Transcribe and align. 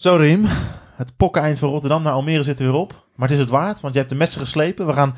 Zo 0.00 0.16
Riem, 0.16 0.44
het 0.94 1.16
pokkeneind 1.16 1.58
van 1.58 1.68
Rotterdam 1.68 2.02
naar 2.02 2.12
Almere 2.12 2.42
zit 2.42 2.58
er 2.60 2.64
weer 2.64 2.74
op. 2.74 3.04
Maar 3.16 3.28
het 3.28 3.36
is 3.38 3.42
het 3.44 3.52
waard, 3.52 3.80
want 3.80 3.92
je 3.92 3.98
hebt 3.98 4.10
de 4.12 4.16
messen 4.18 4.40
geslepen. 4.40 4.86
We 4.86 4.92
gaan 4.92 5.14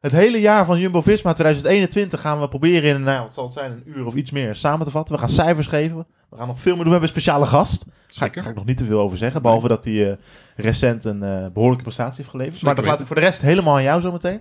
het 0.00 0.12
hele 0.12 0.40
jaar 0.40 0.64
van 0.64 0.78
Jumbo-Visma 0.78 1.32
2021 1.32 2.20
gaan 2.20 2.40
we 2.40 2.48
proberen 2.48 2.94
in, 2.94 3.02
nou, 3.02 3.22
wat 3.22 3.34
zal 3.34 3.44
het 3.44 3.52
zijn, 3.52 3.72
een 3.72 3.82
uur 3.86 4.06
of 4.06 4.14
iets 4.14 4.30
meer 4.30 4.54
samen 4.54 4.86
te 4.86 4.92
vatten. 4.92 5.14
We 5.14 5.20
gaan 5.20 5.28
cijfers 5.30 5.66
geven. 5.66 6.06
We 6.30 6.36
gaan 6.36 6.46
nog 6.46 6.60
veel 6.60 6.74
meer 6.76 6.84
doen. 6.84 6.92
We 6.92 6.98
hebben 6.98 7.08
een 7.08 7.20
speciale 7.22 7.46
gast. 7.46 7.84
Daar 7.84 7.94
ga, 7.94 8.02
ik- 8.06 8.14
Zeker. 8.32 8.42
ga 8.42 8.48
ik 8.48 8.54
nog 8.54 8.64
niet 8.64 8.78
te 8.78 8.84
veel 8.84 9.00
over 9.00 9.18
zeggen. 9.18 9.42
Behalve 9.42 9.68
dat 9.68 9.84
hij 9.84 10.10
eh, 10.10 10.16
recent 10.56 11.04
een 11.04 11.22
eh, 11.22 11.46
behoorlijke 11.52 11.84
prestatie 11.84 12.16
heeft 12.16 12.28
geleverd. 12.28 12.54
Zeker 12.58 12.66
maar 12.66 12.76
dat 12.76 12.84
laat 12.84 13.00
ik 13.00 13.06
voor 13.06 13.16
de 13.16 13.22
rest 13.22 13.40
helemaal 13.40 13.74
aan 13.76 13.82
jou 13.82 14.00
zometeen. 14.00 14.40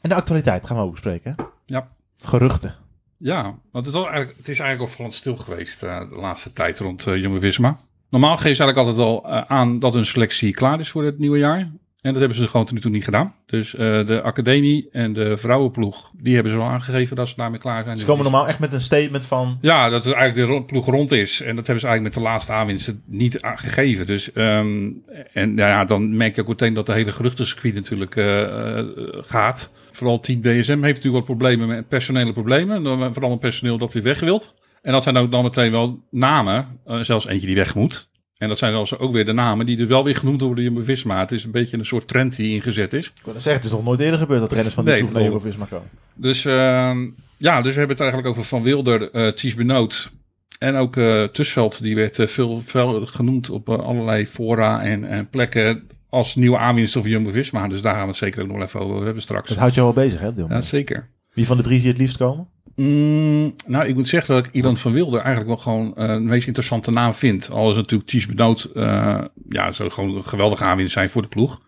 En 0.00 0.08
de 0.08 0.14
actualiteit 0.14 0.66
gaan 0.66 0.76
we 0.76 0.82
ook 0.82 0.90
bespreken. 0.90 1.34
hè? 1.36 1.44
Ja. 1.66 1.88
Geruchten. 2.24 2.74
Ja, 3.16 3.42
want 3.72 3.86
het 3.86 3.94
is, 3.94 4.00
eigenlijk, 4.00 4.36
het 4.36 4.48
is 4.48 4.58
eigenlijk 4.58 4.90
opvallend 4.90 5.14
stil 5.14 5.36
geweest 5.36 5.82
eh, 5.82 5.98
de 6.08 6.16
laatste 6.16 6.52
tijd 6.52 6.78
rond 6.78 7.02
Jumbo-Visma. 7.02 7.78
Normaal 8.12 8.36
geven 8.36 8.56
ze 8.56 8.62
eigenlijk 8.62 8.88
altijd 8.88 9.08
al 9.08 9.30
eh, 9.30 9.42
aan 9.46 9.78
dat 9.78 9.94
hun 9.94 10.06
selectie 10.06 10.52
klaar 10.52 10.80
is 10.80 10.90
voor 10.90 11.04
het 11.04 11.18
nieuwe 11.18 11.38
jaar. 11.38 11.58
En 11.58 12.10
dat 12.10 12.18
hebben 12.18 12.34
ze 12.38 12.48
gewoon 12.48 12.66
tot 12.66 12.74
nu 12.74 12.80
toe 12.80 12.90
niet 12.90 13.04
gedaan. 13.04 13.34
Dus 13.46 13.74
eh, 13.74 14.06
de 14.06 14.22
academie 14.22 14.88
en 14.90 15.12
de 15.12 15.36
vrouwenploeg, 15.36 16.10
die 16.16 16.34
hebben 16.34 16.52
ze 16.52 16.58
al 16.58 16.68
aangegeven 16.68 17.16
dat 17.16 17.28
ze 17.28 17.34
daarmee 17.36 17.60
klaar 17.60 17.84
zijn. 17.84 17.98
Ze 17.98 18.04
Dus 18.04 18.14
komen 18.14 18.30
normaal 18.30 18.48
echt 18.48 18.58
met 18.58 18.72
een 18.72 18.80
statement 18.80 19.26
van... 19.26 19.58
Ja, 19.60 19.88
dat 19.88 20.04
is 20.04 20.12
eigenlijk 20.12 20.50
de 20.50 20.64
ploeg 20.64 20.86
rond 20.86 21.12
is. 21.12 21.40
En 21.40 21.56
dat 21.56 21.66
hebben 21.66 21.80
ze 21.80 21.86
eigenlijk 21.86 22.02
met 22.02 22.24
de 22.24 22.30
laatste 22.30 22.52
aanwinsten 22.52 23.02
niet 23.06 23.38
gegeven. 23.40 24.06
Dus, 24.06 24.32
ehm, 24.32 24.90
en 25.32 25.56
ja, 25.56 25.68
ja, 25.68 25.84
dan 25.84 26.16
merk 26.16 26.34
je 26.34 26.40
ook 26.40 26.48
meteen 26.48 26.74
dat 26.74 26.86
de 26.86 26.92
hele 26.92 27.12
geruchtencircuit 27.12 27.74
natuurlijk 27.74 28.16
eh, 28.16 28.82
gaat. 29.20 29.72
Vooral 29.90 30.20
Team 30.20 30.40
DSM 30.40 30.82
heeft 30.82 30.82
natuurlijk 30.82 31.14
wat 31.14 31.24
problemen 31.24 31.68
met 31.68 31.88
personele 31.88 32.32
problemen. 32.32 33.12
Vooral 33.12 33.30
met 33.30 33.40
personeel 33.40 33.78
dat 33.78 33.92
weer 33.92 34.02
weg 34.02 34.20
wilt. 34.20 34.54
En 34.82 34.92
dat 34.92 35.02
zijn 35.02 35.16
ook 35.16 35.30
dan 35.30 35.42
meteen 35.42 35.70
wel 35.70 36.00
namen. 36.10 36.66
eh, 36.84 36.98
zelfs 37.00 37.26
eentje 37.26 37.46
die 37.46 37.56
weg 37.56 37.74
moet. 37.74 38.10
En 38.36 38.48
dat 38.48 38.58
zijn 38.58 38.72
dan 38.72 38.86
ook 38.98 39.12
weer 39.12 39.24
de 39.24 39.32
namen 39.32 39.66
die 39.66 39.76
dus 39.76 39.88
wel 39.88 40.04
weer 40.04 40.16
genoemd 40.16 40.40
worden 40.40 40.64
in 40.64 40.84
Visma. 40.84 41.18
Het 41.18 41.32
is 41.32 41.44
een 41.44 41.50
beetje 41.50 41.78
een 41.78 41.86
soort 41.86 42.08
trend 42.08 42.36
die 42.36 42.54
ingezet 42.54 42.92
is. 42.92 43.06
Ik 43.06 43.12
wil 43.24 43.32
zeggen, 43.34 43.52
het 43.52 43.64
is 43.64 43.70
nog 43.70 43.84
nooit 43.84 44.00
eerder 44.00 44.18
gebeurd 44.18 44.40
dat 44.40 44.52
renners 44.52 44.74
van 44.74 44.84
die 44.84 44.94
Nee, 44.94 45.02
naar. 45.12 45.22
Jumbo-Visma 45.22 45.64
komen. 45.64 45.88
Dus 46.14 46.44
ehm, 46.44 47.06
ja, 47.36 47.62
dus 47.62 47.72
we 47.72 47.78
hebben 47.78 47.96
het 47.96 48.00
eigenlijk 48.00 48.26
over 48.26 48.44
Van 48.44 48.62
Wilder, 48.62 49.10
eh 49.10 49.32
Ties 49.32 49.54
Benoot 49.54 50.10
en 50.58 50.74
ook 50.76 50.96
eh 50.96 51.24
Tussveld. 51.24 51.82
Die 51.82 51.94
werd 51.94 52.18
veel, 52.24 52.60
veel 52.60 53.06
genoemd 53.06 53.50
op 53.50 53.68
allerlei 53.68 54.26
fora 54.26 54.82
en, 54.82 55.04
en 55.04 55.28
plekken 55.28 55.88
als 56.08 56.34
nieuwe 56.34 56.58
aanwinst 56.58 56.96
of 56.96 57.06
Jumbo-Visma. 57.06 57.68
Dus 57.68 57.82
daar 57.82 57.92
gaan 57.92 58.02
we 58.02 58.08
het 58.08 58.16
zeker 58.16 58.42
ook 58.42 58.48
nog 58.48 58.62
even 58.62 58.80
over 58.80 59.04
hebben 59.04 59.22
straks. 59.22 59.48
Dat 59.48 59.58
houdt 59.58 59.74
je 59.74 59.80
wel 59.80 59.92
bezig, 59.92 60.20
hè, 60.20 60.30
Ja, 60.48 60.60
zeker. 60.60 61.08
Wie 61.32 61.46
van 61.46 61.56
de 61.56 61.62
drie 61.62 61.76
zie 61.76 61.86
je 61.86 61.92
het 61.92 62.00
liefst 62.00 62.16
komen? 62.16 62.48
Mm, 62.76 63.54
nou, 63.66 63.86
ik 63.86 63.94
moet 63.94 64.08
zeggen 64.08 64.34
dat 64.34 64.46
ik 64.46 64.52
Ilan 64.52 64.76
van 64.76 64.92
Wilder 64.92 65.20
eigenlijk 65.20 65.48
wel 65.48 65.56
gewoon 65.56 65.96
eh, 65.96 66.14
de 66.14 66.20
meest 66.20 66.46
interessante 66.46 66.90
naam 66.90 67.14
vind. 67.14 67.50
Al 67.50 67.70
is 67.70 67.76
natuurlijk 67.76 68.10
Ties 68.10 68.26
Benoot, 68.26 68.64
eh, 68.64 69.20
ja, 69.48 69.72
zou 69.72 69.90
gewoon 69.90 70.16
een 70.16 70.24
geweldige 70.24 70.64
aanwinst 70.64 70.92
zijn 70.92 71.10
voor 71.10 71.22
de 71.22 71.28
ploeg. 71.28 71.60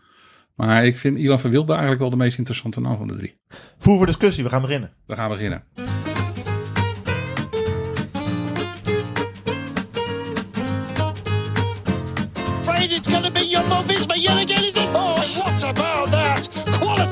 Maar 0.55 0.87
ik 0.87 0.99
vind 0.99 1.19
Ilan 1.19 1.41
van 1.41 1.51
Wilder 1.51 1.71
eigenlijk 1.71 2.01
wel 2.01 2.11
de 2.11 2.17
meest 2.17 2.39
interessante 2.39 2.81
naam 2.81 2.97
van 2.97 3.09
de 3.09 3.17
drie. 3.17 3.39
Voer 3.79 3.97
voor 3.97 4.07
discussie, 4.07 4.45
we 4.45 4.51
gaan 4.51 4.63
beginnen. 4.63 4.93
We 5.07 5.15
gaan 5.15 5.29
beginnen. 5.29 5.65
it's 12.97 13.09
going 13.09 13.25
to 13.25 13.31
be 13.31 13.41
Visma 13.87 14.15
yet 14.17 14.39
again, 14.39 14.65
is 14.65 14.77
it? 14.77 14.89
Oh? 14.95 15.24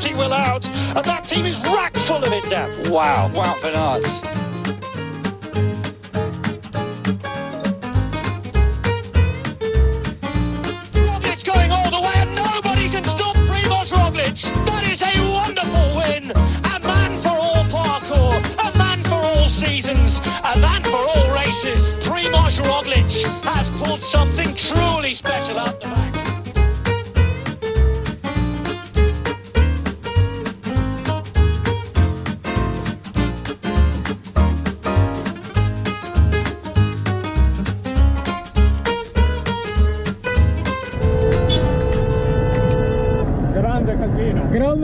Quality 0.02 0.18
will 0.18 0.32
out, 0.32 0.66
and 0.66 1.04
that 1.04 1.28
team 1.28 1.46
is 1.46 1.60
rack 1.60 1.96
full 1.96 2.16
of 2.16 2.32
it 2.32 2.48
now. 2.50 2.66
Wow, 2.90 3.30
wow, 3.32 3.56
Bernard. 3.62 4.02
Roglic 11.06 11.44
going 11.44 11.70
all 11.70 11.88
the 11.88 12.00
way, 12.00 12.14
and 12.16 12.34
nobody 12.34 12.88
can 12.88 13.04
stop 13.04 13.36
Primoz 13.46 13.92
Roglic. 13.92 14.42
That 14.66 14.90
is 14.90 15.02
a 15.02 15.12
wonderful 15.30 15.94
win. 15.94 16.32
A 16.34 16.80
man 16.84 17.22
for 17.22 17.36
all 17.38 17.64
parkour, 17.70 18.42
a 18.58 18.76
man 18.78 19.04
for 19.04 19.14
all 19.14 19.48
seasons, 19.48 20.18
a 20.18 20.58
man 20.58 20.82
for 20.82 20.96
all 20.96 21.30
races. 21.32 21.92
Primoz 22.02 22.58
Roglic 22.64 23.22
has 23.44 23.70
pulled 23.80 24.02
something 24.02 24.52
truly 24.56 25.14
special 25.14 25.60
out 25.60 25.80
the 25.80 25.88
back. 25.90 26.01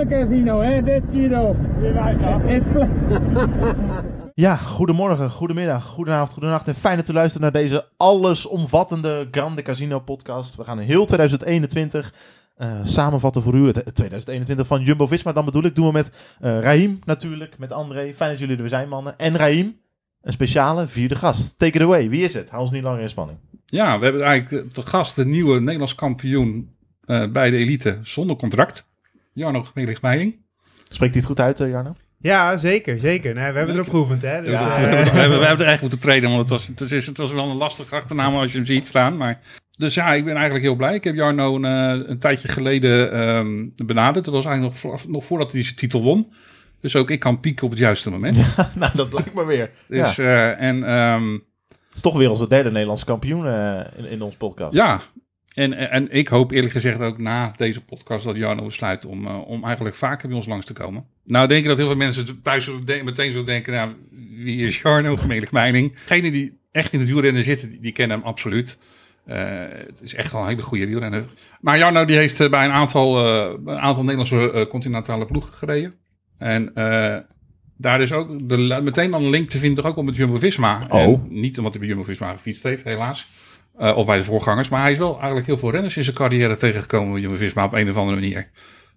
Casino. 0.07 0.59
Grande 0.59 1.01
casino, 1.01 1.41
hè? 1.41 2.55
Is 2.57 2.63
Ja, 4.35 4.57
goedemorgen, 4.57 5.31
goedemiddag, 5.31 5.85
goedenavond, 5.85 6.33
goedenacht 6.33 6.69
en 6.69 6.75
fijn 6.75 6.97
dat 6.97 7.09
u 7.09 7.13
luistert 7.13 7.43
naar 7.43 7.53
deze 7.53 7.87
allesomvattende 7.97 9.29
Grande 9.31 9.63
Casino 9.63 10.01
podcast. 10.01 10.57
We 10.57 10.65
gaan 10.65 10.79
heel 10.79 11.05
2021 11.05 12.15
eh, 12.57 12.79
samenvatten 12.83 13.43
voor 13.43 13.55
u, 13.55 13.67
het, 13.67 13.77
het 13.77 13.95
2021 13.95 14.67
van 14.67 14.83
Jumbo-Visma. 14.83 15.33
Dan 15.33 15.45
bedoel 15.45 15.65
ik, 15.65 15.75
doen 15.75 15.87
we 15.87 15.93
met 15.93 16.37
eh 16.41 16.61
Raim 16.61 16.99
natuurlijk, 17.05 17.59
met 17.59 17.73
André. 17.73 18.15
Fijn 18.15 18.31
dat 18.31 18.39
jullie 18.39 18.55
er 18.55 18.61
weer 18.61 18.71
zijn, 18.71 18.89
mannen. 18.89 19.19
En 19.19 19.37
Raim, 19.37 19.81
een 20.23 20.33
speciale 20.33 20.87
vierde 20.87 21.15
gast. 21.15 21.59
Take 21.59 21.79
it 21.79 21.83
away, 21.83 22.09
wie 22.09 22.23
is 22.23 22.35
het? 22.35 22.51
Hou 22.51 22.63
ons 22.63 22.71
niet 22.71 22.83
langer 22.83 23.01
in 23.01 23.09
spanning. 23.09 23.39
Ja, 23.67 23.99
we 23.99 24.05
hebben 24.05 24.23
eigenlijk 24.23 24.75
de 24.75 24.83
gast, 24.83 25.17
de 25.17 25.27
nieuwe 25.27 25.61
Nederlands 25.61 25.95
kampioen 25.95 26.77
eh, 27.05 27.31
bij 27.31 27.51
de 27.51 27.57
elite 27.57 27.99
zonder 28.03 28.37
contract. 28.37 28.88
Jarno 29.39 29.63
Gemelig-Meining. 29.63 30.37
Spreekt 30.89 31.15
hij 31.15 31.23
het 31.23 31.25
goed 31.25 31.41
uit, 31.41 31.61
eh, 31.61 31.69
Jarno? 31.69 31.95
Ja, 32.21 32.57
zeker, 32.57 33.01
zeker. 33.01 33.35
Nou, 33.35 33.53
we 33.53 33.59
hebben 33.59 33.77
erop 33.77 33.91
geoefend, 33.91 34.23
hè. 34.23 34.43
Dus, 34.43 34.51
we, 34.51 34.57
eh, 34.57 34.77
hebben, 34.77 35.05
we, 35.05 35.11
hebben, 35.21 35.39
we 35.39 35.47
hebben 35.47 35.67
er 35.67 35.73
echt 35.73 35.81
moeten 35.81 35.99
trainen, 35.99 36.29
want 36.29 36.41
het 36.41 36.51
was, 36.51 36.67
het, 36.67 36.91
is, 36.91 37.07
het 37.07 37.17
was 37.17 37.33
wel 37.33 37.51
een 37.51 37.57
lastige 37.57 37.95
achternaam 37.95 38.35
als 38.35 38.51
je 38.51 38.57
hem 38.57 38.67
ziet 38.67 38.87
staan. 38.87 39.17
Maar, 39.17 39.41
dus 39.77 39.95
ja, 39.95 40.15
ik 40.15 40.25
ben 40.25 40.35
eigenlijk 40.35 40.65
heel 40.65 40.75
blij. 40.75 40.95
Ik 40.95 41.05
heb 41.05 41.15
Jarno 41.15 41.55
een, 41.55 41.65
eh, 41.65 42.09
een 42.09 42.19
tijdje 42.19 42.49
geleden 42.49 43.13
ehm, 43.13 43.87
benaderd. 43.87 44.25
Dat 44.25 44.35
was 44.35 44.45
eigenlijk 44.45 44.83
nog, 44.83 45.09
nog 45.09 45.25
voordat 45.25 45.53
hij 45.53 45.63
zijn 45.63 45.77
titel 45.77 46.03
won. 46.03 46.33
Dus 46.81 46.97
ook 46.97 47.11
ik 47.11 47.21
kan 47.21 47.41
pieken 47.41 47.65
op 47.65 47.71
het 47.71 47.79
juiste 47.79 48.11
moment. 48.11 48.37
nou, 48.75 48.93
dat 48.95 49.09
blijkt 49.09 49.33
maar 49.33 49.47
weer. 49.47 49.71
Dus, 49.89 50.17
ja. 50.17 50.25
eh, 50.25 50.69
en 50.69 50.85
ehm, 50.85 51.33
Het 51.33 51.95
is 51.95 52.01
toch 52.01 52.17
weer 52.17 52.31
onze 52.31 52.49
derde 52.49 52.71
Nederlandse 52.71 53.05
kampioen 53.05 53.47
in, 53.97 54.11
in 54.11 54.23
ons 54.23 54.37
podcast. 54.37 54.75
Ja, 54.75 55.01
en, 55.59 55.91
en 55.91 56.11
ik 56.11 56.29
hoop 56.29 56.51
eerlijk 56.51 56.73
gezegd 56.73 57.01
ook 57.01 57.19
na 57.19 57.53
deze 57.57 57.85
podcast 57.85 58.25
dat 58.25 58.37
Jarno 58.37 58.65
besluit 58.65 59.05
om, 59.05 59.27
eh, 59.27 59.49
om 59.49 59.65
eigenlijk 59.65 59.97
vaker 59.97 60.29
bij 60.29 60.37
ons 60.37 60.47
langs 60.47 60.67
te 60.67 60.73
komen. 60.73 61.05
Nou 61.25 61.49
denk 61.49 61.63
ik 61.63 61.69
dat 61.69 61.77
heel 61.77 61.87
veel 61.87 61.97
mensen 61.97 62.43
thuis 62.43 62.71
meteen 63.05 63.33
zo 63.33 63.45
denken, 63.45 63.73
nou, 63.73 63.93
wie 64.45 64.67
is 64.67 64.81
Jarno, 64.81 65.17
gemelijk 65.17 65.51
meining? 65.51 65.93
Degenen 65.93 66.33
die 66.33 66.59
echt 66.73 66.93
in 66.93 66.99
het 66.99 67.09
wielrennen 67.09 67.45
zitten, 67.45 67.71
die, 67.71 67.81
die 67.81 67.93
kennen 67.93 68.19
hem 68.19 68.27
absoluut. 68.27 68.79
Eh, 69.25 69.39
het 69.87 70.01
is 70.03 70.15
echt 70.15 70.33
wel 70.33 70.41
een 70.41 70.49
hele 70.49 70.63
goede 70.63 70.87
wielrenner. 70.87 71.25
Maar 71.61 71.79
Jarno 71.79 72.05
die 72.05 72.17
heeft 72.17 72.41
eh, 72.41 72.51
bij 72.51 72.65
een 72.65 72.73
aantal, 72.73 73.27
een 73.67 73.79
aantal 73.79 74.05
Nederlandse 74.05 74.67
continentale 74.71 75.27
ploegen 75.27 75.53
gereden. 75.53 75.95
En 76.39 76.73
daar 77.77 78.01
is 78.01 78.13
ook 78.13 78.49
de, 78.49 78.81
meteen 78.83 79.11
dan 79.11 79.23
een 79.23 79.31
link 79.31 79.49
te 79.49 79.59
vinden, 79.59 79.85
ook 79.85 79.97
op 79.97 80.05
met 80.05 80.17
Jumbo-Visma. 80.17 80.81
Oh. 80.89 81.01
En 81.01 81.27
niet 81.29 81.59
omdat 81.59 81.73
hij 81.73 81.81
bij 81.81 81.91
Jumbo-Visma 81.91 82.33
gefietst 82.33 82.63
heeft, 82.63 82.85
helaas. 82.85 83.29
Eh, 83.79 83.97
of 83.97 84.07
bij 84.07 84.17
de 84.17 84.25
voorgangers. 84.25 84.69
Maar 84.69 84.83
hij 84.83 84.93
is 84.93 84.99
wel 84.99 85.17
eigenlijk 85.17 85.47
heel 85.47 85.59
veel 85.59 85.71
renners 85.71 85.97
in 85.97 86.05
zijn 86.05 86.17
carrière 86.17 86.57
tegengekomen 86.57 87.13
bij 87.13 87.21
Jumbo-Visma 87.21 87.65
op 87.65 87.73
een 87.73 87.91
of 87.91 87.97
andere 87.97 88.21
manier. 88.21 88.49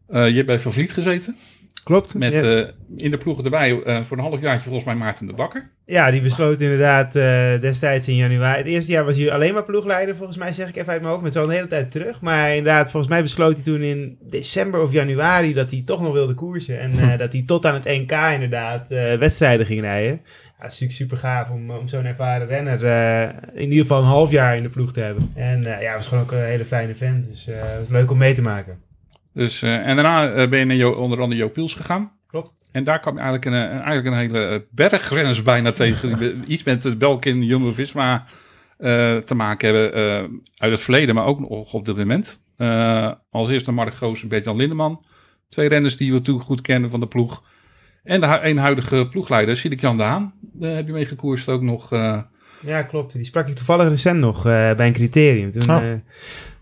Eh, 0.07 0.27
je 0.27 0.33
hebt 0.35 0.45
bij 0.45 0.59
Van 0.59 0.73
Vliet 0.73 0.93
gezeten. 0.93 1.35
klopt. 1.83 2.13
Met 2.13 2.33
ja. 2.33 2.41
eh, 2.41 2.67
in 2.97 3.11
de 3.11 3.17
ploegen 3.17 3.43
erbij 3.43 3.81
voor 4.05 4.17
een 4.17 4.23
halfjaartje 4.23 4.63
volgens 4.63 4.85
mij 4.85 4.95
Maarten 4.95 5.27
de 5.27 5.33
Bakker. 5.33 5.69
ja, 5.85 6.11
die 6.11 6.21
besloot 6.21 6.61
inderdaad 6.61 7.13
destijds 7.61 8.07
in 8.07 8.15
januari. 8.15 8.57
Het 8.57 8.67
eerste 8.67 8.91
jaar 8.91 9.05
was 9.05 9.17
hij 9.17 9.31
alleen 9.31 9.53
maar 9.53 9.63
ploegleider, 9.63 10.15
volgens 10.15 10.37
mij, 10.37 10.53
zeg 10.53 10.69
ik 10.69 10.75
even 10.75 10.91
uit 10.91 11.01
mijn 11.01 11.13
hoofd. 11.13 11.23
Met 11.23 11.33
zo'n 11.33 11.49
hele 11.49 11.67
tijd 11.67 11.91
terug. 11.91 12.21
Maar 12.21 12.49
inderdaad, 12.49 12.91
volgens 12.91 13.11
mij 13.11 13.21
besloot 13.21 13.53
hij 13.53 13.63
toen 13.63 13.81
in 13.81 14.17
december 14.21 14.81
of 14.81 14.91
januari 14.91 15.53
dat 15.53 15.71
hij 15.71 15.81
toch 15.85 16.01
nog 16.01 16.13
wilde 16.13 16.33
koersen. 16.33 16.79
En 16.79 16.91
dat 17.17 17.31
hij 17.31 17.43
tot 17.45 17.65
aan 17.65 17.73
het 17.73 17.85
NK 17.85 18.11
inderdaad 18.33 18.87
wedstrijden 19.19 19.65
ging 19.65 19.81
rijden. 19.81 20.21
Ja, 20.61 20.67
het 20.67 20.75
is 20.75 20.79
natuurlijk 20.79 21.11
super 21.11 21.29
gaaf 21.29 21.49
om, 21.49 21.71
om 21.71 21.87
zo'n 21.87 22.05
ervaren 22.05 22.47
renner 22.47 22.85
eh, 22.85 23.29
in 23.53 23.69
ieder 23.69 23.81
geval 23.81 23.99
een 24.01 24.07
half 24.07 24.31
jaar 24.31 24.57
in 24.57 24.63
de 24.63 24.69
ploeg 24.69 24.93
te 24.93 24.99
hebben. 25.01 25.31
En 25.35 25.63
eh, 25.75 25.81
ja, 25.81 25.87
het 25.87 25.97
was 25.97 26.07
gewoon 26.07 26.23
ook 26.23 26.31
een 26.31 26.43
hele 26.45 26.65
fijne 26.65 26.95
vent. 26.95 27.27
Dus 27.29 27.47
eh, 27.47 27.55
het 27.59 27.79
was 27.79 27.87
leuk 27.89 28.11
om 28.11 28.17
mee 28.17 28.33
te 28.33 28.41
maken. 28.41 28.79
Dus, 29.33 29.61
eh, 29.61 29.87
en 29.87 29.95
daarna 29.95 30.31
eh, 30.31 30.49
ben 30.49 30.59
je 30.59 30.65
naar 30.65 30.75
Jo- 30.75 30.91
onder 30.91 31.21
andere 31.21 31.41
Jo 31.41 31.49
Piels 31.49 31.75
gegaan. 31.75 32.11
Klopt. 32.27 32.51
En 32.71 32.83
daar 32.83 32.99
kwam 32.99 33.13
je 33.15 33.19
eigenlijk 33.21 33.55
een, 33.55 33.69
eigenlijk 33.81 34.05
een 34.05 34.13
hele 34.21 34.45
eh, 34.47 34.59
berg 34.71 35.09
renners 35.09 35.41
bijna 35.43 35.71
tegen. 35.71 36.17
die 36.17 36.35
iets 36.47 36.63
met 36.63 36.83
het 36.83 36.97
Belkin, 36.97 37.43
Jumbo-Visma 37.43 38.23
eh, 38.77 39.17
te 39.17 39.35
maken 39.35 39.73
hebben 39.73 39.93
eh, 39.93 40.23
uit 40.57 40.71
het 40.71 40.79
verleden, 40.81 41.15
maar 41.15 41.25
ook 41.25 41.39
nog 41.39 41.73
op 41.73 41.85
dit 41.85 41.97
moment. 41.97 42.41
Eh, 42.57 43.11
als 43.29 43.49
eerste 43.49 43.71
Mark 43.71 43.93
Goos 43.93 44.21
en 44.21 44.27
Bert-Jan 44.27 44.55
Lindeman. 44.57 45.03
Twee 45.49 45.67
renners 45.69 45.97
die 45.97 46.11
we 46.11 46.17
natuurlijk 46.17 46.45
goed 46.45 46.61
kennen 46.61 46.89
van 46.89 46.99
de 46.99 47.07
ploeg. 47.07 47.43
En 48.03 48.19
de 48.19 48.27
hu- 48.27 48.49
een 48.49 48.57
huidige 48.57 49.07
ploegleider, 49.09 49.57
Sidik 49.57 49.81
Jan 49.81 49.97
de 49.97 50.03
Haan. 50.03 50.33
Daar 50.41 50.75
heb 50.75 50.87
je 50.87 50.93
mee 50.93 51.05
gekoerst 51.05 51.47
ook 51.49 51.61
nog. 51.61 51.91
eh, 51.91 52.21
Ja, 52.65 52.83
klopt. 52.83 53.13
Die 53.13 53.23
sprak 53.23 53.47
ik 53.47 53.55
toevallig 53.55 53.89
recent 53.89 54.19
nog 54.19 54.37
eh, 54.37 54.75
bij 54.75 54.87
een 54.87 54.93
criterium. 54.93 55.51
Toen 55.51 55.69
Oh. 55.69 55.77
eh, 55.89 55.93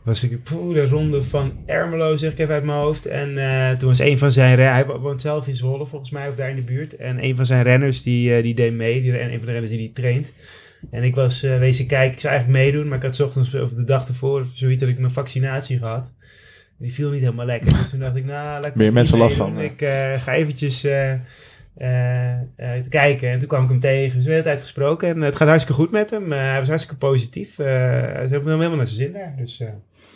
was 0.04 0.24
ik 0.24 0.44
poeh, 0.44 0.74
de 0.74 0.88
ronde 0.88 1.24
van 1.24 1.52
Ermelo, 1.66 2.16
zeg 2.18 2.32
ik 2.32 2.40
even 2.40 2.54
uit 2.54 2.64
mijn 2.64 2.78
hoofd. 2.78 3.06
En 3.06 3.38
eh, 3.38 3.78
toen 3.78 3.88
was 3.88 4.00
een 4.00 4.18
van 4.18 4.32
zijn 4.32 4.56
renners, 4.56 4.76
hij 4.78 4.86
wo- 4.86 5.00
woont 5.00 5.22
zelf 5.22 5.48
in 5.48 5.56
Zwolle 5.56 5.86
volgens 5.86 6.12
mij, 6.12 6.30
of 6.30 6.36
daar 6.36 6.50
in 6.50 6.56
de 6.56 6.62
buurt. 6.62 6.96
En 6.96 7.24
een 7.24 7.36
van 7.36 7.46
zijn 7.46 7.64
renners, 7.64 8.02
die, 8.04 8.36
eh, 8.36 8.44
die 8.44 8.56
deed 8.56 8.74
mee. 8.74 9.02
Die, 9.02 9.18
en 9.18 9.32
een 9.32 9.38
van 9.38 9.46
de 9.46 9.52
renners 9.52 9.70
die 9.72 9.78
die 9.82 9.92
traint. 9.94 10.32
En 10.92 11.04
ik 11.04 11.16
was 11.16 11.44
eh, 11.44 11.58
wezen 11.60 11.88
kijken, 11.88 12.14
ik 12.14 12.20
zou 12.20 12.34
eigenlijk 12.34 12.64
meedoen, 12.64 12.88
maar 12.88 12.98
ik 12.98 13.04
had 13.04 13.16
's 13.16 13.20
ochtends 13.20 13.56
of 13.56 13.70
de 13.70 13.84
dag 13.84 14.08
ervoor 14.08 14.46
zoiets 14.54 14.82
dat 14.82 14.90
ik 14.90 15.00
mijn 15.00 15.14
vaccinatie 15.14 15.78
gehad. 15.78 16.12
Die 16.80 16.94
viel 16.94 17.10
niet 17.10 17.22
helemaal 17.22 17.46
lekker. 17.46 17.70
Dus 17.70 17.90
toen 17.90 18.00
dacht 18.00 18.16
ik, 18.16 18.26
nou, 18.26 18.62
laat 18.62 18.66
ik 18.66 18.76
Meer 18.76 18.94
mensen 18.94 19.18
last 19.18 19.36
van. 19.36 19.60
Ik 19.60 19.82
eh, 19.82 20.14
ga 20.14 20.34
eventjes 20.34 20.84
eh, 20.84 21.14
eh, 21.80 22.74
kijken. 22.90 23.30
En 23.30 23.40
toen 23.40 23.48
kwam 23.48 23.64
ik 23.64 23.70
hem 23.70 23.80
tegen. 23.80 24.16
Dus 24.16 24.26
we 24.26 24.32
hebben 24.32 24.32
de 24.32 24.32
hele 24.32 24.44
tijd 24.44 24.62
gesproken. 24.62 25.10
En 25.10 25.22
het 25.22 25.36
gaat 25.36 25.48
hartstikke 25.48 25.82
goed 25.82 25.92
met 25.92 26.10
hem. 26.10 26.34
Eh, 26.34 26.40
hij 26.40 26.60
was 26.60 26.68
hartstikke 26.68 26.98
positief. 26.98 27.60
Eh 27.60 27.66
hij 27.66 28.18
heeft 28.20 28.32
hem 28.32 28.48
helemaal 28.48 28.76
naar 28.76 28.88
zijn 28.88 29.00
zin 29.00 29.14
daar. 29.14 29.34
Dus 29.38 29.60
eh, 29.60 29.68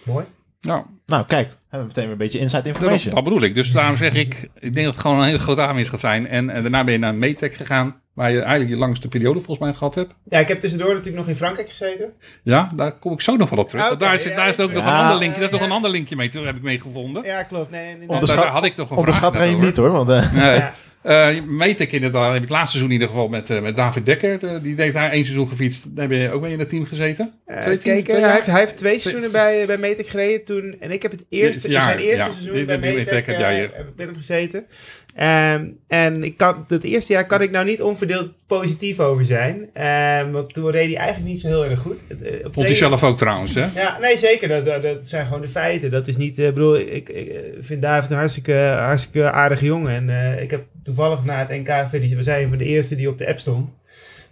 mooi. 0.06 0.26
Ja, 0.60 0.86
Nou, 1.06 1.26
kijk, 1.26 1.48
hebben 1.48 1.80
we 1.80 1.86
meteen 1.86 2.04
weer 2.04 2.12
een 2.12 2.18
beetje 2.18 2.40
inside 2.40 2.64
dat, 2.64 2.74
information. 2.74 3.14
dat 3.14 3.24
bedoel 3.24 3.42
ik. 3.42 3.56
Dus 3.56 3.72
daarom 3.72 3.98
zeg 3.98 4.14
ik, 4.14 4.50
ik 4.60 4.74
denk 4.74 4.86
dat 4.86 4.94
het 4.94 5.00
gewoon 5.00 5.20
een 5.20 5.26
hele 5.26 5.40
grote 5.40 5.62
aanwinst 5.62 5.90
gaat 5.90 6.00
zijn. 6.00 6.28
En, 6.28 6.50
en 6.50 6.62
daarna 6.62 6.84
ben 6.84 6.94
je 6.94 7.00
naar 7.00 7.16
Metec 7.16 7.54
gegaan, 7.54 8.02
waar 8.14 8.32
je 8.32 8.40
eigenlijk 8.40 8.70
je 8.70 8.78
langste 8.78 9.08
periode 9.08 9.34
volgens 9.40 9.60
mij 9.60 9.74
gehad 9.74 9.96
hebt. 9.96 10.14
Ja, 10.30 10.40
ik 10.40 10.48
heb 10.48 10.60
tussendoor 10.60 10.90
natuurlijk 10.90 11.18
nog 11.18 11.28
in 11.28 11.36
Frankrijk 11.36 11.70
gezeten. 11.70 12.14
Ja, 12.44 12.72
daar 12.76 12.92
kom 12.92 13.14
ik 13.14 13.22
zo 13.22 13.36
nog 13.36 13.50
wel 13.50 13.60
op 13.60 13.70
terug. 13.70 13.92
Ah, 13.92 14.00
daar 14.00 14.14
is, 14.14 14.24
ja, 14.24 14.36
daar 14.36 14.48
is 14.48 14.60
ook 14.60 14.70
ja, 14.72 14.76
nog 14.76 14.86
een 14.86 14.92
ander 14.92 15.18
linkje. 15.18 15.40
Daar 15.40 15.50
is 15.52 15.56
nog 15.60 15.68
een 15.68 15.72
ander 15.76 15.92
linkje 15.92 16.16
mee, 16.16 16.30
toen 16.30 16.46
heb 16.46 16.56
ik 16.56 16.62
mee 16.62 16.80
gevonden. 16.80 17.24
Ja, 17.24 17.44
klopt. 17.44 17.72
Nee, 17.72 17.98
daar 18.08 18.38
had 18.48 18.66
ik 18.66 18.76
nog 18.76 18.92
een 18.92 18.98
Onderschat 18.98 19.36
er 19.36 19.54
niet 19.54 19.78
hoor, 19.78 19.92
want 19.92 20.10
eh, 20.10 20.34
Nee. 20.34 20.56
Ja. 20.56 20.74
Eh, 21.04 21.44
Metek 21.44 21.92
inderdaad, 21.92 22.26
heb 22.26 22.36
ik 22.36 22.42
het 22.42 22.50
laatste 22.50 22.78
seizoen 22.78 22.88
in 22.88 22.94
ieder 22.94 23.08
geval 23.08 23.28
met, 23.28 23.50
eh, 23.50 23.62
met 23.62 23.76
David 23.76 24.06
Dekker. 24.06 24.40
De- 24.40 24.60
die 24.62 24.76
heeft 24.76 24.94
daar 24.94 25.12
één 25.12 25.24
seizoen 25.26 25.48
gefietst. 25.48 25.96
Daar 25.96 26.08
ben 26.08 26.18
je 26.18 26.32
ook 26.32 26.42
mee 26.42 26.52
in 26.52 26.60
het 26.60 26.70
team 26.70 26.86
gezeten. 26.86 27.34
Twee 27.46 27.62
teams, 27.64 27.84
kijk, 27.84 28.04
twee 28.06 28.22
hij, 28.22 28.34
heeft, 28.34 28.46
hij 28.46 28.60
heeft 28.60 28.78
twee 28.78 29.00
seizoenen 29.00 29.32
bij, 29.32 29.66
bij 29.66 29.78
Metec 29.78 30.08
gereden 30.08 30.44
toen. 30.46 30.76
En 30.80 30.92
ik 30.92 31.02
heb 31.02 31.12
het 31.12 31.26
eerste, 31.30 31.70
Ja, 31.70 31.82
zijn 31.82 31.98
eerste 32.00 32.26
ja. 32.26 32.32
seizoen 32.32 32.66
bij 32.66 32.78
Metec 32.78 33.26
heb 33.26 33.38
jij 33.40 33.54
hier. 33.56 33.70
heb 33.74 33.88
ik 33.88 33.96
met 33.96 34.06
hem 34.06 34.16
gezeten. 34.16 34.66
Ehm, 35.16 35.66
en 35.88 36.24
ik 36.24 36.38
kan, 36.38 36.66
het 36.68 36.84
eerste 36.84 37.14
jaar 37.14 37.26
kan 37.26 37.42
ik 37.42 37.52
nou 37.52 37.66
niet 37.66 37.82
onverdeeld 37.82 38.32
positief 38.48 39.00
over 39.00 39.26
zijn. 39.26 39.70
Ehm, 39.74 40.32
want 40.32 40.54
toen 40.54 40.72
reed 40.72 40.88
hij 40.88 40.98
eigenlijk 40.98 41.28
niet 41.30 41.40
zo 41.40 41.48
heel 41.48 41.66
erg 41.66 41.80
goed. 41.80 42.00
Eh, 42.08 42.46
op 42.46 42.54
Vond 42.54 42.68
hij 42.68 42.76
zelf 42.76 43.04
ook 43.04 43.18
trouwens, 43.18 43.54
hè? 43.54 43.66
Ja, 43.76 43.98
nee, 44.00 44.18
zeker. 44.18 44.48
Dat, 44.48 44.66
dat, 44.66 44.84
dat 44.84 45.08
zijn 45.08 45.26
gewoon 45.26 45.42
de 45.42 45.48
feiten. 45.48 45.92
Dat 45.92 46.08
is 46.08 46.18
niet, 46.18 46.38
eh, 46.38 46.48
ik 46.48 46.54
bedoel, 46.54 46.78
ik, 46.78 47.10
ik 47.10 47.28
eh, 47.28 47.38
vind 47.62 47.82
David 47.82 48.12
een 48.12 48.18
hartstikke, 48.18 48.76
hartstikke 48.78 49.32
aardige 49.32 49.66
jongen. 49.66 50.10
En 50.10 50.42
ik 50.42 50.52
heb 50.52 50.64
toevallig 50.84 51.24
na 51.24 51.40
het 51.48 51.50
NK, 51.50 51.92
we 51.92 52.24
zijn 52.24 52.50
van 52.50 52.58
de 52.58 52.66
eerste 52.66 52.96
die 52.96 53.10
op 53.10 53.18
de 53.18 53.28
app 53.28 53.40
stond. 53.40 53.70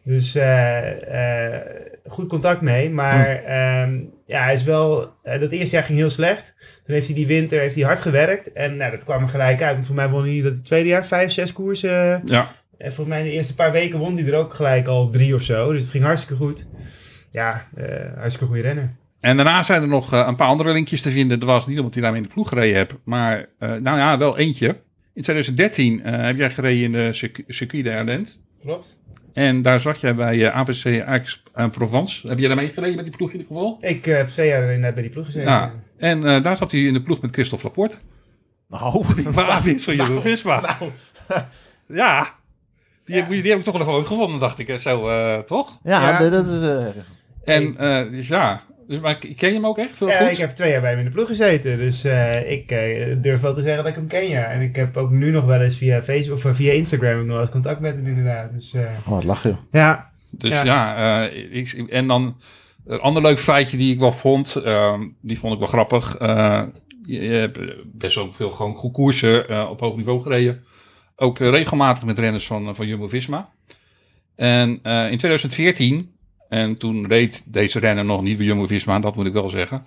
Dus 0.04 0.36
eh, 0.36 1.56
eh, 1.56 1.62
goed 2.08 2.28
contact 2.28 2.62
mee. 2.62 2.90
Maar 2.90 3.44
ehm, 3.44 4.00
ja, 4.26 4.44
hij 4.44 4.54
is 4.54 4.64
wel, 4.64 5.10
eh, 5.24 5.40
dat 5.40 5.52
eerste 5.52 5.76
jaar 5.76 5.86
ging 5.86 5.98
heel 5.98 6.10
slecht. 6.10 6.54
Toen 6.86 6.96
heeft 6.96 7.08
hij 7.08 7.16
die 7.16 7.28
winter 7.28 7.60
heeft 7.60 7.76
hij 7.76 7.84
hard 7.84 8.02
gewerkt. 8.02 8.54
En 8.54 8.78
nou, 8.78 8.92
dat 8.92 9.04
kwam 9.04 9.24
er 9.24 9.30
gelijk 9.30 9.62
uit. 9.62 9.74
Want 9.74 9.86
voor 9.86 9.96
mij 9.96 10.10
won 10.10 10.24
hij 10.24 10.42
dat 10.42 10.54
het 10.54 10.66
tweede 10.66 10.90
jaar 10.90 11.06
vijf, 11.06 11.32
zes 11.32 11.54
koersen. 11.54 12.22
Ja. 12.26 12.56
En 12.78 12.94
volgens 12.94 13.08
mij 13.08 13.20
in 13.20 13.26
de 13.26 13.32
eerste 13.32 13.56
paar 13.56 13.72
weken 13.72 14.00
won 14.00 14.18
hij 14.18 14.28
er 14.28 14.38
ook 14.38 14.54
gelijk 14.54 14.88
al 14.88 15.10
drie 15.10 15.36
of 15.36 15.42
zo. 15.42 15.72
Dus 15.72 15.82
het 15.82 15.90
ging 15.90 16.04
hartstikke 16.04 16.44
goed. 16.44 16.68
Ja, 17.32 17.68
eh, 17.76 17.86
hartstikke 18.16 18.46
goede 18.46 18.62
renner. 18.62 18.96
En 19.20 19.36
daarna 19.36 19.64
zijn 19.64 19.82
er 19.82 19.88
nog 19.88 20.12
een 20.12 20.36
paar 20.36 20.48
andere 20.48 20.74
linkjes 20.74 21.02
te 21.02 21.12
vinden. 21.12 21.40
Dat 21.40 21.50
was 21.50 21.68
niet 21.68 21.78
omdat 21.78 21.94
hij 21.94 22.04
daarmee 22.04 22.22
in 22.22 22.28
de 22.28 22.34
ploeg 22.34 22.48
gereden 22.48 22.76
hebt. 22.76 22.94
Maar, 23.04 23.46
nou 23.60 23.98
ja, 23.98 24.18
wel 24.18 24.38
eentje. 24.38 24.76
In 25.14 25.22
2013 25.22 26.04
eh, 26.04 26.26
heb 26.26 26.38
jij 26.38 26.50
gereden 26.50 26.84
in 26.84 26.92
de 26.92 27.14
circuit, 27.14 27.46
circuit 27.48 27.84
de 27.84 27.92
Ardennes. 27.92 28.40
Klopt. 28.62 29.00
En 29.34 29.62
daar 29.62 29.80
zat 29.82 30.00
jij 30.00 30.16
bij 30.16 30.46
eh, 30.46 30.56
AVC 30.56 31.02
Aix 31.06 31.44
en 31.54 31.70
Provence. 31.70 32.28
Heb 32.28 32.38
jij 32.40 32.48
daarmee 32.48 32.72
gereden 32.74 32.96
met 32.96 33.06
die 33.06 33.16
ploeg 33.18 33.32
in 33.32 33.38
ieder 33.40 33.56
geval? 33.56 33.78
Ik 33.82 34.08
eh, 34.08 34.16
heb 34.18 34.30
twee 34.30 34.48
jaar 34.48 34.62
inderdaad 34.64 34.94
bij 34.94 35.04
die 35.04 35.12
ploeg 35.12 35.26
gezeten. 35.26 35.50
Ja. 35.52 35.72
En 35.98 36.26
eh, 36.28 36.44
daar 36.44 36.58
zat 36.58 36.72
hij 36.72 36.80
in 36.82 36.94
de 36.94 37.02
ploeg 37.02 37.22
met 37.22 37.32
Christophe 37.32 37.66
Laporte. 37.66 37.98
nou, 38.68 39.06
Waarafwinst 39.34 39.86
van 39.86 39.96
Jumbo 39.96 40.20
Visma. 40.22 40.60
nou, 40.62 40.92
Ja. 41.88 42.30
Die, 43.06 43.16
Ja. 43.16 43.22
Heb, 43.22 43.30
die 43.30 43.50
heb 43.50 43.58
ik 43.60 43.64
toch 43.64 43.78
wel 43.86 43.96
even 43.96 44.08
gevonden, 44.08 44.40
dacht 44.40 44.60
ik. 44.60 44.68
eh, 44.68 44.78
Zo, 44.78 45.10
eh, 45.10 45.38
toch? 45.40 45.80
ja, 45.84 46.30
dat 46.30 46.48
is... 46.48 46.62
eh, 46.62 46.86
En 47.56 47.78
eh, 47.78 48.12
dus 48.12 48.28
ja. 48.28 48.62
Dus, 48.92 49.00
maar 49.00 49.18
ken 49.18 49.50
je 49.50 49.54
hem 49.56 49.66
ook 49.66 49.78
echt 49.78 50.00
wel 50.00 50.10
Ja, 50.10 50.18
goed? 50.18 50.32
ik 50.32 50.38
heb 50.38 50.50
twee 50.50 50.72
jaar 50.72 50.82
bij 50.82 50.90
hem 50.90 51.00
in 51.00 51.06
de 51.06 51.12
ploeg 51.12 51.28
gezeten. 51.28 51.78
Dus 51.78 52.04
eh, 52.04 52.52
ik 52.52 52.72
eh, 52.72 53.16
durf 53.22 53.42
wel 53.42 53.54
te 53.54 53.62
zeggen 53.62 53.78
dat 53.78 53.88
ik 53.88 53.96
hem 53.96 54.08
ken, 54.08 54.30
ja. 54.30 54.44
En 54.44 54.62
ik 54.62 54.76
heb 54.76 54.98
ook 54.98 55.10
nu 55.10 55.32
nog 55.32 55.46
wel 55.46 55.62
eens 55.62 55.78
via 55.78 56.04
Facebook 56.04 56.46
of 56.46 56.56
via 56.56 56.72
Instagram 56.72 57.20
ik 57.20 57.26
nog 57.26 57.34
wel 57.34 57.42
eens 57.42 57.50
contact 57.52 57.80
met 57.80 57.96
hem 57.96 58.08
inderdaad. 58.08 58.52
Dus 58.54 58.74
eh, 58.74 58.82
oh, 58.82 59.08
wat 59.08 59.24
lach 59.24 59.44
je. 59.44 59.56
ja. 59.72 60.12
Dus 60.32 60.52
Ja. 60.52 60.64
ja, 60.64 61.26
eh, 61.28 61.56
ik, 61.58 61.72
en 61.90 62.08
dan 62.08 62.38
een 62.86 63.00
ander 63.00 63.22
leuk 63.22 63.40
feitje 63.40 63.78
die 63.78 63.94
ik 63.94 64.00
wel 64.00 64.12
vond, 64.12 64.56
ehm, 64.56 65.02
die 65.22 65.40
vond 65.40 65.54
ik 65.54 65.60
wel 65.60 65.68
grappig. 65.68 66.18
Eh, 66.18 66.64
je, 67.06 67.20
je 67.22 67.34
hebt 67.34 67.60
best 67.86 68.18
ook 68.18 68.36
veel 68.36 68.50
gewoon 68.52 68.76
goed 68.76 68.92
koersen 68.94 69.48
eh, 69.50 69.68
op 69.70 69.80
hoog 69.80 69.96
niveau 69.96 70.22
gereden. 70.22 70.64
Ook 71.16 71.38
regelmatig 71.38 72.04
met 72.04 72.20
renners 72.20 72.48
van, 72.48 72.76
van 72.76 72.88
Jumbo-Visma. 72.88 73.50
En 74.36 74.80
eh, 74.84 75.12
in 75.12 75.18
2014, 75.18 76.11
en 76.52 76.78
toen 76.78 77.08
reed 77.08 77.44
deze 77.46 77.80
renner 77.80 78.06
nog 78.06 78.22
niet 78.22 78.38
bij 78.38 78.46
Jumbo-Visma, 78.46 79.00
dat 79.00 79.16
moet 79.16 79.26
ik 79.26 79.34
wel 79.34 79.50
zeggen. 79.50 79.86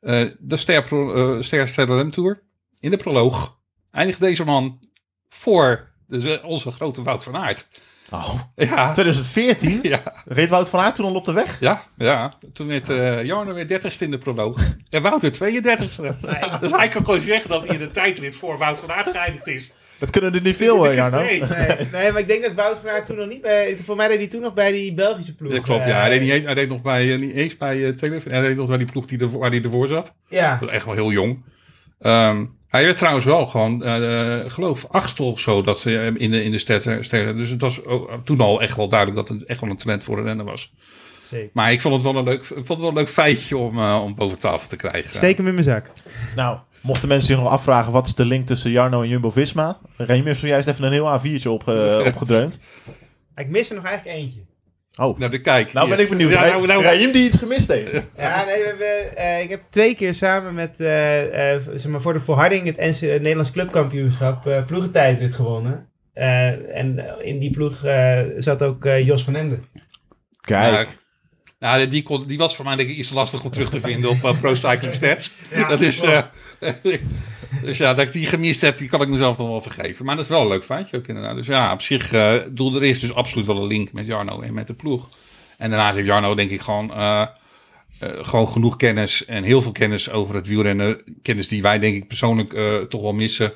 eh, 0.00 0.26
de 0.38 0.56
Ster, 0.56 0.82
eh, 1.16 1.64
Stedelijk 1.66 2.12
Tour 2.12 2.42
in 2.80 2.90
de 2.90 2.96
proloog 2.96 3.58
eindigt 3.90 4.20
deze 4.20 4.44
man 4.44 4.80
voor 5.28 5.90
de, 6.06 6.40
onze 6.44 6.70
grote 6.70 7.02
Wout 7.02 7.22
van 7.24 7.36
Aert. 7.36 7.66
Oh, 8.10 8.34
Ja, 8.56 8.92
2014? 8.92 9.78
ja. 9.92 10.02
Reed 10.24 10.48
Wout 10.48 10.68
van 10.68 10.80
Aert 10.80 10.94
toen 10.94 11.06
al 11.06 11.14
op 11.14 11.24
de 11.24 11.32
weg? 11.32 11.60
Ja, 11.60 11.82
ja. 11.96 12.32
Toen 12.52 12.66
werd 12.66 12.88
eh 12.88 13.24
Jarno 13.24 13.52
weer 13.54 13.80
30ste 13.82 13.98
in 13.98 14.10
de 14.10 14.18
proloog. 14.18 14.58
En 14.90 15.02
Wouter 15.02 15.32
32ste. 15.34 16.20
Dus 16.60 16.70
hij 16.70 16.88
kan 16.88 17.04
gewoon 17.04 17.20
zeggen 17.20 17.50
dat 17.50 17.66
hij 17.66 17.74
in 17.76 17.80
de 17.86 17.90
tijdrit 17.90 18.34
voor 18.34 18.58
Wout 18.58 18.80
van 18.80 18.92
Aert 18.92 19.08
geëindigd 19.08 19.46
is. 19.48 19.72
Dat 20.02 20.10
kunnen 20.10 20.34
er 20.34 20.42
niet 20.42 20.56
veel, 20.56 20.86
eh, 20.88 20.94
Jarno. 20.94 21.22
Nee. 21.22 21.40
Nee, 21.40 21.76
nee, 21.92 22.12
maar 22.12 22.20
ik 22.20 22.26
denk 22.26 22.42
dat 22.42 22.54
Wout 22.54 22.78
van 22.78 22.90
Aert 22.90 23.06
toen 23.06 23.16
nog 23.16 23.28
niet 23.28 23.40
bij... 23.42 23.76
Voor 23.76 23.96
mij 23.96 24.06
reed 24.08 24.18
hij 24.18 24.26
toen 24.26 24.40
nog 24.40 24.54
bij 24.54 24.72
die 24.72 24.94
Belgische 24.94 25.34
ploeg. 25.34 25.52
Ja, 25.52 25.60
klopt, 25.60 25.82
eh, 25.82 25.88
ja. 25.88 26.00
Hij 26.00 26.08
deed, 26.08 26.20
niet 26.20 26.30
eens, 26.30 26.44
hij 26.44 26.54
deed 26.54 26.68
nog 26.68 26.82
bij, 26.82 27.12
eh, 27.12 27.18
niet 27.18 27.34
eens 27.34 27.56
bij 27.56 27.76
uh. 27.76 27.96
Hij 28.24 28.40
deed 28.40 28.56
nog 28.56 28.68
bij 28.68 28.78
die 28.78 28.86
ploeg 28.86 29.06
die 29.06 29.18
ervoor, 29.18 29.40
waar 29.40 29.50
hij 29.50 29.62
ervoor 29.62 29.88
zat. 29.88 30.16
Ja, 30.28 30.50
Dat 30.50 30.60
was 30.60 30.70
echt 30.70 30.84
wel 30.84 30.94
heel 30.94 31.12
jong. 31.12 31.44
Ehm, 32.00 32.44
hij 32.68 32.84
werd 32.84 32.96
trouwens 32.96 33.24
wel 33.24 33.46
gewoon, 33.46 33.84
eh, 33.84 34.40
eh, 34.40 34.50
geloof 34.50 34.86
achtste 34.90 35.22
of 35.22 35.40
zo, 35.40 35.62
dat, 35.62 35.86
eh, 35.86 36.06
in 36.06 36.30
de, 36.30 36.44
in 36.44 36.50
de 36.50 36.58
sterren. 36.58 37.36
Dus 37.36 37.50
het 37.50 37.60
was 37.60 37.84
ook 37.84 38.10
toen 38.24 38.40
al 38.40 38.62
echt 38.62 38.76
wel 38.76 38.88
duidelijk 38.88 39.18
dat 39.26 39.36
het 39.38 39.48
echt 39.48 39.60
wel 39.60 39.70
een 39.70 39.76
talent 39.76 40.04
voor 40.04 40.18
een 40.18 40.24
renner 40.24 40.44
was. 40.44 40.72
zeker. 41.30 41.50
Maar 41.52 41.72
ik 41.72 41.80
vond 41.80 41.94
het 41.94 42.02
wel 42.02 42.16
een 42.16 42.24
leuk, 42.24 42.40
ik 42.40 42.46
vond 42.46 42.68
het 42.68 42.78
wel 42.78 42.88
een 42.88 42.94
leuk 42.94 43.08
feitje 43.08 43.56
om, 43.56 43.78
eh, 43.78 44.00
om 44.04 44.14
boven 44.14 44.38
tafel 44.38 44.68
te 44.68 44.76
krijgen. 44.76 45.16
Steek 45.16 45.36
hem 45.36 45.46
in 45.46 45.52
mijn 45.52 45.64
zak. 45.64 45.90
Nou, 46.36 46.58
mochten 46.82 47.08
mensen 47.08 47.28
zich 47.28 47.38
nog 47.38 47.48
afvragen 47.48 47.92
wat 47.92 48.06
is 48.06 48.14
de 48.14 48.24
link 48.24 48.46
tussen 48.46 48.70
Jarno 48.70 49.02
en 49.02 49.08
Jumbo-Visma? 49.08 49.78
Remy 49.96 50.24
heeft 50.24 50.40
zojuist 50.40 50.68
even 50.68 50.84
een 50.84 50.92
heel 50.92 51.20
A4'tje 51.20 51.46
opge 51.46 52.02
opgedreund. 52.08 52.58
Ik 53.34 53.48
mis 53.48 53.68
er 53.68 53.74
nog 53.74 53.84
eigenlijk 53.84 54.16
eentje. 54.16 54.40
Oh, 54.94 55.18
Nou, 55.18 55.30
de 55.30 55.40
kijk. 55.40 55.72
nou 55.72 55.88
ben 55.88 55.98
ik 55.98 56.08
benieuwd. 56.08 56.32
Ja, 56.32 56.44
nou, 56.44 56.66
nou, 56.66 57.12
die 57.12 57.24
iets 57.24 57.38
gemist 57.38 57.68
heeft. 57.68 57.92
Ja, 58.16 58.44
nee, 58.44 58.58
we 58.58 58.66
hebben, 58.66 59.16
eh, 59.16 59.42
ik 59.42 59.50
heb 59.50 59.62
twee 59.70 59.94
keer 59.94 60.14
samen 60.14 60.54
met, 60.54 60.80
eh, 60.80 61.54
eh, 61.54 61.62
zeg 61.74 61.90
maar, 61.90 62.00
voor 62.00 62.12
de 62.12 62.20
volharding 62.20 62.66
het, 62.66 62.76
NC 62.76 63.00
het 63.00 63.20
Nederlands 63.20 63.50
Clubkampioenschap 63.50 64.46
uh, 64.46 64.64
ploegentijdrit 64.64 65.34
gewonnen. 65.34 65.86
Uh, 66.14 66.76
en 66.76 67.04
in 67.20 67.38
die 67.38 67.50
ploeg 67.50 67.84
uh, 67.84 68.20
zat 68.36 68.62
ook 68.62 68.84
uh, 68.84 69.06
Jos 69.06 69.24
van 69.24 69.36
Ende. 69.36 69.58
Kijk. 70.40 71.01
Nou, 71.62 71.86
die, 71.86 72.02
kon, 72.02 72.26
die, 72.26 72.38
was 72.38 72.56
voor 72.56 72.64
mij 72.64 72.76
denk 72.76 72.88
ik 72.88 72.96
iets 72.96 73.10
lastig 73.10 73.44
om 73.44 73.50
terug 73.50 73.70
te 73.70 73.80
vinden 73.80 74.10
op 74.10 74.24
uh, 74.24 74.40
Pro 74.40 74.54
Cycling 74.54 74.94
Stats. 74.94 75.32
Ja, 75.50 75.68
dat 75.68 75.80
is, 75.80 76.02
uh, 76.02 76.22
dus 77.62 77.78
ja, 77.78 77.94
dat 77.94 78.06
ik 78.06 78.12
die 78.12 78.26
gemist 78.26 78.60
heb, 78.60 78.78
die 78.78 78.88
kan 78.88 79.02
ik 79.02 79.08
mezelf 79.08 79.36
dan 79.36 79.48
wel 79.48 79.60
vergeven. 79.60 80.04
Maar 80.04 80.16
dat 80.16 80.24
is 80.24 80.30
wel 80.30 80.40
een 80.40 80.48
leuk 80.48 80.64
feitje 80.64 80.96
ook 80.96 81.06
inderdaad. 81.06 81.36
Dus 81.36 81.46
ja, 81.46 81.72
op 81.72 81.80
zich, 81.80 82.12
uh, 82.12 82.34
doel, 82.50 82.74
er 82.74 82.82
is 82.82 83.00
dus 83.00 83.14
absoluut 83.14 83.46
wel 83.46 83.56
een 83.56 83.66
link 83.66 83.92
met 83.92 84.06
Jarno 84.06 84.40
en 84.40 84.54
met 84.54 84.66
de 84.66 84.74
ploeg. 84.74 85.08
En 85.58 85.70
daarnaast 85.70 85.94
heeft 85.94 86.06
Jarno 86.06 86.34
denk 86.34 86.50
ik 86.50 86.60
gewoon, 86.60 86.92
gewoon 88.00 88.48
genoeg 88.48 88.76
kennis 88.76 89.24
en 89.24 89.42
heel 89.42 89.62
veel 89.62 89.72
kennis 89.72 90.10
over 90.10 90.34
het 90.34 90.46
wielrennen. 90.46 91.02
Kennis 91.22 91.48
die 91.48 91.62
wij 91.62 91.78
denk 91.78 91.94
ik 91.94 92.08
persoonlijk 92.08 92.50
toch 92.88 93.00
wel 93.02 93.12
missen. 93.12 93.52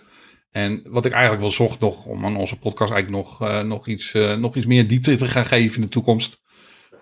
En 0.51 0.83
wat 0.85 1.05
ik 1.05 1.13
eigenlijk 1.13 1.43
wel 1.43 1.51
zocht 1.51 1.81
nog, 1.81 2.05
om 2.05 2.25
aan 2.25 2.37
onze 2.37 2.59
podcast 2.59 2.93
eigenlijk 2.93 3.25
nog, 3.25 3.63
nog, 3.65 3.87
iets, 3.87 4.13
nog 4.39 4.57
iets 4.57 4.67
meer 4.67 4.89
diepte 4.89 5.17
te 5.17 5.29
gaan 5.29 5.45
geven 5.45 5.77
in 5.77 5.83
de 5.83 5.89
toekomst. 5.89 6.45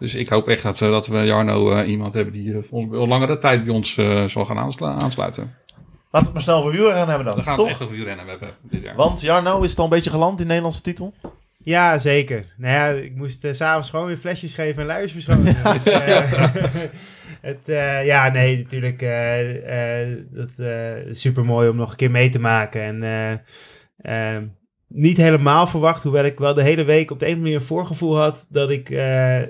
Dus 0.05 0.15
ik 0.15 0.29
hoop 0.29 0.49
echt 0.49 0.63
dat, 0.63 0.81
uh, 0.81 0.91
dat 0.91 1.07
we 1.07 1.19
Jarno 1.19 1.73
uh, 1.73 1.89
iemand 1.89 2.15
hebben 2.15 2.33
die 2.33 2.47
uh, 2.47 2.59
voor 2.69 2.79
ons 2.79 2.91
wel 2.91 3.07
langere 3.07 3.37
tijd 3.37 3.65
bij 3.65 3.75
ons 3.75 3.97
uh, 3.97 4.25
zal 4.25 4.45
gaan 4.45 4.59
aanslu 4.59 4.87
aansluiten. 4.87 5.55
Laten 6.11 6.11
we 6.11 6.19
het 6.19 6.33
maar 6.33 6.43
snel 6.43 6.63
voor 6.63 6.71
wielrennen 6.71 7.09
hebben 7.09 7.27
dan. 7.27 7.35
Dan 7.35 7.45
gaan 7.45 7.55
toch? 7.55 7.65
we 7.65 7.71
echt 7.71 7.83
over 7.83 7.95
wielrennen 7.95 8.27
hebben 8.27 8.55
dit 8.63 8.83
jaar. 8.83 8.97
Want 8.97 9.21
Jarno 9.21 9.63
is 9.63 9.71
het 9.71 9.79
al 9.79 9.85
een 9.85 9.91
beetje 9.91 10.11
geland 10.11 10.33
in 10.33 10.37
de 10.37 10.45
Nederlandse 10.45 10.81
titel? 10.81 11.15
Ja, 11.59 11.99
zeker. 11.99 12.55
Nou 12.57 12.75
ja, 12.75 13.03
ik 13.03 13.17
moest 13.17 13.45
uh, 13.45 13.53
s'avonds 13.53 13.91
gewoon 13.91 14.07
weer 14.07 14.17
flesjes 14.17 14.55
geven 14.55 14.81
en 14.81 14.87
luiers 14.87 15.13
verschonen. 15.13 15.57
dus, 15.73 15.87
uh, 15.87 15.97
het, 17.51 17.61
uh, 17.67 18.07
ja, 18.07 18.29
nee, 18.29 18.57
natuurlijk. 18.57 19.03
Uh, 19.03 20.17
dat 20.31 20.59
is 21.07 21.21
super 21.21 21.45
mooi 21.45 21.69
om 21.69 21.77
nog 21.77 21.91
een 21.91 21.97
keer 21.97 22.11
mee 22.11 22.29
te 22.29 22.41
maken. 22.41 23.03
En 23.03 24.57
niet 24.97 25.17
helemaal 25.17 25.67
verwacht, 25.67 26.03
hoewel 26.03 26.25
ik 26.25 26.39
wel 26.39 26.55
de 26.55 26.63
hele 26.63 26.85
week 26.85 27.11
op 27.11 27.19
de 27.19 27.25
een 27.25 27.31
of 27.31 27.37
andere 27.37 27.41
manier 27.55 27.55
een 27.55 27.75
voorgevoel 27.77 28.19
had 28.19 28.47
dat 28.49 28.71
ik, 28.71 28.91
eh, 28.91 29.41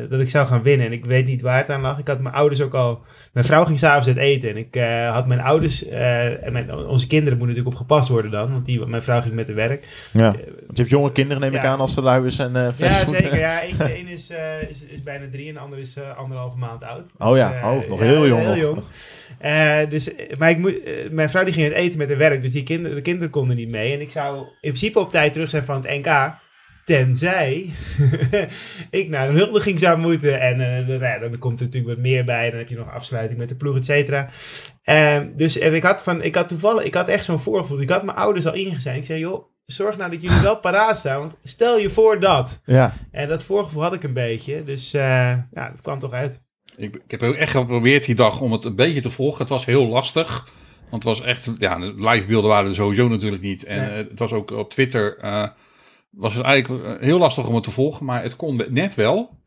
eh, 0.00 0.10
dat 0.10 0.20
ik 0.20 0.28
zou 0.28 0.46
gaan 0.46 0.62
winnen. 0.62 0.86
En 0.86 0.92
ik 0.92 1.04
weet 1.04 1.26
niet 1.26 1.42
waar 1.42 1.56
het 1.56 1.70
aan 1.70 1.80
lag. 1.80 1.98
Ik 1.98 2.06
had 2.06 2.20
mijn 2.20 2.34
ouders 2.34 2.60
ook 2.60 2.74
al. 2.74 3.00
Mijn 3.32 3.46
vrouw 3.46 3.64
ging 3.64 3.78
s'avonds 3.78 4.08
uit 4.08 4.16
eten. 4.16 4.50
En 4.50 4.56
ik 4.56 4.76
eh, 4.76 5.12
had 5.12 5.26
mijn 5.26 5.40
ouders. 5.40 5.88
en 5.88 6.52
mijn, 6.52 6.74
onze 6.74 7.06
kinderen 7.06 7.38
moeten 7.38 7.56
natuurlijk 7.56 7.80
op 7.80 7.88
gepast 7.88 8.08
worden 8.08 8.30
dan. 8.30 8.52
Want 8.52 8.66
die, 8.66 8.86
mijn 8.86 9.02
vrouw 9.02 9.20
ging 9.20 9.34
met 9.34 9.46
de 9.46 9.52
werk. 9.52 10.08
Ja. 10.12 10.30
Want 10.30 10.36
je 10.68 10.74
hebt 10.74 10.88
jonge 10.88 11.12
kinderen, 11.12 11.42
neem 11.42 11.54
ik 11.54 11.62
Ja. 11.62 11.68
aan, 11.68 11.80
als 11.80 11.94
ze 11.94 12.02
lui 12.02 12.26
is 12.26 12.38
en 12.38 12.56
eh 12.56 12.68
Ja, 12.76 13.06
zeker. 13.06 13.38
Ja, 13.38 13.62
Eén- 13.64 13.98
een 13.98 14.08
is, 14.08 14.30
is, 14.68 14.84
is 14.84 15.02
bijna 15.02 15.24
drie 15.32 15.48
en 15.48 15.54
de 15.54 15.60
ander 15.60 15.78
is 15.78 15.96
anderhalve 16.16 16.58
maand 16.58 16.84
oud. 16.84 17.12
Oh 17.18 17.36
ja, 17.36 17.54
eh, 17.54 17.66
oh, 17.66 17.88
nog 17.88 18.00
heel 18.00 18.26
jong 18.26 18.44
nog. 18.44 18.54
Heel 18.54 18.64
jong. 18.64 18.82
Eh, 19.42 19.78
dus, 19.88 20.14
eh, 20.14 20.36
maar 20.38 20.50
ik 20.50 20.58
moet, 20.58 20.82
eh, 20.82 20.92
mijn 21.10 21.30
vrouw 21.30 21.44
die 21.44 21.52
ging 21.52 21.66
uit 21.66 21.74
eten 21.76 21.98
met 21.98 22.08
haar 22.08 22.18
werk, 22.18 22.42
dus 22.42 22.52
die 22.52 22.62
kinderen, 22.62 22.96
de 22.96 23.02
kinderen 23.02 23.30
konden 23.30 23.56
niet 23.56 23.68
mee. 23.68 23.92
En 23.92 24.00
ik 24.00 24.10
zou 24.10 24.38
in 24.38 24.46
principe 24.60 24.98
op 24.98 25.10
tijd 25.10 25.32
terug 25.32 25.50
zijn 25.50 25.64
van 25.64 25.86
het 25.86 26.04
NK. 26.06 26.40
Tenzij 26.84 27.70
ik 28.90 29.08
naar 29.08 29.28
een 29.28 29.34
huldiging 29.36 29.78
zou 29.78 29.98
moeten. 29.98 30.40
En 30.40 30.60
eh, 30.60 30.86
dan- 30.88 30.98
ja, 30.98 31.18
dan 31.18 31.38
komt 31.38 31.58
er 31.58 31.64
natuurlijk 31.64 31.94
wat 31.94 32.02
meer 32.04 32.24
bij. 32.24 32.50
Dan 32.50 32.58
heb 32.58 32.68
je 32.68 32.76
nog 32.76 32.92
afsluiting 32.92 33.38
met 33.38 33.48
de 33.48 33.54
ploeg, 33.56 33.76
et 33.76 33.84
cetera. 33.84 34.28
Dus 35.36 35.58
en 35.58 35.74
ik, 35.74 35.82
had 35.82 36.02
van, 36.02 36.22
ik 36.22 36.34
had 36.34 36.48
toevallig, 36.48 36.84
ik 36.84 36.94
had 36.94 37.08
echt 37.08 37.24
zo'n 37.24 37.40
voorgevoel. 37.40 37.80
Ik 37.80 37.88
had 37.90 38.04
mijn 38.04 38.16
ouders 38.16 38.46
al 38.46 38.54
ingezien. 38.54 38.94
Ik 38.94 39.04
zei, 39.04 39.18
joh, 39.20 39.44
zorg 39.66 39.96
nou 39.96 40.10
dat 40.10 40.22
jullie 40.22 40.40
wel 40.40 40.56
paraat 40.58 40.96
staan. 40.98 41.18
Want 41.18 41.36
stel 41.42 41.78
je 41.78 41.90
voor 41.90 42.20
dat. 42.20 42.60
Ja, 42.64 42.92
En 43.10 43.28
dat 43.28 43.44
voorgevoel 43.44 43.82
had 43.82 43.94
ik 43.94 44.02
een 44.02 44.12
beetje. 44.12 44.64
Dus 44.64 44.90
ja, 44.90 45.48
dat 45.52 45.80
kwam 45.82 45.98
toch 45.98 46.12
uit. 46.12 46.40
Ik, 46.82 46.94
ik 47.04 47.10
heb 47.10 47.22
ook 47.22 47.34
echt 47.34 47.50
geprobeerd 47.50 48.04
die 48.04 48.14
dag 48.14 48.40
om 48.40 48.52
het 48.52 48.64
een 48.64 48.74
beetje 48.74 49.00
te 49.00 49.10
volgen. 49.10 49.38
Het 49.40 49.48
was 49.48 49.64
heel 49.64 49.86
lastig. 49.86 50.48
Want 50.90 51.04
het 51.04 51.18
was 51.18 51.26
echt, 51.26 51.50
ja, 51.58 51.78
de 51.78 51.94
livebeelden 51.98 52.50
waren 52.50 52.68
er 52.68 52.74
sowieso 52.76 53.08
natuurlijk 53.08 53.42
niet. 53.42 53.64
En 53.64 53.80
Nee. 53.80 53.88
eh, 53.90 53.96
het 54.10 54.18
was 54.18 54.32
ook 54.32 54.50
op 54.50 54.70
Twitter, 54.70 55.18
eh, 55.20 55.48
was 56.10 56.34
het 56.34 56.44
eigenlijk 56.44 56.84
eh, 56.84 56.92
heel 57.00 57.18
lastig 57.18 57.48
om 57.48 57.54
het 57.54 57.64
te 57.64 57.70
volgen. 57.70 58.06
Maar 58.06 58.22
het 58.22 58.36
kon 58.36 58.62
net 58.68 58.94
wel. 58.94 59.40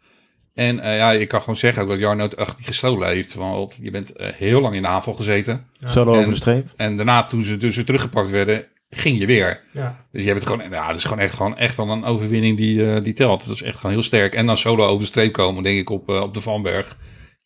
En 0.53 0.79
eh, 0.79 0.97
ja, 0.97 1.11
ik 1.11 1.27
kan 1.27 1.39
gewoon 1.39 1.57
zeggen 1.57 1.83
ook 1.83 1.89
dat 1.89 1.97
Jarno 1.99 2.23
het 2.23 2.33
echt 2.35 2.57
niet 2.57 2.67
gestolen 2.67 3.07
heeft. 3.07 3.33
Want 3.33 3.77
je 3.81 3.91
bent 3.91 4.13
heel 4.17 4.61
lang 4.61 4.75
in 4.75 4.81
de 4.81 4.87
aanval 4.87 5.13
gezeten. 5.13 5.65
solo 5.83 6.13
En- 6.13 6.19
over 6.19 6.29
de 6.31 6.35
streep. 6.37 6.67
En 6.77 6.95
daarna, 6.95 7.23
toen 7.23 7.43
ze 7.43 7.57
dus 7.57 7.75
weer 7.75 7.85
teruggepakt 7.85 8.29
werden, 8.29 8.65
ging 8.89 9.19
je 9.19 9.25
weer. 9.25 9.61
Ja. 9.71 10.05
Dus 10.11 10.21
je 10.21 10.27
hebt 10.27 10.39
het 10.39 10.49
gewoon, 10.49 10.69
ja, 10.69 10.87
het 10.87 10.97
is 10.97 11.03
gewoon 11.03 11.19
echt, 11.19 11.33
gewoon 11.33 11.57
echt 11.57 11.77
wel 11.77 11.89
een 11.89 12.03
overwinning 12.05 12.57
die, 12.57 12.91
eh, 12.93 13.03
die 13.03 13.13
telt. 13.13 13.43
Het 13.43 13.53
is 13.53 13.61
echt 13.61 13.77
gewoon 13.77 13.91
heel 13.91 14.03
sterk. 14.03 14.35
En 14.35 14.45
dan 14.45 14.57
solo 14.57 14.85
over 14.85 14.99
de 14.99 15.05
streep 15.05 15.33
komen, 15.33 15.63
denk 15.63 15.77
ik, 15.79 15.89
op, 15.89 16.09
op 16.09 16.33
de 16.33 16.41
Vanberg. 16.41 16.97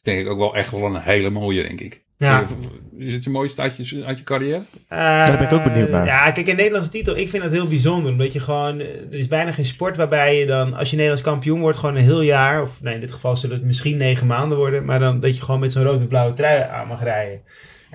Denk 0.10 0.26
ik 0.26 0.32
ook 0.32 0.38
wel 0.38 0.56
echt 0.56 0.72
wel 0.72 0.86
een 0.86 1.02
hele 1.02 1.30
mooie, 1.30 1.64
denk 1.64 1.80
ik. 1.80 2.02
Ja. 2.18 2.42
Eh, 2.42 3.08
Is 3.08 3.14
het 3.14 3.24
je 3.24 3.30
mooiste 3.30 3.62
uit 3.62 3.90
je, 3.90 4.06
uit 4.06 4.18
je 4.18 4.24
carrière? 4.24 4.64
daar 4.88 5.38
ben 5.38 5.48
ik 5.48 5.54
ook 5.54 5.64
benieuwd 5.64 5.90
naar. 5.90 6.06
Ja, 6.06 6.32
kijk, 6.32 6.48
een 6.48 6.56
Nederlandse 6.56 6.92
titel, 6.92 7.18
ik 7.18 7.30
vind 7.30 7.44
dat 7.44 7.52
heel 7.52 7.68
bijzonder. 7.68 8.12
Omdat 8.12 8.34
je 8.34 8.40
gewoon, 8.40 8.80
eh, 8.80 8.88
er 8.88 9.14
is 9.14 9.28
bijna 9.28 9.52
geen 9.52 9.66
sport 9.66 9.98
waarbij 9.98 10.40
je 10.40 10.46
dan, 10.46 10.74
als 10.74 10.90
je 10.90 10.96
Nederlands 10.96 11.26
kampioen 11.26 11.60
wordt, 11.60 11.78
gewoon 11.78 11.96
een 11.96 12.04
heel 12.04 12.22
jaar, 12.22 12.62
of 12.62 12.82
nee, 12.82 12.94
in 12.94 13.00
dit 13.00 13.12
geval 13.12 13.36
zullen 13.36 13.56
het 13.56 13.66
misschien 13.66 13.98
negen 13.98 14.28
maanden 14.28 14.58
worden, 14.58 14.86
maar 14.86 15.00
dan 15.00 15.20
dat 15.20 15.36
je 15.36 15.42
gewoon 15.42 15.60
met 15.60 15.72
zo'n 15.72 15.84
rode 15.84 16.08
blauwe 16.08 16.34
trui 16.34 16.64
aan 16.72 16.88
mag 16.88 17.04
rijden. 17.04 17.42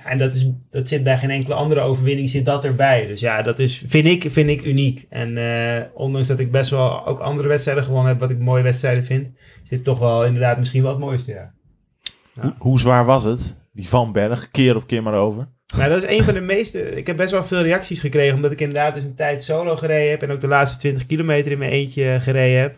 En 0.05 0.19
dat, 0.19 0.35
is, 0.35 0.51
dat 0.71 0.89
zit 0.89 1.03
bij 1.05 1.19
geen 1.19 1.31
enkele 1.31 1.55
andere 1.55 1.81
overwinning, 1.81 2.31
zit 2.31 2.45
dat 2.45 2.65
erbij. 2.65 3.07
Dus 3.07 3.21
ja, 3.21 3.43
dat 3.43 3.59
is, 3.59 3.85
vind 3.87 4.07
ik, 4.07 4.31
vind 4.31 4.49
ik 4.49 4.65
uniek. 4.65 5.07
En 5.09 5.37
eh, 5.37 5.83
ondanks 5.95 6.29
dat 6.29 6.39
ik 6.39 6.51
best 6.51 6.71
wel 6.71 7.07
ook 7.07 7.21
andere 7.21 7.49
wedstrijden 7.49 7.85
gewonnen 7.85 8.09
heb, 8.09 8.21
wat 8.21 8.31
ik 8.31 8.39
mooie 8.39 8.63
wedstrijden 8.63 9.05
vind, 9.05 9.29
dit 9.69 9.85
toch 9.85 9.99
wel 9.99 10.25
inderdaad 10.25 10.59
misschien 10.59 10.83
wel 10.83 10.91
het 10.91 11.01
mooiste, 11.01 11.33
ja. 11.33 11.53
Hoe, 12.41 12.55
hoe 12.59 12.81
zwaar 12.81 13.05
was 13.05 13.25
het? 13.25 13.57
Die 13.73 13.89
Van 13.89 14.13
Berg, 14.13 14.51
keer 14.51 14.77
op 14.77 14.87
keer 14.87 15.03
maar 15.03 15.15
over. 15.15 15.49
Maar 15.77 15.89
dat 15.89 16.03
is 16.03 16.19
een 16.19 16.25
van 16.25 16.35
de 16.35 16.41
meeste. 16.41 16.97
Ik 16.97 17.07
heb 17.07 17.17
best 17.17 17.31
wel 17.31 17.45
veel 17.45 17.63
reacties 17.63 18.01
gekregen. 18.01 18.35
Omdat 18.35 18.53
ik 18.53 18.61
inderdaad 18.61 18.95
dus 18.95 19.05
een 19.05 19.15
tijd 19.15 19.43
solo 19.43 19.77
gereden 19.77 20.11
heb. 20.11 20.23
En 20.23 20.31
ook 20.31 20.41
de 20.41 20.49
laatste 20.49 20.79
20 20.79 21.07
kilometer 21.07 21.53
in 21.53 21.59
mijn 21.59 21.71
eentje 21.71 22.19
gereden 22.21 22.61
heb. 22.61 22.77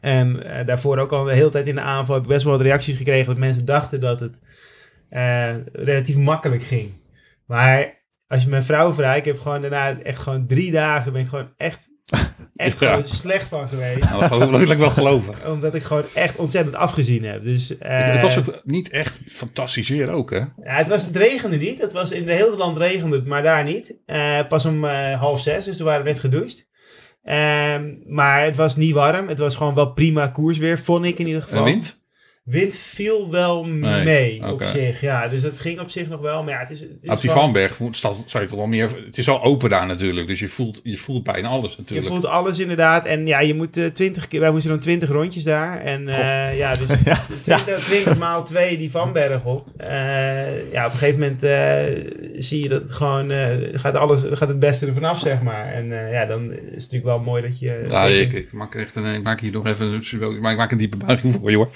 En 0.00 0.42
eh, 0.42 0.66
daarvoor 0.66 0.98
ook 0.98 1.12
al 1.12 1.24
de 1.24 1.32
hele 1.32 1.50
tijd 1.50 1.66
in 1.66 1.74
de 1.74 1.80
aanval 1.80 2.14
heb 2.14 2.24
ik 2.24 2.30
best 2.30 2.44
wel 2.44 2.52
wat 2.52 2.62
reacties 2.62 2.96
gekregen. 2.96 3.26
Dat 3.26 3.38
mensen 3.38 3.64
dachten 3.64 4.00
dat 4.00 4.20
het 4.20 4.38
eh, 5.08 5.54
relatief 5.72 6.16
makkelijk 6.16 6.62
ging. 6.62 6.90
Maar 7.46 7.98
als 8.30 8.42
je 8.42 8.48
mijn 8.48 8.64
vrouw 8.64 8.92
vraagt. 8.92 9.18
Ik 9.18 9.24
heb 9.24 9.40
gewoon 9.40 9.60
daarna 9.60 10.00
echt 10.02 10.18
gewoon 10.18 10.46
drie 10.46 10.70
dagen. 10.70 11.12
Ben 11.12 11.22
ik 11.22 11.28
gewoon 11.28 11.52
echt, 11.56 11.88
echt 12.56 12.80
Ja. 12.80 13.00
slecht 13.04 13.48
van 13.48 13.68
geweest. 13.68 14.10
Nou, 14.10 14.38
dat 14.38 14.50
wil 14.50 14.70
ik 14.70 14.78
wel 14.78 14.90
geloven. 14.90 15.34
Omdat 15.52 15.74
ik 15.74 15.82
gewoon 15.82 16.04
echt 16.14 16.36
ontzettend 16.36 16.76
afgezien 16.76 17.24
heb. 17.24 17.44
Dus, 17.44 17.78
eh, 17.78 18.10
het 18.12 18.20
was 18.20 18.38
ook 18.38 18.60
niet 18.64 18.90
echt 18.90 19.22
fantastisch 19.26 19.88
weer 19.88 20.10
ook, 20.10 20.30
hè? 20.30 20.38
ja, 20.38 20.48
het, 20.64 20.88
was, 20.88 21.06
het 21.06 21.16
regende 21.16 21.56
niet. 21.56 21.80
Het 21.80 21.92
was 21.92 22.10
in 22.12 22.28
het 22.28 22.38
hele 22.38 22.56
land 22.56 22.76
regende 22.76 23.16
het, 23.16 23.26
maar 23.26 23.42
daar 23.42 23.64
niet. 23.64 23.98
Eh, 24.06 24.38
pas 24.48 24.64
om 24.64 24.84
eh, 24.84 25.20
half 25.20 25.40
zes, 25.40 25.64
dus 25.64 25.78
we 25.78 25.84
waren 25.84 26.04
net 26.04 26.18
gedoucht. 26.20 26.68
Ehm, 27.22 27.94
maar 28.06 28.44
het 28.44 28.56
was 28.56 28.76
niet 28.76 28.94
warm. 28.94 29.28
Het 29.28 29.38
was 29.38 29.56
gewoon 29.56 29.74
wel 29.74 29.92
prima 29.92 30.26
koersweer, 30.26 30.78
vond 30.78 31.04
ik 31.04 31.18
in 31.18 31.26
ieder 31.26 31.42
geval. 31.42 31.58
En 31.58 31.64
wind? 31.64 31.99
Wind 32.42 32.76
viel 32.76 33.30
wel 33.30 33.64
Nee, 33.66 34.04
mee 34.04 34.52
op 34.52 34.62
zich. 34.62 35.00
Ja, 35.00 35.28
dus 35.28 35.42
het 35.42 35.58
ging 35.58 35.80
op 35.80 35.90
zich 35.90 36.08
nog 36.08 36.20
wel. 36.20 36.42
Maar 36.42 36.52
ja, 36.52 36.60
het 36.60 36.70
is, 36.70 36.80
het 36.80 36.98
is 37.02 37.10
Op 37.10 37.20
die 37.20 37.30
Vanberg 37.30 37.76
zou 38.26 38.44
je 38.44 38.46
toch 38.46 38.58
wel 38.58 38.66
meer... 38.66 38.88
Het 39.06 39.18
is 39.18 39.28
al 39.28 39.42
open 39.42 39.70
daar 39.70 39.86
natuurlijk, 39.86 40.26
dus 40.26 40.38
je 40.38 40.48
voelt, 40.48 40.80
je 40.82 40.96
voelt 40.96 41.24
bijna 41.24 41.48
alles 41.48 41.72
Je 41.72 41.76
natuurlijk. 41.78 42.08
voelt 42.08 42.26
alles 42.26 42.58
inderdaad. 42.58 43.04
En 43.04 43.26
ja, 43.26 43.40
je 43.40 43.54
moet 43.54 43.76
eh, 43.76 43.86
20 43.86 44.28
keer. 44.28 44.40
Wij 44.40 44.50
moesten 44.50 44.70
dan 44.70 44.80
20 44.80 45.08
rondjes 45.08 45.42
daar. 45.42 45.80
En 45.80 46.08
eh, 46.08 46.58
ja, 46.58 46.74
dus 46.74 46.88
Ja, 47.44 47.58
20, 47.64 47.84
20 47.84 48.18
maal 48.18 48.44
2 48.44 48.78
die 48.78 48.90
Vanberg 48.90 49.44
op. 49.44 49.68
Eh, 49.76 50.72
ja, 50.72 50.86
op 50.86 50.92
een 50.92 50.98
gegeven 50.98 51.20
moment 51.20 51.40
zie 52.44 52.62
je 52.62 52.68
dat 52.68 52.82
het 52.82 52.92
gewoon. 52.92 53.30
gaat, 53.72 53.94
alles, 53.94 54.22
gaat 54.32 54.48
het 54.48 54.60
beste 54.60 54.86
ervan 54.86 55.04
af, 55.04 55.18
zeg 55.18 55.42
maar. 55.42 55.72
En 55.72 55.86
ja, 56.10 56.26
dan 56.26 56.52
is 56.52 56.58
het 56.60 56.72
natuurlijk 56.72 57.04
wel 57.04 57.18
mooi 57.20 57.42
dat 57.42 57.58
je. 57.58 57.82
Ja, 57.88 58.04
ik, 58.04 58.32
ik, 58.32 58.52
maak 58.52 58.74
echt 58.74 58.94
een, 58.94 59.14
ik 59.14 59.22
maak 59.22 59.40
hier 59.40 59.52
nog 59.52 59.66
even 59.66 59.86
een, 60.20 60.40
maar 60.40 60.52
ik 60.52 60.58
maak 60.58 60.70
een 60.70 60.78
diepe 60.78 60.96
buiging 60.96 61.34
voor 61.34 61.50
je 61.50 61.56
hoor. 61.56 61.70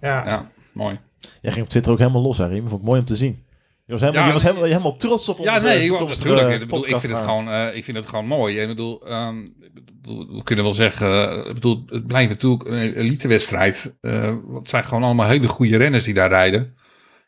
Ja. 0.00 0.26
Ja, 0.26 0.50
mooi. 0.74 0.98
Jij 1.40 1.52
ging 1.52 1.64
op 1.64 1.70
Twitter 1.70 1.92
ook 1.92 1.98
helemaal 1.98 2.22
los, 2.22 2.38
hè, 2.38 2.46
Riem. 2.46 2.68
Vond 2.68 2.80
ik 2.80 2.86
mooi 2.86 3.00
om 3.00 3.06
te 3.06 3.16
zien. 3.16 3.46
Je 3.88 3.94
was 3.94 4.00
helemaal, 4.00 4.22
Ja. 4.22 4.26
je 4.26 4.32
was 4.32 4.42
helemaal, 4.42 4.64
helemaal 4.64 4.96
trots 4.96 5.28
op 5.28 5.38
ons. 5.38 5.48
Ja, 5.48 5.60
nee, 5.60 5.84
ik, 5.84 5.90
natuurlijk. 5.90 6.50
Ik, 6.50 6.58
bedoel, 6.58 6.88
ik, 6.88 6.98
vind 6.98 7.12
het 7.12 7.22
gewoon, 7.24 7.50
eh, 7.50 7.76
ik 7.76 7.84
vind 7.84 7.96
het 7.96 8.06
gewoon 8.06 8.26
mooi. 8.26 8.60
Ik 8.60 8.68
bedoel, 8.68 9.06
ehm, 9.06 9.38
ik 9.42 9.84
bedoel, 10.02 10.36
we 10.36 10.42
kunnen 10.42 10.64
wel 10.64 10.74
zeggen, 10.74 11.30
eh, 11.30 11.46
ik 11.48 11.54
bedoel, 11.54 11.84
het 11.86 12.06
blijft 12.06 12.30
natuurlijk 12.30 12.64
een 12.64 12.94
elitewedstrijd. 12.94 13.96
Eh, 14.00 14.34
het 14.54 14.68
zijn 14.70 14.84
gewoon 14.84 15.02
allemaal 15.02 15.28
hele 15.28 15.48
goede 15.48 15.76
renners 15.76 16.04
die 16.04 16.14
daar 16.14 16.28
rijden. 16.28 16.74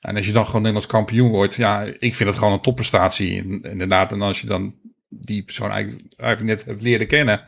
En 0.01 0.17
als 0.17 0.27
je 0.27 0.33
dan 0.33 0.45
gewoon 0.45 0.63
Nederlands 0.63 0.91
kampioen 0.93 1.31
wordt, 1.31 1.55
ja, 1.55 1.83
ik 1.83 2.15
vind 2.15 2.29
het 2.29 2.39
gewoon 2.39 2.53
een 2.53 2.61
topprestatie. 2.61 3.61
Inderdaad, 3.63 4.13
en 4.13 4.23
als 4.23 4.41
je 4.41 4.47
dan 4.47 4.75
die 5.09 5.43
persoon 5.43 5.71
eigenlijk, 5.71 6.05
eigenlijk 6.17 6.57
net 6.57 6.67
hebt 6.69 6.83
leren 6.83 7.07
kennen. 7.07 7.41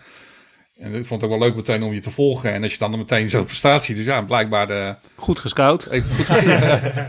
En 0.83 0.95
ik 0.95 1.07
vond 1.07 1.21
het 1.23 1.31
ook 1.31 1.39
wel 1.39 1.47
leuk 1.49 1.57
meteen 1.57 1.83
om 1.83 1.93
je 1.93 2.01
te 2.01 2.11
volgen. 2.11 2.53
En 2.53 2.63
als 2.63 2.73
je 2.73 2.79
dan 2.79 2.91
meteen 2.99 3.31
zo'n 3.31 3.45
prestatie, 3.45 3.95
dus 3.95 4.05
ja, 4.05 4.23
blijkbaar 4.23 4.71
eh, 4.71 4.91
Goed 5.17 5.39
gescout. 5.39 5.87
heeft 5.91 6.07
het 6.07 6.15
goed 6.17 6.37
gezien. 6.37 6.51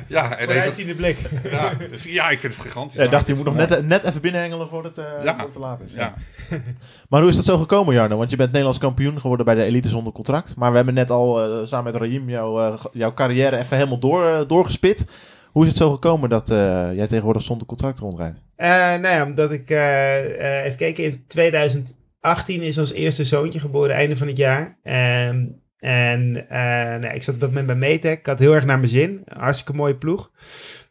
ja, 0.08 0.24
en 0.24 0.38
heeft 0.38 0.39
het, 0.39 0.48
Vooruitziende 0.48 0.96
blik. 0.96 1.18
ja, 1.51 1.72
dus, 1.89 2.03
ja, 2.03 2.30
ik 2.30 2.39
vind 2.39 2.53
het 2.53 2.62
gigantisch. 2.62 2.96
Ja, 2.98 3.03
ik 3.03 3.12
dacht, 3.12 3.27
je 3.27 3.34
moet 3.34 3.46
nog 3.46 3.56
net, 3.56 3.86
net 3.88 4.03
even 4.03 4.22
binnenhengelen 4.22 4.68
voordat 4.68 4.96
het, 4.96 5.06
eh, 5.06 5.12
Ja. 5.24 5.36
voordat 5.36 5.44
het 5.46 5.53
te 5.53 5.60
laat 5.60 5.80
is. 5.86 5.94
Ja. 5.94 6.13
Maar 7.10 7.22
hoe 7.22 7.30
is 7.30 7.36
dat 7.36 7.46
zo 7.46 7.58
gekomen, 7.58 7.94
Jarno? 7.94 8.18
Want 8.18 8.30
je 8.30 8.36
bent 8.36 8.50
Nederlands 8.50 8.80
kampioen 8.80 9.20
geworden 9.22 9.46
bij 9.46 9.56
de 9.56 9.63
elite 9.63 9.89
zonder 9.89 10.13
contract. 10.13 10.56
Maar 10.56 10.70
we 10.70 10.75
hebben 10.75 10.94
net 10.94 11.12
al 11.12 11.44
eh, 11.44 11.65
samen 11.65 11.92
met 11.92 12.01
Raim 12.01 12.30
jouw, 12.30 12.62
eh, 12.74 12.80
jouw 12.94 13.13
carrière 13.13 13.58
even 13.58 13.77
helemaal 13.77 14.00
door, 14.00 14.48
doorgespit. 14.48 15.06
Hoe 15.51 15.63
is 15.63 15.70
het 15.70 15.77
zo 15.77 15.92
gekomen 15.92 16.30
dat 16.30 16.50
eh, 16.50 16.58
jij 16.96 17.08
tegenwoordig 17.08 17.42
zonder 17.44 17.68
contract 17.68 18.00
rondrijdt? 18.00 18.38
Eh, 18.56 18.70
nou 18.70 19.08
ja, 19.08 19.25
omdat 19.25 19.51
ik 19.51 19.70
eh, 19.70 20.58
eh, 20.60 20.65
even 20.65 20.77
kijken, 20.77 21.03
in 21.03 21.24
2018 22.24 22.62
is 22.62 22.77
ons 22.77 22.92
eerste 22.92 23.24
zoontje 23.24 23.60
geboren, 23.60 23.96
einde 23.96 24.18
van 24.18 24.27
het 24.27 24.38
jaar. 24.38 24.77
Ehm, 24.84 25.46
en 25.77 26.50
eh, 26.50 26.60
nou, 26.60 27.01
ja, 27.01 27.12
ik 27.12 27.24
zat 27.24 27.34
op 27.34 27.39
dat 27.39 27.50
moment 27.50 27.68
bij 27.68 27.75
Metec. 27.75 28.20
Ik 28.20 28.25
had 28.25 28.39
heel 28.39 28.53
erg 28.53 28.65
naar 28.65 28.77
mijn 28.77 28.89
zin. 28.89 29.22
Een 29.25 29.42
Hartstikke 29.42 29.74
mooie 29.74 29.96
ploeg. 29.96 30.32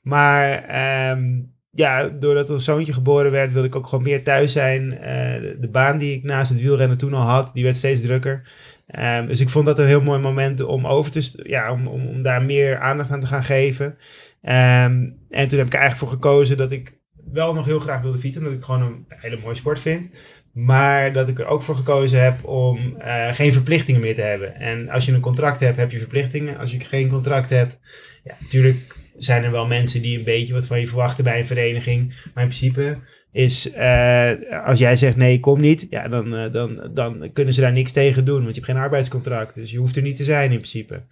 Maar 0.02 0.64
ehm, 0.64 1.40
ja, 1.70 2.08
doordat 2.08 2.50
ons 2.50 2.64
zoontje 2.64 2.92
geboren 2.92 3.30
werd, 3.30 3.52
wilde 3.52 3.68
ik 3.68 3.76
ook 3.76 3.88
gewoon 3.88 4.04
meer 4.04 4.24
thuis 4.24 4.52
zijn. 4.52 4.98
Eh, 4.98 5.40
de, 5.60 5.68
baan 5.70 5.98
die 5.98 6.14
ik 6.14 6.22
naast 6.22 6.50
het 6.50 6.60
wielrennen 6.60 6.98
toen 6.98 7.14
al 7.14 7.26
had, 7.26 7.50
die 7.54 7.64
werd 7.64 7.76
steeds 7.76 8.00
drukker. 8.00 8.48
Ehm, 8.86 9.26
dus 9.26 9.40
ik 9.40 9.48
vond 9.48 9.66
dat 9.66 9.78
een 9.78 9.86
heel 9.86 10.02
mooi 10.02 10.20
moment 10.20 10.60
om 10.60 10.86
over 10.86 11.10
te 11.10 11.40
ja, 11.42 11.72
om, 11.72 11.86
om, 11.86 12.06
om 12.06 12.22
daar 12.22 12.42
meer 12.42 12.78
aandacht 12.78 13.10
aan 13.10 13.20
te 13.20 13.26
gaan 13.26 13.44
geven. 13.44 13.96
En 14.40 15.18
toen 15.28 15.58
heb 15.58 15.66
ik 15.66 15.74
eigenlijk 15.74 15.96
voor 15.96 16.08
gekozen 16.08 16.56
dat 16.56 16.70
ik 16.70 17.00
wel 17.32 17.54
nog 17.54 17.64
heel 17.64 17.80
graag 17.80 18.02
wilde 18.02 18.18
fietsen, 18.18 18.42
omdat 18.42 18.58
ik 18.58 18.64
gewoon 18.64 18.82
een 18.82 19.04
hele 19.08 19.38
mooie 19.42 19.54
sport 19.54 19.78
vind. 19.78 20.10
Maar 20.52 21.12
dat 21.12 21.28
ik 21.28 21.38
er 21.38 21.46
ook 21.46 21.62
voor 21.62 21.76
gekozen 21.76 22.22
heb 22.22 22.44
om 22.44 22.96
eh, 22.98 23.34
geen 23.34 23.52
verplichtingen 23.52 24.00
meer 24.00 24.14
te 24.14 24.20
hebben. 24.20 24.54
En 24.54 24.88
als 24.88 25.04
je 25.04 25.12
een 25.12 25.20
contract 25.20 25.60
hebt, 25.60 25.76
heb 25.76 25.90
je 25.90 25.98
verplichtingen. 25.98 26.58
Als 26.58 26.72
je 26.72 26.80
geen 26.80 27.08
contract 27.08 27.50
hebt, 27.50 27.78
ja, 28.24 28.34
natuurlijk 28.40 28.96
zijn 29.16 29.44
er 29.44 29.50
wel 29.50 29.66
mensen 29.66 30.02
die 30.02 30.18
een 30.18 30.24
beetje 30.24 30.52
wat 30.52 30.66
van 30.66 30.80
je 30.80 30.88
verwachten 30.88 31.24
bij 31.24 31.38
een 31.38 31.46
vereniging. 31.46 32.08
Maar 32.08 32.44
in 32.44 32.48
principe 32.48 32.98
is, 33.32 33.72
eh, 33.72 34.32
als 34.64 34.78
jij 34.78 34.96
zegt 34.96 35.16
nee, 35.16 35.40
kom 35.40 35.60
niet, 35.60 35.86
ja, 35.90 36.08
dan, 36.08 36.34
eh, 36.36 36.52
dan, 36.52 36.90
dan 36.94 37.30
kunnen 37.32 37.54
ze 37.54 37.60
daar 37.60 37.72
niks 37.72 37.92
tegen 37.92 38.24
doen. 38.24 38.42
Want 38.42 38.54
je 38.54 38.60
hebt 38.60 38.72
geen 38.72 38.82
arbeidscontract, 38.82 39.54
dus 39.54 39.70
je 39.70 39.78
hoeft 39.78 39.96
er 39.96 40.02
niet 40.02 40.16
te 40.16 40.24
zijn 40.24 40.50
in 40.50 40.56
principe. 40.56 41.02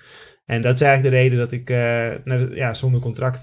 En 0.47 0.63
dat 0.63 0.75
is 0.75 0.81
eigenlijk 0.81 1.15
de 1.15 1.21
reden 1.21 1.39
dat 1.39 1.53
ik 1.53 1.71
eh, 1.71 1.77
naar 2.25 2.55
ja, 2.55 2.75
zonder 2.75 3.01
contract 3.01 3.43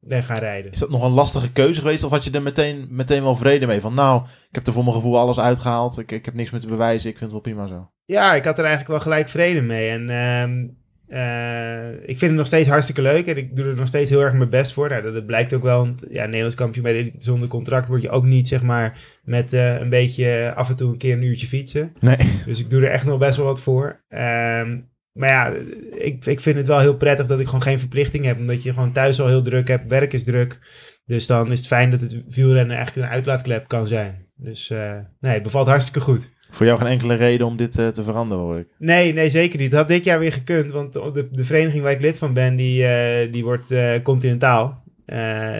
ben 0.00 0.22
gaan 0.22 0.38
rijden. 0.38 0.72
Is 0.72 0.78
dat 0.78 0.90
nog 0.90 1.04
een 1.04 1.10
lastige 1.10 1.52
keuze 1.52 1.80
geweest? 1.80 2.04
Of 2.04 2.10
had 2.10 2.24
je 2.24 2.30
er 2.30 2.42
meteen, 2.42 2.86
meteen 2.90 3.22
wel 3.22 3.36
vrede 3.36 3.66
mee? 3.66 3.80
Van 3.80 3.94
nou, 3.94 4.22
ik 4.24 4.54
heb 4.54 4.66
er 4.66 4.72
voor 4.72 4.84
mijn 4.84 4.96
gevoel 4.96 5.18
alles 5.18 5.38
uitgehaald. 5.38 5.98
Ik, 5.98 6.12
ik 6.12 6.24
heb 6.24 6.34
niks 6.34 6.50
meer 6.50 6.60
te 6.60 6.66
bewijzen. 6.66 7.10
Ik 7.10 7.18
vind 7.18 7.32
het 7.32 7.42
wel 7.42 7.54
prima 7.54 7.66
zo. 7.66 7.90
Ja, 8.04 8.34
ik 8.34 8.44
had 8.44 8.58
er 8.58 8.64
eigenlijk 8.64 8.92
wel 8.92 9.00
gelijk 9.00 9.28
vrede 9.28 9.60
mee. 9.60 9.88
En 9.88 10.10
ehm, 10.10 10.66
eh, 11.08 11.90
ik 11.92 12.18
vind 12.18 12.20
het 12.20 12.32
nog 12.32 12.46
steeds 12.46 12.68
hartstikke 12.68 13.02
leuk. 13.02 13.26
En 13.26 13.36
ik 13.36 13.56
doe 13.56 13.66
er 13.66 13.74
nog 13.74 13.86
steeds 13.86 14.10
heel 14.10 14.20
erg 14.20 14.32
mijn 14.32 14.50
best 14.50 14.72
voor. 14.72 14.88
Nou, 14.88 15.02
dat, 15.02 15.14
dat 15.14 15.26
blijkt 15.26 15.52
ook 15.52 15.62
wel. 15.62 15.78
Want 15.78 16.02
ja, 16.10 16.24
Nederlands 16.24 16.54
kampioen 16.54 16.82
bij 16.82 16.92
de 16.92 16.98
elite 16.98 17.22
zonder 17.22 17.48
contract 17.48 17.88
word 17.88 18.02
je 18.02 18.10
ook 18.10 18.24
niet, 18.24 18.48
zeg 18.48 18.62
maar, 18.62 18.98
met 19.22 19.52
eh, 19.52 19.80
een 19.80 19.88
beetje 19.88 20.52
af 20.54 20.68
en 20.68 20.76
toe 20.76 20.92
een 20.92 20.98
keer 20.98 21.12
een 21.12 21.22
uurtje 21.22 21.46
fietsen. 21.46 21.92
Nee. 22.00 22.16
Dus 22.46 22.60
ik 22.60 22.70
doe 22.70 22.82
er 22.82 22.90
echt 22.90 23.04
nog 23.04 23.18
best 23.18 23.36
wel 23.36 23.46
wat 23.46 23.60
voor. 23.60 24.04
Ehm, 24.08 24.78
maar 25.12 25.28
ja, 25.28 25.52
ik, 25.98 26.26
ik 26.26 26.40
vind 26.40 26.56
het 26.56 26.66
wel 26.66 26.80
heel 26.80 26.96
prettig 26.96 27.26
dat 27.26 27.40
ik 27.40 27.46
gewoon 27.46 27.62
geen 27.62 27.78
verplichting 27.78 28.24
heb. 28.24 28.38
Omdat 28.38 28.62
je 28.62 28.72
gewoon 28.72 28.92
thuis 28.92 29.20
al 29.20 29.28
heel 29.28 29.42
druk 29.42 29.68
hebt. 29.68 29.88
Werk 29.88 30.12
is 30.12 30.24
druk. 30.24 30.58
Dus 31.06 31.26
dan 31.26 31.52
is 31.52 31.58
het 31.58 31.66
fijn 31.66 31.90
dat 31.90 32.00
het 32.00 32.22
wielrennen 32.28 32.78
echt 32.78 32.96
een 32.96 33.04
uitlaatklep 33.04 33.68
kan 33.68 33.86
zijn. 33.86 34.14
Dus 34.36 34.70
eh, 34.70 34.98
nee, 35.20 35.32
het 35.32 35.42
bevalt 35.42 35.66
hartstikke 35.66 36.00
goed. 36.00 36.33
Voor 36.50 36.66
jou 36.66 36.78
geen 36.78 36.88
enkele 36.88 37.14
reden 37.14 37.46
om 37.46 37.56
dit 37.56 37.78
eh, 37.78 37.88
te 37.88 38.02
veranderen, 38.02 38.44
hoor 38.44 38.58
ik. 38.58 38.66
Nee, 38.78 39.12
nee, 39.12 39.30
zeker 39.30 39.58
niet. 39.58 39.70
Dat 39.70 39.78
had 39.80 39.88
dit 39.88 40.04
jaar 40.04 40.18
weer 40.18 40.32
gekund. 40.32 40.70
Want 40.70 40.92
de, 40.92 41.28
de 41.32 41.44
vereniging 41.44 41.82
waar 41.82 41.92
ik 41.92 42.00
lid 42.00 42.18
van 42.18 42.32
ben, 42.32 42.56
die, 42.56 42.86
eh, 42.86 43.32
die 43.32 43.44
wordt 43.44 43.70
eh, 43.70 44.02
continentaal. 44.02 44.82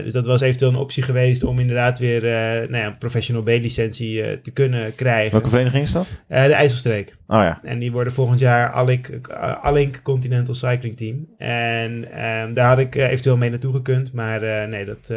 Dus 0.04 0.12
dat 0.12 0.26
was 0.26 0.40
eventueel 0.40 0.70
een 0.70 0.76
optie 0.76 1.02
geweest 1.02 1.44
om 1.44 1.58
inderdaad 1.58 1.98
weer 1.98 2.22
nou 2.70 2.76
ja, 2.76 2.86
een 2.86 2.98
professional 2.98 3.42
B-licentie 3.42 4.40
te 4.40 4.50
kunnen 4.50 4.94
krijgen. 4.94 5.32
Welke 5.32 5.48
vereniging 5.48 5.82
is 5.82 5.92
dat? 5.92 6.06
De 6.28 6.34
IJsselstreek. 6.34 7.16
Oh 7.26 7.40
ja. 7.40 7.60
En 7.62 7.78
die 7.78 7.92
worden 7.92 8.12
volgend 8.12 8.40
jaar 8.40 8.70
Alink, 8.70 9.06
eh, 9.06 9.64
Alink 9.64 10.00
Continental 10.02 10.54
Cycling 10.54 10.96
Team. 10.96 11.26
En 11.38 12.12
ehm, 12.12 12.54
daar 12.54 12.68
had 12.68 12.78
ik 12.78 12.94
eventueel 12.94 13.36
mee 13.36 13.50
naartoe 13.50 13.74
gekund. 13.74 14.12
Maar 14.12 14.68
nee, 14.68 14.84
dat, 14.84 15.12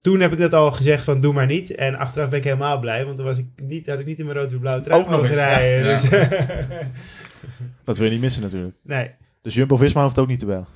toen 0.00 0.20
heb 0.20 0.32
ik 0.32 0.38
dat 0.38 0.54
al 0.54 0.72
gezegd 0.72 1.04
van 1.04 1.20
doe 1.20 1.32
maar 1.32 1.46
niet. 1.46 1.74
En 1.74 1.94
achteraf 1.94 2.28
ben 2.28 2.38
ik 2.38 2.44
helemaal 2.44 2.80
blij. 2.80 3.04
Want 3.04 3.16
dan 3.16 3.26
was 3.26 3.38
ik 3.38 3.46
niet, 3.56 3.86
had 3.86 3.98
ik 3.98 4.06
niet 4.06 4.18
in 4.18 4.26
mijn 4.26 4.38
rood-blauwe 4.38 4.82
trui 4.82 5.00
Ook 5.00 5.08
nog 5.08 5.20
mogen 5.20 5.30
eens, 5.30 5.38
rijden. 5.38 5.84
Ja. 5.84 5.90
Dus, 5.90 6.08
Dat 7.84 7.96
wil 7.96 8.06
je 8.06 8.12
niet 8.12 8.20
missen 8.20 8.42
natuurlijk. 8.42 8.76
nee. 8.82 9.10
Dus 9.42 9.54
Jumbo-Visma 9.54 10.02
hoeft 10.02 10.18
ook 10.18 10.28
niet 10.28 10.38
te 10.38 10.46
bellen. 10.46 10.66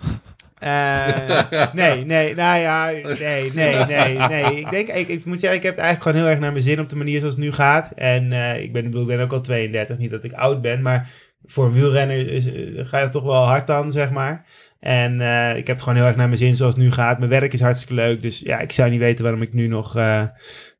Eh, 0.58 1.72
nee, 1.72 2.04
nee, 2.04 2.34
nou 2.34 2.60
ja, 2.60 2.90
nee, 3.18 3.52
nee, 3.52 3.84
nee, 3.84 4.18
nee. 4.18 4.60
Ik 4.60 4.70
denk, 4.70 4.88
ik, 4.88 5.08
ik 5.08 5.24
moet 5.24 5.40
zeggen, 5.40 5.58
ik 5.58 5.64
heb 5.64 5.74
het 5.74 5.84
eigenlijk 5.84 6.02
gewoon 6.02 6.16
heel 6.16 6.26
erg 6.26 6.38
naar 6.38 6.52
mijn 6.52 6.64
zin 6.64 6.80
op 6.80 6.88
de 6.88 6.96
manier 6.96 7.18
zoals 7.18 7.34
het 7.34 7.44
nu 7.44 7.52
gaat. 7.52 7.90
En 7.90 8.32
eh, 8.32 8.62
ik 8.62 8.72
ben, 8.72 8.84
ik 8.84 8.90
bedoel, 8.90 9.02
ik 9.02 9.16
ben 9.16 9.20
ook 9.20 9.32
al 9.32 9.40
32, 9.40 9.98
niet 9.98 10.10
dat 10.10 10.24
ik 10.24 10.32
oud 10.32 10.60
ben, 10.60 10.82
maar 10.82 11.10
voor 11.44 11.64
een 11.64 11.72
wielrenner 11.72 12.28
is, 12.28 12.52
eh, 12.52 12.86
ga 12.86 12.98
je 12.98 13.08
toch 13.08 13.22
wel 13.22 13.44
hard 13.44 13.70
aan, 13.70 13.92
zeg 13.92 14.10
maar. 14.10 14.46
En 14.82 15.20
eh, 15.20 15.56
ik 15.56 15.66
heb 15.66 15.76
het 15.76 15.82
gewoon 15.82 15.98
heel 15.98 16.06
erg 16.06 16.16
naar 16.16 16.26
mijn 16.26 16.38
zin 16.38 16.54
zoals 16.54 16.74
het 16.74 16.84
nu 16.84 16.90
gaat. 16.90 17.18
Mijn 17.18 17.30
werk 17.30 17.52
is 17.52 17.60
hartstikke 17.60 17.94
leuk, 17.94 18.22
dus 18.22 18.38
ja, 18.38 18.58
ik 18.58 18.72
zou 18.72 18.90
niet 18.90 18.98
weten 19.00 19.22
waarom 19.22 19.42
ik 19.42 19.52
nu 19.52 19.66
nog 19.66 19.96
eh, 19.96 20.22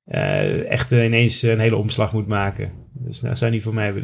eh, 0.05 0.71
echt 0.71 0.91
ineens 0.91 1.43
een 1.43 1.59
hele 1.61 1.77
omslag 1.77 2.13
moet 2.13 2.27
maken. 2.27 2.73
Dus 2.93 3.21
dat 3.21 3.39
zou 3.39 3.51
niet 3.51 3.63
voor 3.63 3.75
mij 3.75 3.95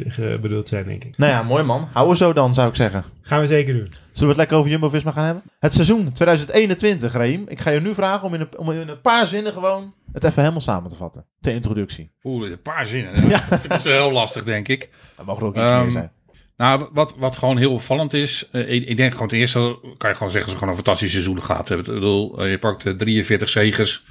bedoeld 0.41 0.67
zijn, 0.67 0.85
denk 0.85 1.03
ik. 1.03 1.17
Nou 1.17 1.31
ja, 1.31 1.43
mooi 1.43 1.63
man. 1.63 1.87
Hou 1.93 2.09
er 2.09 2.17
zo 2.17 2.33
dan, 2.33 2.53
zou 2.53 2.69
ik 2.69 2.75
zeggen. 2.75 3.03
Gaan 3.21 3.41
we 3.41 3.47
zeker 3.47 3.73
doen. 3.73 3.87
Zullen 3.89 4.19
we 4.21 4.27
het 4.27 4.37
lekker 4.37 4.57
over 4.57 4.69
Jumbo-Visma 4.69 5.11
gaan 5.11 5.25
hebben? 5.25 5.43
Het 5.59 5.73
seizoen 5.73 6.11
2021, 6.11 7.13
Raim. 7.13 7.43
Ik 7.47 7.59
ga 7.59 7.69
je 7.69 7.79
nu 7.81 7.93
vragen 7.93 8.27
om 8.27 8.33
in, 8.33 8.41
een, 8.41 8.57
om 8.57 8.71
in 8.71 8.87
een 8.87 9.01
paar 9.01 9.27
zinnen 9.27 9.53
gewoon 9.53 9.93
het 10.13 10.23
even 10.23 10.41
helemaal 10.41 10.61
samen 10.61 10.89
te 10.89 10.95
vatten. 10.95 11.25
Ter 11.41 11.53
introductie. 11.53 12.11
Oeh, 12.23 12.49
een 12.49 12.61
paar 12.61 12.87
zinnen. 12.87 13.29
Ja. 13.29 13.43
Dat 13.67 13.77
is 13.77 13.83
wel 13.83 14.03
heel 14.03 14.11
lastig, 14.11 14.43
denk 14.43 14.67
ik. 14.67 14.89
Er 15.17 15.25
mogen 15.25 15.41
er 15.41 15.47
ook 15.47 15.55
iets 15.55 15.63
Ehm, 15.63 15.81
meer 15.81 15.91
zijn. 15.91 16.11
Nou, 16.59 16.89
wat, 16.91 17.15
wat 17.17 17.37
gewoon 17.37 17.57
heel 17.57 17.73
opvallend 17.73 18.13
is, 18.13 18.49
eh, 18.51 18.71
ik, 18.71 18.97
denk 18.97 19.13
gewoon 19.13 19.27
ten 19.27 19.37
eerste, 19.37 19.79
kan 19.97 20.09
je 20.09 20.15
gewoon 20.15 20.31
zeggen, 20.31 20.39
dat 20.39 20.49
ze 20.49 20.57
gewoon 20.57 20.69
een 20.69 20.75
fantastisch 20.75 21.11
seizoen 21.11 21.43
gehad 21.43 21.67
hebben. 21.67 21.87
Ik 21.87 21.93
bedoel, 21.93 22.39
eh, 22.39 22.51
je 22.51 22.59
pakt 22.59 22.85
eh, 22.85 22.93
43 22.93 23.49
zegers. 23.49 24.05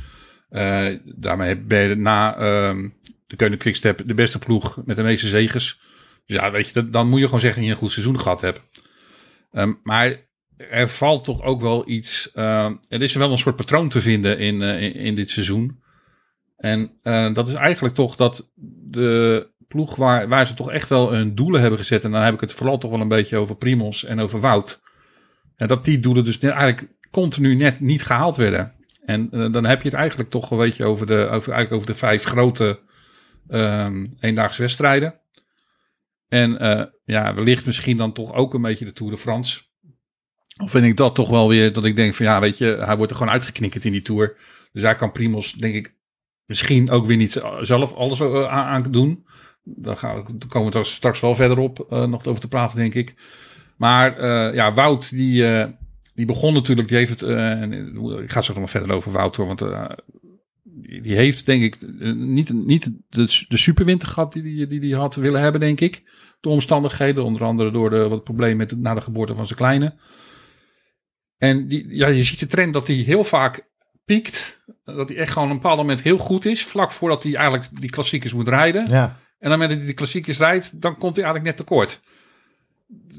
Eh, 0.49 0.87
daarmee 1.05 1.57
ben 1.57 1.89
je 1.89 1.95
na 1.95 2.37
ehm, 2.37 2.89
de 3.27 3.37
Keunen 3.37 3.59
Quickstep 3.59 4.03
de 4.07 4.15
beste 4.15 4.39
ploeg 4.39 4.83
met 4.85 4.97
de 4.97 5.03
meeste 5.03 5.27
zegers. 5.27 5.81
Dus 6.27 6.37
ja, 6.37 6.51
weet 6.51 6.69
je, 6.69 6.91
dan 6.91 7.09
moet 7.09 7.19
je 7.19 7.25
gewoon 7.25 7.41
zeggen 7.41 7.59
dat 7.59 7.69
je 7.69 7.75
een 7.75 7.81
goed 7.81 7.93
seizoen 7.93 8.19
gehad 8.19 8.41
hebt. 8.41 8.61
Ehm, 9.53 9.73
maar 9.83 10.17
er 10.57 10.89
valt 10.89 11.25
toch 11.25 11.43
ook 11.43 11.61
wel 11.61 11.89
iets, 11.89 12.31
er 12.35 13.03
is 13.03 13.15
wel 13.15 13.31
een 13.31 13.39
soort 13.39 13.57
patroon 13.57 13.89
te 13.89 14.01
vinden 14.01 14.39
in, 14.39 14.63
in, 14.63 14.95
in 14.95 15.15
dit 15.15 15.31
seizoen. 15.31 15.83
En 16.57 16.93
dat 17.33 17.49
is 17.49 17.55
eigenlijk 17.55 17.95
toch 17.95 18.17
dat 18.17 18.51
de 18.91 19.47
ploeg 19.69 19.97
waar, 19.97 20.29
waar 20.29 20.47
ze 20.47 20.55
toch 20.55 20.71
echt 20.71 20.89
wel 20.89 21.13
hun 21.13 21.35
doelen 21.35 21.61
hebben 21.61 21.79
gezet. 21.79 22.05
En 22.05 22.11
dan 22.11 22.23
heb 22.23 22.35
ik 22.35 22.41
het 22.41 22.53
vooral 22.53 22.79
toch 22.79 22.91
wel 22.91 23.01
een 23.01 23.09
beetje 23.09 23.37
over 23.37 23.57
Primos 23.57 24.05
en 24.05 24.21
over 24.21 24.41
Wout. 24.41 24.81
En 25.57 25.69
dat 25.69 25.85
die 25.85 26.01
doelen 26.01 26.25
dus 26.25 26.39
eigenlijk 26.39 26.89
continu 27.11 27.55
net 27.55 27.81
niet 27.81 28.05
gehaald 28.05 28.37
werden. 28.37 28.73
En 29.05 29.29
eh, 29.31 29.53
dan 29.53 29.65
heb 29.65 29.83
je 29.83 29.89
het 29.89 29.99
eigenlijk 29.99 30.31
toch 30.31 30.51
een 30.51 30.59
beetje 30.59 30.85
over 30.85 31.07
de, 31.07 31.15
over, 31.15 31.53
eigenlijk 31.53 31.73
over 31.73 31.87
de 31.87 31.95
vijf 31.95 32.25
grote 32.25 32.81
ehm 33.49 34.07
eendaagse 34.21 34.63
wedstrijden. 34.63 35.21
En 36.29 36.59
eh, 36.59 36.85
ja, 37.05 37.35
wellicht 37.35 37.67
misschien 37.67 37.97
dan 37.97 38.13
toch 38.13 38.35
ook 38.35 38.55
een 38.55 38.63
beetje 38.63 38.85
de 38.85 38.93
Tour 38.93 39.13
de 39.13 39.19
France. 39.19 39.61
Of 40.63 40.71
vind 40.71 40.85
ik 40.85 40.97
dat 40.97 41.15
toch 41.15 41.29
wel 41.29 41.49
weer 41.49 41.73
dat 41.73 41.85
ik 41.85 41.97
denk 41.97 42.15
van 42.15 42.27
ja, 42.27 42.41
weet 42.41 42.59
je, 42.59 42.67
hij 42.67 42.97
wordt 42.97 43.11
er 43.11 43.19
gewoon 43.19 43.33
uitgeknikkerd 43.33 43.85
in 43.85 43.93
die 43.93 44.03
Tour. 44.03 44.37
Dus 44.73 44.83
daar 44.83 44.97
kan 44.97 45.13
Primos 45.13 45.53
denk 45.53 45.75
ik 45.75 45.97
misschien 46.45 46.91
ook 46.91 47.07
weer 47.07 47.17
niet 47.17 47.43
zelf 47.61 47.93
alles 47.93 48.21
eh, 48.21 48.49
aan 48.49 48.83
doen. 48.91 49.27
Daar, 49.77 49.97
gaan 49.97 50.17
we, 50.17 50.39
daar 50.39 50.49
komen 50.49 50.73
we 50.73 50.85
straks 50.85 51.21
wel 51.21 51.35
verder 51.35 51.59
op 51.59 51.87
eh, 51.91 52.05
nog 52.05 52.27
over 52.27 52.41
te 52.41 52.49
praten, 52.49 52.79
denk 52.79 52.95
ik. 52.95 53.15
Maar 53.77 54.17
eh, 54.17 54.55
ja, 54.55 54.75
Wout, 54.75 55.11
die, 55.11 55.47
eh, 55.47 55.69
die 56.15 56.27
begon 56.27 56.55
natuurlijk, 56.55 56.89
die 56.89 56.97
heeft 56.97 57.21
het, 57.21 57.23
ik 58.23 58.33
ga 58.33 58.43
zo 58.43 58.53
nog 58.53 58.59
maar 58.59 58.69
verder 58.69 58.93
over 58.93 59.13
Wout 59.13 59.37
hoor, 59.37 59.47
want 59.47 59.63
die, 61.03 61.17
heeft 61.17 61.47
denk 61.47 61.63
ik 61.63 61.77
niet, 62.17 62.53
niet 62.53 62.91
de, 63.09 63.45
de 63.49 63.57
superwinter 63.57 64.09
gehad 64.09 64.33
die 64.33 64.57
hij 64.57 64.67
die, 64.67 64.81
die 64.81 64.97
had 64.97 65.15
willen 65.15 65.41
hebben, 65.41 65.61
denk 65.61 65.81
ik. 65.81 66.03
De 66.41 66.49
omstandigheden, 66.49 67.25
onder 67.25 67.45
andere 67.45 67.71
door 67.71 67.91
de, 67.91 68.09
wat 68.09 68.25
problemen 68.25 68.57
met 68.57 68.77
na 68.77 68.95
de 68.95 69.01
geboorte 69.01 69.35
van 69.35 69.47
zijn 69.47 69.59
kleine. 69.59 69.95
En 71.39 71.69
die, 71.69 71.87
ja, 71.89 72.09
je 72.09 72.25
ziet 72.25 72.39
de 72.39 72.47
trend 72.47 72.73
dat 72.73 72.87
hij 72.87 72.97
heel 72.97 73.25
vaak 73.25 73.67
piekt. 74.05 74.63
Dat 74.85 75.09
hij 75.09 75.19
echt 75.19 75.33
gewoon 75.33 75.49
een 75.49 75.55
bepaald 75.55 75.77
moment 75.77 76.03
heel 76.03 76.19
goed 76.19 76.45
is. 76.45 76.65
Vlak 76.65 76.91
voordat 76.91 77.23
hij 77.23 77.35
eigenlijk 77.35 77.81
die 77.81 77.91
klassiekers 77.91 78.33
moet 78.33 78.49
rijden. 78.49 78.87
Ja. 78.91 79.17
En 79.39 79.51
dan 79.51 79.59
met 79.59 79.71
hij 79.71 79.79
die 79.79 79.95
klassiekers 79.95 80.39
rijdt, 80.39 80.81
dan 80.81 80.97
komt 80.99 81.17
hij 81.17 81.25
eigenlijk 81.25 81.57
net 81.57 81.67
tekort. 81.67 82.01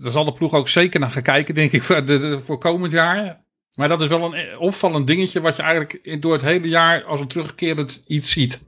Daar 0.02 0.12
zal 0.12 0.26
de 0.26 0.34
ploeg 0.34 0.54
ook 0.54 0.70
zeker 0.70 1.00
naar 1.00 1.10
gaan 1.12 1.22
kijken, 1.22 1.56
denk 1.56 1.72
ik, 1.72 1.84
voor, 1.88 2.06
de, 2.06 2.20
de- 2.20 2.40
voor 2.42 2.58
komend 2.58 2.92
jaar. 2.92 3.44
Maar 3.74 3.88
dat 3.88 4.02
is 4.02 4.08
wel 4.08 4.34
een 4.36 4.58
opvallend 4.58 5.08
dingetje 5.08 5.42
wat 5.42 5.56
je 5.56 5.62
eigenlijk 5.62 6.22
door 6.22 6.34
het 6.34 6.42
hele 6.42 6.68
jaar 6.68 7.04
als 7.04 7.20
een 7.20 7.28
terugkerend 7.28 8.04
iets 8.08 8.32
ziet. 8.32 8.64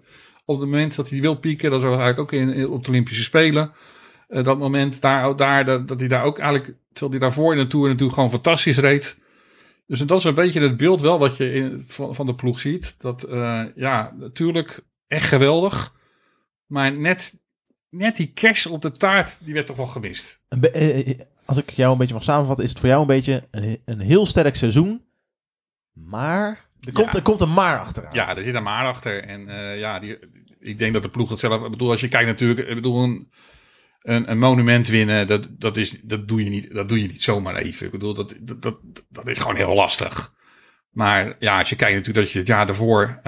Op 0.45 0.59
het 0.59 0.69
moment 0.69 0.95
dat 0.95 1.09
hij 1.09 1.21
wil 1.21 1.35
pieken, 1.35 1.69
dat 1.71 1.79
is 1.79 1.85
eigenlijk 1.85 2.19
ook 2.19 2.31
in, 2.31 2.67
op 2.67 2.83
de 2.83 2.89
Olympische 2.89 3.23
Spelen. 3.23 3.71
Eh, 4.27 4.43
dat 4.43 4.57
moment 4.57 5.01
daar, 5.01 5.35
daar 5.35 5.65
dat, 5.65 5.87
dat 5.87 5.99
hij 5.99 6.09
daar 6.09 6.23
ook 6.23 6.39
eigenlijk, 6.39 6.77
terwijl 6.93 7.11
hij 7.11 7.19
daarvoor 7.19 7.53
in 7.53 7.59
de 7.59 7.67
Tour 7.67 7.87
natuurlijk 7.87 8.13
gewoon 8.13 8.29
fantastisch 8.29 8.77
reed. 8.77 9.19
Dus 9.87 9.99
dat 9.99 10.17
is 10.17 10.23
een 10.23 10.33
beetje 10.33 10.61
het 10.61 10.77
beeld 10.77 11.01
wel 11.01 11.19
wat 11.19 11.37
je 11.37 11.53
in, 11.53 11.83
van, 11.85 12.15
van 12.15 12.25
de 12.25 12.35
ploeg 12.35 12.59
ziet. 12.59 12.95
Dat, 12.99 13.23
eh, 13.23 13.61
ja, 13.75 14.13
natuurlijk 14.17 14.79
echt 15.07 15.27
geweldig. 15.27 15.93
Maar 16.65 16.91
net, 16.93 17.40
net 17.91 18.15
die 18.15 18.31
kerst 18.33 18.65
op 18.65 18.81
de 18.81 18.91
taart, 18.91 19.39
die 19.45 19.53
werd 19.53 19.67
toch 19.67 19.77
wel 19.77 19.85
gemist. 19.85 20.41
Eh, 20.49 20.99
eh, 21.09 21.19
als 21.45 21.57
ik 21.57 21.69
jou 21.69 21.91
een 21.91 21.97
beetje 21.97 22.13
mag 22.13 22.23
samenvatten, 22.23 22.63
is 22.63 22.69
het 22.71 22.79
voor 22.79 22.89
jou 22.89 23.01
een 23.01 23.07
beetje 23.07 23.47
een, 23.51 23.81
een 23.85 23.99
heel 23.99 24.25
sterk 24.25 24.55
seizoen. 24.55 25.05
Maar 25.93 26.69
er 26.81 26.91
komt, 26.93 27.05
Ja. 27.11 27.13
er 27.13 27.21
komt 27.21 27.41
een 27.41 27.53
maar 27.53 27.79
achteraan. 27.79 28.13
Ja, 28.13 28.37
er 28.37 28.43
zit 28.43 28.53
een 28.53 28.63
maar 28.63 28.85
achter. 28.87 29.23
En 29.23 29.47
eh, 29.49 29.79
ja, 29.79 29.99
die, 29.99 30.17
ik 30.59 30.79
denk 30.79 30.93
dat 30.93 31.03
de 31.03 31.09
ploeg 31.09 31.29
het 31.29 31.39
zelf... 31.39 31.63
Ik 31.65 31.71
bedoel, 31.71 31.89
als 31.91 32.01
je 32.01 32.07
kijkt 32.07 32.27
natuurlijk... 32.27 32.67
Ik 32.67 32.75
bedoel, 32.75 33.03
een, 33.03 33.31
een, 34.01 34.31
een 34.31 34.39
monument 34.39 34.87
winnen, 34.87 35.27
dat, 35.27 35.47
dat, 35.51 35.77
is, 35.77 36.01
dat, 36.01 36.27
doe 36.27 36.43
je 36.43 36.49
niet, 36.49 36.73
dat 36.73 36.89
doe 36.89 37.01
je 37.01 37.07
niet 37.07 37.23
zomaar 37.23 37.55
even. 37.55 37.85
Ik 37.85 37.91
bedoel, 37.91 38.13
dat, 38.13 38.35
dat, 38.41 38.61
dat, 38.61 38.77
dat 39.09 39.27
is 39.27 39.37
gewoon 39.37 39.55
heel 39.55 39.73
lastig. 39.75 40.33
Maar 40.89 41.35
ja, 41.39 41.59
als 41.59 41.69
je 41.69 41.75
kijkt 41.75 41.95
natuurlijk 41.95 42.25
dat 42.25 42.33
je 42.33 42.39
het 42.39 42.47
jaar 42.47 42.65
daarvoor... 42.65 43.19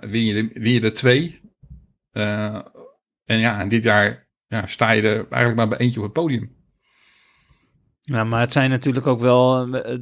win, 0.00 0.24
je, 0.24 0.34
de- 0.34 0.60
win 0.60 0.72
je 0.72 0.80
er 0.80 0.92
twee. 0.94 1.40
En 3.32 3.38
ja, 3.38 3.60
en 3.60 3.68
dit 3.68 3.84
jaar 3.84 4.28
ja, 4.46 4.66
sta 4.66 4.90
je 4.90 5.02
er 5.02 5.14
eigenlijk 5.16 5.54
maar 5.56 5.68
bij 5.68 5.78
eentje 5.78 5.98
op 5.98 6.04
het 6.04 6.12
podium. 6.14 6.52
Ja, 8.02 8.24
maar 8.24 8.40
het 8.40 8.52
zijn 8.52 8.70
natuurlijk 8.70 9.06
ook 9.06 9.20
wel 9.20 9.66
eh, 9.76 9.96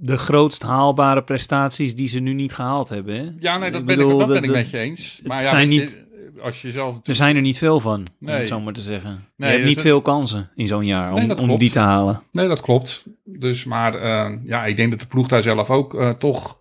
de 0.00 0.16
grootst 0.18 0.62
haalbare 0.62 1.22
prestaties 1.24 1.94
die 1.94 2.08
ze 2.08 2.18
nu 2.20 2.32
niet 2.32 2.52
gehaald 2.54 2.88
hebben. 2.88 3.14
Hè? 3.14 3.30
Ja, 3.38 3.58
nee, 3.58 3.70
dat 3.70 3.80
Ik 3.80 3.86
ben, 3.86 3.96
bedoel, 3.96 4.12
ik, 4.20 4.26
dat 4.26 4.40
ben 4.40 4.42
ik 4.50 4.56
met 4.56 4.70
je 4.70 4.78
eens. 4.78 5.20
Maar 5.24 5.42
ja, 5.42 5.48
zijn 5.48 5.68
niet- 5.68 6.06
als 6.42 6.62
je 6.62 6.72
zelf... 6.72 7.00
Er 7.02 7.14
zijn 7.14 7.36
er 7.36 7.42
niet 7.42 7.58
veel 7.58 7.80
van, 7.80 7.98
om 8.00 8.04
Nee. 8.18 8.36
het 8.38 8.46
zo 8.46 8.60
maar 8.60 8.72
te 8.72 8.80
zeggen. 8.80 9.10
Nee, 9.10 9.20
je 9.36 9.44
hebt 9.44 9.56
dus 9.58 9.66
niet 9.66 9.76
het- 9.76 9.86
veel 9.86 10.02
kansen 10.02 10.50
in 10.54 10.66
zo'n 10.66 10.86
jaar 10.86 11.12
om, 11.14 11.30
om 11.30 11.58
die 11.58 11.70
te 11.70 11.78
halen. 11.78 12.22
Nee, 12.32 12.48
dat 12.48 12.60
klopt. 12.60 13.04
Dus, 13.24 13.64
maar 13.64 13.94
eh, 13.94 14.36
ja, 14.44 14.64
ik 14.64 14.76
denk 14.76 14.90
dat 14.90 15.00
de 15.00 15.06
ploeg 15.06 15.28
daar 15.28 15.42
zelf 15.42 15.70
ook 15.70 15.94
eh, 15.94 16.10
toch 16.10 16.58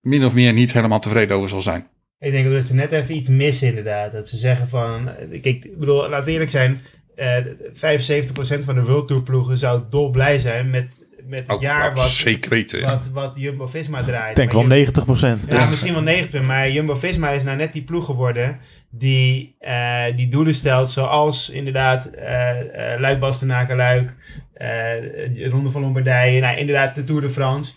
min 0.00 0.24
of 0.24 0.34
meer 0.34 0.52
niet 0.52 0.72
helemaal 0.72 1.00
tevreden 1.00 1.36
over 1.36 1.48
zal 1.48 1.62
zijn. 1.62 1.86
Ik 2.22 2.32
denk 2.32 2.52
dat 2.52 2.64
ze 2.64 2.74
net 2.74 2.92
even 2.92 3.14
iets 3.16 3.28
missen 3.28 3.68
inderdaad. 3.68 4.12
Dat 4.12 4.28
ze 4.28 4.36
zeggen 4.36 4.68
van, 4.68 5.08
kijk, 5.30 5.44
ik 5.44 5.78
bedoel, 5.78 6.08
laat 6.08 6.26
eerlijk 6.26 6.50
zijn, 6.50 6.80
eh 7.16 7.36
75% 7.74 8.64
van 8.64 8.74
de 8.74 8.82
World 8.84 9.08
Tour 9.08 9.22
ploegen 9.22 9.56
zou 9.56 9.82
dolblij 9.90 10.38
zijn 10.38 10.70
met, 10.70 10.88
met 11.26 11.44
het 11.46 11.60
jaar 11.60 11.84
ja, 11.88 11.92
wat, 11.92 12.08
zeker 12.08 12.50
weten. 12.50 12.80
ja. 12.80 12.86
wat, 12.90 13.08
wat 13.12 13.32
Jumbo-Visma 13.36 14.02
draait. 14.02 14.30
Ik 14.30 14.36
denk 14.36 14.52
Maar 14.52 14.58
wel 14.68 14.68
Jum- 14.68 14.78
90 14.78 15.04
procent. 15.04 15.44
Ja, 15.48 15.68
misschien 15.68 16.04
wel 16.04 16.24
90%, 16.42 16.46
maar 16.46 16.70
Jumbo-Visma 16.70 17.30
is 17.30 17.42
nou 17.42 17.56
net 17.56 17.72
die 17.72 17.82
ploeg 17.82 18.04
geworden 18.04 18.58
die, 18.90 19.54
eh, 19.60 20.04
die 20.16 20.28
doelen 20.28 20.54
stelt 20.54 20.90
zoals 20.90 21.50
inderdaad 21.50 22.06
eh 22.06 22.92
eh 22.94 23.00
Luik 23.00 23.20
Bastenaken 23.20 23.76
Luik, 23.76 24.12
eh 24.54 25.48
Ronde 25.50 25.70
van 25.70 25.80
Lombardije, 25.82 26.40
nou 26.40 26.56
inderdaad 26.56 26.94
de 26.94 27.04
Tour 27.04 27.20
de 27.20 27.30
France. 27.30 27.72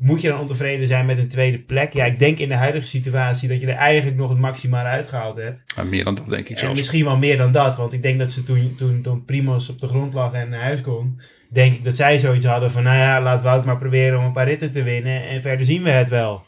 Moet 0.00 0.20
je 0.20 0.28
dan 0.28 0.40
ontevreden 0.40 0.86
zijn 0.86 1.06
met 1.06 1.18
een 1.18 1.28
tweede 1.28 1.58
plek? 1.58 1.92
Ja, 1.92 2.04
ik 2.04 2.18
denk 2.18 2.38
in 2.38 2.48
de 2.48 2.54
huidige 2.54 2.86
situatie 2.86 3.48
dat 3.48 3.60
je 3.60 3.66
er 3.66 3.74
eigenlijk 3.74 4.16
nog 4.16 4.28
het 4.28 4.38
maximale 4.38 4.88
uitgehaald 4.88 5.36
hebt. 5.36 5.64
Meer 5.88 6.04
dan 6.04 6.14
dat 6.14 6.28
denk 6.28 6.48
ik 6.48 6.50
En 6.50 6.58
zelfs. 6.58 6.78
misschien 6.78 7.04
wel 7.04 7.16
meer 7.16 7.36
dan 7.36 7.52
dat, 7.52 7.76
want 7.76 7.92
ik 7.92 8.02
denk 8.02 8.18
dat 8.18 8.30
ze 8.30 8.42
toen, 8.42 8.74
toen, 8.76 9.02
toen 9.02 9.24
Primos 9.24 9.68
op 9.68 9.80
de 9.80 9.88
grond 9.88 10.14
lag 10.14 10.32
en 10.32 10.48
naar 10.48 10.60
huis 10.60 10.80
kon, 10.80 11.20
denk 11.48 11.74
ik 11.74 11.84
dat 11.84 11.96
zij 11.96 12.18
zoiets 12.18 12.44
hadden 12.44 12.70
van, 12.70 12.82
nou 12.82 12.96
ja, 12.96 13.22
laat 13.22 13.42
Wout 13.42 13.64
maar 13.64 13.78
proberen 13.78 14.18
om 14.18 14.24
een 14.24 14.32
paar 14.32 14.48
ritten 14.48 14.72
te 14.72 14.82
winnen 14.82 15.28
en 15.28 15.42
verder 15.42 15.66
zien 15.66 15.82
we 15.82 15.90
het 15.90 16.08
wel. 16.08 16.42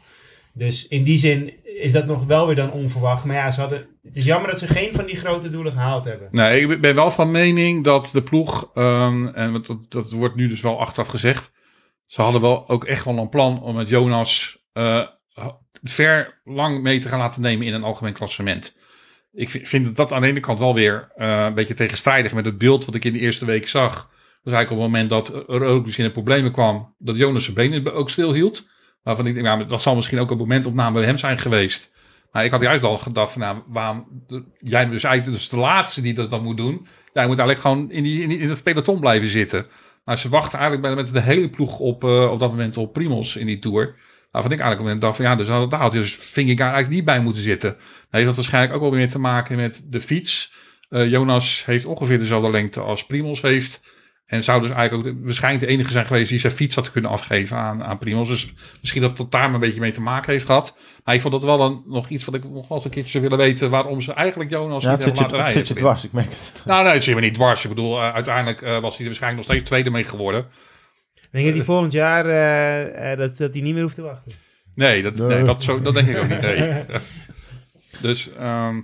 Dus 0.53 0.89
in 0.89 1.05
die 1.05 1.19
zin 1.19 1.53
is 1.81 1.93
dat 1.93 2.07
nog 2.07 2.27
wel 2.27 2.47
weer 2.47 2.57
dan 2.57 2.73
onverwacht. 2.73 3.25
Maar 3.25 3.37
ja, 3.37 3.51
ze 3.51 3.61
hadden, 3.61 3.87
het 4.03 4.17
is 4.17 4.25
jammer 4.25 4.51
dat 4.51 4.59
ze 4.59 4.67
geen 4.67 4.95
van 4.95 5.07
die 5.07 5.17
grote 5.17 5.51
doelen 5.51 5.73
gehaald 5.73 6.05
hebben. 6.05 6.29
Nee, 6.31 6.69
ik 6.69 6.81
ben 6.81 6.95
wel 6.95 7.11
van 7.11 7.31
mening 7.31 7.85
dat 7.85 8.11
de 8.13 8.23
ploeg, 8.23 8.71
ehm, 8.75 9.27
en 9.27 9.53
dat, 9.53 9.87
dat 9.89 10.11
wordt 10.13 10.35
nu 10.35 10.49
dus 10.49 10.61
wel 10.61 10.81
achteraf 10.81 11.09
gezegd, 11.09 11.53
ze 12.11 12.23
hadden 12.23 12.41
wel 12.41 12.69
ook 12.69 12.85
echt 12.85 13.05
wel 13.05 13.19
een 13.19 13.29
plan 13.29 13.63
om 13.63 13.75
met 13.75 13.89
Jonas 13.89 14.59
eh, 14.73 15.07
ver 15.83 16.41
lang 16.45 16.83
mee 16.83 16.99
te 16.99 17.09
gaan 17.09 17.19
laten 17.19 17.43
nemen 17.43 17.67
in 17.67 17.75
een 17.75 17.83
algemeen 17.83 18.13
klassement. 18.13 18.77
Ik 19.33 19.51
vind, 19.51 19.97
dat 19.97 20.13
aan 20.13 20.21
de 20.21 20.27
ene 20.27 20.41
kant 20.41 20.59
wel 20.59 20.75
weer 20.75 21.13
eh, 21.17 21.45
een 21.45 21.55
beetje 21.55 21.75
tegenstrijdig 21.75 22.35
met 22.35 22.45
het 22.45 22.59
beeld 22.59 22.85
wat 22.85 22.95
ik 22.95 23.05
in 23.05 23.13
de 23.13 23.19
eerste 23.19 23.45
week 23.45 23.69
zag. 23.69 24.09
Dus 24.43 24.53
eigenlijk 24.53 24.71
op 24.71 24.79
het 24.79 24.87
moment 24.87 25.11
dat 25.11 25.49
er 25.49 25.65
ook 25.65 25.85
dus 25.85 25.99
in 25.99 26.13
problemen 26.13 26.53
kwam, 26.53 26.95
dat 26.99 27.17
Jonas 27.17 27.43
zijn 27.45 27.57
benen 27.57 27.95
ook 27.95 28.11
stilhield. 28.11 28.69
Waarvan 29.03 29.27
ik 29.27 29.35
denk, 29.35 29.69
dat 29.69 29.83
zal 29.83 29.95
misschien 29.95 30.19
ook 30.19 30.31
een 30.31 30.37
momentopname 30.37 30.95
bij 30.99 31.05
hem 31.05 31.17
zijn 31.17 31.39
geweest. 31.39 31.93
Maar 32.33 32.45
ik 32.45 32.51
had 32.51 32.61
juist 32.61 32.85
al 32.85 32.99
gedacht 32.99 33.33
van, 33.33 33.41
nou, 33.41 33.59
waarom, 33.67 34.25
jij 34.59 34.89
dus 34.89 35.05
eigenlijk 35.05 35.39
dus 35.39 35.49
de 35.49 35.57
laatste 35.57 36.01
die 36.01 36.15
dat 36.15 36.31
dan 36.31 36.43
moet 36.43 36.57
doen. 36.57 36.87
Jij 37.13 37.27
moet 37.27 37.39
eigenlijk 37.39 37.61
gewoon 37.61 37.91
in, 37.91 38.03
die, 38.03 38.23
in, 38.23 38.29
die- 38.29 38.39
in 38.39 38.49
het 38.49 38.63
peloton 38.63 39.01
blijven 39.01 39.29
zitten. 39.29 39.67
Maar 40.05 40.19
ze 40.19 40.29
wachten 40.29 40.59
eigenlijk 40.59 40.95
met 40.97 41.13
de 41.13 41.21
hele 41.21 41.51
ploeg 41.51 41.79
op, 41.79 42.05
eh, 42.05 42.31
op 42.31 42.39
dat 42.39 42.51
moment 42.51 42.77
op 42.77 42.93
Primos 42.93 43.37
in 43.37 43.47
die 43.47 43.59
Tour. 43.59 43.95
Waarvan 44.31 44.53
ik 44.53 44.59
eigenlijk 44.59 44.81
op 44.81 44.87
moment 44.87 45.01
dacht 45.01 45.17
van, 45.17 45.25
ja, 45.25 45.35
dus 45.35 45.47
daar 45.71 45.81
had 45.81 45.93
dus 45.93 46.15
Vingegaard 46.15 46.73
eigenlijk 46.73 46.95
niet 46.95 47.05
bij 47.05 47.21
moeten 47.21 47.43
zitten. 47.43 47.71
Dan 47.71 47.81
heeft 48.11 48.27
dat 48.27 48.37
waarschijnlijk 48.37 48.75
ook 48.75 48.81
wel 48.81 48.91
weer 48.91 49.09
te 49.09 49.19
maken 49.19 49.57
met 49.57 49.87
de 49.89 50.01
fiets. 50.01 50.53
Eh, 50.89 51.11
Jonas 51.11 51.65
heeft 51.65 51.85
ongeveer 51.85 52.19
dezelfde 52.19 52.51
lengte 52.51 52.81
als 52.81 53.07
Primos 53.07 53.43
heeft. 53.43 53.83
En 54.31 54.45
zou 54.45 54.61
dus 54.61 54.71
eigenlijk 54.71 55.09
ook 55.09 55.15
de- 55.15 55.25
waarschijnlijk 55.25 55.65
de 55.65 55.71
enige 55.73 55.91
zijn 55.93 56.07
geweest 56.07 56.31
die 56.31 56.39
zijn 56.39 56.53
fiets 56.53 56.75
had 56.75 56.93
kunnen 56.93 57.11
afgeven 57.11 57.57
aan, 57.57 57.85
aan 57.85 57.99
Primos. 57.99 58.29
Dus 58.29 58.53
misschien 58.81 59.03
dat 59.03 59.17
dat 59.17 59.31
daar 59.31 59.55
een 59.55 59.61
beetje 59.61 59.81
mee 59.81 59.91
te 59.91 60.01
maken 60.01 60.33
heeft 60.33 60.45
gehad. 60.45 60.79
Maar 61.05 61.15
ik 61.15 61.21
vond 61.21 61.33
dat 61.33 61.45
wel 61.45 61.61
een, 61.61 61.83
nog 61.87 62.09
iets 62.09 62.25
wat 62.25 62.35
ik 62.35 62.43
nog 62.45 62.69
wel 62.69 62.77
eens 62.77 62.85
een 62.85 62.91
keertje 62.91 63.11
zou 63.11 63.23
willen 63.23 63.39
weten. 63.39 63.71
Waarom 63.71 64.01
ze 64.01 64.13
eigenlijk 64.13 64.51
Jonas 64.51 64.83
Ja, 64.83 64.91
niet 64.91 64.99
het 65.05 65.09
zit, 65.09 65.17
je, 65.17 65.21
hebben 65.21 65.39
laten 65.39 65.59
het 65.59 65.67
zit 65.67 65.77
je 65.79 65.83
rijden. 65.85 65.93
dwars, 66.01 66.05
ik 66.05 66.13
merk 66.13 66.31
het. 66.31 66.63
Nou, 66.65 66.85
nee, 66.85 66.93
het 66.93 67.05
zit 67.05 67.15
me 67.15 67.21
niet 67.21 67.35
dwars. 67.35 67.63
Ik 67.63 67.69
bedoel, 67.69 67.97
eh, 67.99 68.15
uiteindelijk 68.15 68.63
eh, 68.63 68.71
was 68.81 68.91
hij 68.93 68.99
er 69.01 69.05
waarschijnlijk 69.07 69.35
nog 69.37 69.45
steeds 69.45 69.69
tweede 69.71 69.91
mee 69.91 70.05
geworden. 70.05 70.41
Ik 71.15 71.29
denk 71.31 71.45
dat 71.47 71.55
hij 71.55 71.65
volgend 71.65 71.93
jaar 71.93 72.27
eh, 72.27 73.13
eh, 73.13 73.19
dat, 73.19 73.37
dat 73.37 73.53
hij 73.53 73.63
niet 73.63 73.73
meer 73.75 73.83
hoeft 73.83 73.95
te 73.95 74.03
wachten. 74.03 74.33
Nee, 74.75 75.03
dat, 75.03 75.17
Nee. 75.17 75.27
nee. 75.29 75.45
dat, 75.45 75.65
zo, 75.65 75.83
dat 75.83 75.95
denk 75.95 76.09
ik 76.09 76.19
ook 76.19 76.29
niet. 76.29 76.41
Nee. 76.41 76.83
dus, 78.03 78.33
ehm, 78.33 78.77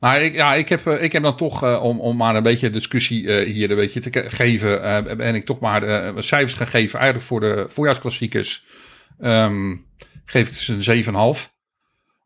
maar 0.00 0.22
ik, 0.22 0.32
ja, 0.32 0.54
ik, 0.54 0.68
heb, 0.68 0.86
eh, 0.86 1.02
ik 1.02 1.12
heb 1.12 1.22
dan 1.22 1.36
toch, 1.36 1.62
eh, 1.62 1.82
om, 1.82 2.00
om 2.00 2.16
maar 2.16 2.36
een 2.36 2.42
beetje 2.42 2.70
discussie 2.70 3.32
eh, 3.32 3.52
hier 3.52 3.70
een 3.70 3.76
beetje 3.76 4.00
te 4.00 4.24
geven, 4.28 4.82
eh, 4.82 5.16
ben 5.16 5.34
ik 5.34 5.44
toch 5.44 5.60
maar 5.60 5.82
cijfers 6.22 6.54
gaan 6.54 6.66
geven 6.66 6.98
eigenlijk 6.98 7.28
voor 7.28 7.40
de 7.40 7.64
voorjaarsklassiekers. 7.68 8.64
Ehm, 9.18 9.76
geef 10.24 10.46
ik 10.46 10.52
dus 10.52 10.68
een 10.68 10.82
7,5. 10.82 11.52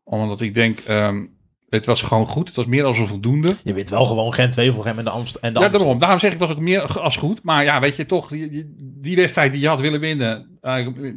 Omdat 0.03 0.41
ik 0.41 0.53
denk, 0.53 0.79
ehm, 0.79 1.23
het 1.69 1.85
was 1.85 2.01
gewoon 2.01 2.27
goed. 2.27 2.47
Het 2.47 2.55
was 2.55 2.65
meer 2.65 2.83
dan 2.83 2.95
voldoende. 2.95 3.55
Je 3.63 3.73
wint 3.73 3.89
wel 3.89 4.05
gewoon 4.05 4.33
Gent 4.33 4.55
Wevelgem 4.55 4.97
en 4.97 5.03
de 5.03 5.09
Amst 5.09 5.35
en 5.35 5.53
de 5.53 5.59
Ja, 5.59 5.69
daarom. 5.69 5.99
Daarom 5.99 6.19
zeg 6.19 6.31
ik, 6.33 6.39
het 6.39 6.47
was 6.47 6.57
ook 6.57 6.63
meer 6.63 6.99
als 6.99 7.15
goed. 7.15 7.43
Maar 7.43 7.63
ja, 7.63 7.79
weet 7.79 7.95
je, 7.95 8.05
toch, 8.05 8.27
die, 8.27 8.75
die, 8.77 9.15
wedstrijd 9.15 9.51
die 9.51 9.61
je 9.61 9.67
had 9.67 9.79
willen 9.79 9.99
winnen. 9.99 10.59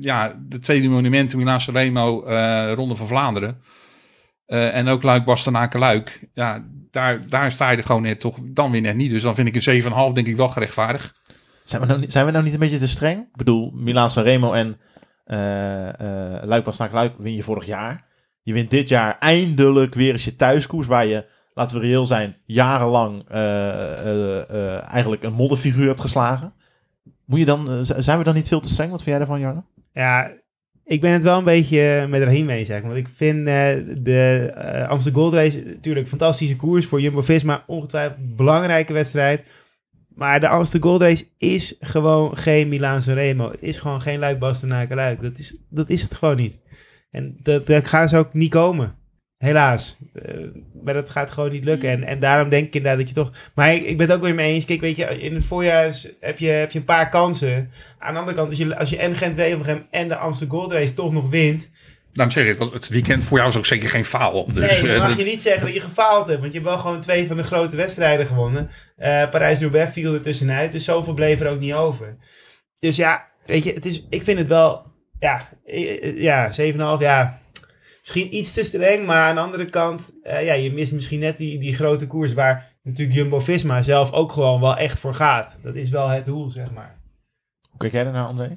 ja, 0.01 0.39
de 0.49 0.59
tweede 0.59 0.89
monumenten, 0.89 1.39
Milaan 1.39 1.61
Remo, 1.73 2.21
Ronde 2.75 2.97
van 2.97 3.07
Vlaanderen. 3.07 3.63
Eh, 4.49 4.75
en 4.75 4.89
ook 4.89 5.03
Luik, 5.03 5.25
Bastenaken, 5.25 5.81
Luik. 5.81 6.29
Ja, 6.33 6.65
daar, 6.91 7.29
daar 7.29 7.53
sta 7.53 7.71
je 7.71 7.77
er 7.77 7.85
gewoon 7.85 8.03
net 8.03 8.21
toch 8.21 8.39
dan 8.45 8.71
weer 8.71 8.81
net 8.81 8.97
niet. 8.97 9.11
Dus 9.11 9.23
dan 9.23 9.35
vind 9.35 9.49
ik 9.57 9.67
een 9.67 9.83
7,5 10.11 10.13
denk 10.13 10.27
ik 10.27 10.37
wel 10.37 10.49
gerechtvaardig. 10.49 11.15
Zijn, 11.65 11.81
we 11.83 11.87
nou, 11.89 12.01
niet- 12.01 12.13
zijn 12.13 12.27
we 12.27 12.33
nou 12.33 12.45
niet 12.45 12.53
een 12.53 12.59
beetje 12.59 12.79
te 12.79 12.89
streng? 12.89 13.21
Ik 13.21 13.37
bedoel, 13.37 13.71
Milaan 13.75 14.11
Sanremo 14.11 14.53
en 14.53 14.79
eh 15.25 15.89
eh 15.89 16.43
Luik 16.45 16.65
Bastenaken 16.65 16.97
Luik 16.97 17.13
win 17.19 17.35
je 17.35 17.43
vorig 17.43 17.67
jaar. 17.67 18.07
Je 18.43 18.53
wint 18.53 18.71
dit 18.71 18.89
jaar 18.89 19.19
eindelijk 19.19 19.95
weer 19.95 20.13
eens 20.13 20.25
je 20.25 20.37
thuiskoers 20.37 20.87
waar 20.87 21.07
je, 21.07 21.27
laten 21.55 21.81
we 21.81 21.87
reëel 21.87 22.07
zijn, 22.07 22.37
jarenlang 22.45 23.25
eh, 23.29 23.39
eh, 24.07 24.51
eh, 24.51 24.83
eigenlijk 24.93 25.23
een 25.23 25.33
modderfiguur 25.33 25.87
hebt 25.87 26.01
geslagen. 26.01 26.53
Moet 27.25 27.39
je 27.39 27.45
dan, 27.45 27.85
zijn 27.87 28.19
we 28.19 28.25
dan 28.25 28.35
niet 28.35 28.49
veel 28.49 28.61
te 28.61 28.69
streng? 28.69 28.91
Wat 28.91 29.03
vind 29.03 29.17
jij 29.17 29.19
daarvan, 29.27 29.41
Jarno? 29.41 29.65
Ja, 29.93 30.31
ik 30.89 31.01
ben 31.01 31.13
het 31.13 31.23
wel 31.23 31.39
een 31.39 31.45
beetje 31.45 32.07
met 32.09 32.23
Rahim 32.23 32.51
eens, 32.51 32.69
zeg. 32.69 32.83
Want 32.83 32.97
ik 32.97 33.09
vind 33.15 33.39
eh, 33.39 33.77
de 33.97 34.53
eh 34.55 34.89
Amsterdam 34.89 35.23
Gold 35.23 35.35
Race 35.35 35.63
natuurlijk 35.67 36.09
fantastische 36.09 36.57
koers 36.57 36.87
voor 36.87 37.01
Jumbo-Visma. 37.01 37.65
Ongetwijfeld 37.67 38.19
een 38.19 38.35
belangrijke 38.37 38.93
wedstrijd. 38.93 39.49
Maar 40.15 40.41
de 40.41 40.49
Amsterdam 40.49 40.91
Gold 40.91 41.03
Race 41.03 41.27
is 41.39 41.77
gewoon 41.81 42.37
geen 42.37 42.69
Milaan 42.69 43.01
Remo. 43.01 43.51
Het 43.51 43.63
is 43.63 43.79
gewoon 43.79 44.01
geen 44.01 44.19
Luik 44.19 44.39
Bastenaken 44.39 44.97
Luik. 44.97 45.23
Dat 45.23 45.39
is, 45.39 45.57
dat 45.71 45.89
is 45.89 46.03
het 46.03 46.15
gewoon 46.15 46.37
niet. 46.37 46.55
En 47.11 47.37
dat, 47.43 47.67
dat 47.67 47.87
gaan 47.87 48.09
ze 48.09 48.17
ook 48.17 48.33
niet 48.33 48.51
komen. 48.51 48.98
Helaas. 49.39 49.97
Eh, 50.23 50.35
maar 50.85 50.95
dat 50.95 51.11
gaat 51.11 51.31
gewoon 51.31 51.51
niet 51.53 51.65
lukken. 51.65 51.91
En, 51.91 52.05
en 52.05 52.21
daarom 52.21 52.49
denk 52.49 52.67
ik 52.67 52.75
inderdaad 52.75 52.99
dat 52.99 53.09
je 53.09 53.15
toch... 53.15 53.31
Maar 53.55 53.75
ik, 53.75 53.83
ik 53.85 53.97
ben 53.97 54.07
het 54.07 54.17
ook 54.17 54.23
weer 54.23 54.35
mee 54.35 54.53
eens. 54.55 54.65
Kijk, 54.65 54.81
weet 54.81 54.97
je, 54.97 55.05
in 55.21 55.35
het 55.35 55.45
voorjaar 55.45 55.87
is- 55.87 56.09
heb 56.21 56.39
je, 56.39 56.49
heb 56.49 56.71
je 56.71 56.79
een 56.79 56.85
paar 56.85 57.09
kansen. 57.09 57.71
Aan 57.99 58.13
de 58.15 58.19
andere 58.21 58.37
kant, 58.37 58.49
als 58.49 58.59
je, 58.59 58.77
als 58.79 58.91
je 58.91 58.97
en 58.99 59.15
Gent-Wevelgem 59.17 59.87
en 59.91 60.09
de 60.09 60.17
Amsterdam 60.17 60.59
Gold 60.59 60.73
Race 60.73 60.95
toch 60.95 61.13
nog 61.13 61.29
wint... 61.31 61.71
Daarom 62.13 62.35
zeg 62.35 62.47
ik, 62.47 62.59
het, 62.73 62.89
weekend 62.89 63.25
voor 63.25 63.37
jou 63.39 63.51
is 63.51 63.57
ook 63.57 63.67
zeker 63.67 63.89
geen 63.89 64.05
faal. 64.05 64.47
Dus, 64.47 64.55
nee, 64.55 64.69
eh, 64.69 64.83
dan 64.83 64.99
mag 64.99 65.09
dat- 65.09 65.19
je 65.19 65.25
niet 65.25 65.41
zeggen 65.41 65.65
dat 65.65 65.75
je 65.75 65.81
gefaald 65.81 66.27
hebt. 66.29 66.41
Want 66.41 66.53
je 66.53 66.59
hebt 66.59 66.71
wel 66.71 66.79
gewoon 66.81 67.01
twee 67.01 67.27
van 67.27 67.37
de 67.37 67.43
grote 67.43 67.77
wedstrijden 67.77 68.27
gewonnen. 68.27 68.71
Eh 68.97 69.29
Parijs-Roubaix 69.31 69.93
viel 69.93 70.15
er 70.15 70.21
tussenuit. 70.23 70.73
Dus 70.73 70.85
zoveel 70.85 71.15
bleef 71.15 71.41
er 71.41 71.49
ook 71.51 71.61
niet 71.61 71.73
over. 71.73 72.17
Dus 72.79 72.97
ja, 72.97 73.27
weet 73.45 73.65
je, 73.65 73.73
het 73.73 73.87
is, 73.87 74.07
ik 74.11 74.23
vind 74.23 74.39
het 74.39 74.49
wel... 74.49 74.87
Ja, 75.21 75.49
eh, 75.67 76.03
eh, 76.05 76.21
ja 76.23 76.51
7,5, 76.97 77.01
ja... 77.03 77.41
Misschien 78.09 78.37
iets 78.37 78.53
te 78.53 78.63
streng, 78.63 79.07
maar 79.07 79.29
aan 79.29 79.35
de 79.35 79.41
andere 79.41 79.65
kant... 79.65 80.13
eh, 80.23 80.45
ja, 80.45 80.53
je 80.53 80.73
mist 80.73 80.93
misschien 80.93 81.21
net 81.21 81.39
die, 81.39 81.59
die 81.59 81.75
grote 81.75 82.07
koers... 82.07 82.33
waar 82.33 82.77
natuurlijk 82.83 83.19
Jumbo-Visma 83.19 83.83
zelf 83.83 84.13
ook 84.13 84.33
gewoon 84.33 84.61
wel 84.61 84.77
echt 84.77 84.99
voor 84.99 85.15
gaat. 85.15 85.59
Dat 85.63 85.75
is 85.75 85.91
wel 85.91 86.09
het 86.09 86.27
doel, 86.27 86.51
zeg 86.51 86.73
maar. 86.73 86.99
Hoe 87.71 87.79
kijk 87.79 87.93
jij 87.93 88.05
daarnaar, 88.05 88.27
André? 88.27 88.57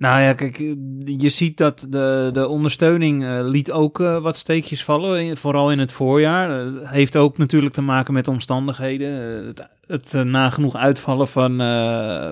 Nou 0.00 0.20
ja, 0.22 0.32
kijk, 0.32 0.56
je 1.04 1.28
ziet 1.28 1.56
dat 1.56 1.86
de, 1.88 2.30
de 2.32 2.48
ondersteuning 2.48 3.24
eh, 3.24 3.38
liet 3.42 3.70
ook 3.72 4.00
eh, 4.00 4.22
wat 4.22 4.36
steekjes 4.36 4.84
vallen, 4.84 5.22
in- 5.22 5.36
vooral 5.36 5.72
in 5.72 5.78
het 5.78 5.92
voorjaar. 5.92 6.60
Eh, 6.60 6.72
heeft 6.82 7.16
ook 7.16 7.38
natuurlijk 7.38 7.74
te 7.74 7.82
maken 7.82 8.14
met 8.14 8.28
omstandigheden. 8.28 9.12
Het 9.46 9.66
het 9.86 10.24
nagenoeg 10.24 10.76
uitvallen 10.76 11.28
van, 11.28 11.56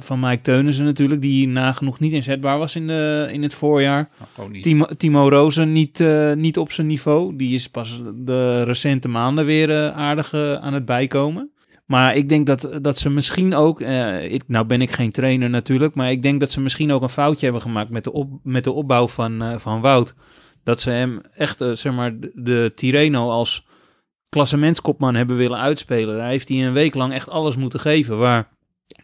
van 0.03 0.21
Mike 0.21 0.43
Teunissen 0.43 0.85
natuurlijk, 0.85 1.21
die 1.21 1.49
nagenoeg 1.49 1.99
niet 2.01 2.13
inzetbaar 2.13 2.59
was 2.59 2.77
in, 2.77 2.87
de, 2.87 3.29
in 3.33 3.43
het 3.43 3.55
voorjaar. 3.55 4.09
Nou, 4.37 4.51
niet. 4.51 4.63
Timo, 4.63 4.85
Timo 4.97 5.29
Rozen 5.29 5.73
niet, 5.73 6.05
niet 6.35 6.59
op 6.59 6.73
zijn 6.73 6.87
niveau. 6.87 7.37
Die 7.37 7.55
is 7.55 7.69
pas 7.69 8.03
de 8.15 8.63
recente 8.63 9.09
maanden 9.09 9.45
weer 9.45 9.91
aardig 9.91 10.35
aan 10.35 10.75
het 10.75 10.85
bijkomen. 10.85 11.51
Maar 11.91 12.17
ik 12.17 12.29
denk 12.29 12.47
dat, 12.47 12.79
dat 12.81 12.99
ze 12.99 13.11
misschien 13.11 13.55
ook, 13.55 13.81
eh, 13.81 14.33
ik, 14.33 14.43
nou 14.47 14.67
ben 14.67 14.81
ik 14.81 14.91
geen 14.91 15.11
trainer 15.11 15.51
natuurlijk, 15.51 15.95
maar 15.95 16.11
ik 16.11 16.23
denk 16.23 16.41
dat 16.41 16.51
ze 16.51 16.61
misschien 16.61 16.93
ook 16.93 17.03
een 17.03 17.09
foutje 17.09 17.45
hebben 17.45 17.63
gemaakt 17.63 17.91
met 17.91 18.05
de, 18.05 18.13
op, 18.13 18.31
met 18.43 18.65
de 18.65 18.73
opbouw 18.73 19.09
van, 19.09 19.43
eh, 19.43 19.59
van 19.59 19.81
Wout. 19.81 20.15
Dat 20.65 20.81
ze 20.81 20.91
hem 20.91 21.21
echt, 21.35 21.61
eh, 21.61 21.73
zeg 21.73 21.93
maar, 21.95 22.21
de, 22.21 22.31
de 22.35 22.73
Tireno 22.75 23.31
als 23.31 23.67
klassementskopman 24.29 25.15
hebben 25.15 25.37
willen 25.37 25.59
uitspelen. 25.59 26.17
Daar 26.17 26.29
heeft 26.29 26.49
hij 26.49 26.67
een 26.67 26.73
week 26.73 26.95
lang 26.95 27.13
echt 27.13 27.29
alles 27.29 27.57
moeten 27.57 27.81
geven. 27.81 28.19
Waar 28.19 28.49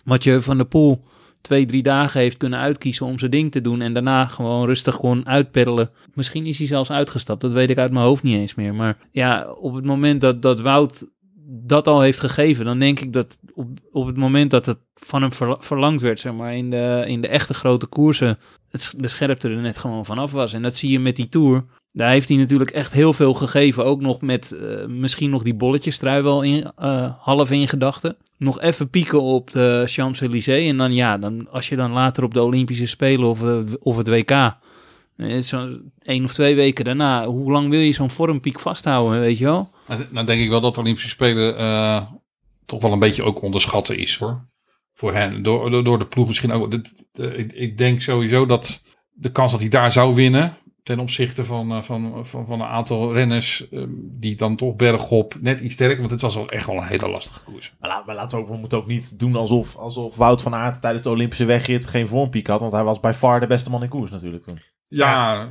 Mathieu 0.03 0.43
van 0.43 0.57
der 0.57 0.67
Poel 0.67 1.05
twee, 1.41 1.67
drie 1.67 1.83
dagen 1.83 2.21
heeft 2.21 2.37
kunnen 2.37 2.59
uitkiezen 2.59 3.07
om 3.07 3.19
zijn 3.19 3.31
ding 3.31 3.53
te 3.53 3.61
doen. 3.61 3.81
En 3.81 3.93
daarna 3.93 4.27
gewoon 4.27 4.67
rustig 4.67 4.97
kon 4.97 5.27
uitpeddelen. 5.27 5.91
Misschien 6.15 6.47
is 6.47 6.59
hij 6.59 6.67
zelfs 6.67 6.91
uitgestapt. 6.91 7.41
Dat 7.41 7.53
weet 7.53 7.71
ik 7.71 7.79
uit 7.79 7.93
mijn 7.93 8.05
hoofd 8.05 8.23
niet 8.23 8.37
eens 8.37 8.55
meer. 8.55 8.75
Maar 8.75 8.97
ja, 9.11 9.53
op 9.61 9.75
het 9.75 9.85
moment 9.85 10.21
dat, 10.21 10.43
dat 10.43 10.61
Wout 10.61 11.13
dat 11.47 11.87
al 11.87 12.01
heeft 12.01 12.21
gegeven, 12.21 12.65
dan 12.65 12.79
denk 12.79 13.01
ik 13.01 13.13
dat 13.13 13.39
op, 13.55 13.69
op 13.93 14.07
het 14.07 14.17
moment 14.17 14.51
dat 14.51 14.67
het 14.67 14.79
van 14.95 15.23
hem 15.23 15.33
verla- 15.33 15.61
verlangd 15.61 16.01
werd, 16.01 16.21
zeg 16.21 16.33
maar, 16.33 16.55
in 16.55 16.71
de, 16.71 17.05
in 17.07 17.21
de 17.21 17.29
echte 17.29 17.55
grote 17.55 17.87
koersen, 17.87 18.39
het, 18.71 18.95
de 18.97 19.09
scherpte 19.09 19.49
er 19.49 19.61
net 19.61 19.79
gewoon 19.79 20.05
vanaf 20.05 20.33
was. 20.33 20.53
En 20.53 20.63
dat 20.63 20.77
zie 20.77 20.91
je 20.91 21.01
met 21.01 21.17
die 21.17 21.29
Tour. 21.29 21.65
Daar 21.93 22.11
heeft 22.11 22.29
hij 22.29 22.39
natuurlijk 22.39 22.71
echt 22.71 22.93
heel 22.93 23.13
veel 23.13 23.35
gegeven. 23.35 23.85
Ook 23.85 24.01
nog 24.01 24.21
met 24.21 24.53
eh, 24.53 24.87
misschien 24.87 25.31
nog 25.31 25.43
die 25.43 25.55
bolletjestrui 25.55 26.23
wel 26.23 26.43
in, 26.43 26.73
eh, 26.77 27.13
half 27.19 27.51
in 27.51 27.69
gedachten. 27.69 28.17
Nog 28.39 28.61
even 28.61 28.91
pieken 28.91 29.23
op 29.23 29.53
de 29.53 29.83
Champs-Élysées. 29.87 30.69
En 30.69 30.77
dan 30.77 30.95
ja, 30.95 31.19
dan, 31.19 31.51
als 31.51 31.69
je 31.69 31.77
dan 31.77 31.93
later 31.93 32.25
op 32.25 32.35
de 32.35 32.43
Olympische 32.43 32.87
Spelen 32.87 33.29
of, 33.29 33.45
eh, 33.45 33.59
of 33.81 33.97
het 33.97 34.09
WK... 34.09 34.57
eh, 35.17 35.39
Zo 35.41 35.79
één 36.03 36.25
of 36.25 36.33
twee 36.33 36.55
weken 36.55 36.85
daarna, 36.85 37.27
hoe 37.27 37.53
lang 37.53 37.69
wil 37.71 37.81
je 37.81 37.93
zo'n 37.93 38.11
vormpiek 38.11 38.61
vasthouden, 38.61 39.21
weet 39.21 39.39
je 39.39 39.45
wel? 39.45 39.71
Nou, 39.89 40.07
Dan 40.13 40.27
denk 40.27 40.41
ik 40.43 40.49
wel 40.49 40.61
dat 40.61 40.75
de 40.75 40.81
Olympische 40.81 41.09
Spelen 41.09 41.59
eh, 41.59 42.03
toch 42.67 42.83
wel 42.83 42.93
een 42.93 42.99
beetje 42.99 43.23
ook 43.23 43.43
onderschatten 43.43 43.99
is 43.99 44.17
hoor. 44.17 44.45
Voor 44.93 45.15
hen. 45.15 45.43
Door, 45.43 45.71
door, 45.71 45.85
door 45.85 45.99
de 45.99 46.07
ploeg 46.07 46.27
misschien 46.27 46.53
ook. 46.53 46.71
Dit- 46.71 47.05
eh, 47.13 47.39
ik, 47.39 47.53
ik 47.53 47.79
denk 47.79 48.03
sowieso 48.03 48.47
dat 48.47 48.83
de 49.13 49.31
kans 49.31 49.51
dat 49.53 49.61
hij 49.61 49.69
daar 49.69 49.93
zou 49.93 50.15
winnen. 50.15 50.57
Ten 50.83 50.99
opzichte 50.99 51.45
van, 51.45 51.85
van, 51.85 52.25
van, 52.27 52.47
van 52.47 52.61
een 52.61 52.67
aantal 52.67 53.15
renners 53.15 53.69
eh, 53.69 53.83
die 53.99 54.37
dan 54.37 54.57
toch 54.57 54.77
bergop 54.77 55.35
net 55.41 55.61
iets 55.61 55.75
sterker. 55.75 55.99
Want 55.99 56.11
het 56.11 56.21
was 56.21 56.35
wel 56.35 56.49
echt 56.49 56.67
wel 56.67 56.77
een 56.77 56.83
hele 56.87 57.09
lastige 57.09 57.43
koers. 57.45 57.73
Maar, 57.81 57.91
la- 57.91 58.03
maar 58.07 58.15
laten 58.15 58.39
we, 58.39 58.45
ook, 58.45 58.51
we 58.51 58.57
moeten 58.57 58.79
ook 58.79 58.87
niet 58.87 59.19
doen 59.19 59.37
alsof, 59.37 59.77
alsof 59.77 60.17
Wout 60.17 60.43
van 60.43 60.55
Aert 60.55 60.81
tijdens 60.81 61.03
de 61.03 61.11
Olympische 61.11 61.45
wegrit 61.45 61.87
geen 61.87 62.09
vormpiek 62.09 62.47
had. 62.47 62.61
Want 62.61 62.73
hij 62.73 62.85
was 62.85 63.01
by 63.01 63.13
far 63.15 63.41
de 63.41 63.47
beste 63.47 63.71
man 63.71 63.83
in 63.83 63.89
koers 63.89 64.11
natuurlijk 64.11 64.45
toen. 64.47 64.59
Ja, 64.89 65.49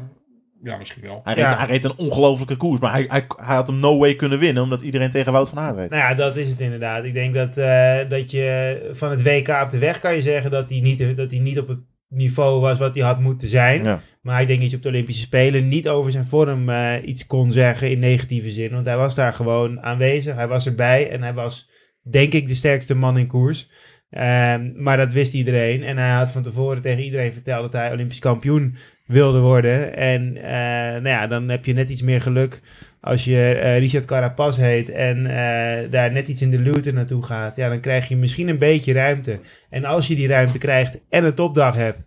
ja. 0.63 0.78
misschien 0.78 1.02
wel. 1.02 1.22
Hij 1.24 1.34
reed, 1.34 1.43
Ja. 1.43 1.58
hij 1.58 1.67
reed 1.67 1.86
een 1.86 1.98
ongelofelijke 1.98 2.56
koers. 2.56 2.80
Maar 2.80 2.91
hij, 2.91 3.06
hij, 3.08 3.26
hij 3.36 3.56
had 3.56 3.67
hem 3.67 3.80
no 3.80 3.98
way 3.98 4.15
kunnen 4.15 4.39
winnen. 4.39 4.63
Omdat 4.63 4.82
iedereen 4.82 5.12
tegen 5.12 5.32
Wout 5.32 5.50
van 5.50 5.60
Aert 5.60 5.76
reed. 5.76 5.89
Nou 5.89 6.02
ja, 6.02 6.13
dat 6.13 6.36
is 6.36 6.50
het 6.50 6.60
inderdaad. 6.60 7.04
Ik 7.04 7.13
denk 7.13 7.34
dat, 7.34 7.58
eh, 7.58 8.10
dat 8.10 8.32
je 8.32 8.89
van 8.93 9.10
het 9.10 9.24
WK 9.24 9.48
op 9.63 9.72
de 9.72 9.78
weg 9.78 10.00
kan 10.00 10.15
je 10.15 10.22
zeggen 10.22 10.52
dat 10.52 10.69
hij 10.69 10.80
niet, 10.80 11.17
dat 11.17 11.32
hij 11.32 11.39
niet 11.39 11.60
op 11.60 11.67
het 11.67 11.80
niveau 12.08 12.62
was 12.62 12.80
wat 12.80 12.96
hij 12.96 13.04
had 13.04 13.19
moeten 13.19 13.48
zijn. 13.48 13.84
Ja. 13.84 14.00
Maar 14.22 14.41
ik 14.41 14.48
denk 14.48 14.62
dat 14.62 14.69
je 14.69 14.76
op 14.76 14.84
de 14.84 14.89
Olympische 14.89 15.22
Spelen 15.22 15.67
niet 15.67 15.89
over 15.89 16.12
zijn 16.12 16.28
vorm 16.28 16.69
eh, 16.69 16.93
iets 17.06 17.28
kon 17.28 17.52
zeggen 17.52 17.91
in 17.91 18.00
negatieve 18.00 18.50
zin. 18.50 18.72
Want 18.72 18.86
hij 18.86 18.98
was 18.98 19.15
daar 19.15 19.34
gewoon 19.34 19.82
aanwezig. 19.82 20.36
Hij 20.36 20.48
was 20.48 20.65
erbij 20.65 21.10
en 21.10 21.22
hij 21.22 21.34
was, 21.34 21.69
denk 22.10 22.34
ik, 22.34 22.48
de 22.48 22.54
sterkste 22.54 22.96
man 22.96 23.17
in 23.17 23.28
koers. 23.28 23.69
Ehm, 24.10 24.72
maar 24.76 24.98
dat 24.98 25.13
wist 25.13 25.34
iedereen. 25.34 25.84
En 25.84 25.98
hij 25.98 26.12
had 26.12 26.32
van 26.32 26.43
tevoren 26.43 26.82
tegen 26.82 27.04
iedereen 27.04 27.34
verteld 27.34 27.62
dat 27.62 27.82
hij 27.82 27.91
Olympisch 27.91 28.19
kampioen 28.19 28.78
wilde 29.06 29.39
worden. 29.39 29.96
En 29.96 30.38
eh, 30.38 30.92
nou 30.92 31.08
ja, 31.08 31.28
dan 31.28 31.50
heb 31.50 31.66
je 31.66 31.74
net 31.74 31.89
iets 31.89 32.02
meer 32.02 32.22
geluk 32.22 32.62
als 33.00 33.24
je 33.26 33.54
eh, 33.54 33.78
Richard 33.78 34.06
Carapaz 34.06 34.58
heet 34.58 34.89
en 34.89 35.26
eh, 35.26 35.92
daar 35.92 36.12
net 36.12 36.28
iets 36.28 36.42
in 36.42 36.52
de 36.52 36.60
luwte 36.60 36.94
naartoe 36.94 37.24
gaat. 37.24 37.56
Ja, 37.56 37.70
dan 37.70 37.80
krijg 37.80 38.08
je 38.08 38.16
misschien 38.16 38.48
een 38.48 38.58
beetje 38.58 38.94
ruimte. 38.94 39.39
En 39.70 39.86
als 39.86 40.08
je 40.08 40.16
die 40.16 40.28
ruimte 40.28 40.58
krijgt 40.58 41.00
en 41.10 41.24
een 41.24 41.34
topdag 41.34 41.76
hebt, 41.76 42.00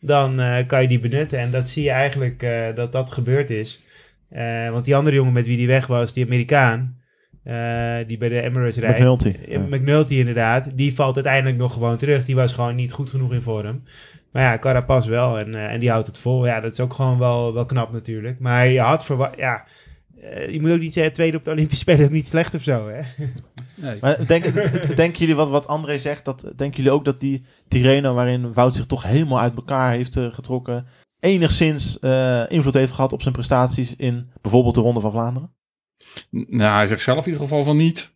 dan 0.00 0.40
kan 0.66 0.82
je 0.82 0.88
die 0.88 0.98
benutten. 0.98 1.38
En 1.38 1.50
dat 1.50 1.68
zie 1.68 1.82
je 1.82 1.90
eigenlijk 1.90 2.46
dat 2.74 2.92
dat 2.92 3.12
gebeurd 3.12 3.50
is. 3.50 3.82
Want 4.70 4.84
die 4.84 4.96
andere 4.96 5.16
jongen 5.16 5.32
met 5.32 5.46
wie 5.46 5.56
die 5.56 5.66
weg 5.66 5.86
was, 5.86 6.12
die 6.12 6.24
Amerikaan, 6.24 6.96
die 8.06 8.18
bij 8.18 8.28
de 8.28 8.40
Emirates 8.40 8.76
rijdt. 8.76 8.98
McNulty 9.68 10.14
inderdaad, 10.14 10.76
die 10.76 10.94
valt 10.94 11.14
uiteindelijk 11.14 11.56
nog 11.56 11.72
gewoon 11.72 11.96
terug. 11.96 12.24
Die 12.24 12.34
was 12.34 12.52
gewoon 12.52 12.74
niet 12.74 12.92
goed 12.92 13.10
genoeg 13.10 13.32
in 13.32 13.42
vorm. 13.42 13.82
Maar 14.34 14.42
ja, 14.42 14.58
Carapaz 14.58 15.06
wel 15.06 15.38
en, 15.38 15.54
eh, 15.54 15.72
en 15.72 15.80
die 15.80 15.90
houdt 15.90 16.06
het 16.06 16.18
vol. 16.18 16.46
Ja, 16.46 16.60
dat 16.60 16.72
is 16.72 16.80
ook 16.80 16.94
gewoon 16.94 17.18
wel, 17.18 17.54
wel 17.54 17.66
knap 17.66 17.92
natuurlijk. 17.92 18.38
Maar 18.38 18.66
je 18.66 18.80
had 18.80 19.04
verwacht, 19.04 19.36
ja, 19.36 19.64
eh, 20.24 20.48
je 20.48 20.60
moet 20.60 20.70
ook 20.70 20.78
niet 20.78 20.92
zeggen, 20.92 21.12
tweede 21.12 21.36
op 21.36 21.44
de 21.44 21.50
Olympische 21.50 21.82
Spelen 21.82 22.12
niet 22.12 22.26
slecht 22.26 22.54
of 22.54 22.62
zo, 22.62 22.88
hè? 22.88 23.00
Nee. 23.74 23.98
Maar 24.00 24.26
denk, 24.26 24.44
denken 24.96 25.18
jullie 25.18 25.34
wat, 25.34 25.48
wat 25.48 25.66
André 25.66 25.98
zegt? 25.98 26.24
Dat, 26.24 26.52
denken 26.56 26.76
jullie 26.76 26.90
ook 26.90 27.04
dat 27.04 27.20
die 27.20 27.44
Tirreno, 27.68 28.14
waarin 28.14 28.52
Wout 28.52 28.74
zich 28.74 28.86
toch 28.86 29.02
helemaal 29.02 29.40
uit 29.40 29.56
elkaar 29.56 29.92
heeft 29.92 30.16
eh, 30.16 30.32
getrokken, 30.32 30.86
enigszins 31.20 31.98
eh, 31.98 32.42
invloed 32.48 32.74
heeft 32.74 32.92
gehad 32.92 33.12
op 33.12 33.22
zijn 33.22 33.34
prestaties 33.34 33.96
in 33.96 34.30
bijvoorbeeld 34.40 34.74
de 34.74 34.80
Ronde 34.80 35.00
van 35.00 35.10
Vlaanderen? 35.10 35.54
Nou, 36.30 36.76
hij 36.76 36.86
zegt 36.86 37.02
zelf 37.02 37.26
in 37.26 37.32
ieder 37.32 37.46
geval 37.46 37.64
van 37.64 37.76
niet. 37.76 38.12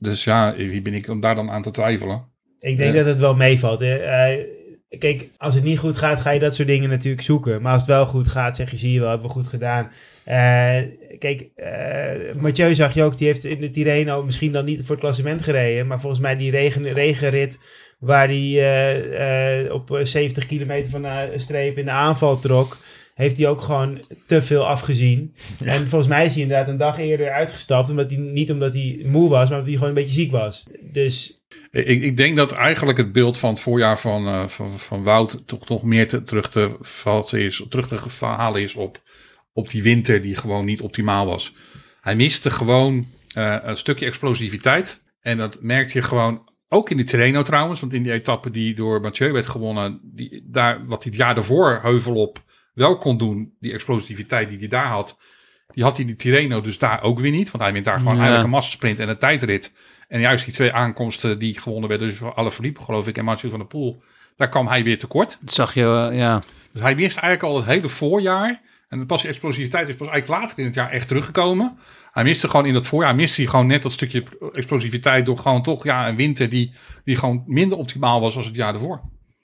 Dus 0.00 0.24
ja, 0.24 0.54
wie 0.56 0.82
ben 0.82 0.94
ik 0.94 1.08
om 1.08 1.20
daar 1.20 1.34
dan 1.34 1.50
aan 1.50 1.62
te 1.62 1.70
twijfelen? 1.70 2.24
Ik 2.58 2.76
denk 2.76 2.94
dat 2.94 3.06
het 3.06 3.20
wel 3.20 3.36
meevalt. 3.36 3.80
hè. 3.80 4.56
Kijk, 4.98 5.28
als 5.38 5.54
het 5.54 5.64
niet 5.64 5.78
goed 5.78 5.96
gaat, 5.96 6.20
ga 6.20 6.30
je 6.30 6.38
dat 6.38 6.54
soort 6.54 6.68
dingen 6.68 6.88
natuurlijk 6.88 7.22
zoeken. 7.22 7.62
Maar 7.62 7.72
als 7.72 7.82
het 7.82 7.90
wel 7.90 8.06
goed 8.06 8.28
gaat, 8.28 8.56
zeg 8.56 8.70
je, 8.70 8.76
zie 8.76 8.92
je 8.92 9.00
wel, 9.00 9.08
hebben 9.08 9.26
we 9.26 9.32
goed 9.32 9.46
gedaan. 9.46 9.90
Eh, 10.24 10.82
kijk, 11.18 11.48
eh 11.56 12.34
Mathieu 12.34 12.74
zag 12.74 12.94
je 12.94 13.02
ook, 13.02 13.18
die 13.18 13.26
heeft 13.26 13.44
in 13.44 13.60
de 13.60 13.70
Tirreno 13.70 14.22
misschien 14.22 14.52
dan 14.52 14.64
niet 14.64 14.80
voor 14.80 14.90
het 14.90 15.00
klassement 15.00 15.42
gereden. 15.42 15.86
Maar 15.86 16.00
volgens 16.00 16.22
mij 16.22 16.36
die 16.36 16.50
regen, 16.50 16.92
regenrit 16.92 17.58
waar 17.98 18.28
hij 18.28 19.64
eh, 19.64 19.74
op 19.74 19.90
eh, 19.90 20.04
70 20.04 20.46
kilometer 20.46 20.90
van 20.90 21.02
de 21.02 21.32
streep 21.36 21.78
in 21.78 21.84
de 21.84 21.90
aanval 21.90 22.38
trok. 22.38 22.78
Heeft 23.14 23.38
hij 23.38 23.48
ook 23.48 23.60
gewoon 23.60 24.00
te 24.26 24.42
veel 24.42 24.66
afgezien. 24.66 25.34
En 25.64 25.88
volgens 25.88 26.10
mij 26.10 26.26
is 26.26 26.32
hij 26.32 26.42
inderdaad 26.42 26.68
een 26.68 26.76
dag 26.76 26.98
eerder 26.98 27.30
uitgestapt. 27.30 27.90
Omdat 27.90 28.10
hij, 28.10 28.20
niet 28.20 28.50
omdat 28.50 28.72
hij 28.72 29.02
moe 29.04 29.28
was, 29.28 29.48
maar 29.48 29.58
omdat 29.58 29.66
hij 29.66 29.74
gewoon 29.74 29.88
een 29.88 30.02
beetje 30.02 30.20
ziek 30.20 30.30
was. 30.30 30.64
Dus 30.80 31.37
Ik, 31.70 32.02
ik 32.02 32.16
denk 32.16 32.36
dat 32.36 32.52
eigenlijk 32.52 32.98
het 32.98 33.12
beeld 33.12 33.38
van 33.38 33.50
het 33.50 33.60
voorjaar 33.60 33.98
van, 33.98 34.26
eh, 34.26 34.46
van, 34.46 34.78
van 34.78 35.02
Wout 35.02 35.42
toch, 35.46 35.66
toch 35.66 35.82
meer 35.82 36.08
te, 36.08 36.22
terug 36.22 36.48
te 36.48 36.76
vatten 36.80 37.40
is, 37.40 37.66
terug 37.68 37.88
te 37.88 38.08
verhalen 38.10 38.62
is 38.62 38.74
op, 38.74 39.02
op 39.52 39.70
die 39.70 39.82
winter 39.82 40.22
die 40.22 40.36
gewoon 40.36 40.64
niet 40.64 40.80
optimaal 40.80 41.26
was. 41.26 41.54
Hij 42.00 42.16
miste 42.16 42.50
gewoon 42.50 43.06
eh, 43.34 43.56
een 43.62 43.76
stukje 43.76 44.06
explosiviteit. 44.06 45.04
En 45.20 45.38
dat 45.38 45.58
merkte 45.62 45.98
je 45.98 46.04
gewoon 46.04 46.50
ook 46.68 46.90
in 46.90 46.96
de 46.96 47.04
Tirreno 47.04 47.42
trouwens. 47.42 47.80
Want 47.80 47.92
in 47.92 48.02
die 48.02 48.12
etappe 48.12 48.50
die 48.50 48.74
door 48.74 49.00
Mathieu 49.00 49.32
werd 49.32 49.46
gewonnen, 49.46 50.00
die, 50.02 50.46
daar, 50.46 50.86
wat 50.86 51.02
hij 51.02 51.12
het 51.12 51.20
jaar 51.20 51.34
daarvoor 51.34 51.78
heuvel 51.82 52.14
op 52.14 52.42
wel 52.74 52.96
kon 52.96 53.18
doen, 53.18 53.54
die 53.60 53.72
explosiviteit 53.72 54.48
die 54.48 54.58
hij 54.58 54.68
daar 54.68 54.88
had, 54.88 55.18
die 55.74 55.82
had 55.82 55.92
hij 55.96 56.00
in 56.00 56.06
die 56.06 56.16
Tirreno 56.16 56.60
dus 56.60 56.78
daar 56.78 57.02
ook 57.02 57.20
weer 57.20 57.30
niet. 57.30 57.50
Want 57.50 57.62
hij 57.62 57.72
wint 57.72 57.84
daar 57.84 57.98
gewoon 57.98 58.12
Ja. 58.12 58.18
eigenlijk 58.18 58.48
een 58.48 58.54
massasprint 58.54 58.98
en 58.98 59.08
een 59.08 59.18
tijdrit. 59.18 59.76
En 60.08 60.20
juist 60.20 60.44
die 60.44 60.54
twee 60.54 60.72
aankomsten 60.72 61.38
die 61.38 61.60
gewonnen 61.60 61.88
werden, 61.88 62.08
dus 62.08 62.22
alle 62.22 62.50
verliepen 62.50 62.82
geloof 62.82 63.08
ik 63.08 63.18
en 63.18 63.24
Mathieu 63.24 63.50
van 63.50 63.58
der 63.58 63.68
Poel, 63.68 64.02
daar 64.36 64.48
kwam 64.48 64.68
hij 64.68 64.84
weer 64.84 64.98
tekort. 64.98 65.38
Dat 65.40 65.54
zag 65.54 65.74
je, 65.74 66.08
eh, 66.10 66.18
ja. 66.18 66.42
Dus 66.72 66.82
hij 66.82 66.94
mist 66.94 67.16
eigenlijk 67.16 67.54
al 67.54 67.56
het 67.56 67.66
hele 67.66 67.88
voorjaar. 67.88 68.60
En 68.88 69.06
pas 69.06 69.20
die 69.20 69.30
explosiviteit 69.30 69.88
is 69.88 69.96
pas 69.96 70.08
eigenlijk 70.08 70.40
later 70.40 70.58
in 70.58 70.64
het 70.64 70.74
jaar 70.74 70.90
echt 70.90 71.08
teruggekomen. 71.08 71.78
Hij 72.12 72.24
miste 72.24 72.48
gewoon 72.48 72.66
in 72.66 72.72
dat 72.72 72.86
voorjaar, 72.86 73.14
miste 73.14 73.40
hij 73.40 73.50
gewoon 73.50 73.66
net 73.66 73.82
dat 73.82 73.92
stukje 73.92 74.24
explosiviteit 74.52 75.26
door 75.26 75.38
gewoon 75.38 75.62
toch 75.62 75.84
ja, 75.84 76.08
een 76.08 76.16
winter 76.16 76.48
die, 76.48 76.72
die 77.04 77.16
gewoon 77.16 77.42
minder 77.46 77.78
optimaal 77.78 78.20
was 78.20 78.36
als 78.36 78.46
het 78.46 78.54
jaar 78.54 78.74
ervoor. 78.74 79.00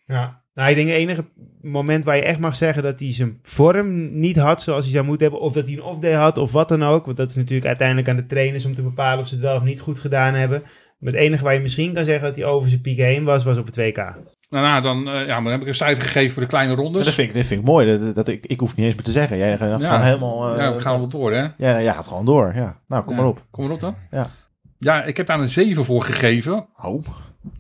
Ja. 0.07 0.44
Nou, 0.55 0.71
ik 0.71 0.77
denk 0.77 0.89
het 0.89 0.97
enige 0.97 1.25
moment 1.63 2.05
waar 2.05 2.17
je 2.17 2.23
echt 2.23 2.39
mag 2.39 2.57
zeggen 2.57 2.83
dat 2.83 3.01
hij 3.01 3.13
zijn 3.13 3.39
vorm 3.43 4.19
niet 4.21 4.37
had 4.37 4.63
zoals 4.63 4.85
hij 4.85 4.93
zou 4.95 5.05
moeten 5.05 5.27
hebben. 5.27 5.45
Of 5.47 5.53
dat 5.53 5.65
hij 5.67 5.73
een 5.77 5.83
off-day 5.83 6.13
had 6.13 6.39
of 6.39 6.53
wat 6.53 6.69
dan 6.69 6.85
ook. 6.85 7.05
Want 7.05 7.17
dat 7.17 7.31
is 7.31 7.37
natuurlijk 7.37 7.67
uiteindelijk 7.67 8.09
aan 8.09 8.17
de 8.17 8.27
trainers 8.27 8.65
om 8.65 8.75
te 8.75 8.83
bepalen 8.83 9.19
of 9.19 9.27
ze 9.27 9.35
het 9.35 9.43
wel 9.43 9.57
of 9.57 9.63
niet 9.63 9.81
goed 9.81 9.99
gedaan 9.99 10.35
hebben. 10.35 10.63
Maar 10.99 11.13
het 11.13 11.23
enige 11.23 11.45
waar 11.45 11.55
je 11.55 11.61
misschien 11.61 11.95
kan 11.95 12.05
zeggen 12.05 12.27
dat 12.27 12.37
hij 12.37 12.45
over 12.45 12.69
zijn 12.69 12.81
piek 12.81 12.99
heen 12.99 13.25
was, 13.25 13.45
was 13.45 13.57
op 13.59 13.67
het 13.67 13.77
WK. 13.77 13.97
Nou, 13.97 14.67
nou 14.67 14.83
dan, 14.83 15.09
eh, 15.09 15.27
ja, 15.27 15.35
maar 15.35 15.43
dan 15.43 15.53
heb 15.53 15.61
ik 15.61 15.67
een 15.67 15.75
cijfer 15.75 16.05
gegeven 16.05 16.33
voor 16.33 16.43
de 16.43 16.49
kleine 16.49 16.75
rondes. 16.75 17.05
dat, 17.05 17.15
vind 17.15 17.29
ik, 17.29 17.35
dat 17.35 17.45
vind 17.45 17.61
ik 17.61 17.67
mooi. 17.67 17.99
Dat, 17.99 18.15
dat 18.15 18.29
ik, 18.29 18.47
ik 18.47 18.61
hoef 18.61 18.77
niet 18.77 18.87
eens 18.87 18.95
meer 18.95 19.05
te 19.05 19.11
zeggen. 19.11 19.37
Jij 19.39 19.57
gaat 19.57 19.81
Ja. 19.81 19.87
gewoon 19.87 20.03
helemaal... 20.07 20.53
eh, 20.53 20.59
ja, 20.63 20.75
we 20.75 20.81
gaan 20.81 20.99
wel 20.99 21.09
door, 21.09 21.33
hè? 21.33 21.43
ja, 21.43 21.83
jij 21.83 21.93
gaat 21.93 22.07
gewoon 22.07 22.25
door. 22.25 22.53
Ja. 22.55 22.81
Nou, 22.89 23.05
kom 23.05 23.15
Ja. 23.15 23.21
maar 23.21 23.31
op. 23.31 23.45
Kom 23.51 23.65
maar 23.65 23.73
op 23.73 23.81
dan. 23.81 23.95
Ja. 24.11 24.31
Ja, 24.79 25.05
ik 25.05 25.17
heb 25.17 25.27
daar 25.27 25.41
een 25.41 25.49
7 25.49 25.85
voor 25.85 26.03
gegeven. 26.03 26.67
Oh, 26.83 27.05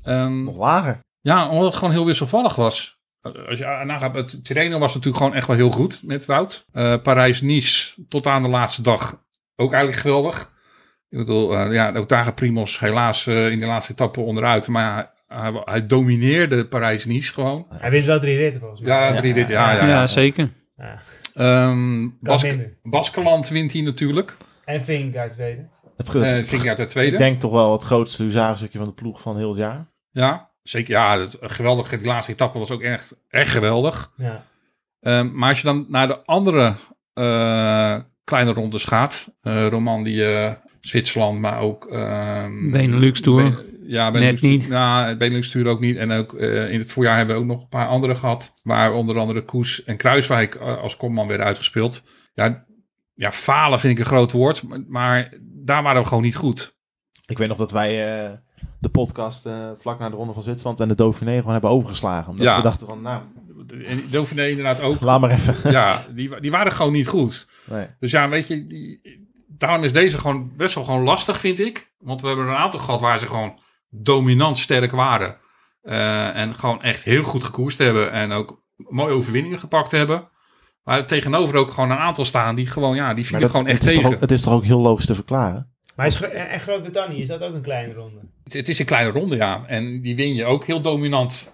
Ehm, 0.02 0.44
nog 0.44 0.56
lager. 0.56 0.98
Ja, 1.24 1.48
omdat 1.48 1.66
het 1.66 1.74
gewoon 1.74 1.92
heel 1.92 2.06
wisselvallig 2.06 2.54
was. 2.54 2.98
Als 3.22 3.58
je 3.58 3.82
nagaat, 3.84 4.14
het 4.14 4.44
Tirreno 4.44 4.78
was 4.78 4.94
natuurlijk 4.94 5.22
gewoon 5.22 5.36
echt 5.36 5.46
wel 5.46 5.56
heel 5.56 5.70
goed 5.70 6.02
met 6.02 6.24
Wout. 6.24 6.66
Eh, 6.72 6.94
Parijs-Nice 7.02 7.94
tot 8.08 8.26
aan 8.26 8.42
de 8.42 8.48
laatste 8.48 8.82
dag 8.82 9.24
ook 9.56 9.72
eigenlijk 9.72 10.02
geweldig. 10.02 10.52
Ik 11.08 11.18
bedoel, 11.18 11.56
eh, 11.56 11.72
ja, 11.72 12.04
gaat 12.08 12.34
Primos 12.34 12.80
helaas 12.80 13.26
eh, 13.26 13.50
in 13.50 13.58
de 13.58 13.66
laatste 13.66 13.92
etappe 13.92 14.20
onderuit. 14.20 14.68
Maar 14.68 14.82
ja, 14.82 15.12
hij, 15.40 15.62
hij 15.64 15.86
domineerde 15.86 16.66
Parijs-Nice 16.66 17.32
gewoon. 17.32 17.66
Hij 17.68 17.90
wint 17.90 18.04
wel 18.04 18.20
drie 18.20 18.36
ritten 18.36 18.60
volgens 18.60 18.80
mij. 18.80 18.90
Ja, 18.90 19.16
drie 19.16 19.34
dit, 19.34 19.48
ja, 19.48 19.72
ja. 19.72 19.78
Ja, 19.78 19.86
ja. 19.86 20.06
zeker. 20.06 20.50
Ehm, 21.34 22.00
minder. 22.02 22.78
Baskeland 22.82 23.48
wint 23.48 23.72
hij 23.72 23.82
natuurlijk. 23.82 24.36
En 24.64 24.80
Fink 24.80 25.16
uit 25.16 25.32
tweede. 25.32 25.68
Het, 25.96 26.10
vind 26.48 26.62
ik 26.62 26.68
uit 26.68 26.76
de 26.76 26.86
tweede. 26.86 27.12
ik 27.12 27.18
denk 27.18 27.40
toch 27.40 27.52
wel 27.52 27.72
het 27.72 27.82
grootste 27.82 28.22
huzarenstukje 28.22 28.78
van 28.78 28.86
de 28.86 28.94
ploeg 28.94 29.20
van 29.20 29.36
heel 29.36 29.48
het 29.48 29.58
jaar. 29.58 29.86
Ja, 30.10 30.52
zeker. 30.64 30.92
Ja, 30.92 31.18
het, 31.18 31.36
geweldig. 31.40 31.88
Die 31.88 32.04
laatste 32.04 32.32
etappe 32.32 32.58
was 32.58 32.70
ook 32.70 32.82
echt, 32.82 33.14
echt 33.28 33.50
geweldig. 33.50 34.12
Ja. 34.16 34.46
Ehm, 35.00 35.30
maar 35.32 35.48
als 35.48 35.58
je 35.58 35.66
dan 35.66 35.86
naar 35.88 36.06
de 36.06 36.24
andere 36.24 36.74
eh, 37.14 37.98
kleine 38.24 38.52
rondes 38.52 38.84
gaat, 38.84 39.32
eh 39.42 39.66
Romandie, 39.68 40.24
Zwitserland, 40.80 41.40
maar 41.40 41.60
ook... 41.60 41.86
ehm, 41.86 42.70
Benelux 42.70 43.20
Tour. 43.20 43.64
Ja, 43.86 44.10
Benelux, 44.10 44.40
Net 44.40 44.50
niet. 44.50 44.68
Nou, 44.68 45.16
Benelux 45.16 45.50
Tour 45.50 45.66
ook 45.66 45.80
niet. 45.80 45.96
En 45.96 46.10
ook 46.10 46.34
eh, 46.34 46.70
in 46.70 46.78
het 46.78 46.92
voorjaar 46.92 47.16
hebben 47.16 47.36
we 47.36 47.42
ook 47.42 47.48
nog 47.48 47.60
een 47.60 47.68
paar 47.68 47.88
andere 47.88 48.14
gehad, 48.14 48.60
waar 48.62 48.92
onder 48.92 49.18
andere 49.18 49.42
Koes 49.42 49.84
en 49.84 49.96
Kruiswijk 49.96 50.54
eh, 50.54 50.82
als 50.82 50.96
kopman 50.96 51.26
werden 51.26 51.46
uitgespeeld. 51.46 52.02
Ja, 52.34 52.66
ja, 53.14 53.32
falen 53.32 53.80
vind 53.80 53.92
ik 53.92 53.98
een 53.98 54.10
groot 54.10 54.32
woord, 54.32 54.62
maar, 54.62 54.80
maar 54.88 55.32
daar 55.40 55.82
waren 55.82 56.02
we 56.02 56.08
gewoon 56.08 56.22
niet 56.22 56.36
goed. 56.36 56.76
Ik 57.26 57.38
weet 57.38 57.48
nog 57.48 57.58
dat 57.58 57.72
wij 57.72 58.24
eh, 58.24 58.32
de 58.80 58.88
podcast 58.88 59.46
eh, 59.46 59.70
vlak 59.78 59.98
na 59.98 60.10
de 60.10 60.16
Ronde 60.16 60.32
van 60.32 60.42
Zwitserland 60.42 60.80
en 60.80 60.88
de 60.88 60.94
Dauphiné 60.94 61.36
gewoon 61.36 61.52
hebben 61.52 61.70
overgeslagen. 61.70 62.30
Omdat 62.30 62.46
Ja. 62.46 62.56
we 62.56 62.62
dachten 62.62 62.86
van, 62.86 63.02
nou, 63.02 63.22
En 63.86 64.04
Dauphiné 64.10 64.48
inderdaad 64.48 64.80
ook. 64.80 65.00
laat 65.00 65.20
maar 65.20 65.30
even. 65.30 65.70
Ja, 65.70 66.04
die, 66.10 66.40
die 66.40 66.50
waren 66.50 66.72
gewoon 66.72 66.92
niet 66.92 67.06
goed. 67.08 67.48
Nee. 67.70 67.86
Dus 68.00 68.10
ja, 68.10 68.28
weet 68.28 68.46
je, 68.46 68.66
die, 68.66 69.00
daarom 69.48 69.84
is 69.84 69.92
deze 69.92 70.18
gewoon 70.18 70.56
best 70.56 70.74
wel 70.74 70.84
gewoon 70.84 71.02
lastig, 71.02 71.38
vind 71.40 71.60
ik. 71.60 71.92
Want 71.98 72.20
we 72.20 72.26
hebben 72.26 72.46
een 72.46 72.54
aantal 72.54 72.80
gehad 72.80 73.00
waar 73.00 73.18
ze 73.18 73.26
gewoon 73.26 73.58
dominant 73.88 74.58
sterk 74.58 74.90
waren. 74.90 75.36
Eh, 75.82 76.36
en 76.36 76.54
gewoon 76.54 76.82
echt 76.82 77.02
heel 77.02 77.22
goed 77.22 77.44
gekoerst 77.44 77.78
hebben. 77.78 78.10
En 78.12 78.32
ook 78.32 78.62
mooie 78.76 79.12
overwinningen 79.14 79.58
gepakt 79.58 79.90
hebben. 79.90 80.28
Maar 80.82 80.98
er 80.98 81.06
tegenover 81.06 81.56
ook 81.56 81.70
gewoon 81.70 81.90
een 81.90 81.96
aantal 81.98 82.24
staan 82.24 82.54
die 82.54 82.66
gewoon, 82.66 82.94
ja, 82.96 83.14
die 83.14 83.24
vielen 83.24 83.42
dat, 83.42 83.50
gewoon 83.50 83.66
echt 83.66 83.84
het, 83.84 83.94
tegen. 83.94 84.14
ook, 84.14 84.20
het 84.20 84.32
is 84.32 84.42
toch 84.42 84.52
ook 84.52 84.64
heel 84.64 84.80
logisch 84.80 85.06
te 85.06 85.14
verklaren? 85.14 85.73
Maar 85.96 86.06
is 86.06 86.20
en 86.22 86.48
en 86.48 86.60
Groot-Brittannië, 86.60 87.22
is 87.22 87.28
dat 87.28 87.40
ook 87.42 87.54
een 87.54 87.62
kleine 87.62 87.92
ronde? 87.92 88.18
Het, 88.44 88.52
het 88.52 88.68
is 88.68 88.78
een 88.78 88.86
kleine 88.86 89.10
ronde, 89.10 89.36
ja. 89.36 89.64
En 89.66 90.00
die 90.00 90.16
win 90.16 90.34
je 90.34 90.44
ook 90.44 90.64
heel 90.64 90.80
dominant. 90.80 91.52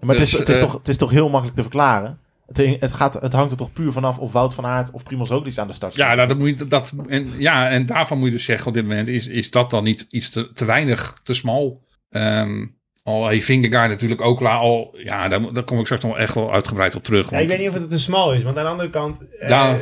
Maar 0.00 0.14
het, 0.14 0.24
is, 0.24 0.30
Dus, 0.30 0.38
het, 0.38 0.48
is 0.48 0.54
eh, 0.56 0.60
toch, 0.62 0.72
het 0.72 0.88
is 0.88 0.96
toch 0.96 1.10
heel 1.10 1.28
makkelijk 1.28 1.56
te 1.56 1.62
verklaren? 1.62 2.18
Het, 2.52 2.80
het, 2.80 2.92
gaat, 2.92 3.14
het 3.14 3.32
hangt 3.32 3.50
er 3.50 3.56
toch 3.56 3.72
puur 3.72 3.92
vanaf 3.92 4.18
of 4.18 4.32
Wout 4.32 4.54
van 4.54 4.66
Aert 4.66 4.90
of 4.90 5.02
Primoz 5.02 5.30
Roglic 5.30 5.58
aan 5.58 5.66
de 5.66 5.72
start 5.72 5.94
Ja, 5.94 6.04
staat? 6.04 6.16
nou, 6.16 6.28
dat 6.28 6.38
moet 6.38 6.58
je, 6.58 6.66
dat, 6.66 6.94
en, 7.08 7.28
ja, 7.38 7.68
en 7.68 7.86
daarvan 7.86 8.18
moet 8.18 8.26
je 8.26 8.32
dus 8.32 8.44
zeggen 8.44 8.66
op 8.66 8.74
dit 8.74 8.82
moment, 8.82 9.08
is, 9.08 9.26
is 9.26 9.50
dat 9.50 9.70
dan 9.70 9.84
niet 9.84 10.06
iets 10.10 10.30
te, 10.30 10.52
te 10.52 10.64
weinig, 10.64 11.20
te 11.22 11.34
smal? 11.34 11.82
Ehm 12.10 12.64
al 13.02 13.28
heeft 13.28 13.44
Vingegaard 13.44 13.90
natuurlijk 13.90 14.20
ook 14.20 14.40
la, 14.40 14.56
al, 14.56 14.96
ja, 15.04 15.28
daar, 15.28 15.52
daar 15.52 15.62
kom 15.64 15.78
ik 15.78 15.84
straks 15.84 16.02
nog 16.04 16.16
echt 16.16 16.34
wel 16.34 16.52
uitgebreid 16.52 16.94
op 16.94 17.02
terug. 17.02 17.30
Ja, 17.30 17.38
ik 17.38 17.48
weet 17.48 17.58
niet 17.58 17.68
of 17.68 17.74
het 17.74 17.90
te 17.90 17.98
smal 17.98 18.34
is, 18.34 18.42
want 18.42 18.56
aan 18.56 18.64
de 18.64 18.70
andere 18.70 18.90
kant, 18.90 19.24
eh, 19.38 19.48
Ja. 19.48 19.78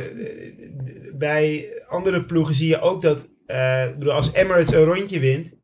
bij 1.13 1.65
andere 1.89 2.23
ploegen 2.23 2.55
zie 2.55 2.67
je 2.67 2.79
ook 2.81 3.01
dat, 3.01 3.29
eh, 3.49 3.83
bedoel, 3.97 4.13
als 4.13 4.33
Emirates 4.33 4.73
een 4.73 4.83
rondje 4.83 5.19
wint, 5.19 5.57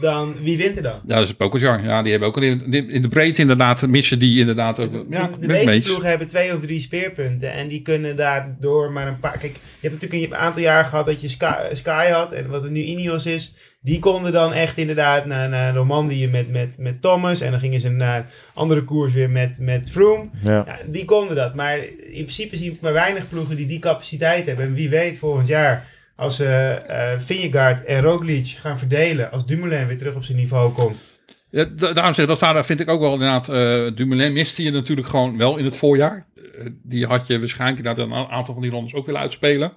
dan 0.00 0.34
wie 0.42 0.56
wint 0.56 0.76
er 0.76 0.82
dan? 0.82 1.00
Ja, 1.06 1.14
dat 1.18 1.26
is 1.26 1.34
Pogacar. 1.34 1.84
Ja, 1.84 2.02
die 2.02 2.10
hebben 2.10 2.28
ook 2.28 2.36
in, 2.36 2.72
in 2.72 3.02
de 3.02 3.08
breedte 3.08 3.40
inderdaad, 3.40 3.86
missen 3.86 4.18
die 4.18 4.40
inderdaad 4.40 4.78
ook. 4.78 5.06
Ja, 5.10 5.30
de 5.40 5.46
meeste 5.46 5.80
ploegen 5.80 6.08
hebben 6.08 6.28
twee 6.28 6.54
of 6.54 6.60
drie 6.60 6.80
speerpunten 6.80 7.52
en 7.52 7.68
die 7.68 7.82
kunnen 7.82 8.16
daardoor 8.16 8.92
maar 8.92 9.06
een 9.06 9.18
paar... 9.18 9.38
Kijk, 9.38 9.52
je 9.52 9.88
hebt 9.88 10.00
natuurlijk 10.00 10.32
een 10.32 10.38
aantal 10.38 10.62
jaar 10.62 10.84
gehad 10.84 11.06
dat 11.06 11.20
je 11.20 11.28
Sky, 11.28 11.54
Sky 11.72 12.08
had 12.08 12.32
en 12.32 12.48
wat 12.48 12.62
het 12.62 12.72
nu 12.72 12.82
Ineos 12.82 13.26
is. 13.26 13.54
Die 13.80 13.98
konden 13.98 14.32
dan 14.32 14.52
echt 14.52 14.76
inderdaad 14.76 15.26
naar, 15.26 15.48
naar 15.48 15.74
Romandie 15.74 16.28
met, 16.28 16.50
met, 16.50 16.78
met 16.78 17.02
Thomas 17.02 17.40
en 17.40 17.50
dan 17.50 17.60
gingen 17.60 17.80
ze 17.80 17.88
naar 17.88 18.30
andere 18.54 18.84
koers 18.84 19.12
weer 19.12 19.30
met, 19.30 19.58
met 19.60 19.90
Froome. 19.90 20.28
Ja. 20.42 20.64
Ja, 20.66 20.78
die 20.86 21.04
konden 21.04 21.36
dat. 21.36 21.54
Maar 21.54 21.78
in 21.78 22.24
principe 22.24 22.56
zie 22.56 22.72
ik 22.72 22.80
maar 22.80 22.92
weinig 22.92 23.28
ploegen 23.28 23.56
die 23.56 23.66
die 23.66 23.78
capaciteit 23.78 24.46
hebben. 24.46 24.64
En 24.64 24.74
wie 24.74 24.88
weet 24.88 25.18
volgend 25.18 25.48
jaar 25.48 25.88
als 26.20 26.36
ze 26.36 26.44
eh 26.46 27.20
Vingegaard 27.20 27.84
en 27.84 28.02
Roglic 28.02 28.46
gaan 28.46 28.78
verdelen. 28.78 29.30
Als 29.30 29.46
Dumoulin 29.46 29.86
weer 29.86 29.98
terug 29.98 30.14
op 30.14 30.24
zijn 30.24 30.38
niveau 30.38 30.72
komt. 30.72 31.02
Ja, 31.50 31.64
da- 31.64 31.92
daarom 31.92 32.14
zeg 32.14 32.22
ik, 32.24 32.30
dat 32.30 32.38
vader 32.38 32.64
vind 32.64 32.80
ik 32.80 32.88
ook 32.88 33.00
wel 33.00 33.12
inderdaad. 33.12 33.48
eh 33.48 33.96
Dumoulin 33.96 34.32
miste 34.32 34.62
je 34.62 34.70
natuurlijk 34.70 35.08
gewoon 35.08 35.36
wel 35.36 35.56
in 35.56 35.64
het 35.64 35.76
voorjaar. 35.76 36.26
Eh, 36.34 36.66
die 36.82 37.06
had 37.06 37.26
je 37.26 37.38
waarschijnlijk 37.38 37.78
inderdaad 37.78 38.06
een 38.06 38.30
aantal 38.30 38.54
van 38.54 38.62
die 38.62 38.72
rondes 38.72 38.94
ook 38.94 39.06
willen 39.06 39.20
uitspelen. 39.20 39.72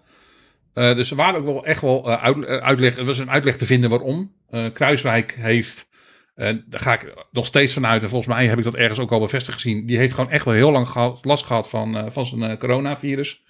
Eh, 0.74 0.96
dus 0.96 1.10
er 1.12 1.16
waren 1.18 1.40
ook 1.40 1.46
wel 1.46 1.66
echt 1.66 1.82
wel 1.82 2.10
eh, 2.12 2.24
uit, 2.24 2.46
eh, 2.46 2.58
uitleg. 2.58 2.98
Er 2.98 3.06
was 3.06 3.18
een 3.18 3.30
uitleg 3.32 3.58
te 3.58 3.66
vinden 3.66 3.90
waarom. 3.90 4.32
Eh, 4.50 4.66
Kruiswijk 4.74 5.36
heeft. 5.40 5.90
eh, 6.36 6.50
daar 6.66 6.80
ga 6.80 6.94
ik 6.94 7.14
nog 7.32 7.46
steeds 7.46 7.74
vanuit. 7.74 8.04
En 8.04 8.10
volgens 8.10 8.34
mij 8.36 8.48
heb 8.48 8.58
ik 8.58 8.64
dat 8.64 8.76
ergens 8.76 9.00
ook 9.00 9.12
al 9.12 9.20
bevestigd 9.20 9.62
gezien. 9.62 9.86
Die 9.86 9.98
heeft 9.98 10.14
gewoon 10.14 10.32
echt 10.32 10.46
wel 10.46 10.54
heel 10.54 10.72
lang 10.72 11.18
last 11.22 11.46
gehad 11.46 11.70
van, 11.70 11.98
eh, 11.98 12.04
van 12.08 12.26
zijn 12.26 12.44
eh, 12.44 12.58
coronavirus. 12.58 13.44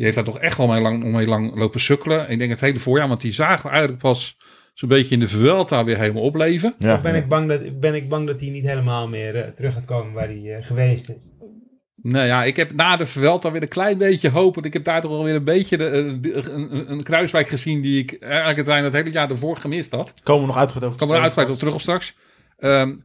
Die 0.00 0.08
heeft 0.08 0.18
daar 0.24 0.34
toch 0.34 0.42
echt 0.42 0.56
wel 0.56 0.66
mee 0.66 0.80
lang, 0.80 1.04
mee 1.04 1.26
lang 1.26 1.56
lopen 1.56 1.80
sukkelen. 1.80 2.30
Ik 2.30 2.38
denk 2.38 2.50
het 2.50 2.60
hele 2.60 2.78
voorjaar, 2.78 3.08
want 3.08 3.20
die 3.20 3.32
zagen 3.32 3.62
we 3.62 3.70
eigenlijk 3.70 4.02
pas 4.02 4.36
zo'n 4.74 4.88
beetje 4.88 5.14
in 5.14 5.20
de 5.20 5.28
Vuelta 5.28 5.84
weer 5.84 5.98
helemaal 5.98 6.22
opleven. 6.22 6.74
Ja. 6.78 7.00
Ben 7.00 7.14
ik 7.14 7.28
bang 7.28 7.48
dat, 7.48 7.80
ben 7.80 7.94
ik 7.94 8.08
bang 8.08 8.26
dat 8.26 8.40
hij 8.40 8.48
niet 8.48 8.66
helemaal 8.66 9.08
meer 9.08 9.36
eh, 9.36 9.48
terug 9.48 9.72
gaat 9.72 9.84
komen 9.84 10.12
waar 10.12 10.26
hij 10.26 10.56
eh, 10.56 10.66
geweest 10.66 11.08
is. 11.08 11.30
Nou 12.02 12.26
ja, 12.26 12.44
ik 12.44 12.56
heb 12.56 12.74
na 12.74 12.96
de 12.96 13.06
Vuelta 13.06 13.50
weer 13.50 13.62
een 13.62 13.68
klein 13.68 13.98
beetje 13.98 14.30
hoop. 14.30 14.54
Want 14.54 14.66
ik 14.66 14.72
heb 14.72 14.84
daar 14.84 15.00
toch 15.00 15.10
wel 15.10 15.24
weer 15.24 15.34
een 15.34 15.44
beetje 15.44 15.76
de, 15.76 15.86
een, 15.86 16.20
een, 16.54 16.90
een 16.90 17.02
kruiswijk 17.02 17.48
gezien 17.48 17.80
die 17.80 18.02
ik 18.02 18.22
eigenlijk 18.22 18.56
het 18.56 18.66
het 18.66 18.92
hele 18.92 19.10
jaar 19.10 19.30
ervoor 19.30 19.56
gemist 19.56 19.92
had. 19.92 20.14
Komen 20.22 20.42
we 20.42 20.48
nog 20.48 20.58
uitgebreid 20.58 20.92
over 20.92 21.02
Ik 21.02 21.06
kom 21.08 21.16
er 21.16 21.22
uitgebreid 21.22 21.52
op 21.52 21.58
terug 21.58 21.74
op 21.74 21.80
straks. 21.80 22.16
Ehm, 22.58 22.96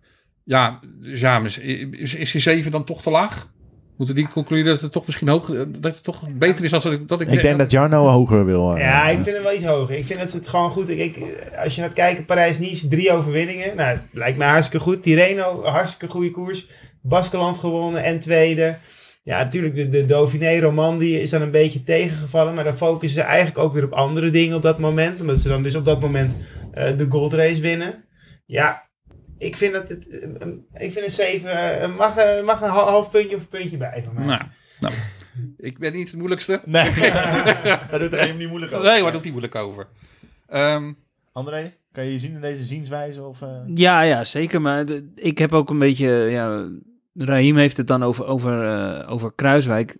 ja, 0.43 0.79
dus 1.01 1.19
ja, 1.19 1.43
is, 1.43 2.13
is 2.13 2.31
die 2.31 2.41
7 2.41 2.71
dan 2.71 2.84
toch 2.84 3.01
te 3.01 3.10
laag? 3.10 3.53
Moeten 3.97 4.15
die 4.15 4.27
concluderen 4.27 4.73
dat 4.73 4.81
het 4.81 4.91
toch 4.91 5.05
misschien 5.05 5.27
hoger, 5.27 5.81
dat 5.81 5.93
het 5.93 6.03
toch 6.03 6.23
beter 6.29 6.65
is 6.65 6.73
als 6.73 6.84
dat 6.84 6.93
ik... 6.93 7.08
Dat 7.08 7.21
ik, 7.21 7.31
Ik 7.31 7.41
denk 7.41 7.58
dat 7.58 7.71
Jarno 7.71 8.08
hoger 8.08 8.45
wil. 8.45 8.73
eh. 8.75 8.79
Ja, 8.81 9.10
ik 9.10 9.19
vind 9.23 9.36
hem 9.36 9.43
wel 9.43 9.53
iets 9.53 9.63
hoger. 9.65 9.95
Ik 9.97 10.05
vind 10.05 10.19
dat 10.19 10.29
ze 10.31 10.38
het 10.38 10.47
gewoon 10.47 10.71
goed... 10.71 10.89
Ik, 10.89 10.99
ik- 10.99 11.38
als 11.63 11.75
je 11.75 11.81
gaat 11.81 11.93
kijken, 11.93 12.25
Parijs-Nice, 12.25 12.88
drie 12.88 13.12
overwinningen. 13.12 13.75
Nou, 13.75 13.97
lijkt 14.12 14.38
mij 14.38 14.47
hartstikke 14.47 14.86
goed. 14.86 15.03
Tirreno, 15.03 15.63
hartstikke 15.63 16.08
goede 16.13 16.31
koers. 16.31 16.65
Baskeland 17.01 17.58
gewonnen 17.58 18.03
en 18.03 18.19
tweede. 18.19 18.75
Ja, 19.23 19.43
natuurlijk, 19.43 19.75
de, 19.75 19.89
de 19.89 20.05
Dauphiné 20.05 20.60
Romandie 20.60 21.21
is 21.21 21.29
dan 21.29 21.41
een 21.41 21.51
beetje 21.51 21.84
tegengevallen. 21.84 22.53
Maar 22.53 22.63
dan 22.63 22.77
focussen 22.77 23.19
ze 23.21 23.25
eigenlijk 23.27 23.58
ook 23.58 23.73
weer 23.73 23.84
op 23.84 23.91
andere 23.93 24.29
dingen 24.29 24.55
op 24.55 24.62
dat 24.62 24.79
moment. 24.79 25.21
Omdat 25.21 25.39
ze 25.39 25.47
dan 25.47 25.63
dus 25.63 25.75
op 25.75 25.86
dat 25.86 26.01
moment 26.01 26.36
eh, 26.73 26.97
de 26.97 27.05
goldrace 27.10 27.62
winnen. 27.62 28.03
Ja, 28.45 28.84
ik 29.37 29.55
vind 29.55 29.73
dat 29.73 29.89
het... 29.89 30.09
eh, 30.09 30.21
een- 30.39 30.65
ik 30.73 30.91
vind 30.91 31.05
een 31.05 31.11
7... 31.11 31.79
eh, 31.81 31.97
mag, 31.97 32.17
eh, 32.17 32.43
mag 32.45 32.61
een 32.61 32.69
hal- 32.69 32.87
half 32.89 33.11
puntje 33.11 33.35
of 33.35 33.41
een 33.41 33.47
puntje 33.47 33.77
bij 33.77 34.01
van 34.05 34.13
mij. 34.13 34.25
Nou, 34.25 34.41
nou, 34.79 34.93
ik 35.57 35.77
ben 35.79 35.93
niet 35.93 36.07
het 36.07 36.17
moeilijkste. 36.17 36.61
Nee, 36.65 36.91
daar 37.89 37.99
doet 37.99 38.13
er 38.13 38.19
even 38.19 38.37
niet 38.37 38.49
moeilijk 38.49 38.71
over. 38.73 38.91
Nee, 38.91 39.03
waar 39.03 39.11
doet 39.11 39.23
die 39.23 39.31
moeilijk 39.31 39.55
over? 39.55 39.87
Ehm, 40.47 40.93
André, 41.31 41.73
kan 41.91 42.05
je 42.05 42.11
je 42.11 42.19
zien 42.19 42.33
in 42.33 42.41
deze 42.41 42.63
zienswijze? 42.63 43.23
Of, 43.23 43.41
eh? 43.41 43.49
Ja, 43.65 44.01
ja, 44.01 44.23
zeker. 44.23 44.61
Maar 44.61 44.85
de- 44.85 45.11
ik 45.15 45.37
heb 45.37 45.53
ook 45.53 45.69
een 45.69 45.79
beetje... 45.79 46.07
Ja, 46.09 46.69
Raheem 47.13 47.57
heeft 47.57 47.77
het 47.77 47.87
dan 47.87 48.03
over, 48.03 48.25
over, 48.25 48.71
eh, 48.71 49.11
over 49.11 49.33
Kruiswijk. 49.35 49.97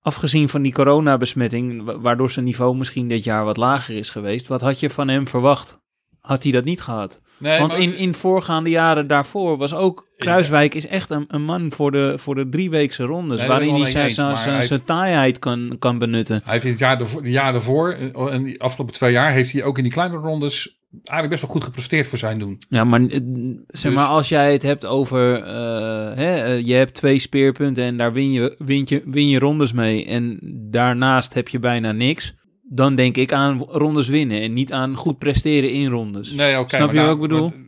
Afgezien 0.00 0.48
van 0.48 0.62
die 0.62 0.72
coronabesmetting, 0.72 1.84
wa- 1.84 1.98
waardoor 1.98 2.30
zijn 2.30 2.44
niveau 2.44 2.76
misschien 2.76 3.08
dit 3.08 3.24
jaar 3.24 3.44
wat 3.44 3.56
lager 3.56 3.94
is 3.96 4.10
geweest. 4.10 4.46
Wat 4.48 4.60
had 4.60 4.80
je 4.80 4.90
van 4.90 5.08
hem 5.08 5.28
verwacht? 5.28 5.78
Had 6.20 6.42
hij 6.42 6.52
dat 6.52 6.64
niet 6.64 6.80
gehad? 6.80 7.20
Nee, 7.38 7.58
Want 7.58 7.72
maar- 7.72 7.80
in, 7.80 7.96
in 7.96 8.14
voorgaande 8.14 8.70
jaren 8.70 9.06
daarvoor 9.06 9.56
was 9.56 9.74
ook... 9.74 10.04
Kruiswijk 10.16 10.74
is 10.74 10.86
echt 10.86 11.10
een, 11.10 11.24
een 11.28 11.44
man 11.44 11.72
voor 11.72 11.92
de, 11.92 12.14
voor 12.18 12.34
de 12.34 12.48
drieweekse 12.48 13.02
rondes. 13.02 13.38
Nee, 13.38 13.48
waarin 13.48 13.74
hij 13.74 13.86
zijn, 13.86 14.10
zijn, 14.36 14.62
zijn, 14.62 14.84
taaiheid 14.84 15.38
kan, 15.38 15.76
kan 15.78 15.98
benutten. 15.98 16.40
Hij 16.44 16.52
heeft 16.52 16.64
in 16.64 16.70
het 16.70 16.80
jaar 16.80 16.98
daarvoor, 16.98 17.22
de 17.22 17.30
jaar 17.30 17.52
daarvoor 17.52 17.92
en 18.30 18.44
die 18.44 18.62
afgelopen 18.62 18.94
twee 18.94 19.12
jaar, 19.12 19.32
heeft 19.32 19.52
hij 19.52 19.64
ook 19.64 19.76
in 19.76 19.82
die 19.82 19.92
kleine 19.92 20.16
rondes 20.16 20.76
eigenlijk 20.90 21.28
best 21.28 21.42
wel 21.42 21.50
goed 21.50 21.64
gepresteerd 21.64 22.06
voor 22.06 22.18
zijn 22.18 22.38
doen. 22.38 22.58
Ja, 22.68 22.84
maar 22.84 23.00
eh, 23.00 23.08
zeg 23.08 23.22
Dus- 23.66 23.84
maar, 23.94 24.06
als 24.06 24.28
jij 24.28 24.52
het 24.52 24.62
hebt 24.62 24.86
over, 24.86 25.42
eh, 25.42 26.16
hè, 26.16 26.42
eh, 26.44 26.66
je 26.66 26.74
hebt 26.74 26.94
twee 26.94 27.18
speerpunten 27.18 27.84
en 27.84 27.96
daar 27.96 28.12
win 28.12 28.32
je, 28.32 28.54
win, 28.64 28.82
je, 28.84 29.02
win 29.04 29.28
je 29.28 29.38
rondes 29.38 29.72
mee 29.72 30.06
en 30.06 30.38
daarnaast 30.70 31.34
heb 31.34 31.48
je 31.48 31.58
bijna 31.58 31.92
niks, 31.92 32.34
dan 32.68 32.94
denk 32.94 33.16
ik 33.16 33.32
aan 33.32 33.62
rondes 33.62 34.08
winnen 34.08 34.40
en 34.40 34.52
niet 34.52 34.72
aan 34.72 34.96
goed 34.96 35.18
presteren 35.18 35.70
in 35.72 35.88
rondes. 35.90 36.30
Nee, 36.30 36.58
oké. 36.58 36.76
Snap 36.76 36.88
je 36.90 36.94
nou, 36.94 37.06
wat 37.06 37.16
ik 37.16 37.22
bedoel? 37.22 37.48
maar- 37.48 37.58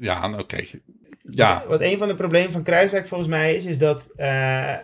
Ja, 0.00 0.26
nou, 0.28 0.42
oké. 0.42 0.64
Ja, 1.30 1.64
Wat 1.68 1.80
een 1.80 1.98
van 1.98 2.08
de 2.08 2.14
problemen 2.14 2.52
van 2.52 2.62
Kruiswijk 2.62 3.08
volgens 3.08 3.30
mij 3.30 3.54
is, 3.54 3.64
is 3.64 3.78
dat 3.78 4.08
eh, 4.16 4.26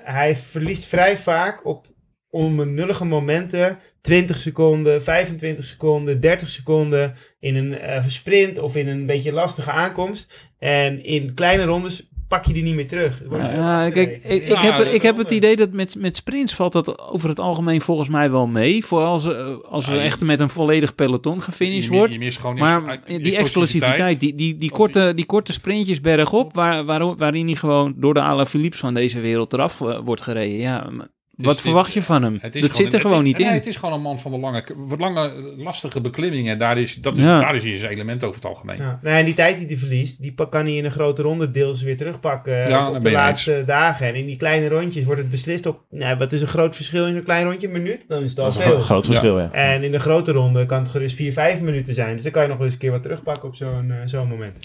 hij 0.04 0.36
verliest 0.36 0.84
vrij 0.84 1.18
vaak 1.18 1.66
op 1.66 1.86
onbenullige 2.30 3.04
momenten 3.04 3.78
20 4.00 4.38
seconden, 4.38 5.02
25 5.02 5.64
seconden, 5.64 6.20
30 6.20 6.48
seconden 6.48 7.14
in 7.38 7.56
een 7.56 7.78
eh, 7.78 8.04
sprint 8.06 8.58
of 8.58 8.76
in 8.76 8.88
een 8.88 9.06
beetje 9.06 9.32
lastige 9.32 9.70
aankomst. 9.70 10.48
En 10.58 11.04
in 11.04 11.34
kleine 11.34 11.64
rondes 11.64 12.10
pak 12.28 12.44
je 12.44 12.52
die 12.52 12.62
niet 12.62 12.74
meer 12.74 12.88
terug. 12.88 13.22
Ja, 13.30 13.90
kijk, 13.90 14.20
ik, 14.24 14.48
ik, 14.48 14.58
heb, 14.58 14.78
ik 14.80 15.02
heb 15.02 15.16
het 15.16 15.30
idee 15.30 15.56
dat 15.56 15.70
met, 15.72 15.94
met 15.98 16.16
sprints 16.16 16.54
valt 16.54 16.72
dat 16.72 16.98
over 16.98 17.28
het 17.28 17.40
algemeen 17.40 17.80
volgens 17.80 18.08
mij 18.08 18.30
wel 18.30 18.46
mee. 18.46 18.84
Vooral 18.84 19.12
als, 19.12 19.24
er- 19.24 19.64
als 19.64 19.88
er 19.88 19.98
echt 20.00 20.20
met 20.20 20.40
een 20.40 20.48
volledig 20.48 20.94
peloton 20.94 21.42
gefinished 21.42 21.90
wordt. 21.90 22.12
je 22.12 22.18
mist 22.18 22.38
gewoon 22.38 22.58
Maar 22.58 23.02
die- 23.06 23.20
die 23.20 23.36
explosiviteit, 23.36 24.20
die, 24.20 24.34
die, 24.34 24.56
die, 24.56 24.70
korte, 24.70 25.12
die 25.14 25.26
korte 25.26 25.52
sprintjes 25.52 26.00
bergop, 26.00 26.54
waar, 26.54 26.84
waar, 26.84 27.16
waarin 27.16 27.46
hij 27.46 27.54
gewoon 27.56 27.94
door 27.96 28.14
de 28.14 28.20
Alaphilippe 28.22 28.76
van 28.76 28.94
deze 28.94 29.20
wereld 29.20 29.52
eraf 29.52 29.80
eh, 29.80 29.98
wordt 30.04 30.22
gereden. 30.22 30.58
Ja, 30.58 30.88
maar 30.90 31.06
wat 31.36 31.52
dit- 31.52 31.60
verwacht 31.62 31.92
je 31.92 32.02
van 32.02 32.22
hem? 32.22 32.38
Het 32.40 32.52
Dat 32.52 32.76
zit 32.76 32.86
er 32.86 32.94
een- 32.94 33.00
gewoon 33.00 33.24
niet 33.24 33.38
nee, 33.38 33.46
in. 33.46 33.52
het 33.52 33.66
is 33.66 33.76
gewoon 33.76 33.94
een 33.94 34.00
man 34.00 34.18
van 34.18 34.30
de 34.32 34.38
lange, 34.38 34.64
wat 34.76 34.98
lange 34.98 35.32
lastige 35.56 36.00
beklimmingen. 36.00 36.58
Daar 36.58 36.78
is, 36.78 36.94
dat 36.94 37.16
is, 37.18 37.24
Ja. 37.24 37.40
daar 37.40 37.56
is 37.56 37.64
hij 37.64 37.78
zijn 37.78 37.92
element 37.92 38.24
over 38.24 38.34
het 38.36 38.44
algemeen. 38.44 38.76
Ja. 38.76 38.98
Nou, 39.02 39.16
en 39.16 39.24
die 39.24 39.34
tijd 39.34 39.58
die 39.58 39.66
hij 39.66 39.76
verliest, 39.76 40.22
die 40.22 40.34
kan 40.34 40.64
hij 40.64 40.74
in 40.76 40.84
een 40.84 40.90
grote 40.90 41.22
ronde 41.22 41.50
deels 41.50 41.82
weer 41.82 41.96
terugpakken 41.96 42.62
eh, 42.62 42.68
Ja, 42.68 42.90
op 42.90 43.00
de 43.00 43.10
laatste 43.10 43.62
dagen. 43.66 44.06
En 44.06 44.14
in 44.14 44.26
die 44.26 44.36
kleine 44.36 44.68
rondjes 44.68 45.04
wordt 45.04 45.20
het 45.20 45.30
beslist 45.30 45.66
op, 45.66 45.80
nou, 45.90 46.18
wat 46.18 46.32
is 46.32 46.40
een 46.40 46.46
groot 46.46 46.74
verschil 46.76 47.06
in 47.06 47.16
een 47.16 47.24
klein 47.24 47.44
rondje? 47.46 47.66
Een 47.66 47.72
minuut? 47.72 48.04
Dan 48.08 48.22
is 48.22 48.30
het 48.30 48.38
al 48.38 48.44
Dat 48.52 48.58
is 48.58 48.64
een 48.66 48.80
groot 48.80 49.06
verschil, 49.06 49.38
ja. 49.40 49.52
En 49.52 49.82
in 49.82 49.90
de 49.92 50.00
grote 50.00 50.32
ronde 50.32 50.66
kan 50.66 50.78
het 50.78 50.88
gerust 50.88 51.16
4, 51.16 51.32
5 51.32 51.60
minuten 51.60 51.94
zijn. 51.94 52.14
Dus 52.14 52.22
dan 52.22 52.32
kan 52.32 52.42
je 52.42 52.48
nog 52.48 52.60
eens 52.60 52.72
een 52.72 52.78
keer 52.78 52.90
wat 52.90 53.02
terugpakken 53.02 53.48
op 53.48 53.54
zo'n 53.54 53.90
eh, 53.90 53.96
zo'n 54.04 54.28
moment. 54.28 54.56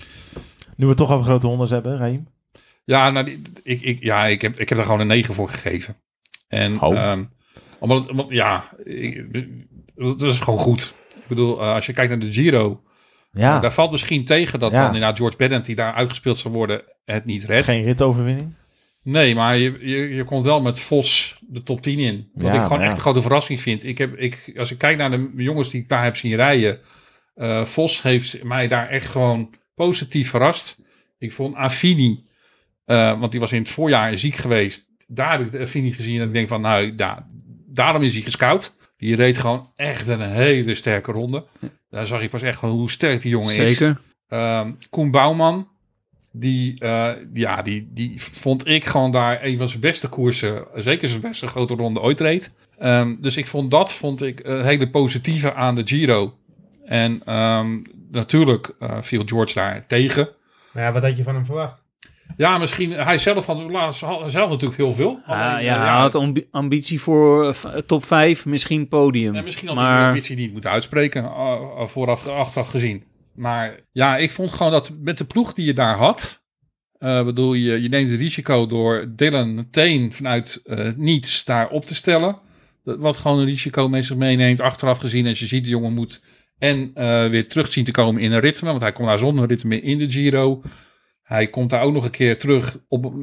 Nu 0.76 0.84
we 0.84 0.88
het 0.88 0.98
toch 0.98 1.12
over 1.12 1.26
grote 1.26 1.48
rondes 1.48 1.70
hebben, 1.70 1.98
Raim. 1.98 2.28
Ja, 2.84 3.10
nou, 3.10 3.26
die- 3.26 3.42
ik, 3.64 3.82
ik, 3.82 4.04
ja 4.04 4.26
ik, 4.28 4.42
heb, 4.42 4.60
ik 4.60 4.70
heb 4.70 4.78
er 4.78 4.84
gewoon 4.84 5.00
een 5.00 5.08
9 5.08 5.34
voor 5.34 5.50
gegeven. 5.50 5.96
En, 6.52 6.82
Oh. 6.82 6.96
ehm, 6.98 7.24
omdat, 7.80 8.00
het- 8.00 8.10
omdat, 8.10 8.26
ja, 8.30 8.70
ik, 8.84 9.26
dat 9.96 10.22
is 10.22 10.40
gewoon 10.40 10.60
goed. 10.60 10.94
Ik 11.16 11.28
bedoel, 11.28 11.62
eh, 11.62 11.74
als 11.74 11.86
je 11.86 11.94
kijkt 11.94 12.10
naar 12.12 12.20
de 12.20 12.34
Giro, 12.34 12.82
Ja, 13.34 13.60
Daar 13.60 13.74
valt 13.74 13.92
misschien 13.92 14.26
tegen 14.26 14.60
dat 14.60 14.72
Ja. 14.72 14.78
dan 14.78 14.86
inderdaad 14.86 15.18
George 15.18 15.38
Bennett, 15.38 15.66
die 15.66 15.76
daar 15.76 15.94
uitgespeeld 15.94 16.38
zou 16.38 16.54
worden, 16.54 16.82
het 17.06 17.26
niet 17.26 17.44
redt. 17.44 17.66
geen 17.66 17.84
ritoverwinning. 17.84 18.54
Nee, 19.04 19.36
maar 19.36 19.58
je, 19.58 19.78
je, 19.82 20.16
je 20.16 20.24
komt 20.24 20.46
wel 20.46 20.62
met 20.62 20.80
Vos 20.80 21.38
de 21.48 21.64
top 21.64 21.82
10 21.82 22.00
in. 22.00 22.30
Wat 22.34 22.44
Ja, 22.54 22.54
ik 22.60 22.64
gewoon 22.64 22.82
echt 22.82 22.92
een 22.94 23.00
grote 23.00 23.22
verrassing 23.22 23.62
vind. 23.62 23.84
Ik 23.86 23.98
heb, 23.98 24.16
ik, 24.18 24.54
als 24.58 24.72
ik 24.72 24.78
kijk 24.78 24.98
naar 24.98 25.10
de 25.12 25.30
jongens 25.36 25.70
die 25.70 25.82
ik 25.82 25.88
daar 25.90 26.04
heb 26.04 26.16
zien 26.16 26.36
rijden. 26.36 26.80
eh, 27.36 27.66
Vos 27.66 28.02
heeft 28.02 28.44
mij 28.44 28.68
daar 28.68 28.90
echt 28.90 29.08
gewoon 29.08 29.54
positief 29.76 30.30
verrast. 30.30 30.82
Ik 31.18 31.32
vond 31.32 31.56
Affini, 31.56 32.26
eh, 32.86 33.20
want 33.20 33.32
die 33.32 33.40
was 33.40 33.52
in 33.52 33.60
het 33.62 33.70
voorjaar 33.70 34.18
ziek 34.18 34.36
geweest. 34.36 34.86
Daar 35.14 35.32
heb 35.32 35.42
ik 35.42 35.52
de 35.52 35.60
Affini 35.60 35.92
gezien 35.92 36.22
en 36.22 36.28
ik 36.28 36.34
denk 36.34 36.48
van, 36.48 36.62
nou, 36.62 36.96
da, 36.96 37.26
daarom 37.68 38.02
is 38.02 38.14
hij 38.14 38.22
gescout. 38.22 38.80
Die 38.98 39.16
reed 39.16 39.38
gewoon 39.38 39.70
echt 39.76 40.08
een 40.08 40.22
hele 40.22 40.76
sterke 40.76 41.12
ronde. 41.12 41.46
Daar 41.90 42.08
zag 42.08 42.22
ik 42.22 42.30
pas 42.30 42.42
echt 42.42 42.58
gewoon 42.58 42.76
hoe 42.76 42.92
sterk 42.92 43.22
die 43.22 43.32
jongen 43.32 43.56
is. 43.56 43.78
Zeker. 43.78 44.02
Ehm, 44.28 44.72
Koen 44.90 45.12
Bouwman, 45.12 45.68
die, 46.32 46.80
eh, 46.80 47.12
ja, 47.34 47.62
die, 47.62 47.90
die 47.94 48.22
vond 48.22 48.68
ik 48.68 48.86
gewoon 48.86 49.12
daar 49.12 49.44
een 49.44 49.58
van 49.58 49.70
zijn 49.70 49.82
beste 49.82 50.08
koersen, 50.08 50.66
zeker 50.76 51.08
zijn 51.10 51.22
beste 51.22 51.48
grote 51.48 51.76
ronde 51.76 52.00
ooit 52.00 52.20
reed. 52.20 52.54
Ehm, 52.78 53.16
dus 53.20 53.38
ik 53.38 53.48
vond 53.48 53.72
dat 53.72 53.94
vond 53.94 54.22
ik 54.22 54.40
een 54.44 54.64
hele 54.64 54.90
positieve 54.90 55.54
aan 55.54 55.76
de 55.76 55.88
Giro. 55.88 56.38
En 56.86 57.22
ehm, 57.26 57.80
natuurlijk 58.12 58.74
eh, 58.80 58.98
viel 59.02 59.24
George 59.26 59.54
daar 59.54 59.88
tegen. 59.88 60.30
Maar 60.74 60.84
ja, 60.84 60.92
wat 60.92 61.04
had 61.04 61.18
je 61.18 61.24
van 61.24 61.36
hem 61.36 61.46
verwacht? 61.46 61.81
Ja, 62.38 62.58
misschien, 62.58 62.92
hij 62.92 63.18
zelf 63.18 63.46
had, 63.46 63.60
had 63.60 63.96
zelf 64.32 64.50
natuurlijk 64.50 64.78
heel 64.78 64.94
veel. 64.94 65.20
Ah, 65.26 65.52
Alleen, 65.52 65.64
ja, 65.64 65.76
eh, 65.76 65.82
hij 65.82 66.00
had 66.00 66.16
ambi- 66.16 66.48
ambitie 66.52 67.02
voor 67.02 67.48
eh, 67.48 67.78
top 67.86 68.06
5, 68.06 68.46
misschien 68.46 68.88
podium. 68.88 69.36
En 69.36 69.44
misschien 69.44 69.68
had 69.68 69.78
hij 69.78 69.86
maar 69.86 70.00
de 70.02 70.08
ambitie 70.08 70.36
niet 70.36 70.52
moeten 70.52 70.70
uitspreken, 70.72 71.24
uh, 71.24 71.30
uh, 71.80 71.86
vooraf, 71.86 72.28
achteraf 72.28 72.68
gezien. 72.70 73.04
Maar 73.36 73.80
ja, 73.92 74.18
ik 74.18 74.32
vond 74.32 74.54
gewoon 74.54 74.72
dat 74.72 74.92
met 75.02 75.18
de 75.18 75.26
ploeg 75.26 75.54
die 75.54 75.66
je 75.66 75.74
daar 75.74 75.96
had, 75.98 76.44
eh 76.98 77.24
bedoel 77.24 77.54
je, 77.54 77.82
je 77.82 77.90
neemt 77.90 78.12
het 78.12 78.20
risico 78.20 78.66
door 78.66 79.06
Dylan 79.16 79.54
meteen 79.56 80.14
vanuit 80.14 80.60
eh, 80.64 80.88
niets 80.96 81.44
daar 81.46 81.70
op 81.70 81.86
te 81.86 81.96
stellen. 81.96 82.38
Dat- 82.84 83.00
Wat 83.00 83.18
gewoon 83.18 83.40
een 83.40 83.46
risico 83.46 83.90
mee 83.90 84.02
zich 84.02 84.18
meeneemt, 84.18 84.60
achteraf 84.62 84.98
gezien. 84.98 85.28
Als 85.28 85.40
je 85.40 85.46
ziet, 85.46 85.64
de 85.64 85.70
jongen 85.70 85.94
moet 85.94 86.24
en 86.58 86.92
eh, 86.94 87.26
weer 87.28 87.48
terug 87.50 87.72
zien 87.72 87.84
te 87.84 87.92
komen 87.92 88.22
in 88.22 88.32
een 88.32 88.40
ritme, 88.40 88.68
want 88.70 88.82
hij 88.82 88.92
komt 88.92 89.08
daar 89.08 89.20
zonder 89.20 89.48
ritme 89.48 89.82
in 89.82 89.98
de 89.98 90.12
Giro. 90.12 90.62
Hij 91.32 91.48
komt 91.48 91.70
daar 91.70 91.82
ook 91.82 91.94
nog 91.94 92.06
een 92.06 92.12
keer 92.12 92.40
terug 92.40 92.80
op, 92.88 93.14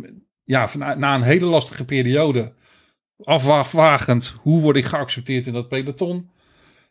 ja, 0.45 0.69
na 0.77 1.15
een 1.15 1.23
hele 1.23 1.45
lastige 1.45 1.85
periode 1.85 2.53
afwagend, 3.23 4.37
hoe 4.41 4.61
word 4.61 4.77
ik 4.77 4.85
geaccepteerd 4.85 5.47
in 5.47 5.53
dat 5.53 5.69
peloton? 5.69 6.31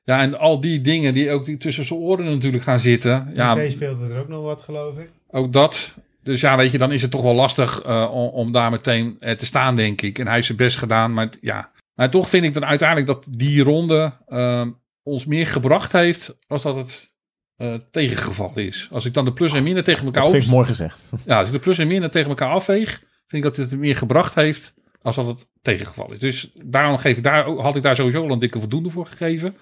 Ja, 0.04 0.22
en 0.22 0.40
al 0.40 0.60
die 0.60 0.82
dingen 0.82 1.14
die 1.14 1.32
ook 1.32 1.46
die 1.46 1.58
tussen 1.58 1.86
zijn 1.86 2.00
oren 2.00 2.26
natuurlijk 2.26 2.64
gaan 2.64 2.80
zitten. 2.80 3.32
Ja, 3.34 3.56
TV 3.56 3.72
speelde 3.72 4.14
er 4.14 4.20
ook 4.20 4.28
nog 4.28 4.44
wat, 4.44 4.62
geloof 4.62 4.98
ik. 4.98 5.10
ook 5.28 5.54
dat. 5.54 5.96
Dus 6.24 6.42
ja, 6.42 6.58
weet 6.58 6.72
je, 6.72 6.78
dan 6.78 6.92
is 6.92 7.02
het 7.02 7.12
toch 7.12 7.22
wel 7.22 7.36
lastig 7.36 7.82
eh, 7.82 8.10
om, 8.12 8.28
om 8.28 8.52
daar 8.52 8.72
meteen 8.72 9.18
eh, 9.20 9.36
te 9.36 9.46
staan, 9.46 9.76
denk 9.76 10.02
ik. 10.02 10.20
En 10.20 10.26
hij 10.26 10.34
heeft 10.34 10.46
zijn 10.46 10.58
best 10.58 10.78
gedaan, 10.78 11.14
maar 11.14 11.30
ja. 11.42 11.72
Maar 11.94 12.10
toch 12.10 12.30
vind 12.30 12.44
ik 12.44 12.54
dan 12.54 12.66
uiteindelijk 12.66 13.08
dat 13.08 13.28
die 13.30 13.64
ronde 13.64 14.14
eh, 14.28 14.68
ons 15.04 15.26
meer 15.26 15.48
gebracht 15.48 15.92
heeft 15.92 16.38
als 16.48 16.62
dat 16.62 16.76
het 16.76 17.12
eh, 17.58 17.74
tegengevallen 17.92 18.56
is. 18.66 18.88
Als 18.92 19.06
ik 19.06 19.14
dan 19.14 19.26
de 19.26 19.34
plus 19.34 19.54
en 19.54 19.64
min 19.64 19.84
tegen 19.84 20.06
elkaar 20.06 20.22
Dat 20.22 20.32
vind 20.32 20.44
op, 20.44 20.50
ik 20.50 20.56
mooi 20.56 20.68
gezegd. 20.68 21.00
ja, 21.26 21.38
als 21.38 21.48
ik 21.48 21.54
de 21.54 21.60
plus 21.60 21.78
en 21.78 21.88
min 21.88 22.10
tegen 22.10 22.30
elkaar 22.30 22.50
afweeg, 22.50 22.90
vind 23.28 23.44
ik 23.46 23.56
dat 23.56 23.56
het 23.56 23.80
meer 23.80 23.98
gebracht 23.98 24.36
heeft 24.36 24.74
als 25.02 25.16
dat 25.16 25.28
het 25.28 25.48
tegengevallen 25.62 26.14
is. 26.14 26.20
Dus 26.20 26.52
daarom 26.66 26.98
geef 26.98 27.18
ik 27.18 27.24
daar, 27.24 27.46
ook- 27.46 27.62
had 27.62 27.76
ik 27.76 27.82
daar 27.82 27.96
sowieso 27.96 28.22
al 28.24 28.32
een 28.32 28.40
dikke 28.40 28.60
voldoende 28.60 28.90
voor 28.90 29.06
gegeven. 29.06 29.58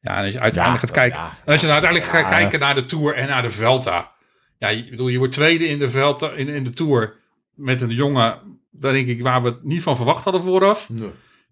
Ja, 0.00 0.16
en 0.18 0.24
als 0.24 0.32
je 0.32 0.40
uiteindelijk 0.40 0.82
Ja, 0.82 0.88
gaat 0.88 0.96
kijken, 0.96 1.20
ja. 1.20 1.30
en 1.44 1.52
als 1.52 1.60
je 1.60 1.66
dan 1.66 1.74
uiteindelijk 1.76 2.12
Ja. 2.12 2.18
gaat 2.20 2.30
kijken 2.38 2.60
naar 2.60 2.74
de 2.74 2.84
Tour 2.84 3.14
en 3.14 3.28
naar 3.28 3.42
de 3.42 3.50
Velta. 3.50 4.12
Ja, 4.58 4.68
je, 4.68 4.88
bedoel, 4.90 5.08
je 5.08 5.18
wordt 5.18 5.32
tweede 5.32 5.66
in 5.68 5.78
de 5.78 5.90
Velta, 5.90 6.30
in, 6.32 6.48
in 6.48 6.64
de 6.64 6.70
Tour 6.70 7.14
met 7.54 7.80
een 7.80 7.90
jongen, 7.94 8.60
daar 8.70 8.92
denk 8.92 9.06
ik, 9.08 9.22
waar 9.22 9.42
we 9.42 9.48
het 9.48 9.64
niet 9.64 9.82
van 9.82 9.96
verwacht 9.96 10.24
hadden 10.24 10.42
vooraf. 10.42 10.90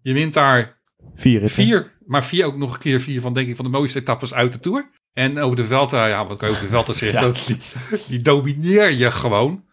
Je 0.01 0.13
wint 0.13 0.33
daar 0.33 0.77
Vier 1.15 1.49
vier, 1.49 1.91
maar 2.05 2.25
vier 2.25 2.45
ook 2.45 2.57
nog 2.57 2.73
een 2.73 2.79
keer 2.79 2.99
vier 2.99 3.21
van, 3.21 3.33
denk 3.33 3.47
ik, 3.47 3.55
van 3.55 3.65
de 3.65 3.71
mooiste 3.71 3.99
etappes 3.99 4.33
uit 4.33 4.53
de 4.53 4.59
Tour. 4.59 4.89
En 5.15 5.39
over 5.39 5.55
de 5.55 5.65
Velta, 5.65 6.07
ja, 6.07 6.27
wat 6.27 6.37
kan 6.37 6.47
je 6.47 6.53
over 6.53 6.67
de 6.67 6.73
Velta 6.73 6.93
zeggen? 6.93 7.19
Ja. 7.21 7.27
Dat, 7.27 7.45
die, 7.47 7.57
die 8.07 8.21
domineer 8.21 8.91
je 8.91 9.11
gewoon. 9.11 9.63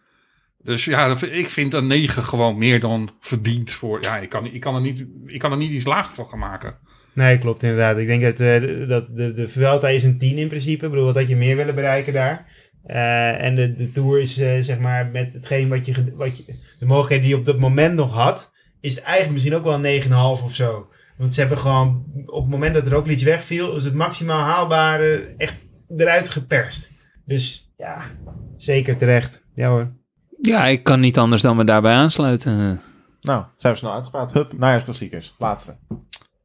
Dus 0.63 0.85
ja, 0.85 1.07
dat 1.07 1.21
ik 1.21 1.49
vind 1.49 1.73
een 1.73 1.87
9 1.87 2.23
gewoon 2.23 2.57
meer 2.57 2.79
dan 2.79 3.09
verdiend 3.19 3.71
voor. 3.71 4.01
Ja, 4.01 4.17
ik 4.17 4.29
kan, 4.29 4.45
ik 4.45 4.61
kan, 4.61 4.75
er, 4.75 4.81
niet, 4.81 5.05
ik 5.25 5.39
kan 5.39 5.51
er 5.51 5.57
niet 5.57 5.71
iets 5.71 5.85
lager 5.85 6.15
van 6.15 6.25
gaan 6.25 6.39
maken. 6.39 6.77
Nee, 7.13 7.37
klopt 7.37 7.63
inderdaad. 7.63 7.97
Ik 7.97 8.07
denk 8.07 8.21
dat, 8.21 8.39
eh, 8.39 8.87
dat 8.87 9.07
de, 9.15 9.33
de 9.33 9.49
Vuelta 9.49 9.89
is 9.89 10.03
een 10.03 10.17
10 10.17 10.37
in 10.37 10.47
principe. 10.47 10.85
Ik 10.85 10.91
bedoel, 10.91 11.05
wat 11.05 11.15
had 11.15 11.27
je 11.27 11.35
meer 11.35 11.55
willen 11.55 11.75
bereiken 11.75 12.13
daar? 12.13 12.45
Eh, 12.83 13.43
en 13.43 13.55
de, 13.55 13.73
de 13.73 13.91
Tour 13.91 14.21
is 14.21 14.37
eh, 14.37 14.59
zeg 14.59 14.79
maar 14.79 15.07
met 15.07 15.33
hetgeen 15.33 15.69
wat 15.69 15.85
je, 15.85 16.13
wat 16.15 16.37
je... 16.37 16.43
De 16.79 16.85
mogelijkheid 16.85 17.21
die 17.21 17.31
je 17.31 17.37
op 17.37 17.45
dat 17.45 17.59
moment 17.59 17.95
nog 17.95 18.13
had... 18.13 18.51
is 18.81 18.95
het 18.95 19.03
eigenlijk 19.03 19.33
misschien 19.33 19.55
ook 19.55 19.63
wel 19.63 19.85
een 19.85 20.37
9,5 20.39 20.43
of 20.43 20.55
zo. 20.55 20.87
Want 21.23 21.35
ze 21.35 21.39
hebben 21.39 21.57
gewoon... 21.57 22.05
Op 22.25 22.41
het 22.41 22.51
moment 22.51 22.73
dat 22.73 22.85
er 22.85 22.95
ook 22.95 23.07
iets 23.07 23.23
wegviel... 23.23 23.75
is 23.75 23.83
het 23.83 23.93
maximaal 23.93 24.39
haalbare 24.39 25.33
echt 25.37 25.55
eruit 25.97 26.29
geperst. 26.29 26.89
Dus 27.25 27.73
ja, 27.77 28.05
zeker 28.57 28.97
terecht. 28.97 29.45
Ja 29.55 29.69
hoor. 29.69 29.91
Ja, 30.41 30.65
ik 30.65 30.83
kan 30.83 30.99
niet 30.99 31.17
anders 31.17 31.41
dan 31.41 31.55
me 31.55 31.63
daarbij 31.63 31.93
aansluiten. 31.93 32.81
Nou, 33.21 33.43
zijn 33.57 33.73
we 33.73 33.79
snel 33.79 33.93
uitgepraat. 33.93 34.33
Hup, 34.33 34.53
najaarsklassiekers. 34.57 35.35
Laatste. 35.37 35.77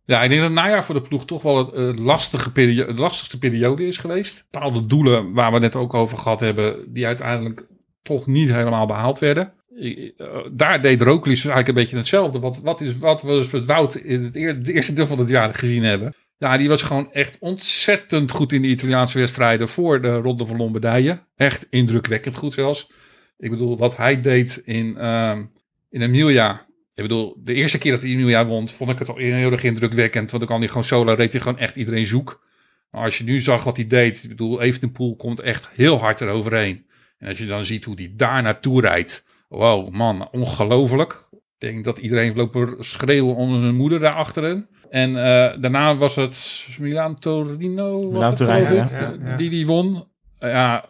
Ja, 0.05 0.23
ik 0.23 0.29
denk 0.29 0.41
dat 0.41 0.51
het 0.51 0.59
najaar 0.59 0.85
voor 0.85 0.95
de 0.95 1.09
ploeg 1.09 1.25
toch 1.25 1.43
wel 1.43 1.57
het, 1.57 1.73
eh, 1.73 2.05
lastige 2.05 2.53
perio- 2.53 2.93
de 2.93 3.01
lastigste 3.01 3.39
periode 3.39 3.87
is 3.87 3.97
geweest. 3.97 4.47
Bepaalde 4.51 4.87
doelen 4.87 5.33
waar 5.33 5.49
we 5.49 5.53
het 5.53 5.63
net 5.63 5.77
ook 5.77 5.95
over 5.95 6.19
gehad 6.19 6.41
hebben, 6.41 6.93
die 6.93 7.07
uiteindelijk 7.07 7.67
toch 8.03 8.27
niet 8.27 8.53
helemaal 8.53 8.87
behaald 8.87 9.19
werden. 9.19 9.53
Eh, 9.79 10.27
Daar 10.53 10.83
deed 10.83 11.01
Roglic 11.01 11.25
dus 11.25 11.39
eigenlijk 11.45 11.69
een 11.69 11.75
beetje 11.75 11.97
hetzelfde. 11.97 12.39
Wat, 12.39 12.61
wat, 12.61 12.81
is, 12.81 12.99
wat 12.99 13.23
we 13.23 13.29
dus 13.29 13.51
met 13.51 13.65
Wout 13.65 13.95
in 13.95 14.25
het, 14.25 14.37
eer- 14.37 14.55
het 14.55 14.69
eerste 14.69 14.93
deel 14.93 15.07
van 15.07 15.19
het 15.19 15.29
jaar 15.29 15.55
gezien 15.55 15.83
hebben. 15.83 16.15
Ja, 16.39 16.57
die 16.57 16.69
was 16.69 16.83
gewoon 16.83 17.13
echt 17.13 17.37
ontzettend 17.41 18.31
goed 18.31 18.53
in 18.53 18.63
de 18.63 18.69
Italiaanse 18.69 19.19
wedstrijden 19.19 19.69
voor 19.69 20.03
de 20.03 20.15
Ronde 20.17 20.47
van 20.47 20.57
Lombardije. 20.57 21.23
Echt 21.37 21.67
indrukwekkend 21.71 22.35
goed 22.37 22.53
zelfs. 22.53 22.91
Ik 23.39 23.51
bedoel, 23.51 23.77
wat 23.77 23.97
hij 23.97 24.21
deed 24.21 24.63
in, 24.65 24.97
ehm 24.99 25.43
in 25.91 26.03
Emilia. 26.03 26.67
Ik 26.95 27.03
bedoel, 27.03 27.37
de 27.45 27.55
eerste 27.55 27.79
keer 27.79 27.93
dat 27.93 28.03
hij 28.03 28.11
Emilia 28.11 28.47
won, 28.47 28.69
vond 28.69 28.91
ik 28.91 28.99
het 28.99 29.09
al 29.09 29.17
heel 29.17 29.53
erg 29.53 29.63
indrukwekkend. 29.63 30.31
Want 30.31 30.43
dan 30.43 30.51
kan 30.51 30.59
hij 30.61 30.69
gewoon 30.69 30.85
solo, 30.85 31.13
reed 31.13 31.33
hij 31.33 31.43
gewoon 31.43 31.59
echt 31.59 31.77
iedereen 31.77 32.07
zoek. 32.07 32.47
Maar 32.91 33.05
als 33.05 33.19
je 33.19 33.25
nu 33.25 33.41
zag 33.41 33.65
wat 33.65 33.77
hij 33.77 33.87
deed, 33.87 34.23
ik 34.23 34.29
bedoel, 34.29 34.61
Evenepoel 34.63 35.17
komt 35.17 35.41
echt 35.41 35.69
heel 35.73 35.99
hard 35.99 36.21
eroverheen. 36.21 36.87
En 37.19 37.29
als 37.29 37.39
je 37.39 37.47
dan 37.47 37.65
ziet 37.65 37.85
hoe 37.85 37.95
hij 37.95 38.13
daar 38.17 38.43
naartoe 38.43 38.81
rijdt. 38.81 39.27
Wow, 39.49 39.91
man, 39.91 40.29
ongelooflijk. 40.33 41.27
Ik 41.33 41.39
denk 41.71 41.85
dat 41.85 41.99
iedereen 41.99 42.37
lopen 42.37 42.75
schreeuwen 42.79 43.35
onder 43.35 43.61
hun 43.61 43.75
moeder 43.75 43.99
daar 44.01 44.15
achterin. 44.15 44.67
En 44.91 45.09
eh, 45.17 45.61
daarna 45.61 45.97
was 45.97 46.17
het 46.17 46.67
Milan 46.79 47.19
Torino, 47.19 48.13
het, 48.23 48.41
ik, 48.41 48.47
ja, 48.49 48.89
ja. 49.25 49.37
die 49.37 49.51
die 49.51 49.67
won. 49.67 50.05
Eh, 50.39 50.51
ja, 50.53 50.85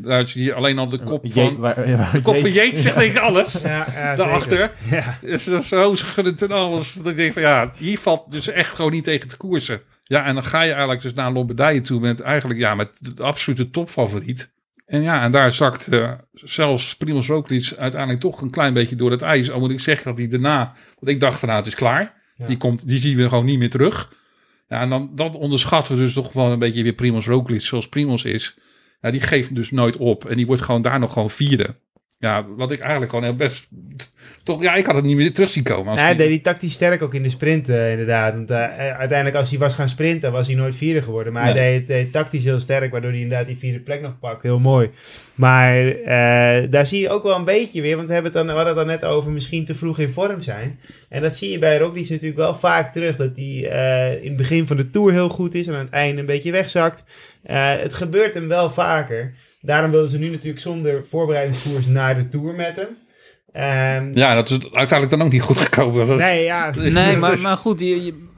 daar 0.00 0.18
had 0.18 0.30
je 0.30 0.38
hier 0.40 0.54
alleen 0.54 0.78
al 0.78 0.88
de 0.88 0.98
kop 0.98 1.24
Je- 1.24 1.32
van... 1.32 1.56
waar- 1.56 1.96
waar- 1.96 2.12
De 2.12 2.22
kop 2.22 2.36
van 2.36 2.50
Jeet 2.50 2.78
zegt 2.78 2.96
tegen 2.96 3.20
alles. 3.20 3.60
Ja, 3.62 3.86
ja, 3.94 4.16
Daarachter. 4.16 4.72
Ja. 4.90 5.18
is 5.22 5.44
dat 5.44 5.64
zo 5.64 5.94
schuddend 5.94 6.42
en 6.42 6.50
alles. 6.52 6.94
Dat 6.94 7.06
ik 7.06 7.16
denk 7.16 7.32
van 7.32 7.42
ja, 7.42 7.72
hier 7.76 7.98
valt 7.98 8.30
dus 8.30 8.48
echt 8.48 8.74
gewoon 8.74 8.90
niet 8.90 9.04
tegen 9.04 9.28
te 9.28 9.36
koersen. 9.36 9.80
Ja, 10.04 10.24
en 10.24 10.34
dan 10.34 10.44
ga 10.44 10.62
je 10.62 10.70
eigenlijk 10.70 11.02
dus 11.02 11.14
naar 11.14 11.32
Lombardije 11.32 11.80
toe 11.80 12.00
met 12.00 12.20
eigenlijk 12.20 12.60
ja, 12.60 12.74
met 12.74 12.90
de 13.16 13.22
absolute 13.22 13.70
topfavoriet. 13.70 14.52
En 14.92 15.02
ja, 15.02 15.22
en 15.22 15.30
daar 15.30 15.52
zakt 15.52 15.88
eh, 15.88 16.12
zelfs 16.32 16.96
Primoz 16.96 17.28
Roglic 17.28 17.72
uiteindelijk 17.78 18.20
toch 18.20 18.40
een 18.40 18.50
klein 18.50 18.74
beetje 18.74 18.96
door 18.96 19.10
het 19.10 19.22
ijs. 19.22 19.50
Al 19.50 19.60
moet 19.60 19.70
ik 19.70 19.80
zeggen 19.80 20.04
dat 20.04 20.18
hij 20.18 20.28
daarna, 20.28 20.72
want 21.00 21.08
ik 21.12 21.20
dacht 21.20 21.38
van 21.38 21.48
nou 21.48 21.60
het 21.60 21.68
is 21.68 21.74
klaar. 21.74 22.14
Ja. 22.36 22.46
Die, 22.46 22.56
komt, 22.56 22.88
die 22.88 22.98
zien 22.98 23.16
we 23.16 23.28
gewoon 23.28 23.44
niet 23.44 23.58
meer 23.58 23.70
terug. 23.70 24.12
Ja, 24.68 24.80
en 24.80 24.88
dan, 24.88 25.10
dan 25.14 25.34
onderschatten 25.34 25.94
we 25.94 26.00
dus 26.00 26.12
toch 26.12 26.32
wel 26.32 26.52
een 26.52 26.58
beetje 26.58 26.82
weer 26.82 26.92
Primoz 26.92 27.26
Roglic 27.26 27.60
zoals 27.60 27.88
Primoz 27.88 28.24
is. 28.24 28.58
Ja, 29.00 29.10
die 29.10 29.20
geeft 29.20 29.54
dus 29.54 29.70
nooit 29.70 29.96
op. 29.96 30.24
En 30.24 30.36
die 30.36 30.46
wordt 30.46 30.62
gewoon 30.62 30.82
daar 30.82 30.98
nog 30.98 31.12
gewoon 31.12 31.30
vierde. 31.30 31.74
Ja, 32.22 32.46
wat 32.56 32.70
ik 32.70 32.80
eigenlijk 32.80 33.10
gewoon 33.10 33.24
heel 33.24 33.36
best... 33.36 33.68
Toch, 34.42 34.62
ja, 34.62 34.74
ik 34.74 34.86
had 34.86 34.94
het 34.94 35.04
niet 35.04 35.16
meer 35.16 35.32
terug 35.32 35.48
zien 35.48 35.62
komen. 35.62 35.96
Hij 35.98 36.08
die- 36.08 36.16
deed 36.16 36.28
hij 36.28 36.38
tactisch 36.38 36.72
sterk 36.72 37.02
ook 37.02 37.14
in 37.14 37.22
de 37.22 37.28
sprint, 37.30 37.68
eh, 37.68 37.90
inderdaad. 37.90 38.34
Want 38.34 38.50
eh, 38.50 38.64
eh, 38.64 38.98
uiteindelijk, 38.98 39.36
als 39.36 39.50
hij 39.50 39.58
was 39.58 39.74
gaan 39.74 39.88
sprinten, 39.88 40.32
was 40.32 40.46
hij 40.46 40.56
nooit 40.56 40.76
vierde 40.76 41.02
geworden. 41.02 41.32
Maar 41.32 41.42
hij 41.44 41.52
Nee. 41.54 41.84
deed, 41.84 42.12
tactisch 42.12 42.44
heel 42.44 42.60
sterk, 42.60 42.90
waardoor 42.90 43.10
hij 43.10 43.20
inderdaad 43.20 43.46
die 43.46 43.56
vierde 43.56 43.78
plek 43.78 44.00
nog 44.02 44.18
pakt. 44.18 44.42
Heel 44.42 44.58
mooi. 44.58 44.90
Maar 45.34 45.84
daar 46.70 46.86
zie 46.86 47.00
je 47.00 47.08
ook 47.10 47.22
wel 47.22 47.36
een 47.36 47.44
beetje 47.44 47.80
weer, 47.80 47.96
want 47.96 48.08
we, 48.08 48.14
hebben 48.14 48.32
het 48.32 48.40
dan, 48.46 48.50
we 48.56 48.62
hadden 48.62 48.76
het 48.78 48.86
dan 48.86 49.00
net 49.00 49.04
over 49.14 49.30
misschien 49.30 49.64
te 49.64 49.74
vroeg 49.74 49.98
in 49.98 50.12
vorm 50.12 50.40
zijn. 50.40 50.78
En 51.08 51.22
dat 51.22 51.36
zie 51.36 51.50
je 51.50 51.58
bij 51.58 51.78
Roglic 51.78 52.08
natuurlijk 52.10 52.36
wel 52.36 52.54
vaak 52.54 52.92
terug, 52.92 53.16
dat 53.16 53.30
hij 53.36 54.18
in 54.22 54.28
het 54.28 54.36
begin 54.36 54.66
van 54.66 54.76
de 54.76 54.90
Tour 54.90 55.12
heel 55.12 55.28
goed 55.28 55.54
is 55.54 55.66
en 55.66 55.74
aan 55.74 55.78
het 55.84 55.90
einde 55.92 56.20
een 56.20 56.26
beetje 56.26 56.52
wegzakt. 56.52 57.04
Het 57.42 57.94
gebeurt 57.94 58.34
hem 58.34 58.48
wel 58.48 58.70
vaker. 58.70 59.34
Daarom 59.64 59.90
wilden 59.90 60.10
ze 60.10 60.18
nu 60.18 60.28
natuurlijk 60.30 60.60
zonder 60.60 61.04
voorbereidingskoers 61.08 61.86
naar 61.86 62.14
de 62.14 62.28
Tour 62.28 62.54
met 62.54 62.76
hem. 62.76 62.88
Ehm, 63.52 64.18
Ja, 64.18 64.34
dat 64.34 64.50
is 64.50 64.58
uiteindelijk 64.72 65.10
dan 65.10 65.22
ook 65.22 65.32
niet 65.32 65.42
goed 65.42 65.56
gekomen. 65.56 66.06
Dat, 66.06 66.18
Nee, 66.18 66.44
ja. 66.44 66.70
Nee, 66.76 67.16
maar, 67.16 67.30
dus- 67.30 67.42
maar 67.42 67.56
goed, 67.56 67.80
je, 67.80 68.04
je- 68.04 68.30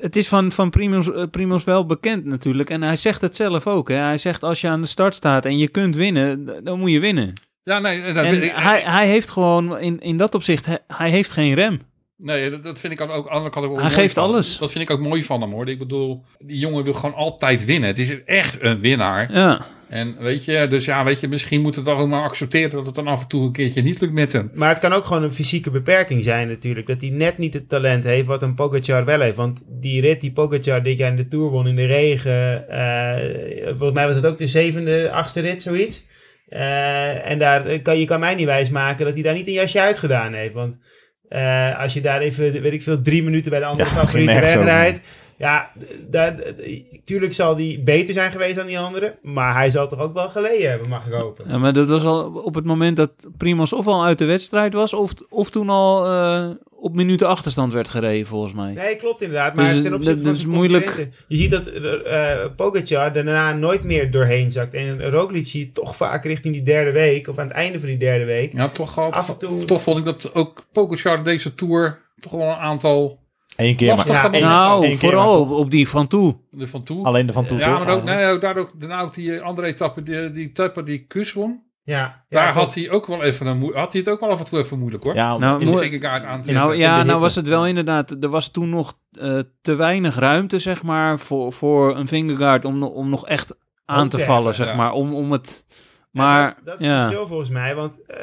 het 0.00 0.16
is 0.16 0.28
van, 0.28 0.52
van 0.52 0.70
Primoz, 0.70 1.08
eh, 1.08 1.22
Primoz 1.30 1.64
wel 1.64 1.86
bekend 1.86 2.24
natuurlijk. 2.24 2.70
En 2.70 2.82
hij 2.82 2.96
zegt 2.96 3.20
het 3.20 3.36
zelf 3.36 3.66
ook. 3.66 3.88
Hè. 3.88 3.94
Hij 3.96 4.18
zegt 4.18 4.42
als 4.42 4.60
je 4.60 4.68
aan 4.68 4.80
de 4.80 4.86
start 4.86 5.14
staat 5.14 5.44
en 5.44 5.58
je 5.58 5.68
kunt 5.68 5.96
winnen, 5.96 6.50
dan 6.64 6.78
moet 6.78 6.90
je 6.90 7.00
winnen. 7.00 7.32
Ja, 7.62 7.78
nee, 7.78 8.12
dat, 8.12 8.24
En 8.24 8.42
ik- 8.42 8.52
hij, 8.54 8.80
hij 8.84 9.06
heeft 9.06 9.30
gewoon 9.30 9.78
in, 9.78 10.00
in 10.00 10.16
dat 10.16 10.34
opzicht, 10.34 10.66
hij, 10.66 10.78
hij 10.88 11.10
heeft 11.10 11.30
geen 11.30 11.54
rem. 11.54 11.80
nee, 12.16 12.50
dat, 12.50 12.62
dat 12.62 12.78
vind 12.78 12.92
ik 12.92 13.00
ook 13.00 13.10
aan 13.10 13.22
de 13.22 13.28
andere 13.28 13.50
kant 13.50 13.66
ook 13.66 13.80
Hij 13.80 13.90
geeft 13.90 14.14
van. 14.14 14.22
alles. 14.24 14.58
Dat 14.58 14.70
vind 14.70 14.84
ik 14.90 14.96
ook 14.96 15.00
mooi 15.00 15.22
van 15.22 15.40
hem 15.40 15.52
hoor. 15.52 15.68
Ik 15.68 15.78
bedoel, 15.78 16.24
die 16.38 16.58
jongen 16.58 16.84
wil 16.84 16.94
gewoon 16.94 17.14
altijd 17.14 17.64
winnen. 17.64 17.88
Het 17.88 17.98
is 17.98 18.24
echt 18.24 18.62
een 18.62 18.80
winnaar. 18.80 19.32
Ja. 19.32 19.66
En 19.88 20.16
weet 20.18 20.44
je, 20.44 20.66
dus 20.68 20.84
ja, 20.84 21.04
weet 21.04 21.20
je, 21.20 21.28
misschien 21.28 21.60
moeten 21.60 21.84
we 21.84 21.90
toch 21.90 21.98
ook 21.98 22.08
maar 22.08 22.22
accepteren 22.22 22.70
dat 22.70 22.86
het 22.86 22.94
dan 22.94 23.06
af 23.06 23.22
en 23.22 23.28
toe 23.28 23.46
een 23.46 23.52
keertje 23.52 23.82
niet 23.82 24.00
lukt 24.00 24.12
met 24.12 24.32
hem. 24.32 24.50
Maar 24.54 24.68
het 24.68 24.78
kan 24.78 24.92
ook 24.92 25.04
gewoon 25.04 25.22
een 25.22 25.32
fysieke 25.32 25.70
beperking 25.70 26.24
zijn 26.24 26.48
natuurlijk. 26.48 26.86
Dat 26.86 27.00
hij 27.00 27.10
net 27.10 27.38
niet 27.38 27.54
het 27.54 27.68
talent 27.68 28.04
heeft 28.04 28.26
wat 28.26 28.42
een 28.42 28.54
Pogacar 28.54 29.04
wel 29.04 29.20
heeft. 29.20 29.36
Want 29.36 29.62
die 29.68 30.00
rit 30.00 30.20
die 30.20 30.32
Pogacar 30.32 30.82
dit 30.82 30.98
jaar 30.98 31.10
in 31.10 31.16
de 31.16 31.28
Tour 31.28 31.50
won 31.50 31.66
in 31.66 31.76
de 31.76 31.86
regen. 31.86 32.68
eh, 32.68 33.66
volgens 33.68 33.92
mij 33.92 34.06
was 34.06 34.14
het 34.14 34.26
ook 34.26 34.38
de 34.38 34.46
zevende, 34.46 35.10
achtste 35.10 35.40
rit, 35.40 35.62
zoiets. 35.62 36.04
Eh, 36.48 37.30
en 37.30 37.38
daar 37.38 37.80
kan, 37.80 37.98
je 37.98 38.04
kan 38.06 38.20
mij 38.20 38.34
niet 38.34 38.46
wijsmaken 38.46 39.04
dat 39.04 39.14
hij 39.14 39.22
daar 39.22 39.34
niet 39.34 39.46
een 39.46 39.52
jasje 39.52 39.80
uitgedaan 39.80 40.32
heeft. 40.32 40.54
Want 40.54 40.74
eh, 41.28 41.78
als 41.80 41.92
je 41.94 42.00
daar 42.00 42.20
even, 42.20 42.62
weet 42.62 42.72
ik 42.72 42.82
veel, 42.82 43.02
drie 43.02 43.22
minuten 43.22 43.50
bij 43.50 43.60
de 43.60 43.66
andere 43.66 43.88
Ja, 43.88 43.94
het 43.94 44.04
over. 44.08 44.24
wegrijdt. 44.24 45.00
Ja, 45.38 45.72
daar, 46.08 46.36
tuurlijk 47.04 47.32
zal 47.32 47.56
hij 47.56 47.80
beter 47.84 48.14
zijn 48.14 48.30
geweest 48.32 48.56
dan 48.56 48.66
die 48.66 48.78
anderen. 48.78 49.14
Maar 49.22 49.54
hij 49.54 49.70
zal 49.70 49.88
toch 49.88 49.98
ook 49.98 50.14
wel 50.14 50.28
geleden 50.28 50.70
hebben, 50.70 50.88
mag 50.88 51.06
ik 51.06 51.12
hopen. 51.12 51.44
Ja, 51.48 51.58
maar 51.58 51.72
dat 51.72 51.88
was 51.88 52.04
al 52.04 52.32
op 52.32 52.54
het 52.54 52.64
moment 52.64 52.96
dat 52.96 53.10
Primoz 53.36 53.72
of 53.72 53.86
al 53.86 54.04
uit 54.04 54.18
de 54.18 54.24
wedstrijd 54.24 54.72
was, 54.72 54.92
of, 54.94 55.12
of 55.28 55.50
toen 55.50 55.70
al 55.70 56.06
eh, 56.06 56.48
op 56.70 56.94
minuten 56.94 57.28
achterstand 57.28 57.72
werd 57.72 57.88
gereden, 57.88 58.26
volgens 58.26 58.52
mij. 58.52 58.72
Nee, 58.72 58.96
klopt 58.96 59.22
inderdaad. 59.22 59.54
Maar 59.54 59.72
Dus 59.72 59.82
ten 59.82 59.94
opzichte 59.94 60.14
dat- 60.22 60.24
van 60.24 60.34
is 60.34 60.46
moeilijk. 60.46 61.08
Je 61.28 61.36
ziet 61.36 61.50
dat 61.50 61.66
eh 61.66 62.36
Pogacar 62.56 63.12
daarna 63.12 63.52
nooit 63.52 63.84
meer 63.84 64.10
doorheen 64.10 64.50
zakt. 64.52 64.74
En 64.74 65.10
Roglic 65.10 65.46
zie 65.46 65.60
je 65.66 65.72
toch 65.72 65.96
vaak 65.96 66.24
richting 66.24 66.54
die 66.54 66.62
derde 66.62 66.92
week. 66.92 67.28
Of 67.28 67.38
aan 67.38 67.46
het 67.46 67.56
einde 67.56 67.78
van 67.80 67.88
die 67.88 67.98
derde 67.98 68.24
week. 68.24 68.52
Ja, 68.52 68.68
toch, 68.68 68.94
had, 68.94 69.12
Af 69.12 69.28
en 69.28 69.38
toe- 69.38 69.64
toch 69.64 69.82
vond 69.82 69.98
ik 69.98 70.04
dat 70.04 70.34
ook 70.34 70.64
Pogacar 70.72 71.24
deze 71.24 71.54
Tour 71.54 71.98
toch 72.20 72.32
wel 72.32 72.48
een 72.48 72.54
aantal 72.54 73.18
Eén 73.56 73.76
keer 73.76 73.88
Lastig 73.88 74.12
maar. 74.12 74.24
Ja, 74.24 74.30
één- 74.32 74.42
nou, 74.42 74.84
één 74.84 74.98
keer 74.98 75.14
maar 75.14 75.24
vooral 75.24 75.44
op, 75.58 75.70
die 75.70 75.88
van 75.88 76.06
toe. 76.06 76.36
van 76.58 76.82
toe. 76.82 77.04
Alleen 77.04 77.26
de 77.26 77.32
van 77.32 77.46
toe 77.46 77.58
ja, 77.58 77.76
toch? 77.76 77.86
maar 77.86 77.94
ook, 77.94 78.04
nee, 78.04 78.26
ook, 78.26 78.40
daar 78.40 78.56
ook, 78.56 78.70
daarna 78.80 79.00
ook 79.00 79.14
die 79.14 79.36
eh, 79.36 79.42
andere 79.42 79.66
etappe, 79.66 80.02
die, 80.02 80.32
die 80.32 80.48
etappe 80.48 80.82
die 80.82 81.04
Kus 81.06 81.32
won. 81.32 81.64
Ja, 81.82 81.96
ja, 82.28 82.44
daar 82.44 82.52
had 82.52 82.74
hij 82.74 82.90
ook 82.90 83.06
wel 83.06 83.22
even 83.22 83.46
een 83.46 83.58
moe- 83.58 83.74
had 83.76 83.92
hij 83.92 84.00
het 84.00 84.10
ook 84.10 84.20
wel 84.20 84.30
af 84.30 84.38
en 84.38 84.44
toe 84.44 84.58
even 84.58 84.78
moeilijk 84.78 85.04
hoor. 85.04 85.14
Ja, 85.14 85.38
Nou, 85.38 85.60
in 85.60 85.70
de 85.70 85.76
vingerkaart 85.76 86.24
aan 86.24 86.40
te 86.40 86.46
zetten. 86.46 86.64
Nou 86.64 86.76
de 86.76 86.82
ja, 86.82 87.02
nou 87.02 87.20
was 87.20 87.34
het 87.34 87.48
wel 87.48 87.66
inderdaad. 87.66 88.10
Er 88.20 88.28
was 88.28 88.48
toen 88.50 88.68
nog 88.68 88.98
eh, 89.10 89.38
te 89.60 89.74
weinig 89.74 90.18
ruimte, 90.18 90.58
zeg 90.58 90.82
maar, 90.82 91.18
voor, 91.18 91.52
voor 91.52 91.96
een 91.96 92.08
fingerguard 92.08 92.64
om, 92.64 92.82
om 92.82 93.08
nog 93.08 93.26
echt 93.26 93.56
aan 93.84 94.08
te 94.08 94.16
te 94.16 94.22
vallen, 94.24 94.36
hebben, 94.44 94.54
zeg 94.54 94.68
ja. 94.68 94.74
maar. 94.74 94.92
Om, 94.92 95.14
om 95.14 95.32
het. 95.32 95.66
Ja, 96.10 96.22
Maar 96.22 96.54
dat, 96.54 96.64
dat 96.64 96.80
is 96.80 96.86
het 96.86 96.96
ja, 96.96 97.02
verschil 97.02 97.26
volgens 97.26 97.50
mij. 97.50 97.74
Want 97.74 98.04
eh 98.06 98.18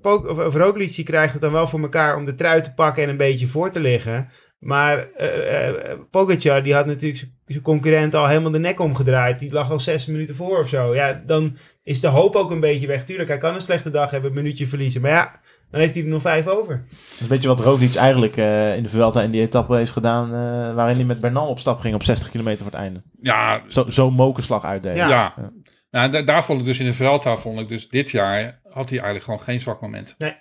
Pog- 0.00 0.28
of, 0.28 0.38
of 0.46 0.54
Roglic 0.54 1.04
krijgt 1.04 1.32
het 1.32 1.42
dan 1.42 1.52
wel 1.52 1.66
voor 1.66 1.80
elkaar 1.80 2.16
om 2.16 2.24
de 2.24 2.34
trui 2.34 2.62
te 2.62 2.74
pakken 2.74 3.02
en 3.02 3.08
een 3.08 3.16
beetje 3.16 3.46
voor 3.46 3.70
te 3.70 3.80
liggen. 3.80 4.28
Maar 4.58 5.08
eh 5.12 5.68
eh, 5.68 5.98
Pogacar 6.10 6.62
die 6.62 6.74
had 6.74 6.86
natuurlijk 6.86 7.28
zijn 7.46 7.62
concurrent 7.62 8.14
al 8.14 8.26
helemaal 8.28 8.50
de 8.50 8.58
nek 8.58 8.80
omgedraaid. 8.80 9.38
Die 9.38 9.52
lag 9.52 9.70
al 9.70 9.80
zes 9.80 10.06
minuten 10.06 10.34
voor 10.36 10.58
of 10.58 10.68
zo. 10.68 10.94
Ja, 10.94 11.22
dan 11.26 11.56
is 11.82 12.00
de 12.00 12.08
hoop 12.08 12.34
ook 12.36 12.50
een 12.50 12.60
beetje 12.60 12.86
weg. 12.86 13.04
Tuurlijk, 13.04 13.28
hij 13.28 13.38
kan 13.38 13.54
een 13.54 13.60
slechte 13.60 13.90
dag 13.90 14.10
hebben, 14.10 14.30
een 14.30 14.36
minuutje 14.36 14.66
verliezen. 14.66 15.00
Maar 15.00 15.10
ja, 15.10 15.40
dan 15.70 15.80
heeft 15.80 15.94
hij 15.94 16.02
er 16.02 16.08
nog 16.08 16.22
vijf 16.22 16.46
over. 16.46 16.84
Dat 16.90 17.10
is 17.14 17.20
een 17.20 17.26
beetje 17.28 17.48
wat 17.48 17.60
Roglic 17.60 17.94
eigenlijk 17.94 18.36
eh, 18.36 18.76
in 18.76 18.82
de 18.82 18.88
Vuelta 18.88 19.22
in 19.22 19.30
die 19.30 19.40
etappe 19.42 19.76
heeft 19.76 19.92
gedaan... 19.92 20.26
eh, 20.26 20.74
waarin 20.74 20.96
hij 20.96 21.04
met 21.04 21.20
Bernal 21.20 21.48
op 21.48 21.58
stap 21.58 21.80
ging 21.80 21.94
op 21.94 22.02
60 22.02 22.30
kilometer 22.30 22.62
voor 22.62 22.72
het 22.72 22.80
einde. 22.80 23.02
Ja, 23.20 23.62
Zo- 23.68 23.84
Zo'n 23.90 24.14
mokerslag 24.14 24.64
uitdelen. 24.64 24.96
Ja. 24.96 25.08
ja. 25.08 25.32
Ja. 25.36 25.50
Nou, 25.90 26.10
da- 26.10 26.22
daar 26.22 26.44
vond 26.44 26.60
ik 26.60 26.66
dus 26.66 26.78
in 26.80 26.86
de 26.86 26.92
Vuelta, 26.92 27.36
vond 27.36 27.60
ik 27.60 27.68
dus 27.68 27.88
dit 27.88 28.10
jaar, 28.10 28.60
had 28.64 28.88
hij 28.90 28.98
eigenlijk 28.98 29.24
gewoon 29.24 29.40
geen 29.40 29.60
zwak 29.60 29.80
moment. 29.80 30.14
Nee. 30.18 30.34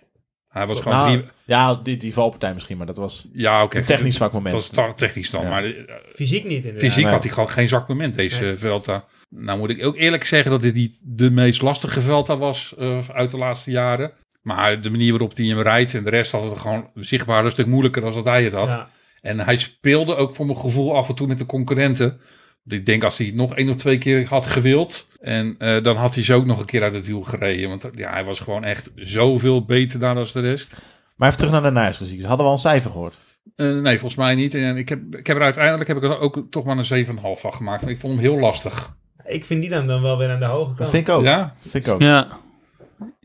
Hij 0.55 0.67
was 0.67 0.79
gewoon 0.79 0.97
Nou, 0.97 1.17
drie... 1.17 1.29
ja, 1.45 1.75
die, 1.75 1.97
die 1.97 2.13
valpartij 2.13 2.53
misschien, 2.53 2.77
maar 2.77 2.85
dat 2.85 2.97
was 2.97 3.27
Ja, 3.33 3.63
oké. 3.63 3.77
een 3.77 3.85
technisch 3.85 4.15
zwak 4.15 4.31
moment. 4.31 4.55
Dat 4.55 4.75
was 4.75 4.93
technisch 4.95 5.29
dan, 5.29 5.41
Ja. 5.43 5.49
maar 5.49 5.63
eh, 5.63 5.71
Fysiek 6.13 6.43
niet 6.43 6.55
inderdaad. 6.55 6.79
fysiek 6.81 7.03
Nee. 7.03 7.13
had 7.13 7.23
hij 7.23 7.31
gewoon 7.31 7.49
geen 7.49 7.67
zwak 7.67 7.87
moment, 7.87 8.13
deze 8.15 8.43
Nee. 8.43 8.55
Vuelta. 8.55 9.05
Nou 9.29 9.57
moet 9.59 9.69
ik 9.69 9.85
ook 9.85 9.95
eerlijk 9.95 10.23
zeggen 10.25 10.51
dat 10.51 10.61
dit 10.61 10.73
niet 10.73 11.01
de 11.03 11.31
meest 11.31 11.61
lastige 11.61 12.01
Vuelta 12.01 12.37
was 12.37 12.73
eh, 12.77 12.97
uit 13.13 13.31
de 13.31 13.37
laatste 13.37 13.71
jaren. 13.71 14.11
Maar 14.41 14.81
de 14.81 14.89
manier 14.89 15.11
waarop 15.11 15.35
hij 15.37 15.45
hem 15.45 15.59
rijdt 15.59 15.93
en 15.93 16.03
de 16.03 16.09
rest 16.09 16.31
had 16.31 16.43
het 16.49 16.59
gewoon 16.59 16.89
zichtbaar 16.95 17.45
een 17.45 17.51
stuk 17.51 17.65
moeilijker 17.67 18.01
dan 18.01 18.13
dat 18.13 18.25
hij 18.25 18.43
het 18.43 18.53
had. 18.53 18.69
Ja. 18.71 18.87
En 19.21 19.39
hij 19.39 19.55
speelde 19.57 20.15
ook 20.15 20.35
voor 20.35 20.45
mijn 20.45 20.57
gevoel 20.57 20.95
af 20.95 21.09
en 21.09 21.15
toe 21.15 21.27
met 21.27 21.37
de 21.39 21.45
concurrenten. 21.45 22.19
Ik 22.67 22.85
denk 22.85 23.03
als 23.03 23.17
hij 23.17 23.31
nog 23.35 23.55
één 23.55 23.69
of 23.69 23.75
twee 23.75 23.97
keer 23.97 24.27
had 24.27 24.45
gewild. 24.45 25.07
En 25.21 25.55
eh, 25.57 25.83
dan 25.83 25.95
had 25.95 26.15
hij 26.15 26.23
ze 26.23 26.33
ook 26.33 26.45
nog 26.45 26.59
een 26.59 26.65
keer 26.65 26.81
uit 26.83 26.93
het 26.93 27.05
wiel 27.07 27.21
gereden. 27.21 27.69
Want 27.69 27.89
ja, 27.95 28.11
hij 28.11 28.23
was 28.23 28.39
gewoon 28.39 28.63
echt 28.63 28.91
zoveel 28.95 29.65
beter 29.65 29.99
daar 29.99 30.15
dan 30.15 30.27
de 30.33 30.39
rest. 30.39 30.75
Maar 31.15 31.27
even 31.27 31.39
terug 31.39 31.53
naar 31.53 31.63
de 31.63 31.71
Nijsgeziek. 31.71 32.19
Hadden 32.19 32.37
we 32.37 32.43
al 32.43 32.51
een 32.51 32.57
cijfer 32.57 32.91
gehoord? 32.91 33.15
Eh, 33.55 33.67
nee, 33.79 33.99
volgens 33.99 34.15
mij 34.15 34.35
niet. 34.35 34.55
En 34.55 34.77
ik 34.77 34.89
heb, 34.89 35.01
ik 35.15 35.27
heb 35.27 35.37
er 35.37 35.43
uiteindelijk 35.43 35.87
heb 35.87 35.97
ik 35.97 36.03
er 36.03 36.19
ook 36.19 36.43
toch 36.49 36.63
maar 36.65 36.77
een 36.77 37.05
7,5 37.05 37.11
van 37.39 37.53
gemaakt. 37.53 37.81
Want 37.81 37.93
ik 37.93 37.99
vond 37.99 38.13
hem 38.13 38.21
heel 38.21 38.39
lastig. 38.39 38.95
Ik 39.25 39.45
vind 39.45 39.61
die 39.61 39.69
dan, 39.69 39.87
dan 39.87 40.01
wel 40.01 40.17
weer 40.17 40.29
aan 40.29 40.39
de 40.39 40.45
hoge 40.45 40.67
Dat 40.69 40.77
kant. 40.77 40.89
vind 40.89 41.07
ik 41.07 41.13
ook. 41.13 41.23
Ja? 41.23 41.55
Vind 41.67 41.87
ik 41.87 41.93
ook. 41.93 42.01
ja. 42.01 42.27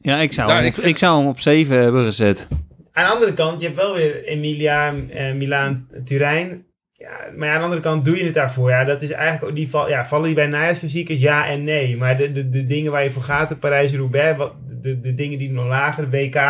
Ja, 0.02 0.16
ik 0.18 0.32
zou, 0.32 0.48
Ja, 0.48 0.54
hem 0.56 0.64
ik 0.64 0.68
op, 0.70 0.74
vind- 0.74 0.86
ik 0.86 0.96
zou 0.96 1.18
hem 1.18 1.28
op 1.28 1.40
7 1.40 1.76
hebben 1.82 2.04
gezet. 2.04 2.48
Aan 2.92 3.06
de 3.08 3.12
andere 3.14 3.34
kant, 3.34 3.60
je 3.60 3.66
hebt 3.66 3.78
wel 3.78 3.94
weer 3.94 4.24
Emilia, 4.24 4.92
eh, 5.10 5.34
Milaan, 5.34 5.88
Turijn. 6.04 6.64
Ja, 7.00 7.30
maar 7.36 7.46
ja, 7.48 7.52
aan 7.52 7.58
de 7.58 7.64
andere 7.64 7.82
kant 7.82 8.04
doe 8.04 8.16
je 8.16 8.24
het 8.24 8.34
daarvoor. 8.34 8.70
Ja, 8.70 8.84
dat 8.84 9.02
is 9.02 9.10
eigenlijk 9.10 9.44
ook 9.50 9.56
die 9.56 9.70
val, 9.70 9.88
ja, 9.88 10.06
vallen 10.06 10.26
die 10.26 10.34
bij 10.34 10.46
najaarsklassiekers? 10.46 11.18
Ja 11.18 11.46
en 11.46 11.64
nee. 11.64 11.96
Maar 11.96 12.16
de, 12.16 12.32
de, 12.32 12.50
de 12.50 12.66
dingen 12.66 12.92
waar 12.92 13.04
je 13.04 13.10
voor 13.10 13.22
gaat, 13.22 13.48
de 13.48 13.56
Parijs-Roubaix, 13.56 14.36
wat- 14.38 14.54
de, 14.82 15.00
de 15.00 15.14
dingen 15.14 15.38
die 15.38 15.50
nog 15.50 15.66
lager, 15.66 16.10
de 16.10 16.16
WK, 16.16 16.40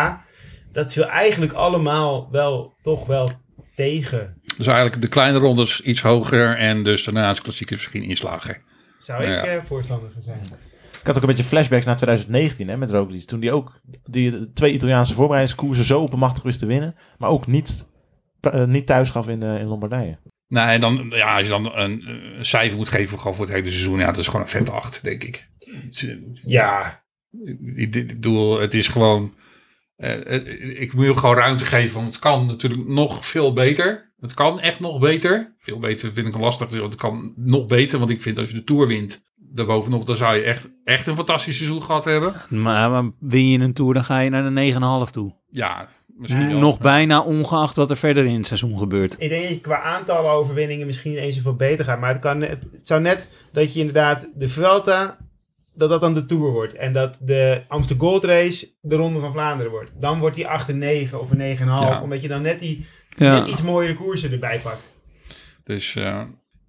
dat 0.71 0.93
viel 0.93 1.05
eigenlijk 1.05 1.51
allemaal 1.53 2.27
wel 2.31 2.73
toch 2.81 3.05
wel 3.05 3.31
tegen. 3.75 4.37
Dus 4.57 4.67
eigenlijk 4.67 5.01
de 5.01 5.07
kleine 5.07 5.37
rondes 5.37 5.81
iets 5.81 6.01
hoger. 6.01 6.57
En 6.57 6.83
dus 6.83 7.03
daarna 7.03 7.31
is 7.31 7.41
klassiekers 7.41 7.77
misschien 7.79 8.11
iets 8.11 8.21
lager. 8.21 8.61
Zou 8.99 9.21
ik 9.23 9.27
Ja. 9.29 9.43
eh, 9.45 9.61
voorstander 9.65 10.09
van 10.13 10.21
zijn. 10.21 10.39
Ik 10.99 11.07
had 11.07 11.15
ook 11.15 11.21
een 11.21 11.27
beetje 11.27 11.43
flashbacks 11.43 11.85
naar 11.85 11.95
2019 11.95 12.67
hè, 12.67 12.77
met 12.77 12.91
Roglic. 12.91 13.23
Toen 13.25 13.39
die 13.39 13.51
ook 13.51 13.79
die 14.09 14.53
twee 14.53 14.73
Italiaanse 14.73 15.13
voorbereidingskoersen 15.13 15.85
zo 15.85 16.01
oppermachtig 16.01 16.43
wist 16.43 16.59
te 16.59 16.65
winnen. 16.65 16.95
Maar 17.17 17.29
ook 17.29 17.47
niet, 17.47 17.85
eh, 18.41 18.63
niet 18.65 18.85
thuis 18.85 19.09
gaf 19.09 19.27
in, 19.27 19.43
eh, 19.43 19.59
in 19.59 19.65
Lombardije. 19.65 20.17
Nou, 20.51 20.69
en 20.69 20.81
dan, 20.81 21.05
ja, 21.09 21.33
als 21.35 21.43
je 21.43 21.49
dan 21.49 21.75
een, 21.75 22.07
een 22.37 22.45
cijfer 22.45 22.77
moet 22.77 22.89
geven 22.89 23.17
gewoon 23.17 23.35
voor 23.35 23.45
het 23.45 23.53
hele 23.53 23.69
seizoen. 23.69 23.99
Ja, 23.99 24.05
dat 24.05 24.17
is 24.17 24.25
gewoon 24.25 24.41
een 24.41 24.47
vette 24.47 24.71
8, 24.71 25.03
denk 25.03 25.23
ik. 25.23 25.47
Ja, 26.45 27.03
Ik, 27.75 27.95
ik 27.95 28.07
bedoel, 28.07 28.59
het 28.59 28.73
is 28.73 28.87
gewoon. 28.87 29.33
eh, 29.95 30.35
eh, 30.35 30.81
ik 30.81 30.93
moet 30.93 31.05
je 31.05 31.17
gewoon 31.17 31.35
ruimte 31.35 31.65
geven, 31.65 31.95
want 31.95 32.07
het 32.07 32.19
kan 32.19 32.45
natuurlijk 32.45 32.87
nog 32.87 33.25
veel 33.25 33.53
beter. 33.53 34.13
Het 34.19 34.33
kan 34.33 34.59
echt 34.59 34.79
nog 34.79 34.99
beter. 34.99 35.53
Veel 35.57 35.79
beter 35.79 36.11
vind 36.13 36.27
ik 36.27 36.37
lastig, 36.37 36.69
want 36.69 36.91
het 36.91 37.01
kan 37.01 37.33
nog 37.35 37.65
beter. 37.65 37.99
Want 37.99 38.11
ik 38.11 38.21
vind 38.21 38.37
als 38.37 38.49
je 38.49 38.55
de 38.55 38.63
Tour 38.63 38.87
wint, 38.87 39.23
daarbovenop, 39.35 40.05
dan 40.07 40.15
zou 40.15 40.35
je 40.35 40.41
echt, 40.41 40.69
echt 40.83 41.07
een 41.07 41.15
fantastisch 41.15 41.57
seizoen 41.57 41.83
gehad 41.83 42.05
hebben. 42.05 42.33
Maar, 42.49 42.89
maar 42.89 43.11
win 43.19 43.47
je 43.47 43.59
een 43.59 43.73
tour, 43.73 43.93
dan 43.93 44.03
ga 44.03 44.19
je 44.19 44.29
naar 44.29 44.53
de 44.53 45.05
9,5 45.05 45.11
toe. 45.11 45.35
Ja, 45.49 45.89
misschien. 46.17 46.59
Nog 46.59 46.79
bijna 46.79 47.21
ongeacht 47.21 47.75
wat 47.75 47.89
er 47.89 47.97
verder 47.97 48.25
in 48.25 48.35
het 48.35 48.47
seizoen 48.47 48.77
gebeurt. 48.77 49.15
ik 49.19 49.29
denk 49.29 49.43
dat 49.43 49.51
je 49.51 49.61
qua 49.61 49.81
aantallen 49.81 50.31
overwinningen 50.31 50.85
misschien 50.87 51.15
eens 51.17 51.35
zoveel 51.35 51.55
beter 51.55 51.85
gaat. 51.85 51.99
Maar 51.99 52.11
het, 52.11 52.21
kan, 52.21 52.41
het 52.41 52.63
zou 52.83 53.01
net 53.01 53.27
dat 53.51 53.73
je 53.73 53.79
inderdaad 53.79 54.27
de 54.35 54.49
Vuelta, 54.49 55.17
dat 55.73 55.89
dat 55.89 56.01
dan 56.01 56.13
de 56.13 56.25
Tour 56.25 56.51
wordt. 56.51 56.73
En 56.73 56.93
dat 56.93 57.17
de 57.21 57.61
Amsterdam 57.67 58.07
Gold 58.07 58.23
Race 58.23 58.67
de 58.81 58.95
Ronde 58.95 59.19
van 59.19 59.31
Vlaanderen 59.31 59.71
wordt. 59.71 59.91
Dan 59.99 60.19
wordt 60.19 60.35
die 60.35 60.47
8 60.47 60.69
en 60.69 60.77
9 60.77 61.19
of 61.19 61.31
een 61.31 61.57
9,5. 61.57 61.65
Ja. 61.65 62.01
Omdat 62.01 62.21
je 62.21 62.27
dan 62.27 62.41
net 62.41 62.59
die 62.59 62.85
Ja. 63.17 63.39
net 63.39 63.47
iets 63.49 63.61
mooiere 63.61 63.95
koersen 63.95 64.31
erbij 64.31 64.59
pakt. 64.63 64.93
Dus, 65.63 65.95
eh, 65.95 66.21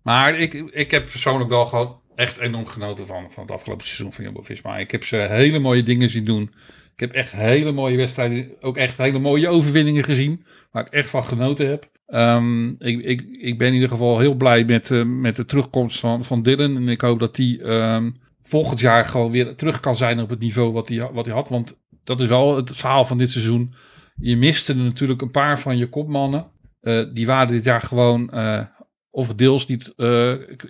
maar 0.02 0.38
ik, 0.38 0.54
ik 0.54 0.90
heb 0.90 1.10
persoonlijk 1.10 1.50
wel 1.50 1.66
gewoon 1.66 2.00
echt 2.14 2.38
enorm 2.38 2.66
genoten 2.66 3.06
van, 3.06 3.26
van 3.30 3.42
het 3.42 3.52
afgelopen 3.52 3.84
seizoen 3.86 4.12
van 4.12 4.24
Jumbo-Visma. 4.24 4.78
Ik 4.78 4.90
heb 4.90 5.04
ze 5.04 5.16
hele 5.16 5.58
mooie 5.58 5.82
dingen 5.82 6.10
zien 6.10 6.24
doen. 6.24 6.50
Ik 6.94 7.00
heb 7.00 7.12
echt 7.12 7.32
hele 7.32 7.72
mooie 7.72 7.96
wedstrijden, 7.96 8.50
ook 8.60 8.76
echt 8.76 8.96
hele 8.96 9.18
mooie 9.18 9.48
overwinningen 9.48 10.04
gezien. 10.04 10.44
Waar 10.70 10.86
ik 10.86 10.92
echt 10.92 11.10
van 11.10 11.24
genoten 11.24 11.68
heb. 11.68 11.90
Ehm, 12.06 12.68
ik, 12.68 13.04
ik, 13.04 13.20
ik 13.30 13.58
ben 13.58 13.68
in 13.68 13.74
ieder 13.74 13.88
geval 13.88 14.18
heel 14.18 14.34
blij 14.34 14.64
met, 14.64 14.90
eh, 14.90 15.04
met 15.04 15.36
de 15.36 15.44
terugkomst 15.44 16.00
van, 16.00 16.24
van 16.24 16.42
Dylan. 16.42 16.76
En 16.76 16.88
ik 16.88 17.00
hoop 17.00 17.18
dat 17.18 17.34
die 17.34 17.62
ehm, 17.62 18.10
volgend 18.42 18.80
jaar 18.80 19.04
gewoon 19.04 19.30
weer 19.30 19.54
terug 19.54 19.80
kan 19.80 19.96
zijn 19.96 20.20
op 20.20 20.30
het 20.30 20.38
niveau 20.38 20.72
wat 20.72 20.88
hij 20.88 21.08
wat 21.12 21.24
hij 21.24 21.34
had. 21.34 21.48
Want 21.48 21.80
dat 22.04 22.20
is 22.20 22.26
wel 22.26 22.56
het 22.56 22.76
verhaal 22.76 23.04
van 23.04 23.18
dit 23.18 23.30
seizoen. 23.30 23.74
Je 24.16 24.36
miste 24.36 24.74
natuurlijk 24.74 25.22
een 25.22 25.30
paar 25.30 25.58
van 25.58 25.76
je 25.76 25.88
kopmannen. 25.88 26.46
Eh, 26.80 27.04
die 27.12 27.26
waren 27.26 27.52
dit 27.52 27.64
jaar 27.64 27.80
gewoon 27.80 28.30
eh, 28.30 28.64
of 29.10 29.34
deels 29.34 29.66
niet 29.66 29.94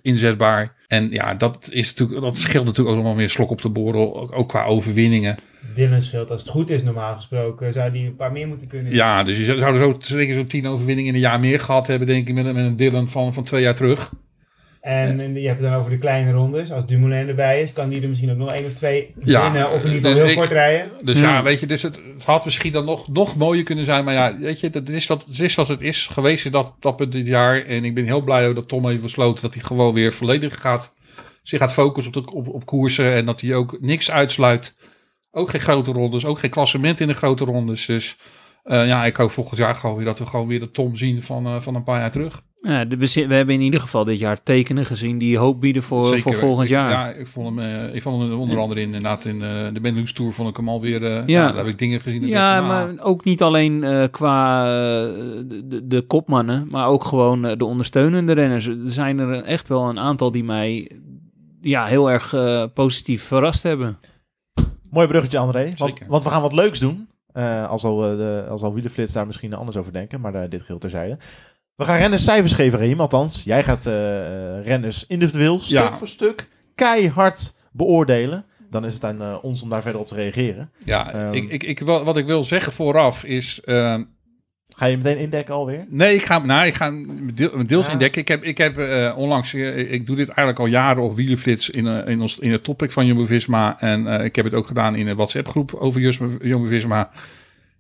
inzetbaar. 0.02 0.76
En 0.92 1.10
ja, 1.10 1.34
dat, 1.34 1.68
is 1.70 1.88
natuurlijk, 1.94 2.20
dat 2.20 2.36
scheelt 2.36 2.64
natuurlijk 2.64 2.96
ook 2.96 3.02
nog 3.02 3.10
wel 3.10 3.20
weer 3.20 3.28
slok 3.30 3.50
op 3.50 3.62
de 3.62 3.68
borrel, 3.68 4.20
ook, 4.20 4.32
ook 4.32 4.48
qua 4.48 4.64
overwinningen. 4.64 5.36
Dylan 5.74 6.02
scheelt, 6.02 6.30
als 6.30 6.42
het 6.42 6.50
goed 6.50 6.70
is 6.70 6.82
normaal 6.82 7.14
gesproken, 7.16 7.72
zou 7.72 7.92
die 7.92 8.06
een 8.06 8.16
paar 8.16 8.32
meer 8.32 8.48
moeten 8.48 8.68
kunnen. 8.68 8.92
Ja, 8.94 9.22
dus 9.22 9.38
je 9.38 9.44
zou 9.44 9.58
zou 9.58 9.72
er 9.72 9.78
zo, 9.78 10.14
zeker 10.14 10.34
zo'n 10.34 10.46
tien 10.46 10.66
overwinningen 10.66 11.08
in 11.10 11.14
een 11.14 11.20
jaar 11.28 11.40
meer 11.40 11.60
gehad 11.60 11.86
hebben, 11.86 12.06
denk 12.08 12.28
ik, 12.28 12.34
met, 12.34 12.44
een- 12.44 12.54
met 12.54 12.64
een 12.64 12.76
Dylan 12.76 13.08
van, 13.08 13.34
van 13.34 13.44
twee 13.44 13.62
jaar 13.62 13.74
terug. 13.74 14.12
En, 14.82 15.20
en 15.20 15.34
je 15.34 15.46
hebt 15.48 15.60
het 15.60 15.70
dan 15.70 15.78
over 15.78 15.90
de 15.90 15.98
kleine 15.98 16.32
rondes. 16.32 16.72
Als 16.72 16.86
Dumoulin 16.86 17.28
erbij 17.28 17.62
is, 17.62 17.72
kan 17.72 17.88
die 17.88 18.02
er 18.02 18.08
misschien 18.08 18.30
ook 18.30 18.36
nog 18.36 18.52
één 18.52 18.64
of 18.66 18.72
twee 18.74 19.14
Ja, 19.24 19.42
winnen. 19.42 19.70
Of 19.70 19.84
in 19.84 19.92
ieder 19.92 19.94
geval 19.94 20.10
dus 20.10 20.18
heel 20.18 20.28
ik- 20.30 20.36
kort 20.36 20.50
rijden. 20.52 20.90
Dus 21.04 21.20
Ja. 21.20 21.28
ja, 21.34 21.42
weet 21.42 21.60
je, 21.60 21.66
dus 21.66 21.82
het, 21.82 21.98
het 22.14 22.24
had 22.24 22.44
misschien 22.44 22.72
dan 22.72 22.84
nog, 22.84 23.08
nog 23.08 23.36
mooier 23.36 23.64
kunnen 23.64 23.84
zijn. 23.84 24.04
Maar 24.04 24.14
ja, 24.14 24.38
weet 24.38 24.60
je, 24.60 24.70
dat 24.70 24.88
is 24.88 25.06
wat, 25.06 25.24
het 25.28 25.38
is 25.40 25.54
wat 25.54 25.68
het 25.68 25.80
is 25.80 26.06
geweest 26.06 26.52
dat, 26.52 26.74
dat 26.80 26.96
punt 26.96 27.12
dit 27.12 27.26
jaar. 27.26 27.64
En 27.66 27.84
ik 27.84 27.94
ben 27.94 28.04
heel 28.04 28.20
blij 28.22 28.52
dat 28.54 28.68
Tom 28.68 28.86
heeft 28.88 29.02
besloten 29.02 29.42
dat 29.42 29.54
hij 29.54 29.62
gewoon 29.62 29.94
weer 29.94 30.12
volledig 30.12 30.60
gaat, 30.60 30.94
zich 31.42 31.58
gaat 31.58 31.72
focussen 31.72 32.16
op, 32.16 32.26
de, 32.26 32.32
op, 32.32 32.48
op 32.48 32.66
koersen. 32.66 33.12
En 33.12 33.26
dat 33.26 33.40
hij 33.40 33.54
ook 33.54 33.76
niks 33.80 34.10
uitsluit. 34.10 34.76
Ook 35.30 35.50
geen 35.50 35.60
grote 35.60 35.92
rondes, 35.92 36.24
ook 36.24 36.38
geen 36.38 36.50
klassement 36.50 37.00
in 37.00 37.06
de 37.06 37.14
grote 37.14 37.44
rondes. 37.44 37.86
Dus 37.86 38.16
eh, 38.62 38.86
ja, 38.86 39.04
ik 39.04 39.16
hoop 39.16 39.30
volgend 39.30 39.58
jaar 39.58 39.74
gewoon 39.74 39.96
weer 39.96 40.04
dat 40.04 40.18
we 40.18 40.26
gewoon 40.26 40.46
weer 40.46 40.60
de 40.60 40.70
Tom 40.70 40.96
zien 40.96 41.22
van, 41.22 41.46
eh, 41.46 41.60
van 41.60 41.74
een 41.74 41.82
paar 41.82 41.98
jaar 42.00 42.10
terug. 42.10 42.42
Ja, 42.64 42.84
de- 42.84 42.96
we, 42.96 43.34
hebben 43.34 43.54
in 43.54 43.60
ieder 43.60 43.80
geval 43.80 44.04
dit 44.04 44.18
jaar 44.18 44.42
tekenen 44.42 44.86
gezien 44.86 45.18
die 45.18 45.38
hoop 45.38 45.60
bieden 45.60 45.82
voor, 45.82 46.06
Zeker. 46.06 46.22
voor 46.22 46.34
volgend 46.34 46.64
Ik- 46.68 46.74
jaar. 46.74 46.90
Ja, 46.90 47.08
ik 47.08 47.26
vond 47.26 47.46
hem, 47.48 47.58
eh, 47.58 47.94
ik 47.94 48.02
vond 48.02 48.22
hem 48.22 48.38
onder 48.38 48.58
andere 48.58 48.80
in, 48.80 48.86
inderdaad 48.86 49.24
in 49.24 49.42
eh, 49.42 49.66
de 49.72 49.80
Benelux 49.80 50.12
Tour 50.12 50.32
vond 50.32 50.48
ik 50.48 50.56
hem 50.56 50.68
alweer. 50.68 51.04
eh 51.04 51.26
ja. 51.26 51.46
daar 51.46 51.56
heb 51.56 51.66
ik 51.66 51.78
dingen 51.78 52.00
gezien. 52.00 52.26
Ja, 52.26 52.54
dacht 52.60 52.66
van, 52.68 52.76
ah, 52.76 52.96
maar 52.96 53.04
ook 53.04 53.24
niet 53.24 53.42
alleen 53.42 53.84
eh, 53.84 54.04
qua 54.10 54.64
de, 54.64 55.62
de, 55.68 55.86
de 55.86 56.00
kopmannen, 56.00 56.68
maar 56.70 56.86
ook 56.86 57.04
gewoon 57.04 57.42
de 57.42 57.64
ondersteunende 57.64 58.32
renners. 58.32 58.66
Er 58.66 58.76
zijn 58.84 59.18
er 59.18 59.42
echt 59.44 59.68
wel 59.68 59.88
een 59.88 59.98
aantal 59.98 60.30
die 60.30 60.44
mij 60.44 60.90
ja, 61.60 61.84
heel 61.84 62.10
erg 62.10 62.32
eh, 62.32 62.64
positief 62.74 63.22
verrast 63.22 63.62
hebben. 63.62 63.98
Mooi 64.90 65.06
bruggetje, 65.06 65.38
André. 65.38 65.68
Want, 65.76 65.98
want 66.08 66.24
we 66.24 66.30
gaan 66.30 66.42
wat 66.42 66.52
leuks 66.52 66.78
doen. 66.78 67.08
Eh, 67.32 67.68
als 67.68 67.84
al, 67.84 68.10
eh, 68.10 68.16
de, 68.16 68.46
als 68.48 68.62
al 68.62 68.74
daar 69.12 69.26
misschien 69.26 69.54
anders 69.54 69.76
over 69.76 69.92
denken. 69.92 70.20
Maar 70.20 70.48
dit 70.48 70.60
geheel 70.60 70.78
terzijde. 70.78 71.18
We 71.82 71.88
gaan 71.88 71.98
renners 71.98 72.24
cijfers 72.24 72.52
geven, 72.52 72.78
Reem. 72.78 73.00
Althans, 73.00 73.42
jij 73.44 73.64
gaat 73.64 73.86
eh, 73.86 74.20
eh, 74.58 74.64
renners 74.66 75.06
individueel, 75.06 75.58
stuk 75.58 75.78
Ja. 75.78 75.96
voor 75.96 76.08
stuk, 76.08 76.48
keihard 76.74 77.54
beoordelen. 77.72 78.44
Dan 78.70 78.84
is 78.84 78.94
het 78.94 79.04
aan 79.04 79.22
eh, 79.22 79.38
ons 79.42 79.62
om 79.62 79.68
daar 79.68 79.82
verder 79.82 80.00
op 80.00 80.08
te 80.08 80.14
reageren. 80.14 80.70
Ja, 80.84 81.12
Ehm. 81.12 81.32
ik, 81.32 81.62
ik, 81.62 81.80
wat 81.80 82.16
ik 82.16 82.26
wil 82.26 82.42
zeggen 82.44 82.72
vooraf 82.72 83.24
is. 83.24 83.60
eh, 83.64 83.98
Ga 84.76 84.86
je 84.86 84.96
meteen 84.96 85.18
indekken 85.18 85.54
alweer? 85.54 85.86
nee, 85.88 86.14
ik 86.14 86.22
ga, 86.24 86.38
nou, 86.38 86.66
ik 86.66 86.74
ga 86.74 86.92
deel- 87.34 87.66
deels 87.66 87.86
Ja. 87.86 87.92
indekken. 87.92 88.20
Ik 88.20 88.28
heb, 88.28 88.42
ik 88.42 88.58
heb 88.58 88.76
onlangs. 89.16 89.54
ik 89.54 90.06
doe 90.06 90.16
dit 90.16 90.28
eigenlijk 90.28 90.58
al 90.58 90.66
jaren 90.66 91.02
op 91.02 91.14
Wielenflits 91.14 91.70
in, 91.70 91.86
in, 91.86 92.20
ons, 92.20 92.38
in 92.38 92.52
het 92.52 92.64
topic 92.64 92.90
van 92.90 93.06
Jumbo 93.06 93.24
Visma. 93.24 93.80
En 93.80 94.06
ik 94.06 94.36
heb 94.36 94.44
het 94.44 94.54
ook 94.54 94.66
gedaan 94.66 94.94
in 94.96 95.06
een 95.06 95.16
WhatsApp-groep 95.16 95.74
over 95.74 96.00
Jus- 96.00 96.18
Jumbo 96.42 96.66
Visma. 96.68 97.10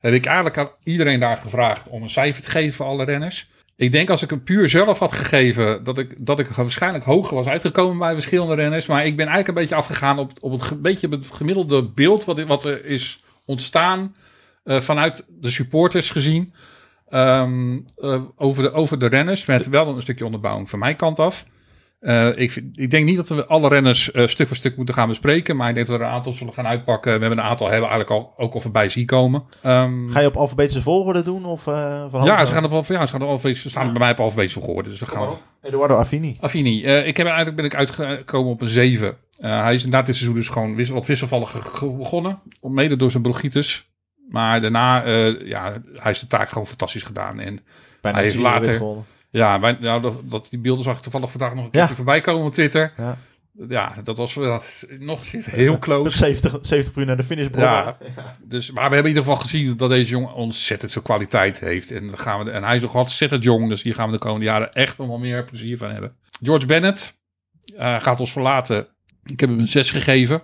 Heb 0.00 0.12
ik 0.12 0.26
eigenlijk 0.26 0.58
aan 0.58 0.68
iedereen 0.84 1.20
daar 1.20 1.36
gevraagd 1.36 1.88
om 1.88 2.02
een 2.02 2.10
cijfer 2.10 2.42
te 2.42 2.50
geven 2.50 2.72
voor 2.72 2.86
alle 2.86 3.04
renners. 3.04 3.50
Ik 3.82 3.92
denk 3.92 4.10
als 4.10 4.22
ik 4.22 4.30
hem 4.30 4.42
puur 4.42 4.68
zelf 4.68 4.98
had 4.98 5.12
gegeven, 5.12 5.84
dat 5.84 5.98
ik, 5.98 6.26
dat 6.26 6.38
ik 6.38 6.46
waarschijnlijk 6.46 7.04
hoger 7.04 7.34
was 7.34 7.46
uitgekomen 7.46 7.98
bij 7.98 8.12
verschillende 8.14 8.54
renners. 8.54 8.86
Maar 8.86 9.06
ik 9.06 9.16
ben 9.16 9.26
eigenlijk 9.26 9.48
een 9.48 9.54
beetje 9.62 9.74
afgegaan 9.74 10.18
op, 10.18 10.32
op 10.40 10.52
het, 10.52 10.62
ge- 10.62 10.74
beetje 10.76 11.08
het 11.08 11.26
gemiddelde 11.32 11.82
beeld 11.82 12.24
wat, 12.24 12.42
wat 12.42 12.64
er 12.64 12.84
is 12.84 13.22
ontstaan 13.44 14.14
eh, 14.64 14.80
vanuit 14.80 15.24
de 15.28 15.50
supporters 15.50 16.10
gezien. 16.10 16.52
Ehm, 17.08 17.78
eh, 17.96 18.22
over, 18.36 18.62
de, 18.62 18.72
over 18.72 18.98
de 18.98 19.06
renners, 19.06 19.46
met 19.46 19.68
wel 19.68 19.88
een 19.88 20.02
stukje 20.02 20.24
onderbouwing 20.24 20.70
van 20.70 20.78
mijn 20.78 20.96
kant 20.96 21.18
af. 21.18 21.46
Eh, 22.02 22.28
ik, 22.36 22.62
ik 22.72 22.90
denk 22.90 23.04
niet 23.04 23.16
dat 23.16 23.28
we 23.28 23.46
alle 23.46 23.68
renners 23.68 24.10
eh, 24.10 24.26
stuk 24.26 24.46
voor 24.46 24.56
stuk 24.56 24.76
moeten 24.76 24.94
gaan 24.94 25.08
bespreken. 25.08 25.56
Maar 25.56 25.68
ik 25.68 25.74
denk 25.74 25.86
dat 25.86 25.96
we 25.96 26.02
er 26.02 26.08
een 26.08 26.14
aantal 26.14 26.32
zullen 26.32 26.54
gaan 26.54 26.66
uitpakken. 26.66 27.12
We 27.14 27.20
hebben 27.20 27.38
een 27.38 27.44
aantal 27.44 27.70
hebben 27.70 27.88
eigenlijk 27.90 28.20
al, 28.20 28.34
ook 28.36 28.54
al 28.54 28.60
voorbij 28.60 28.88
zien 28.88 29.06
komen. 29.06 29.44
Ehm, 29.62 30.08
Ga 30.08 30.20
je 30.20 30.26
op 30.26 30.36
alfabetische 30.36 30.82
volgorde 30.82 31.22
doen? 31.22 31.44
Of, 31.44 31.62
van 31.62 32.24
ja, 32.24 32.44
ze 32.44 32.52
gaan 32.52 32.72
op, 32.72 32.84
ja, 32.86 33.06
ze 33.06 33.12
gaan 33.12 33.22
op 33.22 33.28
alfabetische- 33.28 33.68
staan 33.68 33.90
bij 33.90 33.98
mij 34.00 34.10
op 34.10 34.20
alfabetische 34.20 34.60
volgorde. 34.60 34.88
Dus 34.90 35.00
we 35.00 35.06
gaan 35.06 35.28
Eduardo 35.62 35.96
Affini. 35.96 36.36
Affini, 36.40 36.82
ik 36.84 37.16
heb 37.16 37.26
eigenlijk 37.26 37.56
ben 37.56 37.64
ik 37.64 37.74
uitgekomen 37.74 38.52
op 38.52 38.60
een 38.60 38.68
7. 38.68 39.16
Eh, 39.36 39.62
hij 39.62 39.74
is 39.74 39.84
inderdaad 39.84 40.06
dit 40.06 40.16
seizoen 40.16 40.36
dus 40.38 40.48
gewoon 40.48 40.74
wissel, 40.74 40.94
wat 40.94 41.06
wisselvallig 41.06 41.80
begonnen. 41.80 42.38
Mede 42.60 42.96
door 42.96 43.10
zijn 43.10 43.22
bronchitis. 43.22 43.90
Maar 44.28 44.60
daarna, 44.60 45.06
ja, 45.44 45.82
hij 45.94 46.10
is 46.10 46.20
de 46.20 46.26
taak 46.26 46.48
gewoon 46.48 46.66
fantastisch 46.66 47.02
gedaan. 47.02 47.40
En 47.40 47.60
Bijna 48.00 48.18
Hij 48.18 48.26
heeft 48.26 48.38
later-. 48.38 48.82
Ja, 49.32 49.56
nou, 49.56 50.00
dat, 50.00 50.20
dat, 50.30 50.46
die 50.50 50.58
beelden 50.58 50.84
zag 50.84 50.96
ik 50.96 51.02
toevallig 51.02 51.30
vandaag 51.30 51.54
nog 51.54 51.64
een 51.64 51.70
keertje 51.70 51.88
Ja. 51.88 51.96
voorbij 51.96 52.20
komen 52.20 52.46
op 52.46 52.52
Twitter. 52.52 52.92
Ja. 52.96 53.18
Ja, 53.68 53.94
dat 54.04 54.16
was 54.16 54.34
dat, 54.34 54.86
nog 54.98 55.30
heel 55.30 55.78
close. 55.78 56.18
70, 56.18 56.58
70 56.62 56.92
per 56.92 57.00
uur 57.00 57.06
naar 57.06 57.16
de 57.16 57.22
finish. 57.22 57.48
Ja, 57.56 57.96
dus, 58.42 58.70
maar 58.70 58.88
we 58.88 58.94
hebben 58.94 59.10
in 59.10 59.16
ieder 59.16 59.22
geval 59.22 59.36
gezien 59.48 59.76
dat 59.76 59.88
deze 59.88 60.10
jongen 60.10 60.34
ontzettend 60.34 60.92
veel 60.92 61.02
kwaliteit 61.02 61.60
heeft. 61.60 61.90
En, 61.90 62.06
dan 62.06 62.18
gaan 62.18 62.44
we, 62.44 62.50
en 62.50 62.64
hij 62.64 62.76
is 62.76 62.82
nog 62.82 62.94
ontzettend 62.94 63.44
jong, 63.44 63.68
dus 63.68 63.82
hier 63.82 63.94
gaan 63.94 64.06
we 64.06 64.12
de 64.12 64.18
komende 64.18 64.44
jaren 64.44 64.72
echt 64.72 64.98
nog 64.98 65.06
wel 65.06 65.18
meer 65.18 65.44
plezier 65.44 65.76
van 65.76 65.90
hebben. 65.90 66.16
George 66.42 66.66
Bennett 66.66 67.20
eh, 67.76 68.00
gaat 68.00 68.20
ons 68.20 68.32
verlaten. 68.32 68.86
Ik 69.24 69.40
heb 69.40 69.48
hem 69.48 69.58
een 69.58 69.68
6 69.68 69.90
gegeven. 69.90 70.42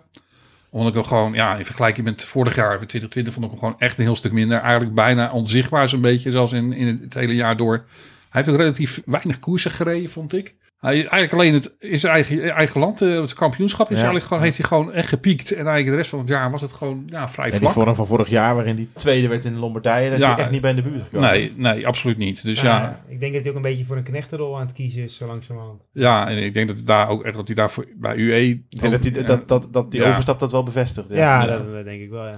Omdat 0.70 0.89
ik 0.89 0.95
hem 0.95 1.05
gewoon, 1.05 1.32
ja, 1.32 1.57
in 1.57 1.64
vergelijking 1.64 2.07
met 2.07 2.24
vorig 2.24 2.55
jaar, 2.55 2.78
met 2.78 2.89
2020, 2.89 3.32
vond 3.32 3.45
ik 3.45 3.51
hem 3.51 3.61
gewoon 3.61 3.80
echt 3.80 3.99
een 3.99 4.05
heel 4.05 4.14
stuk 4.14 4.32
minder. 4.32 4.61
Eigenlijk 4.61 4.95
bijna 4.95 5.30
onzichtbaar 5.32 5.89
zo'n 5.89 6.01
beetje, 6.01 6.30
zoals 6.30 6.53
in, 6.53 6.72
in 6.72 6.99
het 7.03 7.14
hele 7.14 7.34
jaar 7.34 7.57
door. 7.57 7.84
Hij 8.31 8.43
heeft 8.43 8.49
ook 8.49 8.57
relatief 8.61 9.03
weinig 9.05 9.39
koersen 9.39 9.70
gereden, 9.70 10.11
vond 10.11 10.33
ik. 10.37 10.55
Hij 10.79 10.93
eigenlijk 10.95 11.33
alleen 11.33 11.53
het, 11.55 11.74
in 11.79 11.99
zijn 11.99 12.12
eigen, 12.12 12.51
eigen 12.55 12.81
land, 12.81 13.03
eh, 13.03 13.20
het 13.20 13.35
kampioenschap, 13.35 13.87
is 13.87 13.91
Ja. 13.91 13.97
eigenlijk 13.97 14.24
gewoon, 14.26 14.43
heeft 14.43 14.57
hij 14.57 14.66
gewoon 14.66 14.93
echt 14.93 15.09
gepiekt. 15.09 15.51
En 15.51 15.57
eigenlijk 15.57 15.89
de 15.89 15.97
rest 15.97 16.11
van 16.11 16.18
het 16.18 16.29
jaar 16.29 16.51
was 16.51 16.61
het 16.62 16.72
gewoon 16.72 17.03
ja, 17.07 17.29
vrij 17.29 17.45
En 17.45 17.51
die 17.51 17.61
vlak. 17.61 17.72
vorm 17.72 17.95
van 17.95 18.07
vorig 18.07 18.29
jaar, 18.29 18.55
waarin 18.55 18.76
die 18.76 18.89
tweede 18.95 19.29
werd 19.29 19.45
in 19.45 19.57
Lombardije, 19.57 20.09
daar 20.11 20.18
is 20.18 20.24
hij 20.24 20.37
echt 20.37 20.51
niet 20.51 20.61
bij 20.61 20.70
in 20.70 20.76
de 20.76 20.83
buurt 20.83 21.03
gekomen. 21.03 21.29
Nee, 21.31 21.53
nee, 21.57 21.87
absoluut 21.87 22.16
niet. 22.18 22.45
Dus 22.45 22.61
Ja, 22.61 22.66
ja, 22.81 23.03
Ik 23.09 23.20
denk 23.20 23.33
dat 23.33 23.41
hij 23.43 23.51
ook 23.51 23.57
een 23.57 23.62
beetje 23.62 23.85
voor 23.85 23.97
een 23.97 24.03
knechtenrol 24.03 24.59
aan 24.59 24.66
het 24.66 24.74
kiezen 24.74 25.03
is, 25.03 25.16
zo 25.16 25.26
langzamerhand. 25.26 25.83
ja, 25.93 26.29
en 26.29 26.43
ik 26.45 26.55
denk 26.55 26.68
dat 26.68 26.76
hij 26.76 26.85
daar 26.87 27.09
ook 27.09 27.24
echt 27.24 27.37
dat 27.37 27.47
hij 27.47 27.57
daar 27.57 27.70
voor, 27.70 27.87
bij 27.97 28.16
UE. 28.16 28.49
Ik 28.68 28.81
denk 28.81 28.93
dat 28.93 29.03
die, 29.03 29.22
dat, 29.22 29.49
dat, 29.49 29.68
dat 29.70 29.91
die 29.91 30.01
Ja. 30.01 30.09
overstap 30.09 30.41
dat 30.41 30.53
wel 30.53 30.62
bevestigt. 30.62 31.09
Ja, 31.09 31.16
Ja. 31.16 31.47
Dat, 31.47 31.72
dat 31.72 31.85
denk 31.85 32.01
ik 32.03 32.11
wel, 32.11 32.24
ja. 32.26 32.35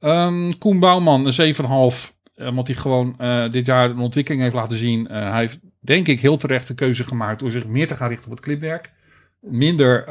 Ehm, 0.00 0.52
Koen 0.58 0.78
Bouwman, 0.78 1.26
een 1.26 1.54
7,5. 1.54 2.13
Eh, 2.34 2.46
Omdat 2.46 2.66
hij 2.66 2.76
gewoon 2.76 3.14
eh, 3.18 3.50
dit 3.50 3.66
jaar 3.66 3.90
een 3.90 3.98
ontwikkeling 3.98 4.42
heeft 4.42 4.54
laten 4.54 4.76
zien. 4.76 5.08
Eh, 5.08 5.30
hij 5.30 5.40
heeft, 5.40 5.58
denk 5.80 6.08
ik, 6.08 6.20
heel 6.20 6.36
terecht 6.36 6.66
de 6.66 6.74
keuze 6.74 7.04
gemaakt 7.04 7.40
door 7.40 7.50
zich 7.50 7.66
meer 7.66 7.86
te 7.86 7.96
gaan 7.96 8.08
richten 8.08 8.30
op 8.30 8.36
het 8.36 8.44
clipwerk. 8.44 8.92
Minder. 9.40 10.04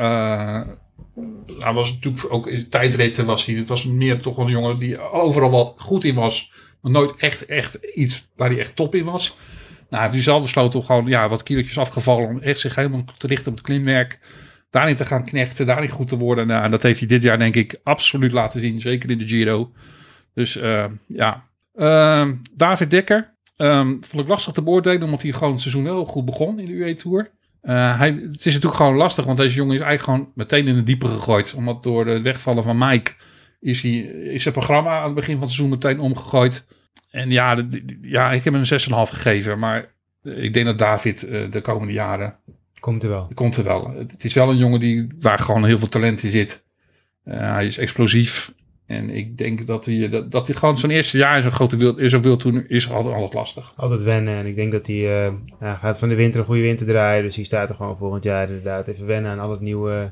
hij 1.60 1.74
was 1.74 1.94
natuurlijk 1.94 2.34
ook 2.34 2.48
in 2.48 2.70
tijdritten 2.70 3.26
was 3.26 3.46
hij. 3.46 3.56
Het 3.56 3.70
was 3.70 3.86
meer 3.86 4.20
toch 4.20 4.36
wel 4.36 4.46
een 4.46 4.52
jongen 4.52 4.80
die 4.80 5.12
overal 5.12 5.50
wat 5.50 5.76
goed 5.78 6.04
in 6.04 6.16
was. 6.16 6.52
Maar 6.82 6.92
nooit 6.92 7.16
echt, 7.18 7.46
echt 7.46 7.76
iets 7.76 8.32
waar 8.36 8.50
hij 8.50 8.60
echt 8.60 8.76
top 8.76 8.96
in 8.96 9.06
was. 9.06 9.38
Nou, 9.78 9.86
hij 9.90 10.02
heeft 10.02 10.14
nu 10.14 10.20
zelf 10.20 10.42
besloten 10.42 10.80
om 10.80 10.86
gewoon 10.86 11.06
ja, 11.06 11.28
wat 11.28 11.44
kilootjes 11.44 11.78
afgevallen. 11.78 12.30
Om 12.30 12.40
echt 12.40 12.60
zich 12.60 12.76
helemaal 12.76 13.04
te 13.18 13.28
richten 13.28 13.52
op 13.52 13.58
het 13.58 13.66
klimwerk. 13.66 14.20
Daarin 14.70 14.96
te 14.96 15.06
gaan 15.06 15.26
knechten, 15.26 15.66
daarin 15.66 15.90
goed 15.90 16.08
te 16.08 16.18
worden. 16.18 16.48
Nou, 16.48 16.64
en 16.64 16.72
dat 16.72 16.84
heeft 16.84 17.00
hij 17.00 17.08
dit 17.08 17.24
jaar 17.24 17.38
denk 17.38 17.56
ik 17.56 17.80
absoluut 17.84 18.32
laten 18.32 18.60
zien. 18.60 18.82
Zeker 18.82 19.10
in 19.10 19.18
de 19.18 19.28
Giro. 19.28 19.72
Dus 20.34 20.54
ja. 21.08 21.44
Ehm, 21.74 22.34
David 22.54 22.90
Dekker. 22.90 23.32
ehm, 23.56 23.88
vond 24.02 24.24
ik 24.24 24.28
lastig 24.28 24.54
te 24.54 24.62
beoordelen. 24.62 25.04
Omdat 25.04 25.22
hij 25.22 25.32
gewoon 25.32 25.52
het 25.52 25.62
seizoen 25.62 25.84
wel 25.84 26.06
goed 26.06 26.26
begon 26.26 26.60
in 26.60 26.66
de 26.66 26.74
UE 26.74 26.96
Tour. 26.96 27.32
Eh, 27.62 27.98
hij, 27.98 28.10
het 28.12 28.46
is 28.46 28.54
natuurlijk 28.54 28.76
gewoon 28.76 28.96
lastig. 28.96 29.26
Want 29.26 29.38
deze 29.38 29.56
jongen 29.56 29.76
is 29.76 29.82
eigenlijk 29.82 30.18
gewoon 30.20 30.32
meteen 30.36 30.68
in 30.68 30.76
de 30.76 30.84
diepe 30.84 31.08
gegooid. 31.08 31.54
Omdat 31.54 31.84
door 31.84 32.08
het 32.08 32.22
wegvallen 32.22 32.64
van 32.64 32.78
Mike. 32.78 33.12
Is, 33.60 33.82
hij, 33.82 33.92
is 34.34 34.42
zijn 34.42 34.54
programma 34.54 34.98
aan 35.00 35.06
het 35.06 35.16
begin 35.16 35.34
van 35.34 35.44
het 35.44 35.52
seizoen 35.52 35.78
meteen 35.80 36.00
omgegooid. 36.00 36.68
En 37.12 37.30
ja, 37.30 37.56
de- 37.56 37.98
ja 38.02 38.32
ik 38.32 38.44
heb 38.44 38.54
hem 38.54 38.62
een 38.62 38.80
6,5 39.08 39.14
gegeven. 39.14 39.60
Maar 39.60 39.94
ik 40.24 40.54
denk 40.54 40.66
dat 40.66 40.78
David 40.78 41.24
eh, 41.24 41.52
de 41.52 41.62
komende 41.62 41.94
jaren 41.94 42.36
Komt 42.80 43.04
er 43.04 43.10
wel. 43.10 43.32
komt 43.34 43.56
er 43.58 43.64
wel. 43.64 43.94
Het 43.98 44.24
is 44.24 44.34
wel 44.34 44.50
een 44.50 44.58
jongen 44.58 44.80
die, 44.80 45.08
waar 45.18 45.40
gewoon 45.40 45.66
heel 45.66 45.78
veel 45.78 45.90
talent 45.90 46.24
in 46.24 46.30
zit. 46.30 46.64
Eh, 47.24 47.40
hij 47.54 47.66
is 47.66 47.78
explosief. 47.78 48.54
En 48.94 49.10
ik 49.10 49.38
denk 49.38 49.68
dat 49.68 49.86
hij, 49.86 50.10
dat, 50.10 50.32
dat 50.32 50.48
hij 50.48 50.56
gewoon 50.56 50.78
zijn 50.78 50.92
eerste 50.92 51.18
jaar 51.18 51.38
in 51.38 51.44
zo'n 51.44 51.52
grote 51.52 51.78
wild, 51.78 51.98
in 51.98 52.10
zo'n 52.10 52.22
wildtoer 52.22 52.66
is 52.68 52.92
altijd, 52.92 53.16
altijd 53.16 53.34
lastig. 53.34 53.74
Altijd 53.76 54.04
wennen. 54.04 54.38
En 54.38 54.46
ik 54.46 54.56
denk 54.56 54.72
dat 54.72 54.88
hij 54.88 55.26
eh, 55.26 55.34
ja, 55.60 55.76
gaat 55.76 56.00
van 56.00 56.10
de 56.10 56.16
winter 56.16 56.40
een 56.40 56.46
goede 56.46 56.62
winter 56.62 56.86
draaien. 56.86 57.24
Dus 57.24 57.36
hij 57.36 57.46
staat 57.46 57.70
er 57.70 57.76
gewoon 57.76 57.98
volgend 57.98 58.24
jaar 58.24 58.48
inderdaad 58.48 58.88
even 58.88 59.06
wennen 59.06 59.32
aan 59.32 59.40
al 59.40 59.52
het 59.52 59.62
nieuwe, 59.62 60.12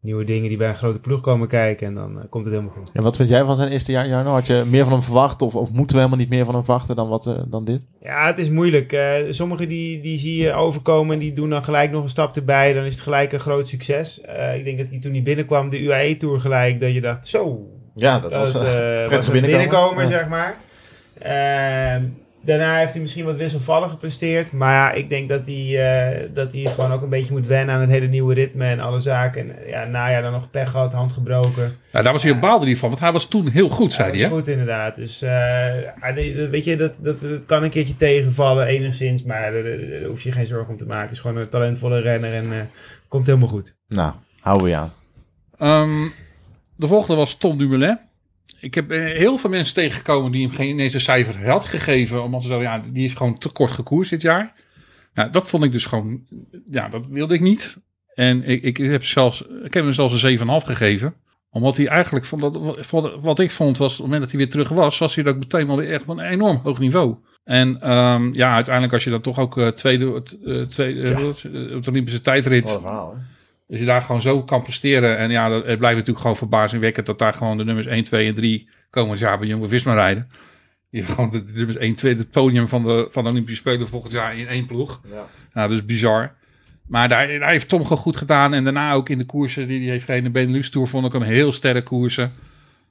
nieuwe 0.00 0.24
dingen 0.24 0.48
die 0.48 0.56
bij 0.56 0.68
een 0.68 0.76
grote 0.76 1.00
ploeg 1.00 1.20
komen 1.20 1.48
kijken. 1.48 1.86
En 1.86 1.94
dan 1.94 2.18
eh, 2.18 2.24
komt 2.30 2.44
het 2.44 2.54
helemaal 2.54 2.74
goed. 2.76 2.90
En 2.92 3.02
wat 3.02 3.16
vind 3.16 3.28
jij 3.28 3.44
van 3.44 3.56
zijn 3.56 3.70
eerste 3.70 3.92
jaar, 3.92 4.08
Jarno? 4.08 4.30
Had 4.30 4.46
je 4.46 4.64
meer 4.70 4.84
van 4.84 4.92
hem 4.92 5.02
verwacht? 5.02 5.42
Of, 5.42 5.54
of 5.54 5.70
moeten 5.70 5.96
we 5.96 6.02
helemaal 6.02 6.24
niet 6.24 6.34
meer 6.34 6.44
van 6.44 6.54
hem 6.54 6.64
verwachten 6.64 6.96
dan, 6.96 7.08
wat, 7.08 7.26
eh, 7.26 7.42
dan 7.46 7.64
dit? 7.64 7.86
Ja, 8.00 8.26
het 8.26 8.38
is 8.38 8.50
moeilijk. 8.50 8.92
Eh 8.92 9.14
sommigen 9.30 9.68
die, 9.68 10.00
die 10.00 10.18
zie 10.18 10.36
je 10.42 10.52
overkomen 10.52 11.14
en 11.14 11.20
die 11.20 11.32
doen 11.32 11.50
dan 11.50 11.64
gelijk 11.64 11.90
nog 11.90 12.02
een 12.02 12.08
stap 12.08 12.36
erbij. 12.36 12.72
Dan 12.72 12.84
is 12.84 12.94
het 12.94 13.02
gelijk 13.02 13.32
een 13.32 13.40
groot 13.40 13.68
succes. 13.68 14.20
Eh, 14.20 14.56
ik 14.58 14.64
denk 14.64 14.78
dat 14.78 14.90
hij 14.90 15.00
toen 15.00 15.12
hij 15.12 15.22
binnenkwam, 15.22 15.70
de 15.70 15.82
UAE-tour 15.82 16.40
gelijk, 16.40 16.80
dat 16.80 16.92
je 16.92 17.00
dacht, 17.00 17.26
zo, 17.26 17.70
Ja, 17.94 18.18
dat 18.18 18.34
was... 18.34 18.52
prettige 19.08 19.76
was 19.76 20.04
Ja. 20.04 20.06
zeg 20.06 20.28
maar. 20.28 20.56
Ehm, 21.18 22.02
Daarna 22.44 22.76
heeft 22.76 22.92
hij 22.92 23.00
misschien 23.02 23.24
wat 23.24 23.36
wisselvallig 23.36 23.90
gepresteerd. 23.90 24.52
Maar 24.52 24.72
ja, 24.72 24.92
ik 24.92 25.08
denk 25.08 25.28
dat 25.28 25.46
hij, 25.46 25.78
eh, 25.78 26.28
dat 26.34 26.52
hij 26.52 26.64
gewoon 26.64 26.92
ook 26.92 27.02
een 27.02 27.08
beetje 27.08 27.32
moet 27.32 27.46
wennen 27.46 27.74
aan 27.74 27.80
het 27.80 27.90
hele 27.90 28.06
nieuwe 28.06 28.34
ritme 28.34 28.64
en 28.64 28.80
alle 28.80 29.00
zaken. 29.00 29.40
En 29.40 29.68
ja, 29.68 29.84
najaar 29.84 30.22
dan 30.22 30.32
nog 30.32 30.50
pech 30.50 30.70
gehad, 30.70 30.92
hand 30.92 31.12
gebroken. 31.12 31.76
Ja, 31.92 32.02
daar 32.02 32.12
was 32.12 32.22
hij 32.22 32.38
baalde 32.38 32.64
hij 32.66 32.76
van, 32.76 32.88
want 32.88 33.00
hij 33.00 33.12
was 33.12 33.28
toen 33.28 33.48
heel 33.48 33.68
goed, 33.68 33.92
zei 33.92 34.06
dat 34.06 34.16
hij. 34.16 34.24
is 34.24 34.30
Hè? 34.30 34.36
goed 34.36 34.48
inderdaad. 34.48 34.96
Dus 34.96 35.20
weet 36.50 36.64
je, 36.64 36.76
dat, 36.76 36.94
dat, 37.00 37.20
dat 37.20 37.44
kan 37.46 37.62
een 37.62 37.70
keertje 37.70 37.96
tegenvallen 37.96 38.66
enigszins. 38.66 39.22
Maar 39.22 39.52
daar, 39.52 40.02
hoef 40.06 40.22
je 40.22 40.32
geen 40.32 40.46
zorgen 40.46 40.70
om 40.70 40.76
te 40.76 40.86
maken. 40.86 41.02
Het 41.02 41.10
is 41.10 41.18
gewoon 41.18 41.36
een 41.36 41.48
talentvolle 41.48 42.00
renner 42.00 42.32
en 42.32 42.52
eh, 42.52 42.58
komt 43.08 43.26
helemaal 43.26 43.48
goed. 43.48 43.76
Nou, 43.88 44.12
houden 44.40 44.64
we 44.64 44.70
je 44.70 44.76
aan. 44.76 44.92
Ehm, 45.58 46.08
de 46.82 46.88
volgende 46.88 47.16
was 47.16 47.34
Tom 47.34 47.58
Dumoulin. 47.58 47.98
Ik 48.60 48.74
heb 48.74 48.90
eh, 48.90 49.04
heel 49.04 49.36
veel 49.36 49.50
mensen 49.50 49.74
tegengekomen 49.74 50.32
die 50.32 50.46
hem 50.46 50.54
geen 50.54 50.68
ineens 50.68 50.94
een 50.94 51.00
cijfer 51.00 51.48
had 51.48 51.64
gegeven. 51.64 52.22
Omdat 52.22 52.42
ze 52.42 52.48
zeiden, 52.48 52.70
ja, 52.70 52.82
die 52.92 53.04
is 53.04 53.12
gewoon 53.12 53.38
te 53.38 53.48
kort 53.48 53.70
gekoerst 53.70 54.10
dit 54.10 54.22
jaar. 54.22 54.52
Nou, 55.14 55.30
dat 55.30 55.48
vond 55.48 55.64
ik 55.64 55.72
dus 55.72 55.86
gewoon, 55.86 56.26
ja, 56.70 56.88
dat 56.88 57.06
wilde 57.06 57.34
ik 57.34 57.40
niet. 57.40 57.76
En 58.14 58.44
ik, 58.48 58.62
ik, 58.62 58.76
heb, 58.76 59.04
zelfs, 59.04 59.42
ik 59.42 59.74
heb 59.74 59.84
hem 59.84 59.92
zelfs 59.92 60.22
een 60.22 60.38
7,5 60.38 60.44
gegeven. 60.46 61.14
Omdat 61.50 61.76
hij 61.76 61.88
eigenlijk, 61.88 62.24
van 62.24 62.38
dat, 62.38 62.76
wat, 62.90 63.14
wat 63.20 63.38
ik 63.38 63.50
vond 63.50 63.78
was, 63.78 63.92
op 63.92 63.96
het 63.96 64.04
moment 64.04 64.20
dat 64.20 64.30
hij 64.30 64.40
weer 64.40 64.50
terug 64.50 64.68
was, 64.68 64.98
was 64.98 65.14
hij 65.14 65.26
ook 65.26 65.38
meteen 65.38 65.66
wel 65.66 65.76
weer 65.76 65.92
echt 65.92 66.02
op 66.02 66.08
een 66.08 66.24
enorm 66.24 66.60
hoog 66.62 66.78
niveau. 66.78 67.16
En 67.44 67.80
ehm, 67.80 68.32
ja, 68.32 68.54
uiteindelijk 68.54 68.94
als 68.94 69.04
je 69.04 69.10
dan 69.10 69.20
toch 69.20 69.38
ook 69.38 69.58
eh, 69.58 69.68
tweede, 69.68 70.22
eh, 70.44 70.62
tweede 70.62 71.12
eh, 71.12 71.76
op 71.76 71.82
de 71.82 71.90
Olympische 71.90 72.20
tijdrit... 72.20 72.70
Wat 72.70 72.82
een 72.82 73.20
Als 73.72 73.80
je 73.80 73.86
daar 73.86 74.02
gewoon 74.02 74.20
zo 74.20 74.42
kan 74.42 74.62
presteren. 74.62 75.18
En 75.18 75.30
ja, 75.30 75.48
dat, 75.48 75.66
het 75.66 75.78
blijft 75.78 75.96
natuurlijk 75.96 76.20
gewoon 76.20 76.36
verbazingwekkend 76.36 77.06
dat 77.06 77.18
daar 77.18 77.34
gewoon 77.34 77.56
de 77.56 77.64
nummers 77.64 77.86
1, 77.86 78.04
2 78.04 78.26
en 78.28 78.34
3 78.34 78.68
komend 78.90 79.18
jaar 79.18 79.38
bij 79.38 79.48
Jumbo 79.48 79.66
Visma 79.66 79.94
rijden. 79.94 80.28
Je 80.90 81.00
hebt 81.00 81.12
gewoon 81.12 81.30
de, 81.30 81.44
de 81.44 81.52
nummers 81.52 81.76
1, 81.76 81.94
2, 81.94 82.14
het 82.14 82.30
podium 82.30 82.68
van 82.68 82.82
de, 82.82 83.08
van 83.10 83.24
de 83.24 83.30
Olympische 83.30 83.60
Spelen 83.60 83.88
volgend 83.88 84.12
jaar 84.12 84.38
in 84.38 84.48
één 84.48 84.66
ploeg. 84.66 85.00
Ja. 85.10 85.26
Nou, 85.52 85.68
dat 85.68 85.78
is 85.78 85.84
bizar. 85.84 86.34
Maar 86.86 87.08
daar, 87.08 87.38
daar 87.38 87.50
heeft 87.50 87.68
Tom 87.68 87.82
gewoon 87.82 87.98
goed 87.98 88.16
gedaan. 88.16 88.54
En 88.54 88.64
daarna 88.64 88.92
ook 88.92 89.08
in 89.08 89.18
de 89.18 89.24
koersen 89.24 89.68
die 89.68 89.80
hij 89.80 89.90
heeft 89.90 90.04
gereden. 90.04 90.24
De 90.24 90.30
Benelux 90.30 90.70
Tour 90.70 90.88
vond 90.88 91.06
ik 91.06 91.12
hem 91.12 91.22
heel 91.22 91.52
sterk 91.52 91.84
koersen. 91.84 92.32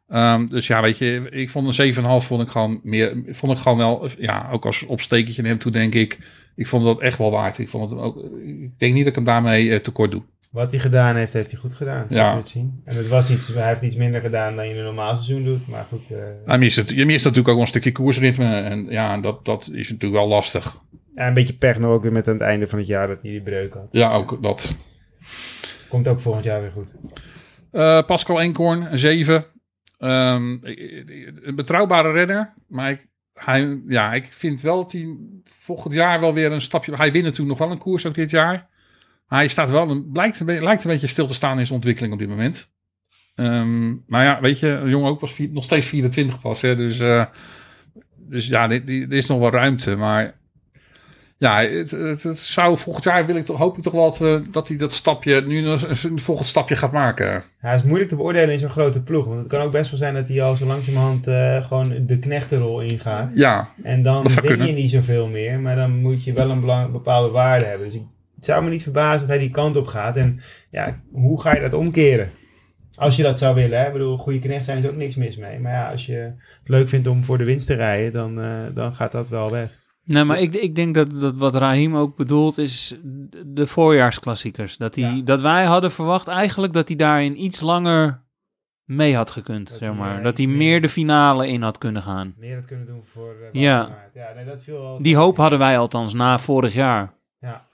Ehm, 0.07 0.47
dus 0.47 0.67
ja, 0.67 0.81
weet 0.81 0.97
je, 0.97 1.27
ik 1.29 1.49
vond 1.49 1.77
een 1.77 1.93
7,5 1.93 2.01
vond 2.25 2.41
ik 2.41 2.49
gewoon 2.49 2.79
meer, 2.83 3.23
vond 3.29 3.51
ik 3.51 3.57
gewoon 3.57 3.77
wel, 3.77 4.07
ja, 4.17 4.49
ook 4.51 4.65
als 4.65 4.85
opstekertje 4.85 5.41
naar 5.41 5.51
hem 5.51 5.59
toe 5.59 5.71
denk 5.71 5.93
ik, 5.93 6.17
ik 6.55 6.67
vond 6.67 6.83
dat 6.83 6.99
echt 6.99 7.17
wel 7.17 7.31
waard. 7.31 7.57
Ik 7.57 7.69
vond 7.69 7.91
het 7.91 7.99
ook, 7.99 8.17
ik 8.45 8.79
denk 8.79 8.93
niet 8.93 9.03
dat 9.03 9.07
ik 9.07 9.15
hem 9.15 9.23
daarmee 9.23 9.71
eh, 9.71 9.79
tekort 9.79 10.11
doe. 10.11 10.21
Wat 10.51 10.71
hij 10.71 10.79
gedaan 10.79 11.15
heeft, 11.15 11.33
heeft 11.33 11.51
hij 11.51 11.59
goed 11.59 11.73
gedaan. 11.73 12.05
Ja. 12.09 12.37
het 12.37 12.49
zien. 12.49 12.81
En 12.85 12.95
het 12.95 13.07
was 13.07 13.29
iets, 13.29 13.47
hij 13.47 13.67
heeft 13.67 13.81
iets 13.81 13.95
minder 13.95 14.21
gedaan 14.21 14.55
dan 14.55 14.65
je 14.67 14.71
in 14.71 14.77
een 14.79 14.85
normaal 14.85 15.15
seizoen 15.15 15.43
doet. 15.43 15.67
Maar 15.67 15.85
goed, 15.89 16.11
eh, 16.11 16.17
Hij 16.45 16.57
mist, 16.57 16.75
het, 16.75 16.89
je 16.89 17.05
mist 17.05 17.23
natuurlijk 17.23 17.47
ook 17.47 17.53
wel 17.53 17.63
een 17.63 17.67
stukje 17.67 17.91
koersritme. 17.91 18.61
En 18.61 18.85
ja, 18.89 19.17
dat, 19.17 19.45
dat 19.45 19.69
is 19.71 19.89
natuurlijk 19.89 20.21
wel 20.21 20.27
lastig. 20.27 20.79
ja, 21.15 21.27
een 21.27 21.33
beetje 21.33 21.57
pech 21.57 21.79
nog 21.79 21.91
ook 21.91 22.01
weer 22.01 22.11
met 22.11 22.27
aan 22.27 22.33
het 22.33 22.43
einde 22.43 22.67
van 22.67 22.79
het 22.79 22.87
jaar 22.87 23.07
dat 23.07 23.21
hij 23.21 23.31
die 23.31 23.41
breuk 23.41 23.73
had. 23.73 23.87
Ja, 23.91 24.13
ook 24.13 24.43
dat. 24.43 24.75
Komt 25.89 26.07
ook 26.07 26.21
volgend 26.21 26.45
jaar 26.45 26.61
weer 26.61 26.71
goed. 26.71 26.95
Eh, 27.71 28.05
Pascal 28.05 28.41
Eenkorn, 28.41 28.91
een 28.91 28.99
7. 28.99 29.45
Ehm, 29.97 30.57
een 31.41 31.55
betrouwbare 31.55 32.11
renner. 32.11 32.53
Maar 32.67 32.91
ik, 32.91 33.07
hij, 33.33 33.81
ja, 33.87 34.13
ik 34.13 34.25
vind 34.25 34.61
wel 34.61 34.75
dat 34.75 34.91
hij 34.91 35.17
volgend 35.43 35.93
jaar 35.93 36.19
wel 36.19 36.33
weer 36.33 36.51
een 36.51 36.61
stapje... 36.61 36.95
Hij 36.95 37.11
wint 37.11 37.23
natuurlijk 37.25 37.59
nog 37.59 37.67
wel 37.67 37.77
een 37.77 37.83
koers 37.83 38.05
ook 38.05 38.15
dit 38.15 38.29
jaar. 38.29 38.69
Hij 39.37 39.47
staat 39.47 39.69
wel 39.71 39.89
een, 39.89 40.09
blijkt 40.11 40.39
een, 40.39 40.63
lijkt 40.63 40.83
een 40.83 40.91
beetje 40.91 41.07
stil 41.07 41.27
te 41.27 41.33
staan 41.33 41.59
in 41.59 41.63
zijn 41.65 41.75
ontwikkeling 41.75 42.13
op 42.13 42.19
dit 42.19 42.29
moment. 42.29 42.71
Ehm, 43.35 43.89
maar 44.07 44.23
ja, 44.23 44.41
weet 44.41 44.59
je, 44.59 44.67
een 44.67 44.89
jongen 44.89 45.09
ook 45.09 45.19
pas 45.19 45.33
vier- 45.33 45.49
nog 45.51 45.63
steeds 45.63 45.87
24 45.87 46.41
pas. 46.41 46.61
Hè, 46.61 46.75
dus, 46.75 46.99
eh, 46.99 47.25
dus 48.17 48.47
ja, 48.47 48.69
er 48.69 49.13
is 49.13 49.25
nog 49.27 49.39
wel 49.39 49.51
ruimte. 49.51 49.95
Maar 49.95 50.33
ja, 51.37 51.61
het, 51.61 51.91
het, 51.91 52.23
het 52.23 52.37
zou 52.37 52.77
volgend 52.77 53.03
jaar 53.03 53.25
wil 53.25 53.35
ik 53.35 53.45
toch, 53.45 53.57
hoop 53.57 53.77
ik 53.77 53.83
toch 53.83 53.93
wel 53.93 54.03
dat, 54.03 54.17
we, 54.17 54.41
dat 54.51 54.67
hij 54.67 54.77
dat 54.77 54.93
stapje, 54.93 55.41
nu 55.41 55.65
een, 55.67 56.19
volgend 56.19 56.47
stapje 56.47 56.75
gaat 56.75 56.91
maken. 56.91 57.25
Ja, 57.61 57.69
het 57.69 57.79
is 57.79 57.85
moeilijk 57.85 58.09
te 58.09 58.15
beoordelen 58.15 58.53
in 58.53 58.59
zo'n 58.59 58.69
grote 58.69 59.01
ploeg. 59.01 59.25
Want 59.25 59.39
het 59.39 59.47
kan 59.47 59.61
ook 59.61 59.71
best 59.71 59.89
wel 59.89 59.99
zijn 59.99 60.13
dat 60.13 60.27
hij 60.27 60.41
al 60.41 60.55
zo 60.55 60.65
langzamerhand 60.65 61.27
eh 61.27 61.65
gewoon 61.67 62.05
de 62.05 62.19
knechtenrol 62.19 62.81
ingaat. 62.81 63.31
Ja, 63.35 63.69
En 63.83 64.03
dan 64.03 64.23
win 64.41 64.65
je 64.67 64.73
niet 64.73 64.91
zoveel 64.91 65.27
meer. 65.27 65.59
Maar 65.59 65.75
dan 65.75 65.91
moet 66.01 66.23
je 66.23 66.33
wel 66.33 66.49
een 66.49 66.59
belang- 66.59 66.91
bepaalde 66.91 67.29
waarde 67.31 67.65
hebben. 67.65 67.87
Dus 67.87 67.95
ik, 67.95 68.03
het 68.41 68.49
zou 68.49 68.63
me 68.63 68.69
niet 68.69 68.83
verbazen 68.83 69.19
dat 69.19 69.29
hij 69.29 69.37
die 69.39 69.49
kant 69.49 69.75
op 69.75 69.87
gaat. 69.87 70.15
En 70.15 70.39
ja, 70.71 71.01
hoe 71.11 71.41
ga 71.41 71.55
je 71.55 71.61
dat 71.61 71.73
omkeren? 71.73 72.29
Als 72.97 73.15
je 73.15 73.23
dat 73.23 73.39
zou 73.39 73.55
willen. 73.55 73.79
Hè? 73.79 73.85
Ik 73.87 73.93
bedoel, 73.93 74.17
goede 74.17 74.39
knecht 74.39 74.65
zijn 74.65 74.83
is 74.83 74.89
ook 74.89 74.95
niks 74.95 75.15
mis 75.15 75.37
mee. 75.37 75.59
Maar 75.59 75.71
ja, 75.71 75.91
als 75.91 76.05
je 76.05 76.13
het 76.15 76.35
leuk 76.69 76.89
vindt 76.89 77.07
om 77.07 77.23
voor 77.23 77.37
de 77.37 77.43
winst 77.43 77.67
te 77.67 77.73
rijden, 77.73 78.11
dan, 78.11 78.41
eh, 78.41 78.59
dan 78.75 78.93
gaat 78.93 79.11
dat 79.11 79.29
wel 79.29 79.51
weg. 79.51 79.79
Nee, 80.05 80.23
maar 80.23 80.39
ik, 80.39 80.53
ik 80.53 80.75
denk 80.75 80.95
dat, 80.95 81.19
dat 81.19 81.35
wat 81.37 81.55
Rahim 81.55 81.95
ook 81.95 82.15
bedoelt 82.17 82.57
is 82.57 82.97
de 83.45 83.67
voorjaarsklassiekers. 83.67 84.77
Dat, 84.77 84.93
die, 84.93 85.05
Ja. 85.15 85.21
dat 85.23 85.41
wij 85.41 85.63
hadden 85.65 85.91
verwacht 85.91 86.27
eigenlijk 86.27 86.73
dat 86.73 86.87
hij 86.87 86.97
daarin 86.97 87.43
iets 87.43 87.59
langer 87.59 88.21
mee 88.85 89.15
had 89.15 89.29
gekund. 89.31 89.69
Dat 89.69 89.77
zeg 89.77 89.87
hij, 89.89 89.97
maar. 89.97 90.23
dat 90.23 90.37
hij 90.37 90.47
meer 90.47 90.57
meer- 90.57 90.81
de 90.81 90.89
finale 90.89 91.47
in 91.47 91.61
had 91.61 91.77
kunnen 91.77 92.01
gaan. 92.03 92.33
Meer 92.37 92.55
dat 92.55 92.65
kunnen 92.65 92.85
doen 92.85 93.03
voor 93.03 93.35
eh, 93.51 93.61
Ja. 93.61 94.09
Ja, 94.13 94.33
nee, 94.35 94.45
dat 94.45 94.63
viel 94.63 94.81
wel. 94.81 95.01
Die 95.01 95.15
hoop 95.15 95.37
hadden 95.37 95.59
wij 95.59 95.77
althans 95.77 96.13
na 96.13 96.39
vorig 96.39 96.73
jaar. 96.73 97.13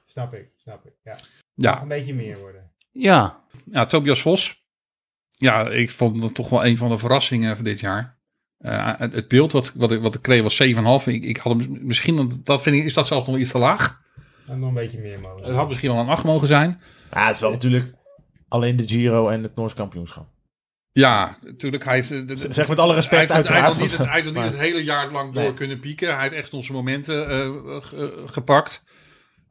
Snap 0.10 0.34
ik. 0.34 0.49
Snap 0.58 0.86
ik. 0.86 0.93
Ja. 1.03 1.16
Ja, 1.53 1.82
een 1.82 1.88
beetje 1.88 2.14
meer 2.14 2.38
worden. 2.38 2.72
Ja, 2.91 3.43
ja, 3.72 3.86
Tobias 3.86 4.22
Vos. 4.22 4.66
Ja, 5.32 5.70
ik 5.70 5.89
vond 5.89 6.24
het 6.24 6.36
toch 6.36 6.49
wel 6.49 6.66
een 6.66 6.78
van 6.78 6.89
de 6.89 6.97
verrassingen 6.97 7.55
van 7.55 7.66
dit 7.66 7.80
jaar. 7.80 8.18
Eh, 8.58 8.93
het, 8.97 9.28
beeld 9.28 9.51
wat, 9.51 9.74
wat, 9.74 9.91
ik, 9.91 10.01
wat 10.01 10.16
ik 10.16 10.22
kreeg 10.22 10.41
was 10.43 10.64
7,5. 11.03 11.08
Ik, 11.14 11.24
ik 11.24 11.38
had 11.38 11.53
hem 11.62 11.78
misschien, 11.86 12.41
dat 12.43 12.62
vind 12.62 12.76
ik, 12.76 12.84
is 12.84 12.93
dat 12.93 13.08
zelfs 13.08 13.28
nog 13.28 13.38
iets 13.38 13.51
te 13.51 13.58
laag. 13.58 14.01
En 14.47 14.60
nog 14.60 14.70
een 14.70 14.76
beetje 14.76 14.99
meer 14.99 15.20
mogen. 15.20 15.45
Het 15.45 15.55
had 15.55 15.68
misschien 15.68 15.91
wel 15.91 15.99
een 15.99 16.08
8 16.10 16.24
mogen 16.24 16.47
zijn. 16.47 16.82
Ja, 17.12 17.26
het 17.26 17.36
is 17.36 17.41
wel 17.41 17.51
natuurlijk 17.51 17.93
alleen 18.47 18.76
de 18.76 18.88
Giro 18.88 19.30
en 19.30 19.43
het 19.43 19.55
Noors 19.55 19.74
kampioenschap. 19.74 20.28
Ja, 20.91 21.38
natuurlijk. 21.41 21.84
Hij 21.84 21.93
heeft, 21.95 22.12
eh, 22.12 22.28
de- 22.28 22.53
Zeg 22.53 22.68
met 22.68 22.80
alle 22.80 22.93
respect, 22.93 23.28
hij 23.28 23.38
heeft, 23.38 23.49
hij 23.49 23.62
heeft 23.62 23.68
uiteraard. 23.78 23.80
niet, 23.80 23.97
het, 23.97 24.05
hij 24.08 24.14
heeft 24.16 24.26
niet 24.26 24.36
Maar- 24.36 24.45
het 24.45 24.58
hele 24.58 24.84
jaar 24.84 25.12
lang 25.12 25.34
door 25.34 25.43
Nee. 25.43 25.53
kunnen 25.53 25.80
pieken. 25.80 26.14
Hij 26.14 26.22
heeft 26.22 26.34
echt 26.36 26.53
onze 26.53 26.72
momenten 26.74 27.30
eh, 27.30 27.49
ge- 27.84 28.24
gepakt. 28.26 28.84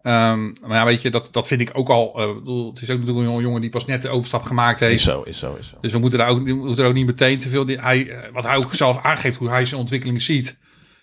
Ehm, 0.06 0.44
maar 0.60 0.76
ja, 0.78 0.84
weet 0.84 1.02
je, 1.02 1.10
dat, 1.10 1.28
dat 1.32 1.46
vind 1.46 1.60
ik 1.60 1.70
ook 1.72 1.88
al. 1.88 2.12
eh, 2.20 2.34
bedoel, 2.34 2.70
het 2.70 2.82
is 2.82 2.90
ook 2.90 2.98
natuurlijk 2.98 3.24
een 3.24 3.30
jonge 3.32 3.42
jongen 3.42 3.60
die 3.60 3.70
pas 3.70 3.84
net 3.86 4.02
de 4.02 4.08
overstap 4.08 4.42
gemaakt 4.42 4.80
heeft. 4.80 4.92
Is 4.92 5.02
zo, 5.02 5.22
is 5.22 5.38
zo, 5.38 5.54
is 5.58 5.68
zo. 5.68 5.76
Dus 5.80 5.92
we 5.92 5.98
moeten 5.98 6.18
daar 6.18 6.28
ook, 6.28 6.42
we 6.42 6.52
moeten 6.54 6.82
er 6.84 6.88
ook 6.90 6.94
niet 6.96 7.06
meteen 7.06 7.38
te 7.38 7.48
veel. 7.48 7.64
die- 7.64 7.80
Hij, 7.80 8.08
eh, 8.10 8.32
wat 8.32 8.44
hij 8.44 8.56
ook 8.56 8.74
zelf 8.74 9.02
aangeeft, 9.02 9.36
hoe 9.36 9.48
hij 9.48 9.64
zijn 9.64 9.80
ontwikkeling 9.80 10.22
ziet. 10.22 10.58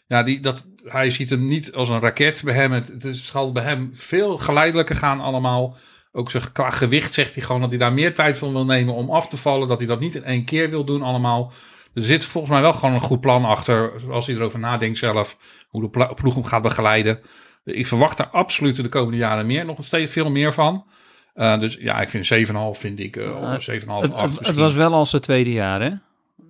Ja, 0.07 0.23
die, 0.23 0.39
dat, 0.39 0.65
hij 0.83 1.09
ziet 1.09 1.29
hem 1.29 1.45
niet 1.47 1.73
als 1.73 1.89
een 1.89 1.99
raket 1.99 2.41
bij 2.45 2.53
hem. 2.53 2.71
Het, 2.71 2.87
het 2.87 3.03
is, 3.03 3.25
zal 3.25 3.51
bij 3.51 3.63
hem 3.63 3.89
veel 3.93 4.37
geleidelijker 4.37 4.95
gaan 4.95 5.19
allemaal. 5.19 5.77
Ook 6.11 6.31
zijn, 6.31 6.51
qua 6.51 6.69
gewicht 6.69 7.13
zegt 7.13 7.33
hij 7.35 7.43
gewoon 7.43 7.61
dat 7.61 7.69
hij 7.69 7.79
daar 7.79 7.93
meer 7.93 8.13
tijd 8.13 8.37
van 8.37 8.51
wil 8.53 8.65
nemen 8.65 8.93
om 8.93 9.09
af 9.11 9.27
te 9.27 9.37
vallen. 9.37 9.67
Dat 9.67 9.77
hij 9.77 9.87
dat 9.87 9.99
niet 9.99 10.15
in 10.15 10.23
één 10.23 10.43
keer 10.45 10.69
wil 10.69 10.83
doen 10.85 11.01
allemaal. 11.01 11.51
Er 11.93 12.01
zit 12.03 12.25
volgens 12.25 12.53
mij 12.53 12.61
wel 12.61 12.73
gewoon 12.73 12.93
een 12.93 12.99
goed 13.01 13.21
plan 13.21 13.45
achter. 13.45 13.91
Als 14.09 14.25
hij 14.27 14.35
erover 14.35 14.59
nadenkt 14.59 14.97
zelf. 14.97 15.37
Hoe 15.67 15.81
de 15.91 16.13
ploeg 16.15 16.33
hem 16.33 16.43
gaat 16.43 16.61
begeleiden. 16.61 17.19
Ik 17.65 17.87
verwacht 17.87 18.17
daar 18.17 18.27
absoluut 18.27 18.75
de 18.75 18.89
komende 18.89 19.17
jaren 19.17 19.45
meer. 19.45 19.65
Nog 19.65 19.77
steeds 19.83 20.11
veel 20.11 20.29
meer 20.29 20.53
van. 20.53 20.85
Eh, 21.33 21.59
dus 21.59 21.77
ja, 21.79 22.01
ik 22.01 22.09
vind 22.09 22.25
7,5 22.25 22.79
vind 22.79 22.99
ik. 22.99 23.15
eh, 23.15 23.23
Ja, 23.23 23.59
7,5, 23.59 23.61
het, 23.61 23.87
8 23.87 24.03
het, 24.03 24.13
het 24.13 24.37
misschien. 24.39 24.55
was 24.57 24.73
wel 24.73 24.93
al 24.93 25.05
zijn 25.05 25.21
tweede 25.21 25.51
jaar, 25.51 25.81
hè? 25.81 25.89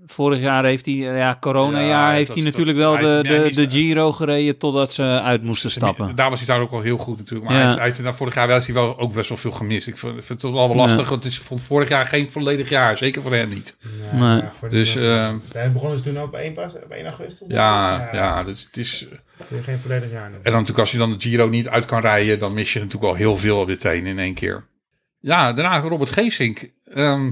Vorig 0.06 0.40
jaar 0.40 0.64
heeft 0.66 0.86
hij, 0.86 0.94
eh, 1.10 1.18
ja, 1.18 1.38
coronajaar 1.40 1.88
Ja, 2.10 2.12
heeft 2.12 2.34
hij 2.34 2.44
natuurlijk 2.44 2.78
wel 2.78 2.94
hij 2.94 3.02
de, 3.22 3.30
hij 3.30 3.52
de, 3.52 3.68
de 3.68 3.72
Giro 3.72 4.12
gereden 4.12 4.58
totdat 4.58 4.94
ze 4.94 5.04
uit 5.04 5.44
moesten 5.44 5.72
stappen. 5.72 6.16
Daar 6.16 6.30
was 6.30 6.40
hij 6.40 6.48
daar 6.48 6.60
ook 6.60 6.72
wel 6.72 6.82
heel 6.82 6.98
goed 6.98 7.18
natuurlijk. 7.18 7.50
Maar 7.50 7.60
Ja. 7.60 7.74
hij, 7.74 7.84
heeft, 7.84 7.96
hij 7.96 8.06
daar 8.06 8.16
vorig 8.16 8.34
jaar 8.36 8.48
wel, 8.48 8.60
hij 8.66 8.74
wel 8.74 9.00
ook 9.00 9.14
best 9.14 9.30
wel 9.30 9.38
veel 9.38 9.52
gemist. 9.52 9.88
Ik 9.88 9.98
vind, 9.98 10.26
vind 10.26 10.42
het 10.42 10.52
wel 10.52 10.68
wel 10.68 10.76
lastig. 10.78 11.10
Want 11.10 11.24
het 11.24 11.32
is 11.32 11.40
vond 11.40 11.62
vorig 11.62 11.90
jaar 11.90 12.06
geen 12.06 12.30
volledig 12.30 12.70
jaar. 12.70 12.98
Zeker 12.98 13.22
voor 13.22 13.34
hem 13.34 13.50
niet. 13.50 13.78
Ja, 14.12 14.18
Nee. 14.20 14.38
ja, 14.42 14.52
voor 14.60 14.70
de- 14.70 14.76
Dus 14.76 14.96
eh, 14.96 15.34
Wij 15.52 15.72
begonnen 15.72 15.98
ze 15.98 16.04
toen 16.04 16.20
ook 16.20 16.28
op 16.28 16.34
1, 16.34 16.54
pas, 16.54 16.74
op 16.74 16.90
1 16.92 17.06
augustus. 17.06 17.48
ja, 17.50 18.10
ja, 18.12 18.44
dus 18.44 18.64
het 18.64 18.78
is... 18.78 19.08
Geen 19.64 19.80
volledig 19.80 20.12
jaar. 20.12 20.26
En 20.26 20.32
dan 20.44 20.52
natuurlijk 20.52 20.80
als 20.80 20.92
je 20.92 20.98
dan 20.98 21.12
de 21.12 21.20
Giro 21.20 21.48
niet 21.48 21.68
uit 21.70 21.86
kan 21.86 22.02
rijden... 22.02 22.40
dan 22.40 22.54
mis 22.54 22.74
je 22.74 22.80
natuurlijk 22.80 23.06
wel 23.06 23.16
heel 23.16 23.38
veel 23.38 23.66
meteen 23.66 24.06
in 24.06 24.20
één 24.20 24.34
keer. 24.34 24.64
Ja, 25.20 25.54
daarna 25.54 25.80
Robert 25.80 26.10
Geesink. 26.10 26.70
Ehm, 26.94 27.28
eh, 27.28 27.32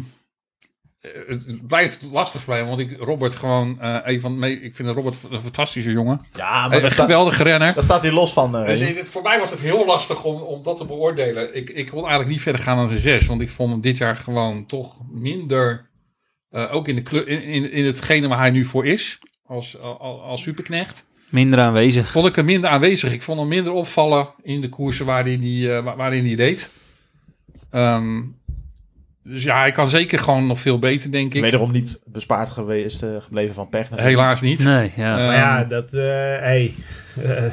het 1.28 1.68
blijft 1.68 2.08
lastig 2.12 2.42
voor 2.42 2.54
mij, 2.54 2.66
want 2.66 2.80
ik 2.80 2.96
Robert 3.00 3.36
gewoon 3.36 3.80
eh, 3.82 3.98
een 4.04 4.22
van 4.22 4.32
de 4.34 4.38
me- 4.40 4.62
ik 4.62 4.76
vind 4.76 4.90
Robert 4.90 5.18
een 5.30 5.42
fantastische 5.42 5.92
jongen. 5.92 6.26
Ja, 6.32 6.68
maar 6.68 6.84
Een 6.84 6.92
geweldige 6.92 7.44
renner. 7.44 7.74
daar 7.74 7.84
staat 7.84 8.02
hij 8.02 8.12
los 8.12 8.34
van. 8.34 8.56
eh, 8.58 8.66
Dus 8.66 9.02
voor 9.06 9.22
mij 9.22 9.40
was 9.40 9.52
het 9.52 9.60
heel 9.60 9.86
lastig 9.86 10.24
om, 10.24 10.42
om 10.42 10.64
dat 10.64 10.78
te 10.78 10.86
beoordelen. 10.86 11.56
Ik, 11.56 11.70
ik 11.70 11.90
wil 11.90 12.00
eigenlijk 12.00 12.30
niet 12.30 12.42
verder 12.42 12.62
gaan 12.62 12.78
dan 12.78 12.90
een 12.90 12.98
6. 12.98 13.26
Want 13.26 13.42
ik 13.42 13.50
vond 13.50 13.72
hem 13.72 13.82
dit 13.82 13.98
jaar 13.98 14.16
gewoon 14.16 14.66
toch 14.66 14.96
minder. 15.12 15.90
eh, 16.50 16.74
ook 16.74 16.88
in, 16.88 16.96
de 16.96 17.26
in, 17.26 17.42
in, 17.44 17.72
in 17.72 17.86
hetgene 17.86 18.28
waar 18.28 18.38
hij 18.40 18.50
nu 18.52 18.66
voor 18.66 18.86
is. 18.86 19.20
Als, 19.46 19.80
als, 19.80 20.22
als 20.22 20.42
superknecht. 20.42 21.08
Minder 21.30 21.60
aanwezig. 21.60 22.12
Vond 22.12 22.28
ik 22.28 22.36
hem 22.36 22.46
minder 22.46 22.70
aanwezig. 22.70 23.12
Ik 23.14 23.22
vond 23.22 23.40
hem 23.40 23.48
minder 23.48 23.74
opvallen 23.74 24.30
in 24.44 24.62
de 24.62 24.70
koersen 24.70 25.06
waarin 25.06 25.42
hij, 25.42 25.78
eh, 25.78 25.84
wa- 25.84 25.96
waarin 25.96 26.26
hij 26.26 26.36
deed. 26.36 26.72
Ehm, 27.72 28.22
dus 29.24 29.44
ja, 29.44 29.60
hij 29.60 29.72
kan 29.72 29.90
zeker 29.90 30.20
gewoon 30.20 30.48
nog 30.48 30.60
veel 30.60 30.80
beter, 30.80 31.12
denk 31.12 31.34
ik. 31.34 31.42
Wederom 31.42 31.72
niet 31.72 32.02
bespaard 32.06 32.50
geweest, 32.50 33.04
eh, 33.04 33.10
gebleven 33.22 33.56
van 33.56 33.70
pech. 33.70 33.90
natuurlijk. 33.90 34.08
Helaas 34.18 34.42
niet. 34.42 34.64
Nee, 34.64 34.92
ja. 34.96 35.20
Eh, 35.20 35.26
Maar 35.28 35.36
ja, 35.36 35.64
dat, 35.64 35.94
eh 35.94 36.02
hey, 36.40 36.74
Eh, 37.24 37.44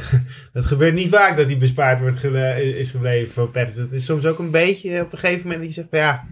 het 0.53 0.67
gebeurt 0.67 0.95
niet 0.95 1.09
vaak 1.09 1.37
dat 1.37 1.47
hij 1.47 1.59
bespaard 1.59 2.01
wordt 2.01 2.17
gele- 2.19 2.61
is 2.63 2.91
gebleven 2.91 3.33
voor 3.33 3.51
pech. 3.51 3.67
Dus 3.67 3.77
het 3.77 3.93
is 3.93 4.05
soms 4.05 4.27
ook 4.27 4.39
een 4.39 4.51
beetje 4.51 5.01
op 5.01 5.13
een 5.13 5.19
gegeven 5.19 5.43
moment 5.43 5.59
dat 5.61 5.69
je 5.69 5.75
zegt, 5.81 5.89
van, 5.91 5.99
ja, 5.99 6.23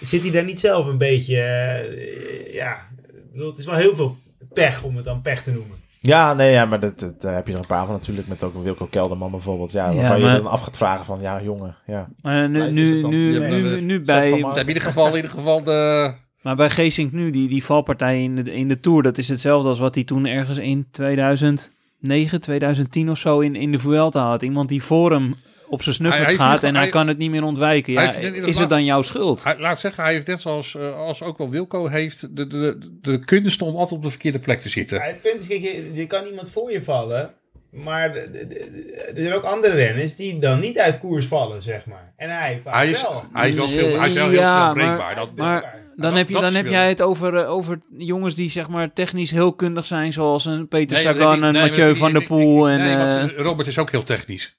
zit 0.00 0.22
hij 0.22 0.30
daar 0.30 0.44
niet 0.44 0.60
zelf 0.60 0.86
een 0.86 0.98
beetje, 0.98 1.36
eh, 1.40 2.54
ja, 2.54 2.88
ik 3.24 3.32
bedoel, 3.32 3.48
het 3.50 3.58
is 3.58 3.64
wel 3.64 3.74
heel 3.74 3.96
veel 3.96 4.16
pech 4.52 4.82
om 4.82 4.96
het 4.96 5.04
dan 5.04 5.22
pech 5.22 5.42
te 5.42 5.50
noemen. 5.52 5.76
Ja, 6.02 6.34
nee, 6.34 6.52
ja, 6.52 6.64
maar 6.64 6.80
dat, 6.80 6.98
dat, 7.00 7.20
daar 7.20 7.34
heb 7.34 7.46
je 7.46 7.52
er 7.52 7.58
een 7.58 7.66
paar 7.66 7.86
van 7.86 7.94
natuurlijk. 7.94 8.26
Met 8.26 8.44
ook 8.44 8.54
een 8.54 8.62
Wilco 8.62 8.86
Kelderman 8.90 9.30
bijvoorbeeld. 9.30 9.72
Ja, 9.72 9.94
waarvan 9.94 10.20
Ja, 10.20 10.32
je 10.32 10.42
dan 10.42 10.50
af 10.50 10.60
gaat 10.60 10.76
vragen 10.76 11.04
van, 11.04 11.20
ja, 11.20 11.42
jongen, 11.42 11.76
ja. 11.86 12.08
Maar 12.22 12.48
nu, 12.48 12.70
nu, 12.70 13.00
dan. 13.00 13.10
nu, 13.10 13.38
nu, 13.48 13.80
nu 13.80 14.00
bij, 14.00 14.28
Ze 14.28 14.34
hebben 14.34 14.60
in 14.60 14.68
ieder 14.68 14.82
geval, 14.82 15.08
in 15.08 15.14
ieder 15.14 15.30
geval 15.30 15.62
de... 15.62 16.12
maar 16.42 16.56
bij 16.56 16.70
Geesink 16.70 17.12
nu, 17.12 17.30
die, 17.30 17.48
die 17.48 17.64
valpartij 17.64 18.22
in 18.22 18.36
de, 18.36 18.52
in 18.52 18.68
de 18.68 18.80
Tour, 18.80 19.02
dat 19.02 19.18
is 19.18 19.28
hetzelfde 19.28 19.68
als 19.68 19.78
wat 19.78 19.94
hij 19.94 20.04
toen 20.04 20.26
ergens 20.26 20.58
in 20.58 20.86
2009, 20.90 22.40
2010 22.40 23.10
of 23.10 23.18
zo 23.18 23.40
in, 23.40 23.56
in 23.56 23.72
de 23.72 23.78
Vuelta 23.78 24.28
had. 24.28 24.42
Iemand 24.42 24.68
die 24.68 24.82
voor 24.82 25.10
hem 25.12 25.34
op 25.70 25.82
zijn 25.82 25.94
snuffert 25.94 26.26
Hij- 26.26 26.34
hij 26.36 26.44
gaat 26.44 26.62
en 26.62 26.72
hij, 26.74 26.82
hij- 26.82 26.90
kan 26.90 27.08
het 27.08 27.18
niet 27.18 27.30
meer 27.30 27.42
ontwijken. 27.44 27.92
Ja, 27.92 28.06
de 28.12 28.36
is 28.36 28.58
het 28.58 28.68
dan 28.68 28.84
jouw 28.84 29.02
schuld? 29.02 29.44
Hij, 29.44 29.58
laat 29.58 29.80
zeggen, 29.80 30.04
hij 30.04 30.12
heeft 30.12 30.26
net 30.26 30.40
zoals 30.40 30.74
eh, 30.76 30.96
als 30.98 31.22
ook 31.22 31.38
wel 31.38 31.50
Wilco 31.50 31.86
heeft 31.88 32.36
de, 32.36 32.46
de, 32.46 32.78
de 33.00 33.18
kunst 33.24 33.62
om 33.62 33.68
altijd 33.74 33.92
op 33.92 34.02
de 34.02 34.10
verkeerde 34.10 34.38
plek 34.38 34.60
te 34.60 34.68
zitten. 34.68 34.98
Ja, 34.98 35.04
het 35.04 35.22
punt 35.22 35.40
is, 35.40 35.46
kijk, 35.46 35.60
je, 35.62 35.90
je 35.94 36.06
kan 36.06 36.26
iemand 36.26 36.50
voor 36.50 36.72
je 36.72 36.82
vallen, 36.82 37.30
maar 37.70 38.12
de- 38.12 38.30
de- 38.32 38.46
de- 38.46 39.12
er 39.14 39.22
zijn 39.22 39.34
ook 39.34 39.42
andere 39.44 39.74
renners 39.74 40.16
die 40.16 40.38
dan 40.38 40.60
niet 40.60 40.78
uit 40.78 40.98
koers 40.98 41.26
vallen, 41.26 41.62
zeg 41.62 41.86
maar. 41.86 42.12
En 42.16 42.30
hij 42.38 42.60
vaak 42.64 42.74
Hij 42.74 42.90
is, 42.90 43.02
wel. 43.02 43.24
hij 43.32 43.48
is 43.48 43.54
wel, 43.54 43.68
veel, 43.68 43.98
hij 43.98 44.06
is 44.06 44.14
wel 44.14 44.28
heel 44.28 44.40
Ja, 44.40 44.46
snel 44.46 44.58
maar- 44.58 44.72
breekbaar. 44.74 45.14
Dat, 45.14 45.34
maar- 45.36 45.78
Dan, 45.96 46.08
dat- 46.10 46.18
heb, 46.18 46.28
je, 46.28 46.40
dan 46.40 46.54
heb 46.54 46.66
jij 46.66 46.88
het 46.88 47.00
over, 47.02 47.36
eh, 47.36 47.50
over 47.50 47.80
jongens 47.98 48.34
die 48.34 48.50
zeg 48.50 48.68
maar 48.68 48.92
technisch 48.92 49.30
heel 49.30 49.52
kundig 49.52 49.86
zijn, 49.86 50.12
zoals 50.12 50.44
een 50.44 50.68
Peter 50.68 50.96
Nee, 50.96 51.04
dat 51.04 51.16
Sagan, 51.16 51.40
nee, 51.40 51.52
Mathieu 51.52 51.96
van 51.96 52.12
der 52.12 52.22
ik- 52.22 52.28
Poel. 52.28 52.68
ik- 52.68 52.74
En, 52.78 52.84
nee, 52.84 52.94
eh, 52.96 53.16
want 53.16 53.32
Robert 53.36 53.68
is 53.68 53.78
ook 53.78 53.90
heel 53.90 54.02
technisch. 54.02 54.58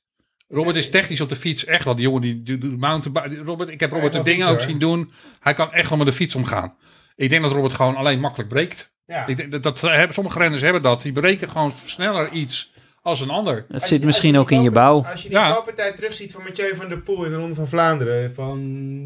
Robert 0.51 0.75
is 0.75 0.89
technisch 0.89 1.21
op 1.21 1.29
de 1.29 1.35
fiets 1.35 1.65
echt 1.65 1.83
wel. 1.85 1.95
Die 1.95 2.03
jongen 2.05 2.21
die 2.21 2.43
die 2.43 2.57
doet 2.57 2.79
mountainbike. 2.79 3.43
Robert, 3.43 3.69
ik 3.69 3.79
heb 3.79 3.91
Robert 3.91 4.13
de 4.13 4.21
dingen 4.23 4.47
ook 4.47 4.59
zien 4.59 4.79
doen. 4.79 5.11
Hij 5.39 5.53
kan 5.53 5.71
echt 5.73 5.89
wel 5.89 5.97
met 5.97 6.07
de 6.07 6.13
fiets 6.13 6.35
omgaan. 6.35 6.73
Ik 7.15 7.29
denk 7.29 7.41
dat 7.41 7.51
Robert 7.51 7.73
gewoon 7.73 7.95
alleen 7.95 8.19
makkelijk 8.19 8.49
breekt. 8.49 8.95
Ja. 9.05 9.25
Ik 9.27 9.37
denk 9.37 9.51
dat, 9.51 9.63
dat 9.63 9.81
hebben, 9.81 10.13
sommige 10.13 10.39
renners 10.39 10.61
hebben 10.61 10.81
dat. 10.81 11.01
Die 11.01 11.11
breken 11.11 11.49
gewoon 11.49 11.71
sneller 11.85 12.29
iets 12.31 12.73
als 13.01 13.19
een 13.21 13.29
ander. 13.29 13.55
het 13.55 13.65
Als 13.73 13.87
zit 13.87 13.99
je- 13.99 14.05
misschien 14.05 14.37
ook 14.37 14.51
in 14.51 14.55
die 14.57 14.65
je 14.65 14.71
bouw. 14.71 15.05
Als 15.11 15.21
je 15.21 15.29
die 15.29 15.37
Ja. 15.37 15.53
valpartij 15.53 15.91
terugziet 15.91 16.31
van 16.31 16.43
Mathieu 16.43 16.75
van 16.75 16.89
der 16.89 17.01
Poel 17.01 17.23
in 17.25 17.31
de 17.31 17.37
Ronde 17.37 17.55
van 17.55 17.67
Vlaanderen 17.67 18.33
van... 18.33 18.57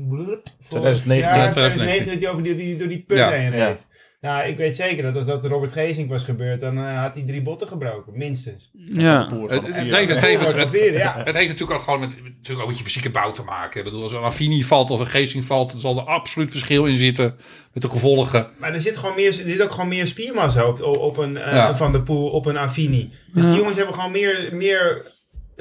blub, 0.09 0.47
voor- 0.61 0.79
2019. 0.79 1.37
Ja, 1.37 1.43
Ja, 1.45 1.51
2019 1.51 2.13
dat 2.13 2.21
hij 2.21 2.31
over 2.31 2.43
die, 2.43 2.55
die, 2.55 2.77
door 2.77 2.87
die 2.87 3.03
put 3.07 3.17
Ja. 3.17 3.29
heen 3.29 3.49
reed. 3.51 3.77
Ja. 4.25 4.37
Nou, 4.37 4.47
ik 4.49 4.57
weet 4.57 4.75
zeker 4.75 5.03
dat 5.03 5.15
als 5.15 5.25
dat 5.25 5.45
Robert 5.45 5.71
Geesink 5.71 6.09
was 6.09 6.23
gebeurd, 6.23 6.61
dan 6.61 6.77
eh, 6.77 7.01
had 7.01 7.13
hij 7.13 7.23
drie 7.27 7.41
botten 7.41 7.67
gebroken, 7.67 8.13
minstens. 8.15 8.69
Ja. 8.73 9.27
Het, 9.29 9.51
heeft, 11.35 11.47
natuurlijk 11.47 11.71
ook 11.71 11.81
gewoon 11.81 11.99
met, 11.99 12.17
natuurlijk 12.23 12.61
ook 12.61 12.67
met 12.67 12.77
je 12.77 12.83
fysieke 12.83 13.09
bouw 13.09 13.31
te 13.31 13.43
maken. 13.43 13.77
Ik 13.79 13.85
bedoel, 13.85 14.01
als 14.01 14.11
een 14.11 14.19
Affini 14.21 14.63
valt 14.63 14.89
of 14.89 14.99
een 14.99 15.07
Geesing 15.07 15.45
valt, 15.45 15.71
dan 15.71 15.79
zal 15.79 15.97
er 15.97 16.03
absoluut 16.03 16.51
verschil 16.51 16.85
in 16.85 16.95
zitten 16.95 17.35
met 17.73 17.83
de 17.83 17.89
gevolgen. 17.89 18.47
Maar 18.57 18.73
er 18.73 18.81
zit, 18.81 18.97
gewoon 18.97 19.15
meer, 19.15 19.27
er 19.27 19.33
zit 19.33 19.61
ook 19.61 19.71
gewoon 19.71 19.89
meer 19.89 20.07
spiermassa 20.07 20.67
op, 20.67 20.83
op 20.83 21.17
een 21.17 21.37
eh, 21.37 21.53
Ja. 21.53 21.75
Van 21.75 21.91
der 21.91 22.03
Poel, 22.03 22.29
op 22.29 22.45
een 22.45 22.57
Affini. 22.57 23.11
Dus 23.33 23.43
Ja. 23.43 23.49
die 23.49 23.59
jongens 23.59 23.77
hebben 23.77 23.95
gewoon 23.95 24.11
meer, 24.11 24.49
meer 24.51 25.11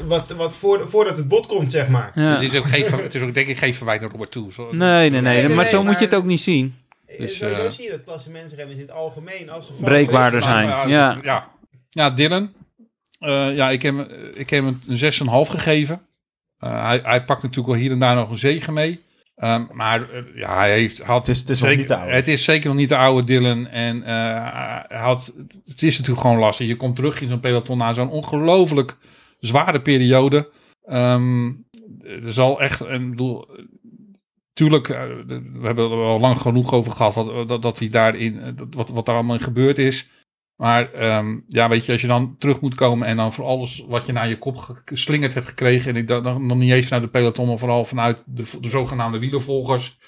wat, 0.06 0.30
wat 0.36 0.56
voor, 0.56 0.90
voordat 0.90 1.16
het 1.16 1.28
bot 1.28 1.46
komt, 1.46 1.72
zeg 1.72 1.88
maar. 1.88 2.10
Ja. 2.14 2.22
Het, 2.34 2.42
is 2.42 2.54
ook 2.54 2.64
geen, 2.66 2.84
het 2.84 3.14
is 3.14 3.22
ook 3.22 3.34
denk 3.34 3.48
ik 3.48 3.58
geen 3.58 3.74
verwijt 3.74 4.00
naar 4.00 4.10
Robert 4.10 4.30
toe. 4.30 4.52
Zo- 4.52 4.72
Nee, 4.72 4.78
nee, 4.78 5.10
nee, 5.10 5.20
Nee, 5.20 5.46
nee, 5.46 5.56
maar 5.56 5.66
zo 5.66 5.82
moet 5.82 5.98
je 5.98 6.04
het 6.04 6.14
ook 6.14 6.24
niet 6.24 6.40
zien. 6.40 6.74
Dus, 7.18 7.36
Sowieso 7.36 7.62
eh, 7.64 7.70
zie 7.70 7.84
je 7.84 7.90
dat 7.90 8.04
klassementsrenners 8.04 8.76
in 8.78 8.82
het 8.86 8.92
algemeen, 8.94 9.50
als 9.50 9.66
ze 9.66 9.72
Breekbaarder 9.72 10.42
zijn. 10.42 10.66
Ja, 10.88 11.48
ja. 11.90 12.10
Dylan. 12.10 12.52
Eh, 13.18 13.54
ja, 13.56 13.70
ik 13.70 13.82
heb, 13.82 13.96
hem- 13.96 14.30
ik 14.34 14.50
heb 14.50 14.64
hem 14.64 14.80
een 14.88 14.96
6,5 14.96 15.48
gegeven. 15.50 16.00
Eh, 16.58 16.86
hij, 16.86 17.00
hij 17.02 17.24
pakt 17.24 17.42
natuurlijk 17.42 17.68
wel 17.68 17.82
hier 17.82 17.90
en 17.90 17.98
daar 17.98 18.14
nog 18.14 18.30
een 18.30 18.36
zegen 18.36 18.72
mee. 18.72 19.02
Ehm, 19.34 19.62
maar 19.72 20.06
ja, 20.34 20.56
hij 20.58 20.70
heeft, 20.72 21.02
had 21.02 21.26
Het 21.26 21.36
is- 21.36 21.40
het 21.40 21.50
is 21.50 21.60
nog 21.60 21.68
zeker, 21.70 21.78
niet 21.82 21.88
de 21.88 21.96
oude. 21.96 22.14
Het 22.14 22.28
is 22.28 22.44
zeker 22.44 22.68
nog 22.68 22.76
niet 22.76 22.88
de 22.88 22.96
oude 22.96 23.26
Dylan. 23.26 23.66
En 23.66 24.02
eh, 24.02 25.00
had, 25.02 25.34
het 25.64 25.82
is 25.82 25.96
natuurlijk 25.98 26.26
gewoon 26.26 26.38
lastig. 26.38 26.66
Je 26.66 26.76
komt 26.76 26.96
terug 26.96 27.20
in 27.20 27.28
zo'n 27.28 27.40
peloton 27.40 27.76
na 27.78 27.92
zo'n 27.92 28.10
ongelooflijk 28.10 28.96
zware 29.40 29.80
periode. 29.82 30.50
Ehm, 30.84 31.46
er 32.02 32.32
zal 32.32 32.60
echt, 32.60 32.80
en 32.80 33.02
ik 33.02 33.10
bedoel, 33.10 33.48
tuurlijk, 34.55 34.88
eh, 34.88 35.02
we 35.26 35.61
hebben 35.62 35.90
er 35.90 36.05
al 36.05 36.20
lang 36.20 36.40
genoeg 36.40 36.72
over 36.72 36.92
gehad 36.92 37.14
wat, 37.14 37.48
dat, 37.48 37.62
dat 37.62 37.78
hij 37.78 37.88
daarin, 37.88 38.40
eh, 38.40 38.52
wat, 38.70 38.90
wat 38.90 39.07
daar 39.07 39.14
allemaal 39.14 39.36
in 39.36 39.42
gebeurd 39.42 39.78
is. 39.78 40.09
Maar 40.57 40.92
ehm, 40.92 41.38
ja, 41.48 41.68
weet 41.68 41.86
je, 41.86 41.92
als 41.92 42.00
je 42.00 42.07
dan 42.07 42.36
terug 42.38 42.61
moet 42.61 42.74
komen 42.74 43.09
en 43.09 43.16
dan 43.16 43.32
voor 43.32 43.44
alles 43.44 43.84
wat 43.88 44.07
je 44.07 44.12
naar 44.12 44.28
je 44.28 44.38
kop 44.38 44.57
ge- 44.57 44.82
geslingerd 44.84 45.34
hebt 45.34 45.48
gekregen, 45.48 45.90
en 45.90 45.96
ik 45.96 46.09
dan 46.09 46.46
nog 46.46 46.59
niet 46.59 46.72
eens 46.72 46.86
vanuit 46.86 47.05
de 47.05 47.18
peloton, 47.18 47.46
maar 47.46 47.59
vooral 47.59 47.84
vanuit 47.84 48.24
de, 48.26 48.59
de 48.61 48.68
zogenaamde 48.68 49.18
wielervolgers. 49.18 49.98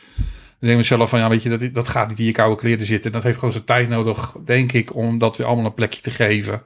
Dan 0.58 0.68
denk 0.68 0.72
ik 0.72 0.90
mezelf 0.90 1.10
van, 1.10 1.18
ja, 1.18 1.28
weet 1.28 1.42
je, 1.42 1.56
dat, 1.58 1.74
dat 1.74 1.88
gaat 1.88 2.08
niet 2.08 2.18
in 2.18 2.24
je 2.24 2.32
koude 2.32 2.56
kleren 2.56 2.86
zitten. 2.86 3.12
Dat 3.12 3.22
heeft 3.22 3.38
gewoon 3.38 3.52
zijn 3.52 3.64
tijd 3.64 3.88
nodig, 3.88 4.36
denk 4.44 4.72
ik, 4.72 4.94
om 4.94 5.18
dat 5.18 5.36
weer 5.36 5.46
allemaal 5.46 5.64
een 5.64 5.74
plekje 5.74 6.00
te 6.00 6.10
geven. 6.10 6.62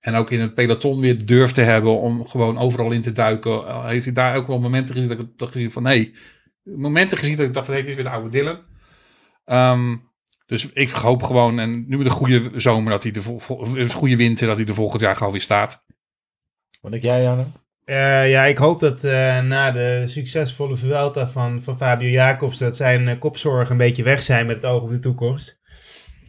En 0.00 0.14
ook 0.14 0.30
in 0.30 0.40
het 0.40 0.54
peloton 0.54 1.00
weer 1.00 1.26
durf 1.26 1.52
te 1.52 1.60
hebben 1.60 2.00
om 2.00 2.28
gewoon 2.28 2.58
overal 2.58 2.90
in 2.90 3.00
te 3.00 3.12
duiken. 3.12 3.52
Uh, 3.52 3.86
heeft 3.86 4.04
hij 4.04 4.14
daar 4.14 4.36
ook 4.36 4.46
wel 4.46 4.58
momenten 4.58 4.94
gezien 4.94 5.08
dat 5.08 5.18
ik 5.18 5.26
dacht 5.36 5.56
van, 5.72 5.82
nee, 5.82 6.14
momenten 6.62 7.18
gezien 7.18 7.36
dat 7.36 7.46
ik 7.46 7.52
dacht 7.52 7.66
van, 7.66 7.74
hé, 7.74 7.80
dit 7.80 7.90
is 7.90 7.96
weer 7.96 8.04
de 8.04 8.10
oude 8.10 8.28
Dylan. 8.28 8.58
Ehm, 9.44 9.96
dus 10.46 10.72
ik 10.72 10.90
hoop 10.90 11.22
gewoon, 11.22 11.58
en 11.58 11.84
nu 11.88 11.96
met 11.96 12.06
een 12.06 12.12
goede 12.12 12.50
zomer, 12.54 12.92
dat 12.92 13.02
hij 13.02 13.12
de 13.12 13.36
een 13.74 13.90
goede 13.90 14.16
winter, 14.16 14.46
dat 14.46 14.56
hij 14.56 14.66
er 14.66 14.74
volgend 14.74 15.00
jaar 15.00 15.16
gewoon 15.16 15.32
weer 15.32 15.40
staat. 15.40 15.84
Wat 16.80 16.90
denk 16.90 17.02
jij, 17.02 17.22
Janne? 17.22 17.44
Eh, 17.84 18.30
ja, 18.30 18.44
ik 18.44 18.58
hoop 18.58 18.80
dat 18.80 19.04
eh, 19.04 19.40
na 19.40 19.70
de 19.70 20.02
succesvolle 20.06 20.76
Vuelta 20.76 21.28
van, 21.28 21.62
van 21.62 21.76
Fabio 21.76 22.08
Jacobs, 22.08 22.58
dat 22.58 22.76
zijn 22.76 23.08
eh, 23.08 23.18
kopzorgen 23.18 23.70
een 23.70 23.76
beetje 23.76 24.02
weg 24.02 24.22
zijn 24.22 24.46
met 24.46 24.56
het 24.56 24.64
oog 24.64 24.82
op 24.82 24.90
de 24.90 24.98
toekomst. 24.98 25.60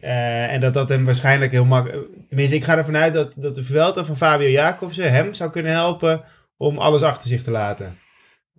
Eh, 0.00 0.52
en 0.52 0.60
dat 0.60 0.74
dat 0.74 0.88
hem 0.88 1.04
waarschijnlijk 1.04 1.52
heel 1.52 1.64
makkelijk... 1.64 2.08
Tenminste, 2.28 2.56
ik 2.56 2.64
ga 2.64 2.76
ervan 2.76 2.96
uit 2.96 3.14
dat, 3.14 3.32
dat 3.36 3.54
de 3.54 3.64
Vuelta 3.64 4.04
van 4.04 4.16
Fabio 4.16 4.48
Jacobsen 4.48 5.12
hem 5.12 5.34
zou 5.34 5.50
kunnen 5.50 5.72
helpen 5.72 6.24
om 6.56 6.78
alles 6.78 7.02
achter 7.02 7.28
zich 7.28 7.42
te 7.42 7.50
laten. 7.50 7.98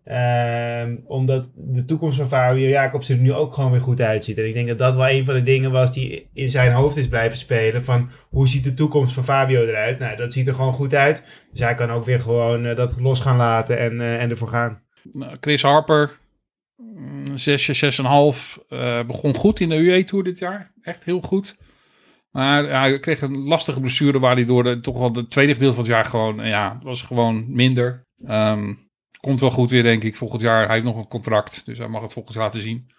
Ehm, 0.04 0.95
omdat 1.06 1.51
de 1.56 1.86
toekomst 1.86 2.18
van 2.18 2.28
Fabio 2.28 2.68
Jacobsen 2.68 3.16
er 3.16 3.22
nu 3.22 3.34
ook 3.34 3.54
gewoon 3.54 3.72
weer 3.72 3.82
goed 3.82 4.01
uitziet. 4.01 4.38
En 4.38 4.47
ik 4.47 4.54
denk 4.54 4.68
dat 4.68 4.78
dat 4.78 4.95
wel 4.95 5.10
een 5.10 5.26
van 5.26 5.34
de 5.34 5.43
dingen 5.43 5.72
was 5.72 5.93
die 5.93 6.30
in 6.34 6.49
zijn 6.49 6.72
hoofd 6.72 6.97
is 6.97 7.08
blijven 7.08 7.38
spelen. 7.38 7.86
Van 7.86 8.10
hoe 8.30 8.47
ziet 8.47 8.64
de 8.64 8.74
toekomst 8.74 9.14
van 9.14 9.24
Fabio 9.24 9.62
eruit? 9.62 9.99
Nou, 9.99 10.16
dat 10.16 10.34
ziet 10.34 10.47
er 10.47 10.54
gewoon 10.54 10.74
goed 10.74 10.95
uit. 10.95 11.45
Dus 11.51 11.60
hij 11.60 11.76
kan 11.76 11.89
ook 11.89 12.06
weer 12.06 12.20
gewoon 12.20 12.66
eh, 12.66 12.76
dat 12.76 12.99
los 12.99 13.20
gaan 13.20 13.38
laten 13.38 13.80
en, 13.80 14.01
eh, 14.01 14.22
en 14.22 14.30
ervoor 14.30 14.47
gaan. 14.47 14.82
Nou, 15.12 15.38
Chris 15.39 15.62
Harper, 15.62 16.12
mm, 16.76 17.38
zesje, 17.38 17.74
zes 17.74 17.97
en 17.97 18.04
een 18.04 18.10
half, 18.10 18.60
eh, 18.70 19.06
begon 19.06 19.36
goed 19.36 19.60
in 19.60 19.70
de 19.70 19.76
UE-tour 19.76 20.24
dit 20.24 20.39
jaar. 20.39 20.72
Echt 20.82 21.04
heel 21.04 21.22
goed. 21.22 21.58
Maar 22.32 22.64
hij 22.64 22.99
kreeg 22.99 23.22
een 23.22 23.38
lastige 23.38 23.80
blessure 23.80 24.20
waar 24.20 24.36
hij 24.36 24.45
door 24.45 24.64
de, 24.64 24.80
toch 24.80 24.97
wel 24.97 25.14
de 25.14 25.28
tweede 25.28 25.54
gedeelte 25.54 25.76
van 25.76 25.84
het 25.84 25.93
jaar 25.93 26.06
gewoon, 26.06 26.45
ja, 26.45 26.80
was 26.84 27.01
gewoon 27.01 27.45
minder. 27.47 28.08
Ehm, 28.26 28.74
komt 29.24 29.40
wel 29.40 29.52
goed 29.52 29.70
weer, 29.70 29.84
denk 29.84 30.04
ik, 30.04 30.16
volgend 30.16 30.42
jaar. 30.42 30.66
Hij 30.66 30.74
heeft 30.74 30.86
nog 30.86 30.96
een 30.98 31.08
contract, 31.08 31.66
dus 31.66 31.78
hij 31.78 31.88
mag 31.88 32.02
het 32.02 32.14
volgend 32.14 32.36
jaar 32.36 32.44
laten 32.46 32.62
zien. 32.62 32.92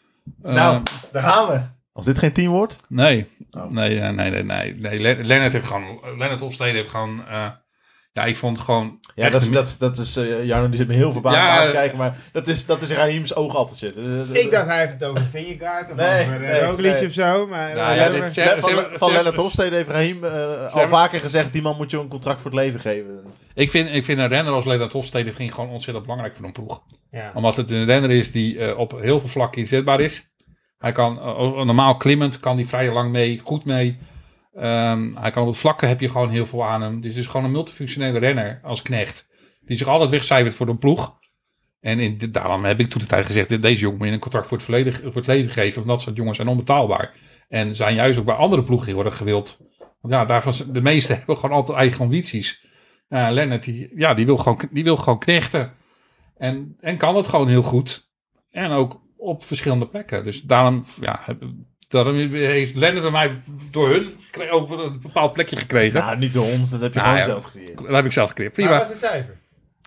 Eh, 0.42 0.54
nou, 0.54 0.82
daar 1.12 1.22
gaan 1.22 1.48
we. 1.48 1.60
Als 1.92 2.04
dit 2.06 2.18
geen 2.18 2.32
team 2.32 2.50
wordt. 2.52 2.80
Nee, 2.88 3.26
Oh. 3.50 3.70
nee, 3.70 4.00
eh, 4.00 4.10
nee, 4.10 4.30
nee, 4.30 4.42
nee. 4.42 4.74
nee. 4.74 5.00
Le- 5.00 5.22
Lennart 5.22 5.52
heeft 5.52 5.66
gewoon, 5.66 6.00
Lennart 6.18 6.40
Hofstede 6.40 6.70
heeft 6.76 6.88
gewoon, 6.88 7.26
eh, 7.26 7.50
ja, 8.14 8.24
ik 8.24 8.36
vond 8.36 8.58
gewoon... 8.58 8.98
Ja, 9.14 9.28
dat 9.28 9.40
is, 9.40 9.46
een- 9.46 9.52
dat, 9.52 9.76
dat 9.78 9.98
is 9.98 10.16
uh, 10.16 10.44
Jarno 10.44 10.68
die 10.68 10.76
zit 10.76 10.88
me 10.88 10.94
heel 10.94 11.12
verbaasd 11.12 11.36
Ja, 11.36 11.58
aan 11.60 11.66
te 11.66 11.72
kijken, 11.72 11.98
maar 11.98 12.16
dat 12.32 12.48
is, 12.48 12.66
dat 12.66 12.82
is 12.82 12.90
Raheem's 12.90 13.34
oogappeltje. 13.34 13.92
Eh, 14.32 14.42
Ik 14.42 14.50
dacht 14.50 14.66
hij 14.66 14.80
heeft 14.80 14.92
het 14.92 15.04
over 15.04 15.22
Vingegaard 15.22 15.90
of 15.90 15.96
Nee, 15.96 16.22
over 16.22 16.34
uh, 16.34 16.48
nee, 16.76 16.92
nee. 16.92 17.06
of 17.06 17.12
zo. 17.12 17.46
Maar 17.46 17.74
Nou 17.74 17.94
ja, 17.94 18.08
dit- 18.08 18.18
Van, 18.18 18.26
Ze 18.26 18.40
hebben- 18.40 18.60
van, 18.60 18.70
ze 18.70 18.76
hebben- 18.76 18.98
van 18.98 19.08
ze 19.08 19.14
Lennart 19.14 19.36
Hofstede 19.36 19.76
heeft 19.76 19.88
Raheem 19.88 20.24
eh, 20.24 20.74
al 20.74 20.88
vaker 20.88 21.20
gezegd, 21.20 21.52
die 21.52 21.62
man 21.62 21.76
moet 21.76 21.90
je 21.90 21.98
een 21.98 22.08
contract 22.08 22.40
voor 22.40 22.50
het 22.50 22.60
leven 22.60 22.80
geven. 22.80 23.20
Ik 23.54 23.70
vind, 23.70 23.94
ik 23.94 24.04
vind 24.04 24.18
een 24.18 24.28
renner 24.28 24.52
als 24.52 24.64
Lennart 24.64 24.92
Hofstede 24.92 25.32
vind 25.32 25.52
gewoon 25.52 25.70
ontzettend 25.70 26.04
belangrijk 26.06 26.36
voor 26.36 26.44
een 26.44 26.52
ploeg. 26.52 26.82
ja. 27.10 27.30
Omdat 27.34 27.56
het 27.56 27.70
een 27.70 27.84
renner 27.84 28.10
is 28.10 28.32
die 28.32 28.58
eh, 28.58 28.78
op 28.78 29.00
heel 29.00 29.20
veel 29.20 29.28
vlakken 29.28 29.60
inzetbaar 29.60 30.00
is. 30.00 30.32
Hij 30.78 30.92
kan 30.92 31.18
eh, 31.18 31.62
normaal 31.64 31.96
klimmend, 31.96 32.40
kan 32.40 32.56
hij 32.56 32.64
vrij 32.64 32.92
lang 32.92 33.10
mee, 33.12 33.40
goed 33.44 33.64
mee. 33.64 33.98
Ehm, 34.54 35.14
hij 35.14 35.30
kan 35.30 35.42
op 35.42 35.48
het 35.48 35.58
vlakke 35.58 35.86
heb 35.86 36.00
je 36.00 36.08
gewoon 36.08 36.30
heel 36.30 36.46
veel 36.46 36.64
aan 36.64 36.82
hem. 36.82 37.00
Dus 37.00 37.10
het 37.10 37.24
is 37.24 37.30
gewoon 37.30 37.46
een 37.46 37.52
multifunctionele 37.52 38.18
renner 38.18 38.60
als 38.62 38.82
knecht. 38.82 39.28
Die 39.60 39.76
zich 39.76 39.86
altijd 39.86 40.10
wegcijfert 40.10 40.54
voor 40.54 40.68
een 40.68 40.78
ploeg. 40.78 41.18
En 41.80 41.98
in, 41.98 42.18
daarom 42.30 42.64
heb 42.64 42.80
ik 42.80 42.88
toen 42.88 43.00
de 43.00 43.06
tijd 43.06 43.26
gezegd, 43.26 43.62
deze 43.62 43.80
jongen 43.80 43.98
moet 43.98 44.06
je 44.06 44.12
een 44.12 44.18
contract 44.18 44.46
voor 44.46 44.56
het, 44.56 44.66
verleden, 44.66 44.92
voor 44.94 45.14
het 45.14 45.26
leven 45.26 45.52
geven. 45.52 45.74
Want 45.74 45.86
dat 45.86 46.00
soort 46.00 46.16
jongens 46.16 46.36
zijn 46.36 46.48
onbetaalbaar. 46.48 47.12
En 47.48 47.74
zijn 47.74 47.94
juist 47.94 48.18
ook 48.18 48.24
bij 48.24 48.34
andere 48.34 48.62
ploegen 48.62 49.12
gewild. 49.12 49.60
Want 50.00 50.14
ja, 50.14 50.24
daarvan, 50.24 50.72
de 50.72 50.80
meeste 50.80 51.12
hebben 51.16 51.36
gewoon 51.36 51.56
altijd 51.56 51.78
eigen 51.78 52.00
ambities. 52.00 52.66
Ja, 53.08 53.30
Lennart, 53.30 53.64
die, 53.64 53.90
ja, 53.96 54.14
die, 54.14 54.26
wil 54.26 54.36
gewoon, 54.36 54.60
die 54.70 54.84
wil 54.84 54.96
gewoon 54.96 55.18
knechten. 55.18 55.72
En, 56.36 56.76
en 56.80 56.96
kan 56.96 57.16
het 57.16 57.26
gewoon 57.26 57.48
heel 57.48 57.62
goed. 57.62 58.10
En 58.50 58.70
ook 58.70 59.00
op 59.16 59.44
verschillende 59.44 59.86
plekken. 59.86 60.24
Dus 60.24 60.42
daarom 60.42 60.84
ja, 61.00 61.26
Daarom 61.88 62.14
heeft 62.32 62.74
Lennart 62.74 63.02
bij 63.02 63.10
mij 63.10 63.40
door 63.70 63.88
hun 63.90 64.10
ook 64.50 64.68
wel 64.68 64.84
een 64.84 65.00
bepaald 65.00 65.32
plekje 65.32 65.56
gekregen. 65.56 66.00
Nou, 66.00 66.18
niet 66.18 66.32
door 66.32 66.44
ons, 66.46 66.70
dat 66.70 66.80
heb 66.80 66.92
je 66.92 66.98
Nou, 66.98 67.10
gewoon 67.10 67.26
ja. 67.26 67.32
zelf 67.32 67.44
gecreëerd. 67.44 67.78
Dat 67.78 67.94
heb 67.94 68.04
ik 68.04 68.12
zelf 68.12 68.28
gecreëerd. 68.28 68.56
Maar 68.56 68.66
Prima. 68.66 68.80
wat 68.80 68.94
is 68.94 69.00
het 69.00 69.10
cijfer? 69.10 69.36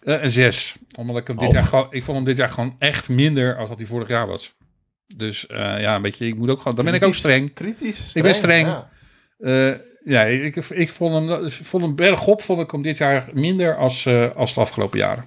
Eh, 0.04 0.24
een 0.24 0.32
6. 0.32 0.76
Omdat 0.98 1.18
ik 1.18 1.28
hem 1.28 1.38
dit 1.38 1.48
Oh. 1.48 1.54
jaar 1.54 1.64
gewoon, 1.64 1.88
ik 1.90 2.04
vond 2.04 2.18
hem 2.18 2.26
dit 2.26 2.38
jaar 2.38 2.50
gewoon 2.50 2.76
echt 2.80 3.10
minder 3.10 3.58
als 3.58 3.70
wat 3.70 3.78
hij 3.78 3.88
vorig 3.88 4.08
jaar 4.08 4.28
was. 4.28 4.56
Dus 5.16 5.48
eh, 5.48 5.58
ja, 5.58 5.96
een 5.96 6.02
beetje, 6.02 6.28
ik 6.28 6.36
moet 6.36 6.50
ook 6.50 6.58
gewoon, 6.58 6.76
dan 6.76 6.86
ben 6.86 6.94
ik 6.94 7.04
ook 7.04 7.12
Kritisch. 7.12 7.20
streng. 7.32 7.54
Kritisch, 7.54 8.16
Ik 8.16 8.24
ben 8.24 8.36
streng. 8.36 8.68
Ja. 8.68 8.90
Eh, 9.40 9.74
ja, 10.04 10.24
ik, 10.24 10.56
ik 10.56 10.90
vond 10.90 11.30
hem, 11.30 11.50
vond 11.50 11.84
hem 11.84 11.96
bergop, 11.96 12.42
vond 12.42 12.62
ik 12.62 12.72
hem 12.72 12.82
dit 12.82 12.98
jaar 12.98 13.30
minder 13.34 13.76
als, 13.78 14.06
eh, 14.06 14.36
als 14.36 14.54
de 14.54 14.60
afgelopen 14.60 15.00
jaren. 15.00 15.26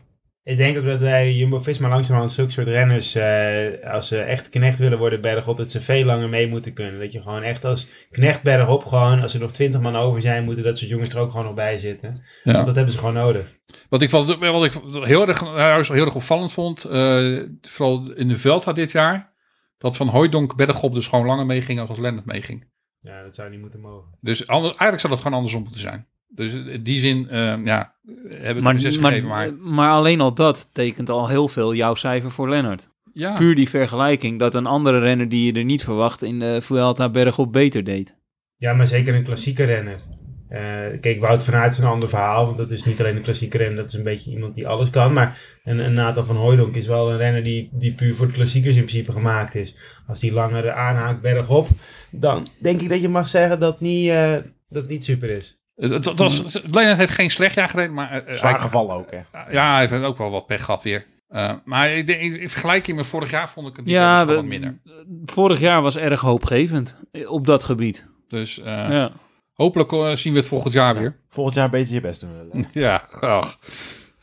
Ik 0.51 0.57
denk 0.57 0.79
ook 0.79 0.85
dat 0.85 1.01
wij 1.01 1.33
Jumbo-Visma 1.35 1.89
langzamerhand 1.89 2.33
zulke 2.33 2.51
soort 2.51 2.67
renners, 2.67 3.15
eh, 3.15 3.93
als 3.93 4.09
ze 4.09 4.19
echt 4.19 4.49
knecht 4.49 4.79
willen 4.79 4.99
worden 4.99 5.21
bergop, 5.21 5.57
dat 5.57 5.71
ze 5.71 5.81
veel 5.81 6.05
langer 6.05 6.29
mee 6.29 6.49
moeten 6.49 6.73
kunnen. 6.73 7.01
Dat 7.01 7.13
je 7.13 7.23
gewoon 7.23 7.43
echt 7.43 7.65
als 7.65 8.09
knecht 8.11 8.43
bergop 8.43 8.85
gewoon, 8.85 9.23
als 9.23 9.35
er 9.35 9.41
nog 9.41 9.53
twintig 9.53 9.81
man 9.81 9.97
over 9.97 10.21
zijn, 10.21 10.45
moeten 10.45 10.65
dat 10.65 10.79
soort 10.79 10.91
jongens 10.91 11.11
er 11.11 11.19
ook 11.19 11.31
gewoon 11.31 11.47
nog 11.47 11.55
bij 11.55 11.79
zitten. 11.79 12.23
Ja. 12.43 12.65
Dat 12.65 12.75
hebben 12.75 12.93
ze 12.93 12.99
gewoon 12.99 13.15
nodig. 13.15 13.59
Wat 13.89 14.03
ik, 14.03 14.11
wat, 14.11 14.39
wat 14.39 14.65
ik 14.65 14.73
heel 14.93 15.29
erg, 15.29 15.41
juist 15.41 15.93
heel 15.93 16.05
erg 16.05 16.15
opvallend 16.15 16.53
vond, 16.53 16.85
eh, 16.85 17.43
vooral 17.61 18.13
in 18.13 18.29
de 18.29 18.37
Veldra 18.37 18.73
dit 18.73 18.93
jaar, 18.93 19.33
dat 19.79 19.97
Van 19.97 20.09
Hooijdonk 20.09 20.57
bergop 20.57 20.95
dus 20.95 21.07
gewoon 21.07 21.27
langer 21.27 21.47
meeging 21.47 21.81
als 21.81 21.89
als 21.89 21.99
Lennart 21.99 22.27
meeging. 22.27 22.69
Ja, 23.01 23.23
dat 23.23 23.35
zou 23.35 23.51
niet 23.51 23.61
moeten 23.61 23.81
mogen. 23.81 24.09
Dus 24.21 24.47
ander, 24.47 24.71
eigenlijk 24.71 25.01
zou 25.01 25.13
dat 25.13 25.23
gewoon 25.23 25.37
andersom 25.37 25.63
moeten 25.63 25.81
zijn. 25.81 26.07
Dus 26.35 26.55
in 26.55 26.83
die 26.83 26.99
zin, 26.99 27.29
eh, 27.29 27.65
ja, 27.65 27.95
heb 28.37 28.57
ik 28.57 28.63
Maar, 28.63 28.75
een 28.75 28.81
6 28.81 28.99
maar, 28.99 29.11
gegeven. 29.11 29.31
Maar 29.31 29.53
maar 29.55 29.91
alleen 29.91 30.21
al 30.21 30.35
dat 30.35 30.69
tekent 30.73 31.11
al 31.11 31.29
heel 31.29 31.49
veel 31.49 31.75
jouw 31.75 31.95
cijfer 31.95 32.31
voor 32.31 32.49
Lennart. 32.49 32.89
ja, 33.13 33.35
Puur 33.35 33.55
die 33.55 33.69
vergelijking 33.69 34.39
dat 34.39 34.55
een 34.55 34.67
andere 34.67 34.99
renner 34.99 35.29
die 35.29 35.53
je 35.53 35.59
er 35.59 35.65
niet 35.65 35.85
verwacht 35.85 36.23
in 36.23 36.39
de 36.39 36.63
Vuelta 36.63 37.09
bergop 37.11 37.53
beter 37.53 37.85
deed. 37.85 38.17
Ja, 38.57 38.75
maar 38.75 38.87
zeker 38.87 39.15
een 39.15 39.25
klassieke 39.25 39.65
renner. 39.65 40.01
Eh, 40.49 41.01
kijk, 41.01 41.21
Wout 41.21 41.43
van 41.43 41.55
Aert 41.55 41.73
is 41.73 41.79
een 41.79 41.85
ander 41.85 42.09
verhaal, 42.09 42.45
want 42.45 42.57
dat 42.57 42.71
is 42.71 42.85
niet 42.85 43.01
alleen 43.01 43.17
een 43.17 43.23
klassieke 43.23 43.57
renner, 43.57 43.77
dat 43.77 43.93
is 43.93 43.99
een 43.99 44.05
beetje 44.05 44.31
iemand 44.31 44.55
die 44.55 44.69
alles 44.69 44.91
kan. 44.91 45.13
Maar 45.13 45.41
een, 45.65 45.79
een 45.79 45.95
Nathan 45.95 46.27
van 46.27 46.37
Hooijdonk 46.37 46.75
is 46.75 46.87
wel 46.87 47.11
een 47.11 47.17
renner 47.17 47.43
die, 47.43 47.69
die 47.73 47.93
puur 47.95 48.15
voor 48.15 48.27
de 48.27 48.33
klassiekers 48.33 48.77
in 48.77 48.85
principe 48.85 49.13
gemaakt 49.13 49.55
is. 49.55 49.77
Als 50.07 50.21
die 50.21 50.33
langere 50.33 50.73
aanhaakt 50.73 51.21
bergop, 51.21 51.69
dan 52.11 52.47
denk 52.59 52.81
ik 52.81 52.89
dat 52.89 53.01
je 53.01 53.09
mag 53.09 53.29
zeggen 53.29 53.61
dat 53.61 53.81
niet, 53.81 54.09
eh, 54.09 54.37
dat 54.69 54.89
niet 54.89 55.05
super 55.05 55.37
is. 55.37 55.60
Het, 55.81 55.91
het, 55.91 56.05
het 56.05 56.19
was, 56.19 56.61
Lennart 56.71 56.99
heeft 56.99 57.13
geen 57.13 57.31
slecht 57.31 57.55
jaar 57.55 57.69
gereden, 57.69 57.95
maar 57.95 58.11
eh, 58.25 58.35
Zwaar 58.35 58.53
hij- 58.53 58.61
gevallen 58.61 58.95
ook, 58.97 59.11
hè. 59.11 59.21
Ja, 59.51 59.71
hij 59.73 59.87
heeft 59.87 60.05
ook 60.05 60.19
wel 60.19 60.31
wat 60.31 60.47
pech 60.47 60.65
gehad 60.65 60.83
weer. 60.83 61.07
Eh, 61.29 61.53
maar 61.65 61.91
ik 61.91 62.07
denk, 62.07 62.21
in 62.21 62.49
vergelijking 62.49 62.97
met 62.97 63.07
vorig 63.07 63.31
jaar 63.31 63.49
vond 63.51 63.69
ik 63.69 63.77
het 63.77 63.87
Ja, 63.87 64.19
ja, 64.19 64.27
we- 64.27 64.35
wat 64.35 64.45
minder. 64.45 64.79
Vorig 65.25 65.61
jaar 65.61 65.83
was 65.83 65.97
erg 65.97 66.21
hoopgevend 66.21 66.97
eh, 67.13 67.31
op 67.31 67.47
dat 67.47 67.65
gebied. 67.65 68.09
Dus 68.29 68.59
eh, 68.59 68.65
Ja. 68.67 69.13
hopelijk 69.55 69.93
eh, 69.93 70.15
zien 70.17 70.33
we 70.33 70.39
het 70.39 70.49
volgend 70.49 70.73
jaar 70.73 70.97
weer. 70.99 71.17
Volgend 71.29 71.57
jaar 71.57 71.71
beter 71.71 71.95
je 71.95 72.01
best 72.01 72.21
doen. 72.21 72.67
Ja, 72.73 73.09
ach. 73.21 73.59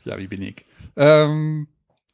ja, 0.03 0.15
wie 0.15 0.27
ben 0.27 0.41
ik? 0.41 0.65
Ehm, 0.93 1.63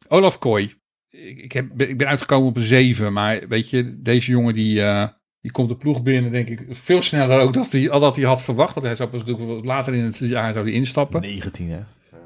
Olaf 0.08 0.40
Kooi. 0.40 0.74
Ik, 1.10 1.38
ik, 1.38 1.52
heb, 1.52 1.82
ik 1.82 1.98
ben 1.98 2.08
uitgekomen 2.08 2.48
op 2.48 2.56
een 2.56 2.64
7, 2.64 3.14
maar 3.14 3.48
weet 3.48 3.70
je, 3.70 4.02
deze 4.02 4.32
jongen 4.32 4.54
die, 4.54 4.84
eh, 4.84 5.08
die 5.44 5.52
komt 5.52 5.70
de 5.70 5.76
ploeg 5.76 6.04
binnen, 6.04 6.32
denk 6.32 6.50
ik, 6.50 6.66
veel 6.70 7.02
sneller 7.02 7.40
ook 7.40 7.54
dan 7.54 7.66
hij, 7.70 7.90
al 7.90 8.00
dat 8.00 8.16
hij 8.16 8.26
had 8.26 8.44
verwacht. 8.44 8.74
Want 8.74 8.86
hij 8.86 8.96
zou 8.96 9.10
pas 9.10 9.24
natuurlijk 9.24 9.66
later 9.66 9.94
in 9.94 10.04
het 10.04 10.18
jaar 10.18 10.54
zou 10.54 10.66
hij 10.66 10.74
instappen. 10.74 11.22
19, 11.22 11.70
hè. 11.70 11.80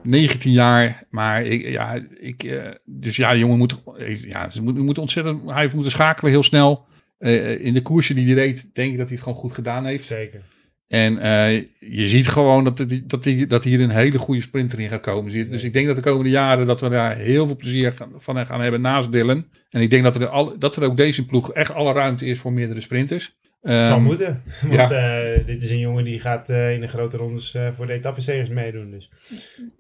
19 0.04 0.52
jaar, 0.52 1.04
maar 1.10 1.44
ik, 1.44 1.68
ja, 1.68 2.02
ik, 2.20 2.44
eh, 2.44 2.72
dus 2.86 3.16
ja, 3.16 3.32
de 3.32 3.38
jongen 3.38 3.58
moet, 3.58 3.82
ja, 4.28 4.50
ze 4.50 4.64
moet, 4.64 4.78
moet 4.78 4.98
ontzettend, 4.98 5.50
hij 5.50 5.62
heeft 5.62 5.74
moeten 5.74 5.92
schakelen 5.92 6.32
heel 6.32 6.44
snel. 6.44 6.86
Eh, 7.18 7.66
in 7.66 7.74
de 7.74 7.82
koersen 7.82 8.16
die 8.16 8.26
hij 8.26 8.34
reed, 8.34 8.70
denk 8.74 8.92
ik 8.92 8.98
dat 8.98 9.08
hij 9.08 9.16
het 9.16 9.24
gewoon 9.24 9.40
goed 9.40 9.54
gedaan 9.54 9.86
heeft. 9.86 10.06
Zeker. 10.06 10.42
En 10.88 11.18
eh, 11.20 11.64
je 11.80 12.08
ziet 12.08 12.28
gewoon 12.28 12.64
dat, 12.64 12.78
het, 12.78 13.10
dat, 13.10 13.24
die, 13.24 13.48
dat 13.48 13.64
hier 13.64 13.82
een 13.82 13.90
hele 13.90 14.18
goede 14.18 14.42
sprinter 14.42 14.80
in 14.80 14.90
gaat 14.90 15.02
komen. 15.02 15.50
Dus 15.50 15.64
ik 15.64 15.74
denk 15.74 15.88
dat 15.88 15.96
de 15.96 16.02
komende 16.02 16.30
jaren 16.30 16.66
dat 16.66 16.82
we 16.82 16.90
daar 16.90 17.16
heel 17.18 17.46
veel 17.46 17.56
plezier 17.56 17.94
van 18.18 18.46
gaan 18.46 18.62
hebben 18.62 18.82
naast 18.82 19.12
Dylan. 19.12 19.46
En 19.70 19.82
ik 19.82 19.90
denk 19.90 20.04
dat 20.04 20.16
er, 20.16 20.28
al, 20.28 20.60
dat 20.60 20.76
er 20.76 20.84
ook 20.84 20.98
deze 20.98 21.26
ploeg 21.26 21.52
echt 21.54 21.74
alle 21.74 21.94
ruimte 21.94 22.26
is 22.26 22.40
voor 22.40 22.54
meerdere 22.54 22.82
sprinters. 22.82 23.36
Het 23.62 23.86
zal 23.86 23.94
Ehm, 23.96 24.04
moeten. 24.04 24.42
Want 24.62 24.74
ja. 24.74 24.92
eh, 24.92 25.46
dit 25.46 25.62
is 25.62 25.70
een 25.70 25.80
jongen 25.80 26.04
die 26.04 26.20
gaat 26.20 26.50
eh, 26.50 26.74
in 26.74 26.80
de 26.82 26.88
grote 26.88 27.18
rondes 27.18 27.54
eh, 27.54 27.68
voor 27.76 27.88
de 27.88 27.94
etappenzegers 27.94 28.50
meedoen. 28.50 28.92
Dus 28.92 29.10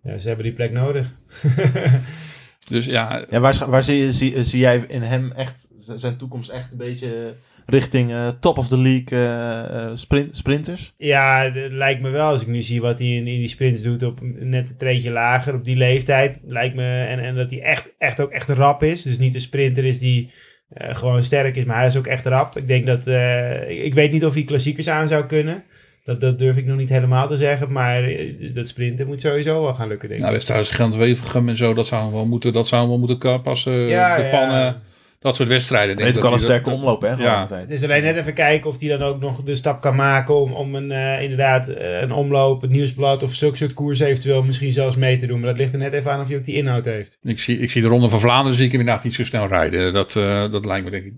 ja, 0.03 0.17
ze 0.17 0.27
hebben 0.27 0.45
die 0.45 0.53
plek 0.55 0.71
nodig. 0.71 1.05
dus 2.69 2.85
ja, 2.85 3.25
Ja, 3.29 3.39
waar, 3.39 3.65
waar 3.69 3.83
zie, 3.83 3.97
je- 3.97 4.13
zie, 4.13 4.43
zie 4.43 4.59
jij 4.59 4.83
in 4.87 5.01
hem 5.01 5.31
echt 5.31 5.67
zijn 5.77 6.17
toekomst 6.17 6.49
echt 6.49 6.71
een 6.71 6.77
beetje 6.77 7.33
richting 7.69 8.11
eh, 8.11 8.27
top 8.39 8.57
of 8.57 8.67
the 8.67 8.77
league 8.77 9.19
eh, 9.19 9.83
eh, 9.83 9.91
sprint, 9.93 10.35
sprinters? 10.35 10.93
Ja, 10.97 11.51
het 11.51 11.73
lijkt 11.73 12.01
me 12.01 12.09
wel. 12.09 12.29
Als 12.29 12.41
ik 12.41 12.47
nu 12.47 12.61
zie 12.61 12.81
wat 12.81 12.99
hij 12.99 13.07
in, 13.07 13.27
in 13.27 13.39
die 13.39 13.47
sprints 13.47 13.81
doet 13.81 14.03
op 14.03 14.19
net 14.21 14.69
een 14.69 14.77
treetje 14.77 15.11
lager 15.11 15.53
op 15.53 15.65
die 15.65 15.75
leeftijd. 15.75 16.37
Lijkt 16.45 16.75
me, 16.75 17.03
en, 17.03 17.19
en 17.19 17.35
dat 17.35 17.49
hij 17.49 17.61
echt, 17.61 17.89
echt 17.97 18.19
ook 18.19 18.31
echt 18.31 18.49
rap 18.49 18.83
is. 18.83 19.01
Dus 19.01 19.17
niet 19.17 19.35
een 19.35 19.41
sprinter 19.41 19.85
is 19.85 19.99
die 19.99 20.31
eh, 20.69 20.95
gewoon 20.95 21.23
sterk 21.23 21.55
is, 21.55 21.63
maar 21.63 21.77
hij 21.77 21.87
is 21.87 21.97
ook 21.97 22.07
echt 22.07 22.25
rap. 22.25 22.57
Ik 22.57 22.67
denk 22.67 22.85
dat, 22.85 23.07
eh, 23.07 23.69
ik, 23.69 23.83
ik 23.83 23.93
weet 23.93 24.11
niet 24.11 24.25
of 24.25 24.33
hij 24.33 24.43
klassiekers 24.43 24.89
aan 24.89 25.07
zou 25.07 25.25
kunnen. 25.25 25.63
Dat, 26.03 26.21
dat 26.21 26.39
durf 26.39 26.57
ik 26.57 26.65
nog 26.65 26.77
niet 26.77 26.89
helemaal 26.89 27.27
te 27.27 27.37
zeggen. 27.37 27.71
Maar 27.71 28.09
dat 28.53 28.67
sprinten 28.67 29.07
moet 29.07 29.21
sowieso 29.21 29.61
wel 29.61 29.73
gaan 29.73 29.87
lukken, 29.87 30.07
denk 30.07 30.19
ik. 30.19 30.25
nou, 30.25 30.35
wedstrijden 30.35 30.67
als 30.67 30.75
Gent-Wevergem 30.75 31.49
en 31.49 31.57
zo, 31.57 31.73
dat 31.73 31.87
zou 31.87 32.11
wel 32.11 32.25
moeten, 32.25 32.53
dat 32.53 32.67
zou 32.67 32.87
wel 32.87 32.99
moeten 32.99 33.41
passen. 33.41 33.73
ja, 33.73 34.17
de 34.17 34.23
ja. 34.23 34.81
Dat 35.19 35.35
soort 35.35 35.49
wedstrijden. 35.49 35.95
Weet 35.95 36.05
denk 36.05 36.17
ook 36.17 36.21
ik 36.23 36.27
al 36.27 36.33
een 36.33 36.39
sterke 36.39 36.69
dat- 36.69 36.73
omloop, 36.79 37.01
hè? 37.01 37.13
Ja. 37.13 37.47
Het 37.49 37.71
is 37.71 37.83
alleen 37.83 38.03
net 38.03 38.15
even 38.15 38.33
kijken 38.33 38.69
of 38.69 38.79
hij 38.79 38.89
dan 38.89 39.01
ook 39.01 39.19
nog 39.19 39.43
de 39.43 39.55
stap 39.55 39.81
kan 39.81 39.95
maken 39.95 40.35
om, 40.41 40.53
om 40.53 40.75
een, 40.75 40.91
eh, 40.91 41.21
inderdaad 41.21 41.67
eh, 41.67 42.01
een 42.01 42.11
omloop, 42.11 42.61
het 42.61 42.71
nieuwsblad 42.71 43.23
of 43.23 43.33
zulke 43.33 43.57
soort 43.57 43.73
koers 43.73 43.99
eventueel 43.99 44.43
misschien 44.43 44.73
zelfs 44.73 44.95
mee 44.95 45.17
te 45.17 45.27
doen. 45.27 45.39
Maar 45.39 45.49
dat 45.49 45.57
ligt 45.57 45.73
er 45.73 45.79
net 45.79 45.93
even 45.93 46.11
aan 46.11 46.21
of 46.21 46.27
hij 46.27 46.37
ook 46.37 46.45
die 46.45 46.55
inhoud 46.55 46.85
heeft. 46.85 47.17
Ik 47.23 47.39
zie, 47.39 47.59
ik 47.59 47.71
zie 47.71 47.81
de 47.81 47.87
Ronde 47.87 48.09
van 48.09 48.19
Vlaanderen 48.19 48.55
zie 48.57 48.65
ik 48.65 48.71
hem 48.71 48.79
inderdaad 48.79 49.03
niet 49.03 49.13
zo 49.13 49.23
snel 49.23 49.47
rijden. 49.47 49.93
Dat, 49.93 50.15
eh, 50.15 50.51
dat 50.51 50.65
lijkt, 50.65 50.85
me, 50.85 50.91
denk 50.91 51.05
ik, 51.05 51.13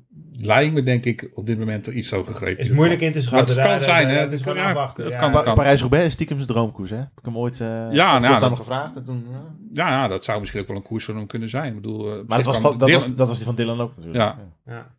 lijkt 0.46 0.74
me 0.74 0.84
denk 0.84 1.06
ik 1.06 1.30
op 1.34 1.46
dit 1.46 1.60
moment 1.60 1.86
er 1.88 1.94
iets 1.94 2.10
zo 2.10 2.24
gegrepen. 2.24 2.58
is 2.64 2.70
moeilijk 2.70 3.02
in 3.02 3.12
te 3.12 3.22
schatten. 3.22 3.56
Maar 3.56 3.66
het 3.66 3.72
kan 3.86 3.88
Daar- 3.88 3.98
zijn, 4.04 4.16
hè? 4.16 4.20
Het 4.22 4.32
is 4.32 4.42
gewoon 4.42 4.58
afwachten. 4.58 5.04
het 5.04 5.14
ja. 5.14 5.20
kan- 5.20 5.32
Pa- 5.32 5.54
Parijs-Roubaix 5.54 6.06
is 6.06 6.14
stiekem 6.14 6.36
zijn 6.38 6.48
droomkoers, 6.50 6.90
hè? 6.90 6.98
Heb 6.98 7.08
ik 7.20 7.26
hem 7.26 7.38
ooit, 7.38 7.62
eh 7.62 7.68
Ja, 7.92 8.20
nou, 8.20 8.40
dat- 8.40 8.56
gevraagd 8.58 8.96
en 8.96 9.04
toen... 9.04 9.26
eh, 9.32 9.38
Ja, 9.74 9.90
ja, 9.90 10.08
dat 10.08 10.24
zou 10.26 10.40
misschien 10.40 10.62
ook 10.62 10.68
wel 10.68 10.76
een 10.78 10.84
koers 10.84 11.06
voor 11.06 11.16
hem 11.16 11.26
kunnen 11.28 11.50
zijn. 11.50 11.66
Ik 11.68 11.76
bedoel, 11.76 12.06
eh, 12.12 12.14
maar 12.28 12.38
dat 12.38 12.46
was, 12.46 12.62
kan- 12.62 12.78
dat, 12.78 12.88
Dylan- 12.88 13.02
was, 13.02 13.16
dat 13.16 13.28
was 13.28 13.38
die 13.38 13.46
van 13.46 13.56
Dylan 13.56 13.82
ook 13.82 13.96
natuurlijk. 13.98 14.36
Ja. 14.66 14.98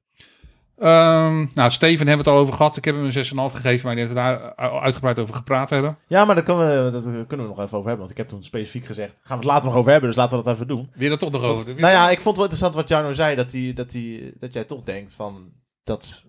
Ehm, 0.80 1.46
nou, 1.54 1.70
Steven 1.70 2.06
hebben 2.06 2.24
we 2.24 2.30
het 2.30 2.38
al 2.38 2.44
over 2.44 2.54
gehad. 2.54 2.76
Ik 2.76 2.84
heb 2.84 2.94
hem 2.94 3.04
een 3.04 3.12
6,5 3.12 3.54
gegeven, 3.54 3.86
maar 3.86 3.98
ik 3.98 4.06
denk 4.06 4.14
dat 4.14 4.24
we 4.24 4.38
daar 4.38 4.54
al 4.54 4.82
uitgebreid 4.82 5.18
over 5.18 5.34
gepraat 5.34 5.70
hebben. 5.70 5.96
Ja, 6.06 6.24
maar 6.24 6.34
daar 6.34 6.44
kunnen, 6.44 6.84
we, 6.84 6.90
dat 6.90 7.02
kunnen 7.02 7.46
we 7.46 7.52
nog 7.52 7.60
even 7.60 7.76
over 7.76 7.88
hebben. 7.88 7.98
Want 7.98 8.10
ik 8.10 8.16
heb 8.16 8.28
toen 8.28 8.44
specifiek 8.44 8.84
gezegd, 8.84 9.12
gaan 9.22 9.38
we 9.38 9.44
het 9.44 9.52
later 9.52 9.68
nog 9.68 9.74
over 9.74 9.90
hebben, 9.90 10.08
dus 10.08 10.18
laten 10.18 10.38
we 10.38 10.44
dat 10.44 10.54
even 10.54 10.66
doen. 10.66 10.90
Wil 10.92 11.02
je 11.02 11.08
dat 11.08 11.18
toch 11.18 11.30
nog 11.30 11.42
over? 11.42 11.64
Nou 11.64 11.92
ja, 11.92 12.10
ik 12.10 12.20
vond 12.20 12.24
het 12.24 12.36
wel 12.36 12.44
interessant 12.44 12.74
wat 12.74 12.88
Jarno 12.88 13.12
zei, 13.12 13.36
dat, 13.36 13.52
hij, 13.52 13.72
dat, 13.74 13.92
hij, 13.92 14.32
dat 14.38 14.52
jij 14.52 14.64
toch 14.64 14.82
denkt 14.82 15.14
van, 15.14 15.52
dat, 15.84 16.24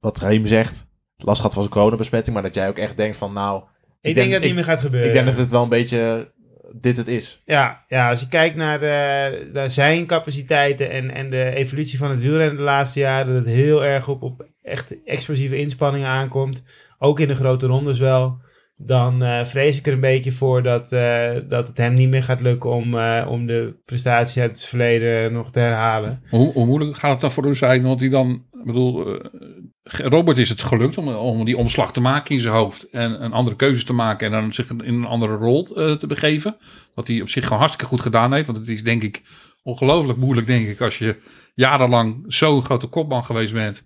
wat 0.00 0.18
Raheem 0.18 0.46
zegt, 0.46 0.86
last 1.16 1.36
gehad 1.36 1.54
van 1.54 1.62
zijn 1.62 1.74
coronabesmetting, 1.74 2.34
maar 2.34 2.44
dat 2.44 2.54
jij 2.54 2.68
ook 2.68 2.78
echt 2.78 2.96
denkt 2.96 3.16
van, 3.16 3.32
nou... 3.32 3.62
Ik, 4.00 4.14
denk 4.14 4.30
dat 4.30 4.38
het 4.38 4.44
niet 4.44 4.54
meer 4.54 4.64
gaat 4.64 4.80
gebeuren. 4.80 5.08
Ik 5.08 5.14
denk 5.14 5.26
dat 5.26 5.36
het 5.36 5.50
wel 5.50 5.62
een 5.62 5.68
beetje 5.68 6.32
dit 6.80 6.96
het 6.96 7.08
is. 7.08 7.42
Ja, 7.44 7.84
ja, 7.88 8.10
als 8.10 8.20
je 8.20 8.28
kijkt 8.28 8.56
naar, 8.56 8.78
de, 8.78 9.50
naar 9.52 9.70
zijn 9.70 10.06
capaciteiten 10.06 10.90
en, 10.90 11.10
en 11.10 11.30
de 11.30 11.54
evolutie 11.54 11.98
van 11.98 12.10
het 12.10 12.20
wielrennen 12.20 12.56
de 12.56 12.62
laatste 12.62 13.00
jaren, 13.00 13.34
dat 13.34 13.44
het 13.44 13.54
heel 13.54 13.84
erg 13.84 14.08
op, 14.08 14.22
op 14.22 14.46
echt 14.62 15.04
explosieve 15.04 15.58
inspanningen 15.58 16.08
aankomt. 16.08 16.62
Ook 16.98 17.20
in 17.20 17.28
de 17.28 17.34
grote 17.34 17.66
rondes 17.66 17.98
wel. 17.98 18.42
Dan 18.76 19.22
eh, 19.22 19.44
vrees 19.44 19.78
ik 19.78 19.86
er 19.86 19.92
een 19.92 20.00
beetje 20.00 20.32
voor 20.32 20.62
dat, 20.62 20.92
eh, 20.92 21.30
dat 21.48 21.68
het 21.68 21.76
hem 21.76 21.92
niet 21.92 22.08
meer 22.08 22.22
gaat 22.22 22.40
lukken 22.40 22.70
om, 22.70 22.94
eh, 22.94 23.26
om 23.28 23.46
de 23.46 23.74
prestaties 23.84 24.42
uit 24.42 24.50
het 24.50 24.64
verleden 24.64 25.32
nog 25.32 25.50
te 25.50 25.58
herhalen. 25.58 26.22
Hoe, 26.30 26.52
hoe 26.52 26.66
moeilijk 26.66 26.96
gaat 26.96 27.10
het 27.10 27.20
dan 27.20 27.32
voor 27.32 27.44
hem 27.44 27.54
zijn? 27.54 27.82
Want 27.82 28.00
hij 28.00 28.08
dan, 28.08 28.44
ik 28.52 28.64
bedoel, 28.64 29.06
eh, 29.06 29.30
Robert 29.84 30.38
is 30.38 30.48
het 30.48 30.62
gelukt 30.62 30.98
om, 30.98 31.08
om 31.08 31.44
die 31.44 31.56
omslag 31.56 31.92
te 31.92 32.00
maken 32.00 32.34
in 32.34 32.40
zijn 32.40 32.54
hoofd. 32.54 32.90
En 32.90 33.24
een 33.24 33.32
andere 33.32 33.56
keuze 33.56 33.84
te 33.84 33.92
maken 33.92 34.26
en 34.26 34.32
dan 34.32 34.54
zich 34.54 34.70
in 34.70 34.94
een 34.94 35.04
andere 35.04 35.34
rol 35.34 35.76
eh, 35.76 35.92
te 35.92 36.06
begeven. 36.06 36.56
Wat 36.94 37.06
hij 37.08 37.20
op 37.20 37.28
zich 37.28 37.42
gewoon 37.42 37.58
hartstikke 37.58 37.90
goed 37.90 38.00
gedaan 38.00 38.32
heeft. 38.32 38.46
Want 38.46 38.58
het 38.58 38.68
is 38.68 38.82
denk 38.82 39.02
ik 39.02 39.22
ongelooflijk 39.62 40.18
moeilijk, 40.18 40.46
denk 40.46 40.68
ik, 40.68 40.80
als 40.80 40.98
je 40.98 41.16
jarenlang 41.54 42.24
zo'n 42.26 42.64
grote 42.64 42.86
kopman 42.86 43.24
geweest 43.24 43.52
bent. 43.52 43.84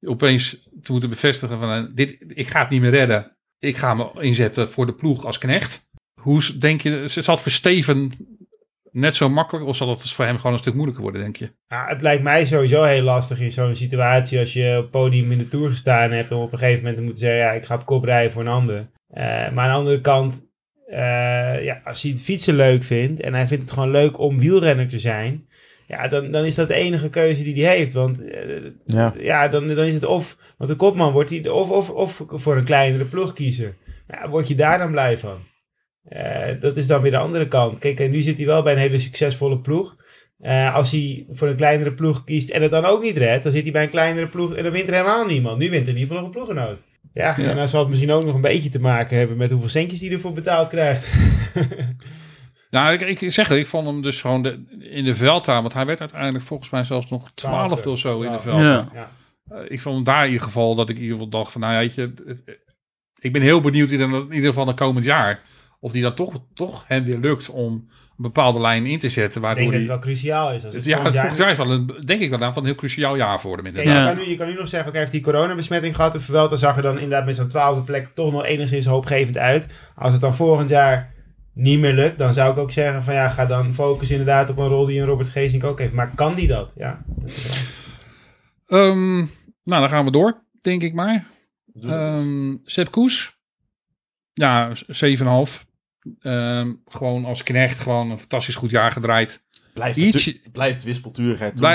Opeens 0.00 0.68
te 0.82 0.92
moeten 0.92 1.10
bevestigen 1.10 1.58
van, 1.58 1.70
eh, 1.70 1.84
dit, 1.94 2.16
ik 2.28 2.48
ga 2.48 2.60
het 2.60 2.70
niet 2.70 2.80
meer 2.80 2.90
redden. 2.90 3.36
Ik 3.58 3.76
ga 3.76 3.94
me 3.94 4.10
inzetten 4.20 4.70
voor 4.70 4.86
de 4.86 4.94
ploeg 4.94 5.24
als 5.24 5.38
knecht. 5.38 5.90
Hoe 6.20 6.58
denk 6.58 6.80
je, 6.80 7.02
zal 7.08 7.34
het 7.34 7.42
voor 7.42 7.52
Steven 7.52 8.12
net 8.96 9.14
zo 9.14 9.28
makkelijk 9.28 9.66
of 9.66 9.76
zal 9.76 9.88
het 9.88 10.12
voor 10.12 10.24
hem 10.24 10.36
gewoon 10.36 10.52
een 10.52 10.58
stuk 10.58 10.74
moeilijker 10.74 11.02
worden, 11.02 11.22
denk 11.22 11.36
je? 11.36 11.50
Ja, 11.68 11.86
het 11.86 12.02
lijkt 12.02 12.22
mij 12.22 12.44
sowieso 12.46 12.82
heel 12.82 13.02
lastig 13.02 13.40
in 13.40 13.52
zo'n 13.52 13.74
situatie 13.74 14.38
als 14.38 14.52
je 14.52 14.74
op 14.76 14.82
het 14.82 14.90
podium 14.90 15.32
in 15.32 15.38
de 15.38 15.48
Tour 15.48 15.70
gestaan 15.70 16.10
hebt 16.10 16.32
om 16.32 16.42
op 16.42 16.52
een 16.52 16.58
gegeven 16.58 16.78
moment 16.78 16.96
te 16.96 17.02
moeten 17.02 17.20
zeggen, 17.20 17.40
ja, 17.40 17.50
ik 17.52 17.64
ga 17.64 17.74
op 17.74 17.84
kop 17.84 18.04
rijden 18.04 18.32
voor 18.32 18.42
een 18.42 18.48
ander. 18.48 18.90
Eh, 19.08 19.24
maar 19.24 19.64
aan 19.64 19.70
de 19.70 19.76
andere 19.76 20.00
kant, 20.00 20.46
eh, 20.86 21.64
ja, 21.64 21.80
als 21.84 22.02
hij 22.02 22.10
het 22.10 22.22
fietsen 22.22 22.54
leuk 22.54 22.84
vindt 22.84 23.20
en 23.20 23.34
hij 23.34 23.46
vindt 23.46 23.62
het 23.62 23.72
gewoon 23.72 23.90
leuk 23.90 24.18
om 24.18 24.38
wielrenner 24.38 24.88
te 24.88 24.98
zijn, 24.98 25.46
Ja, 25.88 26.08
dan, 26.08 26.30
dan 26.30 26.44
is 26.44 26.54
dat 26.54 26.68
de 26.68 26.74
enige 26.74 27.10
keuze 27.10 27.42
die 27.42 27.64
hij 27.64 27.76
heeft. 27.76 27.92
Want 27.92 28.24
eh, 28.24 28.40
Ja. 28.86 29.14
ja, 29.18 29.48
dan, 29.48 29.74
dan 29.74 29.84
is 29.84 29.94
het 29.94 30.04
of... 30.04 30.36
Want 30.56 30.70
de 30.70 30.76
kopman 30.76 31.12
wordt 31.12 31.30
hij 31.30 31.48
of, 31.48 31.70
of, 31.70 31.90
of 31.90 32.22
voor 32.30 32.56
een 32.56 32.64
kleinere 32.64 33.04
ploeg 33.04 33.32
kiezen. 33.32 33.74
Ja, 34.08 34.28
word 34.28 34.48
je 34.48 34.54
daar 34.54 34.78
dan 34.78 34.90
blij 34.90 35.18
van? 35.18 35.38
Eh, 36.08 36.60
dat 36.60 36.76
is 36.76 36.86
dan 36.86 37.02
weer 37.02 37.10
de 37.10 37.16
andere 37.16 37.48
kant. 37.48 37.78
Kijk, 37.78 38.00
en 38.00 38.10
nu 38.10 38.22
zit 38.22 38.36
hij 38.36 38.46
wel 38.46 38.62
bij 38.62 38.72
een 38.72 38.78
hele 38.78 38.98
succesvolle 38.98 39.58
ploeg. 39.58 39.96
Eh, 40.40 40.74
als 40.74 40.90
hij 40.90 41.26
voor 41.30 41.48
een 41.48 41.56
kleinere 41.56 41.92
ploeg 41.92 42.24
kiest 42.24 42.50
en 42.50 42.62
het 42.62 42.70
dan 42.70 42.84
ook 42.84 43.02
niet 43.02 43.16
redt, 43.16 43.42
dan 43.42 43.52
zit 43.52 43.62
hij 43.62 43.72
bij 43.72 43.82
een 43.82 43.90
kleinere 43.90 44.26
ploeg 44.26 44.54
en 44.54 44.62
dan 44.62 44.72
wint 44.72 44.88
er 44.88 44.94
helemaal 44.94 45.26
niemand. 45.26 45.58
Nu 45.58 45.70
wint 45.70 45.82
er 45.86 45.94
in 45.94 45.98
ieder 45.98 46.08
geval 46.08 46.16
nog 46.16 46.26
een 46.26 46.44
ploeggenoot. 46.44 46.80
Ja, 47.12 47.34
Ja. 47.36 47.48
en 47.50 47.56
dan 47.56 47.68
zal 47.68 47.80
het 47.80 47.88
misschien 47.88 48.10
ook 48.10 48.24
nog 48.24 48.34
een 48.34 48.40
beetje 48.40 48.70
te 48.70 48.80
maken 48.80 49.18
hebben 49.18 49.36
met 49.36 49.50
hoeveel 49.50 49.68
centjes 49.68 50.00
hij 50.00 50.10
ervoor 50.10 50.32
betaald 50.32 50.68
krijgt. 50.68 51.08
Nou, 52.70 52.92
ik, 52.92 53.20
ik 53.20 53.32
zeg 53.32 53.48
het, 53.48 53.58
ik 53.58 53.66
vond 53.66 53.86
hem 53.86 54.02
dus 54.02 54.20
gewoon 54.20 54.42
de, 54.42 54.64
in 54.78 55.04
de 55.04 55.14
Velta, 55.14 55.60
want 55.60 55.72
hij 55.72 55.86
werd 55.86 56.00
uiteindelijk 56.00 56.44
volgens 56.44 56.70
mij 56.70 56.84
zelfs 56.84 57.10
nog 57.10 57.30
twaalfde 57.34 57.90
of 57.90 57.98
zo 57.98 58.20
in 58.22 58.32
de. 58.32 58.40
Velta. 58.40 58.62
Ja. 58.62 58.88
Ja. 58.94 59.10
Eh, 59.48 59.70
ik 59.70 59.80
vond 59.80 59.94
hem 59.94 60.04
daar 60.04 60.24
in 60.24 60.30
ieder 60.30 60.44
geval 60.44 60.74
dat 60.74 60.88
ik 60.88 60.96
in 60.96 61.02
ieder 61.02 61.16
geval 61.16 61.30
dacht 61.30 61.52
van, 61.52 61.60
nou 61.60 61.76
weet 61.76 61.94
je, 61.94 62.12
ik 63.20 63.32
ben 63.32 63.42
heel 63.42 63.60
benieuwd 63.60 63.90
in, 63.90 64.00
in 64.00 64.26
ieder 64.30 64.48
geval 64.48 64.64
de 64.64 64.74
komend 64.74 65.04
jaar 65.04 65.40
of 65.86 65.92
die 65.92 66.02
dan 66.02 66.14
toch, 66.14 66.40
toch 66.54 66.84
hem 66.86 67.04
weer 67.04 67.18
lukt 67.18 67.50
om 67.50 67.72
een 67.72 67.88
bepaalde 68.16 68.60
lijn 68.60 68.86
in 68.86 68.98
te 68.98 69.08
zetten, 69.08 69.40
Ik 69.40 69.46
waardoor 69.46 69.62
denk 69.62 69.72
dat 69.72 69.80
het 69.80 69.90
wel 69.90 69.98
cruciaal 69.98 70.52
is. 70.52 70.64
Als 70.64 70.74
het 70.74 70.84
Ja, 70.84 71.02
het 71.02 71.14
volgend 71.14 71.18
volgend 71.18 71.38
jaar 71.38 71.50
is 71.50 71.58
wel 71.58 71.70
een, 71.70 72.06
denk 72.06 72.20
ik 72.20 72.30
wel 72.30 72.42
een, 72.42 72.52
van 72.52 72.62
een 72.62 72.68
heel 72.68 72.78
cruciaal 72.78 73.16
jaar 73.16 73.40
voor 73.40 73.56
hem 73.56 73.66
inderdaad. 73.66 74.08
je, 74.08 74.14
kan 74.14 74.24
nu, 74.24 74.30
je 74.30 74.36
kan 74.36 74.48
nu 74.48 74.54
nog 74.54 74.68
zeggen, 74.68 74.88
oké, 74.88 74.98
heeft 74.98 75.12
die 75.12 75.20
coronabesmetting 75.20 75.96
gehad 75.96 76.16
of 76.16 76.26
wel, 76.26 76.48
dan 76.48 76.58
zag 76.58 76.76
er 76.76 76.82
dan 76.82 76.94
inderdaad 76.94 77.26
met 77.26 77.36
zo'n 77.36 77.48
twaalfde 77.48 77.82
plek 77.82 78.08
toch 78.14 78.32
nog 78.32 78.44
enigszins 78.44 78.86
hoopgevend 78.86 79.36
uit. 79.36 79.66
Als 79.94 80.12
het 80.12 80.20
dan 80.20 80.34
volgend 80.34 80.70
jaar 80.70 81.12
niet 81.52 81.78
meer 81.78 81.92
lukt, 81.92 82.18
dan 82.18 82.32
zou 82.32 82.52
ik 82.52 82.58
ook 82.58 82.72
zeggen 82.72 83.02
van 83.02 83.14
ja, 83.14 83.28
ga 83.28 83.46
dan 83.46 83.74
focus 83.74 84.10
inderdaad 84.10 84.50
op 84.50 84.58
een 84.58 84.68
rol 84.68 84.86
die 84.86 85.00
een 85.00 85.06
Robert 85.06 85.28
Geesink 85.28 85.64
ook 85.64 85.78
heeft. 85.78 85.92
Maar 85.92 86.14
kan 86.14 86.34
die 86.34 86.46
dat? 86.46 86.72
Ja. 86.76 87.04
dat 87.16 87.30
Ehm, 88.66 89.16
nou, 89.16 89.26
dan 89.80 89.88
gaan 89.88 90.04
we 90.04 90.10
door, 90.10 90.42
denk 90.60 90.82
ik 90.82 90.94
maar. 90.94 91.26
Ehm 91.82 92.54
Sepp 92.64 92.90
Koes. 92.90 93.36
Ja, 94.32 94.72
7,5. 94.74 95.65
Ehm 96.20 96.72
gewoon 96.86 97.24
als 97.24 97.42
knecht 97.42 97.78
gewoon 97.78 98.10
een 98.10 98.18
fantastisch 98.18 98.54
goed 98.54 98.70
jaar 98.70 98.92
gedraaid. 98.92 99.44
Blijft, 99.74 99.96
Iets- 99.96 100.24
het, 100.24 100.40
blijft. 100.52 100.52
Blijft, 100.52 100.84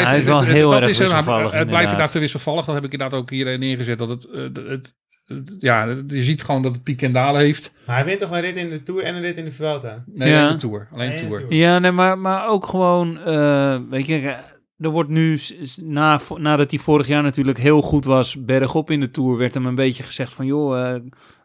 hij 0.10 0.18
is 0.18 0.26
wel 0.26 0.38
het- 0.38 0.46
het- 0.46 0.56
heel 0.56 0.70
dat 0.70 0.80
erg 0.80 0.90
is, 0.90 1.00
eh, 1.00 1.06
wisselvallig, 1.06 1.52
Het 1.54 1.68
blijft 1.68 1.84
inderdaad. 1.84 2.12
te 2.12 2.20
wisselvallig. 2.20 2.66
Dat 2.66 2.76
heb 2.76 2.84
ik 2.84 2.92
inderdaad 2.92 3.20
ook 3.20 3.30
hier 3.30 3.58
neergezet. 3.60 3.98
Dat 3.98 4.10
het, 4.10 4.26
eh, 4.26 4.42
het, 4.42 4.58
het- 4.58 4.94
het- 5.26 5.56
ja, 5.60 5.86
je 6.08 6.24
ziet 6.24 6.44
gewoon 6.44 6.62
dat 6.62 6.74
het 6.74 6.84
piek 6.84 7.02
en 7.02 7.12
dalen 7.12 7.42
heeft. 7.42 7.76
Maar 7.88 7.96
hij 7.96 8.06
wint 8.06 8.20
toch 8.20 8.32
een 8.32 8.42
rit 8.42 8.56
in 8.56 8.70
de 8.70 8.84
Tour 8.84 9.04
en 9.04 9.16
een 9.16 9.22
rit 9.22 9.38
in 9.38 9.46
de 9.46 9.52
Vuelta? 9.52 10.04
Nee, 10.06 10.30
Ja. 10.30 10.42
alleen 10.42 10.52
de 10.54 10.60
Tour. 10.60 10.88
Alleen 10.94 11.10
de 11.10 11.16
Tour. 11.16 11.40
de 11.40 11.46
Tour. 11.48 11.60
Ja, 11.60 11.80
nee, 11.80 11.92
maar, 11.92 12.18
maar 12.20 12.48
ook 12.48 12.66
gewoon, 12.68 13.20
eh, 13.20 13.80
weet 13.90 14.06
je, 14.06 14.16
eh, 14.20 14.38
er 14.78 14.90
wordt 14.90 15.10
nu, 15.10 15.40
na, 15.82 16.20
nadat 16.38 16.72
hij 16.72 16.80
vorig 16.80 17.08
jaar 17.08 17.24
natuurlijk 17.24 17.58
heel 17.58 17.82
goed 17.82 18.06
was, 18.06 18.46
bergop 18.46 18.92
in 18.92 19.00
de 19.00 19.12
Tour, 19.12 19.38
werd 19.38 19.54
hem 19.54 19.66
een 19.66 19.76
beetje 19.76 20.04
gezegd 20.04 20.34
van, 20.34 20.46
joh, 20.46 20.90
eh, 20.94 21.02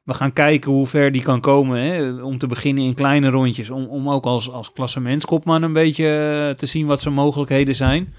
we 0.07 0.14
gaan 0.14 0.32
kijken 0.32 0.70
hoe 0.70 0.86
ver 0.86 1.12
die 1.12 1.22
kan 1.22 1.40
komen. 1.40 1.80
Hè? 1.80 2.22
Om 2.22 2.38
te 2.38 2.46
beginnen 2.46 2.84
in 2.84 2.94
kleine 2.94 3.28
rondjes, 3.28 3.70
om, 3.70 3.84
om 3.86 4.11
ook 4.11 4.24
als, 4.24 4.50
als 4.50 4.72
klassementskopman 4.72 5.62
een 5.62 5.72
beetje 5.72 6.07
eh, 6.48 6.54
te 6.57 6.66
zien 6.66 6.86
wat 6.86 7.00
zijn 7.00 7.14
mogelijkheden 7.14 7.76
zijn. 7.76 8.14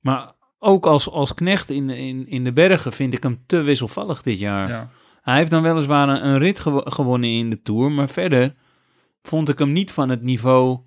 Maar 0.00 0.32
ook 0.58 0.86
als, 0.86 1.10
als 1.10 1.34
knecht 1.34 1.70
in, 1.70 1.90
in, 1.90 2.28
in 2.28 2.44
de 2.44 2.52
bergen 2.52 2.92
vind 2.92 3.14
ik 3.14 3.22
hem 3.22 3.38
te 3.46 3.60
wisselvallig 3.62 4.22
dit 4.22 4.38
jaar. 4.38 4.68
Ja. 4.68 4.90
Hij 5.22 5.36
heeft 5.36 5.50
dan 5.50 5.62
weliswaar 5.62 6.08
een, 6.08 6.26
een 6.26 6.38
rit 6.38 6.60
gewo- 6.60 6.82
gewonnen 6.84 7.30
in 7.30 7.50
de 7.50 7.62
Tour, 7.62 7.90
maar 7.92 8.08
verder 8.08 8.54
vond 9.22 9.48
ik 9.48 9.58
hem 9.58 9.72
niet 9.72 9.90
van 9.90 10.08
het 10.08 10.22
niveau 10.22 10.78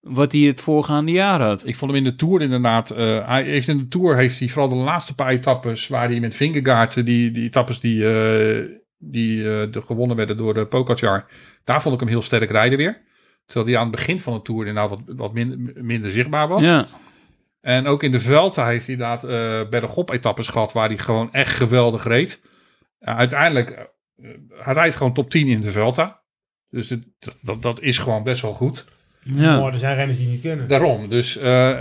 wat 0.00 0.32
hij 0.32 0.40
het 0.40 0.60
voorgaande 0.60 1.12
jaar 1.12 1.40
had. 1.42 1.66
Ik 1.66 1.76
vond 1.76 1.90
hem 1.90 2.04
in 2.04 2.10
de 2.10 2.16
Tour 2.16 2.40
inderdaad. 2.40 2.90
eh, 2.90 3.26
hij 3.28 3.44
heeft 3.44 3.68
in 3.68 3.78
de 3.78 3.88
Tour 3.88 4.16
heeft 4.16 4.38
hij 4.38 4.48
vooral 4.48 4.68
de 4.68 4.74
laatste 4.76 5.14
paar 5.14 5.30
etappes 5.30 5.88
waar 5.88 6.08
hij 6.08 6.20
met 6.20 6.34
Vingegaard, 6.34 6.96
eh, 6.96 7.04
die, 7.04 7.30
die 7.30 7.44
etappes 7.44 7.80
die, 7.80 8.04
die 9.04 9.38
eh, 9.38 9.72
de 9.72 9.82
gewonnen 9.82 10.16
werden 10.16 10.36
door 10.36 10.54
de 10.54 10.66
Pogacar, 10.66 11.26
daar 11.64 11.82
vond 11.82 11.94
ik 11.94 12.00
hem 12.00 12.08
heel 12.08 12.22
sterk 12.22 12.50
rijden 12.50 12.78
weer. 12.78 13.02
Terwijl 13.46 13.66
hij 13.70 13.76
aan 13.76 13.86
het 13.86 13.96
begin 13.96 14.20
van 14.20 14.34
de 14.34 14.42
Tour 14.42 14.66
inderdaad 14.66 14.90
wat, 14.90 15.00
wat 15.16 15.32
min- 15.32 15.72
minder 15.76 16.10
zichtbaar 16.10 16.48
was. 16.48 16.64
Ja, 16.64 16.86
En 17.60 17.86
ook 17.86 18.02
in 18.02 18.12
de 18.12 18.20
Vuelta 18.20 18.66
heeft 18.66 18.86
hij 18.86 18.94
inderdaad 18.94 19.24
eh 19.24 19.68
bergop 19.70 20.10
etappes 20.10 20.48
gehad 20.48 20.72
waar 20.72 20.88
hij 20.88 20.98
gewoon 20.98 21.32
echt 21.32 21.52
geweldig 21.56 22.04
reed. 22.04 22.44
Uiteindelijk, 23.00 23.70
eh, 23.70 24.28
hij 24.48 24.74
rijdt 24.74 24.96
gewoon 24.96 25.12
top 25.12 25.30
10 25.30 25.46
in 25.46 25.60
de 25.60 25.70
Vuelta. 25.70 26.22
Dus 26.68 26.88
het- 26.90 27.06
dat, 27.42 27.62
dat 27.62 27.80
is 27.80 27.98
gewoon 27.98 28.22
best 28.22 28.42
wel 28.42 28.52
goed. 28.52 28.88
Ja. 29.22 29.60
Oh, 29.60 29.72
er 29.72 29.78
zijn 29.78 29.96
renners 29.96 30.18
die 30.18 30.28
niet 30.28 30.40
kunnen. 30.40 30.68
Daarom, 30.68 31.08
dus... 31.08 31.36
eh, 31.36 31.44
Maar 31.44 31.76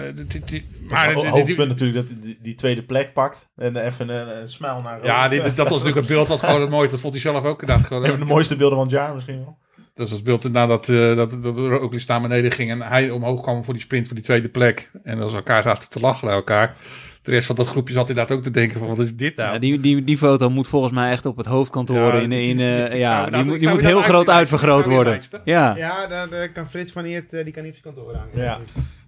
maar 0.90 1.16
het 1.16 1.26
hoogtepunt 1.26 1.68
natuurlijk 1.68 2.00
dat 2.00 2.10
hij 2.10 2.18
die, 2.24 2.38
die 2.42 2.56
tweede 2.56 2.84
plek 2.84 3.14
pakt. 3.14 3.50
En 3.56 3.76
even 3.76 4.10
een, 4.10 4.40
een 4.40 4.48
smile 4.48 4.82
naar 4.82 5.06
Ja, 5.06 5.28
dit, 5.28 5.44
dat 5.44 5.70
was 5.70 5.80
natuurlijk 5.80 6.08
een 6.08 6.14
beeld 6.16 6.28
wat 6.28 6.40
gewoon 6.40 6.62
het 6.62 6.70
mooiste. 6.70 6.92
Dat 6.92 7.00
vond 7.00 7.14
hij 7.14 7.22
zelf 7.22 7.44
ook 7.44 7.62
inderdaad 7.62 7.88
gewoon. 7.88 8.04
Een 8.04 8.10
van 8.10 8.20
de 8.20 8.26
mooiste 8.26 8.56
beelden 8.56 8.78
van 8.78 8.88
het 8.88 8.96
jaar 8.96 9.14
misschien 9.14 9.38
wel. 9.38 9.58
Dat 9.76 10.10
was 10.10 10.12
het 10.12 10.24
beeld 10.24 10.52
nadat 10.52 10.90
eh 10.90 11.16
dat, 11.16 11.38
dat 11.42 11.58
Roglic 11.58 12.08
naar 12.08 12.22
beneden 12.22 12.52
ging 12.52 12.72
en 12.72 12.82
hij 12.82 13.10
omhoog 13.10 13.42
kwam 13.42 13.64
voor 13.64 13.74
die 13.74 13.84
sprint 13.84 14.06
voor 14.06 14.16
die 14.16 14.26
tweede 14.26 14.50
plek. 14.50 14.92
En 15.04 15.22
als 15.22 15.34
elkaar 15.34 15.64
zaten 15.64 15.90
te 15.90 16.00
lachen 16.00 16.28
naar 16.28 16.36
elkaar. 16.36 16.76
De 17.24 17.32
rest 17.32 17.46
van 17.48 17.56
dat 17.56 17.68
groepje 17.68 17.94
zat 17.94 18.10
inderdaad 18.10 18.38
ook 18.38 18.44
te 18.44 18.52
denken 18.52 18.80
van 18.80 18.88
wat 18.88 19.00
is 19.00 19.16
dit 19.16 19.36
nou? 19.36 19.54
Ja, 19.54 19.60
die, 19.60 19.80
die, 19.80 20.04
die 20.04 20.18
foto 20.18 20.50
moet 20.50 20.68
volgens 20.68 20.94
mij 20.94 21.12
echt 21.12 21.26
op 21.26 21.38
het 21.38 21.46
hoofdkantoor 21.46 21.98
Ja, 22.16 22.22
in, 22.22 22.30
die- 22.30 22.50
in, 22.50 22.60
eh, 22.60 23.00
ja, 23.00 23.22
die, 23.24 23.32
dat- 23.32 23.46
moet- 23.46 23.54
die 23.54 23.62
zou 23.62 23.74
moet 23.74 23.84
dat 23.84 23.92
heel 23.92 24.02
groot 24.02 24.30
uitvergroot 24.30 24.86
worden. 24.86 25.22
Ja, 25.44 25.76
Ja, 25.78 26.08
daar, 26.08 26.30
daar 26.30 26.50
kan 26.52 26.70
Frits 26.70 26.92
van 26.92 27.04
Eert, 27.06 27.34
eh, 27.34 27.44
die 27.44 27.54
kan 27.54 27.64
niet 27.64 27.74
op 27.74 27.80
zijn 27.84 27.96
kantoor 27.96 28.16
hangen. 28.16 28.38
Ja. 28.44 28.58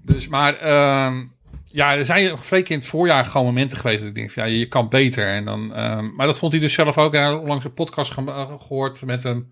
Dus, 0.05 0.28
maar 0.28 0.55
ehm, 0.59 1.24
ja, 1.66 1.95
er 1.95 2.05
zijn 2.05 2.38
vrij 2.38 2.61
in 2.61 2.76
het 2.78 2.86
voorjaar 2.86 3.26
gewoon 3.26 3.45
momenten 3.47 3.78
geweest 3.78 3.99
dat 3.99 4.09
ik 4.09 4.16
denk 4.16 4.32
van 4.32 4.43
ja, 4.49 4.57
je 4.57 4.66
kan 4.66 4.89
beter. 4.89 5.28
En 5.28 5.45
dan, 5.45 5.74
ehm, 5.76 6.16
maar 6.16 6.26
dat 6.28 6.38
vond 6.39 6.51
hij 6.51 6.61
dus 6.61 6.74
zelf 6.74 6.97
ook. 6.97 7.14
Hij 7.14 7.24
had 7.24 7.41
onlangs 7.41 7.66
een 7.66 7.74
podcast 7.74 8.11
ge- 8.11 8.24
eh, 8.26 8.51
gehoord 8.59 9.05
met 9.05 9.24
hem. 9.24 9.51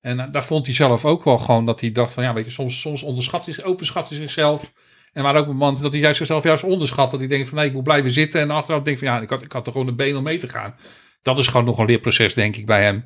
En 0.00 0.28
daar 0.30 0.44
vond 0.44 0.66
hij 0.66 0.74
zelf 0.74 1.04
ook 1.04 1.24
wel 1.24 1.38
gewoon 1.38 1.66
dat 1.66 1.80
hij 1.80 1.92
dacht 1.92 2.12
van 2.12 2.22
ja, 2.22 2.32
weet 2.34 2.44
je, 2.44 2.50
soms, 2.50 2.80
soms 2.80 3.02
onderschat 3.02 3.44
hij, 3.46 3.64
overschat 3.64 4.08
hij 4.08 4.18
zichzelf. 4.18 4.72
En 5.16 5.22
maar 5.22 5.36
ook 5.36 5.46
momenten 5.46 5.82
dat 5.82 5.92
hij 5.92 6.00
juist 6.00 6.16
zichzelf 6.16 6.42
juist 6.42 6.64
onderschat. 6.64 7.10
Dat 7.10 7.20
hij 7.20 7.28
denkt 7.28 7.48
van 7.48 7.58
nee, 7.58 7.66
ik 7.66 7.72
moet 7.72 7.82
blijven 7.82 8.10
zitten. 8.10 8.40
En 8.40 8.50
achteraf 8.50 8.82
denkt 8.82 8.98
van 8.98 9.08
ja, 9.08 9.20
ik 9.20 9.30
had, 9.30 9.42
ik 9.42 9.52
had 9.52 9.66
er 9.66 9.72
gewoon 9.72 9.88
een 9.88 9.96
been 9.96 10.16
om 10.16 10.22
mee 10.22 10.36
te 10.36 10.48
gaan. 10.48 10.74
Dat 11.22 11.38
is 11.38 11.46
gewoon 11.46 11.66
nog 11.66 11.78
een 11.78 11.86
leerproces, 11.86 12.34
denk 12.34 12.56
ik, 12.56 12.66
bij 12.66 12.82
hem. 12.82 13.04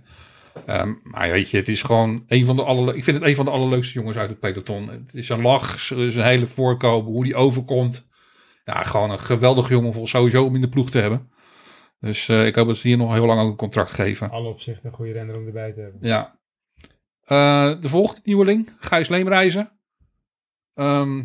Ehm, 0.67 0.93
maar 1.03 1.31
weet 1.31 1.51
je, 1.51 1.57
het 1.57 1.69
is 1.69 1.83
gewoon 1.83 2.25
een 2.27 2.47
van 2.47 2.57
de 2.57 2.65
allerle 2.65 2.97
ik 2.97 3.05
vind 3.05 3.17
het 3.17 3.27
een 3.27 3.37
van 3.37 3.45
de 3.45 3.51
allerleukste 3.51 3.95
jongens 3.95 4.17
uit 4.17 4.31
het 4.31 4.41
peloton. 4.41 4.89
Het 4.89 5.01
is 5.13 5.27
zijn 5.27 5.41
lach, 5.41 5.81
zijn 5.81 6.27
hele 6.27 6.47
voorkomen, 6.47 7.13
hoe 7.13 7.25
die 7.25 7.35
overkomt. 7.35 8.09
Ja, 8.65 8.83
gewoon 8.83 9.11
een 9.11 9.19
geweldig 9.19 9.69
jongen 9.69 9.93
voor 9.93 10.09
sowieso 10.09 10.45
om 10.45 10.55
in 10.55 10.61
de 10.61 10.69
ploeg 10.69 10.91
te 10.91 10.99
hebben. 10.99 11.31
Dus 12.01 12.29
eh, 12.29 12.47
ik 12.47 12.55
hoop 12.55 12.67
dat 12.67 12.77
ze 12.77 12.89
hier 12.89 12.97
nog 12.97 13.13
heel 13.13 13.27
lang 13.27 13.41
ook 13.41 13.51
een 13.51 13.57
contract 13.57 13.93
geven. 13.93 14.31
Alle 14.31 14.49
opzichten 14.49 14.89
een 14.89 14.95
goede 14.95 15.13
renner 15.13 15.37
om 15.37 15.47
erbij 15.47 15.73
te 15.73 15.81
hebben. 15.81 16.01
Ja. 16.03 16.39
Eh, 17.21 17.81
de 17.81 17.89
volgende 17.89 18.21
nieuweling, 18.25 18.77
Gijs 18.79 19.09
Leemreizen. 19.09 19.73
Ehm, 20.75 21.23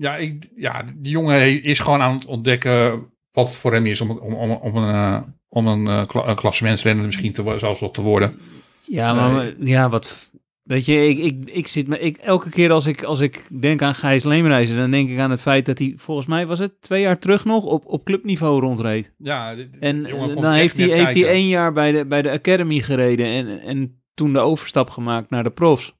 ja, 0.00 0.16
ik, 0.16 0.50
ja, 0.56 0.84
die 0.96 1.12
jongen 1.12 1.62
is 1.62 1.78
gewoon 1.78 2.00
aan 2.00 2.14
het 2.14 2.26
ontdekken 2.26 3.06
wat 3.32 3.48
het 3.48 3.56
voor 3.56 3.72
hem 3.72 3.86
is 3.86 4.00
om, 4.00 4.10
om, 4.10 4.34
om, 4.34 4.50
om 4.50 4.76
een, 4.76 4.94
eh, 4.94 5.20
om 5.48 5.66
een, 5.66 6.06
kla- 6.06 6.34
klassementsrenner 6.34 7.04
misschien 7.04 7.32
te, 7.32 7.54
zelfs 7.56 7.80
wel 7.80 7.90
te 7.90 8.02
worden. 8.02 8.38
ja 8.86 9.14
maar 9.14 9.52
ja, 9.58 9.88
wat... 9.88 10.30
Weet 10.62 10.86
je, 10.86 11.08
ik, 11.08 11.18
ik, 11.18 11.50
ik 11.50 11.66
zit 11.66 11.88
me... 11.88 11.98
Ik, 11.98 12.16
elke 12.16 12.50
keer 12.50 12.72
als 12.72 12.86
ik, 12.86 13.02
als 13.02 13.20
ik 13.20 13.46
denk 13.60 13.82
aan 13.82 13.94
Gijs 13.94 14.24
Leemreizen, 14.24 14.76
dan 14.76 14.90
denk 14.90 15.08
ik 15.10 15.18
aan 15.18 15.30
het 15.30 15.40
feit 15.40 15.66
dat 15.66 15.78
hij, 15.78 15.94
volgens 15.96 16.26
mij 16.26 16.46
was 16.46 16.58
het 16.58 16.80
twee 16.80 17.00
jaar 17.00 17.18
terug 17.18 17.44
nog, 17.44 17.64
op, 17.64 17.86
op 17.86 18.04
clubniveau 18.04 18.60
rondreed. 18.60 19.12
Ja, 19.18 19.54
En 19.80 20.02
dan 20.34 20.52
heeft 20.52 20.76
hij, 20.76 20.88
heeft 20.88 21.14
hij 21.14 21.28
één 21.28 21.46
jaar 21.48 21.72
bij 21.72 21.92
de, 21.92 22.06
bij 22.06 22.22
de 22.22 22.30
Academy 22.30 22.78
gereden 22.78 23.26
en, 23.26 23.60
en 23.60 24.02
toen 24.14 24.32
de 24.32 24.38
overstap 24.38 24.90
gemaakt 24.90 25.30
naar 25.30 25.42
de 25.42 25.50
profs. 25.50 25.94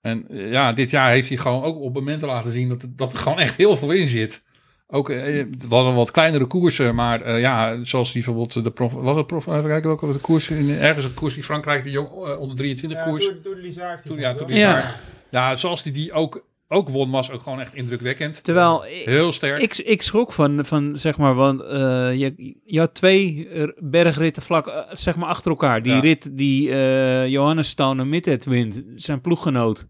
En 0.00 0.28
eh, 0.28 0.50
ja, 0.52 0.72
dit 0.72 0.90
jaar 0.90 1.10
heeft 1.10 1.28
hij 1.28 1.36
gewoon 1.38 1.62
ook 1.62 1.80
op 1.80 1.94
momenten 1.94 2.28
laten 2.28 2.52
zien 2.52 2.68
dat, 2.68 2.82
er- 2.82 2.96
dat 2.96 3.12
er 3.12 3.18
gewoon 3.18 3.38
echt 3.38 3.56
heel 3.56 3.76
veel 3.76 3.90
in 3.90 4.08
zit. 4.08 4.44
Ook, 4.90 5.10
eh, 5.10 5.34
het 5.50 5.64
hadden 5.68 5.94
wat 5.94 6.10
kleinere 6.10 6.46
koersen, 6.46 6.94
maar 6.94 7.20
eh, 7.22 7.40
ja, 7.40 7.84
zoals 7.84 8.12
die 8.12 8.24
bijvoorbeeld 8.24 8.64
de 8.64 8.70
prof, 8.70 8.92
wat 8.92 9.16
het 9.16 9.26
prof, 9.26 9.46
even 9.46 9.62
kijken 9.68 9.86
welke 9.88 10.12
de 10.12 10.18
koers, 10.18 10.50
in, 10.50 10.70
ergens 10.70 11.04
een 11.04 11.14
koers 11.14 11.34
die 11.34 11.42
Frankrijk, 11.42 11.82
de 11.82 11.90
jong, 11.90 12.08
eh, 12.08 12.40
onder 12.40 12.56
23 12.56 13.04
koers. 13.04 13.24
Door, 13.24 13.38
door 13.42 13.54
de 13.54 13.60
Lizard. 13.60 14.06
Toen, 14.06 14.18
ja, 14.18 14.34
toen 14.34 14.48
Ja. 14.48 14.56
ja. 14.78 14.94
ja, 15.28 15.56
zoals 15.56 15.82
die 15.82 15.92
die 15.92 16.12
ook, 16.12 16.44
ook 16.68 16.88
won, 16.88 17.10
was 17.10 17.30
ook 17.30 17.42
gewoon 17.42 17.60
echt 17.60 17.74
indrukwekkend. 17.74 18.44
Terwijl 18.44 18.86
ik, 18.86 19.04
Heel 19.04 19.32
sterk. 19.32 19.58
ik, 19.62 19.76
ik 19.76 20.02
schrok 20.02 20.32
van, 20.32 20.64
van, 20.64 20.98
zeg 20.98 21.16
maar, 21.18 21.34
want 21.34 21.60
eh, 21.62 22.14
je, 22.18 22.56
je 22.64 22.78
had 22.78 22.94
twee 22.94 23.48
bergritten 23.76 24.42
vlak, 24.42 24.66
eh, 24.66 24.82
zeg 24.92 25.16
maar, 25.16 25.28
achter 25.28 25.50
elkaar. 25.50 25.82
Die 25.82 25.92
Ja. 25.92 26.00
rit 26.00 26.36
die 26.36 26.70
eh 26.70 27.26
Johannes 27.28 27.68
Stone 27.68 28.04
Middet 28.04 28.44
wint, 28.44 28.82
zijn 28.94 29.20
ploeggenoot, 29.20 29.86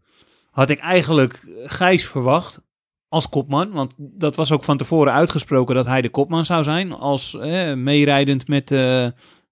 had 0.50 0.70
ik 0.70 0.78
eigenlijk 0.78 1.44
Gijs 1.64 2.06
verwacht 2.06 2.60
als 3.09 3.28
kopman. 3.28 3.70
Want 3.70 3.94
dat 3.98 4.34
was 4.36 4.52
ook 4.52 4.64
van 4.64 4.76
tevoren 4.76 5.12
uitgesproken 5.12 5.74
dat 5.74 5.86
hij 5.86 6.00
de 6.02 6.10
kopman 6.10 6.44
zou 6.44 6.62
zijn, 6.64 6.92
als 6.92 7.36
eh, 7.38 7.74
meerijdend 7.74 8.48
met, 8.48 8.70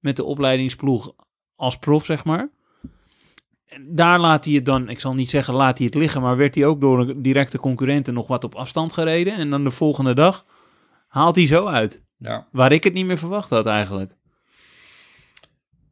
met 0.00 0.16
de 0.16 0.24
opleidingsploeg 0.24 1.12
als 1.56 1.76
prof, 1.78 2.04
zeg 2.04 2.24
maar. 2.24 2.50
Daar 3.88 4.20
laat 4.20 4.44
hij 4.44 4.54
het 4.54 4.66
dan, 4.66 4.88
ik 4.88 5.00
zal 5.00 5.14
niet 5.14 5.30
zeggen 5.30 5.54
laat 5.54 5.78
hij 5.78 5.86
het 5.86 5.94
liggen, 5.94 6.22
maar 6.22 6.36
werd 6.36 6.54
hij 6.54 6.64
ook 6.64 6.80
door 6.80 7.00
een 7.00 7.22
directe 7.22 7.58
concurrenten 7.58 8.14
nog 8.14 8.26
wat 8.26 8.44
op 8.44 8.54
afstand 8.54 8.92
gereden. 8.92 9.34
En 9.34 9.50
dan 9.50 9.64
de 9.64 9.70
volgende 9.70 10.14
dag 10.14 10.46
haalt 11.08 11.36
hij 11.36 11.46
zo 11.46 11.66
uit. 11.66 12.02
Ja. 12.18 12.46
Waar 12.52 12.72
ik 12.72 12.84
het 12.84 12.92
niet 12.94 13.06
meer 13.06 13.18
verwacht 13.18 13.50
had 13.50 13.66
eigenlijk. 13.66 14.12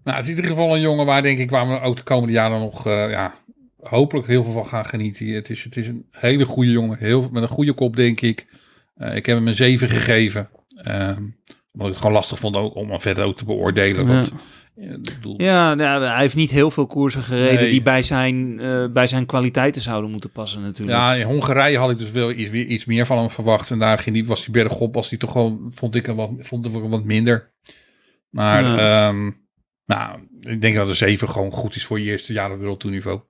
Nou, 0.04 0.16
het 0.16 0.26
is 0.26 0.30
in 0.30 0.36
ieder 0.36 0.50
geval 0.50 0.74
een 0.74 0.80
jongen 0.80 1.06
waar 1.06 1.22
denk 1.22 1.38
ik 1.38 1.50
waar 1.50 1.68
we 1.68 1.80
ook 1.80 1.96
de 1.96 2.02
komende 2.02 2.32
jaren 2.32 2.60
nog 2.60 2.86
eh, 2.86 3.10
ja, 3.10 3.34
hopelijk 3.80 4.26
heel 4.26 4.42
veel 4.42 4.52
van 4.52 4.66
gaan 4.66 4.86
genieten. 4.86 5.26
Het 5.26 5.50
is, 5.50 5.64
het 5.64 5.76
is 5.76 5.88
een 5.88 6.06
hele 6.10 6.44
goede 6.44 6.70
jongen, 6.70 6.98
heel, 6.98 7.28
met 7.32 7.42
een 7.42 7.48
goede 7.48 7.72
kop 7.72 7.96
denk 7.96 8.20
ik. 8.20 8.46
Eh, 8.94 9.16
ik 9.16 9.26
heb 9.26 9.36
hem 9.36 9.46
een 9.46 9.54
7 9.54 9.88
gegeven. 9.88 10.48
Ehm, 10.76 11.22
omdat 11.72 11.86
ik 11.88 11.92
het 11.92 11.96
gewoon 11.96 12.12
lastig 12.12 12.38
vond 12.38 12.56
ook, 12.56 12.74
om 12.74 12.90
hem 12.90 13.00
verder 13.00 13.24
ook 13.24 13.36
te 13.36 13.44
beoordelen. 13.44 14.06
Want, 14.06 14.32
Ja, 15.36 15.74
nou, 15.74 16.04
hij 16.04 16.20
heeft 16.20 16.34
niet 16.34 16.50
heel 16.50 16.70
veel 16.70 16.86
koersen 16.86 17.22
gereden 17.22 17.60
Nee. 17.60 17.70
die 17.70 17.82
bij 17.82 18.02
zijn, 18.02 18.60
eh, 18.60 18.86
bij 18.92 19.06
zijn 19.06 19.26
kwaliteiten 19.26 19.82
zouden 19.82 20.10
moeten 20.10 20.30
passen 20.30 20.62
natuurlijk. 20.62 20.98
Ja, 20.98 21.14
in 21.14 21.26
Hongarije 21.26 21.78
had 21.78 21.90
ik 21.90 21.98
dus 21.98 22.10
wel 22.10 22.30
iets, 22.30 22.50
weer 22.50 22.66
iets 22.66 22.84
meer 22.84 23.06
van 23.06 23.18
hem 23.18 23.30
verwacht. 23.30 23.70
En 23.70 23.78
daar 23.78 23.98
ging 23.98 24.14
die, 24.14 24.26
was 24.26 24.44
die 24.44 24.50
bergop, 24.50 24.94
was 24.94 25.08
die 25.08 25.18
toch 25.18 25.32
gewoon, 25.32 25.70
vond 25.74 25.94
ik 25.94 26.06
hem 26.06 26.16
wat, 26.16 26.30
vond 26.38 26.64
hem 26.72 26.88
wat 26.88 27.04
minder. 27.04 27.52
Maar, 28.30 28.62
Ja. 28.62 29.08
ehm, 29.08 29.30
nou, 29.86 30.18
ik 30.40 30.60
denk 30.60 30.74
dat 30.74 30.88
een 30.88 30.96
7 30.96 31.28
gewoon 31.28 31.50
goed 31.50 31.74
is 31.76 31.84
voor 31.84 32.00
je 32.00 32.10
eerste 32.10 32.32
jaar 32.32 32.52
op 32.52 32.58
wereldtoerniveau. 32.58 33.20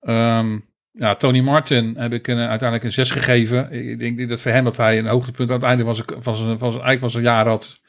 Ehm 0.00 0.58
ja, 0.92 1.14
Tony 1.14 1.40
Martin 1.40 1.94
heb 1.98 2.12
ik 2.12 2.26
een, 2.26 2.36
uiteindelijk 2.38 2.84
een 2.84 2.92
6 2.92 3.10
gegeven. 3.10 3.72
Ik 3.72 3.98
denk 3.98 4.28
dat 4.28 4.40
voor 4.40 4.50
hem 4.50 4.64
dat 4.64 4.76
hij 4.76 4.98
een 4.98 5.06
hoogtepunt 5.06 5.48
aan 5.50 5.54
het 5.56 5.64
einde 5.64 5.84
van 5.84 5.94
zijn, 5.94 6.08
van 6.22 6.36
zijn, 6.36 6.58
van 6.58 6.72
zijn, 6.72 6.98
van 6.98 7.10
zijn 7.10 7.22
jaar 7.24 7.46
had. 7.46 7.82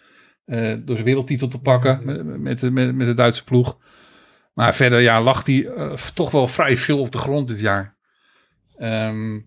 Eh, 0.45 0.73
door 0.79 0.95
zijn 0.95 1.07
wereldtitel 1.07 1.47
te 1.47 1.61
pakken 1.61 2.01
met, 2.03 2.39
met, 2.41 2.59
de- 2.59 2.71
met, 2.71 2.95
met 2.95 3.07
de 3.07 3.13
Duitse 3.13 3.43
ploeg. 3.43 3.77
Maar 4.53 4.75
verder 4.75 4.99
ja, 4.99 5.21
lag 5.21 5.45
hij 5.45 5.67
eh, 5.67 5.93
toch 5.93 6.31
wel 6.31 6.47
vrij 6.47 6.77
veel 6.77 6.99
op 6.99 7.11
de 7.11 7.17
grond 7.17 7.47
dit 7.47 7.59
jaar. 7.59 7.95
Ehm, 8.77 9.39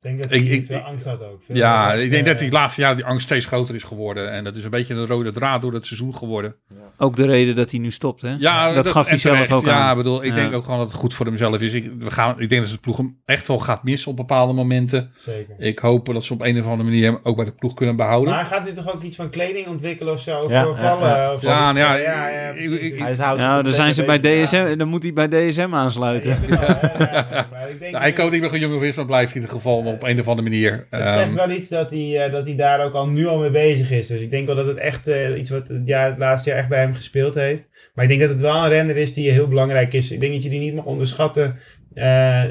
denk 0.00 0.22
dat 0.22 0.30
hij 0.30 0.38
ik- 0.40 0.66
veel 0.66 0.76
ik- 0.76 0.84
angst 0.84 1.06
had 1.06 1.22
ook. 1.22 1.42
Veel 1.46 1.56
ja, 1.56 1.86
angst, 1.88 2.02
ik 2.04 2.10
denk 2.10 2.22
eh, 2.24 2.30
dat 2.30 2.38
die 2.38 2.50
laatste 2.50 2.80
jaren 2.80 2.96
die 2.96 3.04
angst 3.06 3.26
steeds 3.26 3.46
groter 3.46 3.74
is 3.74 3.82
geworden. 3.82 4.30
En 4.32 4.44
dat 4.44 4.56
is 4.56 4.64
een 4.64 4.70
beetje 4.70 4.94
een 4.94 5.06
rode 5.06 5.30
draad 5.30 5.62
door 5.62 5.72
het 5.72 5.86
seizoen 5.86 6.14
geworden. 6.14 6.54
Ook 7.00 7.16
de 7.16 7.26
reden 7.26 7.54
dat 7.54 7.70
hij 7.70 7.80
nu 7.80 7.90
stopt, 7.90 8.22
hè? 8.22 8.34
Ja, 8.38 8.72
dat, 8.72 8.88
gaf 8.88 9.08
hij 9.08 9.18
zelf 9.18 9.52
ook 9.52 9.64
ja, 9.64 9.72
aan. 9.72 9.90
ik 9.90 9.96
bedoel, 9.96 10.22
ik 10.24 10.28
Ja. 10.28 10.34
denk 10.34 10.52
ook 10.54 10.64
gewoon 10.64 10.78
dat 10.78 10.88
het 10.88 10.96
goed 10.96 11.14
voor 11.14 11.26
hemzelf 11.26 11.60
is. 11.60 11.72
Ik, 11.72 11.90
we 11.98 12.10
gaan, 12.10 12.40
ik 12.40 12.48
denk 12.48 12.60
dat 12.60 12.70
ze 12.70 12.74
de 12.76 12.80
ploeg 12.80 12.96
hem 12.96 13.16
echt 13.24 13.46
wel 13.48 13.58
gaat 13.58 13.84
missen 13.84 14.10
op 14.10 14.16
bepaalde 14.16 14.52
momenten. 14.52 15.10
Zeker. 15.18 15.54
Ik 15.58 15.78
hoop 15.78 16.12
dat 16.12 16.24
ze 16.24 16.32
op 16.32 16.40
een 16.42 16.58
of 16.58 16.66
andere 16.66 16.82
manier 16.88 17.04
hem 17.04 17.18
ook 17.22 17.36
bij 17.36 17.44
de 17.44 17.52
ploeg 17.52 17.74
kunnen 17.74 17.96
behouden. 17.96 18.30
Maar 18.34 18.40
hij 18.40 18.48
gaat 18.58 18.64
nu 18.66 18.72
toch 18.72 18.94
ook 18.94 19.02
iets 19.02 19.16
van 19.16 19.30
kleding 19.30 19.66
ontwikkelen 19.66 20.12
of 20.12 20.20
zo? 20.20 20.44
Ja, 20.48 20.64
voor 20.64 20.74
ja, 20.74 20.80
vallen? 20.80 21.08
ja. 21.08 21.34
Of 21.34 21.42
Ja, 21.42 21.72
nou 21.72 21.78
ja, 21.78 21.94
ja, 21.94 22.28
ja, 22.28 22.52
Hij 22.54 23.14
Ja, 23.14 23.56
er 23.56 23.62
dan 23.64 23.72
zijn 23.72 23.94
ze 23.94 24.02
bij. 24.04 24.20
DSM, 24.20 24.76
dan 24.76 24.88
moet 24.88 25.02
hij 25.02 25.12
bij 25.12 25.28
DSM 25.28 25.68
aansluiten. 25.72 26.30
Ja, 26.48 26.56
ja, 26.56 26.78
ja, 26.98 27.26
ja, 27.30 27.46
maar 27.50 27.70
ik 27.70 27.78
denk 27.78 27.92
Nou, 27.92 28.04
ik 28.06 28.14
dat- 28.14 28.22
hoop 28.24 28.32
niet 28.32 28.40
meer 28.40 28.52
een 28.52 28.60
jongen 28.60 28.82
is, 28.86 28.94
maar 28.94 29.04
blijft 29.06 29.34
in 29.34 29.40
ieder 29.40 29.56
geval 29.56 29.82
op 29.88 30.02
een 30.02 30.20
of 30.20 30.28
andere 30.28 30.48
manier. 30.48 30.86
Het 30.90 31.00
Ehm, 31.02 31.12
zegt 31.18 31.34
wel 31.34 31.50
iets 31.50 31.68
dat 31.68 31.90
hij, 31.90 32.24
eh, 32.24 32.32
dat 32.32 32.44
hij 32.46 32.56
daar 32.56 32.84
ook 32.84 32.94
al 32.94 33.08
nu 33.08 33.26
al 33.26 33.38
mee 33.38 33.50
bezig 33.50 33.90
is. 33.90 34.06
Dus 34.06 34.20
ik 34.20 34.30
denk 34.30 34.46
wel 34.46 34.56
dat 34.56 34.66
het 34.66 34.76
echt 34.76 35.06
eh, 35.06 35.38
iets 35.38 35.50
wat 35.50 35.68
het, 35.68 35.82
jaar, 35.84 36.08
het 36.08 36.18
laatste 36.18 36.48
jaar 36.50 36.58
echt 36.58 36.68
bij 36.68 36.80
hem 36.80 36.94
gespeeld 36.94 37.34
heeft. 37.34 37.64
Maar 37.94 38.04
ik 38.04 38.10
denk 38.10 38.20
dat 38.20 38.30
het 38.30 38.40
wel 38.40 38.62
een 38.64 38.68
renner 38.68 38.96
is 38.96 39.14
die 39.14 39.30
heel 39.30 39.48
belangrijk 39.48 39.92
is. 39.92 40.10
Ik 40.10 40.20
denk 40.20 40.32
dat 40.32 40.42
je 40.42 40.48
die 40.50 40.60
niet 40.60 40.74
mag 40.74 40.84
onderschatten 40.84 41.56
eh, 41.94 42.42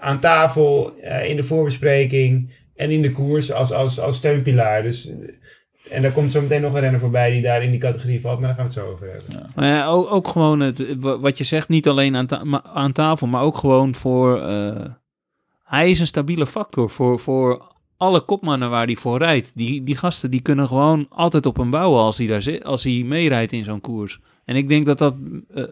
aan 0.00 0.20
tafel, 0.20 0.92
eh, 1.02 1.28
in 1.28 1.36
de 1.36 1.44
voorbespreking 1.44 2.50
en 2.76 2.90
in 2.90 3.02
de 3.02 3.12
koers 3.12 3.52
als, 3.52 3.72
als, 3.72 4.00
als 4.00 4.16
steunpilaar. 4.16 4.82
Dus, 4.82 5.12
en 5.90 6.02
daar 6.02 6.10
komt 6.10 6.32
zo 6.32 6.40
meteen 6.40 6.60
nog 6.60 6.74
een 6.74 6.80
renner 6.80 7.00
voorbij 7.00 7.30
die 7.30 7.42
daar 7.42 7.62
in 7.62 7.70
die 7.70 7.80
categorie 7.80 8.20
valt. 8.20 8.38
Maar 8.40 8.48
daar 8.48 8.56
gaan 8.56 8.66
we 8.68 8.72
het 8.72 8.82
zo 8.86 8.92
over 8.92 9.06
hebben. 9.12 9.46
Maar 9.54 9.66
ja, 9.68 9.86
ook, 9.86 10.12
ook 10.12 10.28
gewoon 10.28 10.60
het, 10.60 10.84
wa- 11.00 11.18
wat 11.18 11.38
je 11.38 11.44
zegt, 11.44 11.68
niet 11.68 11.88
alleen 11.88 12.16
aan, 12.16 12.26
ta- 12.26 12.62
aan 12.74 12.92
tafel, 12.92 13.26
maar 13.26 13.42
ook 13.42 13.56
gewoon 13.56 13.94
voor... 13.94 14.42
eh, 14.48 14.84
hij 15.74 15.90
is 15.90 16.00
een 16.00 16.06
stabiele 16.06 16.46
factor 16.46 16.90
voor, 16.90 17.18
voor 17.20 17.72
alle 17.96 18.20
kopmannen 18.20 18.70
waar 18.70 18.86
hij 18.86 18.96
voor 18.96 19.18
rijdt. 19.18 19.52
Die, 19.54 19.82
die 19.82 19.96
gasten 19.96 20.30
die 20.30 20.40
kunnen 20.40 20.66
gewoon 20.68 21.06
altijd 21.08 21.46
op 21.46 21.56
hem 21.56 21.70
bouwen 21.70 22.00
als 22.00 22.18
hij, 22.18 22.26
daar 22.26 22.42
zit, 22.42 22.64
als 22.64 22.82
hij 22.84 23.02
meerijdt 23.06 23.52
in 23.52 23.64
zo'n 23.64 23.80
koers. 23.80 24.20
En 24.44 24.56
ik 24.56 24.68
denk 24.68 24.86
dat 24.86 24.98
dat 24.98 25.14
eh, 25.54 25.64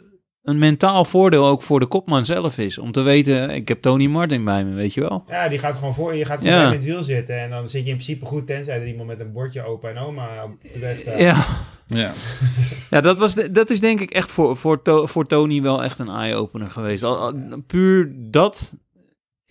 een 0.43 0.59
mentaal 0.59 1.05
voordeel 1.05 1.47
ook 1.47 1.63
voor 1.63 1.81
de 1.81 1.87
kopman 1.87 2.25
zelf 2.25 2.59
is. 2.59 2.79
Om 2.79 2.93
te 2.93 3.01
weten, 3.01 3.51
ik 3.51 3.69
heb 3.69 3.83
Tony 3.83 4.07
Martin 4.07 4.45
bij 4.45 4.65
me, 4.65 4.75
weet 4.75 4.95
je 4.95 5.01
wel. 5.01 5.25
Ja, 5.29 5.49
die 5.49 5.59
gaat 5.59 5.75
gewoon 5.77 5.95
voor 5.95 6.15
je. 6.15 6.25
gaat 6.25 6.43
Ja. 6.43 6.51
gewoon 6.57 6.73
in 6.73 6.79
het 6.79 6.85
wiel 6.87 7.05
zitten. 7.05 7.41
En 7.41 7.51
dan 7.51 7.69
zit 7.69 7.85
je 7.85 7.91
in 7.91 7.97
principe 7.97 8.25
goed, 8.25 8.47
tenzij 8.47 8.81
er 8.81 8.87
iemand 8.89 9.09
met 9.09 9.21
een 9.21 9.33
bordje 9.33 9.63
opa 9.65 9.89
en 9.89 9.99
oma 9.99 10.27
op 10.45 10.51
de 10.73 10.79
weg 10.79 10.99
staat. 10.99 11.19
Ja, 11.19 11.45
ja. 11.87 12.13
ja 12.91 13.01
dat, 13.01 13.19
was 13.19 13.35
de- 13.35 13.51
dat 13.51 13.71
is 13.71 13.81
denk 13.81 14.01
ik 14.01 14.11
echt 14.11 14.33
voor, 14.33 14.57
voor, 14.57 14.83
To- 14.83 15.07
voor 15.07 15.27
Tony 15.27 15.63
wel 15.63 15.83
echt 15.83 15.99
een 15.99 16.09
eye-opener 16.09 16.71
geweest. 16.71 17.03
Al, 17.03 17.17
al- 17.17 17.35
puur 17.67 18.13
dat 18.17 18.75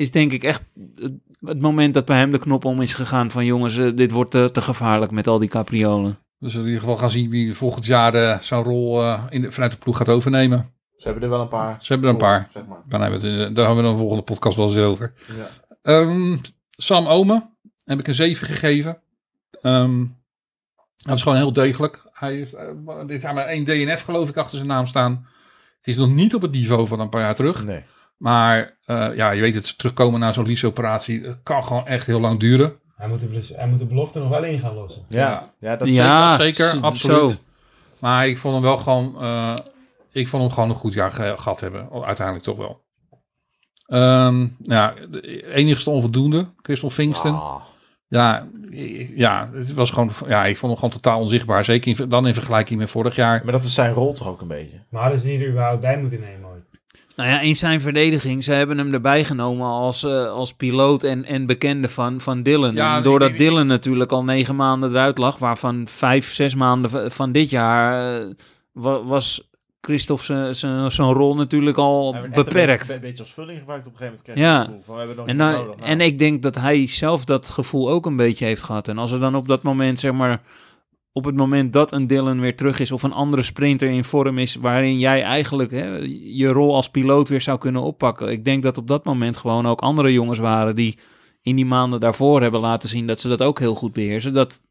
is 0.01 0.11
denk 0.11 0.31
ik 0.31 0.43
echt 0.43 0.63
het, 1.39 1.61
moment 1.61 1.93
dat 1.93 2.05
bij 2.05 2.17
hem 2.17 2.31
de 2.31 2.39
knop 2.39 2.65
om 2.65 2.81
is 2.81 2.93
gegaan 2.93 3.31
van 3.31 3.45
jongens, 3.45 3.77
eh, 3.77 3.95
dit 3.95 4.11
wordt 4.11 4.31
te, 4.31 4.49
te 4.53 4.61
gevaarlijk 4.61 5.11
met 5.11 5.27
al 5.27 5.39
die 5.39 5.49
capriolen. 5.49 6.17
Dus 6.39 6.55
in 6.55 6.65
ieder 6.65 6.79
geval 6.79 6.97
gaan 6.97 7.11
zien 7.11 7.29
wie 7.29 7.55
volgend 7.55 7.85
jaar 7.85 8.13
eh, 8.13 8.39
zo'n 8.39 8.63
rol 8.63 9.01
eh, 9.01 9.23
in 9.29 9.41
de, 9.41 9.51
vanuit 9.51 9.71
de 9.71 9.77
ploeg 9.77 9.97
gaat 9.97 10.09
overnemen. 10.09 10.73
Ze 10.97 11.07
hebben 11.07 11.23
er 11.23 11.29
wel 11.29 11.41
een 11.41 11.47
paar. 11.47 11.77
Ze 11.79 11.93
hebben 11.93 12.09
er 12.09 12.13
een 12.15 12.21
paar. 12.21 12.49
Zeg 12.53 12.65
maar. 12.65 12.81
Dan 12.87 13.01
hebben 13.01 13.19
we 13.19 13.27
het, 13.27 13.55
daar 13.55 13.65
hebben 13.65 13.75
we 13.75 13.81
dan 13.81 13.91
de 13.91 13.99
volgende 13.99 14.23
podcast 14.23 14.57
wel 14.57 14.67
eens 14.67 14.77
over. 14.77 15.13
Ja. 15.37 15.49
Ehm, 15.81 16.37
Sam 16.71 17.07
Omen 17.07 17.49
heb 17.83 17.99
ik 17.99 18.07
een 18.07 18.15
7 18.15 18.47
gegeven. 18.47 19.01
Ehm 19.61 20.03
dat 21.03 21.15
is 21.15 21.21
gewoon 21.21 21.37
heel 21.37 21.53
degelijk. 21.53 22.03
Hij 22.13 22.33
heeft 22.33 22.53
eh, 22.53 22.67
dit 23.07 23.21
jaar 23.21 23.33
maar 23.33 23.45
één 23.45 23.63
DNF 23.63 24.01
geloof 24.01 24.29
ik 24.29 24.37
achter 24.37 24.55
zijn 24.55 24.69
naam 24.69 24.85
staan. 24.85 25.27
Het 25.77 25.87
is 25.87 25.95
nog 25.95 26.09
niet 26.09 26.35
op 26.35 26.41
het 26.41 26.51
niveau 26.51 26.87
van 26.87 26.99
een 26.99 27.09
paar 27.09 27.21
jaar 27.21 27.35
terug. 27.35 27.65
Nee. 27.65 27.83
Maar 28.21 28.77
eh, 28.85 29.15
ja, 29.15 29.31
je 29.31 29.41
weet 29.41 29.53
het, 29.55 29.77
terugkomen 29.77 30.19
na 30.19 30.33
zo'n 30.33 30.45
liesoperatie 30.45 31.23
het 31.23 31.37
kan 31.43 31.63
gewoon 31.63 31.87
echt 31.87 32.05
heel 32.05 32.19
lang 32.19 32.39
duren. 32.39 32.73
Hij, 32.95 33.07
moet 33.07 33.19
de, 33.19 33.53
hij 33.55 33.67
moet 33.67 33.79
de 33.79 33.85
belofte 33.85 34.19
nog 34.19 34.29
wel 34.29 34.43
in 34.43 34.59
gaan 34.59 34.73
lossen. 34.73 35.01
Ja, 35.09 35.43
ja, 35.59 35.75
dat 35.75 35.87
Ja, 35.91 36.35
zeker, 36.35 36.65
z- 36.65 36.81
absoluut. 36.81 37.27
zo. 37.29 37.35
Maar 37.99 38.27
ik 38.27 38.37
vond 38.37 38.53
hem 38.53 38.63
wel 38.63 38.77
gewoon, 38.77 39.21
eh, 39.21 39.55
ik 40.11 40.27
vond 40.27 40.43
hem 40.43 40.51
gewoon 40.51 40.69
een 40.69 40.75
goed 40.75 40.93
jaar 40.93 41.11
ge- 41.11 41.33
gehad 41.37 41.59
hebben. 41.59 41.89
Uiteindelijk 42.03 42.45
toch 42.45 42.57
wel. 42.57 42.81
Ehm, 43.87 44.47
ja, 44.63 44.93
de 45.09 45.53
enigste 45.53 45.89
onvoldoende, 45.89 46.47
Christophe 46.61 46.95
Fingston. 46.95 47.33
Ah. 47.35 47.55
Ja, 48.07 48.47
ja, 49.15 49.49
het 49.53 49.73
was 49.73 49.91
gewoon, 49.91 50.11
ja, 50.27 50.45
ik 50.45 50.57
vond 50.57 50.71
hem 50.71 50.81
gewoon 50.81 51.01
totaal 51.01 51.19
onzichtbaar. 51.19 51.65
Zeker 51.65 51.99
in, 51.99 52.09
dan 52.09 52.27
in 52.27 52.33
vergelijking 52.33 52.79
met 52.79 52.89
vorig 52.89 53.15
jaar. 53.15 53.41
Maar 53.43 53.53
dat 53.53 53.63
is 53.63 53.73
zijn 53.73 53.93
rol 53.93 54.13
toch 54.13 54.27
ook 54.27 54.41
een 54.41 54.47
beetje. 54.47 54.77
Maar 54.89 55.01
hadden 55.01 55.19
ze 55.19 55.27
die 55.27 55.39
er 55.39 55.49
überhaupt 55.49 55.81
bij 55.81 55.99
moeten 55.99 56.19
nemen? 56.19 56.49
Nou 57.21 57.33
ja, 57.33 57.39
in 57.41 57.55
zijn 57.55 57.81
verdediging, 57.81 58.43
ze 58.43 58.51
hebben 58.53 58.77
hem 58.77 58.93
erbij 58.93 59.23
genomen 59.23 59.67
als, 59.67 60.03
eh, 60.03 60.25
als 60.31 60.53
piloot 60.53 61.03
en, 61.03 61.25
en 61.25 61.45
bekende 61.45 61.89
van, 61.89 62.21
van 62.21 62.43
Dylan. 62.43 62.75
Ja, 62.75 62.97
en 62.97 63.03
doordat 63.03 63.37
Dylan 63.37 63.67
natuurlijk 63.67 64.11
al 64.11 64.23
negen 64.23 64.55
maanden 64.55 64.89
eruit 64.89 65.17
lag, 65.17 65.37
waarvan 65.37 65.87
vijf, 65.87 66.33
zes 66.33 66.55
maanden 66.55 67.11
van 67.11 67.31
dit 67.31 67.49
jaar, 67.49 68.15
eh, 68.19 68.25
wa- 68.71 69.03
was 69.03 69.49
Christophe 69.81 70.53
zijn- 70.53 70.89
rol 71.13 71.35
natuurlijk 71.35 71.77
al 71.77 72.15
beperkt. 72.33 72.81
Een 72.81 72.87
beetje, 72.87 72.93
een 72.93 72.99
beetje 73.01 73.23
als 73.23 73.33
vulling 73.33 73.59
gebruikt 73.59 73.87
op 73.87 73.91
een 73.91 73.97
gegeven 73.97 74.19
moment. 74.27 74.45
Ja. 74.45 74.53
je 74.53 74.57
het 74.59 74.67
gevoel 74.67 74.83
van, 74.85 74.93
we 74.93 74.99
hebben 74.99 75.17
nog 75.17 75.27
En, 75.27 75.35
nodig. 75.35 75.77
Nou, 75.77 75.89
en 75.89 76.01
ik 76.01 76.19
denk 76.19 76.41
dat 76.43 76.55
hij 76.55 76.87
zelf 76.87 77.25
dat 77.25 77.49
gevoel 77.49 77.89
ook 77.89 78.05
een 78.05 78.15
beetje 78.15 78.45
heeft 78.45 78.63
gehad. 78.63 78.87
En 78.87 78.97
als 78.97 79.11
er 79.11 79.19
dan 79.19 79.35
op 79.35 79.47
dat 79.47 79.63
moment, 79.63 79.99
zeg 79.99 80.11
maar, 80.11 80.41
op 81.13 81.25
het 81.25 81.35
moment 81.35 81.73
dat 81.73 81.91
een 81.91 82.07
Dylan 82.07 82.39
weer 82.39 82.55
terug 82.55 82.79
is 82.79 82.91
of 82.91 83.03
een 83.03 83.13
andere 83.13 83.41
sprinter 83.41 83.89
in 83.89 84.03
vorm 84.03 84.37
is, 84.37 84.55
waarin 84.55 84.99
jij 84.99 85.23
eigenlijk 85.23 85.71
hè, 85.71 85.97
je 86.23 86.47
rol 86.47 86.75
als 86.75 86.89
piloot 86.89 87.29
weer 87.29 87.41
zou 87.41 87.57
kunnen 87.57 87.81
oppakken. 87.81 88.27
Ik 88.31 88.45
denk 88.45 88.63
dat 88.63 88.77
op 88.77 88.87
dat 88.87 89.05
moment 89.05 89.37
gewoon 89.37 89.65
ook 89.65 89.81
andere 89.81 90.13
jongens 90.13 90.39
waren 90.39 90.75
die 90.75 90.97
in 91.41 91.55
die 91.55 91.65
maanden 91.65 91.99
daarvoor 91.99 92.41
hebben 92.41 92.59
laten 92.59 92.89
zien 92.89 93.07
dat 93.07 93.19
ze 93.19 93.27
dat 93.27 93.41
ook 93.41 93.59
heel 93.59 93.75
goed 93.75 93.93
beheersen. 93.93 94.33
Dat 94.33 94.61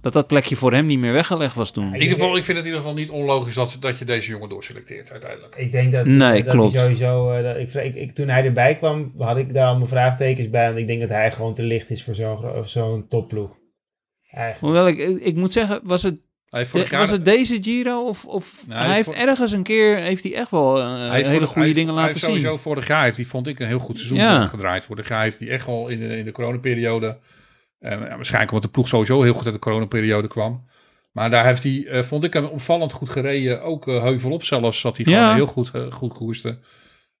dat, 0.00 0.12
dat 0.12 0.26
plekje 0.26 0.56
voor 0.56 0.72
hem 0.72 0.86
niet 0.86 0.98
meer 0.98 1.12
weggelegd 1.12 1.54
was 1.54 1.70
toen. 1.70 1.94
In 1.94 2.00
ieder 2.00 2.08
geval, 2.18 2.36
ik 2.36 2.44
vind 2.44 2.58
het 2.58 2.66
in 2.66 2.72
ieder 2.72 2.80
geval 2.80 2.94
niet 2.94 3.10
onlogisch 3.10 3.54
dat, 3.54 3.76
dat 3.80 3.98
je 3.98 4.04
deze 4.04 4.30
jongen 4.30 4.48
doorselecteert 4.48 5.10
uiteindelijk. 5.12 5.54
Ik 5.56 5.72
denk 5.72 5.92
dat, 5.92 6.06
Nee, 6.06 6.42
dat 6.44 6.52
klopt. 6.54 6.72
hij 6.74 6.82
sowieso... 6.82 7.30
eh, 7.30 7.42
dat, 7.42 7.56
ik, 7.56 7.74
ik, 7.74 7.94
ik- 7.94 8.14
toen 8.14 8.28
hij 8.28 8.44
erbij 8.44 8.76
kwam, 8.76 9.12
had 9.18 9.36
ik 9.36 9.54
daar 9.54 9.66
al 9.66 9.76
mijn 9.76 9.88
vraagtekens 9.88 10.50
bij. 10.50 10.66
Want 10.66 10.78
ik 10.78 10.86
denk 10.86 11.00
dat 11.00 11.08
hij 11.08 11.32
gewoon 11.32 11.54
te 11.54 11.62
licht 11.62 11.90
is 11.90 12.04
voor 12.04 12.14
zo'n 12.14 12.38
zo'n 12.64 13.04
topploeg. 13.08 13.50
Eigenlijk. 14.30 14.60
Hoewel 14.60 14.88
ik, 14.88 15.20
ik 15.22 15.36
moet 15.36 15.52
zeggen, 15.52 15.80
was 15.82 16.02
het, 16.02 16.16
de- 16.50 16.86
was 16.90 17.10
het 17.10 17.24
deze 17.24 17.58
Giro? 17.62 18.06
Of, 18.06 18.24
of 18.24 18.62
Nee, 18.66 18.76
hij 18.76 18.86
hij 18.86 18.94
heeft 18.94 19.06
voor- 19.08 19.14
ergens 19.28 19.52
een 19.52 19.62
keer, 19.62 19.96
heeft 19.96 20.22
hij 20.22 20.34
echt 20.34 20.50
wel 20.50 20.78
eh, 20.80 21.10
hele 21.12 21.46
goede 21.46 21.60
hij- 21.64 21.72
dingen 21.72 21.94
hij 21.94 22.04
laten 22.04 22.20
zien. 22.20 22.28
Sowieso 22.30 22.56
vorig 22.56 22.86
jaar 22.86 23.02
heeft 23.04 23.16
hij, 23.16 23.24
vond 23.26 23.46
ik, 23.46 23.58
een 23.60 23.66
heel 23.66 23.78
goed 23.78 23.96
seizoen 23.96 24.18
Ja. 24.18 24.44
gedraaid. 24.44 24.84
Vorig 24.84 25.08
jaar 25.08 25.22
heeft 25.22 25.38
hij 25.38 25.48
echt 25.48 25.66
wel 25.66 25.88
in 25.88 25.98
de, 25.98 26.16
in 26.16 26.24
de 26.24 26.32
coronaperiode... 26.32 27.18
eh, 27.78 27.90
ja, 27.90 27.98
waarschijnlijk 27.98 28.52
omdat 28.52 28.62
de 28.66 28.68
ploeg 28.74 28.88
sowieso 28.88 29.22
heel 29.22 29.34
goed 29.34 29.44
uit 29.44 29.54
de 29.54 29.60
coronaperiode 29.60 30.28
kwam. 30.28 30.64
Maar 31.12 31.30
daar 31.30 31.46
heeft 31.46 31.62
hij, 31.62 31.86
eh, 31.86 32.02
vond 32.02 32.24
ik 32.24 32.32
hem 32.32 32.44
opvallend 32.44 32.92
goed 32.92 33.08
gereden. 33.08 33.62
Ook 33.62 33.88
eh, 33.88 34.02
heuvelop 34.02 34.44
zelfs 34.44 34.80
zat 34.80 34.96
hij 34.96 35.04
gewoon 35.04 35.20
Ja. 35.20 35.34
heel 35.34 35.46
goed, 35.46 35.70
goed 35.90 36.12
koerste. 36.12 36.58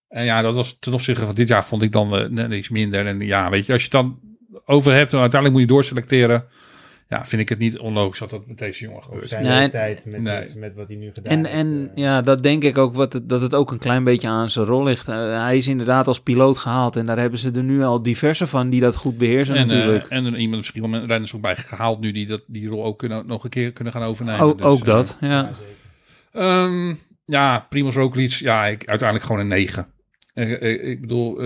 En 0.08 0.24
ja, 0.24 0.42
dat 0.42 0.54
was 0.54 0.78
ten 0.78 0.92
opzichte 0.92 1.24
van 1.26 1.34
dit 1.34 1.48
jaar 1.48 1.64
vond 1.64 1.82
ik 1.82 1.92
dan 1.92 2.16
eh, 2.16 2.28
net 2.28 2.52
iets 2.52 2.68
minder. 2.68 3.06
En 3.06 3.20
ja, 3.20 3.50
weet 3.50 3.66
je, 3.66 3.72
als 3.72 3.82
je 3.84 3.88
het 3.92 3.96
dan 4.02 4.20
over 4.64 4.92
hebt 4.94 5.12
en 5.12 5.18
uiteindelijk 5.20 5.60
moet 5.60 5.68
je 5.68 5.74
doorselecteren. 5.74 6.44
Ja, 7.10 7.24
vind 7.24 7.42
ik 7.42 7.48
het 7.48 7.58
niet 7.58 7.78
onlogisch 7.78 8.18
dat 8.18 8.30
dat 8.30 8.46
met 8.46 8.58
deze 8.58 8.84
jongen 8.84 8.98
Op 8.98 9.02
gebeurt. 9.04 9.28
zijn 9.28 9.42
Nee. 9.42 9.58
leeftijd, 9.60 10.04
met, 10.04 10.20
Nee. 10.20 10.38
met, 10.38 10.54
met 10.58 10.74
wat 10.74 10.88
hij 10.88 10.96
nu 10.96 11.10
gedaan 11.14 11.32
En, 11.32 11.44
heeft. 11.44 11.56
en 11.56 11.90
eh. 11.94 12.02
ja, 12.02 12.22
dat 12.22 12.42
denk 12.42 12.62
ik 12.64 12.78
ook 12.78 12.94
wat 12.94 13.12
het, 13.12 13.28
dat 13.28 13.40
het 13.40 13.54
ook 13.54 13.70
een 13.70 13.78
klein 13.78 14.04
beetje 14.04 14.28
aan 14.28 14.50
zijn 14.50 14.66
rol 14.66 14.84
ligt. 14.84 15.08
Eh, 15.08 15.14
hij 15.42 15.56
is 15.56 15.68
inderdaad 15.68 16.06
als 16.06 16.20
piloot 16.20 16.58
gehaald 16.58 16.96
en 16.96 17.06
daar 17.06 17.18
hebben 17.18 17.38
ze 17.38 17.50
er 17.50 17.62
nu 17.62 17.82
al 17.82 18.02
diverse 18.02 18.46
van 18.46 18.70
die 18.70 18.80
dat 18.80 18.96
goed 18.96 19.18
beheersen 19.18 19.54
En, 19.56 19.66
natuurlijk. 19.66 20.06
eh, 20.08 20.16
en 20.18 20.24
er 20.24 20.36
iemand 20.36 20.56
misschien 20.56 20.80
wel 20.80 20.90
met 20.90 21.04
renners 21.04 21.34
ook 21.34 21.40
bij 21.40 21.56
gehaald 21.56 22.00
nu 22.00 22.12
die 22.12 22.26
dat, 22.26 22.42
die 22.46 22.68
rol 22.68 22.84
ook 22.84 22.98
kunnen, 22.98 23.26
nog 23.26 23.44
een 23.44 23.50
keer 23.50 23.72
kunnen 23.72 23.92
gaan 23.92 24.02
overnemen. 24.02 24.40
ook, 24.40 24.56
Dus, 24.58 24.66
ook 24.66 24.84
dat, 24.84 25.16
ja. 25.20 25.28
Ja. 25.28 25.50
Ehm, 26.32 26.94
ja, 27.24 27.66
Primoz 27.68 27.94
Roglic, 27.96 28.30
ja, 28.30 28.66
ik, 28.66 28.84
uiteindelijk 28.86 29.26
gewoon 29.28 29.40
een 29.42 29.48
9. 29.48 29.86
Eh, 30.34 30.88
ik 30.90 31.00
bedoel, 31.00 31.42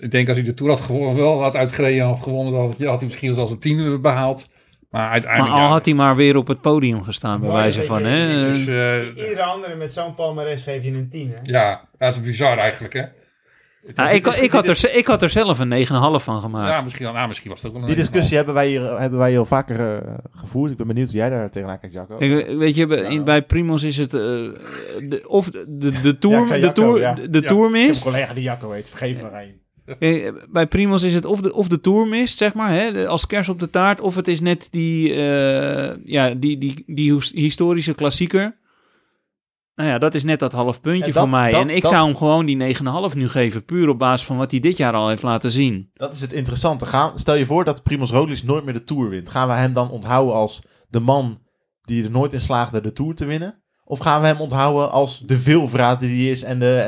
ik 0.00 0.10
denk 0.10 0.28
als 0.28 0.36
hij 0.36 0.46
de 0.46 0.54
Tour 0.54 0.72
had 0.72 0.80
gewonnen, 0.80 1.16
wel 1.16 1.42
had 1.42 1.56
uitgereden 1.56 2.00
en 2.00 2.06
had 2.06 2.20
gewonnen, 2.22 2.52
dan 2.52 2.62
had, 2.66 2.78
had 2.78 2.96
hij 2.96 3.04
misschien 3.04 3.34
zelfs 3.34 3.52
een 3.52 3.58
tiende 3.58 3.98
behaald. 3.98 4.50
Maar 4.90 5.26
al 5.26 5.46
ja, 5.46 5.66
had 5.66 5.84
hij 5.84 5.94
maar 5.94 6.16
weer 6.16 6.36
op 6.36 6.46
het 6.46 6.60
podium 6.60 7.02
gestaan, 7.02 7.40
bij 7.40 7.50
wijze 7.50 7.82
van. 7.82 8.00
je, 8.02 8.06
Hè? 8.08 8.16
het 8.16 8.54
is, 8.54 8.66
eh, 8.68 9.06
Iedere 9.06 9.42
andere 9.42 9.74
met 9.74 9.92
zo'n 9.92 10.14
palmares 10.14 10.62
geef 10.62 10.82
je 10.84 10.92
een 10.92 11.08
10. 11.10 11.30
Hè? 11.30 11.36
ja, 11.42 11.70
ja, 11.98 12.06
het 12.06 12.14
is 12.14 12.22
bizar 12.22 12.58
eigenlijk, 12.58 12.94
hè? 12.94 13.00
Het 13.86 13.96
Ja, 13.96 14.08
is- 14.08 14.14
ik, 14.16 14.26
ik, 14.26 14.52
had 14.52 14.68
er, 14.68 14.96
ik 14.96 15.06
had 15.06 15.22
er 15.22 15.30
zelf 15.30 15.58
een 15.58 15.68
9,5 15.68 16.24
van 16.24 16.40
gemaakt. 16.40 16.68
Ja, 16.70 16.80
misschien, 16.80 17.12
nou, 17.12 17.28
misschien 17.28 17.50
was 17.50 17.62
het 17.62 17.66
ook 17.72 17.72
wel 17.78 17.88
een 17.88 17.94
Die 17.94 18.04
9,5. 18.04 18.10
discussie 18.10 18.36
hebben 18.36 18.54
wij 18.54 18.68
hier, 18.68 18.98
hebben 19.00 19.18
wij 19.18 19.28
hier 19.30 19.38
al 19.38 19.44
vaker 19.44 19.96
eh, 19.96 20.14
gevoerd. 20.30 20.70
Ik 20.70 20.76
ben 20.76 20.86
benieuwd 20.86 21.06
hoe 21.08 21.16
jij 21.16 21.30
daar 21.30 21.50
tegenaan 21.50 21.78
kijkt, 21.80 21.94
Jacco. 21.94 22.16
Ik, 22.18 22.56
weet 22.58 22.74
je, 22.74 22.86
bij- 22.86 22.98
in, 22.98 23.24
bij 23.24 23.42
Primos 23.42 23.82
is 23.82 23.96
het 23.96 24.14
eh, 24.14 24.20
de, 24.20 25.22
of 25.28 25.50
de, 25.50 25.64
de, 25.68 26.00
de 26.00 26.18
tour, 26.18 26.46
de 26.48 26.58
Jacco, 26.58 26.72
tour, 26.72 27.00
ja. 27.00 27.12
de 27.14 27.20
Ja. 27.40 27.48
tour 27.48 27.66
Ik 27.66 27.72
heb 27.74 27.82
een 27.82 27.86
mist. 27.88 28.02
collega 28.02 28.34
die 28.34 28.42
Jacco 28.42 28.70
heet, 28.70 28.88
vergeef 28.88 29.22
me 29.22 29.28
Rijn. 29.28 29.54
Eh, 29.98 30.32
Bij 30.48 30.66
Primos 30.66 31.02
is 31.02 31.14
het 31.14 31.24
of 31.24 31.40
de, 31.40 31.54
of 31.54 31.68
de 31.68 31.80
tour 31.80 32.06
mist, 32.06 32.38
zeg 32.38 32.54
maar, 32.54 32.70
hè, 32.70 33.08
als 33.08 33.26
kers 33.26 33.48
op 33.48 33.60
de 33.60 33.70
taart, 33.70 34.00
of 34.00 34.16
het 34.16 34.28
is 34.28 34.40
net 34.40 34.68
die, 34.70 35.12
eh, 35.14 35.96
ja, 36.04 36.30
die, 36.34 36.58
die, 36.58 36.82
die 36.86 37.14
his- 37.14 37.32
historische 37.34 37.94
klassieker. 37.94 38.56
Nou 39.74 39.88
ja, 39.88 39.98
dat 39.98 40.14
is 40.14 40.24
net 40.24 40.38
dat 40.38 40.52
half 40.52 40.80
puntje 40.80 41.12
dat- 41.12 41.20
voor 41.22 41.28
mij. 41.30 41.50
dat- 41.50 41.60
en 41.60 41.70
ik 41.70 41.82
dat- 41.82 41.90
zou 41.90 42.06
hem 42.06 42.16
gewoon 42.16 42.46
die 42.46 42.56
9,5 42.56 43.14
nu 43.14 43.28
geven, 43.28 43.64
puur 43.64 43.88
op 43.88 43.98
basis 43.98 44.26
van 44.26 44.36
wat 44.36 44.50
hij 44.50 44.60
dit 44.60 44.76
jaar 44.76 44.92
al 44.92 45.08
heeft 45.08 45.22
laten 45.22 45.50
zien. 45.50 45.90
Dat 45.94 46.14
is 46.14 46.20
het 46.20 46.32
interessante. 46.32 46.86
Gaan, 46.86 47.18
stel 47.18 47.34
je 47.34 47.46
voor 47.46 47.64
dat 47.64 47.82
Primoz 47.82 48.10
Roglic 48.10 48.42
nooit 48.42 48.64
meer 48.64 48.74
de 48.74 48.84
Tour 48.84 49.08
wint. 49.08 49.28
Gaan 49.28 49.48
we 49.48 49.54
hem 49.54 49.72
dan 49.72 49.90
onthouden 49.90 50.34
als 50.34 50.62
de 50.88 51.00
man 51.00 51.40
die 51.82 52.04
er 52.04 52.10
nooit 52.10 52.32
in 52.32 52.40
slaagde 52.40 52.80
de 52.80 52.92
Tour 52.92 53.14
te 53.14 53.24
winnen? 53.24 53.62
Of 53.88 53.98
gaan 53.98 54.20
we 54.20 54.26
hem 54.26 54.40
onthouden 54.40 54.90
als 54.90 55.20
de 55.20 55.38
veelvraat 55.38 56.00
die 56.00 56.22
hij 56.24 56.32
is 56.32 56.42
en 56.42 56.58
de, 56.58 56.78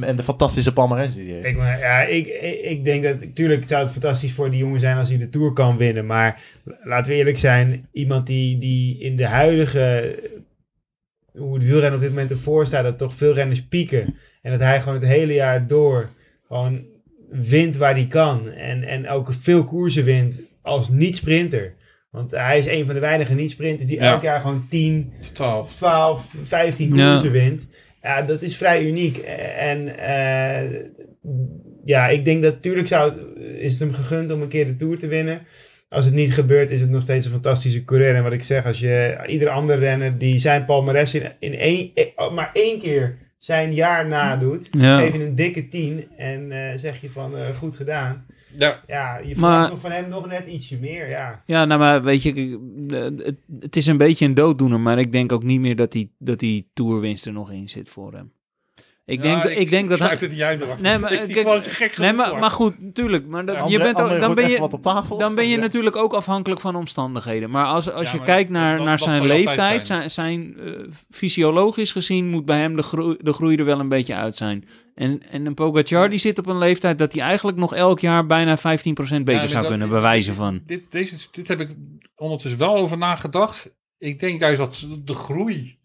en, 0.00 0.16
de 0.16 0.22
fantastische 0.22 0.72
palmarès 0.72 1.14
die 1.14 1.24
hij 1.24 1.34
heeft? 1.34 1.46
Ik, 1.46 1.56
ja, 1.56 2.02
ik, 2.02 2.26
ik, 2.26 2.60
ik 2.60 2.84
denk 2.84 3.02
dat, 3.02 3.20
natuurlijk 3.20 3.66
zou 3.66 3.82
het 3.82 3.92
fantastisch 3.92 4.32
voor 4.32 4.50
die 4.50 4.58
jongen 4.58 4.80
zijn 4.80 4.96
als 4.96 5.08
hij 5.08 5.18
de 5.18 5.28
Tour 5.28 5.52
kan 5.52 5.76
winnen. 5.76 6.06
Maar 6.06 6.40
laten 6.82 7.12
we 7.12 7.18
eerlijk 7.18 7.38
zijn, 7.38 7.88
iemand 7.92 8.26
die, 8.26 8.58
die 8.58 8.98
in 8.98 9.16
de 9.16 9.26
huidige, 9.26 10.14
hoe 11.32 11.54
het 11.54 11.66
wielrennen 11.66 11.94
op 11.94 12.00
dit 12.00 12.10
moment 12.10 12.30
ervoor 12.30 12.66
staat, 12.66 12.84
dat 12.84 12.98
toch 12.98 13.14
veel 13.14 13.34
renners 13.34 13.62
pieken. 13.62 14.14
En 14.42 14.50
dat 14.50 14.60
hij 14.60 14.80
gewoon 14.80 14.98
het 14.98 15.08
hele 15.08 15.34
jaar 15.34 15.66
door 15.66 16.08
gewoon 16.48 16.84
wint 17.30 17.76
waar 17.76 17.94
hij 17.94 18.06
kan. 18.06 18.48
En, 18.48 18.82
en 18.82 19.08
ook 19.08 19.32
veel 19.40 19.64
koersen 19.64 20.04
wint 20.04 20.34
als 20.62 20.88
niet-sprinter. 20.88 21.74
Want 22.10 22.30
hij 22.30 22.58
is 22.58 22.66
een 22.66 22.84
van 22.86 22.94
de 22.94 23.00
weinige 23.00 23.34
niet-sprinters 23.34 23.88
die 23.88 23.98
Ja. 24.00 24.12
elk 24.12 24.22
jaar 24.22 24.40
gewoon 24.40 24.66
10, 24.70 25.12
12. 25.32 25.74
12, 25.76 26.34
15 26.42 26.94
Ja. 26.94 27.10
koersen 27.12 27.30
wint. 27.32 27.66
Ja, 28.02 28.22
dat 28.22 28.42
is 28.42 28.56
vrij 28.56 28.84
uniek. 28.84 29.16
En 29.58 29.98
eh, 29.98 30.80
ja, 31.84 32.08
ik 32.08 32.24
denk 32.24 32.42
dat 32.42 32.54
natuurlijk 32.54 32.88
zou, 32.88 33.10
het- 33.12 33.44
is 33.58 33.70
het 33.72 33.80
hem 33.80 33.92
gegund 33.94 34.32
om 34.32 34.42
een 34.42 34.48
keer 34.48 34.66
de 34.66 34.76
Tour 34.76 34.98
te 34.98 35.06
winnen. 35.06 35.40
Als 35.88 36.04
het 36.04 36.14
niet 36.14 36.34
gebeurt, 36.34 36.70
is 36.70 36.80
het 36.80 36.90
nog 36.90 37.02
steeds 37.02 37.26
een 37.26 37.32
fantastische 37.32 37.84
coureur. 37.84 38.14
En 38.14 38.22
wat 38.22 38.32
ik 38.32 38.42
zeg, 38.42 38.66
als 38.66 38.78
je 38.78 39.18
ieder 39.26 39.48
andere 39.48 39.78
renner 39.78 40.18
die 40.18 40.38
zijn 40.38 40.64
palmares 40.64 41.14
in, 41.14 41.22
in 41.38 41.54
één, 41.54 41.90
eh, 41.94 42.32
maar 42.32 42.50
één 42.52 42.80
keer 42.80 43.18
zijn 43.38 43.74
jaar 43.74 44.06
nadoet, 44.08 44.68
Ja. 44.70 44.98
geef 45.00 45.12
je 45.12 45.24
een 45.24 45.34
dikke 45.34 45.68
10 45.68 46.06
en 46.16 46.52
eh, 46.52 46.78
zeg 46.78 47.00
je 47.00 47.10
van 47.10 47.36
eh, 47.36 47.46
goed 47.58 47.76
gedaan. 47.76 48.26
Ja, 48.56 48.80
Ja, 48.86 49.18
je 49.18 49.24
verwacht 49.34 49.40
Maar- 49.40 49.68
nog 49.68 49.80
van 49.80 49.90
hem 49.90 50.08
nog 50.08 50.26
net 50.26 50.46
ietsje 50.46 50.78
meer. 50.78 51.08
Ja. 51.08 51.42
Ja, 51.46 51.64
nou 51.64 51.80
maar 51.80 52.02
weet 52.02 52.22
je, 52.22 52.32
eh, 52.90 53.24
het, 53.26 53.36
het 53.60 53.76
is 53.76 53.86
een 53.86 53.96
beetje 53.96 54.24
een 54.24 54.34
dooddoener, 54.34 54.80
maar 54.80 54.98
ik 54.98 55.12
denk 55.12 55.32
ook 55.32 55.42
niet 55.42 55.60
meer 55.60 55.76
dat 55.76 55.92
die, 55.92 56.14
dat 56.18 56.38
die 56.38 56.70
tourwinst 56.74 57.26
er 57.26 57.32
nog 57.32 57.50
in 57.52 57.68
zit 57.68 57.88
voor 57.88 58.12
hem. 58.12 58.32
Ik 59.08 59.22
denk, 59.22 59.42
Ja, 59.44 59.48
ik, 59.50 59.70
denk 59.70 59.88
dat 59.88 59.98
hij... 59.98 60.16
het 60.20 60.30
niet 60.30 60.40
uit. 60.42 60.60
hoor. 60.60 60.76
Nee, 60.80 60.98
maar, 60.98 61.12
Ik 61.12 61.18
kijk, 61.18 61.48
vind 61.48 61.64
het 61.64 61.66
gek 61.74 61.78
nee, 61.98 62.08
genoeg 62.08 62.16
maar, 62.30 62.38
maar 62.38 62.50
goed, 62.50 62.82
natuurlijk. 62.82 63.26
Maar 63.26 63.44
dat, 63.46 63.70
je 63.70 63.78
bent 63.78 63.96
dan 63.96 64.34
ben 64.34 64.50
je, 64.50 64.58
wat 64.58 64.72
op 64.72 64.82
tafel. 64.82 65.18
dan 65.18 65.34
ben 65.34 65.44
je 65.48 65.54
Ja. 65.54 65.60
natuurlijk 65.60 65.96
ook 65.96 66.12
afhankelijk 66.12 66.60
van 66.60 66.76
omstandigheden. 66.76 67.50
Maar 67.50 67.64
als, 67.66 67.90
als 67.90 68.04
Ja, 68.06 68.10
je 68.12 68.16
maar 68.16 68.26
kijkt 68.26 68.50
naar, 68.50 68.82
naar 68.82 68.98
zijn 68.98 69.26
leeftijd, 69.26 69.86
zijn. 69.86 70.10
zijn, 70.10 70.54
zijn 70.54 70.56
eh, 70.66 70.72
fysiologisch 71.10 71.92
gezien 71.92 72.28
moet 72.28 72.44
bij 72.44 72.58
hem 72.58 72.76
de 72.76 72.82
groei, 72.82 73.16
de 73.20 73.32
groei 73.32 73.56
er 73.56 73.64
wel 73.64 73.80
een 73.80 73.88
beetje 73.88 74.14
uit 74.14 74.36
zijn. 74.36 74.64
En, 74.94 75.22
en 75.30 75.46
een 75.46 75.54
Pogacar 75.54 76.08
die 76.10 76.18
zit 76.18 76.38
op 76.38 76.46
een 76.46 76.58
leeftijd 76.58 76.98
dat 76.98 77.12
hij 77.12 77.22
eigenlijk 77.22 77.56
nog 77.58 77.74
elk 77.74 78.00
jaar 78.00 78.26
bijna 78.26 78.58
15% 78.58 78.60
beter 79.24 79.48
zou 79.48 79.60
dat- 79.60 79.66
kunnen 79.70 79.88
bewijzen 79.88 80.34
van. 80.34 80.60
Dit, 80.66 80.82
deze, 80.90 81.16
dit 81.30 81.48
heb 81.48 81.60
ik 81.60 81.68
ondertussen 82.16 82.60
wel 82.60 82.76
over 82.76 82.98
nagedacht. 82.98 83.70
Ik 83.98 84.20
denk 84.20 84.40
juist 84.40 84.58
dat 84.58 84.86
de 85.04 85.14
groei 85.14 85.78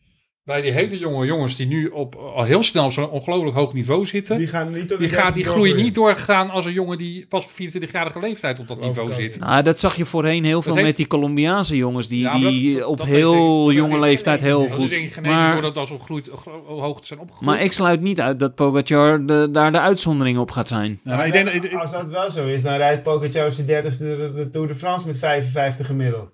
bij 0.46 0.62
die 0.62 0.72
hele 0.72 0.98
jonge 0.98 1.26
jongens 1.26 1.56
die 1.56 1.68
nu 1.68 1.88
op 1.88 2.16
al 2.16 2.44
heel 2.44 2.64
snel 2.64 2.86
op 2.86 2.92
zo'n 2.92 3.10
ongelooflijk 3.10 3.56
hoog 3.56 3.74
niveau 3.74 4.06
zitten. 4.06 4.38
Die 4.38 4.48
gaan 4.48 4.74
niet 4.74 4.88
tot 4.88 5.00
Die, 5.00 5.10
gaat, 5.10 5.16
die 5.16 5.24
dertigste 5.24 5.44
groei 5.44 5.56
doorgroeien. 5.64 5.86
niet 5.86 5.96
doorgaan 5.96 6.50
als 6.50 6.66
een 6.66 6.74
jongen 6.74 6.98
die 6.98 7.26
pas 7.28 7.46
op 7.46 7.52
24-jarige 7.52 8.20
leeftijd 8.20 8.60
op 8.60 8.68
dat 8.68 8.78
Geloof 8.78 8.96
niveau 8.96 9.14
zit. 9.22 9.40
Nou, 9.40 9.64
dat 9.64 9.80
zag 9.80 9.96
je 9.96 10.06
voorheen 10.06 10.44
heel 10.44 10.62
veel 10.62 10.74
heeft- 10.74 10.88
met 10.88 10.96
die 10.96 11.08
Colombiaanse 11.08 11.76
jongens 11.76 12.08
die, 12.08 12.20
Ja, 12.20 12.38
die 12.38 12.76
dat- 12.78 12.86
op 12.88 12.98
dat 12.98 13.08
heel 13.08 13.70
ik- 13.70 13.76
jonge 13.76 14.00
leeftijd 14.00 14.40
geen 14.40 14.48
heel. 14.50 14.62
Dat 14.68 14.72
goed. 14.78 15.22
Maar, 15.22 15.52
doordat 15.54 15.78
als 15.78 15.92
opgroeit, 15.92 16.30
hoog 16.68 17.02
te 17.02 17.08
zijn 17.08 17.20
opgegroeid. 17.20 17.52
maar 17.56 17.64
ik 17.66 17.72
sluit 17.72 18.02
niet 18.02 18.20
uit 18.22 18.40
dat 18.40 18.56
Pogacar 18.56 19.26
de, 19.26 19.50
daar 19.52 19.72
de 19.72 19.80
uitzondering 19.80 20.38
op 20.38 20.52
gaat 20.52 20.68
zijn. 20.68 21.00
Ja, 21.04 21.16
maar 21.16 21.28
ik 21.28 21.34
denk, 21.34 21.50
ik- 21.50 21.74
Als 21.74 21.92
dat 21.92 22.10
wel 22.10 22.32
zo 22.32 22.48
is, 22.48 22.64
dan 22.64 22.76
rijdt 22.76 23.04
Pogacar 23.04 23.48
op 23.48 23.54
zijn 23.54 23.68
dertigste 23.68 24.04
de, 24.04 24.32
de 24.36 24.50
Tour 24.50 24.68
de 24.68 24.76
France 24.76 25.08
met 25.08 25.18
55 25.18 25.86
gemiddeld. 25.88 26.30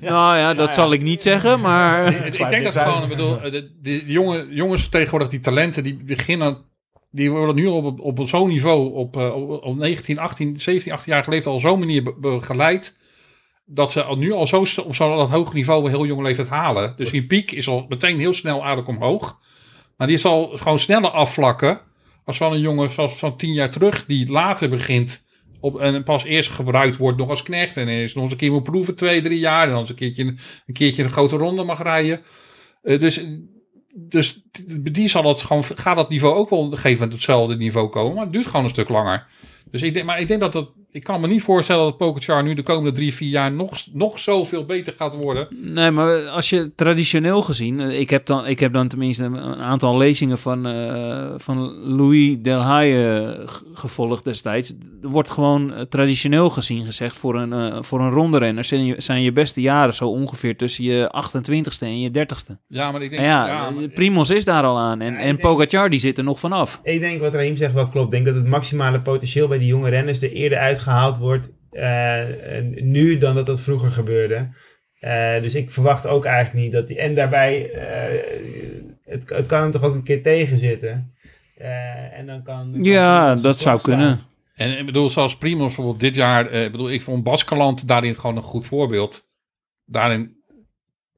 Nou 0.00 0.36
ja, 0.36 0.54
dat 0.54 0.68
ja. 0.68 0.74
zal 0.74 0.92
ik 0.92 1.02
niet 1.02 1.22
zeggen, 1.22 1.60
maar... 1.60 2.06
Ik, 2.26 2.38
ik 2.38 2.48
denk 2.48 2.64
dat 2.64 2.76
gewoon, 2.76 3.02
ik 3.02 3.08
bedoel, 3.08 3.40
de, 3.40 3.50
de, 3.50 3.72
de 3.82 4.04
jonge, 4.06 4.46
jongens 4.50 4.88
tegenwoordig, 4.88 5.28
die 5.28 5.40
talenten, 5.40 5.82
die 5.82 6.04
beginnen, 6.04 6.58
die 7.10 7.30
worden 7.30 7.54
nu 7.54 7.66
op, 7.66 8.00
op 8.00 8.20
zo'n 8.28 8.48
niveau, 8.48 8.94
op, 8.94 9.16
eh, 9.16 9.34
op, 9.34 9.64
op 9.64 9.76
19, 9.76 10.18
18, 10.18 10.60
17, 10.60 10.92
18 10.92 11.12
jaar 11.12 11.24
leeftijd 11.28 11.54
al 11.54 11.60
zo'n 11.60 11.78
manier 11.78 12.02
be- 12.02 12.14
begeleid, 12.20 12.98
dat 13.64 13.92
ze 13.92 14.02
al 14.02 14.16
nu 14.16 14.32
al 14.32 14.46
zo 14.46 14.64
op 14.84 14.94
zo'n 14.94 15.16
dat 15.16 15.28
hoog 15.28 15.52
niveau 15.52 15.84
een 15.84 15.90
heel 15.90 16.06
jonge 16.06 16.22
leeftijd 16.22 16.48
halen. 16.48 16.94
Dus 16.96 17.10
die 17.10 17.26
piek 17.26 17.50
is 17.50 17.68
al 17.68 17.86
meteen 17.88 18.18
heel 18.18 18.32
snel 18.32 18.64
aardig 18.64 18.86
omhoog. 18.86 19.36
Maar 19.96 20.06
die 20.06 20.18
zal 20.18 20.52
gewoon 20.54 20.78
sneller 20.78 21.10
afvlakken 21.10 21.80
als 22.24 22.36
van 22.36 22.52
een 22.52 22.60
jongen 22.60 22.90
van, 22.90 23.10
van 23.10 23.36
10 23.36 23.52
jaar 23.52 23.70
terug, 23.70 24.04
die 24.04 24.30
later 24.30 24.68
begint 24.68 25.26
op, 25.62 25.80
en 25.80 26.02
pas 26.02 26.24
eerst 26.24 26.50
gebruikt 26.50 26.96
wordt 26.96 27.18
nog 27.18 27.28
als 27.28 27.42
knecht. 27.42 27.76
En 27.76 27.88
eerst 27.88 28.14
nog 28.14 28.24
eens 28.24 28.32
een 28.32 28.38
keer 28.38 28.52
moet 28.52 28.62
proeven, 28.62 28.94
twee, 28.94 29.22
drie 29.22 29.38
jaar. 29.38 29.64
En 29.64 29.70
dan 29.70 29.78
eens 29.78 29.88
een 29.88 29.94
keertje, 29.94 30.24
een 30.66 30.74
keertje 30.74 31.02
een 31.02 31.12
grote 31.12 31.36
ronde 31.36 31.64
mag 31.64 31.82
rijden. 31.82 32.20
Eh, 32.82 32.98
dus, 32.98 33.26
dus 33.94 34.42
die 34.82 35.08
zal 35.08 35.24
het 35.24 35.42
gewoon, 35.42 35.64
gaat 35.64 35.96
dat 35.96 36.08
niveau 36.08 36.34
ook 36.34 36.50
wel 36.50 36.70
gegeven 36.70 37.10
hetzelfde 37.10 37.56
niveau 37.56 37.88
komen. 37.88 38.14
Maar 38.14 38.24
het 38.24 38.32
duurt 38.32 38.46
gewoon 38.46 38.64
een 38.64 38.70
stuk 38.70 38.88
langer. 38.88 39.26
Dus 39.70 39.82
ik 39.82 39.94
denk, 39.94 40.06
maar 40.06 40.20
ik 40.20 40.28
denk 40.28 40.40
dat 40.40 40.52
dat, 40.52 40.70
ik 40.92 41.02
kan 41.02 41.20
me 41.20 41.26
niet 41.26 41.42
voorstellen 41.42 41.84
dat 41.84 41.96
Pogacar 41.96 42.42
nu 42.42 42.54
de 42.54 42.62
komende 42.62 42.92
drie, 42.92 43.14
vier 43.14 43.28
jaar 43.28 43.52
nog, 43.52 43.76
nog 43.92 44.18
zoveel 44.18 44.64
beter 44.64 44.94
gaat 44.96 45.14
worden. 45.14 45.48
Nee, 45.50 45.90
maar 45.90 46.28
als 46.28 46.50
je 46.50 46.74
traditioneel 46.74 47.42
gezien, 47.42 47.80
eh, 47.80 48.00
ik 48.00 48.10
heb 48.10 48.26
dan, 48.26 48.46
ik 48.46 48.60
heb 48.60 48.72
dan 48.72 48.88
tenminste 48.88 49.24
een 49.24 49.54
aantal 49.54 49.96
lezingen 49.96 50.38
van, 50.38 50.66
eh, 50.66 51.26
van 51.36 51.58
Louis 51.96 52.36
Delhaye 52.38 53.36
eh, 53.38 53.48
gevolgd 53.72 54.24
destijds. 54.24 54.72
Er 55.02 55.08
wordt 55.08 55.30
gewoon 55.30 55.72
traditioneel 55.88 56.50
gezien 56.50 56.84
gezegd, 56.84 57.16
voor 57.16 57.34
een, 57.34 57.84
voor 57.84 58.00
een 58.00 58.10
ronde 58.10 58.38
renner 58.38 58.64
zijn 58.64 58.84
je, 58.84 58.94
zijn 58.98 59.22
je 59.22 59.32
beste 59.32 59.60
jaren 59.60 59.94
zo 59.94 60.08
ongeveer 60.08 60.56
tussen 60.56 60.84
je 60.84 61.14
28ste 61.26 61.86
en 61.86 62.00
je 62.00 62.10
30ste. 62.10 62.56
Ja, 62.68 62.90
maar 62.90 63.02
ik 63.02 63.10
denk, 63.10 63.22
En 63.22 63.28
ja, 63.28 63.46
ja, 63.46 63.70
maar- 63.70 63.88
Primos 63.88 64.30
is 64.30 64.44
daar 64.44 64.62
al 64.62 64.78
aan 64.78 65.00
en, 65.00 65.12
Ja, 65.12 65.18
en 65.18 65.36
Pogacar 65.36 65.90
die 65.90 66.00
zit 66.00 66.18
er 66.18 66.24
nog 66.24 66.38
vanaf. 66.38 66.80
Ik 66.82 67.00
denk 67.00 67.20
wat 67.20 67.34
Raheem 67.34 67.56
zegt 67.56 67.72
wel 67.74 67.88
klopt. 67.88 68.06
Ik 68.06 68.12
denk 68.12 68.26
dat 68.26 68.34
het 68.34 68.46
maximale 68.46 69.00
potentieel 69.00 69.48
bij 69.48 69.58
die 69.58 69.66
jonge 69.66 69.88
renners 69.90 70.22
er 70.22 70.32
eerder 70.32 70.58
uitgehaald 70.82 71.18
wordt 71.18 71.52
eh, 71.70 72.24
nu 72.74 73.18
dan 73.18 73.34
dat 73.34 73.46
dat 73.46 73.60
vroeger 73.60 73.90
gebeurde. 73.90 74.48
Eh, 75.00 75.40
dus 75.40 75.54
ik 75.54 75.70
verwacht 75.70 76.06
ook 76.06 76.24
eigenlijk 76.24 76.64
niet 76.64 76.72
dat 76.72 76.88
die. 76.88 76.98
En 76.98 77.14
daarbij, 77.14 77.70
eh, 77.70 78.20
het, 79.04 79.28
het 79.28 79.46
kan 79.46 79.62
hem 79.62 79.70
toch 79.70 79.82
ook 79.82 79.94
een 79.94 80.02
keer 80.02 80.22
tegenzitten. 80.22 81.14
Eh, 81.56 82.18
en 82.18 82.26
dan 82.26 82.42
kan. 82.42 82.72
dan 82.72 82.84
Ja, 82.84 83.34
dat 83.34 83.58
zou 83.58 83.80
kunnen. 83.80 84.20
En 84.54 84.78
ik 84.78 84.86
bedoel, 84.86 85.10
zoals 85.10 85.36
Primoz 85.36 85.66
bijvoorbeeld 85.66 86.00
dit 86.00 86.14
jaar, 86.14 86.50
eh, 86.50 86.64
ik 86.64 86.72
bedoel, 86.72 86.90
ik 86.90 87.02
vond 87.02 87.22
Baskeland 87.22 87.88
daarin 87.88 88.18
gewoon 88.18 88.36
een 88.36 88.42
goed 88.42 88.66
voorbeeld. 88.66 89.28
Daarin 89.84 90.36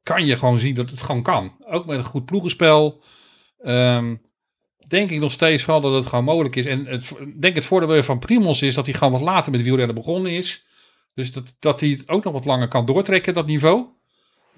kan 0.03 0.27
je 0.27 0.37
gewoon 0.37 0.59
zien 0.59 0.75
dat 0.75 0.91
het 0.91 1.03
gewoon 1.03 1.23
kan. 1.23 1.53
Ook 1.67 1.87
met 1.87 1.99
een 1.99 2.05
goed 2.05 2.25
ploegenspel. 2.25 3.03
Ehm, 3.59 4.15
denk 4.89 5.11
ik 5.11 5.21
nog 5.21 5.33
steeds 5.33 5.65
wel 5.65 5.81
dat 5.81 5.95
het 5.95 6.07
gewoon 6.07 6.25
mogelijk 6.25 6.57
is. 6.57 6.67
En 6.67 6.87
het, 6.87 7.17
ik 7.21 7.43
denk 7.43 7.55
het 7.55 7.65
voordeel 7.65 8.03
van 8.03 8.19
Primoz 8.19 8.63
is 8.63 8.75
dat 8.75 8.85
hij 8.85 8.95
gewoon 8.95 9.13
wat 9.13 9.23
later 9.23 9.53
met 9.53 9.63
wielrennen 9.63 9.95
begonnen 9.95 10.33
is. 10.33 10.67
Dus 11.15 11.33
dat, 11.33 11.55
dat 11.59 11.81
hij 11.81 11.89
het 11.89 12.09
ook 12.09 12.25
nog 12.25 12.33
wat 12.33 12.45
langer 12.45 12.69
kan 12.69 12.87
doortrekken, 12.87 13.35
dat 13.35 13.47
niveau. 13.47 13.87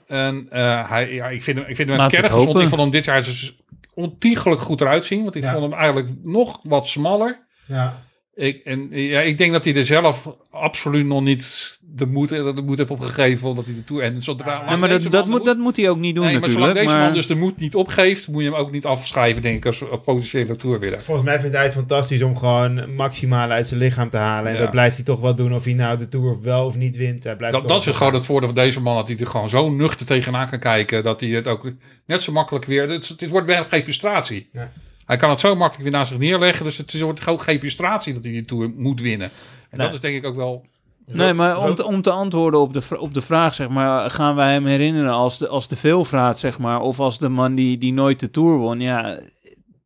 En 0.06 0.46
eh, 0.50 0.90
hij, 0.90 1.12
ja, 1.12 1.28
ik 1.28 1.42
vind 1.42 1.58
hem, 1.58 1.66
ik 1.68 1.76
vind 1.76 1.88
hem 1.88 2.00
een 2.00 2.10
kerngezond. 2.10 2.58
Ik 2.58 2.68
vond 2.68 2.80
hem 2.80 2.90
dit 2.90 3.04
jaar 3.04 3.24
dus 3.24 3.56
ontiegelijk 3.94 4.60
goed 4.60 4.80
eruit 4.80 5.04
zien. 5.04 5.22
Want 5.22 5.34
ik 5.34 5.42
Ja. 5.42 5.50
vond 5.52 5.62
hem 5.62 5.72
eigenlijk 5.72 6.08
nog 6.22 6.60
wat 6.62 6.86
smaller. 6.86 7.46
Ja. 7.66 8.04
Ik, 8.34 8.64
en 8.64 8.88
ja, 8.90 9.20
ik 9.20 9.38
denk 9.38 9.52
dat 9.52 9.64
hij 9.64 9.74
er 9.74 9.86
zelf 9.86 10.36
absoluut 10.50 11.06
nog 11.06 11.22
niet 11.22 11.75
de 11.96 12.06
moed, 12.06 12.28
de 12.28 12.62
moed 12.64 12.78
heeft 12.78 12.90
opgegeven. 12.90 13.48
Omdat 13.48 13.64
hij 13.64 13.74
de 13.74 13.84
Tour... 13.84 14.02
En 14.02 14.22
zodra, 14.22 14.62
Ja, 14.68 14.76
maar 14.76 14.88
dat, 14.88 15.02
dat, 15.02 15.26
moet, 15.26 15.44
dat 15.44 15.58
moet 15.58 15.76
hij 15.76 15.88
ook 15.90 15.98
niet 15.98 16.14
doen 16.14 16.24
Nee, 16.24 16.32
maar 16.32 16.40
natuurlijk. 16.42 16.72
zolang 16.72 16.86
deze 16.86 16.96
maar- 16.96 17.04
man 17.04 17.14
dus 17.14 17.26
de 17.26 17.34
moed 17.34 17.56
niet 17.56 17.74
opgeeft, 17.74 18.28
moet 18.28 18.42
je 18.42 18.48
hem 18.50 18.58
ook 18.58 18.70
niet 18.70 18.84
afschrijven, 18.84 19.42
denk 19.42 19.56
ik, 19.56 19.66
als, 19.66 19.90
als 19.90 20.00
potentiële 20.04 20.56
tourwinnaar. 20.56 21.00
Volgens 21.00 21.26
mij 21.26 21.40
vindt 21.40 21.54
hij 21.56 21.64
het 21.64 21.74
fantastisch 21.74 22.22
om 22.22 22.36
gewoon 22.36 22.94
maximaal 22.94 23.50
uit 23.50 23.66
zijn 23.68 23.80
lichaam 23.80 24.08
te 24.10 24.16
halen. 24.16 24.48
En 24.50 24.54
Ja. 24.56 24.60
dat 24.62 24.70
blijft 24.70 24.96
hij 24.96 25.04
toch 25.04 25.20
wel 25.20 25.34
doen 25.34 25.54
of 25.54 25.64
hij 25.64 25.72
nou 25.72 25.98
de 25.98 26.08
Tour 26.08 26.30
of 26.30 26.40
wel 26.40 26.66
of 26.66 26.76
niet 26.76 26.96
wint. 26.96 27.24
Hij 27.24 27.36
blijft 27.36 27.56
Dat, 27.56 27.68
dat 27.68 27.86
is 27.86 27.96
gewoon 27.96 28.14
het 28.14 28.24
voordeel 28.24 28.48
van 28.48 28.58
deze 28.64 28.80
man, 28.80 28.96
dat 28.96 29.08
hij 29.08 29.16
er 29.18 29.26
gewoon 29.26 29.48
zo 29.48 29.70
nuchter 29.70 30.06
tegenaan 30.06 30.48
kan 30.48 30.58
kijken, 30.58 31.02
dat 31.02 31.20
hij 31.20 31.30
het 31.30 31.46
ook 31.46 31.70
net 32.06 32.22
zo 32.22 32.32
makkelijk 32.32 32.64
weer... 32.64 32.88
Het, 32.88 33.08
het 33.18 33.30
wordt 33.30 33.46
bij 33.46 33.56
hem 33.56 33.64
geen 33.64 33.82
frustratie. 33.82 34.48
Ja. 34.52 34.70
Hij 35.06 35.16
kan 35.16 35.30
het 35.30 35.40
zo 35.40 35.54
makkelijk 35.54 35.82
weer 35.82 35.92
naast 35.98 36.08
zich 36.10 36.18
neerleggen, 36.18 36.64
dus 36.64 36.76
het 36.78 37.00
wordt 37.00 37.26
ook 37.26 37.42
geen 37.42 37.58
frustratie 37.58 38.14
dat 38.14 38.22
hij 38.24 38.32
die 38.32 38.44
Tour 38.44 38.70
moet 38.76 39.00
winnen. 39.00 39.30
En 39.70 39.78
Nee. 39.78 39.86
dat 39.86 39.94
is 39.94 40.00
denk 40.00 40.16
ik 40.16 40.24
ook 40.24 40.36
wel... 40.36 40.66
Nee, 41.12 41.32
maar 41.32 41.58
om 41.58 41.74
te, 41.74 41.84
om 41.84 42.02
te 42.02 42.10
antwoorden 42.10 42.60
op 42.60 42.72
de, 42.72 42.98
op 43.00 43.14
de 43.14 43.20
vraag, 43.22 43.54
zeg 43.54 43.68
maar, 43.68 44.10
gaan 44.10 44.34
wij 44.34 44.52
hem 44.52 44.66
herinneren 44.66 45.12
als 45.12 45.38
de, 45.38 45.48
als 45.48 45.68
de 45.68 45.76
veelvraat, 45.76 46.38
zeg 46.38 46.58
maar, 46.58 46.80
of 46.80 47.00
als 47.00 47.18
de 47.18 47.28
man 47.28 47.54
die, 47.54 47.78
die 47.78 47.92
nooit 47.92 48.20
de 48.20 48.30
Tour 48.30 48.56
won? 48.58 48.80
Ja, 48.80 49.18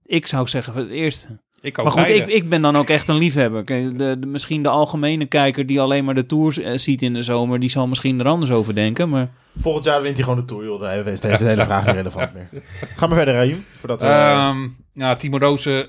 ik 0.06 0.26
zou 0.26 0.48
zeggen 0.48 0.74
het 0.74 0.90
eerste. 0.90 1.26
Ik 1.62 1.78
ook 1.78 1.84
Maar 1.84 1.94
goed, 1.94 2.02
beide. 2.05 2.22
ik, 2.22 2.28
ik 2.42 2.48
ben 2.48 2.62
dan 2.62 2.76
ook 2.76 2.88
echt 2.88 3.09
een 3.09 3.16
liefhebber. 3.18 3.64
De, 3.64 3.92
de- 4.18 4.26
misschien 4.26 4.62
de 4.62 4.68
algemene 4.68 5.26
kijker 5.26 5.66
die 5.66 5.80
alleen 5.80 6.05
maar 6.05 6.14
de 6.14 6.26
Tour 6.26 6.62
eh, 6.64 6.78
ziet 6.78 7.02
in 7.02 7.12
de 7.14 7.22
zomer, 7.22 7.60
die 7.60 7.70
zal 7.70 7.86
misschien 7.86 8.20
er 8.20 8.26
anders 8.28 8.51
over 8.51 8.74
denken, 8.74 9.09
maar... 9.09 9.30
Volgend 9.59 9.84
jaar 9.84 10.02
wint 10.02 10.16
hij 10.16 10.24
gewoon 10.24 10.40
de 10.40 10.44
Tour, 10.47 10.64
joh. 10.64 10.80
Dan 10.80 11.06
is 11.12 11.20
deze 11.20 11.44
hele 11.44 11.64
vraag 11.64 11.86
niet 11.86 11.94
relevant 11.94 12.34
meer. 12.34 12.48
Ga 12.97 13.06
maar 13.06 13.16
verder, 13.16 13.34
Raim. 13.34 13.64
Voordat 13.78 14.01
we... 14.01 14.06
Ehm 14.06 14.56
ja, 14.92 15.16
Timo 15.16 15.38
Rozen, 15.38 15.88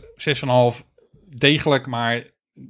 6,5. 0.75 0.85
Degelijk, 1.37 1.87
maar 1.87 2.23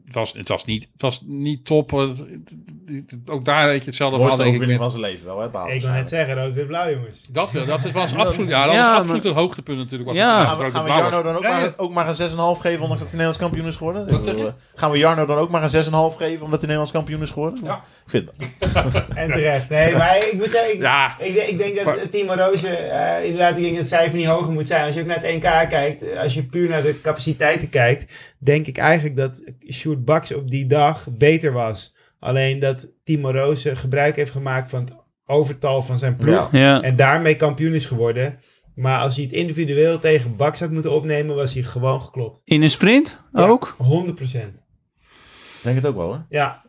het 0.05 0.15
was, 0.15 0.33
het 0.33 0.47
was, 0.47 0.65
niet, 0.65 0.87
het 0.93 1.01
was 1.01 1.21
niet 1.25 1.65
top. 1.65 1.91
Het- 1.91 2.17
het- 2.17 2.53
het- 2.85 3.19
ook 3.25 3.45
daar 3.45 3.67
weet 3.67 3.79
je 3.79 3.85
hetzelfde 3.85 4.17
verhaal, 4.17 4.37
mooiste 4.37 4.37
denk 4.43 4.47
ik. 4.55 4.61
overwinning 4.61 4.79
Met, 4.79 4.91
van 4.91 4.99
zijn 4.99 5.11
leven 5.11 5.25
wel, 5.25 5.39
hè, 5.41 5.49
Baal, 5.49 5.69
Ik 5.71 5.81
wil 5.81 5.91
net 5.91 6.09
zeggen, 6.09 6.35
rood-wit-blauw 6.35 6.89
jongens. 6.89 7.27
dat, 7.29 7.51
wel, 7.51 7.65
dat 7.65 7.91
was 7.91 8.15
absoluut, 8.25 8.49
ja, 8.49 8.65
dat 8.65 8.73
Ja, 8.73 8.79
was 8.79 8.89
maar- 8.89 8.97
absoluut 8.99 9.23
het 9.23 9.33
hoogtepunt 9.35 9.77
natuurlijk. 9.77 10.09
Was 10.09 10.17
Ja. 10.17 10.39
het, 10.39 10.47
Gaan 10.47 10.57
we, 10.57 10.63
het 10.63 10.73
gaan 10.73 10.83
we 10.83 10.87
blauw 10.89 11.01
Jarno 11.01 11.15
was. 11.15 11.25
dan 11.25 11.35
ook, 11.35 11.43
Ja, 11.43 11.49
maar, 11.49 11.61
ja. 11.61 11.73
ook 11.77 11.93
maar 11.93 12.07
een 12.07 12.15
6,5 12.15 12.59
geven, 12.61 12.81
ondanks 12.81 13.01
dat 13.01 13.11
hij 13.11 13.19
Nederlands 13.19 13.37
kampioen 13.37 13.67
is 13.67 13.75
geworden? 13.75 14.23
Zeg 14.23 14.35
je? 14.35 14.45
eh, 14.45 14.53
Gaan 14.75 14.91
we 14.91 14.97
Jarno 14.97 15.25
dan 15.25 15.37
ook 15.37 15.49
maar 15.49 15.63
een 15.63 15.69
6,5 15.69 16.15
geven, 16.17 16.45
omdat 16.45 16.49
hij 16.61 16.69
Nederlands 16.69 16.91
kampioen 16.91 17.21
is 17.21 17.29
geworden? 17.29 17.63
Ja. 17.63 17.75
Ik 18.05 18.09
vind 18.09 18.29
het. 18.37 18.49
En 19.21 19.31
terecht. 19.31 19.69
Nee, 19.69 19.93
maar 19.95 20.17
ik 20.17 20.33
moet 20.33 20.49
zeggen, 20.49 20.73
ik, 20.73 20.81
Ja. 20.81 21.15
ik, 21.19 21.35
ik 21.35 21.57
denk 21.57 21.75
dat 21.75 21.85
Maar- 21.85 22.09
Timo 22.09 22.33
Rozen, 22.33 22.91
eh, 22.91 23.23
inderdaad, 23.25 23.55
ik 23.55 23.61
denk 23.61 23.69
dat 23.69 23.79
het 23.79 23.87
cijfer 23.87 24.17
niet 24.17 24.27
hoger 24.27 24.51
moet 24.51 24.67
zijn. 24.67 24.85
Als 24.85 24.95
je 24.95 25.01
ook 25.01 25.07
naar 25.07 25.21
het 25.21 25.33
NK 25.35 25.69
kijkt, 25.69 26.03
eh, 26.03 26.19
als 26.19 26.33
je 26.33 26.43
puur 26.43 26.69
naar 26.69 26.81
de 26.81 27.01
capaciteiten 27.01 27.69
kijkt, 27.69 28.13
denk 28.43 28.67
ik 28.67 28.77
eigenlijk 28.77 29.15
dat 29.15 29.41
Sjoerd 29.69 30.05
Baks 30.05 30.33
op 30.33 30.49
die 30.49 30.65
dag 30.65 31.07
beter 31.17 31.51
was. 31.51 31.95
Alleen 32.19 32.59
dat 32.59 32.91
Timo 33.03 33.31
Rozen 33.31 33.77
gebruik 33.77 34.15
heeft 34.15 34.31
gemaakt 34.31 34.69
van 34.69 34.83
het 34.83 34.93
overtal 35.25 35.83
van 35.83 35.97
zijn 35.97 36.15
ploeg. 36.15 36.51
Ja. 36.51 36.81
En 36.81 36.95
daarmee 36.95 37.35
kampioen 37.35 37.73
is 37.73 37.85
geworden. 37.85 38.39
Maar 38.75 38.99
als 38.99 39.15
hij 39.15 39.25
het 39.25 39.33
individueel 39.33 39.99
tegen 39.99 40.35
Baks 40.35 40.59
had 40.59 40.71
moeten 40.71 40.91
opnemen, 40.91 41.35
was 41.35 41.53
hij 41.53 41.63
gewoon 41.63 42.01
geklopt. 42.01 42.41
In 42.43 42.61
een 42.61 42.69
sprint 42.69 43.23
ook? 43.33 43.75
100%. 43.77 44.19
Ik 44.21 45.67
denk 45.67 45.75
het 45.75 45.85
ook 45.85 45.95
wel, 45.95 46.05
hoor. 46.05 46.25
Ja. 46.29 46.65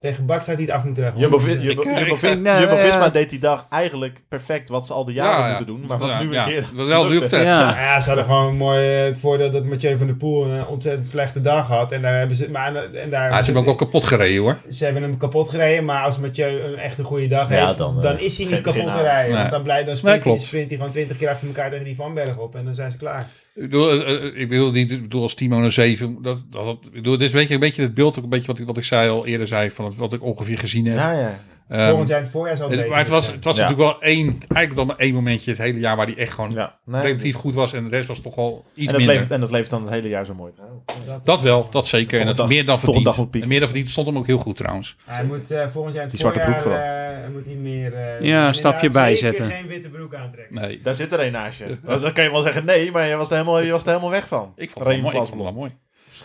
Tegen 0.00 0.26
Baks 0.26 0.46
had 0.46 0.54
hij 0.56 0.64
het 0.64 0.74
af 0.74 0.84
moeten 0.84 1.02
leggen. 1.02 1.20
Jumbo, 1.20 1.38
100%. 1.38 1.42
Jumbo, 1.62 1.82
Ik- 1.82 1.96
Jumbo, 1.98 2.12
ik- 2.14 2.18
Vin- 2.18 2.42
nou, 2.42 2.60
Jumbo-Visma 2.60 3.04
ja. 3.04 3.08
deed 3.10 3.30
die 3.30 3.38
dag 3.38 3.66
eigenlijk 3.70 4.22
perfect 4.28 4.68
wat 4.68 4.86
ze 4.86 4.92
al 4.92 5.04
de 5.04 5.12
jaren 5.12 5.46
moeten 5.48 5.66
doen. 5.66 5.84
Maar 5.88 5.98
wat 5.98 6.08
Ja, 6.08 6.18
nu 6.20 6.26
een 6.26 6.32
ja, 6.32 6.44
keer... 6.44 6.64
wat 6.74 6.86
wel 6.86 7.08
lukte. 7.12 7.36
Ja. 7.36 7.60
Ja, 7.80 8.00
ze 8.00 8.06
hadden 8.06 8.24
gewoon 8.24 8.56
mooi 8.56 8.96
eh, 8.98 9.04
het 9.04 9.18
voordeel 9.18 9.50
dat 9.50 9.64
Mathieu 9.64 9.96
van 9.96 10.06
der 10.06 10.16
Poel 10.16 10.44
een 10.46 10.66
ontzettend 10.66 11.06
slechte 11.08 11.40
dag 11.42 11.66
had. 11.68 11.92
En 11.92 12.02
daar 12.02 12.18
hebben 12.18 12.36
ze, 12.36 12.50
maar, 12.50 12.74
en 12.74 13.10
daar, 13.10 13.30
Ja, 13.30 13.38
ze 13.38 13.44
hebben 13.44 13.56
ook 13.60 13.64
wel 13.66 13.74
kapot 13.74 14.04
gereden 14.04 14.42
hoor. 14.42 14.58
ze 14.68 14.84
hebben 14.84 15.02
hem 15.02 15.16
kapot 15.16 15.48
gereden. 15.48 15.84
Maar 15.84 16.02
als 16.04 16.18
Mathieu 16.18 16.60
een 16.62 16.78
echt 16.78 16.98
een 16.98 17.04
goede 17.04 17.28
dag 17.28 17.50
Ja, 17.50 17.66
heeft, 17.66 17.78
dan, 17.78 18.00
dan, 18.00 18.16
eh, 18.16 18.22
is 18.24 18.38
hij 18.38 18.46
niet 18.46 18.60
kapot 18.60 18.92
te 18.92 19.00
rijden. 19.02 19.30
Nee. 19.32 19.38
Want 19.40 19.50
dan, 19.50 19.62
blijft, 19.62 19.86
dan 19.86 19.96
Nee, 20.02 20.16
sprint, 20.18 20.24
hij, 20.36 20.44
sprint 20.46 20.68
hij 20.68 20.76
gewoon 20.76 20.92
twintig 20.92 21.16
keer 21.16 21.28
achter 21.28 21.46
elkaar 21.46 21.70
tegen 21.70 21.84
die 21.84 21.96
Van 21.96 22.14
Berg 22.14 22.36
op. 22.36 22.54
En 22.56 22.64
dan 22.64 22.74
zijn 22.74 22.90
ze 22.90 22.98
klaar. 22.98 23.26
Ik 23.58 23.64
bedoel, 23.70 23.90
eh, 23.90 24.14
eh, 24.14 24.40
ik 24.40 24.48
bedoel, 24.48 24.70
niet, 24.70 24.90
ik 24.90 25.02
bedoel 25.02 25.22
als 25.22 25.34
Timo 25.34 25.62
een 25.62 25.72
7. 25.72 26.22
Dat, 26.22 26.44
dat, 26.50 26.78
ik 26.86 26.92
bedoel, 26.92 27.16
dit 27.16 27.30
weet 27.30 27.48
je, 27.48 27.54
een 27.54 27.60
beetje 27.60 27.82
het 27.82 27.94
beeld, 27.94 28.18
ook 28.18 28.24
een 28.24 28.30
beetje 28.30 28.46
wat 28.46 28.58
ik, 28.58 28.66
wat 28.66 28.76
ik 28.76 28.84
zei 28.84 29.10
al 29.10 29.26
eerder 29.26 29.46
zei, 29.46 29.70
van 29.70 29.94
wat 29.96 30.12
ik 30.12 30.22
ongeveer 30.22 30.58
gezien 30.58 30.86
heb. 30.86 30.96
Ja, 30.96 31.12
ja. 31.12 31.40
Ehm, 31.68 31.88
Volgend 31.88 32.08
jaar 32.08 32.18
in 32.18 32.24
het 32.24 32.32
voorjaar 32.32 32.56
zal 32.56 32.70
het 32.70 32.88
maar 32.88 32.98
het 32.98 33.08
was, 33.08 33.32
het 33.32 33.44
was 33.44 33.56
Ja. 33.56 33.62
natuurlijk 33.62 33.90
wel 33.90 34.02
één, 34.02 34.26
eigenlijk 34.26 34.74
dan 34.74 34.86
maar 34.86 34.96
één 34.96 35.14
momentje 35.14 35.50
het 35.50 35.58
hele 35.60 35.78
jaar 35.78 35.96
waar 35.96 36.06
hij 36.06 36.16
echt 36.16 36.32
gewoon 36.32 36.50
ja. 36.52 36.78
Nee, 36.84 37.02
relatief 37.02 37.34
goed 37.36 37.54
was 37.54 37.72
en 37.72 37.84
de 37.84 37.90
rest 37.90 38.08
was 38.08 38.20
toch 38.20 38.34
wel 38.34 38.64
iets 38.74 38.78
en, 38.78 38.84
dat 38.86 38.96
minder. 38.96 39.12
levert, 39.14 39.30
en 39.30 39.40
dat 39.40 39.50
levert 39.50 39.70
dan 39.70 39.82
het 39.82 39.90
hele 39.90 40.08
jaar 40.08 40.26
zo 40.26 40.34
mooi 40.34 40.52
trouw. 40.52 40.84
Dat 41.24 41.40
wel, 41.40 41.68
dat 41.70 41.86
zeker. 41.86 42.20
En 42.20 42.26
dat 42.26 42.36
dag- 42.36 42.48
meer 42.48 42.64
dan 42.64 42.80
verdiend. 42.80 43.16
En 43.30 43.48
meer 43.48 43.58
dan 43.60 43.68
verdiend 43.68 43.90
stond 43.90 44.06
hem 44.06 44.18
ook 44.18 44.26
heel 44.26 44.38
goed 44.38 44.56
trouwens. 44.56 44.96
Hij 45.04 45.24
moet 45.24 45.50
eh, 45.50 45.66
volgend 45.72 45.94
jaar 45.94 46.04
in 46.04 46.10
het 46.10 46.10
Die 46.10 46.20
zwarte 46.20 46.40
voorjaar 46.40 46.60
broek 46.60 47.24
eh, 47.28 47.30
moet 47.34 47.44
hij 47.44 47.54
meer... 47.54 47.94
eh, 47.94 48.20
Ja, 48.20 48.48
een 48.48 48.54
stapje 48.54 48.90
bijzetten. 48.90 49.50
geen 49.50 49.66
witte 49.66 49.88
broek 49.88 50.14
aantrekken. 50.14 50.54
Nee. 50.54 50.80
Daar 50.82 50.94
zit 50.94 51.12
er 51.12 51.20
een 51.20 51.32
naast 51.32 51.58
je. 51.58 51.76
Dan 52.02 52.12
kan 52.12 52.24
je 52.24 52.30
wel 52.30 52.42
zeggen 52.42 52.64
nee, 52.64 52.90
maar 52.90 53.06
je 53.06 53.16
was 53.16 53.30
er 53.30 53.36
helemaal, 53.36 53.60
je 53.60 53.70
was 53.72 53.82
er 53.82 53.88
helemaal 53.88 54.10
weg 54.10 54.28
van. 54.28 54.52
Ik 54.56 54.70
vond 54.70 54.84
het 54.86 55.34
wel 55.34 55.52
mooi. 55.52 55.70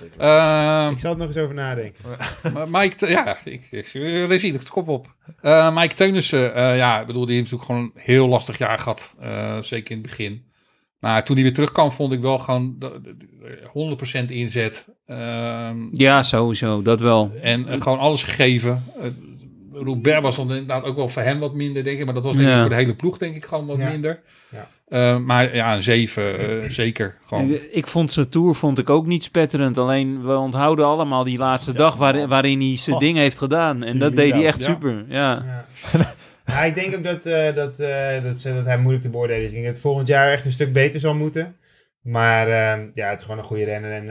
Ik. 0.03 0.11
Ehm, 0.17 0.91
Ik 0.91 0.99
zal 0.99 1.11
er 1.11 1.17
nog 1.17 1.27
eens 1.27 1.37
over 1.37 1.55
nadenken. 1.55 2.03
Maar 2.53 2.69
Mike, 2.69 3.07
ja, 3.07 3.37
ik, 3.43 3.67
ik 3.71 3.85
je 3.87 4.35
ziet 4.39 4.53
het 4.53 4.69
kop 4.69 4.87
op. 4.87 5.07
Eh, 5.41 5.75
Mike 5.75 5.95
Teunissen, 5.95 6.55
eh, 6.55 6.77
ja, 6.77 6.99
ik 7.01 7.07
bedoel, 7.07 7.25
die 7.25 7.35
heeft 7.35 7.51
natuurlijk 7.51 7.71
gewoon 7.79 7.91
een 7.95 8.01
heel 8.13 8.27
lastig 8.27 8.57
jaar 8.57 8.77
gehad. 8.79 9.15
eh, 9.19 9.57
zeker 9.61 9.91
in 9.91 9.97
het 9.97 10.07
begin. 10.07 10.43
Maar 10.99 11.23
toen 11.25 11.35
hij 11.35 11.43
weer 11.45 11.53
terugkwam, 11.53 11.91
vond 11.91 12.11
ik 12.13 12.21
wel 12.21 12.39
gewoon 12.39 12.75
de- 12.79 12.99
de- 13.03 13.17
de 13.17 13.59
100% 13.71 14.31
inzet. 14.31 14.87
Ehm, 15.05 15.77
Ja, 15.91 16.23
sowieso, 16.23 16.81
dat 16.81 16.99
wel. 16.99 17.31
en 17.41 17.81
gewoon 17.81 17.99
alles 17.99 18.23
gegeven. 18.23 18.83
Uh, 19.01 19.05
Roubaix 19.83 20.21
was 20.21 20.35
dan 20.35 20.49
inderdaad 20.51 20.83
ook 20.83 20.95
wel 20.95 21.09
voor 21.09 21.21
hem 21.21 21.39
wat 21.39 21.53
minder, 21.53 21.83
denk 21.83 21.99
ik. 21.99 22.05
Maar 22.05 22.13
dat 22.13 22.23
was 22.23 22.35
denk 22.35 22.47
ik 22.47 22.53
Ja. 22.53 22.59
voor 22.61 22.69
de 22.69 22.75
hele 22.75 22.93
ploeg, 22.95 23.17
denk 23.17 23.35
ik, 23.35 23.45
gewoon 23.45 23.65
wat 23.65 23.77
Ja. 23.77 23.89
minder. 23.89 24.21
Ja. 24.51 24.67
Eh, 24.93 25.17
maar 25.17 25.55
ja, 25.55 25.75
een 25.75 25.81
7, 25.81 26.73
zeker. 26.73 27.15
Gewoon. 27.27 27.49
Ik, 27.49 27.69
ik 27.71 27.87
vond 27.87 28.11
zijn 28.11 28.29
tour 28.29 28.53
vond 28.55 28.79
ik 28.79 28.89
ook 28.89 29.05
niet 29.05 29.23
spetterend. 29.23 29.77
Alleen 29.77 30.25
we 30.25 30.35
onthouden 30.35 30.85
allemaal 30.85 31.23
die 31.23 31.37
laatste 31.37 31.73
dag 31.73 31.95
waar, 31.95 32.27
waarin 32.27 32.59
hij 32.59 32.77
zijn 32.77 32.95
Oh. 32.95 33.01
ding 33.01 33.17
heeft 33.17 33.37
gedaan. 33.37 33.83
En 33.83 33.91
Die 33.91 33.99
dat 34.01 34.15
deed 34.15 34.33
hij 34.33 34.45
echt 34.45 34.59
ja. 34.59 34.65
super. 34.65 35.05
Ja. 35.07 35.43
Ja. 35.45 35.65
Ja, 36.45 36.63
ik 36.63 36.75
denk 36.75 36.95
ook 36.95 37.03
dat, 37.03 37.25
eh, 37.25 37.55
dat, 37.55 37.79
eh, 37.79 38.23
dat, 38.23 38.37
ze, 38.39 38.53
dat 38.53 38.65
hij 38.65 38.77
moeilijk 38.77 39.03
te 39.03 39.09
beoordelen 39.09 39.41
is. 39.41 39.47
Ik 39.47 39.51
denk 39.53 39.63
dat 39.65 39.73
het 39.73 39.81
volgend 39.83 40.07
jaar 40.07 40.31
echt 40.31 40.45
een 40.45 40.51
stuk 40.51 40.73
beter 40.73 40.99
zal 40.99 41.13
moeten. 41.15 41.55
Maar 42.03 42.47
eh, 42.47 42.81
ja, 42.93 43.09
het 43.09 43.19
is 43.19 43.25
gewoon 43.25 43.37
een 43.39 43.45
goede 43.45 43.63
renner. 43.63 43.91
En 43.91 44.09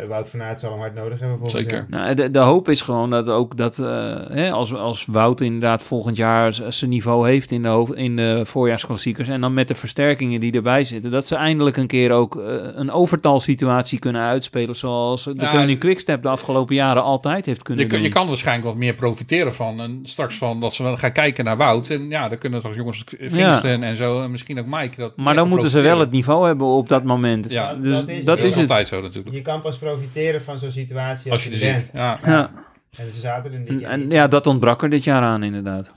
eh, 0.00 0.08
Wout 0.08 0.30
van 0.30 0.42
Aert 0.42 0.60
zal 0.60 0.70
hem 0.70 0.78
hard 0.80 0.94
nodig 0.94 1.20
hebben 1.20 1.50
Zeker. 1.50 1.72
jaar. 1.74 1.86
Nou, 1.88 2.14
de, 2.14 2.30
de 2.30 2.38
hoop 2.38 2.68
is 2.68 2.80
gewoon 2.80 3.10
dat 3.10 3.28
ook 3.28 3.56
dat 3.56 3.78
eh, 3.78 3.86
hè, 4.28 4.50
als, 4.50 4.74
als 4.74 5.06
Wout 5.06 5.40
inderdaad 5.40 5.82
volgend 5.82 6.16
jaar 6.16 6.52
zijn 6.68 6.90
niveau 6.90 7.28
heeft 7.28 7.50
in 7.50 7.62
de, 7.62 7.68
hoofd, 7.68 7.94
in 7.94 8.16
de 8.16 8.40
voorjaarsklassiekers. 8.46 9.28
En 9.28 9.40
dan 9.40 9.54
met 9.54 9.68
de 9.68 9.74
versterkingen 9.74 10.40
die 10.40 10.52
erbij 10.52 10.84
zitten. 10.84 11.10
Dat 11.10 11.26
ze 11.26 11.34
eindelijk 11.36 11.76
een 11.76 11.86
keer 11.86 12.10
ook 12.10 12.36
eh, 12.36 12.54
een 12.74 12.90
overtalsituatie 12.90 13.98
kunnen 13.98 14.22
uitspelen. 14.22 14.76
Zoals 14.76 15.24
de 15.24 15.32
Ja, 15.34 15.50
Koning 15.50 15.78
Quickstep 15.78 16.22
de 16.22 16.28
afgelopen 16.28 16.74
jaren 16.74 17.02
altijd 17.02 17.46
heeft 17.46 17.62
kunnen 17.62 17.84
Je, 17.84 17.90
kan- 17.90 17.98
doen. 17.98 18.08
je 18.08 18.14
kan 18.14 18.26
waarschijnlijk 18.26 18.66
wat 18.66 18.76
meer 18.76 18.94
profiteren 18.94 19.54
van. 19.54 19.80
En 19.80 20.00
straks 20.02 20.36
van 20.38 20.60
dat 20.60 20.74
ze 20.74 20.82
wel 20.82 20.96
gaan 20.96 21.12
kijken 21.12 21.44
naar 21.44 21.56
Wout. 21.56 21.90
En 21.90 22.08
ja, 22.08 22.28
dan 22.28 22.38
kunnen 22.38 22.58
straks 22.58 22.76
jongens 22.76 23.04
Vincent 23.18 23.82
en 23.82 23.96
zo. 23.96 24.22
En 24.22 24.30
misschien 24.30 24.58
ook 24.58 24.66
Mike. 24.66 24.96
Dat 24.96 25.16
maar 25.16 25.34
dan 25.34 25.48
moeten 25.48 25.70
ze 25.70 25.80
wel 25.80 25.98
het 25.98 26.10
niveau 26.10 26.46
hebben 26.46 26.66
op 26.66 26.88
dat 26.88 27.04
moment. 27.04 27.32
Ja, 27.42 27.74
dus 27.74 27.98
dat 27.98 28.08
is 28.08 28.24
dat 28.24 28.36
het. 28.36 28.46
is 28.46 28.50
is 28.50 28.56
het. 28.60 28.70
altijd 28.70 28.88
zo 28.88 29.00
natuurlijk. 29.00 29.34
Je 29.36 29.42
kan 29.42 29.60
pas 29.60 29.78
profiteren 29.78 30.42
van 30.42 30.58
zo'n 30.58 30.70
situatie 30.70 31.32
Als 31.32 31.44
je 31.44 31.50
er 31.50 31.56
zit. 31.56 31.90
Ja. 31.92 32.18
Ja. 32.22 32.50
En 32.96 33.12
ze 33.12 33.20
zaten 33.20 33.52
er 33.52 33.66
En, 33.66 33.74
niet. 33.74 33.82
en 33.82 34.10
ja, 34.10 34.28
dat 34.28 34.46
ontbrak 34.46 34.82
er 34.82 34.90
dit 34.90 35.04
jaar 35.04 35.22
aan 35.22 35.42
inderdaad. 35.42 35.94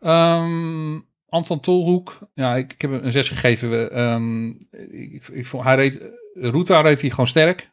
Ehm, 0.00 0.98
Anton 1.28 1.60
Tolhoek. 1.60 2.18
Ja, 2.34 2.56
ik, 2.56 2.72
ik 2.72 2.80
heb 2.80 2.90
hem 2.90 3.04
een 3.04 3.12
6 3.12 3.28
gegeven. 3.28 3.92
Ehm, 3.92 4.46
ik, 4.90 5.28
ik, 5.32 5.46
vond, 5.46 5.64
hij 5.64 5.76
reed, 5.76 6.00
Ruta 6.34 6.80
reed 6.80 7.00
hij 7.00 7.10
gewoon 7.10 7.26
sterk. 7.26 7.70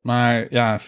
Maar 0.00 0.46
ja, 0.50 0.78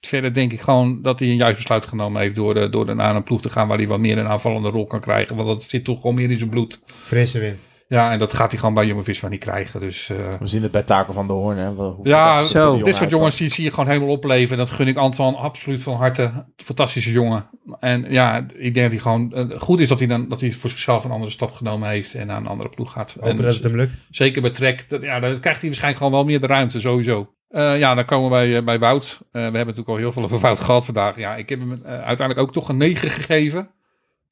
verder 0.00 0.32
denk 0.32 0.52
ik 0.52 0.60
gewoon 0.60 1.02
dat 1.02 1.18
hij 1.18 1.28
een 1.28 1.36
juist 1.36 1.56
besluit 1.56 1.84
genomen 1.86 2.20
heeft 2.20 2.34
door, 2.34 2.54
de, 2.54 2.68
door 2.68 2.86
de, 2.86 2.94
naar 2.94 3.16
een 3.16 3.22
ploeg 3.22 3.40
te 3.40 3.50
gaan 3.50 3.68
waar 3.68 3.78
hij 3.78 3.86
wat 3.86 3.98
meer 3.98 4.18
een 4.18 4.26
aanvallende 4.28 4.68
rol 4.68 4.86
kan 4.86 5.00
krijgen. 5.00 5.36
Want 5.36 5.48
dat 5.48 5.62
zit 5.62 5.84
toch 5.84 6.00
gewoon 6.00 6.16
meer 6.16 6.30
in 6.30 6.38
zijn 6.38 6.50
bloed. 6.50 6.82
Frisse 6.86 7.38
wind. 7.38 7.58
Ja, 7.88 8.10
en 8.12 8.18
dat 8.18 8.32
gaat 8.32 8.50
hij 8.50 8.58
gewoon 8.60 8.74
bij 8.74 8.86
Jumbo-Visma 8.86 9.28
niet 9.28 9.40
krijgen. 9.40 9.80
Dus 9.80 10.08
eh, 10.10 10.16
We 10.38 10.46
zien 10.46 10.62
het 10.62 10.70
bij 10.70 10.82
Taco 10.82 11.12
van 11.12 11.26
de 11.26 11.32
Hoorn. 11.32 11.58
Hè, 11.58 11.74
wel- 11.74 11.92
hoe 11.92 12.08
Ja, 12.08 12.42
zo. 12.42 12.78
dit 12.82 12.96
soort 12.96 13.10
jongens 13.10 13.36
die 13.36 13.48
zie 13.50 13.64
je 13.64 13.70
gewoon 13.70 13.86
helemaal 13.88 14.08
opleven. 14.08 14.56
Dat 14.56 14.70
gun 14.70 14.86
ik 14.88 14.96
Antoine 14.96 15.36
absoluut 15.36 15.82
van 15.82 15.96
harte. 15.96 16.46
Fantastische 16.56 17.12
jongen. 17.12 17.48
En 17.80 18.06
ja, 18.08 18.36
ik 18.54 18.74
denk 18.74 18.74
dat 18.74 18.90
hij 18.90 18.98
gewoon 18.98 19.32
eh, 19.32 19.60
goed 19.60 19.80
is 19.80 19.88
dat 19.88 19.98
hij 19.98 20.08
dan 20.08 20.28
dat 20.28 20.40
hij 20.40 20.52
voor 20.52 20.70
zichzelf 20.70 21.04
een 21.04 21.10
andere 21.10 21.30
stap 21.32 21.52
genomen 21.52 21.88
heeft 21.88 22.14
en 22.14 22.26
naar 22.26 22.36
een 22.36 22.46
andere 22.46 22.68
ploeg 22.68 22.92
gaat. 22.92 23.12
Hopen 23.12 23.30
En 23.30 23.36
dat 23.36 23.54
het 23.54 23.62
hem 23.62 23.76
lukt. 23.76 23.94
zeker 24.10 24.42
bij 24.42 24.50
Trek, 24.50 24.88
dat, 24.88 25.02
ja, 25.02 25.20
dan 25.20 25.40
krijgt 25.40 25.60
hij 25.60 25.68
waarschijnlijk 25.68 25.96
gewoon 25.96 26.12
wel 26.12 26.24
meer 26.24 26.40
de 26.40 26.46
ruimte 26.46 26.80
sowieso. 26.80 27.30
Eh, 27.48 27.78
ja, 27.78 27.94
dan 27.94 28.04
komen 28.04 28.30
we 28.40 28.46
bij, 28.52 28.64
bij 28.64 28.78
Wout. 28.78 29.18
Eh, 29.20 29.26
we 29.32 29.38
hebben 29.40 29.60
natuurlijk 29.60 29.88
al 29.88 29.96
heel 29.96 30.12
veel 30.12 30.22
over 30.22 30.38
Wout 30.38 30.60
gehad 30.60 30.84
vandaag. 30.84 31.16
Ja, 31.18 31.36
ik 31.36 31.48
heb 31.48 31.58
hem 31.58 31.80
uiteindelijk 31.84 32.38
ook 32.38 32.52
toch 32.52 32.68
een 32.68 32.76
9 32.76 33.10
gegeven. 33.10 33.70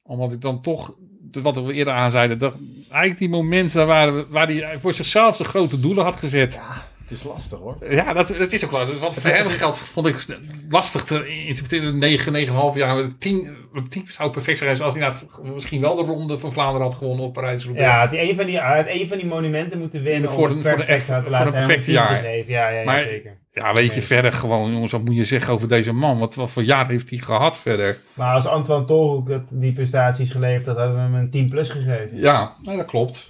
Omdat 0.07 0.33
ik 0.33 0.41
dan 0.41 0.63
toch, 0.63 0.95
wat 1.43 1.63
we 1.63 1.73
eerder 1.73 1.93
aan 1.93 2.11
zeiden, 2.11 2.39
dat 2.39 2.57
eigenlijk 2.89 3.19
die 3.19 3.29
momenten 3.29 3.87
waar, 3.87 4.29
waar 4.29 4.47
hij 4.47 4.79
voor 4.81 4.95
zichzelf 4.95 5.37
zijn 5.37 5.49
grote 5.49 5.81
doelen 5.81 6.05
had 6.05 6.17
gezet. 6.17 6.61
Het 7.09 7.13
is 7.13 7.23
lastig 7.25 7.59
hoor. 7.59 7.77
Ja, 7.91 8.13
dat, 8.13 8.27
dat 8.39 8.53
is 8.53 8.65
ook 8.65 8.71
wel. 8.71 8.87
Want 8.95 9.15
voor 9.15 9.31
hem 9.31 9.47
geldt, 9.47 9.79
vond 9.79 10.07
ik 10.07 10.27
lastig 10.71 11.03
te 11.05 11.27
interpreteren. 11.27 11.99
9, 11.99 12.33
9,5 12.73 12.77
jaar. 12.77 13.19
10, 13.19 13.57
10 13.89 14.05
zou 14.09 14.31
perfect 14.31 14.59
zijn 14.59 14.81
als 14.83 14.95
hij 14.95 15.13
misschien 15.55 15.81
wel 15.81 15.95
de 15.97 16.03
ronde 16.03 16.39
van 16.39 16.53
Vlaanderen 16.53 16.83
had 16.83 16.95
gewonnen 16.95 17.25
op 17.27 17.33
Parijs-Roubaix. 17.33 17.89
Ja, 17.89 18.01
had 18.01 18.11
hij 18.11 18.31
een 18.31 18.37
van 18.37 18.47
die, 18.47 18.59
had 18.59 18.87
een 18.89 19.09
van 19.09 19.17
die 19.19 19.27
monumenten 19.27 19.79
moeten 19.79 20.03
winnen 20.03 20.31
Voor 20.31 20.49
om 20.49 20.55
voor 20.55 20.63
de- 20.63 20.77
perfect 20.77 21.03
voor 21.05 21.15
te 21.25 21.31
de 21.45 21.51
perfecte 21.51 21.85
te 21.85 21.93
jaar. 21.93 22.17
geven. 22.19 22.53
Ja, 22.53 22.69
ja, 22.69 22.79
ja, 22.79 22.85
Maar- 22.85 23.01
zeker. 23.01 23.43
Ja, 23.53 23.73
weet 23.73 23.87
je, 23.87 23.91
Nee. 23.97 24.03
verder 24.03 24.33
gewoon, 24.33 24.73
jongens, 24.73 24.93
wat 24.93 25.05
moet 25.05 25.17
je 25.17 25.25
zeggen 25.25 25.53
over 25.55 25.69
deze 25.69 25.93
man? 25.93 26.19
Wat, 26.19 26.35
wat 26.35 26.51
voor 26.51 26.63
jaar 26.63 26.89
heeft 26.89 27.11
hij 27.11 27.19
gehad 27.19 27.59
verder? 27.59 27.99
Maar 28.15 28.35
als 28.35 28.47
Antoine 28.47 28.87
Tolhoek 28.87 29.29
het- 29.29 29.47
die 29.51 29.73
prestaties 29.73 30.31
geleverd 30.31 30.67
had, 30.67 30.77
hadden 30.77 30.95
we 30.97 31.01
hem 31.01 31.15
een 31.15 31.31
10 31.31 31.49
plus 31.49 31.71
gegeven. 31.71 32.09
Ja, 32.17 32.55
nou, 32.63 32.77
dat 32.77 32.87
klopt. 32.87 33.29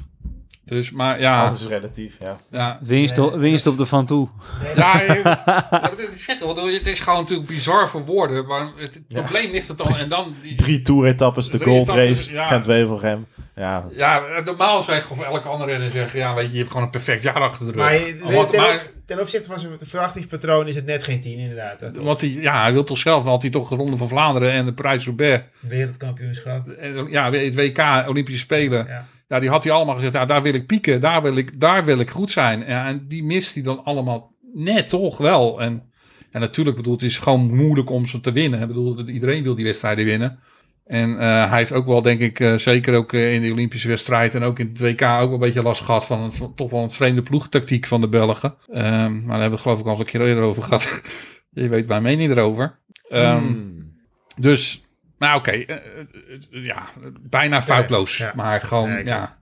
Dus, 0.67 0.91
maar 0.91 1.21
ja, 1.21 1.45
Dat 1.45 1.55
is 1.55 1.67
relatief, 1.67 2.17
ja. 2.21 2.37
ja, 2.51 2.79
Winst, 2.83 3.17
Nee, 3.17 3.31
winst 3.31 3.67
op 3.67 3.77
de 3.79 3.87
Van 3.87 4.07
Toe. 4.07 4.29
ja, 4.77 4.99
het, 4.99 5.43
ja, 5.71 5.81
dat 5.81 5.99
is 5.99 6.25
zeggen, 6.25 6.47
want 6.47 6.61
het 6.73 6.87
is 6.87 7.01
gewoon 7.01 7.21
natuurlijk 7.21 7.49
bizar 7.49 7.89
voor 7.89 8.05
woorden, 8.05 8.47
maar 8.47 8.67
het, 8.77 8.95
het 8.95 9.03
Ja. 9.09 9.21
probleem 9.21 9.51
ligt 9.51 9.69
er 9.69 9.77
dan 9.77 9.97
en 9.97 10.09
dan. 10.09 10.35
die- 10.43 10.55
Drie 10.65 10.83
toeretappes, 10.83 11.51
de 11.51 11.61
Gold 11.61 11.83
etappes, 11.89 12.07
Race, 12.19 12.33
ja. 12.33 12.49
Gent-Wevelgem. 12.49 13.27
Ja, 13.57 13.85
Ja, 13.97 14.23
normaal 14.45 14.83
zou 14.83 14.97
ik 14.97 15.03
gewoon 15.03 15.19
voor 15.25 15.35
elke 15.35 15.49
andere 15.49 15.71
renner 15.71 15.91
zeggen, 15.91 16.19
ja, 16.19 16.35
weet 16.35 16.47
je, 16.47 16.53
je 16.53 16.59
hebt 16.59 16.69
gewoon 16.71 16.85
een 16.85 16.91
perfect 16.91 17.23
jaar 17.23 17.41
achter 17.41 17.67
de 17.67 17.73
rug. 17.73 17.81
Maar, 17.83 17.95
je- 17.95 18.19
Want- 18.35 18.51
ten, 18.51 18.61
maar- 18.61 18.87
ten 19.07 19.21
opzichte 19.21 19.47
van 19.47 19.59
zijn 19.59 19.73
verwachtingspatroon 19.83 20.67
is 20.69 20.75
het 20.75 20.87
net 20.87 21.05
geen 21.05 21.21
10 21.23 21.39
inderdaad. 21.39 21.77
Want 21.95 22.21
hij, 22.21 22.31
ja, 22.31 22.63
hij 22.63 22.73
wil 22.73 22.85
toch 22.85 22.99
zelf, 22.99 23.25
had 23.25 23.43
hij 23.43 23.51
toch 23.51 23.69
de 23.69 23.75
Ronde 23.77 23.97
van 23.97 24.09
Vlaanderen 24.09 24.53
en 24.53 24.65
de 24.65 24.73
Parijs-Roubaix. 24.73 25.45
Wereldkampioenschap. 25.61 26.69
En, 26.69 27.07
Ja, 27.11 27.33
het 27.33 27.55
WK, 27.55 28.05
Olympische 28.09 28.41
Spelen. 28.41 28.87
Ja. 28.87 29.07
Ja, 29.29 29.39
die 29.41 29.49
had 29.49 29.65
hij 29.65 29.73
allemaal 29.73 29.95
gezegd, 29.95 30.15
ja, 30.15 30.25
daar 30.25 30.43
wil 30.43 30.55
ik 30.55 30.67
pieken, 30.67 31.01
daar 31.01 31.23
wil 31.23 31.37
ik, 31.37 31.61
daar 31.61 31.85
wil 31.85 31.99
ik 31.99 32.11
goed 32.11 32.31
zijn. 32.31 32.65
Ja, 32.67 32.87
en 32.87 33.05
die 33.09 33.25
mist 33.25 33.55
hij 33.55 33.63
dan 33.63 33.85
allemaal 33.85 34.35
net 34.53 34.89
toch 34.89 35.19
wel. 35.19 35.61
En, 35.61 35.83
en 36.31 36.41
natuurlijk 36.41 36.77
bedoel, 36.77 36.93
het 36.93 37.03
is 37.03 37.19
gewoon 37.19 37.55
moeilijk 37.57 37.91
om 37.91 38.07
ze 38.07 38.21
te 38.21 38.33
winnen. 38.33 38.61
Ik 38.61 38.67
bedoel, 38.67 39.09
iedereen 39.09 39.43
wil 39.43 39.55
die 39.55 39.65
wedstrijden 39.65 40.05
winnen. 40.05 40.39
En 40.85 41.19
eh, 41.19 41.49
hij 41.49 41.59
heeft 41.59 41.73
ook 41.73 41.87
wel, 41.87 42.03
denk 42.03 42.21
ik, 42.21 42.41
eh, 42.41 42.55
zeker 42.55 42.95
ook 42.95 43.13
eh, 43.13 43.35
in 43.35 43.43
de 43.43 43.53
Olympische 43.53 43.89
wedstrijd 43.89 44.35
en 44.35 44.43
ook 44.43 44.59
in 44.59 44.69
het 44.69 44.81
WK 44.81 45.03
ook 45.03 45.19
wel 45.19 45.33
een 45.33 45.39
beetje 45.39 45.63
last 45.63 45.83
gehad 45.83 46.07
van, 46.07 46.33
van 46.33 46.55
toch 46.55 46.71
wel 46.71 46.83
een 46.83 46.91
vreemde 46.91 47.23
ploegtactiek 47.23 47.87
van 47.87 48.01
de 48.01 48.09
Belgen. 48.09 48.55
Ehm, 48.73 49.13
maar 49.13 49.39
daar 49.39 49.41
hebben 49.41 49.49
we 49.49 49.51
het 49.51 49.61
geloof 49.61 49.79
ik 49.79 49.85
al 49.85 49.91
eens 49.91 50.01
een 50.01 50.07
keer 50.07 50.21
eerder 50.21 50.43
over 50.43 50.63
gehad. 50.63 51.01
Je 51.51 51.69
weet 51.69 51.89
mijn 51.89 52.03
mening 52.03 52.31
erover. 52.31 52.79
Ehm, 53.09 53.43
Hmm. 53.43 53.93
Dus, 54.37 54.84
nou 55.25 55.39
oké, 55.39 55.51
eh, 55.51 55.75
eh, 55.77 55.81
eh, 56.53 56.65
ja, 56.65 56.83
bijna 57.31 57.63
foutloos. 57.63 58.17
ja. 58.17 58.33
Maar 58.35 58.61
gewoon, 58.61 59.05
Ja, 59.05 59.39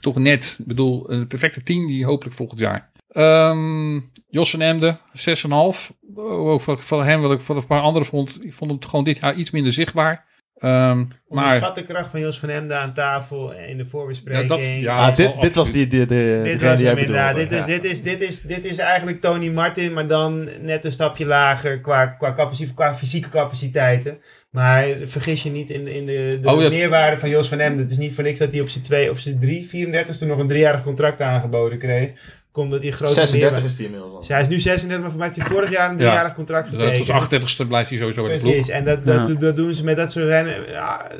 toch 0.00 0.16
net. 0.18 0.56
Ik 0.60 0.66
bedoel, 0.66 1.10
een 1.12 1.26
perfecte 1.26 1.62
10 1.62 1.86
die 1.86 2.04
hopelijk 2.04 2.36
volgend 2.36 2.60
jaar. 2.60 2.90
Ehm 3.08 4.00
Jos 4.28 4.54
en 4.54 4.60
Emde, 4.62 4.96
6,5. 5.12 5.92
Oh, 6.14 6.58
voor, 6.60 6.78
voor 6.78 7.04
hem, 7.04 7.20
wat 7.20 7.32
ik 7.32 7.40
voor 7.40 7.56
een 7.56 7.66
paar 7.66 7.80
anderen 7.80 8.08
vond, 8.08 8.44
ik 8.44 8.52
vond 8.54 8.70
hem 8.70 8.82
gewoon 8.90 9.04
dit 9.04 9.18
jaar 9.18 9.34
iets 9.34 9.50
minder 9.50 9.72
zichtbaar. 9.72 10.24
Ehm, 10.56 10.98
maar 10.98 11.06
Onderschat 11.44 11.74
de 11.74 11.84
kracht 11.84 12.10
van 12.10 12.20
Jos 12.20 12.38
van 12.38 12.48
Emden 12.48 12.78
aan 12.80 12.94
tafel 12.94 13.52
in 13.52 13.76
de 13.76 13.82
ja, 13.82 13.88
voorbespreking. 13.88 14.48
dat, 14.48 14.64
ja, 14.66 14.96
Ah, 15.08 15.16
dit, 15.16 15.40
dit 15.40 15.54
was 15.54 15.70
die, 15.70 15.86
die, 15.86 16.06
de, 16.06 16.40
Dit 16.44 16.62
was 16.62 16.76
die 16.78 16.88
inderdaad. 16.88 17.36
Dit 17.36 17.52
is, 17.52 17.58
ja. 17.58 17.66
dit, 17.66 17.84
is, 17.84 18.02
dit, 18.02 18.20
is, 18.20 18.40
dit 18.40 18.64
is 18.64 18.78
eigenlijk 18.78 19.20
Tony 19.20 19.48
Martin, 19.50 19.92
maar 19.92 20.06
dan 20.06 20.48
net 20.60 20.84
een 20.84 20.92
stapje 20.92 21.26
lager 21.26 21.80
qua, 21.80 22.06
qua, 22.06 22.34
capaci- 22.34 22.74
qua 22.74 22.94
fysieke 22.94 23.28
capaciteiten. 23.28 24.18
Maar 24.56 24.86
vergis 25.04 25.42
je 25.42 25.50
niet 25.50 25.70
in, 25.70 25.86
in 25.88 26.06
de, 26.06 26.38
de 26.42 26.48
Oh, 26.50 26.62
ja. 26.62 26.68
meerwaarde 26.68 27.18
van 27.18 27.28
Jos 27.28 27.48
van 27.48 27.58
Emden. 27.58 27.78
Het 27.82 27.90
is 27.90 27.96
niet 27.98 28.14
voor 28.14 28.24
niks 28.24 28.38
dat 28.38 28.50
hij 28.52 28.60
op 28.60 28.68
zijn 28.68 28.84
2 28.84 29.10
of 29.10 29.18
zijn 29.18 29.38
3, 29.40 29.68
34ste 29.72 30.26
nog 30.26 30.38
een 30.38 30.48
driejarig 30.48 30.82
contract 30.82 31.20
aangeboden 31.20 31.78
kreeg. 31.78 32.10
Komt 32.52 32.70
dat 32.70 32.82
hij 32.82 32.90
grote 32.90 33.12
36 33.12 33.40
meerwaarde- 33.40 33.66
is 33.66 33.76
die 33.76 33.84
inmiddels 33.86 34.12
al. 34.12 34.18
Dus 34.20 34.28
hij 34.28 34.40
is 34.40 34.48
nu 34.48 34.60
36, 34.60 35.00
maar 35.00 35.10
voor 35.10 35.18
mij 35.18 35.28
heeft 35.28 35.40
hij 35.48 35.50
vorig 35.56 35.70
jaar 35.70 35.90
een 35.90 35.98
Ja. 35.98 36.04
driejarig 36.04 36.34
contract 36.34 36.68
getekend. 36.68 36.98
was 36.98 37.08
38ste 37.08 37.66
blijft 37.66 37.88
hij 37.88 37.98
sowieso 37.98 38.22
bij 38.22 38.32
de 38.32 38.38
ploeg. 38.40 38.52
Precies, 38.52 38.70
en 38.72 38.84
dat, 38.84 39.06
dat, 39.06 39.40
dat 39.40 39.56
doen 39.56 39.74
ze 39.74 39.84
met 39.84 39.96
dat 39.96 40.12
soort 40.12 40.24
rennen. 40.26 40.54
Ja, 40.70 41.10
eh, 41.10 41.16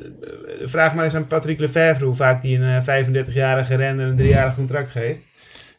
vraag 0.65 0.95
maar 0.95 1.05
eens 1.05 1.15
aan 1.15 1.27
Patrick 1.27 1.59
Lefevre 1.59 2.05
hoe 2.05 2.15
vaak 2.15 2.43
hij 2.43 2.55
een 2.55 2.63
eh, 2.63 2.83
35-jarige 2.85 3.77
renner 3.77 4.07
een 4.07 4.17
driejarig 4.17 4.55
contract 4.55 4.91
geeft. 4.91 5.21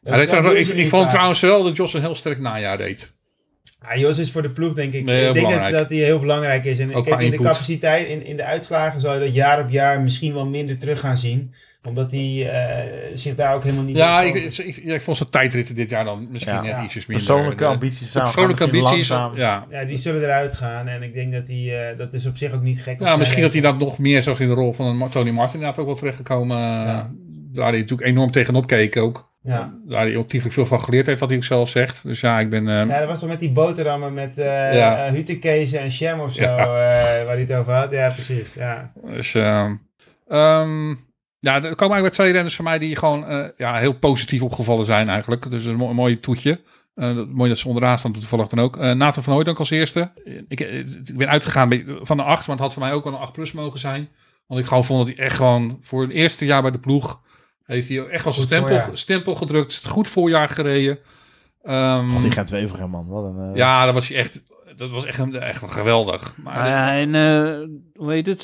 Dat- 0.02 0.12
Hij 0.14 0.20
deed 0.22 0.30
dat 0.30 0.40
trouwens- 0.40 0.68
doen 0.70 0.78
ik, 0.78 0.88
vond 0.88 1.02
vaak. 1.02 1.12
trouwens 1.12 1.40
wel 1.40 1.64
dat 1.64 1.76
Jos 1.78 1.94
een 1.94 2.02
heel 2.02 2.16
sterk 2.16 2.40
najaar 2.40 2.78
deed. 2.78 3.16
Ja, 3.82 3.98
Jos 3.98 4.18
is 4.18 4.32
voor 4.32 4.42
de 4.42 4.50
ploeg 4.50 4.74
denk 4.74 4.94
ik. 4.94 5.04
Nee, 5.04 5.18
ik 5.28 5.34
denk 5.34 5.36
dat, 5.36 5.44
belangrijk. 5.46 5.78
dat 5.78 5.90
hij 5.90 5.98
heel 5.98 6.20
belangrijk 6.20 6.66
is. 6.66 6.80
En 6.80 7.04
kijk, 7.04 7.22
in 7.22 7.32
de 7.32 7.38
capaciteit, 7.38 8.08
in, 8.08 8.26
in 8.26 8.38
de 8.38 8.44
uitslagen 8.44 9.02
zal 9.02 9.14
je 9.14 9.20
dat 9.20 9.34
jaar 9.34 9.60
op 9.64 9.70
jaar 9.70 10.02
misschien 10.02 10.34
wel 10.34 10.46
minder 10.46 10.78
terug 10.78 11.00
gaan 11.00 11.18
zien. 11.18 11.54
Omdat 11.84 12.12
hij 12.12 12.50
eh, 12.52 12.86
zich 13.14 13.36
daar 13.36 13.56
ook 13.56 13.64
helemaal 13.64 13.84
niet 13.84 13.96
Ja, 13.98 14.22
ik, 14.22 14.36
ik, 14.58 14.78
ik 14.78 15.02
vond 15.02 15.18
zijn 15.18 15.30
tijdritten 15.30 15.76
dit 15.76 15.90
jaar 15.90 16.06
dan 16.06 16.28
misschien 16.32 16.54
Ja. 16.54 16.62
net 16.62 16.72
Ja. 16.72 16.84
ietsjes 16.84 17.06
minder. 17.06 17.26
Persoonlijke 17.26 17.64
De- 17.64 17.70
ambities 17.70 18.12
samen. 18.12 18.24
Persoonlijke 18.24 18.64
ambities, 18.64 19.08
ja. 19.08 19.66
Ja, 19.70 19.86
die 19.86 19.98
zullen 19.98 20.22
eruit 20.24 20.54
gaan. 20.56 20.88
En 20.88 21.04
ik 21.04 21.14
denk 21.14 21.34
dat 21.34 21.48
hij, 21.48 21.90
eh, 21.92 21.98
dat 21.98 22.14
is 22.14 22.26
op 22.26 22.38
zich 22.38 22.54
ook 22.54 22.62
niet 22.62 22.82
gek. 22.82 23.00
Ja, 23.00 23.06
zijn 23.06 23.20
misschien 23.20 23.42
dat 23.42 23.54
hij 23.54 23.62
dat 23.62 23.78
nog 23.80 23.98
meer, 23.98 24.24
zoals 24.24 24.40
in 24.40 24.48
de 24.48 24.54
rol 24.54 24.74
van 24.74 24.86
een 24.86 25.10
Tony 25.10 25.32
Martin, 25.32 25.54
inderdaad 25.54 25.80
ook 25.80 25.86
wel 25.86 25.96
terechtgekomen. 25.96 26.58
Ja. 26.58 27.12
Waar 27.54 27.70
hij 27.72 27.80
natuurlijk 27.80 28.10
enorm 28.10 28.32
tegenop 28.32 28.68
keek 28.68 28.98
ook. 28.98 29.30
Ja. 29.48 29.74
Waar 29.86 30.06
hij 30.06 30.16
ontiegelijk 30.16 30.56
veel 30.56 30.66
van 30.66 30.82
geleerd 30.84 31.06
heeft, 31.06 31.20
wat 31.20 31.30
hij 31.30 31.38
ook 31.38 31.44
zelf 31.44 31.70
zegt. 31.70 32.04
Dus 32.04 32.20
ja, 32.20 32.40
ik 32.40 32.50
ben... 32.50 32.68
ehm, 32.70 32.90
Ja, 32.90 33.00
dat 33.00 33.08
was 33.08 33.20
toch 33.20 33.30
met 33.30 33.40
die 33.40 33.52
boterhammen 33.52 34.14
met 34.14 34.32
Ja. 34.36 35.12
Hutekezen 35.14 35.80
en 35.80 35.92
Sham 35.92 36.20
of 36.20 36.34
zo, 36.34 36.42
Ja. 36.44 36.56
waar 36.68 37.28
hij 37.28 37.40
het 37.40 37.54
over 37.54 37.74
had. 37.74 37.92
Ja, 37.92 38.10
precies. 38.10 38.54
Ja. 38.54 38.92
Dus, 39.06 39.36
ehm, 39.36 39.74
ehm, 40.28 40.90
ja, 41.40 41.54
er 41.56 41.62
komen 41.62 41.96
eigenlijk 41.96 42.02
weer 42.02 42.12
twee 42.12 42.32
renners 42.32 42.56
van 42.56 42.66
mij 42.66 42.80
die 42.80 42.96
gewoon 42.96 43.52
ja, 43.58 43.76
heel 43.78 43.94
positief 43.94 44.42
opgevallen 44.44 44.86
zijn 44.86 45.10
eigenlijk. 45.10 45.50
Dus 45.52 45.66
een, 45.66 45.76
mo- 45.76 45.90
een 45.90 45.96
mooi 45.96 46.20
toetje. 46.20 46.62
Mooi 47.34 47.50
dat 47.50 47.58
ze 47.60 47.68
onderaan 47.68 48.00
staan 48.00 48.12
toevallig 48.12 48.48
dan 48.48 48.60
ook. 48.60 48.78
Eh 48.78 48.92
Nathan 48.92 49.24
van 49.24 49.34
Hooydonk 49.34 49.60
als 49.60 49.70
eerste. 49.70 50.12
Ik, 50.48 50.60
ik 50.60 51.18
ben 51.18 51.30
uitgegaan 51.30 51.84
van 52.02 52.18
de 52.18 52.24
8, 52.24 52.48
maar 52.48 52.56
het 52.56 52.66
had 52.66 52.74
voor 52.74 52.82
mij 52.84 52.92
ook 52.94 53.04
wel 53.04 53.14
een 53.14 53.20
8 53.20 53.34
plus 53.34 53.52
mogen 53.52 53.80
zijn. 53.80 54.10
Want 54.48 54.60
ik 54.62 54.68
gewoon 54.68 54.86
vond 54.86 55.06
dat 55.08 55.16
hij 55.16 55.26
echt 55.26 55.36
gewoon 55.36 55.78
voor 55.82 56.02
het 56.02 56.12
eerste 56.12 56.46
jaar 56.46 56.62
bij 56.62 56.72
de 56.72 56.80
ploeg... 56.80 57.22
heeft 57.68 57.90
hij 57.90 58.06
echt 58.08 58.24
wel 58.24 58.34
zijn 58.34 58.46
stempel, 58.46 58.82
stempel 58.94 59.36
gedrukt. 59.36 59.86
Goed 59.86 60.08
voorjaar 60.08 60.50
gereden. 60.50 61.00
Ehm, 61.64 62.10
God, 62.10 62.22
die 62.22 62.32
Gent-Wevelgem, 62.32 62.90
man. 62.90 63.08
Wat 63.08 63.24
een... 63.24 63.50
eh, 63.50 63.56
ja, 63.56 63.86
dat 63.86 63.94
was 63.94 64.08
hij 64.08 64.18
echt... 64.18 64.44
Dat 64.78 64.90
was 64.90 65.06
echt, 65.06 65.36
echt 65.38 65.62
wel 65.62 65.70
geweldig. 65.70 66.36
Maar 66.44 66.58
Ah, 66.58 66.66
ja, 66.66 66.98
en 66.98 67.16
eh, 67.16 67.68
hoe 67.96 68.12
heet 68.12 68.26
het? 68.26 68.42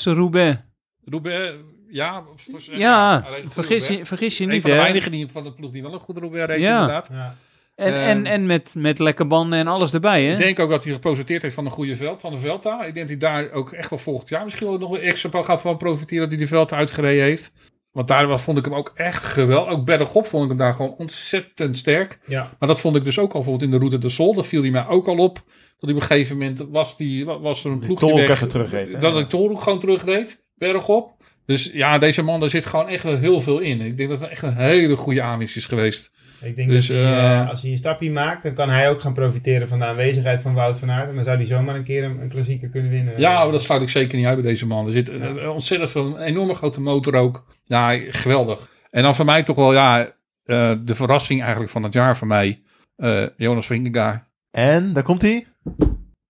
Zijn 0.00 0.16
Roubaix. 0.16 0.58
Roubaix, 1.04 1.54
ja. 1.88 2.22
voor- 2.36 2.60
Ja, 2.76 3.24
vergis 3.46 3.88
je, 3.88 4.04
vergis 4.06 4.38
je 4.38 4.44
Een 4.44 4.50
niet, 4.50 4.62
van 4.62 4.70
de 4.70 4.76
weinigen 4.76 5.10
die 5.10 5.28
van 5.28 5.44
de 5.44 5.52
ploeg 5.52 5.70
die 5.70 5.82
wel 5.82 5.92
een 5.92 6.00
goed 6.00 6.18
Roubaix 6.18 6.46
reed, 6.46 6.60
Ja. 6.60 6.72
inderdaad. 6.80 7.08
Ja. 7.12 7.34
En, 7.74 7.92
Ehm, 7.94 8.02
en, 8.02 8.26
en 8.26 8.46
met, 8.46 8.74
met 8.78 8.98
lekke 8.98 9.24
banden 9.24 9.58
en 9.58 9.66
alles 9.66 9.92
erbij, 9.94 10.24
hè? 10.24 10.32
Ik 10.32 10.38
denk 10.38 10.58
ook 10.58 10.70
dat 10.70 10.84
hij 10.84 10.92
geprofiteerd 10.92 11.42
heeft 11.42 11.54
van 11.54 11.64
een 11.64 11.70
goede 11.70 11.96
veld, 11.96 12.20
van 12.20 12.32
de 12.32 12.38
Velta. 12.38 12.84
Ik 12.84 12.94
denk 12.94 13.08
dat 13.08 13.20
hij 13.22 13.30
daar 13.30 13.50
ook 13.52 13.72
echt 13.72 13.90
wel 13.90 13.98
volgend 13.98 14.28
jaar 14.28 14.44
misschien 14.44 14.66
wel 14.66 14.78
nog 14.78 14.90
een 14.92 15.00
extra 15.00 15.42
gaat 15.42 15.60
van 15.60 15.76
profiteren 15.76 16.20
dat 16.22 16.30
hij 16.30 16.38
de 16.38 16.46
Velta 16.46 16.76
uitgereden 16.76 17.24
heeft. 17.24 17.52
Want 17.92 18.08
daar 18.08 18.26
was, 18.26 18.42
vond 18.42 18.58
ik 18.58 18.64
hem 18.64 18.74
ook 18.74 18.92
echt 18.94 19.24
geweldig. 19.24 19.72
Ook 19.72 19.84
bergop 19.84 20.26
vond 20.26 20.42
ik 20.42 20.48
hem 20.48 20.58
daar 20.58 20.74
gewoon 20.74 20.94
ontzettend 20.98 21.78
sterk. 21.78 22.18
Ja. 22.26 22.56
Maar 22.58 22.68
dat 22.68 22.80
vond 22.80 22.96
ik 22.96 23.04
dus 23.04 23.18
ook 23.18 23.32
al 23.32 23.40
bijvoorbeeld 23.40 23.62
in 23.64 23.70
de 23.70 23.78
Route 23.78 23.98
de 23.98 24.08
Sol. 24.08 24.34
Dat 24.34 24.46
viel 24.46 24.62
hij 24.62 24.70
mij 24.70 24.86
ook 24.86 25.08
al 25.08 25.16
op. 25.16 25.34
Dat 25.34 25.44
hij 25.88 25.90
op 25.94 26.00
een 26.00 26.06
gegeven 26.06 26.36
moment 26.38 26.66
was, 26.70 26.96
die, 26.96 27.24
was 27.24 27.64
er 27.64 27.70
een 27.72 27.78
ploeg 27.78 27.98
die 27.98 28.08
Tolhoek 28.08 28.26
weg- 28.26 28.36
even 28.36 28.48
terugreed, 28.48 28.92
hè? 28.92 28.98
Dat 28.98 29.18
ik 29.18 29.28
Tolhoek 29.28 29.62
gewoon 29.62 29.78
terugreed, 29.78 30.46
bergop. 30.54 31.16
Dus 31.46 31.70
ja, 31.72 31.98
deze 31.98 32.22
man, 32.22 32.40
daar 32.40 32.48
zit 32.48 32.66
gewoon 32.66 32.88
echt 32.88 33.02
wel 33.02 33.18
heel 33.18 33.40
veel 33.40 33.58
in. 33.58 33.80
Ik 33.80 33.96
denk 33.96 34.08
dat 34.08 34.20
het 34.20 34.30
echt 34.30 34.42
een 34.42 34.56
hele 34.56 34.96
goede 34.96 35.22
aanwinst 35.22 35.56
is 35.56 35.66
geweest. 35.66 36.10
Ik 36.42 36.56
denk 36.56 36.68
Dus, 36.70 36.86
dat 36.86 36.96
hij, 36.96 37.06
eh, 37.06 37.40
eh, 37.40 37.48
als 37.50 37.62
hij 37.62 37.70
een 37.70 37.76
stapje 37.78 38.10
maakt, 38.10 38.42
dan 38.42 38.54
kan 38.54 38.70
hij 38.70 38.90
ook 38.90 39.00
gaan 39.00 39.14
profiteren 39.14 39.68
van 39.68 39.78
de 39.78 39.84
aanwezigheid 39.84 40.40
van 40.40 40.54
Wout 40.54 40.78
van 40.78 40.90
Aert. 40.90 41.08
En 41.08 41.14
dan 41.14 41.24
zou 41.24 41.36
hij 41.36 41.46
zomaar 41.46 41.74
een 41.74 41.84
keer 41.84 42.04
een, 42.04 42.20
een 42.20 42.28
klassieker 42.28 42.68
kunnen 42.68 42.90
winnen. 42.90 43.20
Ja, 43.20 43.42
maar 43.42 43.52
dat 43.52 43.62
sluit 43.62 43.82
ik 43.82 43.88
zeker 43.88 44.16
niet 44.18 44.26
uit 44.26 44.40
bij 44.40 44.50
deze 44.50 44.66
man. 44.66 44.86
Er 44.86 44.92
zit 44.92 45.06
Ja. 45.06 45.34
eh, 45.36 45.52
ontzettend 45.52 45.90
veel, 45.90 46.06
een 46.06 46.22
enorme 46.22 46.54
grote 46.54 46.80
motor 46.80 47.14
ook. 47.14 47.44
Ja, 47.64 47.98
geweldig. 48.08 48.68
En 48.90 49.02
dan 49.02 49.14
voor 49.14 49.24
mij 49.24 49.42
toch 49.42 49.56
wel, 49.56 49.72
ja, 49.72 50.12
eh, 50.44 50.72
de 50.84 50.94
verrassing 50.94 51.40
eigenlijk 51.42 51.70
van 51.70 51.82
het 51.82 51.92
jaar 51.92 52.16
voor 52.16 52.26
mij. 52.26 52.62
eh, 52.96 53.22
Jonas 53.36 53.66
Vingegaard. 53.66 54.24
En, 54.50 54.92
daar 54.92 55.02
komt 55.02 55.22
hij. 55.22 55.46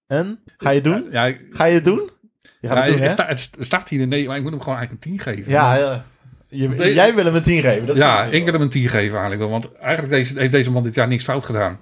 En? 0.06 0.40
Ga 0.56 0.68
je 0.70 0.74
het 0.74 0.84
doen? 0.84 1.04
Ja, 1.10 1.32
Ga 1.50 1.64
je 1.64 1.74
het 1.74 1.84
doen? 1.84 2.10
Je 2.60 2.68
gaat 2.68 2.76
ja, 2.76 2.82
het 2.82 2.92
doen, 2.92 3.00
het, 3.02 3.08
hè? 3.08 3.08
sta- 3.08 3.26
het 3.26 3.50
staat 3.66 3.88
hier 3.88 4.00
in 4.00 4.08
nee, 4.08 4.26
maar 4.26 4.36
ik 4.36 4.42
moet 4.42 4.50
hem 4.52 4.60
gewoon 4.60 4.78
eigenlijk 4.78 5.04
een 5.06 5.10
10 5.12 5.20
geven. 5.34 5.52
Ja, 5.52 5.68
Want- 5.68 5.80
ja. 5.80 6.04
Je- 6.48 6.94
jij 6.94 7.14
wil 7.14 7.24
hem 7.24 7.34
een 7.34 7.42
10 7.42 7.62
geven. 7.62 7.86
Dat 7.86 7.96
ja, 7.96 8.24
ik 8.24 8.44
wil 8.44 8.52
hem 8.52 8.62
een 8.62 8.68
10 8.68 8.88
geven 8.88 9.10
eigenlijk 9.18 9.40
wel. 9.40 9.50
Want 9.50 9.72
eigenlijk 9.72 10.12
deze, 10.14 10.38
heeft 10.38 10.52
deze 10.52 10.70
man 10.70 10.82
dit 10.82 10.94
jaar 10.94 11.08
niks 11.08 11.24
fout 11.24 11.44
gedaan. 11.44 11.80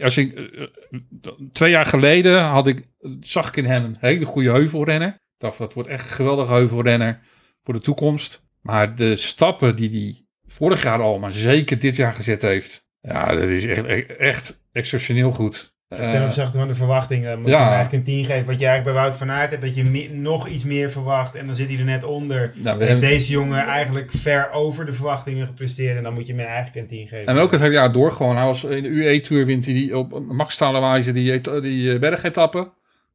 Als 0.00 0.16
ik, 0.16 0.32
eh, 0.34 0.44
eh, 0.62 1.30
twee 1.52 1.70
jaar 1.70 1.86
geleden 1.86 2.40
had 2.42 2.66
ik, 2.66 2.82
zag 3.20 3.48
ik 3.48 3.56
in 3.56 3.64
hem 3.64 3.84
een 3.84 3.96
hele 4.00 4.24
goede 4.24 4.50
heuvelrenner. 4.50 5.08
Ik 5.08 5.18
dacht, 5.38 5.58
dat 5.58 5.74
wordt 5.74 5.88
echt 5.88 6.04
een 6.04 6.14
geweldige 6.14 6.52
heuvelrenner 6.52 7.20
voor 7.62 7.74
de 7.74 7.80
toekomst. 7.80 8.48
Maar 8.60 8.94
de 8.96 9.16
stappen 9.16 9.76
die 9.76 9.90
hij 9.90 10.24
vorig 10.46 10.82
jaar 10.82 11.00
al, 11.00 11.18
maar 11.18 11.32
zeker 11.32 11.78
dit 11.78 11.96
jaar 11.96 12.12
gezet 12.12 12.42
heeft. 12.42 12.88
Ja, 13.00 13.34
dat 13.34 13.48
is 13.48 13.66
echt, 13.66 14.16
echt 14.16 14.64
exceptioneel 14.72 15.32
goed. 15.32 15.74
Ten 15.96 16.12
Eh, 16.12 16.24
opzichte 16.24 16.58
van 16.58 16.68
de 16.68 16.74
verwachtingen 16.74 17.40
moet 17.40 17.50
ja. 17.50 17.56
je 17.56 17.62
hem 17.62 17.72
eigenlijk 17.72 18.06
een 18.06 18.14
10 18.14 18.24
geven. 18.24 18.46
Wat 18.46 18.60
je 18.60 18.66
eigenlijk 18.66 18.84
bij 18.96 19.04
Wout 19.04 19.16
van 19.16 19.30
Aert 19.30 19.50
hebt, 19.50 19.62
dat 19.62 19.74
je 19.74 20.10
nog 20.12 20.48
iets 20.48 20.64
meer 20.64 20.90
verwacht. 20.90 21.34
En 21.34 21.46
dan 21.46 21.56
zit 21.56 21.68
hij 21.68 21.78
er 21.78 21.84
net 21.84 22.04
onder. 22.04 22.52
nou, 22.54 22.78
Heeft 22.78 22.90
hebben, 22.90 23.08
deze 23.08 23.32
jongen 23.32 23.66
eigenlijk 23.66 24.10
ver 24.10 24.50
over 24.52 24.86
de 24.86 24.92
verwachtingen 24.92 25.46
gepresteerd. 25.46 25.96
En 25.96 26.02
dan 26.02 26.14
moet 26.14 26.26
je 26.26 26.34
hem 26.34 26.46
eigenlijk 26.46 26.76
een 26.76 26.96
10 26.96 27.08
geven. 27.08 27.26
en 27.26 27.36
ook 27.38 27.50
het 27.50 27.60
hele 27.60 27.72
jaar 27.72 27.92
door 27.92 28.12
gewoon. 28.12 28.36
Hij 28.36 28.44
was 28.44 28.64
in 28.64 28.82
de 28.82 28.88
UE-tour 28.88 29.46
wint 29.46 29.64
hij 29.64 29.74
die 29.74 29.98
op 29.98 30.20
max 30.28 30.58
wijze 30.58 31.12
die, 31.12 31.40
die 31.60 31.92
eh, 31.92 32.00
bergetappen. 32.00 32.62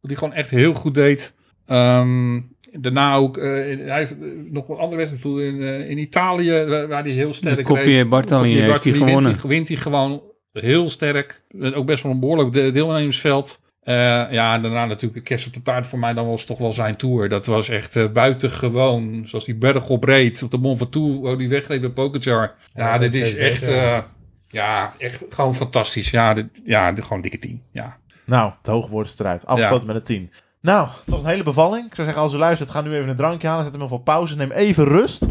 Wat 0.02 0.12
hij 0.12 0.16
gewoon 0.16 0.34
echt 0.34 0.50
heel 0.50 0.74
goed 0.74 0.96
deed. 0.96 1.34
Ehm, 1.66 2.40
daarna 2.72 3.16
ook, 3.16 3.38
eh, 3.38 3.44
hij 3.88 3.98
heeft 3.98 4.12
eh, 4.12 4.28
nog 4.50 4.70
een 4.70 4.78
andere 4.78 4.96
wedstrijd 4.96 5.36
in, 5.54 5.62
eh, 5.62 5.90
in 5.90 5.98
Italië, 5.98 6.66
waar, 6.66 6.88
waar 6.88 7.04
hij 7.04 7.12
heel 7.12 7.34
sterk 7.34 7.56
reed. 7.56 7.66
Bartali 7.66 7.84
Coppi 7.84 7.90
heeft 7.90 8.00
hij 8.00 8.10
Bartali 8.10 8.92
wint 8.92 8.98
gewonnen. 8.98 9.48
Wint 9.48 9.68
hij 9.68 9.78
gewoon 9.78 10.22
heel 10.62 10.90
sterk. 10.90 11.42
Ook 11.74 11.86
best 11.86 12.04
wel 12.04 12.12
een 12.12 12.20
behoorlijk 12.20 12.54
de- 12.54 12.72
deelnemersveld. 12.72 13.62
Eh, 13.84 13.96
ja, 14.32 14.54
en 14.54 14.62
daarna 14.62 14.86
natuurlijk 14.86 15.14
de 15.14 15.22
kerst 15.22 15.48
op 15.48 15.54
de 15.54 15.62
taart 15.62 15.88
voor 15.88 16.00
mij. 16.00 16.14
Dan 16.14 16.28
was 16.28 16.44
toch 16.46 16.58
wel 16.58 16.74
zijn 16.74 16.96
tour. 16.96 17.30
Dat 17.30 17.46
was 17.46 17.70
echt 17.70 17.96
eh, 17.96 18.06
buitengewoon. 18.08 19.24
Zoals 19.28 19.46
die 19.46 19.56
berg 19.56 19.90
op 19.90 20.04
reed. 20.04 20.44
Op 20.44 20.52
de 20.52 20.58
Mont 20.58 20.78
Ventoux. 20.78 21.20
Waar 21.22 21.38
die 21.38 21.50
wegreed 21.50 21.82
bij 21.82 21.90
Pogacar. 21.90 22.54
Ja, 22.74 22.94
Ja, 22.94 22.98
dit 22.98 23.16
is 23.16 23.36
echt... 23.36 23.66
ja. 23.66 23.96
eh, 23.98 24.04
ja, 24.48 24.94
echt 24.98 25.24
gewoon 25.30 25.56
fantastisch. 25.56 26.10
Ja, 26.10 26.34
dit, 26.34 26.46
ja 26.64 26.92
dit, 26.92 27.04
gewoon 27.04 27.22
dikke 27.22 27.38
tien. 27.40 27.62
Ja. 27.72 27.98
Nou, 28.26 28.52
het 28.58 28.68
hoge 28.68 28.90
woord 28.90 29.08
is 29.08 29.20
eruit. 29.20 29.46
Afgesloten 29.46 29.88
met 29.88 29.96
een 29.96 30.04
10. 30.04 30.32
Nou, 30.62 30.88
het 30.88 31.14
was 31.14 31.24
een 31.24 31.30
hele 31.30 31.44
bevalling. 31.44 31.86
Ik 31.86 31.96
zou 31.96 32.08
zeggen, 32.08 32.24
als 32.24 32.34
u 32.34 32.38
luistert, 32.38 32.72
ga 32.72 32.82
nu 32.82 32.96
even 32.96 33.10
een 33.10 33.16
drankje 33.16 33.48
halen. 33.48 33.64
Zet 33.64 33.74
hem 33.74 33.84
even 33.84 33.96
op 33.98 34.04
pauze. 34.06 34.36
Neem 34.36 34.52
even 34.52 34.86
rust. 34.86 35.26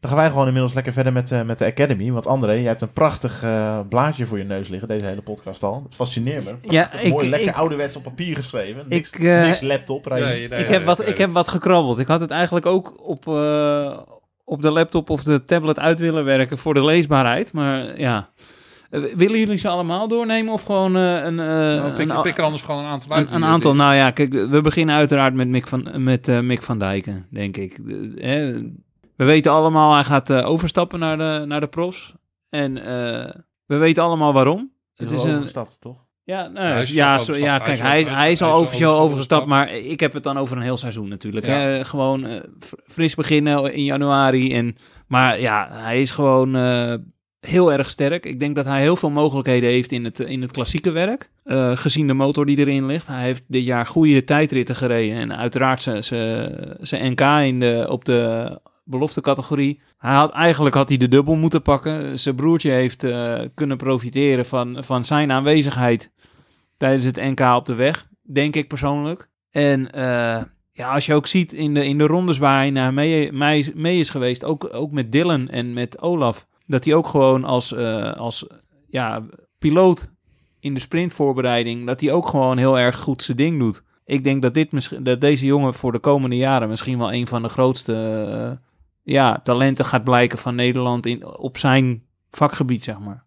Dan 0.00 0.10
gaan 0.10 0.20
wij 0.20 0.28
gewoon 0.28 0.46
inmiddels 0.46 0.74
lekker 0.74 0.92
verder 0.92 1.12
met, 1.12 1.32
eh, 1.32 1.42
met 1.42 1.58
de 1.58 1.64
Academy. 1.64 2.10
Want 2.10 2.26
André, 2.26 2.52
jij 2.52 2.62
hebt 2.62 2.82
een 2.82 2.92
prachtig 2.92 3.42
eh, 3.42 3.80
blaadje 3.88 4.26
voor 4.26 4.38
je 4.38 4.44
neus 4.44 4.68
liggen. 4.68 4.88
Deze 4.88 5.06
hele 5.06 5.22
podcast 5.22 5.62
al. 5.62 5.82
Het 5.84 5.94
fascineert 5.94 6.44
me. 6.44 6.54
Ja, 6.62 6.92
ik, 6.92 7.12
Mooi, 7.12 7.28
lekker 7.28 7.48
ik, 7.48 7.56
ouderwets 7.56 7.96
op 7.96 8.02
papier 8.02 8.36
geschreven. 8.36 8.84
Niks, 8.88 9.10
ik, 9.10 9.18
eh, 9.18 9.42
niks 9.42 9.60
laptop. 9.60 10.06
Ik, 10.06 10.66
heb 10.66 10.84
wat, 10.84 11.08
ik 11.08 11.18
heb 11.18 11.30
wat 11.30 11.48
gekrabbeld. 11.48 11.98
Ik 11.98 12.06
had 12.06 12.20
het 12.20 12.30
eigenlijk 12.30 12.66
ook 12.66 12.94
op, 13.08 13.28
eh, 13.28 13.98
op 14.44 14.62
de 14.62 14.70
laptop 14.70 15.10
of 15.10 15.22
de 15.22 15.44
tablet 15.44 15.78
uit 15.78 15.98
willen 15.98 16.24
werken 16.24 16.58
voor 16.58 16.74
de 16.74 16.84
leesbaarheid. 16.84 17.52
Maar 17.52 18.00
ja, 18.00 18.30
willen 18.90 19.38
jullie 19.38 19.58
ze 19.58 19.68
allemaal 19.68 20.08
doornemen 20.08 20.52
of 20.52 20.62
gewoon 20.62 20.96
eh, 20.96 21.14
een, 21.14 21.40
eh, 21.40 21.46
Nou, 21.46 21.92
pik, 21.92 22.10
een, 22.10 22.22
pik 22.22 22.38
er 22.38 22.44
anders 22.44 22.62
gewoon 22.62 22.84
een 22.84 22.90
aantal 22.90 23.12
uit. 23.12 23.28
een, 23.28 23.34
een 23.34 23.44
aantal? 23.44 23.74
Nou 23.74 23.94
ja, 23.94 24.10
kijk, 24.10 24.32
we 24.32 24.60
beginnen 24.60 24.94
uiteraard 24.94 25.34
met 25.34 25.48
Mick 25.48 25.66
van, 25.66 26.02
met, 26.02 26.28
eh, 26.28 26.40
Mick 26.40 26.62
van 26.62 26.78
Dijken, 26.78 27.26
denk 27.30 27.56
ik. 27.56 27.78
Eh, 27.86 27.96
hè, 28.14 28.60
we 29.16 29.24
weten 29.24 29.52
allemaal, 29.52 29.94
hij 29.94 30.04
gaat 30.04 30.30
eh, 30.30 30.48
overstappen 30.48 30.98
naar 30.98 31.18
de, 31.18 31.44
naar 31.46 31.60
de 31.60 31.66
profs. 31.66 32.14
En 32.48 32.76
eh, 32.78 33.30
we 33.66 33.76
weten 33.76 34.02
allemaal 34.02 34.32
waarom. 34.32 34.72
Het 34.94 35.10
is 35.10 35.22
een, 35.22 35.30
overgestapt, 35.30 35.80
toch? 35.80 36.04
ja, 36.24 36.48
nou, 36.48 36.66
hij 36.66 36.80
is 36.82 36.90
ja, 36.90 37.18
zo, 37.18 37.34
ja, 37.36 37.58
kijk, 37.58 37.70
is 37.70 37.80
hij, 37.80 38.04
wel- 38.04 38.14
hij 38.14 38.32
is 38.32 38.42
al 38.42 38.54
is 38.56 38.60
officieel 38.66 38.98
overgestapt, 38.98 39.42
overgestapt. 39.42 39.46
maar 39.46 39.90
ik 39.90 40.00
heb 40.00 40.12
het 40.12 40.22
dan 40.22 40.38
over 40.38 40.56
een 40.56 40.62
heel 40.62 40.76
seizoen 40.76 41.08
natuurlijk. 41.08 41.46
Ja. 41.46 41.52
Hè? 41.52 41.84
Gewoon 41.84 42.24
eh, 42.26 42.40
fr- 42.60 42.74
fris 42.86 43.14
beginnen 43.14 43.72
in 43.74 43.84
januari. 43.84 44.52
En, 44.54 44.76
maar 45.06 45.40
ja, 45.40 45.68
hij 45.72 46.00
is 46.00 46.10
gewoon 46.10 46.56
eh, 46.56 46.94
heel 47.40 47.72
erg 47.72 47.90
sterk. 47.90 48.26
Ik 48.26 48.40
denk 48.40 48.54
dat 48.56 48.64
hij 48.64 48.80
heel 48.80 48.96
veel 48.96 49.10
mogelijkheden 49.10 49.70
heeft 49.70 49.92
in 49.92 50.04
het, 50.04 50.20
in 50.20 50.42
het 50.42 50.50
klassieke 50.52 50.90
werk. 50.90 51.30
eh, 51.44 51.76
gezien 51.76 52.06
de 52.06 52.14
motor 52.14 52.46
die 52.46 52.58
erin 52.58 52.86
ligt. 52.86 53.06
Hij 53.06 53.22
heeft 53.22 53.44
dit 53.48 53.64
jaar 53.64 53.86
goede 53.86 54.24
tijdritten 54.24 54.76
gereden. 54.76 55.16
En 55.16 55.36
uiteraard 55.36 55.82
zijn 56.80 57.12
NK 57.12 57.20
in 57.46 57.60
de, 57.60 57.86
op 57.90 58.04
de 58.04 58.50
belofte 58.86 59.20
categorie. 59.20 59.80
Hij 59.98 60.14
had, 60.14 60.30
eigenlijk 60.30 60.74
had 60.74 60.88
hij 60.88 60.98
de 60.98 61.08
dubbel 61.08 61.34
moeten 61.34 61.62
pakken. 61.62 62.18
Zijn 62.18 62.34
broertje 62.34 62.70
heeft 62.70 63.04
eh, 63.04 63.40
kunnen 63.54 63.76
profiteren 63.76 64.46
van, 64.46 64.84
van 64.84 65.04
zijn 65.04 65.32
aanwezigheid 65.32 66.12
tijdens 66.76 67.04
het 67.04 67.16
NK 67.16 67.40
op 67.40 67.66
de 67.66 67.74
weg, 67.74 68.08
denk 68.22 68.56
ik 68.56 68.68
persoonlijk. 68.68 69.30
En 69.50 69.92
eh, 69.92 70.42
ja, 70.72 70.92
als 70.92 71.06
je 71.06 71.14
ook 71.14 71.26
ziet 71.26 71.52
in 71.52 71.74
de, 71.74 71.86
in 71.86 71.98
de 71.98 72.06
rondes 72.06 72.38
waar 72.38 72.56
hij 72.56 72.70
naar 72.70 72.94
mee, 72.94 73.32
mee, 73.32 73.72
mee 73.74 73.98
is 73.98 74.10
geweest, 74.10 74.44
ook, 74.44 74.68
ook 74.72 74.90
met 74.90 75.12
Dylan 75.12 75.48
en 75.48 75.72
met 75.72 76.00
Olaf, 76.00 76.46
dat 76.66 76.84
hij 76.84 76.94
ook 76.94 77.06
gewoon 77.06 77.44
als, 77.44 77.72
eh, 77.72 78.12
als 78.12 78.46
ja, 78.88 79.26
piloot 79.58 80.12
in 80.60 80.74
de 80.74 80.80
sprintvoorbereiding, 80.80 81.86
dat 81.86 82.00
hij 82.00 82.12
ook 82.12 82.26
gewoon 82.26 82.58
heel 82.58 82.78
erg 82.78 82.98
goed 82.98 83.22
zijn 83.22 83.36
ding 83.36 83.58
doet. 83.58 83.82
Ik 84.04 84.24
denk 84.24 84.42
dat, 84.42 84.54
dit 84.54 85.04
dat 85.04 85.20
deze 85.20 85.46
jongen 85.46 85.74
voor 85.74 85.92
de 85.92 85.98
komende 85.98 86.36
jaren 86.36 86.68
misschien 86.68 86.98
wel 86.98 87.12
een 87.12 87.26
van 87.26 87.42
de 87.42 87.48
grootste 87.48 88.60
ja, 89.06 89.40
talenten 89.42 89.84
gaat 89.84 90.04
blijken 90.04 90.38
van 90.38 90.54
Nederland 90.54 91.06
in, 91.06 91.26
op 91.26 91.58
zijn 91.58 92.02
vakgebied, 92.30 92.82
zeg 92.82 92.98
maar. 92.98 93.24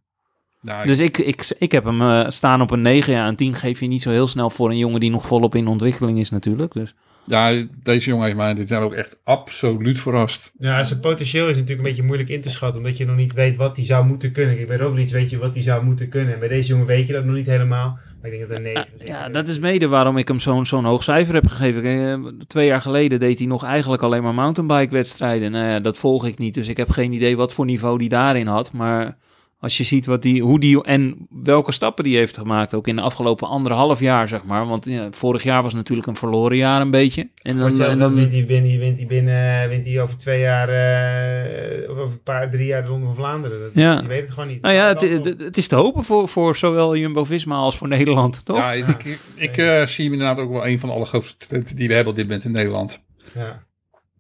Nou, 0.62 0.86
Dus 0.86 1.00
ik, 1.00 1.18
ik, 1.18 1.56
ik 1.60 1.72
heb 1.72 1.84
hem 1.84 2.02
eh, 2.02 2.26
staan 2.30 2.62
op 2.62 2.72
een 2.72 2.82
9. 2.82 3.14
Ja, 3.14 3.28
een 3.28 3.36
10 3.36 3.56
geef 3.56 3.80
je 3.80 3.88
niet 3.88 4.02
zo 4.02 4.10
heel 4.10 4.28
snel 4.28 4.50
voor 4.50 4.70
een 4.70 4.78
jongen 4.78 5.00
die 5.00 5.12
nog 5.12 5.26
volop 5.26 5.56
in 5.56 5.68
ontwikkeling 5.68 6.20
is 6.20 6.30
natuurlijk. 6.30 6.74
Dus. 6.74 6.96
ja, 7.26 7.66
deze 7.84 8.10
jongen 8.10 8.26
heeft 8.26 8.38
mij 8.38 8.54
dit 8.54 8.70
jaar 8.70 8.82
ook 8.82 8.94
echt 8.94 9.18
absoluut 9.24 10.00
verrast. 10.00 10.52
Ja, 10.58 10.84
zijn 10.84 11.00
potentieel 11.00 11.48
is 11.48 11.54
natuurlijk 11.54 11.80
een 11.80 11.86
beetje 11.86 12.04
moeilijk 12.04 12.30
in 12.30 12.42
te 12.42 12.50
schatten. 12.50 12.78
Omdat 12.78 12.98
je 12.98 13.06
nog 13.06 13.16
niet 13.16 13.34
weet 13.34 13.58
wat 13.58 13.76
hij 13.76 13.86
zou 13.86 14.06
moeten 14.06 14.32
kunnen. 14.32 14.56
Kijk, 14.56 14.68
bij 14.68 14.78
Roglic 14.78 15.10
weet 15.10 15.30
je 15.30 15.38
wat 15.38 15.54
hij 15.54 15.64
zou 15.64 15.86
moeten 15.86 16.10
kunnen. 16.10 16.34
En 16.34 16.40
bij 16.40 16.50
deze 16.50 16.68
jongen 16.68 16.88
weet 16.88 17.08
je 17.08 17.14
dat 17.14 17.26
nog 17.26 17.36
niet 17.36 17.46
helemaal. 17.46 18.00
Maar 18.22 18.32
ik 18.32 18.38
denk 18.38 18.50
dat 18.50 18.62
9 18.62 18.88
Ja, 19.06 19.30
dat 19.30 19.48
is 19.48 19.60
mede 19.60 19.88
waarom 19.88 20.18
ik 20.18 20.28
hem 20.28 20.40
zo'n 20.40 20.66
zo'n 20.66 20.86
hoog 20.86 21.04
cijfer 21.04 21.34
heb 21.34 21.48
gegeven. 21.48 21.82
Kijk, 21.82 22.00
eh, 22.00 22.32
twee 22.48 22.66
jaar 22.66 22.82
geleden 22.82 23.20
deed 23.20 23.38
hij 23.38 23.48
nog 23.48 23.64
eigenlijk 23.64 24.02
alleen 24.02 24.24
maar 24.24 24.34
mountainbike 24.34 24.94
wedstrijden. 24.94 25.52
Nou 25.52 25.66
ja, 25.66 25.80
dat 25.80 25.98
volg 25.98 26.26
ik 26.26 26.38
niet, 26.38 26.54
dus 26.54 26.68
ik 26.68 26.78
heb 26.78 26.90
geen 26.90 27.14
idee 27.14 27.38
wat 27.38 27.54
voor 27.54 27.66
niveau 27.66 27.98
die 27.98 28.10
daarin 28.10 28.48
had. 28.48 28.72
Maar 28.72 29.18
als 29.60 29.78
je 29.78 29.84
ziet 29.84 30.06
wat 30.06 30.22
die, 30.22 30.42
hoe 30.42 30.60
die 30.60 30.84
en 30.84 31.28
welke 31.30 31.72
stappen 31.72 32.04
die 32.04 32.18
heeft 32.18 32.38
gemaakt, 32.38 32.74
ook 32.74 32.88
in 32.88 32.96
de 32.96 33.02
afgelopen 33.02 33.48
anderhalf 33.48 34.00
jaar, 34.00 34.28
zeg 34.28 34.44
maar. 34.44 34.68
Want 34.68 34.86
ja, 34.86 35.08
vorig 35.12 35.44
jaar 35.44 35.64
was 35.64 35.74
natuurlijk 35.74 36.08
een 36.08 36.16
verloren 36.16 36.58
jaar 36.58 36.82
een 36.82 36.92
beetje. 36.92 37.30
En 37.42 37.58
dan, 37.58 37.82
en 37.82 38.00
dan 38.00 38.16
wint 38.16 38.32
hij 38.32 38.46
binnen, 38.46 38.80
wint 38.80 38.98
hij 38.98 39.08
binnen, 39.08 39.70
wint 39.70 39.86
hij 39.86 40.02
over 40.02 40.18
twee 40.18 40.40
jaar, 40.40 40.70
eh, 40.70 41.90
of 41.90 41.98
over 41.98 42.12
een 42.12 42.24
paar, 42.24 42.52
drie 42.52 42.66
jaar 42.66 42.82
de 42.82 42.88
Ronde 42.88 43.06
van 43.06 43.16
Vlaanderen. 43.16 43.60
Dat, 43.60 43.72
Ja. 43.74 44.00
Je 44.02 44.08
weet 44.08 44.22
het 44.22 44.32
gewoon 44.32 44.50
niet. 44.50 44.62
nou 44.62 44.74
ja, 44.74 44.88
het, 44.88 45.02
het, 45.02 45.42
het 45.42 45.58
is 45.58 45.68
te 45.68 45.76
hopen 45.76 46.04
voor, 46.04 46.28
voor 46.28 46.56
zowel 46.56 46.98
Jumbo-Visma 46.98 47.56
als 47.56 47.78
voor 47.78 47.88
Nederland, 47.88 48.46
toch? 48.46 48.58
Ja, 48.58 48.74
ik, 48.74 48.88
ik, 48.88 49.20
ik, 49.36 49.58
eh, 49.58 49.86
zie 49.86 50.04
hem 50.04 50.14
inderdaad 50.14 50.40
ook 50.40 50.52
wel 50.52 50.68
een 50.68 50.80
van 50.80 50.90
de 50.90 50.96
allergrootste 50.96 51.48
talenten 51.48 51.76
die 51.76 51.88
we 51.88 51.94
hebben 51.94 52.12
op 52.12 52.18
dit 52.18 52.28
moment 52.28 52.46
in 52.46 52.52
Nederland. 52.52 53.04
ja. 53.34 53.68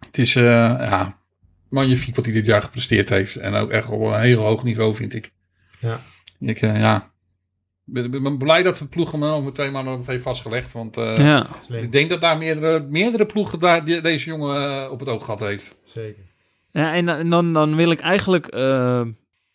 Het 0.05 0.17
is 0.17 0.35
uh, 0.35 0.43
ja, 0.43 1.18
magnifiek 1.69 2.15
wat 2.15 2.25
hij 2.25 2.33
dit 2.33 2.45
jaar 2.45 2.61
gepresteerd 2.61 3.09
heeft. 3.09 3.35
En 3.35 3.53
ook 3.53 3.69
echt 3.69 3.89
op 3.89 4.01
een 4.01 4.19
heel 4.19 4.41
hoog 4.41 4.63
niveau, 4.63 4.95
vind 4.95 5.13
ik. 5.13 5.31
Ja. 5.79 5.99
Ik 6.39 6.61
uh, 6.61 6.79
ja, 6.79 7.11
ben, 7.83 8.23
ben 8.23 8.37
blij 8.37 8.63
dat 8.63 8.77
de 8.77 8.85
ploeg 8.85 9.11
hem 9.11 9.23
al 9.23 9.41
meteen 9.41 9.71
maar 9.71 9.83
nog 9.83 10.05
heeft 10.05 10.23
vastgelegd. 10.23 10.71
Want 10.71 10.97
uh, 10.97 11.19
ja. 11.19 11.47
ik 11.69 11.91
denk 11.91 12.09
dat 12.09 12.21
daar 12.21 12.37
meerdere, 12.37 12.85
meerdere 12.89 13.25
ploegen 13.25 13.59
daar, 13.59 13.85
die, 13.85 14.01
deze 14.01 14.25
jongen 14.25 14.83
uh, 14.83 14.91
op 14.91 14.99
het 14.99 15.09
oog 15.09 15.25
gehad 15.25 15.39
heeft. 15.39 15.75
Zeker. 15.83 16.23
Ja, 16.71 16.93
en, 16.93 17.29
dan, 17.29 17.53
dan 17.53 17.75
wil 17.75 17.91
ik 17.91 17.99
eigenlijk 17.99 18.55
uh, 18.55 19.01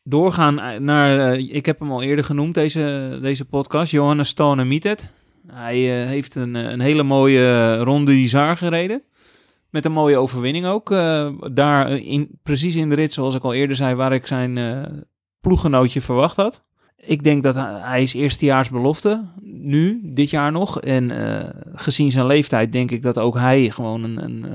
doorgaan 0.03 0.85
naar... 0.85 1.37
Uh, 1.39 1.55
ik 1.55 1.67
heb 1.67 1.79
hem 1.79 1.91
al 1.91 2.03
eerder 2.03 2.25
genoemd, 2.25 2.55
deze, 2.55 3.19
deze 3.23 3.45
podcast. 3.45 3.93
Johannes 3.93 4.29
Stone 4.29 4.65
Mietet. 4.65 5.11
Hij 5.47 6.03
uh, 6.03 6.09
heeft 6.09 6.35
een, 6.35 6.55
een 6.55 6.81
hele 6.81 7.03
mooie 7.03 7.77
ronde 7.77 8.13
die 8.13 8.29
Zaar 8.29 8.57
gereden. 8.57 9.03
Met 9.75 9.85
een 9.85 9.93
mooie 9.93 10.17
overwinning 10.17 10.67
ook. 10.67 10.91
Uh, 10.91 11.29
daar 11.53 11.91
in, 11.91 12.39
precies 12.43 12.77
in 12.77 12.89
de 12.89 12.95
rit, 12.95 13.13
zoals 13.13 13.35
ik 13.35 13.43
al 13.43 13.55
eerder 13.55 13.77
zei, 13.77 13.95
waar 13.95 14.13
ik 14.13 14.27
zijn 14.27 14.57
uh, 14.57 14.83
ploeggenootje 15.41 16.01
verwacht 16.01 16.37
had. 16.37 16.63
Ik 16.97 17.25
denk 17.25 17.43
dat 17.43 17.55
hij, 17.55 17.81
hij 17.81 18.03
is 18.03 18.13
eerstejaars 18.13 18.69
belofte, 18.71 19.25
nu, 19.43 20.01
dit 20.05 20.31
jaar 20.31 20.53
nog. 20.53 20.81
En 20.81 21.11
uh, 21.11 21.39
gezien 21.75 22.11
zijn 22.11 22.27
leeftijd 22.27 22.73
denk 22.73 22.91
ik 22.91 23.03
dat 23.03 23.19
ook 23.19 23.39
hij 23.39 23.71
gewoon 23.71 24.05
een, 24.05 24.25
een 24.25 24.47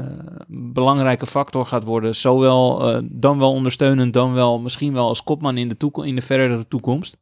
belangrijke 0.73 1.25
factor 1.25 1.65
gaat 1.65 1.83
worden. 1.83 2.15
Zowel 2.15 3.01
dan 3.03 3.39
wel 3.39 3.51
ondersteunend, 3.51 4.13
dan 4.13 4.33
wel 4.33 4.59
misschien 4.59 4.93
wel 4.93 5.07
als 5.07 5.23
kopman 5.23 5.57
in 5.57 5.67
de, 5.69 5.77
toekom- 5.77 6.03
in 6.03 6.15
de 6.15 6.21
verdere 6.21 6.67
toekomst. 6.67 7.17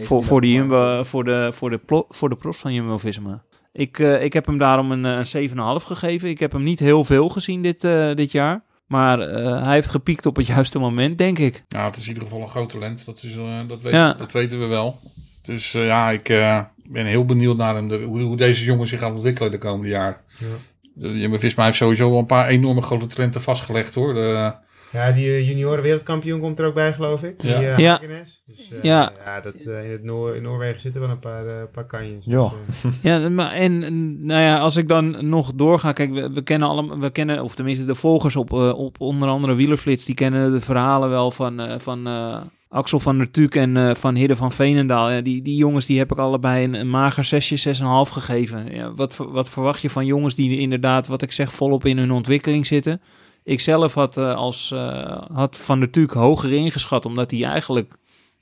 Voor, 0.00 0.24
voor, 0.24 0.40
de 0.40 0.52
Jumbo, 0.52 1.02
voor, 1.02 1.24
de, 1.24 1.50
voor, 1.52 1.70
de 1.70 2.04
voor 2.08 2.28
de 2.28 2.36
profs 2.36 2.58
van 2.58 2.72
Jumbo-Visma. 2.72 3.43
Ik, 3.76 3.98
uh, 3.98 4.22
ik 4.22 4.32
heb 4.32 4.46
hem 4.46 4.58
daarom 4.58 4.90
een, 4.90 5.04
een 5.04 5.48
7,5 5.50 5.54
gegeven. 5.86 6.28
Ik 6.28 6.38
heb 6.38 6.52
hem 6.52 6.62
niet 6.62 6.78
heel 6.78 7.04
veel 7.04 7.28
gezien 7.28 7.62
dit, 7.62 7.84
uh, 7.84 8.14
dit 8.14 8.32
jaar. 8.32 8.64
Maar 8.86 9.18
uh, 9.18 9.62
hij 9.62 9.74
heeft 9.74 9.88
gepiekt 9.88 10.26
op 10.26 10.36
het 10.36 10.46
juiste 10.46 10.78
moment, 10.78 11.18
denk 11.18 11.38
ik. 11.38 11.64
Ja, 11.68 11.84
het 11.84 11.96
is 11.96 12.02
in 12.02 12.08
ieder 12.08 12.22
geval 12.22 12.42
een 12.42 12.48
groot 12.48 12.68
talent. 12.68 13.04
Dat, 13.04 13.22
is, 13.22 13.36
uh, 13.36 13.68
dat, 13.68 13.82
weet, 13.82 13.92
ja. 13.92 14.12
dat 14.12 14.32
weten 14.32 14.60
we 14.60 14.66
wel. 14.66 15.00
Dus 15.42 15.74
uh, 15.74 15.86
ja, 15.86 16.10
ik 16.10 16.24
ben 16.88 17.06
heel 17.06 17.24
benieuwd 17.24 17.56
naar 17.56 17.74
hem, 17.74 17.88
de, 17.88 17.98
hoe, 17.98 18.20
hoe, 18.20 18.36
deze 18.36 18.64
jongen 18.64 18.86
zich 18.86 19.00
gaat 19.00 19.12
ontwikkelen 19.12 19.50
de 19.50 19.58
komende 19.58 19.88
jaar. 19.88 20.22
Ja. 20.38 21.10
Jumbo-Visma 21.12 21.64
heeft 21.64 21.76
sowieso 21.76 22.10
wel 22.10 22.18
een 22.18 22.26
paar 22.26 22.48
enorme 22.48 22.82
grote 22.82 23.06
talenten 23.06 23.42
vastgelegd 23.42 23.94
hoor. 23.94 24.14
De, 24.14 24.52
ja, 24.94 25.12
die 25.12 25.44
junioren 25.44 25.82
wereldkampioen 25.82 26.40
komt 26.40 26.58
er 26.58 26.66
ook 26.66 26.74
bij, 26.74 26.92
geloof 26.92 27.22
ik. 27.22 27.42
Ja. 27.42 27.58
Die, 27.58 27.68
uh, 27.68 27.76
ja. 27.78 27.98
Dus, 27.98 28.42
uh, 28.72 28.82
ja. 28.82 29.12
ja 29.24 29.40
dat, 29.40 29.54
uh, 29.54 29.84
in, 29.84 29.90
het 29.90 30.02
Noor 30.02 30.36
in 30.36 30.42
Noorwegen 30.42 30.80
zitten 30.80 31.00
wel 31.00 31.10
een 31.10 31.18
paar, 31.18 31.46
uh, 31.46 31.52
paar 31.72 31.86
kanjes. 31.86 32.24
Ja. 32.24 32.52
Dus, 32.66 32.82
ja, 33.10 33.28
maar 33.28 33.52
en 33.52 33.78
nou 34.26 34.40
ja, 34.40 34.58
als 34.58 34.76
ik 34.76 34.88
dan 34.88 35.28
nog 35.28 35.52
doorga, 35.54 35.92
kijk, 35.92 36.12
we, 36.12 36.30
we 36.32 36.42
kennen 36.42 36.68
allemaal, 36.68 36.98
we 36.98 37.10
kennen, 37.10 37.42
of 37.42 37.54
tenminste 37.54 37.84
de 37.84 37.94
volgers 37.94 38.36
op, 38.36 38.52
uh, 38.52 38.78
op 38.78 39.00
onder 39.00 39.28
andere 39.28 39.54
Wielerflits, 39.54 40.04
die 40.04 40.14
kennen 40.14 40.52
de 40.52 40.60
verhalen 40.60 41.10
wel 41.10 41.30
van, 41.30 41.60
uh, 41.60 41.78
van 41.78 42.06
Axel 42.74 43.00
van 43.00 43.18
der 43.18 43.30
Tuuk 43.30 43.54
en 43.54 43.76
eh, 43.76 43.94
Van 43.94 44.14
Hidden 44.14 44.36
van 44.36 44.52
Veenendaal. 44.52 45.10
Ja, 45.10 45.20
die, 45.20 45.42
die 45.42 45.56
jongens 45.56 45.86
die 45.86 45.98
heb 45.98 46.12
ik 46.12 46.18
allebei 46.18 46.64
een, 46.64 46.74
een 46.74 46.90
mager 46.90 47.24
6, 47.24 47.66
6,5 47.66 47.84
gegeven. 48.12 48.74
Ja, 48.74 48.94
wat, 48.94 49.16
wat 49.16 49.48
verwacht 49.48 49.82
je 49.82 49.90
van 49.90 50.06
jongens 50.06 50.34
die 50.34 50.58
inderdaad, 50.58 51.06
wat 51.06 51.22
ik 51.22 51.32
zeg, 51.32 51.52
volop 51.52 51.84
in 51.84 51.98
hun 51.98 52.10
ontwikkeling 52.10 52.66
zitten? 52.66 53.00
Ik 53.44 53.60
zelf 53.60 53.94
had, 53.94 54.16
eh, 54.16 54.34
als, 54.34 54.70
eh, 54.70 55.22
had 55.32 55.56
Van 55.56 55.80
der 55.80 55.90
Tuuk 55.90 56.10
hoger 56.12 56.52
ingeschat, 56.52 57.06
omdat 57.06 57.30
hij 57.30 57.44
eigenlijk 57.44 57.94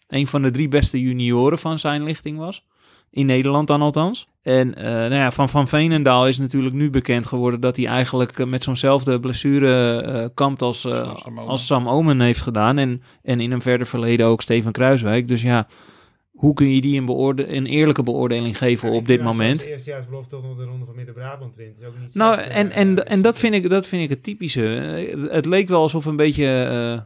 een 0.08 0.26
van 0.26 0.42
de 0.42 0.50
drie 0.50 0.68
beste 0.68 1.00
junioren 1.00 1.58
van 1.58 1.78
zijn 1.78 2.02
lichting 2.02 2.38
was. 2.38 2.64
In 3.10 3.26
Nederland 3.26 3.66
dan 3.66 3.82
althans. 3.82 4.26
En 4.42 4.74
eh, 4.74 4.84
nou 4.84 5.14
ja, 5.14 5.30
van 5.30 5.48
Van 5.48 5.68
Veenendaal 5.68 6.28
is 6.28 6.38
natuurlijk 6.38 6.74
nu 6.74 6.90
bekend 6.90 7.26
geworden 7.26 7.60
dat 7.60 7.76
hij 7.76 7.86
eigenlijk 7.86 8.46
met 8.46 8.62
zo'nzelfde 8.62 9.20
blessure 9.20 10.30
kampt 10.34 10.62
als, 10.62 10.80
Zoals 10.80 11.20
Sam 11.20 11.38
Omen. 11.38 11.50
als 11.50 11.66
Sam 11.66 11.88
Omen 11.88 12.20
heeft 12.20 12.42
gedaan. 12.42 12.78
En, 12.78 13.02
en 13.22 13.40
in 13.40 13.52
een 13.52 13.62
verder 13.62 13.86
verleden 13.86 14.26
ook 14.26 14.42
Steven 14.42 14.72
Kruiswijk. 14.72 15.28
Dus 15.28 15.42
ja, 15.42 15.66
hoe 16.32 16.54
kun 16.54 16.74
je 16.74 16.80
die 16.80 16.98
een, 16.98 17.04
beoorde 17.04 17.54
een 17.54 17.66
eerlijke 17.66 18.02
beoordeling 18.02 18.58
geven 18.58 18.90
op 18.90 19.06
dit 19.06 19.22
moment? 19.22 19.60
De 19.60 19.70
eerstejaarsbelofte 19.70 20.30
toch 20.30 20.42
nog 20.42 20.56
de 20.56 20.64
ronde 20.64 20.84
van 20.84 20.94
Midden-Brabant 20.94 21.56
wint. 21.56 21.78
Is 21.78 21.86
ook 21.86 21.94
niet 22.00 22.14
Nou, 22.14 22.34
slecht, 22.34 22.50
en, 22.50 22.70
eh, 22.70 22.78
en, 22.78 23.06
en 23.06 23.22
dat, 23.22 23.38
vind 23.38 23.54
ik, 23.54 23.68
dat 23.68 23.86
vind 23.86 24.02
ik 24.02 24.10
het 24.10 24.22
typische. 24.22 24.76
Eh, 24.76 25.32
Het 25.32 25.46
leek 25.46 25.68
wel 25.68 25.80
alsof 25.80 26.04
een 26.04 26.16
beetje 26.16 26.46
eh, 26.46 27.00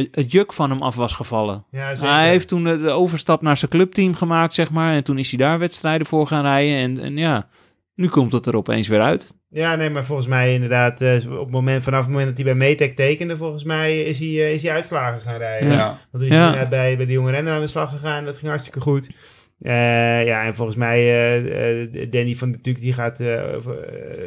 het, 0.00 0.08
het 0.16 0.32
juk 0.32 0.52
van 0.52 0.70
hem 0.70 0.82
af 0.82 0.94
was 0.96 1.12
gevallen. 1.12 1.64
Ja. 1.70 1.94
Hij 1.94 2.28
heeft 2.28 2.48
toen 2.48 2.64
de, 2.64 2.78
de 2.78 2.90
overstap 2.90 3.42
naar 3.42 3.56
zijn 3.56 3.70
clubteam 3.70 4.14
gemaakt, 4.14 4.54
zeg 4.54 4.70
maar. 4.70 4.94
En 4.94 5.04
toen 5.04 5.18
is 5.18 5.30
hij 5.30 5.38
daar 5.38 5.58
wedstrijden 5.58 6.06
voor 6.06 6.26
gaan 6.26 6.42
rijden. 6.42 6.76
En, 6.76 6.98
en 6.98 7.16
ja, 7.16 7.48
nu 7.94 8.08
komt 8.08 8.32
het 8.32 8.46
er 8.46 8.56
opeens 8.56 8.88
weer 8.88 9.02
uit. 9.02 9.34
Ja, 9.48 9.76
nee, 9.76 9.90
maar 9.90 10.04
volgens 10.04 10.28
mij 10.28 10.54
inderdaad, 10.54 11.00
eh, 11.00 11.14
op 11.32 11.38
het 11.40 11.50
moment, 11.50 11.82
vanaf 11.84 12.00
het 12.00 12.08
moment 12.08 12.26
dat 12.26 12.36
hij 12.36 12.44
bij 12.44 12.54
Metec 12.54 12.96
tekende, 12.96 13.36
volgens 13.36 13.64
mij 13.64 14.02
is 14.02 14.18
hij, 14.18 14.28
eh, 14.28 14.52
is 14.52 14.62
hij 14.62 14.72
uitslagen 14.72 15.20
gaan 15.20 15.36
rijden. 15.38 15.70
Ja. 15.70 15.86
Want 15.86 15.98
toen 16.10 16.22
is 16.22 16.28
Ja. 16.28 16.54
hij 16.54 16.68
bij, 16.68 16.96
bij 16.96 17.06
de 17.06 17.12
jonge 17.12 17.30
renner 17.30 17.52
aan 17.52 17.60
de 17.60 17.66
slag 17.66 17.90
gegaan. 17.90 18.24
Dat 18.24 18.36
ging 18.36 18.48
hartstikke 18.48 18.80
goed. 18.80 19.10
Eh, 19.60 20.24
ja, 20.26 20.44
en 20.44 20.54
volgens 20.56 20.76
mij 20.76 20.98
Danny 22.10 22.34
van 22.34 22.52
de 22.52 22.60
Tuuk, 22.60 22.80
die 22.80 22.92
gaat... 22.92 23.16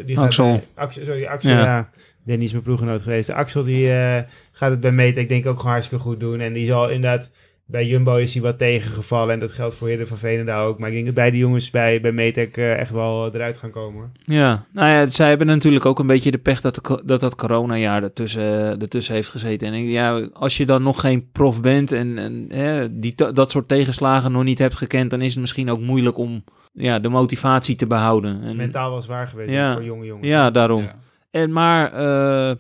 die 0.05 0.19
Axel. 0.19 0.53
Gaat, 0.53 0.67
Axel. 0.75 1.03
Sorry, 1.05 1.25
Axel, 1.25 1.51
Ja. 1.51 1.63
ja. 1.63 1.89
Danny 2.25 2.43
is 2.43 2.51
mijn 2.51 2.63
ploeggenoot 2.63 3.01
geweest. 3.01 3.29
Axel, 3.29 3.63
die 3.63 3.91
eh, 3.91 4.21
gaat 4.51 4.71
het 4.71 4.79
bij 4.79 4.91
Metec 4.91 5.29
denk 5.29 5.43
ik 5.43 5.49
ook 5.49 5.57
gewoon 5.57 5.71
hartstikke 5.71 6.03
goed 6.03 6.19
doen. 6.19 6.39
En 6.39 6.53
die 6.53 6.67
zal 6.67 6.89
inderdaad... 6.89 7.29
Bij 7.71 7.85
Jumbo 7.85 8.15
is 8.15 8.33
hij 8.33 8.41
wat 8.43 8.57
tegengevallen. 8.57 9.33
En 9.33 9.39
dat 9.39 9.51
geldt 9.51 9.75
voor 9.75 9.87
Hidden 9.87 10.07
van 10.07 10.17
Veenendaal 10.17 10.65
ook. 10.67 10.79
Maar 10.79 10.87
ik 10.89 10.93
denk 10.93 11.05
dat 11.05 11.15
beide 11.15 11.37
jongens 11.37 11.69
bij, 11.69 12.01
bij 12.01 12.11
Metec 12.11 12.57
eh, 12.57 12.79
echt 12.79 12.91
wel 12.91 13.33
eruit 13.33 13.57
gaan 13.57 13.69
komen. 13.71 14.11
Ja, 14.23 14.65
nou 14.73 14.89
ja, 14.89 15.07
zij 15.07 15.29
hebben 15.29 15.47
natuurlijk 15.47 15.85
ook 15.85 15.99
een 15.99 16.07
beetje 16.07 16.31
de 16.31 16.37
pech 16.37 16.61
dat 16.61 16.75
de 16.75 17.01
dat, 17.05 17.19
dat 17.19 17.35
coronajaar 17.35 18.03
ertussen, 18.03 18.79
ertussen 18.81 19.13
heeft 19.13 19.29
gezeten. 19.29 19.67
En 19.67 19.73
ik- 19.73 19.89
ja, 19.89 20.29
als 20.33 20.57
je 20.57 20.65
dan 20.65 20.83
nog 20.83 21.01
geen 21.01 21.29
prof 21.31 21.61
bent 21.61 21.91
en, 21.91 22.17
en 22.17 22.45
hè, 22.49 22.99
die, 22.99 23.15
dat 23.15 23.51
soort 23.51 23.67
tegenslagen 23.67 24.31
nog 24.31 24.43
niet 24.43 24.59
hebt 24.59 24.75
gekend, 24.75 25.09
dan 25.09 25.21
is 25.21 25.31
het 25.31 25.39
misschien 25.39 25.69
ook 25.69 25.79
moeilijk 25.79 26.17
om 26.17 26.43
ja, 26.73 26.99
de 26.99 27.09
motivatie 27.09 27.75
te 27.75 27.87
behouden. 27.87 28.43
En, 28.43 28.55
Mentaal 28.55 28.91
wel 28.91 29.01
zwaar 29.01 29.27
geweest 29.27 29.51
Ja. 29.51 29.73
voor 29.73 29.83
jonge 29.83 30.05
jongens. 30.05 30.27
ja, 30.27 30.51
daarom. 30.51 30.81
Ja. 30.81 30.95
En 31.31 31.51
maar 31.51 31.93
eh, 31.93 32.55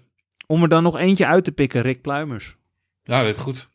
om 0.47 0.63
er 0.63 0.69
dan 0.69 0.83
nog 0.83 0.97
eentje 0.97 1.25
uit 1.25 1.43
te 1.43 1.51
pikken, 1.51 1.81
Rick 1.81 2.01
Pluimers. 2.01 2.55
Ja, 3.03 3.23
dat 3.23 3.35
is 3.35 3.41
goed. 3.41 3.69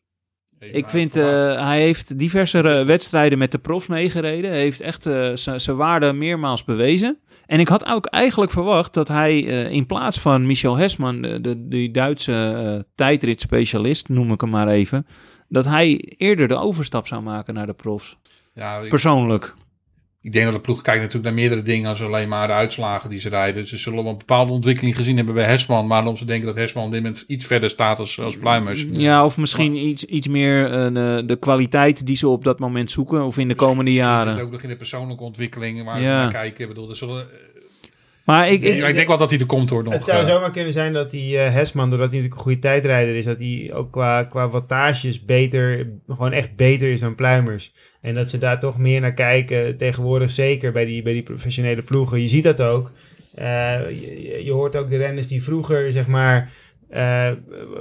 Ik 0.71 0.89
vind, 0.89 1.15
eh, 1.15 1.23
hij 1.65 1.81
heeft 1.81 2.19
diverse 2.19 2.61
eh, 2.61 2.85
wedstrijden 2.85 3.37
met 3.37 3.51
de 3.51 3.57
profs 3.57 3.87
meegereden. 3.87 4.49
Hij 4.49 4.59
heeft 4.59 4.81
echt 4.81 5.05
eh, 5.05 5.31
zijn 5.33 5.77
waarde 5.77 6.13
meermaals 6.13 6.63
bewezen. 6.63 7.19
En 7.45 7.59
ik 7.59 7.67
had 7.67 7.85
ook 7.85 8.05
eigenlijk 8.05 8.51
verwacht 8.51 8.93
dat 8.93 9.07
hij 9.07 9.39
in 9.69 9.85
plaats 9.85 10.19
van 10.19 10.45
Michel 10.45 10.77
Hesman, 10.77 11.21
de, 11.21 11.41
de, 11.41 11.67
die 11.67 11.91
Duitse 11.91 12.85
tijdritspecialist, 12.95 14.09
noem 14.09 14.31
ik 14.31 14.41
hem 14.41 14.49
maar 14.49 14.67
even, 14.67 15.05
dat 15.47 15.65
hij 15.65 16.13
eerder 16.17 16.47
de 16.47 16.57
overstap 16.57 17.07
zou 17.07 17.21
maken 17.21 17.53
naar 17.53 17.65
de 17.65 17.73
profs. 17.73 18.17
ja, 18.53 18.77
ik, 18.77 18.89
Persoonlijk. 18.89 19.53
Ik 20.25 20.33
denk 20.33 20.45
dat 20.45 20.53
de 20.53 20.59
ploeg 20.61 20.81
kijkt 20.81 20.99
natuurlijk 21.01 21.25
naar 21.25 21.33
meerdere 21.33 21.61
dingen 21.61 21.95
dan 21.97 22.07
alleen 22.07 22.27
maar 22.27 22.47
de 22.47 22.53
uitslagen 22.53 23.09
die 23.09 23.19
ze 23.19 23.29
rijden. 23.29 23.67
Ze 23.67 23.77
zullen 23.77 24.03
wel 24.03 24.11
een 24.11 24.17
bepaalde 24.17 24.51
ontwikkeling 24.51 24.95
gezien 24.95 25.15
hebben 25.15 25.33
bij 25.33 25.45
Hesman. 25.45 25.87
Maar 25.87 26.05
om 26.07 26.17
ze 26.17 26.25
denken 26.25 26.45
dat 26.47 26.55
Hesman 26.55 26.85
op 26.85 26.91
dit 26.91 27.01
moment 27.01 27.23
iets 27.27 27.45
verder 27.45 27.69
staat 27.69 27.99
als, 27.99 28.19
als 28.19 28.37
Pluimers. 28.37 28.85
Ja, 28.91 29.25
of 29.25 29.37
misschien 29.37 29.75
iets, 29.75 30.05
iets 30.05 30.27
meer 30.27 30.71
eh, 30.71 30.85
de 31.25 31.37
kwaliteit 31.39 32.05
die 32.05 32.15
ze 32.15 32.27
op 32.27 32.43
dat 32.43 32.59
moment 32.59 32.91
zoeken, 32.91 33.25
of 33.25 33.37
in 33.37 33.47
de 33.47 33.55
komende 33.55 33.93
jaren. 33.93 34.41
ook 34.41 34.51
nog 34.51 34.61
in 34.61 34.69
de 34.69 34.75
persoonlijke 34.75 35.23
ontwikkeling 35.23 35.83
waar 35.83 36.01
Ja. 36.01 36.03
ze 36.03 36.07
naar 36.21 36.31
kijken. 36.31 36.61
Ik 36.61 36.67
bedoel, 36.67 36.89
er 36.89 36.95
zullen, 36.95 37.27
Maar 38.25 38.51
ik, 38.51 38.61
ik, 38.61 38.75
ik, 38.75 38.87
ik 38.87 38.95
denk 38.95 39.07
wel 39.07 39.17
dat 39.17 39.29
hij 39.29 39.39
er 39.39 39.45
komt 39.45 39.69
hoor 39.69 39.83
nog. 39.83 39.93
Het 39.93 40.03
zou 40.03 40.25
eh. 40.25 40.27
zomaar 40.27 40.51
kunnen 40.51 40.73
zijn 40.73 40.93
dat 40.93 41.11
die 41.11 41.37
eh, 41.37 41.53
Hesman, 41.53 41.89
doordat 41.89 42.09
hij 42.09 42.19
natuurlijk 42.19 42.35
een 42.35 42.41
goede 42.41 42.59
tijdrijder 42.59 43.15
is, 43.15 43.25
dat 43.25 43.39
hij 43.39 43.71
ook 43.73 43.91
qua, 43.91 44.23
qua 44.23 44.49
wattages 44.49 45.25
beter, 45.25 45.89
gewoon 46.07 46.31
echt 46.31 46.55
beter 46.55 46.89
is 46.89 46.99
dan 46.99 47.15
Pluimers. 47.15 47.73
En 48.01 48.15
dat 48.15 48.29
ze 48.29 48.37
daar 48.37 48.59
toch 48.59 48.77
meer 48.77 49.01
naar 49.01 49.13
kijken, 49.13 49.77
tegenwoordig 49.77 50.31
zeker 50.31 50.71
bij 50.71 50.85
die, 50.85 51.01
bij 51.01 51.13
die 51.13 51.23
professionele 51.23 51.81
ploegen. 51.81 52.21
Je 52.21 52.27
ziet 52.27 52.43
dat 52.43 52.61
ook. 52.61 52.91
Eh, 53.35 53.79
je, 53.89 54.41
je 54.43 54.51
hoort 54.51 54.75
ook 54.75 54.89
de 54.89 54.97
renners 54.97 55.27
die 55.27 55.43
vroeger, 55.43 55.91
zeg 55.91 56.07
maar, 56.07 56.51
eh, 56.89 57.31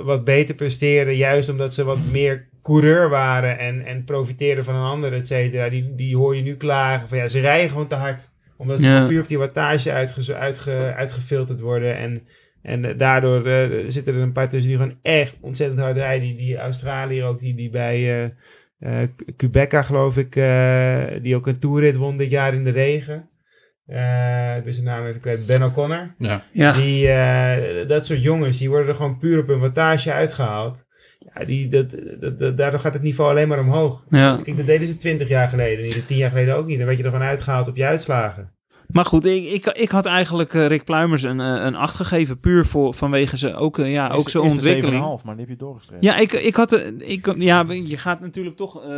wat 0.02 0.24
beter 0.24 0.54
presteren, 0.54 1.16
juist 1.16 1.48
omdat 1.48 1.74
ze 1.74 1.84
wat 1.84 1.98
meer 2.10 2.48
coureur 2.62 3.08
waren 3.08 3.58
en, 3.58 3.84
en 3.84 4.04
profiteerden 4.04 4.64
van 4.64 4.74
een 4.74 4.90
ander, 4.90 5.12
et 5.12 5.26
cetera. 5.26 5.68
Die, 5.68 5.94
die 5.94 6.16
hoor 6.16 6.36
je 6.36 6.42
nu 6.42 6.56
klagen 6.56 7.08
van 7.08 7.18
ja, 7.18 7.28
ze 7.28 7.40
rijden 7.40 7.70
gewoon 7.70 7.88
te 7.88 7.94
hard. 7.94 8.32
Omdat 8.64 8.80
ze 8.80 8.86
Ja. 8.86 9.06
puur 9.06 9.20
op 9.20 9.28
die 9.28 9.38
wattage 9.38 9.92
uitge, 9.92 10.34
uitge, 10.34 10.92
uitgefilterd 10.96 11.60
worden 11.60 11.96
en... 11.96 12.22
En 12.62 12.84
eh, 12.84 12.98
daardoor 12.98 13.46
eh, 13.46 13.84
zitten 13.88 14.14
er 14.14 14.20
een 14.20 14.32
paar 14.32 14.48
tussen 14.48 14.68
die 14.70 14.78
gewoon 14.78 14.98
echt 15.02 15.36
ontzettend 15.40 15.80
hard 15.80 15.96
rijden. 15.96 16.26
Die, 16.26 16.36
die 16.36 16.56
Australiër 16.56 17.24
ook, 17.24 17.40
die, 17.40 17.54
die 17.54 17.70
bij 17.70 17.94
eh 18.22 18.30
eh, 18.78 19.08
Quebeca 19.36 19.82
geloof 19.82 20.16
ik, 20.16 20.36
eh, 20.36 21.02
die 21.22 21.36
ook 21.36 21.46
een 21.46 21.58
toerrit 21.58 21.96
won 21.96 22.16
dit 22.16 22.30
jaar 22.30 22.54
in 22.54 22.64
de 22.64 22.70
regen. 22.70 23.28
Eh 23.86 24.56
ik 24.56 24.64
ben 24.64 24.74
zijn 24.74 24.86
naam 24.86 25.06
even 25.06 25.20
kwijt. 25.20 25.46
Ben 25.46 25.62
O'Connor. 25.62 26.14
Ja. 26.18 26.44
ja, 26.52 26.72
Die, 26.72 27.08
eh, 27.08 27.88
dat 27.88 28.06
soort 28.06 28.22
jongens, 28.22 28.58
die 28.58 28.68
worden 28.68 28.88
er 28.88 28.94
gewoon 28.94 29.18
puur 29.18 29.40
op 29.40 29.46
hun 29.48 29.58
wattage 29.60 30.12
uitgehaald. 30.12 30.84
Ja, 31.18 31.44
die, 31.44 31.68
dat, 31.68 31.90
dat, 32.20 32.38
dat- 32.38 32.56
daardoor 32.58 32.80
gaat 32.80 32.92
het 32.92 33.02
niveau 33.02 33.30
alleen 33.30 33.48
maar 33.48 33.58
omhoog. 33.60 34.04
ja. 34.10 34.40
Kijk, 34.44 34.56
dat 34.56 34.66
deden 34.66 34.86
ze 34.86 34.98
twintig 34.98 35.28
jaar 35.28 35.48
geleden 35.48 35.84
niet. 35.84 36.06
Tien 36.06 36.16
jaar 36.16 36.30
geleden 36.30 36.56
ook 36.56 36.66
niet. 36.66 36.76
Dan 36.78 36.86
werd 36.86 36.98
je 36.98 37.04
er 37.04 37.10
gewoon 37.10 37.26
uitgehaald 37.26 37.68
op 37.68 37.76
je 37.76 37.84
uitslagen. 37.84 38.52
Maar 38.94 39.04
goed, 39.04 39.24
ik, 39.24 39.44
ik, 39.44 39.66
ik 39.66 39.90
had 39.90 40.06
eigenlijk 40.06 40.54
eh, 40.54 40.66
Rick 40.66 40.84
Pluimers 40.84 41.22
een, 41.22 41.40
eh, 41.40 41.64
een 41.64 41.76
8 41.76 41.94
gegeven, 41.94 42.40
puur 42.40 42.66
voor, 42.66 42.94
vanwege 42.94 43.38
ze 43.38 43.54
ook, 43.54 43.78
eh, 43.78 43.92
ja, 43.92 44.08
ook 44.08 44.30
zijn 44.30 44.44
ontwikkeling. 44.44 45.04
7,5, 45.18 45.24
maar 45.24 45.36
die 45.36 45.44
heb 45.46 45.58
je 45.58 45.64
doorgestreven. 45.64 46.04
Ja, 46.04 46.16
ik, 46.16 46.32
ik 46.32 46.54
had, 46.54 46.92
ik, 46.98 47.34
ja, 47.38 47.64
je 47.68 47.98
gaat 47.98 48.20
natuurlijk 48.20 48.56
toch 48.56 48.82
eh, 48.82 48.88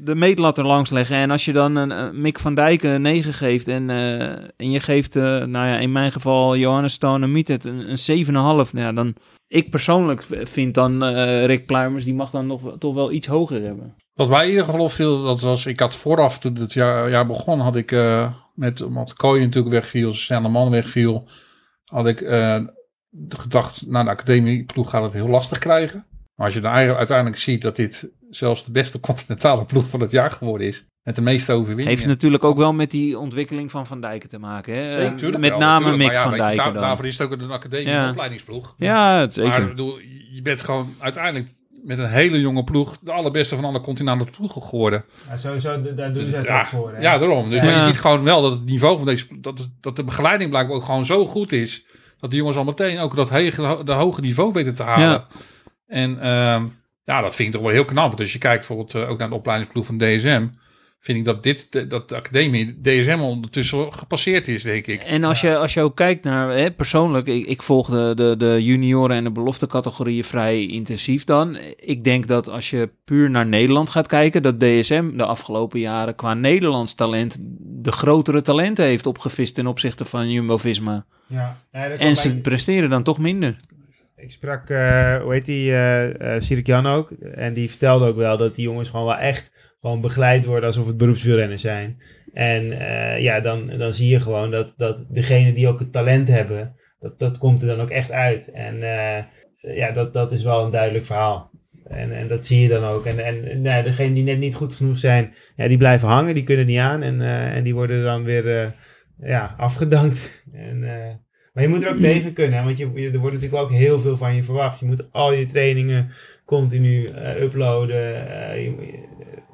de, 0.00 0.14
meetlat 0.14 0.58
er 0.58 0.66
langs 0.66 0.90
leggen. 0.90 1.16
En 1.16 1.30
als 1.30 1.44
je 1.44 1.52
dan 1.52 1.76
een 1.76 2.20
Mick 2.20 2.38
van 2.38 2.54
Dijk 2.54 2.82
een 2.82 3.02
9 3.02 3.32
geeft 3.32 3.68
en, 3.68 3.90
eh, 3.90 4.30
en 4.56 4.70
je 4.70 4.80
geeft, 4.80 5.16
eh, 5.16 5.22
nou 5.22 5.66
ja, 5.66 5.78
in 5.78 5.92
mijn 5.92 6.12
geval 6.12 6.56
Johannes 6.56 6.92
Stone 6.92 7.26
Mietet 7.26 7.64
een, 7.64 7.90
een 7.90 7.98
7,5. 7.98 8.72
Nou 8.72 8.86
ja, 8.86 8.92
dan, 8.92 9.14
ik 9.48 9.70
persoonlijk 9.70 10.26
vind 10.42 10.74
dan 10.74 11.04
eh, 11.04 11.44
Rick 11.44 11.66
Pluimers, 11.66 12.04
die 12.04 12.14
mag 12.14 12.30
dan 12.30 12.46
nog 12.46 12.76
toch 12.78 12.94
wel 12.94 13.12
iets 13.12 13.26
hoger 13.26 13.62
hebben. 13.62 13.94
Wat 14.14 14.28
mij 14.28 14.44
in 14.44 14.50
ieder 14.50 14.64
geval 14.64 14.80
opviel, 14.80 15.22
dat 15.22 15.40
was, 15.40 15.66
ik 15.66 15.80
had 15.80 15.96
vooraf, 15.96 16.38
toen 16.38 16.56
het 16.56 16.72
jaar, 16.72 17.10
jaar 17.10 17.26
begon, 17.26 17.60
had 17.60 17.76
ik 17.76 17.92
eh, 17.92 18.30
met, 18.54 18.80
omdat 18.80 19.14
Kooi 19.14 19.40
natuurlijk 19.44 19.74
wegviel, 19.74 20.12
snelle 20.12 20.48
man 20.48 20.70
wegviel, 20.70 21.28
had 21.84 22.06
ik 22.06 22.20
eh, 22.20 22.60
gedacht, 23.28 23.86
nou 23.86 24.04
de 24.04 24.10
academieploeg 24.10 24.90
gaat 24.90 25.02
het 25.02 25.12
heel 25.12 25.28
lastig 25.28 25.58
krijgen. 25.58 26.06
Maar 26.34 26.46
als 26.46 26.54
je 26.54 26.60
dan 26.60 26.72
uiteindelijk 26.72 27.38
ziet 27.38 27.62
dat 27.62 27.76
dit 27.76 28.10
zelfs 28.30 28.64
de 28.64 28.70
beste 28.70 29.00
continentale 29.08 29.64
ploeg 29.64 29.88
van 29.88 30.00
het 30.00 30.10
jaar 30.10 30.30
geworden 30.30 30.66
is, 30.66 30.86
met 31.02 31.14
de 31.14 31.22
meeste 31.22 31.52
overwinningen. 31.52 31.90
Heeft 31.92 32.06
natuurlijk 32.06 32.44
ook 32.44 32.56
wel 32.56 32.72
met 32.72 32.90
die 32.90 33.18
ontwikkeling 33.18 33.70
van 33.70 33.86
Van 33.86 34.00
Dijken 34.00 34.28
te 34.28 34.38
maken. 34.38 34.74
Hè? 34.74 34.90
Zeker, 34.90 35.34
Eh, 35.34 35.40
met 35.40 35.50
wel, 35.50 35.58
name. 35.58 35.96
Mick 35.96 36.10
ja, 36.10 36.22
van 36.22 36.38
Dijken 36.38 36.72
daar-. 36.72 36.82
Daarvoor 36.82 37.06
is 37.06 37.18
het 37.18 37.26
ook 37.26 37.40
een 37.40 37.50
academie 37.50 37.88
Ja. 37.88 38.10
opleidingsploeg. 38.10 38.74
Ja, 38.78 39.20
het 39.20 39.32
zeker. 39.32 39.50
Maar 39.50 39.68
bedoel, 39.68 39.98
je 40.32 40.42
bent 40.42 40.60
gewoon 40.60 40.88
uiteindelijk 40.98 41.48
met 41.84 41.98
een 41.98 42.08
hele 42.08 42.40
jonge 42.40 42.64
ploeg 42.64 42.98
de 43.00 43.12
allerbeste 43.12 43.54
van 43.54 43.64
alle 43.64 43.80
continentale 43.80 44.30
ploegen 44.30 44.62
geworden. 44.62 45.04
Maar 45.28 45.38
sowieso, 45.38 45.94
daar 45.94 46.12
doen 46.12 46.30
ze 46.30 46.36
het 46.36 46.46
Ja, 46.46 46.60
ook 46.60 46.66
voor. 46.66 46.92
Hè? 46.94 47.00
ja, 47.00 47.18
daarom. 47.18 47.48
Dus 47.48 47.60
Ja. 47.60 47.66
maar 47.66 47.76
je 47.76 47.82
ziet 47.82 47.98
gewoon 48.00 48.22
wel 48.22 48.42
dat 48.42 48.50
het 48.52 48.64
niveau 48.64 48.96
van 48.96 49.06
deze, 49.06 49.26
dat, 49.40 49.68
dat 49.80 49.96
de 49.96 50.04
begeleiding 50.04 50.50
blijkbaar 50.50 50.76
ook 50.76 50.84
gewoon 50.84 51.04
zo 51.04 51.26
goed 51.26 51.52
is, 51.52 51.84
dat 52.18 52.30
die 52.30 52.38
jongens 52.38 52.56
al 52.58 52.64
meteen 52.64 52.98
ook 52.98 53.16
dat 53.16 53.30
hege, 53.30 53.82
de 53.84 53.92
hoge 53.92 54.20
niveau 54.20 54.52
weten 54.52 54.74
te 54.74 54.82
halen. 54.82 55.08
Ja. 55.08 55.26
En 55.86 56.20
ehm, 56.20 56.64
ja, 57.04 57.20
dat 57.20 57.34
vind 57.34 57.48
ik 57.48 57.54
toch 57.54 57.62
wel 57.62 57.72
heel 57.72 57.84
knap. 57.84 58.08
Want 58.08 58.20
als 58.20 58.32
je 58.32 58.38
kijkt 58.38 58.58
bijvoorbeeld 58.66 58.94
eh, 58.94 59.10
ook 59.10 59.18
naar 59.18 59.28
de 59.28 59.34
opleidingsploeg 59.34 59.86
van 59.86 59.98
DSM, 59.98 60.46
vind 61.04 61.18
ik 61.18 61.24
dat 61.24 61.42
dit, 61.42 61.66
de- 61.72 61.86
dat 61.86 62.08
de 62.08 62.14
academie 62.16 62.80
DSM 62.82 63.18
ondertussen 63.20 63.92
gepasseerd 63.94 64.48
is, 64.48 64.62
denk 64.62 64.86
ik. 64.86 65.02
En 65.02 65.24
als, 65.24 65.40
je, 65.40 65.56
als 65.56 65.74
je 65.74 65.80
ook 65.80 65.96
kijkt 65.96 66.24
naar, 66.24 66.50
hè, 66.56 66.70
persoonlijk, 66.70 67.26
ik, 67.26 67.46
ik 67.46 67.62
volg 67.62 67.88
de, 67.90 68.12
de, 68.16 68.34
de 68.38 68.64
junioren 68.64 69.16
en 69.16 69.24
de 69.24 69.30
beloftecategorieën 69.30 70.24
vrij 70.24 70.66
intensief 70.66 71.24
dan. 71.24 71.56
Ik 71.76 72.04
denk 72.04 72.26
dat 72.26 72.48
als 72.48 72.70
je 72.70 72.90
puur 73.04 73.30
naar 73.30 73.46
Nederland 73.46 73.90
gaat 73.90 74.06
kijken, 74.06 74.42
dat 74.42 74.60
DSM 74.60 75.16
de 75.16 75.24
afgelopen 75.24 75.80
jaren 75.80 76.14
qua 76.14 76.34
Nederlands 76.34 76.94
talent 76.94 77.36
de 77.60 77.92
grotere 77.92 78.42
talenten 78.42 78.84
heeft 78.84 79.06
opgevist 79.06 79.54
ten 79.54 79.66
opzichte 79.66 80.04
van 80.04 80.30
Jumbo-Visma. 80.30 81.04
Ja. 81.26 81.56
En 81.98 82.16
ze 82.16 82.28
bij- 82.32 82.40
presteren 82.40 82.90
dan 82.90 83.02
toch 83.02 83.18
minder. 83.18 83.56
Ik 84.16 84.30
sprak, 84.30 84.68
eh, 84.70 85.16
hoe 85.22 85.32
heet 85.32 85.44
die, 85.44 85.70
eh 85.70 86.36
eh 86.36 86.42
Sirik 86.42 86.66
Jan 86.66 86.86
ook. 86.86 87.10
En 87.34 87.54
die 87.54 87.68
vertelde 87.68 88.06
ook 88.06 88.16
wel 88.16 88.36
dat 88.36 88.54
die 88.54 88.64
jongens 88.64 88.88
gewoon 88.88 89.06
wel 89.06 89.16
echt 89.16 89.50
gewoon 89.84 90.00
begeleid 90.00 90.44
worden 90.44 90.66
alsof 90.68 90.86
het 90.86 90.96
beroepswielrenners 90.96 91.62
zijn. 91.62 91.98
En 92.32 92.78
eh, 92.78 93.20
ja, 93.22 93.40
dan, 93.40 93.70
dan 93.78 93.92
zie 93.92 94.08
je 94.08 94.20
gewoon 94.20 94.50
dat, 94.50 94.74
dat 94.76 95.04
degenen 95.08 95.54
die 95.54 95.68
ook 95.68 95.78
het 95.78 95.92
talent 95.92 96.28
hebben, 96.28 96.76
dat, 97.00 97.18
dat 97.18 97.38
komt 97.38 97.60
er 97.60 97.66
dan 97.66 97.80
ook 97.80 97.90
echt 97.90 98.10
uit. 98.10 98.50
En 98.50 98.82
eh, 98.82 99.24
ja, 99.76 99.90
dat, 99.90 100.12
dat 100.12 100.32
is 100.32 100.42
wel 100.42 100.64
een 100.64 100.70
duidelijk 100.70 101.06
verhaal. 101.06 101.50
En, 101.88 102.12
en 102.12 102.28
dat 102.28 102.46
zie 102.46 102.60
je 102.60 102.68
dan 102.68 102.84
ook. 102.84 103.06
En, 103.06 103.24
en 103.24 103.62
nou, 103.62 103.84
degenen 103.84 104.14
die 104.14 104.22
net 104.22 104.38
niet 104.38 104.54
goed 104.54 104.74
genoeg 104.74 104.98
zijn, 104.98 105.34
ja, 105.56 105.68
die 105.68 105.78
blijven 105.78 106.08
hangen, 106.08 106.34
die 106.34 106.44
kunnen 106.44 106.66
niet 106.66 106.78
aan. 106.78 107.02
En, 107.02 107.20
eh, 107.20 107.56
en 107.56 107.64
die 107.64 107.74
worden 107.74 108.04
dan 108.04 108.24
weer 108.24 108.72
ja, 109.20 109.54
afgedankt. 109.58 110.44
En, 110.52 110.80
maar 111.52 111.62
je 111.62 111.68
moet 111.68 111.84
er 111.84 111.90
ook 111.90 112.00
tegen 112.00 112.32
kunnen, 112.32 112.64
want 112.64 112.78
je, 112.78 112.84
er 112.84 113.18
wordt 113.18 113.34
natuurlijk 113.34 113.62
ook 113.62 113.70
heel 113.70 113.98
veel 113.98 114.16
van 114.16 114.34
je 114.34 114.44
verwacht. 114.44 114.80
Je 114.80 114.86
moet 114.86 115.12
al 115.12 115.32
je 115.32 115.46
trainingen 115.46 116.10
continu 116.44 117.08
uploaden. 117.40 118.26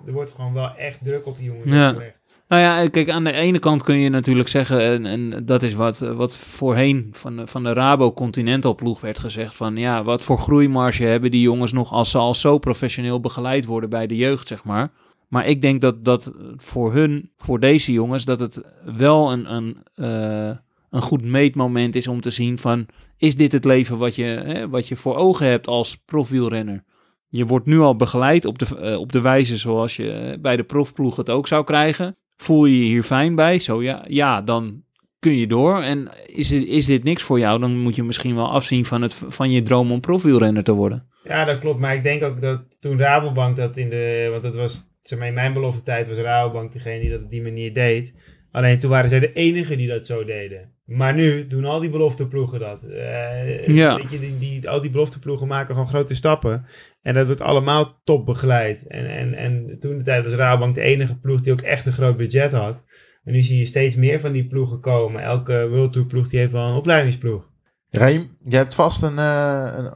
Er 0.07 0.13
wordt 0.13 0.33
gewoon 0.35 0.53
wel 0.53 0.75
echt 0.77 0.99
druk 1.05 1.27
op 1.27 1.37
die 1.37 1.47
jongens 1.47 1.71
Ja. 1.71 1.89
gelegd. 1.89 2.19
Nou 2.49 2.63
ja, 2.63 2.89
kijk, 2.89 3.11
aan 3.11 3.25
de 3.25 3.33
ene 3.33 3.59
kant 3.59 3.83
kun 3.83 3.97
je 3.99 4.09
natuurlijk 4.09 4.49
zeggen, 4.49 4.81
en, 4.81 5.07
en 5.07 5.45
dat 5.45 5.63
is 5.63 5.75
wat, 5.75 5.99
wat 5.99 6.37
voorheen 6.37 7.09
van 7.13 7.37
de, 7.37 7.47
van 7.47 7.63
de 7.63 7.73
Rabo 7.73 8.13
Continental 8.13 8.75
ploeg 8.75 9.01
werd 9.01 9.19
gezegd, 9.19 9.55
van 9.55 9.77
ja, 9.77 10.05
wat 10.05 10.23
voor 10.23 10.39
groeimarge 10.39 11.05
hebben 11.05 11.31
die 11.31 11.41
jongens 11.41 11.73
nog 11.73 11.93
als 11.93 12.11
ze 12.11 12.19
al 12.19 12.35
zo 12.35 12.59
professioneel 12.59 13.21
begeleid 13.21 13.65
worden 13.65 13.91
bij 13.91 14.07
de 14.07 14.17
jeugd, 14.17 14.49
zeg 14.49 14.65
maar. 14.65 14.91
Maar 15.29 15.47
ik 15.47 15.63
denk 15.63 15.81
dat, 15.81 16.05
dat 16.05 16.33
voor 16.57 16.93
hun, 16.93 17.31
voor 17.37 17.61
deze 17.61 17.93
jongens, 17.93 18.25
dat 18.25 18.41
het 18.41 18.61
wel 18.97 19.33
een, 19.33 19.55
een, 19.55 19.77
eh, 19.95 20.57
een 20.91 21.03
goed 21.03 21.25
meetmoment 21.25 21.97
is 21.97 22.07
om 22.09 22.21
te 22.21 22.31
zien 22.31 22.59
van, 22.59 22.87
is 23.17 23.37
dit 23.37 23.53
het 23.53 23.65
leven 23.65 23.99
wat 23.99 24.15
je, 24.15 24.25
hè, 24.25 24.69
wat 24.69 24.89
je 24.89 24.97
voor 24.97 25.17
ogen 25.17 25.47
hebt 25.47 25.67
als 25.67 25.97
profielrenner? 25.97 26.85
Je 27.33 27.47
wordt 27.47 27.67
nu 27.67 27.79
al 27.79 27.97
begeleid 27.97 28.45
op 28.45 28.59
de, 28.59 28.77
eh, 28.77 28.99
op 28.99 29.13
de 29.13 29.21
wijze 29.21 29.57
zoals 29.57 29.97
je 29.97 30.13
eh, 30.13 30.41
bij 30.41 30.57
de 30.57 30.65
profploeg 30.65 31.17
het 31.17 31.31
ook 31.31 31.47
zou 31.47 31.65
krijgen. 31.65 32.17
Voel 32.37 32.65
je 32.65 32.79
je 32.79 32.85
hier 32.85 33.03
fijn 33.03 33.35
bij? 33.35 33.59
Zo 33.59 33.83
ja, 33.83 34.05
ja 34.09 34.43
dan 34.43 34.83
kun 35.19 35.37
je 35.37 35.47
door. 35.47 35.83
En 35.83 36.09
is, 36.27 36.53
is 36.53 36.87
dit 36.87 37.05
niks 37.05 37.23
voor 37.23 37.39
jou? 37.39 37.61
Dan 37.61 37.79
moet 37.79 37.97
je 37.97 38.03
misschien 38.03 38.35
wel 38.35 38.51
afzien 38.51 38.85
van, 38.85 39.03
het, 39.03 39.15
van 39.15 39.51
je 39.51 39.63
droom 39.63 39.93
om 39.93 40.01
profielrenner 40.01 40.65
te 40.65 40.73
worden. 40.73 41.07
Ja, 41.25 41.45
dat 41.45 41.59
klopt. 41.59 41.81
Maar 41.81 41.95
ik 41.95 42.03
denk 42.03 42.23
ook 42.23 42.41
dat 42.41 42.63
toen 42.81 42.99
Rabobank 42.99 43.57
dat 43.57 43.77
in 43.77 43.89
de... 43.89 44.29
Want 44.31 44.43
dat 44.43 44.55
was, 44.55 44.83
in 45.03 45.35
mijn 45.35 45.53
belofte 45.53 45.83
tijd 45.83 46.09
was 46.09 46.17
Rabobank 46.17 46.73
degene 46.73 47.01
die 47.01 47.11
dat 47.11 47.23
op 47.23 47.31
die 47.31 47.43
manier 47.43 47.75
deed. 47.75 48.15
Alleen 48.51 48.79
toen 48.79 48.91
waren 48.91 49.11
zij 49.11 49.21
de 49.21 49.33
enige 49.33 49.77
die 49.77 49.89
dat 49.89 50.07
zo 50.07 50.25
deden. 50.25 50.73
Maar 50.91 51.15
nu 51.15 51.47
doen 51.47 51.65
al 51.65 51.81
die 51.81 51.91
belofteploegen 51.91 52.59
dat. 52.61 52.83
Eh, 52.83 53.69
Ja. 53.69 53.97
weet 53.97 54.11
je, 54.11 54.19
die, 54.19 54.39
die, 54.39 54.69
al 54.69 54.81
die 54.81 54.91
belofteploegen 54.91 55.47
maken 55.47 55.75
gewoon 55.75 55.89
grote 55.89 56.15
stappen. 56.15 56.67
En 57.03 57.15
dat 57.15 57.27
wordt 57.27 57.41
allemaal 57.41 58.01
top 58.05 58.27
begeleid. 58.27 58.87
En, 58.87 59.11
en, 59.11 59.35
en 59.35 59.77
toen 59.81 59.99
de 59.99 60.05
tijd 60.05 60.25
was 60.25 60.33
Rabobank 60.33 60.75
de 60.75 60.81
enige 60.81 61.19
ploeg 61.19 61.41
die 61.41 61.53
ook 61.53 61.61
echt 61.61 61.87
een 61.87 61.93
groot 61.93 62.17
budget 62.17 62.53
had. 62.53 62.85
En 63.25 63.33
nu 63.33 63.43
zie 63.43 63.59
je 63.59 63.65
steeds 63.65 63.97
meer 63.97 64.21
van 64.21 64.33
die 64.33 64.47
ploegen 64.47 64.81
komen. 64.81 65.23
Elke 65.23 65.69
World 65.69 65.93
Tour 65.93 66.07
ploeg 66.07 66.29
die 66.29 66.39
heeft 66.39 66.53
wel 66.53 66.69
een 66.69 66.75
opleidingsploeg. 66.77 67.49
Reem, 67.91 68.37
jij 68.45 68.59
hebt 68.59 68.75
vast 68.75 69.03
een, 69.03 69.19
eh, 69.19 69.73
een 69.77 69.91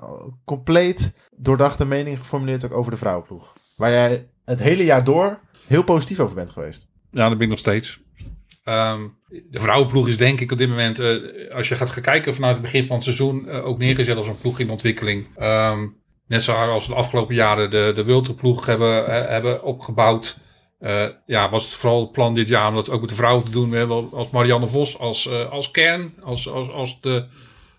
compleet 0.44 1.28
doordachte 1.36 1.86
mening 1.86 2.18
geformuleerd 2.18 2.64
ook 2.64 2.72
over 2.72 2.90
de 2.92 2.98
vrouwenploeg. 2.98 3.56
Waar 3.76 3.90
jij 3.90 4.26
het 4.44 4.62
hele 4.62 4.84
jaar 4.84 5.04
door 5.04 5.40
heel 5.66 5.84
positief 5.84 6.20
over 6.20 6.34
bent 6.34 6.50
geweest. 6.50 6.88
Ja, 7.10 7.28
dat 7.28 7.32
ben 7.32 7.42
ik 7.42 7.48
nog 7.48 7.58
steeds. 7.58 8.02
Ehm, 8.64 9.00
de 9.50 9.60
vrouwenploeg 9.60 10.08
is 10.08 10.16
denk 10.16 10.40
ik 10.40 10.52
op 10.52 10.58
dit 10.58 10.68
moment, 10.68 10.98
eh, 10.98 11.16
als 11.54 11.68
je 11.68 11.74
gaat 11.74 12.00
kijken 12.00 12.34
vanuit 12.34 12.52
het 12.52 12.62
begin 12.62 12.84
van 12.84 12.94
het 12.94 13.04
seizoen, 13.04 13.48
eh, 13.48 13.66
ook 13.66 13.78
neergezet 13.78 14.16
als 14.16 14.28
een 14.28 14.38
ploeg 14.38 14.58
in 14.58 14.70
ontwikkeling. 14.70 15.26
Ehm, 15.36 15.86
net 16.26 16.42
zoals 16.42 16.86
de 16.86 16.94
afgelopen 16.94 17.34
jaren 17.34 17.70
de, 17.70 17.92
de 17.94 18.04
Wilterploeg 18.04 18.66
hebben, 18.66 19.06
eh, 19.06 19.28
hebben 19.28 19.62
opgebouwd. 19.62 20.42
Ja, 21.26 21.50
was 21.50 21.64
het 21.64 21.72
vooral 21.72 22.00
het 22.00 22.12
plan 22.12 22.34
dit 22.34 22.48
jaar 22.48 22.68
om 22.68 22.74
dat 22.74 22.90
ook 22.90 23.00
met 23.00 23.08
de 23.08 23.14
vrouwen 23.14 23.44
te 23.44 23.50
doen. 23.50 23.70
We 23.70 23.76
hebben 23.76 24.10
als 24.12 24.30
Marianne 24.30 24.66
Vos 24.66 24.98
als, 24.98 25.30
als 25.50 25.70
kern, 25.70 26.14
als, 26.22 26.48
als, 26.48 26.70
als, 26.70 27.00
de, 27.00 27.26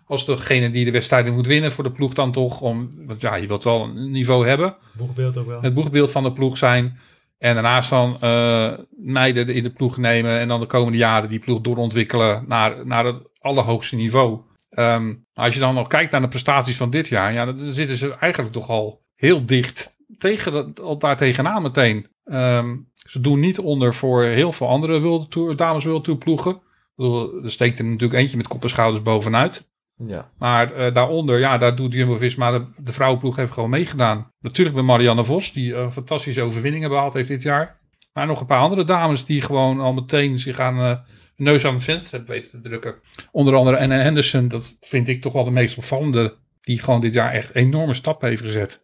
als 0.06 0.26
degene 0.26 0.72
die 0.72 0.86
de 0.86 0.92
wedstrijden 0.92 1.34
moet 1.34 1.48
winnen 1.48 1.72
voor 1.72 1.84
de 1.84 1.92
ploeg 1.92 2.14
dan 2.14 2.32
toch. 2.32 2.62
Om, 2.62 2.92
want 3.06 3.22
ja, 3.22 3.36
je 3.36 3.48
wilt 3.48 3.64
wel 3.64 3.84
een 3.84 4.12
niveau 4.12 4.48
hebben 4.48 4.76
Boegbeeld 4.92 5.38
ook 5.38 5.48
wel. 5.48 5.62
het 5.62 5.74
boegbeeld 5.74 6.12
van 6.12 6.24
de 6.24 6.34
ploeg 6.34 6.58
zijn. 6.58 7.00
En 7.38 7.54
daarnaast 7.54 7.90
dan 7.90 8.18
eh, 8.22 8.74
meiden 8.90 9.48
in 9.48 9.64
de 9.64 9.70
ploeg 9.70 9.98
nemen. 9.98 10.40
En 10.40 10.48
dan 10.48 10.60
de 10.60 10.66
komende 10.66 10.98
jaren 10.98 11.30
die 11.30 11.40
ploeg 11.40 11.62
doorontwikkelen 11.62 12.44
naar, 12.48 12.86
naar 12.86 13.06
het 13.06 13.22
allerhoogste 13.40 13.96
niveau. 13.96 14.40
Ehm, 14.70 15.14
als 15.34 15.54
je 15.54 15.60
dan 15.60 15.76
nog 15.76 15.88
kijkt 15.88 16.12
naar 16.12 16.22
de 16.22 16.28
prestaties 16.28 16.78
van 16.78 16.90
dit 16.90 17.08
jaar. 17.08 17.34
Ja, 17.34 17.46
dan 17.46 17.74
zitten 17.74 17.98
ze 17.98 18.16
eigenlijk 18.16 18.54
toch 18.54 18.70
al 18.70 19.02
heel 19.16 19.46
dicht 19.46 19.98
tegen 20.18 20.74
daar 20.98 21.18
tegenaan 21.18 21.62
meteen. 21.62 22.08
Ehm, 22.26 22.76
ze 22.94 23.22
doen 23.22 23.40
niet 23.40 23.60
onder 23.60 23.94
voor 23.94 24.24
heel 24.24 24.52
veel 24.52 24.68
andere 24.68 25.00
World 25.00 25.32
Tour, 25.32 25.56
dames 25.56 25.86
World 25.86 26.04
Tour 26.04 26.20
ploegen. 26.20 26.62
Er 27.44 27.52
steekt 27.52 27.80
er 27.80 27.86
natuurlijk 27.86 28.20
eentje 28.20 28.38
met 28.38 28.48
kop 28.48 28.64
en 28.64 28.70
schouders 28.70 29.04
bovenuit. 29.04 29.74
Ja. 29.98 30.32
Maar 30.38 30.74
eh, 30.74 30.94
daaronder, 30.94 31.40
ja, 31.40 31.58
daar 31.58 31.76
doet 31.76 31.94
Jumbo-Visma, 31.94 32.52
de, 32.52 32.66
de 32.84 32.92
vrouwenploeg 32.92 33.36
heeft 33.36 33.52
gewoon 33.52 33.70
meegedaan. 33.70 34.32
Natuurlijk 34.40 34.76
met 34.76 34.86
Marianne 34.86 35.24
Vos, 35.24 35.54
die 35.54 35.76
eh, 35.76 35.92
fantastische 35.92 36.42
overwinningen 36.42 36.90
behaald 36.90 37.14
heeft 37.14 37.28
dit 37.28 37.42
jaar. 37.42 37.80
Maar 38.14 38.28
nog 38.28 38.40
een 38.40 38.46
paar 38.46 38.62
andere 38.62 38.84
dames 38.84 39.26
die 39.26 39.42
gewoon 39.42 39.80
al 39.80 39.94
meteen 39.94 40.40
zich 40.40 40.60
aan 40.60 40.78
eh, 40.78 40.86
hun 41.36 41.46
neus 41.46 41.66
aan 41.66 41.74
het 41.74 41.84
venster 41.84 42.18
hebben 42.18 42.36
weten 42.36 42.52
te 42.52 42.70
drukken. 42.70 42.96
Onder 43.32 43.56
andere 43.56 43.80
Anna 43.80 43.96
Henderson, 43.96 44.48
dat 44.48 44.78
vind 44.82 45.08
ik 45.08 45.22
toch 45.22 45.34
wel 45.34 45.44
de 45.44 45.52
meest 45.52 45.78
opvallende. 45.78 46.36
Die 46.62 46.80
gewoon 46.80 47.02
dit 47.02 47.14
jaar 47.14 47.32
echt 47.32 47.56
enorme 47.56 47.94
stappen 47.94 48.30
heeft 48.30 48.42
gezet. 48.42 48.82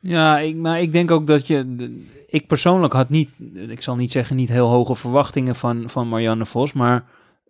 Ja, 0.00 0.38
ik, 0.38 0.56
maar 0.56 0.80
ik 0.80 0.92
denk 0.92 1.10
ook 1.10 1.26
dat 1.26 1.46
je. 1.46 1.90
Ik 2.26 2.46
persoonlijk 2.46 2.92
had 2.92 3.08
niet, 3.08 3.40
ik 3.54 3.82
zal 3.82 3.96
niet 3.96 4.12
zeggen 4.12 4.36
niet 4.36 4.48
heel 4.48 4.68
hoge 4.68 4.94
verwachtingen 4.94 5.54
van, 5.54 5.90
van 5.90 6.08
Marianne 6.08 6.46
Vos, 6.46 6.72
maar 6.72 7.04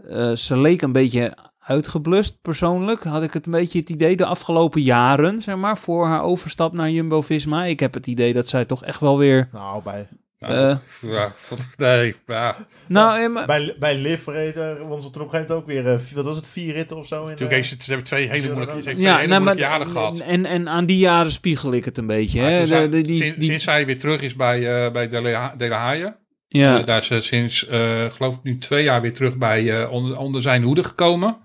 eh, 0.09 0.33
ze 0.33 0.59
leek 0.59 0.83
een 0.83 0.93
beetje 0.93 1.37
uitgeblust 1.61 2.41
persoonlijk. 2.41 3.03
Had 3.05 3.23
ik 3.23 3.33
het 3.33 3.47
een 3.47 3.53
beetje 3.53 3.79
het 3.79 3.91
idee 3.91 4.17
de 4.17 4.25
afgelopen 4.25 4.83
jaren, 4.83 5.43
zeg 5.43 5.57
maar, 5.57 5.79
voor 5.79 6.07
haar 6.07 6.23
overstap 6.23 6.73
naar 6.73 6.91
Jumbo 6.91 7.21
Visma. 7.21 7.65
Ik 7.65 7.81
heb 7.81 7.95
het 7.95 8.07
idee 8.07 8.33
dat 8.33 8.49
zij 8.49 8.65
toch 8.65 8.85
echt 8.85 9.01
wel 9.01 9.19
weer. 9.19 9.49
Nou, 9.53 9.83
bij, 9.83 10.09
Nou, 10.39 10.53
Eh. 10.55 10.77
ja, 11.11 11.33
nee, 11.77 12.15
ja. 12.27 12.57
Nou, 12.87 13.37
eh, 13.37 13.47
bij, 13.47 13.77
bij 13.79 13.97
Liv 13.97 14.27
er, 14.27 14.53
ze 14.53 14.57
toen 14.59 14.79
op 14.87 14.99
een 14.99 15.11
gegeven 15.11 15.31
moment 15.31 15.51
ook 15.51 15.67
weer, 15.67 15.87
eh, 15.87 15.99
wat 16.15 16.25
was 16.25 16.37
het, 16.37 16.49
vier 16.49 16.73
ritten 16.73 16.97
of 16.97 17.07
zo? 17.07 17.15
In, 17.17 17.21
Natuurlijk 17.23 17.51
eh, 17.51 17.57
heeft 17.57 17.69
ze, 17.69 17.77
ze 17.79 17.87
hebben 17.89 18.07
twee 18.07 18.29
hele 18.29 18.47
moeilijke, 18.47 18.83
ze 18.83 18.89
heeft 18.89 19.01
twee 19.01 19.11
hele 19.13 19.27
nou, 19.27 19.41
moeilijke 19.41 19.71
jaren 19.71 19.87
gehad. 19.87 20.19
En, 20.19 20.47
en 20.47 20.69
aan 20.69 20.85
die 20.87 20.99
jaren 20.99 21.33
spiegel 21.33 21.73
ik 21.73 21.85
het 21.85 21.99
een 21.99 22.07
beetje. 22.07 22.41
Hè? 22.41 22.67
zij- 22.67 22.81
De- 22.83 22.89
de- 22.89 23.01
die, 23.03 23.17
sinds, 23.17 23.39
die- 23.39 23.49
sinds 23.49 23.65
weer 23.85 23.99
terug 23.99 24.21
is 24.21 24.35
bij, 24.35 24.85
eh 24.87 24.93
bij 24.93 25.09
De 25.09 25.21
La, 25.21 25.55
De 25.57 25.69
La 25.69 25.79
Haye, 25.79 26.17
ja. 26.49 26.79
Eh, 26.79 26.85
daar 26.87 26.99
is 26.99 27.07
ze 27.07 27.21
sinds, 27.21 27.67
eh, 27.67 28.05
geloof 28.11 28.35
ik, 28.35 28.43
nu 28.43 28.59
twee 28.59 28.85
jaar 28.85 29.01
weer 29.01 29.13
terug 29.13 29.37
bij, 29.37 29.81
eh, 29.83 29.93
onder, 29.93 30.19
onder 30.19 30.43
zijn 30.43 30.63
hoede 30.63 30.85
gekomen. 30.85 31.37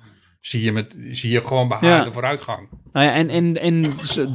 Zie 0.45 0.61
je, 0.61 0.71
met, 0.71 0.97
zie 1.11 1.31
je 1.31 1.45
gewoon 1.45 1.67
bij 1.67 1.77
haar 1.77 1.89
Ja. 1.89 2.03
de 2.03 2.11
vooruitgang. 2.11 2.67
Nou 2.93 3.05
ja, 3.05 3.13
en, 3.13 3.29
en, 3.29 3.61
en 3.61 3.83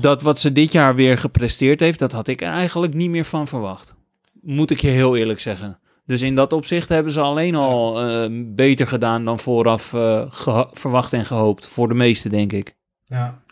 dat 0.01 0.23
wat 0.23 0.39
ze 0.41 0.53
dit 0.53 0.73
jaar 0.73 0.95
weer 0.95 1.19
gepresteerd 1.19 1.81
heeft, 1.81 1.99
dat 1.99 2.13
had 2.13 2.29
ik 2.29 2.41
er 2.43 2.49
eigenlijk 2.49 2.95
niet 2.95 3.11
meer 3.11 3.25
van 3.25 3.49
verwacht. 3.49 3.95
Moet 4.43 4.71
ik 4.71 4.81
je 4.81 4.89
heel 4.89 5.17
eerlijk 5.17 5.41
zeggen. 5.41 5.79
Dus 6.07 6.23
in 6.23 6.35
dat 6.35 6.53
opzicht 6.53 6.89
hebben 6.89 7.13
ze 7.13 7.21
alleen 7.21 7.55
al 7.55 8.03
eh, 8.03 8.27
beter 8.55 8.87
gedaan 8.87 9.25
dan 9.25 9.39
vooraf 9.39 9.95
eh, 9.95 10.31
verwacht 10.73 11.13
en 11.13 11.25
gehoopt. 11.25 11.67
Voor 11.67 11.89
de 11.89 11.95
meeste, 11.95 12.29
denk 12.29 12.53
ik. 12.53 12.77
Ja. 13.07 13.43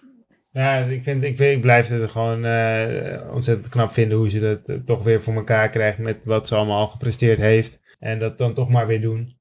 Ja, 0.53 0.77
ik, 0.79 1.03
vind, 1.03 1.23
ik, 1.23 1.37
vind, 1.37 1.57
ik 1.57 1.61
blijf 1.61 1.89
het 1.89 2.11
gewoon 2.11 2.45
eh, 2.45 3.33
ontzettend 3.33 3.69
knap 3.69 3.93
vinden 3.93 4.19
hoe 4.19 4.31
ze 4.31 4.41
dat 4.41 4.87
toch 4.87 5.03
weer 5.03 5.23
voor 5.23 5.35
elkaar 5.35 5.71
krijgt 5.71 5.99
met 5.99 6.25
wat 6.25 6.49
ze 6.49 6.55
allemaal 6.55 6.79
al 6.81 6.89
gepresteerd 6.89 7.39
heeft. 7.39 7.81
En 7.99 8.19
dat 8.19 8.39
dan 8.39 8.55
toch 8.55 8.69
maar 8.69 8.87
weer 8.87 9.01
doen. 9.01 9.38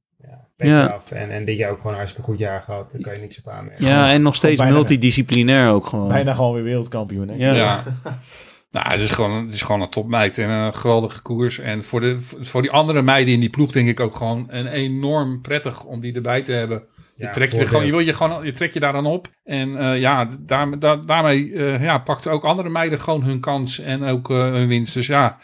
Ja, 0.58 0.86
af. 0.86 1.12
En, 1.12 1.32
en 1.32 1.46
dit 1.46 1.58
jaar 1.58 1.72
ook 1.72 1.78
gewoon 1.78 1.92
een 1.92 1.98
hartstikke 1.98 2.30
goed 2.30 2.40
jaar 2.40 2.62
gehad. 2.62 2.92
Daar 2.92 3.02
kan 3.02 3.14
je 3.14 3.20
niks 3.20 3.40
op 3.40 3.48
aanmerken. 3.48 3.86
Ja, 3.86 4.12
en 4.12 4.22
nog 4.22 4.36
steeds 4.36 4.62
multidisciplinair 4.62 5.70
ook 5.70 5.86
gewoon. 5.86 6.08
Bijna 6.08 6.34
gewoon 6.34 6.54
weer 6.54 6.64
wereldkampioen. 6.64 7.28
Hè? 7.28 7.36
Ja. 7.36 7.54
Ja. 7.54 7.84
nou, 8.72 8.90
het 8.90 9.02
is, 9.02 9.10
gewoon, 9.10 9.46
het 9.46 9.54
is 9.54 9.62
gewoon 9.62 9.82
een 9.82 9.90
topmeid 9.90 10.38
en 10.38 10.50
een 10.50 10.74
geweldige 10.74 11.22
koers. 11.22 11.60
En 11.60 11.84
voor, 11.84 12.00
de, 12.00 12.16
voor 12.20 12.62
die 12.62 12.72
andere 12.72 13.02
meiden 13.02 13.34
in 13.34 13.40
die 13.40 13.50
ploeg 13.50 13.72
denk 13.72 13.88
ik 13.90 14.00
ook 14.00 14.16
gewoon 14.16 14.46
een 14.50 14.68
enorm 14.68 15.42
prettig 15.42 15.84
om 15.84 16.00
die 16.00 16.14
erbij 16.16 16.42
te 16.42 16.52
hebben. 16.52 16.84
Je, 17.16 17.24
Ja, 17.24 17.32
trek 17.32 17.52
je, 17.52 17.68
gewoon, 17.68 17.86
je, 17.86 17.92
wil 17.92 18.00
je, 18.00 18.14
gewoon, 18.14 18.46
je 18.46 18.52
trek 18.52 18.74
je 18.74 18.80
daar 18.80 18.94
dan 18.94 19.06
op. 19.06 19.28
En 19.44 19.78
eh, 19.78 20.00
ja, 20.00 20.28
daar, 20.40 20.80
daar, 20.80 21.06
daarmee 21.06 21.54
eh 21.54 21.82
ja, 21.82 21.98
pakt 21.98 22.28
ook 22.28 22.44
andere 22.44 22.70
meiden 22.70 23.00
gewoon 23.00 23.24
hun 23.24 23.40
kans 23.40 23.80
en 23.80 24.04
ook 24.04 24.30
eh, 24.30 24.38
hun 24.38 24.68
winst. 24.68 24.94
Dus 24.94 25.08
ja, 25.08 25.38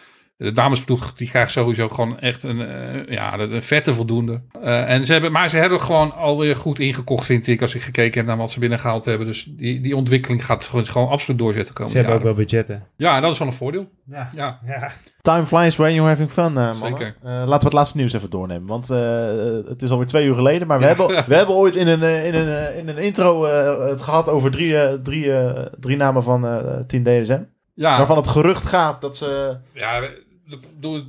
De 0.44 0.52
damesploeg 0.52 1.14
die 1.14 1.30
krijgt 1.30 1.52
sowieso 1.52 1.90
gewoon 1.90 2.20
echt 2.20 2.44
een, 2.44 2.62
eh, 2.62 3.14
ja, 3.14 3.40
een 3.40 3.64
vette 3.64 3.94
voldoende. 3.94 4.42
Eh, 4.62 4.90
en 4.90 5.06
ze 5.06 5.12
hebben, 5.12 5.32
maar 5.32 5.50
ze 5.50 5.58
hebben 5.58 5.82
gewoon 5.82 6.16
alweer 6.16 6.56
goed 6.56 6.80
ingekocht, 6.80 7.26
vind 7.26 7.48
ik, 7.48 7.62
als 7.62 7.76
ik 7.76 7.82
gekeken 7.82 8.18
heb 8.18 8.26
naar 8.26 8.38
wat 8.38 8.52
ze 8.52 8.60
binnengehaald 8.60 9.06
hebben. 9.06 9.28
Dus 9.28 9.44
die, 9.44 9.82
die 9.82 9.96
ontwikkeling 9.96 10.46
gaat 10.46 10.66
gewoon, 10.66 10.86
gewoon 10.86 11.10
absoluut 11.10 11.40
doorzetten 11.40 11.74
komen. 11.74 11.92
Ze 11.92 11.98
hebben 11.98 12.16
ook 12.16 12.24
wel 12.24 12.34
budgetten. 12.34 12.88
Ja, 12.96 13.20
dat 13.20 13.32
is 13.32 13.38
wel 13.38 13.48
een 13.48 13.54
voordeel. 13.54 13.90
Ja. 14.06 14.30
Ja, 14.36 14.60
ja. 14.66 14.92
Time 15.22 15.46
flies 15.46 15.76
when 15.76 15.94
you're 15.94 16.10
having 16.10 16.32
fun, 16.32 16.54
mannen. 16.54 16.76
Zeker. 16.76 17.16
Eh, 17.24 17.32
laten 17.32 17.60
we 17.60 17.64
het 17.66 17.74
laatste 17.74 17.98
nieuws 17.98 18.14
even 18.14 18.30
doornemen. 18.30 18.68
Want 18.68 18.90
eh, 18.90 19.00
het 19.66 19.82
is 19.82 19.90
alweer 19.90 20.08
twee 20.08 20.26
uur 20.26 20.36
geleden. 20.36 20.68
Maar 20.68 20.80
we, 20.80 20.86
hebben, 20.86 21.08
we 21.28 21.36
hebben 21.36 21.56
ooit 21.56 21.76
in 21.76 21.88
een, 21.88 22.02
in 22.26 22.34
een, 22.36 22.76
in 22.76 22.88
een 22.88 22.98
intro 22.98 23.46
eh, 23.46 23.90
het 23.90 24.02
gehad 24.02 24.30
over 24.30 24.52
drie, 24.52 24.78
eh, 24.78 24.94
drie, 25.04 25.34
eh, 25.38 25.66
drie 25.80 25.98
namen 25.98 26.24
van 26.24 26.46
eh 26.48 26.80
10 26.88 27.04
DSM. 27.04 27.42
ja, 27.74 27.98
Waarvan 27.98 28.18
het 28.18 28.28
gerucht 28.28 28.66
gaat 28.66 29.02
dat 29.02 29.18
ze... 29.18 29.58
ja 29.74 30.02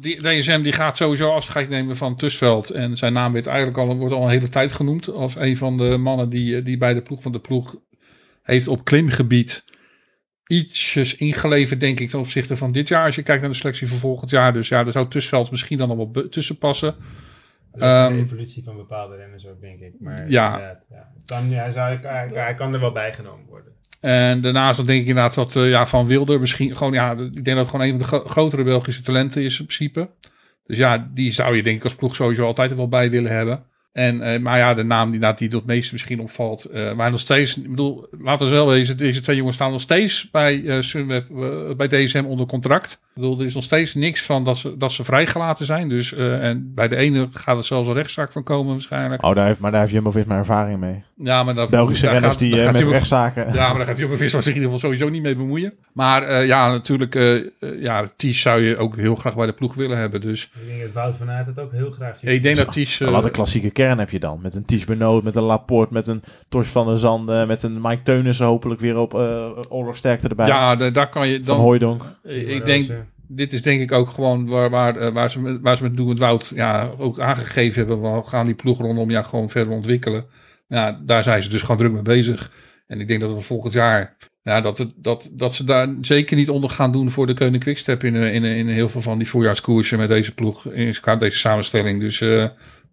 die- 0.01 0.21
DSM 0.21 0.63
die 0.63 0.73
gaat 0.73 0.97
sowieso 0.97 1.31
afscheid 1.31 1.69
nemen 1.69 1.97
van 1.97 2.17
Tusveld. 2.17 2.71
En 2.71 2.97
zijn 2.97 3.13
naam 3.13 3.33
werd 3.33 3.47
eigenlijk 3.47 3.79
al, 3.79 3.97
wordt 3.97 4.15
al 4.15 4.23
een 4.25 4.29
hele 4.31 4.49
tijd 4.49 4.73
genoemd. 4.73 5.09
Als 5.09 5.35
een 5.37 5.57
van 5.57 5.77
de 5.77 5.97
mannen 5.97 6.29
die, 6.29 6.63
die 6.63 6.79
bij 6.79 6.95
de 6.95 7.03
ploeg 7.03 7.23
van 7.23 7.33
de 7.33 7.41
ploeg 7.41 7.77
heeft 8.43 8.69
op 8.69 8.85
klimgebied 8.85 9.65
ietsjes 10.47 11.17
ingeleverd, 11.17 11.81
denk 11.81 12.01
ik, 12.01 12.09
ten 12.09 12.19
opzichte 12.19 12.57
van 12.57 12.73
dit 12.73 12.89
jaar. 12.89 13.05
Als 13.05 13.15
je 13.15 13.23
kijkt 13.23 13.41
naar 13.43 13.51
de 13.51 13.57
selectie 13.57 13.87
voor 13.89 13.99
volgend 13.99 14.31
jaar. 14.31 14.53
Dus 14.53 14.69
ja, 14.69 14.83
daar 14.85 14.93
zou 14.93 15.09
Tusveld 15.09 15.51
misschien 15.51 15.79
dan 15.79 16.13
be- 16.13 16.29
tussen 16.29 16.59
passen. 16.59 16.95
Ehm, 17.79 18.13
de 18.13 18.19
evolutie 18.21 18.65
van 18.65 18.77
bepaalde 18.77 19.17
renners 19.17 19.47
ook, 19.47 19.61
denk 19.61 19.81
ik. 19.81 19.93
Maar 20.01 20.31
Ja. 20.31 20.79
ja. 20.91 21.13
Kan, 21.27 21.51
hij, 21.51 21.73
zou, 21.73 21.99
hij, 22.01 22.29
hij 22.35 22.55
kan 22.55 22.75
er 22.75 22.81
wel 22.81 22.93
bijgenomen 22.93 23.47
worden. 23.47 23.73
En 24.05 24.41
daarnaast 24.41 24.77
dan 24.77 24.87
denk 24.87 25.01
ik 25.01 25.07
inderdaad 25.07 25.35
dat 25.35 25.57
eh, 25.57 25.69
ja, 25.69 25.87
Van 25.87 26.07
Wilder 26.07 26.41
misschien 26.41 26.77
gewoon... 26.77 26.93
Ja, 26.93 27.11
ik 27.13 27.45
denk 27.45 27.45
dat 27.45 27.57
het 27.57 27.69
gewoon 27.69 27.87
een 27.87 27.91
van 27.91 27.99
de 27.99 28.05
gro- 28.05 28.25
grotere 28.25 28.63
Belgische 28.63 29.03
talenten 29.03 29.43
is 29.43 29.59
in 29.61 29.67
principe. 29.67 30.11
Dus 30.67 30.77
ja, 30.77 31.11
die 31.15 31.31
zou 31.31 31.57
je 31.57 31.63
denk 31.63 31.77
ik 31.77 31.85
als 31.85 31.95
ploeg 31.95 32.15
sowieso 32.15 32.47
altijd 32.47 32.75
wel 32.75 32.89
bij 32.89 33.11
willen 33.11 33.31
hebben. 33.31 33.65
En, 33.95 34.21
eh, 34.23 34.41
maar 34.41 34.59
ja, 34.59 34.75
de 34.75 34.83
naam 34.83 35.11
die, 35.11 35.35
die 35.35 35.49
het 35.49 35.67
meest 35.67 35.93
misschien 35.93 36.21
opvalt. 36.21 36.65
eh 36.65 36.93
maar 36.95 37.11
nog 37.11 37.21
steeds, 37.21 37.57
ik 37.57 37.71
bedoel, 37.71 38.07
laten 38.19 38.47
we 38.47 38.53
wel 38.53 38.67
wezen, 38.69 38.97
deze 38.97 39.21
twee 39.21 39.37
jongens 39.37 39.57
staan 39.57 39.71
nog 39.71 39.81
steeds 39.81 40.31
bij 40.31 40.65
eh, 40.67 40.81
Sunweb, 40.81 41.27
bij 41.77 41.89
DSM 41.89 42.25
onder 42.27 42.47
contract. 42.47 42.93
Ik 42.93 43.21
bedoel, 43.21 43.39
er 43.41 43.47
is 43.47 43.55
nog 43.55 43.63
steeds 43.65 43.95
niks 43.95 44.23
van 44.23 44.45
dat 44.45 44.59
ze, 44.59 44.77
dat 44.77 44.93
ze 44.93 45.05
vrijgelaten 45.05 45.67
zijn. 45.67 45.89
Dus, 45.89 46.15
eh, 46.15 46.45
en 46.49 46.73
bij 46.75 46.89
de 46.89 46.97
ene 46.97 47.29
gaat 47.33 47.57
het 47.57 47.65
zelfs 47.65 47.89
een 47.89 47.95
rechtszaak 47.95 48.33
van 48.33 48.43
komen 48.43 48.73
waarschijnlijk. 48.73 49.23
Oh, 49.25 49.35
daar 49.35 49.47
heeft, 49.47 49.59
maar 49.59 49.71
daar 49.71 49.81
heeft 49.81 49.93
Jumbo-Visma 49.93 50.37
ervaring 50.37 50.81
mee. 50.81 51.03
Ja, 51.17 51.43
maar 51.43 51.55
dat, 51.55 51.71
Belgische 51.71 52.05
daar 52.05 52.13
renners 52.13 52.33
gaat- 52.33 52.43
die 52.43 52.55
daar 52.57 52.65
gaat 52.65 52.73
met 52.73 52.87
rechtszaken... 52.87 53.47
ja, 53.55 53.69
maar 53.69 53.77
daar 53.79 53.87
gaat 53.87 53.99
Jumbo 53.99 54.17
Visma 54.17 54.41
zich 54.41 54.55
in 54.55 54.61
ieder 54.61 54.73
geval 54.73 54.91
sowieso 54.91 55.09
niet 55.09 55.23
mee 55.23 55.37
bemoeien. 55.37 55.73
Maar 55.93 56.23
eh, 56.23 56.47
ja, 56.47 56.71
natuurlijk, 56.71 57.15
ja, 57.81 58.05
Ties 58.17 58.41
zou 58.41 58.63
je 58.63 58.77
ook 58.77 58.97
heel 58.97 59.15
graag 59.15 59.37
bij 59.37 59.47
de 59.47 59.53
ploeg 59.53 59.75
willen 59.75 59.99
hebben. 59.99 60.21
Dus 60.21 60.45
Ik 60.45 60.67
denk 60.69 60.81
dat 60.83 60.93
Wout 60.93 61.17
van 61.17 61.31
Aert 61.31 61.47
het 61.47 61.59
ook 61.61 61.73
heel 61.73 61.91
graag 61.91 62.19
ziet. 62.19 62.31
ik 62.31 62.43
denk 62.43 62.57
dat 62.57 62.73
Ties... 62.73 62.99
wat 62.99 63.25
een 63.25 63.31
klassieke 63.31 63.71
kern 63.85 63.99
heb 63.99 64.11
je 64.11 64.19
dan. 64.21 64.41
Met 64.43 64.55
een 64.55 64.65
Ties 64.65 64.85
Benoot, 64.85 65.23
met 65.23 65.37
een 65.37 65.43
Laporte, 65.43 65.93
met 65.93 66.07
een 66.07 66.23
Tors 66.49 66.69
van 66.69 66.87
der 66.87 66.99
Zanden, 66.99 67.47
met 67.49 67.63
een 67.63 67.81
Mike 67.81 68.03
Teunissen 68.03 68.47
hopelijk 68.47 68.81
weer 68.81 68.97
op 68.97 69.15
eh 69.15 69.49
oorlogsterkte 69.69 70.29
erbij. 70.29 70.47
ja, 70.47 70.77
da- 70.77 70.91
daar 70.91 71.09
kan 71.09 71.29
je 71.29 71.35
van 71.35 71.45
dan... 71.45 71.57
Hooijdonk. 71.65 72.03
eh, 72.23 72.55
ik 72.55 72.65
denk, 72.65 72.91
dit 73.29 73.53
is 73.53 73.63
denk 73.63 73.81
ik 73.81 73.93
ook 73.93 74.09
gewoon 74.09 74.47
waar, 74.47 74.71
waar, 74.71 74.97
eh, 74.97 75.13
waar, 75.13 75.31
ze, 75.31 75.41
met- 75.41 75.61
waar 75.63 75.77
ze 75.77 75.83
met 75.83 75.97
Doe 75.97 76.09
het 76.09 76.19
Wout 76.19 76.53
ja, 76.55 76.91
ook 76.99 77.21
aangegeven 77.21 77.87
hebben. 77.87 78.15
We 78.15 78.23
gaan 78.25 78.47
die 78.47 78.55
ploeg 78.55 78.79
rondom 78.79 79.11
ja, 79.11 79.23
gewoon 79.23 79.49
verder 79.49 79.75
ontwikkelen. 79.75 80.25
Ja, 80.69 81.01
daar 81.03 81.23
zijn 81.23 81.43
ze 81.43 81.49
dus 81.49 81.61
gewoon 81.61 81.77
druk 81.77 81.93
mee 81.93 82.03
bezig. 82.03 82.51
En 82.87 83.01
ik 83.01 83.09
denk 83.09 83.21
dat 83.21 83.31
het 83.31 83.45
volgend 83.45 83.73
jaar... 83.73 84.17
Ja, 84.43 84.61
dat, 84.61 84.79
het, 84.79 84.93
dat, 84.97 85.31
dat 85.33 85.55
ze 85.55 85.65
daar 85.65 85.89
zeker 86.01 86.37
niet 86.37 86.51
onder 86.51 86.71
gaan 86.71 86.93
doen 86.93 87.11
voor 87.11 87.27
de 87.27 87.35
Koning 87.35 87.63
Quickstep 87.63 88.05
in, 88.05 88.15
in, 88.15 88.45
in 88.45 88.69
heel 88.69 88.89
veel 88.89 89.01
van 89.01 89.19
die 89.19 89.29
voorjaarskoersen 89.29 89.99
met 89.99 90.09
deze 90.09 90.35
ploeg, 90.35 90.67
in 90.67 90.95
deze 91.19 91.39
samenstelling. 91.39 92.01
Dus 92.01 92.21
eh, 92.21 92.45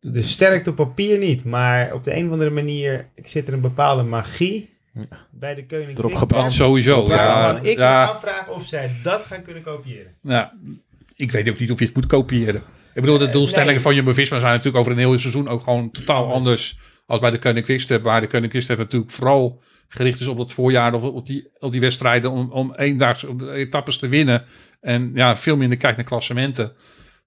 Dus 0.02 0.32
sterkt 0.32 0.68
op 0.68 0.76
papier 0.76 1.18
niet, 1.18 1.45
maar 1.45 1.94
op 1.94 2.03
de 2.03 2.15
een 2.15 2.26
of 2.26 2.32
andere 2.32 2.49
manier 2.49 3.07
zit 3.23 3.48
er 3.48 3.53
een 3.53 3.61
bepaalde 3.61 4.03
magie 4.03 4.69
bij 5.30 5.56
de 5.56 5.65
Koning 5.65 5.98
Erop 5.98 6.14
gebrand. 6.14 6.52
sowieso. 6.52 7.06
Ja, 7.07 7.57
ik 7.57 7.64
me 7.78 7.84
ja, 7.84 8.03
afvraag 8.06 8.49
of 8.49 8.65
zij 8.65 8.91
dat 9.03 9.22
gaan 9.22 9.41
kunnen 9.41 9.64
kopiëren. 9.64 10.14
ja, 10.22 10.53
ik 11.15 11.32
weet 11.32 11.49
ook 11.49 11.60
niet 11.60 11.72
of 11.72 11.80
je 11.80 11.86
het 11.86 11.95
moet 11.95 12.06
kopiëren. 12.06 12.61
Ik 12.94 13.02
bedoel, 13.02 13.18
de 13.18 13.26
Eh, 13.26 13.32
doelstellingen 13.32 13.73
nee. 13.73 13.82
van 13.82 13.95
Jumbo-Visma 13.95 14.40
zijn 14.40 14.52
natuurlijk 14.52 14.78
over 14.78 14.91
een 14.91 14.98
heel 14.98 15.19
seizoen 15.19 15.48
ook 15.48 15.64
gewoon 15.64 15.91
totaal 15.91 16.34
anders 16.34 16.80
als 17.06 17.19
bij 17.19 17.32
de 17.32 17.40
Koning 17.40 17.65
Quickstep. 17.65 18.03
Waar 18.03 18.22
de 18.22 18.28
Koning 18.28 18.49
Quickstep 18.52 18.78
natuurlijk 18.78 19.11
vooral 19.11 19.61
gericht 19.88 20.19
is 20.19 20.28
op 20.28 20.38
dat 20.38 20.52
voorjaar 20.52 20.94
of 20.94 21.03
op 21.03 21.26
die, 21.28 21.49
op 21.60 21.72
die 21.72 21.80
wedstrijden 21.82 22.32
om, 22.32 22.52
om 22.52 22.73
eendaags 22.76 23.23
om 23.23 23.38
de 23.38 23.52
etappes 23.52 23.98
te 23.98 24.07
winnen. 24.07 24.44
En 24.82 25.11
ja, 25.14 25.38
veel 25.38 25.56
minder 25.57 25.78
kijkt 25.78 25.98
naar 25.98 26.06
klassementen. 26.06 26.72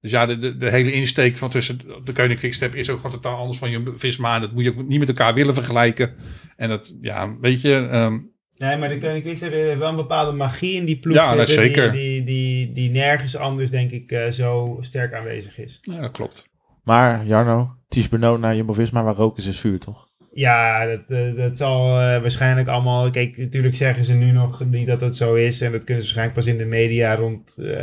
Dus 0.05 0.13
ja, 0.13 0.27
de, 0.27 0.39
de, 0.39 0.57
de 0.57 0.71
hele 0.71 0.93
insteek 0.93 1.37
van 1.37 1.51
tussen 1.51 1.81
de 2.05 2.13
Koning 2.13 2.39
Quickstep 2.39 2.75
is 2.75 2.91
ook 2.91 2.97
gewoon 2.97 3.13
totaal 3.13 3.37
anders 3.39 3.59
van 3.59 3.71
Jumbo-Visma. 3.71 4.35
En 4.35 4.41
dat 4.41 4.53
moet 4.53 4.65
je 4.65 4.71
ook 4.71 4.87
niet 4.89 4.99
met 4.99 5.09
elkaar 5.09 5.35
willen 5.35 5.55
vergelijken. 5.55 6.15
En 6.57 6.69
dat, 6.69 6.97
ja, 7.01 7.37
weet 7.41 7.61
je... 7.61 7.89
ehm, 7.91 8.19
Nee, 8.57 8.77
maar 8.77 8.89
de 8.89 8.99
Koning 8.99 9.23
Quickstep 9.23 9.53
heeft 9.53 9.79
wel 9.79 9.89
een 9.89 9.97
bepaalde 9.97 10.37
magie 10.37 10.75
in 10.75 10.85
die 10.85 10.99
ploeg 10.99 11.15
Ja, 11.17 11.37
zitten, 11.37 11.55
zeker. 11.55 11.93
Die, 11.93 12.25
die, 12.25 12.25
die, 12.25 12.73
die 12.73 12.91
nergens 12.91 13.37
anders, 13.37 13.71
denk 13.71 13.91
ik, 13.91 14.11
eh, 14.11 14.29
zo 14.31 14.79
sterk 14.81 15.15
aanwezig 15.15 15.59
is. 15.59 15.79
ja, 15.83 16.01
dat 16.01 16.11
klopt. 16.11 16.49
Maar 16.83 17.27
Jarno, 17.27 17.77
Ties 17.89 18.09
Benoot 18.09 18.41
naar 18.41 18.57
Jumbo-Visma, 18.57 19.03
waar 19.03 19.15
rook 19.15 19.39
is, 19.39 19.47
is 19.47 19.61
vuur, 19.61 19.79
toch? 19.79 20.09
Ja, 20.35 20.87
dat, 20.87 21.37
dat 21.37 21.57
zal 21.57 22.01
eh, 22.01 22.21
waarschijnlijk 22.21 22.69
allemaal... 22.69 23.11
Kijk, 23.11 23.37
natuurlijk 23.37 23.77
zeggen 23.77 24.05
ze 24.05 24.15
nu 24.15 24.31
nog 24.31 24.65
niet 24.71 24.87
dat 24.87 25.01
het 25.01 25.17
zo 25.17 25.35
is. 25.35 25.61
En 25.61 25.73
dat 25.73 25.85
kunnen 25.85 26.05
ze 26.05 26.15
waarschijnlijk 26.15 26.39
pas 26.39 26.47
in 26.47 26.59
de 26.59 26.77
media 26.77 27.15
rond, 27.15 27.57
eh, 27.59 27.77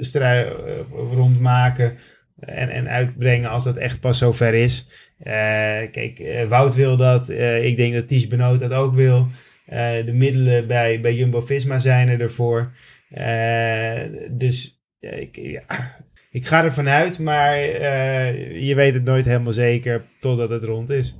strui- 0.00 0.46
eh, 0.46 0.78
rondmaken. 1.12 1.92
En, 2.40 2.70
en 2.70 2.88
uitbrengen 2.88 3.50
als 3.50 3.64
dat 3.64 3.76
echt 3.76 4.00
pas 4.00 4.18
zover 4.18 4.54
is. 4.54 4.88
Kijk, 5.92 6.44
Wout 6.48 6.74
wil 6.74 6.96
dat. 6.96 7.28
Ik 7.62 7.76
denk 7.76 7.94
dat 7.94 8.08
Ties 8.08 8.26
Benoot 8.26 8.60
dat 8.60 8.72
ook 8.72 8.94
wil. 8.94 9.26
De 10.04 10.12
middelen 10.12 10.66
bij, 10.66 11.00
bij 11.00 11.14
Jumbo-Visma 11.14 11.78
zijn 11.78 12.08
er 12.08 12.20
ervoor. 12.20 12.72
Dus 14.30 14.80
ik, 15.00 15.36
ja, 15.36 15.62
ik 16.30 16.46
ga 16.46 16.64
ervan 16.64 16.88
uit, 16.88 17.18
maar 17.18 17.56
je 18.58 18.72
weet 18.74 18.94
het 18.94 19.04
nooit 19.04 19.24
helemaal 19.24 19.52
zeker 19.52 20.02
totdat 20.20 20.50
het 20.50 20.64
rond 20.64 20.90
is. 20.90 21.16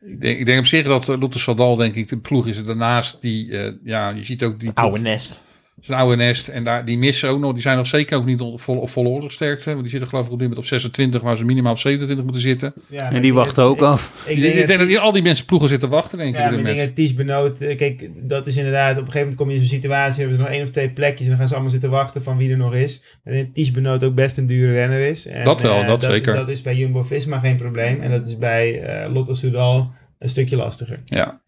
Ik 0.00 0.20
denk, 0.20 0.38
ik 0.38 0.46
denk 0.46 0.58
op 0.58 0.66
zich 0.66 0.86
dat 0.86 1.08
uh, 1.08 1.18
Luther 1.18 1.40
Sadal, 1.40 1.76
denk 1.76 1.94
ik, 1.94 2.08
de 2.08 2.18
ploeg 2.18 2.46
is 2.46 2.58
er 2.58 2.66
daarnaast. 2.66 3.20
Die, 3.20 3.58
eh, 3.58 3.72
ja, 3.84 4.08
je 4.08 4.24
ziet 4.24 4.42
ook 4.42 4.60
die 4.60 4.70
Oude 4.74 4.98
nest. 4.98 5.44
Zijn 5.80 5.98
oude 5.98 6.16
nest. 6.16 6.48
En 6.48 6.64
daar, 6.64 6.84
die 6.84 6.98
missen 6.98 7.28
ook 7.30 7.38
nog. 7.40 7.52
Die 7.52 7.62
zijn 7.62 7.76
nog 7.76 7.86
zeker 7.86 8.16
ook 8.16 8.24
niet 8.24 8.40
op 8.40 8.60
volle, 8.60 8.80
op 8.80 8.88
volle 8.90 9.08
oorlogsterkte. 9.08 9.70
Want 9.70 9.80
die 9.80 9.90
zitten 9.90 10.08
geloof 10.08 10.26
ik 10.26 10.32
op 10.32 10.38
dit 10.38 10.48
moment 10.48 10.64
op 10.66 10.70
26, 10.72 11.20
waar 11.22 11.36
ze 11.36 11.44
minimaal 11.44 11.72
op 11.72 11.78
27 11.78 12.24
moeten 12.24 12.42
zitten. 12.42 12.72
Ja, 12.86 13.12
En 13.12 13.22
die 13.22 13.34
wachten 13.34 13.64
ook 13.64 13.80
af. 13.80 14.24
Ik, 14.26 14.36
Ik, 14.36 14.42
denk, 14.42 14.54
ik 14.54 14.56
denk 14.56 14.68
dat, 14.68 14.78
dat 14.78 14.86
die, 14.88 14.98
al 14.98 15.12
die 15.12 15.22
mensen 15.22 15.44
ploegen 15.46 15.68
zitten 15.68 15.88
wachten, 15.88 16.18
denk 16.18 16.30
ik. 16.30 16.34
ja, 16.36 16.40
maar 16.40 16.58
ik 16.58 16.64
denk 16.64 16.68
moment. 16.76 16.96
dat 16.96 17.04
Ties 17.04 17.14
Benoot, 17.14 17.60
eh, 17.60 17.76
kijk, 17.76 18.10
dat 18.28 18.46
is 18.46 18.56
inderdaad, 18.56 18.90
op 18.90 18.96
een 18.96 19.04
gegeven 19.04 19.20
moment 19.20 19.36
kom 19.36 19.48
je 19.48 19.54
in 19.54 19.60
zo'n 19.60 19.68
situatie, 19.68 20.18
hebben 20.20 20.36
ze 20.38 20.42
nog 20.42 20.52
één 20.52 20.62
of 20.62 20.70
twee 20.70 20.90
plekjes 20.90 21.22
en 21.22 21.28
dan 21.28 21.38
gaan 21.38 21.48
ze 21.48 21.52
allemaal 21.54 21.72
zitten 21.72 21.90
wachten 21.90 22.22
van 22.22 22.36
wie 22.36 22.50
er 22.50 22.56
nog 22.56 22.74
is. 22.74 23.02
Dat 23.24 23.54
Ties 23.54 23.70
Benoot 23.70 24.04
ook 24.04 24.14
best 24.14 24.36
een 24.38 24.46
dure 24.46 24.72
renner 24.72 25.00
is. 25.00 25.26
En, 25.26 25.44
Dat 25.44 25.60
wel, 25.60 25.80
eh, 25.80 25.86
dat 25.86 26.02
zeker. 26.02 26.34
Dat 26.34 26.48
is 26.48 26.62
bij 26.62 26.74
Jumbo-Visma 26.76 27.38
geen 27.38 27.56
probleem 27.56 28.00
en 28.00 28.10
dat 28.10 28.26
is 28.26 28.38
bij 28.38 28.82
eh 28.82 29.12
Lotto 29.12 29.34
Soudal 29.34 29.92
een 30.18 30.28
stukje 30.28 30.56
lastiger. 30.56 31.00
Ja. 31.04 31.40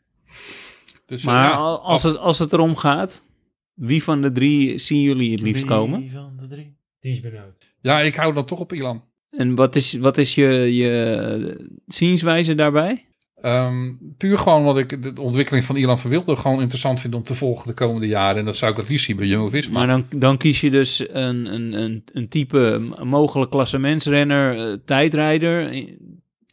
Dus, 1.06 1.24
Maar 1.24 1.48
nou, 1.48 1.56
al- 1.58 1.82
als 1.82 2.02
het, 2.02 2.18
als 2.18 2.38
het 2.38 2.52
erom 2.52 2.76
gaat, 2.76 3.22
wie 3.74 4.02
van 4.02 4.22
de 4.22 4.32
drie 4.32 4.78
zien 4.78 5.00
jullie 5.00 5.32
het 5.32 5.40
liefst 5.40 5.64
komen? 5.64 6.10
van 6.10 6.36
de 6.40 6.46
drie? 6.46 6.76
Ties 7.00 7.20
Benoot. 7.20 7.58
ja, 7.80 8.00
ik 8.00 8.14
hou 8.14 8.34
dan 8.34 8.44
toch 8.44 8.60
op 8.60 8.72
Ilan. 8.72 9.04
En 9.30 9.54
wat 9.54 9.76
is, 9.76 9.94
wat 9.94 10.18
is 10.18 10.34
je, 10.34 10.48
je 10.74 11.70
zienswijze 11.86 12.54
daarbij? 12.54 13.06
Ehm, 13.42 13.92
puur 14.16 14.38
gewoon 14.38 14.64
wat 14.64 14.78
ik 14.78 15.02
de 15.02 15.20
ontwikkeling 15.20 15.64
van 15.64 15.76
Ilan 15.76 15.98
Verwilder 15.98 16.36
gewoon 16.36 16.60
interessant 16.60 17.00
vind 17.00 17.14
om 17.14 17.22
te 17.22 17.34
volgen 17.34 17.66
de 17.66 17.74
komende 17.74 18.06
jaren. 18.06 18.38
En 18.38 18.44
dat 18.44 18.56
zou 18.56 18.70
ik 18.70 18.76
het 18.76 18.88
liefst 18.88 19.06
zien 19.06 19.16
bij 19.16 19.26
Jumbo-Visma. 19.26 19.78
Maar 19.78 19.86
dan, 19.86 20.20
dan 20.20 20.36
kies 20.36 20.60
je 20.60 20.70
dus 20.70 21.04
een, 21.08 21.54
een, 21.54 21.72
een, 21.72 22.04
een 22.12 22.28
type 22.28 22.80
mogelijk 23.02 23.50
klassementsrenner, 23.50 24.58
eh, 24.58 24.78
tijdrijder, 24.84 25.70
eh, 25.70 25.88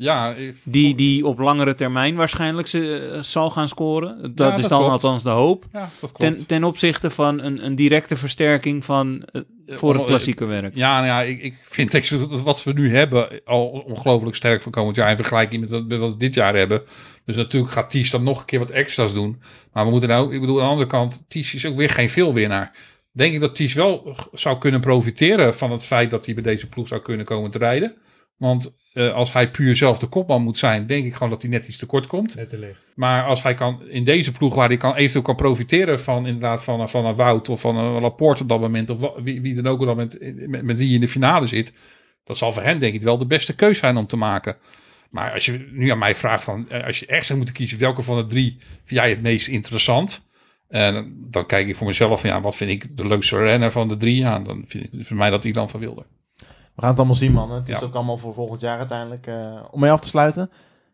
ja, 0.01 0.33
ik- 0.33 0.55
die, 0.63 0.95
die 0.95 1.25
op 1.25 1.39
langere 1.39 1.75
termijn 1.75 2.15
waarschijnlijk 2.15 2.67
ze, 2.67 3.09
eh, 3.13 3.21
zal 3.21 3.49
gaan 3.49 3.67
scoren. 3.67 4.35
Dat 4.35 4.47
Ja, 4.51 4.57
is 4.63 4.67
dan 4.67 4.77
klopt. 4.79 4.93
althans 4.93 5.23
de 5.23 5.29
hoop. 5.29 5.65
ja. 5.71 5.89
Ten, 6.17 6.45
ten 6.45 6.63
opzichte 6.63 7.09
van 7.09 7.39
een, 7.41 7.65
een 7.65 7.75
directe 7.75 8.15
versterking 8.15 8.85
van, 8.85 9.23
eh, 9.31 9.41
voor 9.67 9.91
het 9.91 10.01
om- 10.01 10.07
klassieke 10.07 10.45
werk. 10.45 10.75
Ja, 10.75 10.95
nou 10.95 11.05
ja, 11.05 11.21
ik, 11.21 11.41
ik 11.41 11.57
vind 11.61 12.43
wat 12.43 12.63
we 12.63 12.73
nu 12.73 12.95
hebben 12.95 13.41
al 13.45 13.67
ongelooflijk 13.67 14.35
sterk 14.35 14.61
voor 14.61 14.71
komend 14.71 14.95
jaar 14.95 15.09
in 15.09 15.15
vergelijking 15.15 15.61
met 15.61 15.71
wat, 15.71 15.87
met 15.87 15.99
wat 15.99 16.11
we 16.11 16.17
dit 16.17 16.33
jaar 16.33 16.55
hebben. 16.55 16.81
Dus 17.25 17.35
natuurlijk 17.35 17.73
gaat 17.73 17.89
Ties 17.89 18.11
dan 18.11 18.23
nog 18.23 18.39
een 18.39 18.45
keer 18.45 18.59
wat 18.59 18.69
extra's 18.69 19.13
doen. 19.13 19.41
Maar 19.73 19.85
we 19.85 19.91
moeten 19.91 20.09
nou, 20.09 20.33
ik 20.33 20.39
bedoel, 20.39 20.57
aan 20.59 20.63
de 20.65 20.69
andere 20.71 20.89
kant, 20.89 21.23
Ties 21.27 21.53
is 21.53 21.65
ook 21.65 21.75
weer 21.75 21.89
geen 21.89 22.09
veelwinnaar. 22.09 22.71
Denk 23.11 23.33
ik 23.33 23.39
dat 23.39 23.55
Ties 23.55 23.73
wel 23.73 24.15
zou 24.33 24.57
kunnen 24.57 24.79
profiteren 24.79 25.55
van 25.55 25.71
het 25.71 25.83
feit 25.85 26.09
dat 26.09 26.25
hij 26.25 26.33
bij 26.33 26.43
deze 26.43 26.67
ploeg 26.69 26.87
zou 26.87 27.01
kunnen 27.01 27.25
komen 27.25 27.51
te 27.51 27.57
rijden. 27.57 27.95
Want 28.37 28.77
eh, 28.99 29.13
als 29.13 29.33
hij 29.33 29.51
puur 29.51 29.75
zelf 29.75 29.97
de 29.99 30.07
kopman 30.07 30.41
moet 30.43 30.57
zijn, 30.57 30.85
denk 30.85 31.05
ik 31.05 31.13
gewoon 31.13 31.29
dat 31.29 31.41
hij 31.41 31.51
net 31.51 31.67
iets 31.67 31.77
tekort 31.77 32.07
komt. 32.07 32.35
Letterlijk. 32.35 32.75
Maar 32.95 33.23
als 33.25 33.43
hij 33.43 33.53
kan 33.53 33.81
in 33.89 34.03
deze 34.03 34.31
ploeg, 34.31 34.55
waar 34.55 34.67
hij 34.67 34.77
kan, 34.77 34.95
eventueel 34.95 35.23
kan 35.23 35.35
profiteren 35.35 35.99
van 36.01 36.25
inderdaad 36.27 36.63
van, 36.63 36.79
een- 36.79 36.89
van 36.89 37.05
een 37.05 37.15
Wout 37.15 37.49
of 37.49 37.61
van 37.61 37.75
een 37.77 38.01
Laporte 38.01 38.41
op 38.43 38.49
dat 38.49 38.59
moment, 38.59 38.89
of 38.89 39.11
wie, 39.23 39.41
wie 39.41 39.55
dan 39.55 39.67
ook 39.67 39.79
op 39.79 39.85
dat 39.85 39.95
moment 39.95 40.17
met, 40.49 40.63
met 40.63 40.77
wie 40.77 40.93
in 40.93 40.99
de 40.99 41.07
finale 41.07 41.45
zit, 41.45 41.73
dat 42.23 42.37
zal 42.37 42.51
voor 42.51 42.63
hem 42.63 42.79
denk 42.79 42.93
ik 42.93 43.01
wel 43.01 43.17
de 43.17 43.25
beste 43.25 43.55
keus 43.55 43.77
zijn 43.79 43.97
om 43.97 44.07
te 44.07 44.17
maken. 44.17 44.55
Maar 45.09 45.33
als 45.33 45.45
je 45.45 45.69
nu 45.71 45.89
aan 45.89 45.97
mij 45.97 46.15
vraagt 46.15 46.43
van, 46.43 46.69
eh, 46.69 46.85
als 46.85 46.99
je 46.99 47.05
echt 47.05 47.25
zou 47.25 47.37
moeten 47.37 47.55
kiezen, 47.55 47.79
welke 47.79 48.01
van 48.01 48.17
de 48.17 48.25
drie 48.25 48.57
vind 48.83 48.99
jij 48.99 49.09
het 49.09 49.21
meest 49.21 49.47
interessant? 49.47 50.27
En 50.67 51.15
dan 51.31 51.45
kijk 51.45 51.67
ik 51.67 51.75
voor 51.75 51.87
mezelf 51.87 52.21
van, 52.21 52.29
ja, 52.29 52.41
wat 52.41 52.55
vind 52.55 52.71
ik 52.71 52.97
de 52.97 53.07
leukste 53.07 53.37
renner 53.37 53.71
van 53.71 53.87
de 53.87 53.97
drie? 53.97 54.15
Ja, 54.15 54.39
dan 54.39 54.63
vind 54.67 54.83
ik 54.93 55.05
voor 55.05 55.17
mij 55.17 55.29
dat 55.29 55.43
Ilan 55.45 55.69
van 55.69 55.79
Wilder. 55.79 56.05
We 56.79 56.85
gaan 56.85 56.89
het 56.89 56.97
allemaal 56.99 57.19
zien, 57.19 57.31
man. 57.33 57.51
Het 57.51 57.69
is 57.69 57.79
Ja. 57.79 57.85
ook 57.85 57.93
allemaal 57.93 58.17
voor 58.17 58.33
volgend 58.33 58.61
jaar 58.61 58.77
uiteindelijk. 58.77 59.27
eh, 59.27 59.63
om 59.71 59.79
mee 59.79 59.91
af 59.91 59.99
te 59.99 60.07
sluiten. 60.07 60.49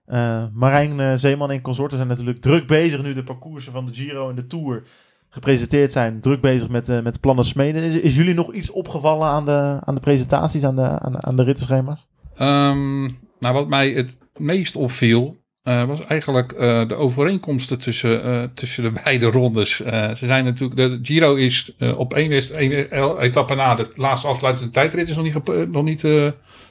Eh, 0.06 0.44
Marijn 0.54 1.00
eh, 1.00 1.12
Zeeman 1.16 1.52
en 1.52 1.62
consorten 1.62 1.98
zijn 1.98 2.10
natuurlijk 2.10 2.40
druk 2.40 2.68
bezig 2.68 3.02
nu 3.04 3.14
de 3.14 3.24
parcoursen 3.24 3.72
van 3.72 3.86
de 3.86 3.94
Giro 3.94 4.30
en 4.30 4.36
de 4.36 4.48
Tour 4.48 4.84
gepresenteerd 5.30 5.92
zijn. 5.92 6.22
Druk 6.22 6.42
bezig 6.42 6.70
met, 6.70 7.04
met 7.04 7.20
plannen 7.20 7.46
smeden. 7.46 7.84
Is, 7.84 7.94
is 7.94 8.16
jullie 8.16 8.34
nog 8.34 8.54
iets 8.54 8.72
opgevallen 8.72 9.28
aan 9.28 9.46
de, 9.46 9.80
aan 9.84 9.96
de 9.96 10.02
presentaties, 10.02 10.64
aan 10.64 10.76
de, 10.76 11.00
aan, 11.00 11.12
de- 11.12 11.22
aan 11.22 11.36
de 11.36 11.44
rittenschema's? 11.44 12.08
Ehm, 12.36 13.04
nou, 13.40 13.54
wat 13.54 13.68
mij 13.68 13.92
het 13.92 14.18
meest 14.38 14.76
opviel, 14.76 15.38
eh, 15.66 15.84
was 15.86 16.06
eigenlijk 16.06 16.52
eh, 16.52 16.88
de 16.88 16.96
overeenkomsten 16.96 17.80
tussen, 17.80 18.24
eh, 18.24 18.44
tussen 18.54 18.84
de 18.84 19.02
beide 19.04 19.26
rondes. 19.26 19.76
Ze 19.76 20.26
zijn 20.26 20.46
natuurlijk, 20.46 20.76
de 20.76 21.00
Giro 21.02 21.36
is 21.36 21.76
op 21.96 22.14
één, 22.14 22.32
één 22.56 23.20
etappe 23.20 23.56
na 23.56 23.76
de 23.76 23.92
laatste 23.96 24.28
afsluitende 24.28 24.72
tijdrit 24.72 25.10
is 25.10 25.16
nog 25.16 25.26
niet, 25.26 25.72
nog 25.72 25.84
niet 25.84 26.08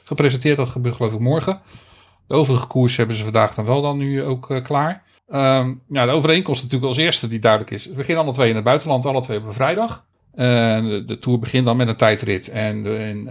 gepresenteerd. 0.03 0.57
Dat 0.57 0.69
gebeurt 0.69 0.95
geloof 0.95 1.13
ik 1.13 1.19
morgen. 1.19 1.61
De 2.27 2.33
overige 2.33 2.67
koers 2.67 2.97
hebben 2.97 3.15
ze 3.15 3.23
vandaag 3.23 3.53
dan 3.53 3.65
wel 3.65 3.81
dan 3.81 3.97
nu 3.97 4.23
ook 4.23 4.59
klaar. 4.63 5.03
Ehm, 5.29 5.73
ja, 5.89 6.05
de 6.05 6.11
overeenkomst 6.11 6.61
natuurlijk 6.61 6.89
als 6.89 7.01
eerste 7.01 7.27
die 7.27 7.39
duidelijk 7.39 7.71
is. 7.71 7.85
We 7.85 7.93
beginnen 7.93 8.23
alle 8.23 8.33
twee 8.33 8.49
in 8.49 8.55
het 8.55 8.63
buitenland, 8.63 9.05
alle 9.05 9.21
twee 9.21 9.37
op 9.37 9.53
vrijdag. 9.53 10.05
De, 10.35 11.03
de 11.07 11.19
Tour 11.19 11.39
begint 11.39 11.65
dan 11.65 11.77
met 11.77 11.87
een 11.87 11.95
tijdrit. 11.95 12.49
En 12.49 12.85
en, 12.85 13.27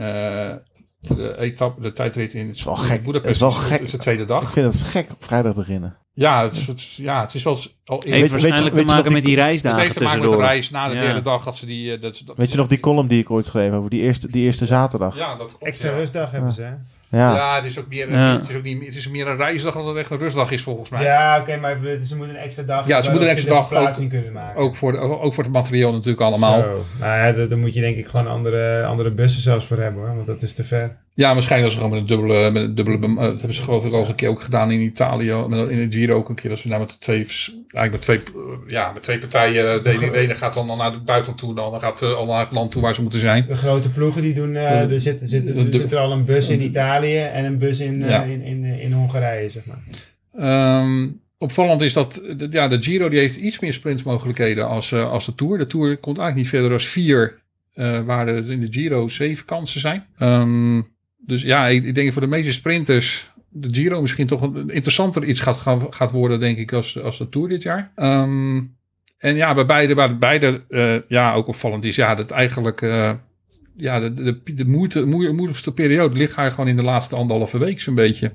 de, 1.08 1.36
etappe, 1.38 1.80
de 1.80 1.92
tijdrit 1.92 2.34
in 2.34 2.56
wel 2.64 2.74
gek. 2.76 3.06
Het 3.12 3.24
is 3.26 3.38
wel 3.38 3.48
is, 3.48 3.56
gek. 3.56 3.80
is 3.80 3.90
de 3.90 3.96
tweede 3.98 4.22
Ik 4.22 4.28
dag. 4.28 4.52
vind 4.52 4.72
het 4.72 4.82
gek 4.84 5.10
op 5.12 5.24
vrijdag 5.24 5.54
beginnen. 5.54 5.96
Ja, 6.12 6.42
het 6.42 6.52
is, 6.52 6.66
het 6.66 6.76
is- 6.80 6.96
ja, 6.96 7.20
het 7.20 7.34
is 7.34 7.42
wel 7.42 7.56
al 7.84 8.02
Heeft 8.04 8.30
waarschijnlijk 8.30 8.62
weet 8.62 8.64
je 8.64 8.70
te 8.70 8.76
nog 8.80 8.86
maken 8.86 9.04
die- 9.04 9.12
met 9.12 9.22
die 9.22 9.34
Het 9.36 9.44
reisdagen 9.44 9.80
heeft 9.82 9.96
te 9.96 10.02
maken 10.02 10.20
met 10.20 10.30
de 10.30 10.36
reis 10.36 10.70
na 10.70 10.88
de 10.88 10.94
Ja. 10.94 11.00
derde 11.00 11.20
dag. 11.20 11.44
Dat 11.44 11.56
ze 11.56 11.66
die, 11.66 11.92
eh, 11.94 12.00
dat, 12.00 12.22
dat- 12.24 12.36
Weet 12.36 12.50
je 12.50 12.56
nog 12.56 12.66
die 12.66 12.80
column 12.80 13.08
die 13.08 13.20
ik 13.20 13.30
ooit 13.30 13.46
schreef 13.46 13.72
over 13.72 13.90
die 13.90 14.00
eerste, 14.00 14.30
die 14.30 14.44
eerste 14.44 14.66
zaterdag? 14.66 15.16
Ja, 15.16 15.36
dat 15.36 15.48
klopt, 15.48 15.64
Extra 15.64 15.90
ja. 15.90 15.96
rustdag 15.96 16.30
hebben 16.30 16.52
ze, 16.52 16.62
hè? 16.62 16.74
Ja. 17.14 17.34
Ja, 17.34 17.54
het 17.54 17.64
is 17.64 17.78
ook 17.78 17.88
meer, 17.88 18.10
Ja. 18.10 18.36
het 18.36 18.48
is 18.48 18.56
ook 18.56 18.62
niet, 18.62 18.86
het 18.86 18.94
is 18.94 19.08
meer 19.08 19.26
een 19.28 19.36
reisdag 19.36 19.74
dan 19.74 19.82
dat 19.84 19.90
het 19.94 20.02
echt 20.02 20.10
een 20.10 20.18
rustdag 20.18 20.50
is 20.50 20.62
volgens 20.62 20.90
mij. 20.90 21.02
Ja, 21.02 21.38
oké, 21.40 21.56
maar 21.56 21.78
ze 22.02 22.16
moeten 22.16 22.36
een 22.36 22.42
extra 22.42 22.62
dag... 22.62 22.86
Ja, 22.86 23.02
ze 23.02 23.10
moeten 23.10 23.28
een 23.28 23.34
extra 23.34 23.54
dag 23.54 23.68
de 23.68 23.74
verplaatsing 23.74 24.10
kunnen 24.10 24.32
maken. 24.32 24.60
Ook, 24.60 24.76
voor 24.76 24.92
de, 24.92 24.98
ook 24.98 25.34
voor 25.34 25.44
het 25.44 25.52
materieel 25.52 25.92
natuurlijk 25.92 26.20
allemaal. 26.20 26.60
Zo. 26.60 26.84
Nou 27.00 27.16
ja, 27.16 27.32
daar 27.32 27.48
daar 27.48 27.58
moet 27.58 27.74
je 27.74 27.80
denk 27.80 27.96
ik 27.96 28.06
gewoon 28.06 28.26
andere, 28.28 28.84
andere 28.84 29.10
bussen 29.10 29.42
zelfs 29.42 29.66
voor 29.66 29.78
hebben, 29.78 30.02
hoor. 30.02 30.14
Want 30.14 30.26
dat 30.26 30.42
is 30.42 30.54
te 30.54 30.64
ver. 30.64 30.96
Ja, 31.16 31.32
waarschijnlijk 31.32 31.64
als 31.64 31.72
ze 31.72 31.78
gewoon 31.84 31.90
met 32.02 32.10
een 32.10 32.16
dubbele, 32.16 32.50
met 32.50 32.62
een 32.62 32.74
dubbele 32.74 32.98
eh, 33.06 33.16
dat 33.16 33.26
hebben 33.38 33.54
ze 33.54 33.62
geloof 33.62 33.84
ik 33.84 33.92
al 33.92 34.08
een 34.08 34.14
keer 34.14 34.28
ook 34.28 34.42
gedaan 34.42 34.70
in 34.70 34.80
Italië, 34.80 35.34
met- 35.48 35.68
in 35.70 35.78
het 35.78 35.94
Giro 35.94 36.14
ook 36.16 36.28
een 36.28 36.34
keer, 36.34 36.50
dat 36.50 36.58
ze 36.58 36.68
daar 36.68 36.78
met 36.78 37.00
twee, 37.00 37.16
eigenlijk 37.26 37.90
met 37.92 38.00
twee, 38.02 38.16
eh, 38.18 38.42
ja, 38.66 38.92
met 38.92 39.02
twee 39.02 39.18
partijen, 39.18 39.82
de 39.82 39.90
ene, 39.90 40.10
de 40.10 40.18
ene 40.18 40.34
gaat 40.34 40.54
dan 40.54 40.66
naar 40.66 40.92
het 40.92 41.04
buitenland 41.04 41.38
toe, 41.40 41.54
de 41.54 41.60
andere 41.60 41.82
gaat 41.84 42.02
eh, 42.02 42.14
al 42.14 42.26
naar 42.26 42.40
het 42.40 42.52
land 42.52 42.70
toe 42.70 42.82
waar 42.82 42.94
ze 42.94 43.02
moeten 43.02 43.20
zijn. 43.20 43.44
De 43.48 43.56
grote 43.56 43.90
ploegen 43.92 44.22
die 44.22 44.34
doen... 44.34 44.56
eh, 44.56 44.86
De- 44.86 44.94
er, 44.94 45.00
zit, 45.00 45.20
er, 45.20 45.28
zit, 45.28 45.48
er 45.48 45.70
de- 45.70 45.78
zit 45.78 45.92
er 45.92 45.98
al 45.98 46.12
een 46.12 46.24
bus 46.24 46.48
in 46.48 46.62
Italië 46.62 47.18
en 47.18 47.44
een 47.44 47.58
bus 47.58 47.78
in, 47.80 48.02
eh, 48.02 48.08
Ja. 48.10 48.22
in, 48.22 48.42
in, 48.42 48.64
in 48.64 48.92
Hongarije, 48.92 49.50
zeg 49.50 49.62
maar. 49.66 49.82
Ehm, 50.38 51.08
opvallend 51.38 51.82
is 51.82 51.92
dat 51.92 52.22
de, 52.36 52.48
ja, 52.50 52.68
de 52.68 52.82
Giro 52.82 53.08
die 53.08 53.18
heeft 53.18 53.36
iets 53.36 53.58
meer 53.60 53.72
sprintsmogelijkheden 53.72 54.68
als, 54.68 54.92
eh, 54.92 55.10
als 55.10 55.26
de 55.26 55.34
Tour. 55.34 55.58
De 55.58 55.66
Tour 55.66 55.96
komt 55.96 56.18
eigenlijk 56.18 56.36
niet 56.36 56.48
verder 56.48 56.68
dan 56.70 56.80
vier, 56.80 57.42
eh, 57.74 58.00
waar 58.00 58.28
er 58.28 58.50
in 58.50 58.60
de 58.60 58.66
Giro 58.70 59.08
zeven 59.08 59.44
kansen 59.44 59.80
zijn. 59.80 60.04
Ehm, 60.18 60.80
dus 61.26 61.42
ja, 61.42 61.66
ik, 61.68 61.84
ik 61.84 61.94
denk 61.94 62.12
voor 62.12 62.22
de 62.22 62.28
meeste 62.28 62.52
sprinters 62.52 63.32
de 63.56 63.68
Giro 63.74 64.00
misschien 64.00 64.26
toch 64.26 64.42
een 64.42 64.70
interessanter 64.70 65.24
iets 65.24 65.40
gaat, 65.40 65.56
gaan- 65.56 65.86
gaat 65.94 66.10
worden, 66.10 66.40
denk 66.40 66.58
ik, 66.58 66.72
als, 66.72 67.00
als 67.02 67.18
de 67.18 67.28
Tour 67.28 67.48
dit 67.48 67.62
jaar. 67.62 67.92
Ehm, 67.94 68.56
en 69.18 69.34
ja, 69.36 69.54
bij 69.54 69.64
beide, 69.66 69.94
waar 69.94 70.18
beide 70.18 70.64
eh, 70.68 70.94
ja, 71.08 71.34
ook 71.34 71.46
opvallend 71.46 71.84
is, 71.84 71.96
ja, 71.96 72.14
dat 72.14 72.30
eigenlijk... 72.30 72.82
eh, 72.82 73.12
ja, 73.76 74.00
de, 74.00 74.14
de, 74.14 74.54
de 74.54 74.64
moeite, 74.64 75.04
moe- 75.04 75.32
moeilijkste 75.32 75.72
periode 75.74 76.08
ligt 76.16 76.18
eigenlijk 76.36 76.54
gewoon 76.54 76.70
in 76.70 76.76
de 76.76 76.82
laatste 76.82 77.16
anderhalve 77.16 77.58
week 77.58 77.80
zo'n 77.80 77.94
beetje. 77.94 78.32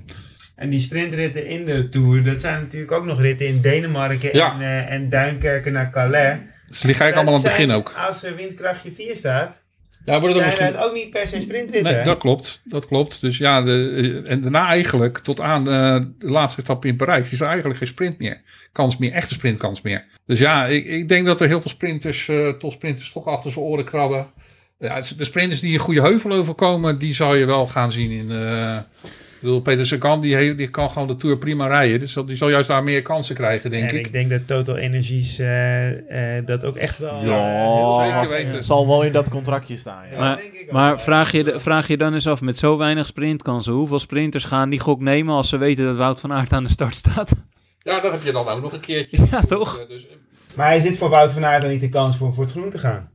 En 0.56 0.70
die 0.70 0.78
sprintritten 0.80 1.46
in 1.46 1.64
de 1.64 1.88
Tour, 1.88 2.24
dat 2.24 2.40
zijn 2.40 2.60
natuurlijk 2.60 2.92
ook 2.92 3.04
nog 3.04 3.20
ritten 3.20 3.46
in 3.46 3.60
Denemarken 3.60 4.36
Ja. 4.36 4.54
en, 4.54 4.60
eh, 4.60 4.92
en 4.92 5.08
Duinkerken 5.08 5.72
naar 5.72 5.90
Calais. 5.90 6.38
Dus 6.68 6.80
die 6.80 6.94
ga 6.94 7.06
ik 7.06 7.14
allemaal 7.14 7.34
aan 7.34 7.40
het 7.40 7.48
begin 7.50 7.70
ook. 7.70 7.92
Als 8.06 8.24
er 8.24 8.36
windkrachtje 8.36 8.90
4 8.90 9.16
staat, 9.16 9.62
Ja, 10.04 10.20
wordt 10.20 10.34
het 10.34 10.44
ook 10.44 10.50
zijn 10.50 10.62
misschien... 10.62 10.80
het 10.80 10.88
ook 10.88 10.94
niet 10.94 11.10
per 11.10 11.26
se 11.26 11.40
sprintritten. 11.40 11.92
Nee, 11.92 12.04
dat 12.04 12.18
klopt. 12.18 12.60
Dat 12.64 12.86
klopt. 12.86 13.20
Dus 13.20 13.38
ja, 13.38 13.62
de, 13.62 14.22
en 14.26 14.40
daarna 14.40 14.66
eigenlijk 14.66 15.18
tot 15.18 15.40
aan 15.40 15.68
eh, 15.68 16.00
de 16.18 16.30
laatste 16.30 16.60
etappe 16.60 16.88
in 16.88 16.96
Parijs 16.96 17.32
is 17.32 17.40
er 17.40 17.46
eigenlijk 17.46 17.78
geen 17.78 17.88
sprint 17.88 18.18
meer. 18.18 18.40
Kans 18.72 18.96
meer, 18.96 19.12
echte 19.12 19.34
sprintkans 19.34 19.82
meer. 19.82 20.04
Dus 20.26 20.38
ja, 20.38 20.66
ik, 20.66 20.86
ik 20.86 21.08
denk 21.08 21.26
dat 21.26 21.40
er 21.40 21.48
heel 21.48 21.60
veel 21.60 21.70
sprinters, 21.70 22.28
eh 22.28 22.48
topsprinters 22.48 23.12
toch 23.12 23.26
achter 23.26 23.52
zijn 23.52 23.64
oren 23.64 23.84
krabben. 23.84 24.26
Ja, 24.78 25.00
de 25.16 25.24
sprinters 25.24 25.60
die 25.60 25.72
een 25.72 25.78
goede 25.78 26.00
heuvel 26.02 26.32
overkomen, 26.32 26.98
die 26.98 27.14
zal 27.14 27.34
je 27.34 27.46
wel 27.46 27.66
gaan 27.66 27.92
zien 27.92 28.10
in... 28.10 28.30
eh 28.30 28.78
ik 29.40 29.46
bedoel, 29.46 29.60
Peter 29.60 29.86
Sagan, 29.86 30.20
die, 30.20 30.34
heeft- 30.34 30.56
die 30.56 30.68
kan 30.68 30.90
gewoon 30.90 31.08
de 31.08 31.16
Tour 31.16 31.38
prima 31.38 31.66
rijden. 31.66 31.98
Dus 31.98 32.16
die 32.26 32.36
zal 32.36 32.48
juist 32.48 32.68
daar 32.68 32.84
meer 32.84 33.02
kansen 33.02 33.34
krijgen, 33.34 33.70
denk 33.70 33.90
en 33.90 33.98
ik. 33.98 34.06
ik 34.06 34.12
denk 34.12 34.30
dat 34.30 34.46
Total 34.46 34.76
Energies 34.76 35.38
eh, 35.38 36.36
eh, 36.38 36.46
dat 36.46 36.64
ook 36.64 36.76
echt 36.76 36.98
wel... 36.98 37.20
eh, 37.20 37.26
Ja, 37.26 37.74
heel 37.76 38.00
zeker 38.12 38.28
weten. 38.28 38.54
Het 38.56 38.64
zal 38.64 38.86
wel 38.86 39.02
in 39.02 39.12
dat 39.12 39.28
contractje 39.28 39.76
staan. 39.76 40.02
Ja. 40.12 40.18
Maar- 40.18 40.36
denk 40.36 40.52
ik 40.52 40.62
ook 40.66 40.72
Maar 40.72 41.00
vraag 41.00 41.32
je, 41.32 41.54
vraag 41.56 41.88
je 41.88 41.96
dan 41.96 42.14
eens 42.14 42.26
af, 42.26 42.40
met 42.40 42.58
zo 42.58 42.76
weinig 42.76 43.06
sprintkansen, 43.06 43.72
hoeveel 43.72 43.98
sprinters 43.98 44.44
gaan 44.44 44.70
die 44.70 44.80
gok 44.80 45.00
nemen 45.00 45.34
als 45.34 45.48
ze 45.48 45.56
weten 45.56 45.84
dat 45.86 45.96
Wout 45.96 46.20
van 46.20 46.32
Aert 46.32 46.52
aan 46.52 46.64
de 46.64 46.70
start 46.70 46.94
staat? 46.94 47.30
Ja, 47.82 48.00
dat 48.00 48.12
heb 48.12 48.22
je 48.22 48.32
dan 48.32 48.48
ook 48.48 48.62
nog 48.62 48.72
een 48.72 48.80
keertje. 48.80 49.18
Ja, 49.30 49.40
toch? 49.40 49.86
Dus, 49.88 50.06
Maar 50.54 50.76
is 50.76 50.82
dit 50.82 50.96
voor 50.96 51.08
Wout 51.08 51.32
van 51.32 51.44
Aert 51.44 51.62
dan 51.62 51.70
niet 51.70 51.80
de 51.80 51.88
kans 51.88 52.16
voor, 52.16 52.34
voor 52.34 52.42
het 52.44 52.52
groen 52.52 52.70
te 52.70 52.78
gaan? 52.78 53.10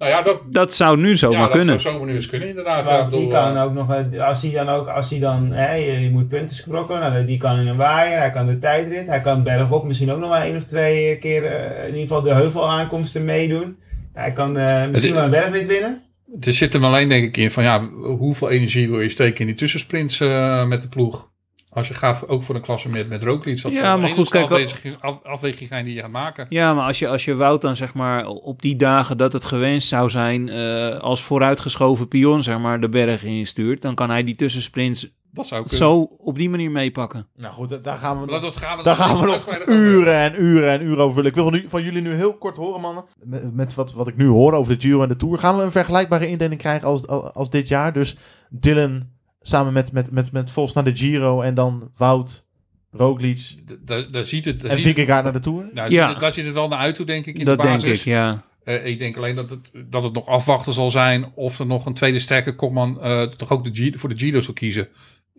Nou 0.00 0.12
ja, 0.12 0.22
dat, 0.22 0.40
Dat 0.46 0.74
zou 0.74 0.98
nu 0.98 1.16
zomaar 1.16 1.38
ja, 1.38 1.44
dat 1.44 1.56
kunnen. 1.56 1.80
zou 1.80 1.94
zomaar 1.94 2.08
nu 2.08 2.14
eens 2.14 2.26
kunnen, 2.26 2.48
inderdaad. 2.48 2.86
Ja, 2.86 3.00
die 3.00 3.10
bedoel, 3.10 3.28
kan 3.28 3.56
eh, 3.56 3.64
ook 3.64 3.72
nog, 3.72 3.92
eh, 3.92 4.26
als 4.26 4.42
hij 4.42 4.50
dan 4.50 4.68
ook, 4.68 4.88
als 4.88 5.10
hij 5.10 5.18
dan, 5.18 5.52
hè, 5.52 5.74
je, 5.74 6.00
je 6.00 6.10
moet 6.10 6.28
punten 6.28 6.56
sprokkelen, 6.56 7.00
nou, 7.00 7.24
die 7.24 7.38
kan 7.38 7.58
in 7.58 7.66
een 7.66 7.76
waaier, 7.76 8.18
hij 8.18 8.30
kan 8.30 8.46
de 8.46 8.58
tijdrit, 8.58 9.06
hij 9.06 9.20
kan 9.20 9.42
bergop 9.42 9.84
misschien 9.84 10.12
ook 10.12 10.20
nog 10.20 10.28
maar 10.28 10.42
één 10.42 10.56
of 10.56 10.64
twee 10.64 11.18
keer 11.18 11.44
eh, 11.44 11.80
in 11.80 11.86
ieder 11.86 12.00
geval 12.00 12.22
de 12.22 12.32
heuvelaankomsten 12.34 13.24
meedoen. 13.24 13.76
Hij 14.12 14.32
kan 14.32 14.58
eh, 14.58 14.88
misschien 14.88 15.14
wel 15.14 15.24
een 15.24 15.30
bergwit 15.30 15.66
winnen. 15.66 16.02
Er 16.40 16.52
zit 16.52 16.72
hem 16.72 16.84
alleen 16.84 17.08
denk 17.08 17.24
ik 17.24 17.36
in 17.36 17.50
van 17.50 17.62
ja, 17.62 17.88
hoeveel 18.18 18.50
energie 18.50 18.90
wil 18.90 19.00
je 19.00 19.08
steken 19.08 19.40
in 19.40 19.46
die 19.46 19.54
tussensprints 19.54 20.20
eh, 20.20 20.66
met 20.66 20.82
de 20.82 20.88
ploeg? 20.88 21.28
Als 21.70 21.88
je 21.88 21.94
gaat 21.94 22.28
ook 22.28 22.42
voor 22.42 22.54
een 22.54 22.60
klasse 22.60 22.88
met, 22.88 23.08
met 23.08 23.22
Roglic. 23.22 23.62
Dat 23.62 23.72
Ja, 23.72 23.96
maar 23.96 24.08
goed, 24.08 24.28
kijk, 24.28 24.44
afweging, 24.44 24.94
af- 25.00 25.22
afweging 25.22 25.68
zijn 25.68 25.84
die 25.84 25.94
je 25.94 26.00
gaat 26.00 26.10
maken. 26.10 26.46
Ja, 26.48 26.74
maar 26.74 26.86
als 26.86 26.98
je, 26.98 27.08
als 27.08 27.24
je 27.24 27.34
Wout 27.34 27.60
dan 27.60 27.76
zeg 27.76 27.94
maar 27.94 28.26
op 28.26 28.62
die 28.62 28.76
dagen 28.76 29.16
dat 29.16 29.32
het 29.32 29.44
gewenst 29.44 29.88
zou 29.88 30.10
zijn, 30.10 30.48
eh, 30.48 30.98
als 30.98 31.22
vooruitgeschoven 31.22 32.08
pion 32.08 32.42
zeg 32.42 32.58
maar 32.58 32.80
de 32.80 32.88
berg 32.88 33.24
instuurt, 33.24 33.82
dan 33.82 33.94
kan 33.94 34.10
hij 34.10 34.24
die 34.24 34.34
tussensprints 34.34 35.08
Dat 35.32 35.46
zou 35.46 35.60
kunnen. 35.62 35.78
zo 35.78 36.00
op 36.18 36.38
die 36.38 36.50
manier 36.50 36.70
meepakken. 36.70 37.26
Nou 37.36 37.54
goed, 37.54 37.84
daar 37.84 37.98
gaan 37.98 38.20
we 38.20 38.26
nog, 38.26 38.40
dat 38.40 38.56
gaan 38.56 38.76
we, 38.76 38.82
daar 38.82 38.96
gaan 38.96 39.18
we 39.20 39.26
nog 39.26 39.66
uren 39.66 40.14
en 40.14 40.42
uren 40.42 40.70
en 40.70 40.82
uren 40.82 40.98
over 41.04 41.14
vullen. 41.14 41.28
Ik 41.28 41.34
wil 41.34 41.44
van, 41.44 41.52
nu, 41.52 41.64
van 41.68 41.82
jullie 41.82 42.02
nu 42.02 42.12
heel 42.12 42.34
kort 42.34 42.56
horen, 42.56 42.80
mannen. 42.80 43.04
Met, 43.24 43.54
met 43.54 43.74
wat, 43.74 43.92
wat 43.92 44.08
ik 44.08 44.16
nu 44.16 44.26
hoor 44.26 44.52
over 44.52 44.74
de 44.74 44.80
Giro 44.80 45.02
en 45.02 45.08
de 45.08 45.16
Tour. 45.16 45.38
Gaan 45.38 45.56
we 45.56 45.62
een 45.62 45.70
vergelijkbare 45.72 46.28
indeling 46.28 46.60
krijgen 46.60 46.88
als, 46.88 47.06
als 47.34 47.50
dit 47.50 47.68
jaar? 47.68 47.92
Dus 47.92 48.16
Dylan 48.48 49.18
samen 49.40 49.72
met, 49.72 49.92
met, 49.92 50.10
met, 50.10 50.32
met 50.32 50.50
Vos 50.50 50.72
naar 50.72 50.84
de 50.84 50.96
Giro 50.96 51.40
en 51.40 51.54
dan 51.54 51.90
Wout, 51.96 52.44
Roglic 52.90 53.54
Daar, 53.84 54.10
daar 54.10 54.24
ziet 54.24 54.44
het, 54.44 54.60
daar 54.60 54.70
en 54.70 54.76
ziet 54.80 54.84
Vingegaard 54.84 55.24
naar 55.24 55.32
de 55.32 55.40
Tour. 55.40 55.68
nou, 55.72 55.90
Ja. 55.90 56.00
ziet 56.02 56.10
het- 56.12 56.20
daar 56.20 56.32
ziet 56.32 56.44
het 56.44 56.54
wel 56.54 56.68
naar 56.68 56.78
uit 56.78 56.94
toe, 56.94 57.06
denk 57.06 57.26
ik, 57.26 57.38
in 57.38 57.44
Dat 57.44 57.56
de 57.56 57.62
denk 57.62 57.80
basis. 57.80 57.98
ik, 57.98 58.04
ja. 58.04 58.44
Eh, 58.64 58.86
ik 58.86 58.98
denk 58.98 59.16
alleen 59.16 59.34
dat 59.34 59.50
het, 59.50 59.70
dat 59.90 60.02
het 60.04 60.12
nog 60.12 60.26
afwachten 60.26 60.72
zal 60.72 60.90
zijn 60.90 61.26
of 61.34 61.58
er 61.58 61.66
nog 61.66 61.86
een 61.86 61.94
tweede 61.94 62.18
sterke 62.18 62.54
kopman 62.54 63.00
eh, 63.02 63.22
toch 63.22 63.50
ook 63.50 63.74
de 63.74 63.90
G, 63.90 63.98
voor 64.00 64.08
de 64.08 64.18
Giro 64.18 64.40
zal 64.40 64.54
kiezen. 64.54 64.88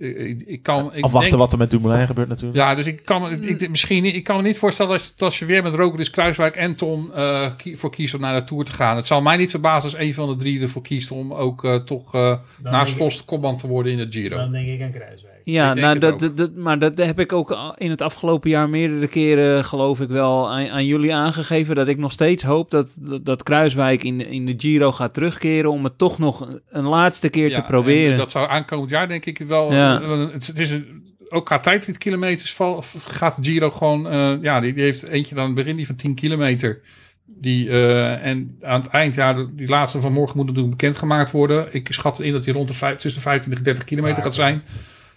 Ik, 0.01 0.41
ik 0.45 0.63
kan, 0.63 0.93
ik 0.93 1.03
Afwachten 1.03 1.29
denk- 1.29 1.41
wat 1.41 1.51
er 1.51 1.57
met 1.57 1.71
Dumoulin 1.71 2.05
gebeurt 2.07 2.27
natuurlijk. 2.27 2.55
Ja, 2.57 2.75
dus 2.75 2.85
ik 2.85 3.01
kan, 3.05 3.21
me- 3.21 3.29
ik, 3.29 3.61
ik- 3.61 3.69
misschien, 3.69 4.03
niet- 4.03 4.15
ik 4.15 4.23
kan 4.23 4.35
me 4.35 4.41
niet 4.41 4.57
voorstellen 4.57 4.91
dat, 4.91 5.13
dat 5.15 5.35
je 5.35 5.45
weer 5.45 5.63
met 5.63 5.73
Roglic, 5.73 6.11
Kruiswijk 6.11 6.55
en 6.55 6.75
Tom 6.75 7.11
eh, 7.15 7.47
kie- 7.57 7.77
voor 7.77 7.91
kiest 7.91 8.13
om 8.13 8.21
naar 8.21 8.39
de 8.39 8.43
Tour 8.45 8.65
te 8.65 8.73
gaan. 8.73 8.95
Het 8.95 9.07
zal 9.07 9.21
mij 9.21 9.37
niet 9.37 9.49
verbazen 9.49 9.83
als 9.91 9.99
een 9.99 10.13
van 10.13 10.29
de 10.29 10.35
drie 10.35 10.61
ervoor 10.61 10.81
kiest 10.81 11.11
om 11.11 11.33
ook 11.33 11.63
eh, 11.63 11.75
toch 11.75 12.13
eh, 12.15 12.33
naast 12.63 12.93
Vos 12.95 13.17
de 13.17 13.23
kopman 13.25 13.57
te 13.57 13.67
worden 13.67 13.91
in 13.91 13.97
de 13.97 14.07
Giro. 14.09 14.37
Dan 14.37 14.51
denk 14.51 14.67
ik 14.67 14.81
aan 14.81 14.91
Kruiswijk. 14.91 15.29
Ja, 15.43 15.73
nou, 15.73 15.99
dat, 15.99 16.19
dat, 16.19 16.37
dat- 16.37 16.55
maar 16.55 16.79
dat 16.79 16.97
heb 16.97 17.19
ik 17.19 17.33
ook 17.33 17.73
in 17.77 17.89
het 17.89 18.01
afgelopen 18.01 18.49
jaar 18.49 18.69
meerdere 18.69 19.07
keren, 19.07 19.65
geloof 19.65 19.99
ik 20.01 20.09
wel, 20.09 20.51
aan, 20.51 20.67
aan 20.69 20.85
jullie 20.85 21.15
aangegeven. 21.15 21.75
Dat 21.75 21.87
ik 21.87 21.97
nog 21.97 22.11
steeds 22.11 22.43
hoop 22.43 22.71
dat, 22.71 22.97
dat, 22.99 23.25
dat 23.25 23.43
Kruiswijk 23.43 24.03
in, 24.03 24.17
de- 24.17 24.29
in 24.29 24.45
de 24.45 24.53
Giro 24.57 24.91
gaat 24.91 25.13
terugkeren 25.13 25.71
om 25.71 25.83
het 25.83 25.97
toch 25.97 26.19
nog 26.19 26.47
een 26.69 26.83
laatste 26.87 27.29
keer 27.29 27.49
Ja, 27.49 27.55
te 27.55 27.61
proberen. 27.67 28.11
en 28.11 28.17
Dat 28.17 28.31
zou 28.31 28.49
aankomend 28.49 28.89
jaar 28.89 29.07
denk 29.07 29.25
ik 29.25 29.37
wel 29.47 29.73
Ja. 29.73 29.90
Ja. 29.99 30.31
het, 30.31 30.47
het 30.47 30.59
is 30.59 30.69
een, 30.69 31.15
ook 31.29 31.45
qua 31.45 31.59
tijdritkilometers 31.59 32.53
val- 32.53 32.83
gaat 33.07 33.35
de 33.35 33.51
Giro 33.51 33.71
gewoon... 33.71 34.07
eh, 34.07 34.33
ja, 34.41 34.59
die, 34.59 34.73
die 34.73 34.83
heeft 34.83 35.07
eentje 35.07 35.35
dan 35.35 35.45
het 35.45 35.55
begin 35.55 35.75
die 35.75 35.85
van 35.85 35.95
10 35.95 36.15
kilometer. 36.15 36.81
Die, 37.25 37.69
eh, 37.69 38.25
en 38.25 38.57
aan 38.61 38.81
het 38.81 38.89
eind, 38.89 39.15
ja, 39.15 39.47
die 39.51 39.67
laatste 39.67 40.01
van 40.01 40.13
morgen 40.13 40.37
moet 40.37 40.45
natuurlijk 40.45 40.77
bekendgemaakt 40.77 41.31
worden. 41.31 41.67
Ik 41.71 41.87
schat 41.91 42.19
in 42.19 42.31
dat 42.31 42.45
hij 42.45 42.53
rond 42.53 42.67
de 42.67 42.73
vijf, 42.73 42.97
tussen 42.97 43.21
de 43.21 43.27
25 43.27 43.57
en 43.57 43.63
30 43.71 43.83
kilometer 43.83 44.17
Ja, 44.17 44.23
gaat 44.23 44.33
zijn. 44.35 44.63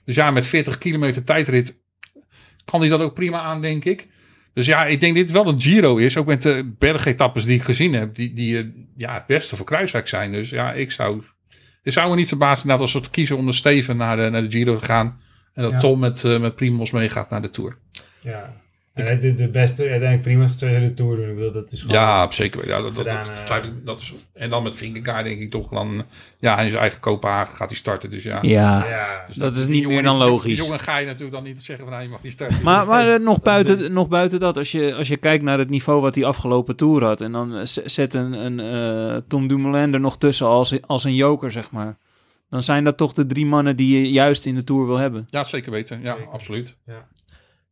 Dus 0.05 0.15
ja, 0.15 0.31
met 0.31 0.47
40 0.47 0.79
kilometer 0.79 1.25
tijdrit 1.25 1.83
kan 2.65 2.81
hij 2.81 2.89
dat 2.89 3.01
ook 3.01 3.15
prima 3.15 3.41
aan, 3.41 3.61
denk 3.61 3.85
ik. 3.85 4.09
Dus 4.53 4.67
ja, 4.67 4.85
ik 4.85 5.01
denk 5.01 5.15
dit 5.15 5.31
wel 5.31 5.47
een 5.49 5.61
Giro 5.61 5.97
is. 5.97 6.17
Ook 6.17 6.27
met 6.27 6.43
de 6.43 6.75
bergetappes 6.79 7.45
die 7.45 7.57
ik 7.57 7.63
gezien 7.63 7.95
heb. 7.95 8.15
Die, 8.15 8.33
die 8.33 8.59
eh, 8.59 8.65
ja, 8.97 9.15
het 9.15 9.27
beste 9.27 9.57
voor 9.57 9.67
Kruiswijk 9.67 10.09
zijn. 10.09 10.33
Dus 10.33 10.51
ja, 10.51 10.73
ik 10.73 10.93
zou... 10.93 11.23
Het 11.85 11.93
zou 11.93 12.11
me 12.11 12.17
niet 12.17 12.29
verbazen 12.29 12.67
als 12.81 12.93
we 12.93 13.11
kiezen 13.11 13.37
om 13.37 13.47
de 13.47 13.53
Steven 13.53 13.97
naar 13.97 14.17
de, 14.17 14.29
naar 14.31 14.43
de 14.43 14.51
Giro 14.51 14.79
te 14.79 14.85
gaan. 14.85 15.21
En 15.55 15.63
dat 15.63 15.73
Ja. 15.73 15.79
Tom 15.79 15.99
met, 15.99 16.25
eh, 16.25 16.41
met 16.41 16.55
Primos 16.55 16.91
meegaat 16.91 17.31
naar 17.31 17.43
de 17.43 17.51
Tour. 17.51 17.77
Ja. 18.21 18.63
En 18.95 19.21
de, 19.21 19.35
de 19.35 19.49
beste, 19.49 19.83
uiteindelijk 19.83 20.23
prima 20.23 20.49
zou 20.57 20.73
je 20.73 20.81
de 20.81 20.95
Tour 20.95 21.17
doen. 21.17 21.29
Ik 21.29 21.35
bedoel, 21.35 21.53
dat 21.53 21.73
is 21.73 21.81
gewoon... 21.81 21.97
Ja, 21.97 22.31
zeker. 22.31 22.67
Ja, 22.67 22.81
dat, 22.81 22.95
dat, 22.95 23.07
gedaan, 23.07 23.27
dat, 23.47 23.65
eh. 23.65 23.71
dat 23.85 24.01
is, 24.01 24.15
en 24.33 24.51
dan 24.51 24.63
met 24.63 24.77
Vingegaard 24.77 25.25
denk 25.25 25.41
ik 25.41 25.51
toch 25.51 25.69
dan... 25.69 26.05
Ja, 26.39 26.59
in 26.59 26.71
zijn 26.71 26.81
eigen 26.83 27.01
Kopenhagen 27.01 27.57
gaat 27.57 27.69
hij 27.69 27.77
starten. 27.77 28.11
Dus 28.11 28.23
ja. 28.23 28.39
Ja, 28.43 28.87
Ja. 28.89 29.25
Dus 29.27 29.37
dat 29.37 29.57
is 29.57 29.67
niet 29.67 29.87
meer 29.87 30.03
dan 30.03 30.17
logisch. 30.17 30.59
Jongen 30.59 30.81
ga 30.81 30.97
je 30.97 31.07
natuurlijk 31.07 31.33
dan 31.33 31.43
niet 31.45 31.63
zeggen 31.63 31.85
van... 31.85 31.93
Nou, 31.93 32.05
je 32.05 32.11
mag 32.11 32.23
niet 32.23 32.33
starten. 32.33 32.63
Maar, 32.63 32.87
maar 32.87 33.15
eh, 33.15 33.21
nog, 33.21 33.43
buiten, 33.53 33.93
nog 33.93 34.09
buiten 34.09 34.41
dat, 34.41 34.57
als 34.57 34.73
je, 34.73 34.95
als 34.95 35.09
je 35.09 35.17
kijkt 35.17 35.45
naar 35.45 35.59
het 35.59 35.71
niveau 35.71 36.01
wat 36.01 36.15
hij 36.15 36.25
afgelopen 36.25 36.77
tour 36.77 37.05
had... 37.05 37.21
en 37.21 37.33
dan 37.33 37.55
eh, 37.55 37.61
zet 37.65 38.15
een, 38.15 38.33
een 38.33 39.25
Tom 39.29 39.49
Dumoulin 39.49 39.95
er 39.95 40.01
nog 40.01 40.19
tussen 40.19 40.47
als, 40.47 40.83
als 40.83 41.05
een 41.05 41.15
joker, 41.15 41.51
zeg 41.51 41.71
maar... 41.71 41.97
dan 42.51 42.63
zijn 42.63 42.85
dat 42.85 42.97
toch 42.97 43.13
de 43.13 43.27
drie 43.27 43.47
mannen 43.47 43.77
die 43.77 44.01
je 44.01 44.11
juist 44.11 44.47
in 44.47 44.55
de 44.55 44.65
tour 44.65 44.87
wil 44.87 44.99
hebben. 44.99 45.27
Ja, 45.29 45.45
zeker 45.45 45.71
weten. 45.71 46.01
Ja, 46.03 46.15
Zeker. 46.15 46.33
absoluut. 46.33 46.77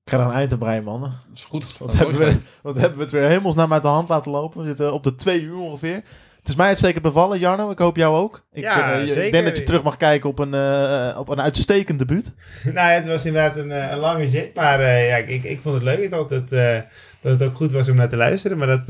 Ik 0.04 0.10
ga 0.12 0.18
er 0.18 0.24
een 0.26 0.32
eind 0.32 0.48
te 0.50 0.58
breien, 0.58 0.84
mannen. 0.84 1.10
Dat 1.28 1.36
is 1.38 1.44
goed. 1.44 1.78
Wat 1.78 1.92
hebben, 1.96 2.18
we, 2.18 2.36
wat 2.62 2.74
hebben 2.76 2.96
we 2.98 3.02
het 3.02 3.12
weer 3.12 3.28
hemelsnaam 3.28 3.72
uit 3.72 3.82
de 3.82 3.88
hand 3.88 4.08
laten 4.08 4.30
lopen. 4.32 4.60
We 4.60 4.66
zitten 4.66 4.92
op 4.92 5.04
de 5.04 5.14
twee 5.14 5.40
uur 5.42 5.56
ongeveer. 5.58 5.94
Het 6.38 6.48
is 6.50 6.56
mij 6.56 6.66
uitstekend 6.66 7.02
bevallen, 7.02 7.38
Jarno. 7.38 7.70
Ik 7.70 7.78
hoop 7.78 7.96
jou 7.96 8.16
ook. 8.16 8.44
Ik, 8.52 8.62
Ja, 8.62 8.92
eh, 8.92 8.98
je- 9.00 9.06
ik 9.06 9.12
zeker. 9.12 9.32
denk 9.32 9.44
dat 9.44 9.56
je 9.58 9.62
terug 9.62 9.82
mag 9.82 9.96
kijken 9.96 10.28
op 10.30 10.38
een, 10.38 10.54
eh, 10.54 11.18
op 11.18 11.28
een 11.28 11.40
uitstekend 11.40 11.98
debuut. 11.98 12.34
nou, 12.64 12.74
ja, 12.74 12.88
het 12.88 13.06
was 13.06 13.24
inderdaad 13.24 13.56
een, 13.56 13.70
eh, 13.72 13.90
een 13.90 13.98
lange 13.98 14.28
zit. 14.28 14.54
Maar 14.54 14.80
ja, 14.82 15.16
ik, 15.16 15.28
ik, 15.28 15.44
ik 15.44 15.60
vond 15.62 15.74
het 15.74 15.84
leuk. 15.84 15.98
Ik 15.98 16.12
hoop 16.12 16.30
dat, 16.30 16.48
dat 16.50 16.82
het 17.20 17.42
ook 17.42 17.56
goed 17.56 17.72
was 17.72 17.88
om 17.88 17.96
naar 17.96 18.08
te 18.08 18.16
luisteren. 18.16 18.58
Maar 18.58 18.66
dat... 18.66 18.86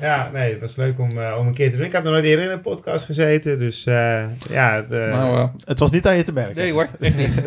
ja, 0.00 0.30
nee, 0.32 0.50
het 0.52 0.60
was 0.60 0.76
leuk 0.76 0.98
om, 0.98 1.18
eh, 1.18 1.36
om 1.38 1.46
een 1.46 1.54
keer 1.54 1.70
te 1.70 1.76
doen. 1.76 1.86
Ik 1.86 1.92
had 1.92 2.02
nog 2.02 2.12
nooit 2.12 2.24
eerder 2.24 2.44
in 2.44 2.50
een 2.50 2.60
podcast 2.60 3.04
gezeten. 3.04 3.58
Dus 3.58 3.86
eh, 3.86 3.94
ja, 4.50 4.74
het, 4.74 4.90
eh, 4.90 4.98
Nou, 4.98 5.36
eh, 5.38 5.48
Het 5.64 5.78
was 5.78 5.90
niet 5.90 6.06
aan 6.06 6.16
je 6.16 6.22
te 6.22 6.32
merken. 6.32 6.54
nee 6.56 6.72
hoor, 6.72 6.88
echt 7.00 7.16
niet. 7.16 7.42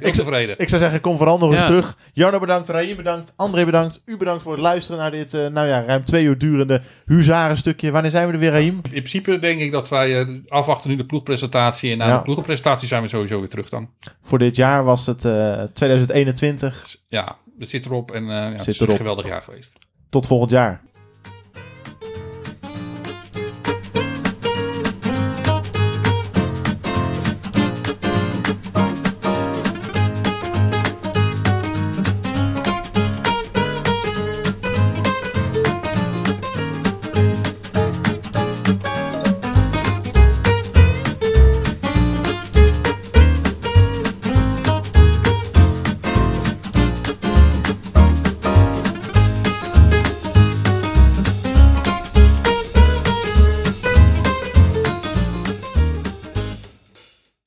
Ik 0.00 0.14
tevreden. 0.14 0.54
Ik 0.58 0.68
zou 0.68 0.80
zeggen, 0.80 1.00
kom 1.00 1.16
vooral 1.16 1.38
nog 1.38 1.52
eens 1.52 1.64
terug. 1.64 1.96
Jarno 2.12 2.38
bedankt, 2.38 2.68
Raïm 2.68 2.96
bedankt, 2.96 3.32
André 3.36 3.64
bedankt. 3.64 4.02
U 4.04 4.16
bedankt 4.16 4.42
voor 4.42 4.52
het 4.52 4.60
luisteren 4.60 5.00
naar 5.00 5.10
dit, 5.10 5.34
eh, 5.34 5.46
nou 5.46 5.66
ja, 5.68 5.82
ruim 5.86 6.04
twee 6.04 6.24
uur 6.24 6.38
durende 6.38 6.80
huzarenstukje. 7.06 7.90
Wanneer 7.90 8.10
zijn 8.10 8.26
we 8.26 8.32
er 8.32 8.38
weer, 8.38 8.50
Raïm? 8.50 8.74
In 8.74 8.80
principe 8.82 9.38
denk 9.38 9.60
ik 9.60 9.72
dat 9.72 9.88
wij 9.88 10.20
eh, 10.20 10.28
afwachten 10.48 10.90
nu 10.90 10.96
de 10.96 11.04
ploegpresentatie. 11.06 11.92
En 11.92 11.98
na 11.98 12.06
Ja. 12.06 12.16
de 12.16 12.22
ploegpresentatie 12.22 12.88
zijn 12.88 13.02
we 13.02 13.08
sowieso 13.08 13.38
weer 13.38 13.48
terug 13.48 13.68
dan. 13.68 13.90
Voor 14.20 14.38
dit 14.38 14.56
jaar 14.56 14.84
was 14.84 15.06
het 15.06 15.24
eh, 15.24 15.62
2021. 15.62 16.96
Ja, 17.08 17.36
het 17.58 17.70
zit 17.70 17.84
erop 17.84 18.10
en 18.10 18.22
eh, 18.22 18.28
ja, 18.28 18.50
het 18.52 18.64
Zit 18.64 18.74
is 18.74 18.80
een 18.80 18.96
geweldig 18.96 19.26
jaar 19.26 19.42
geweest. 19.42 19.72
Tot 20.10 20.26
volgend 20.26 20.50
jaar. 20.50 20.80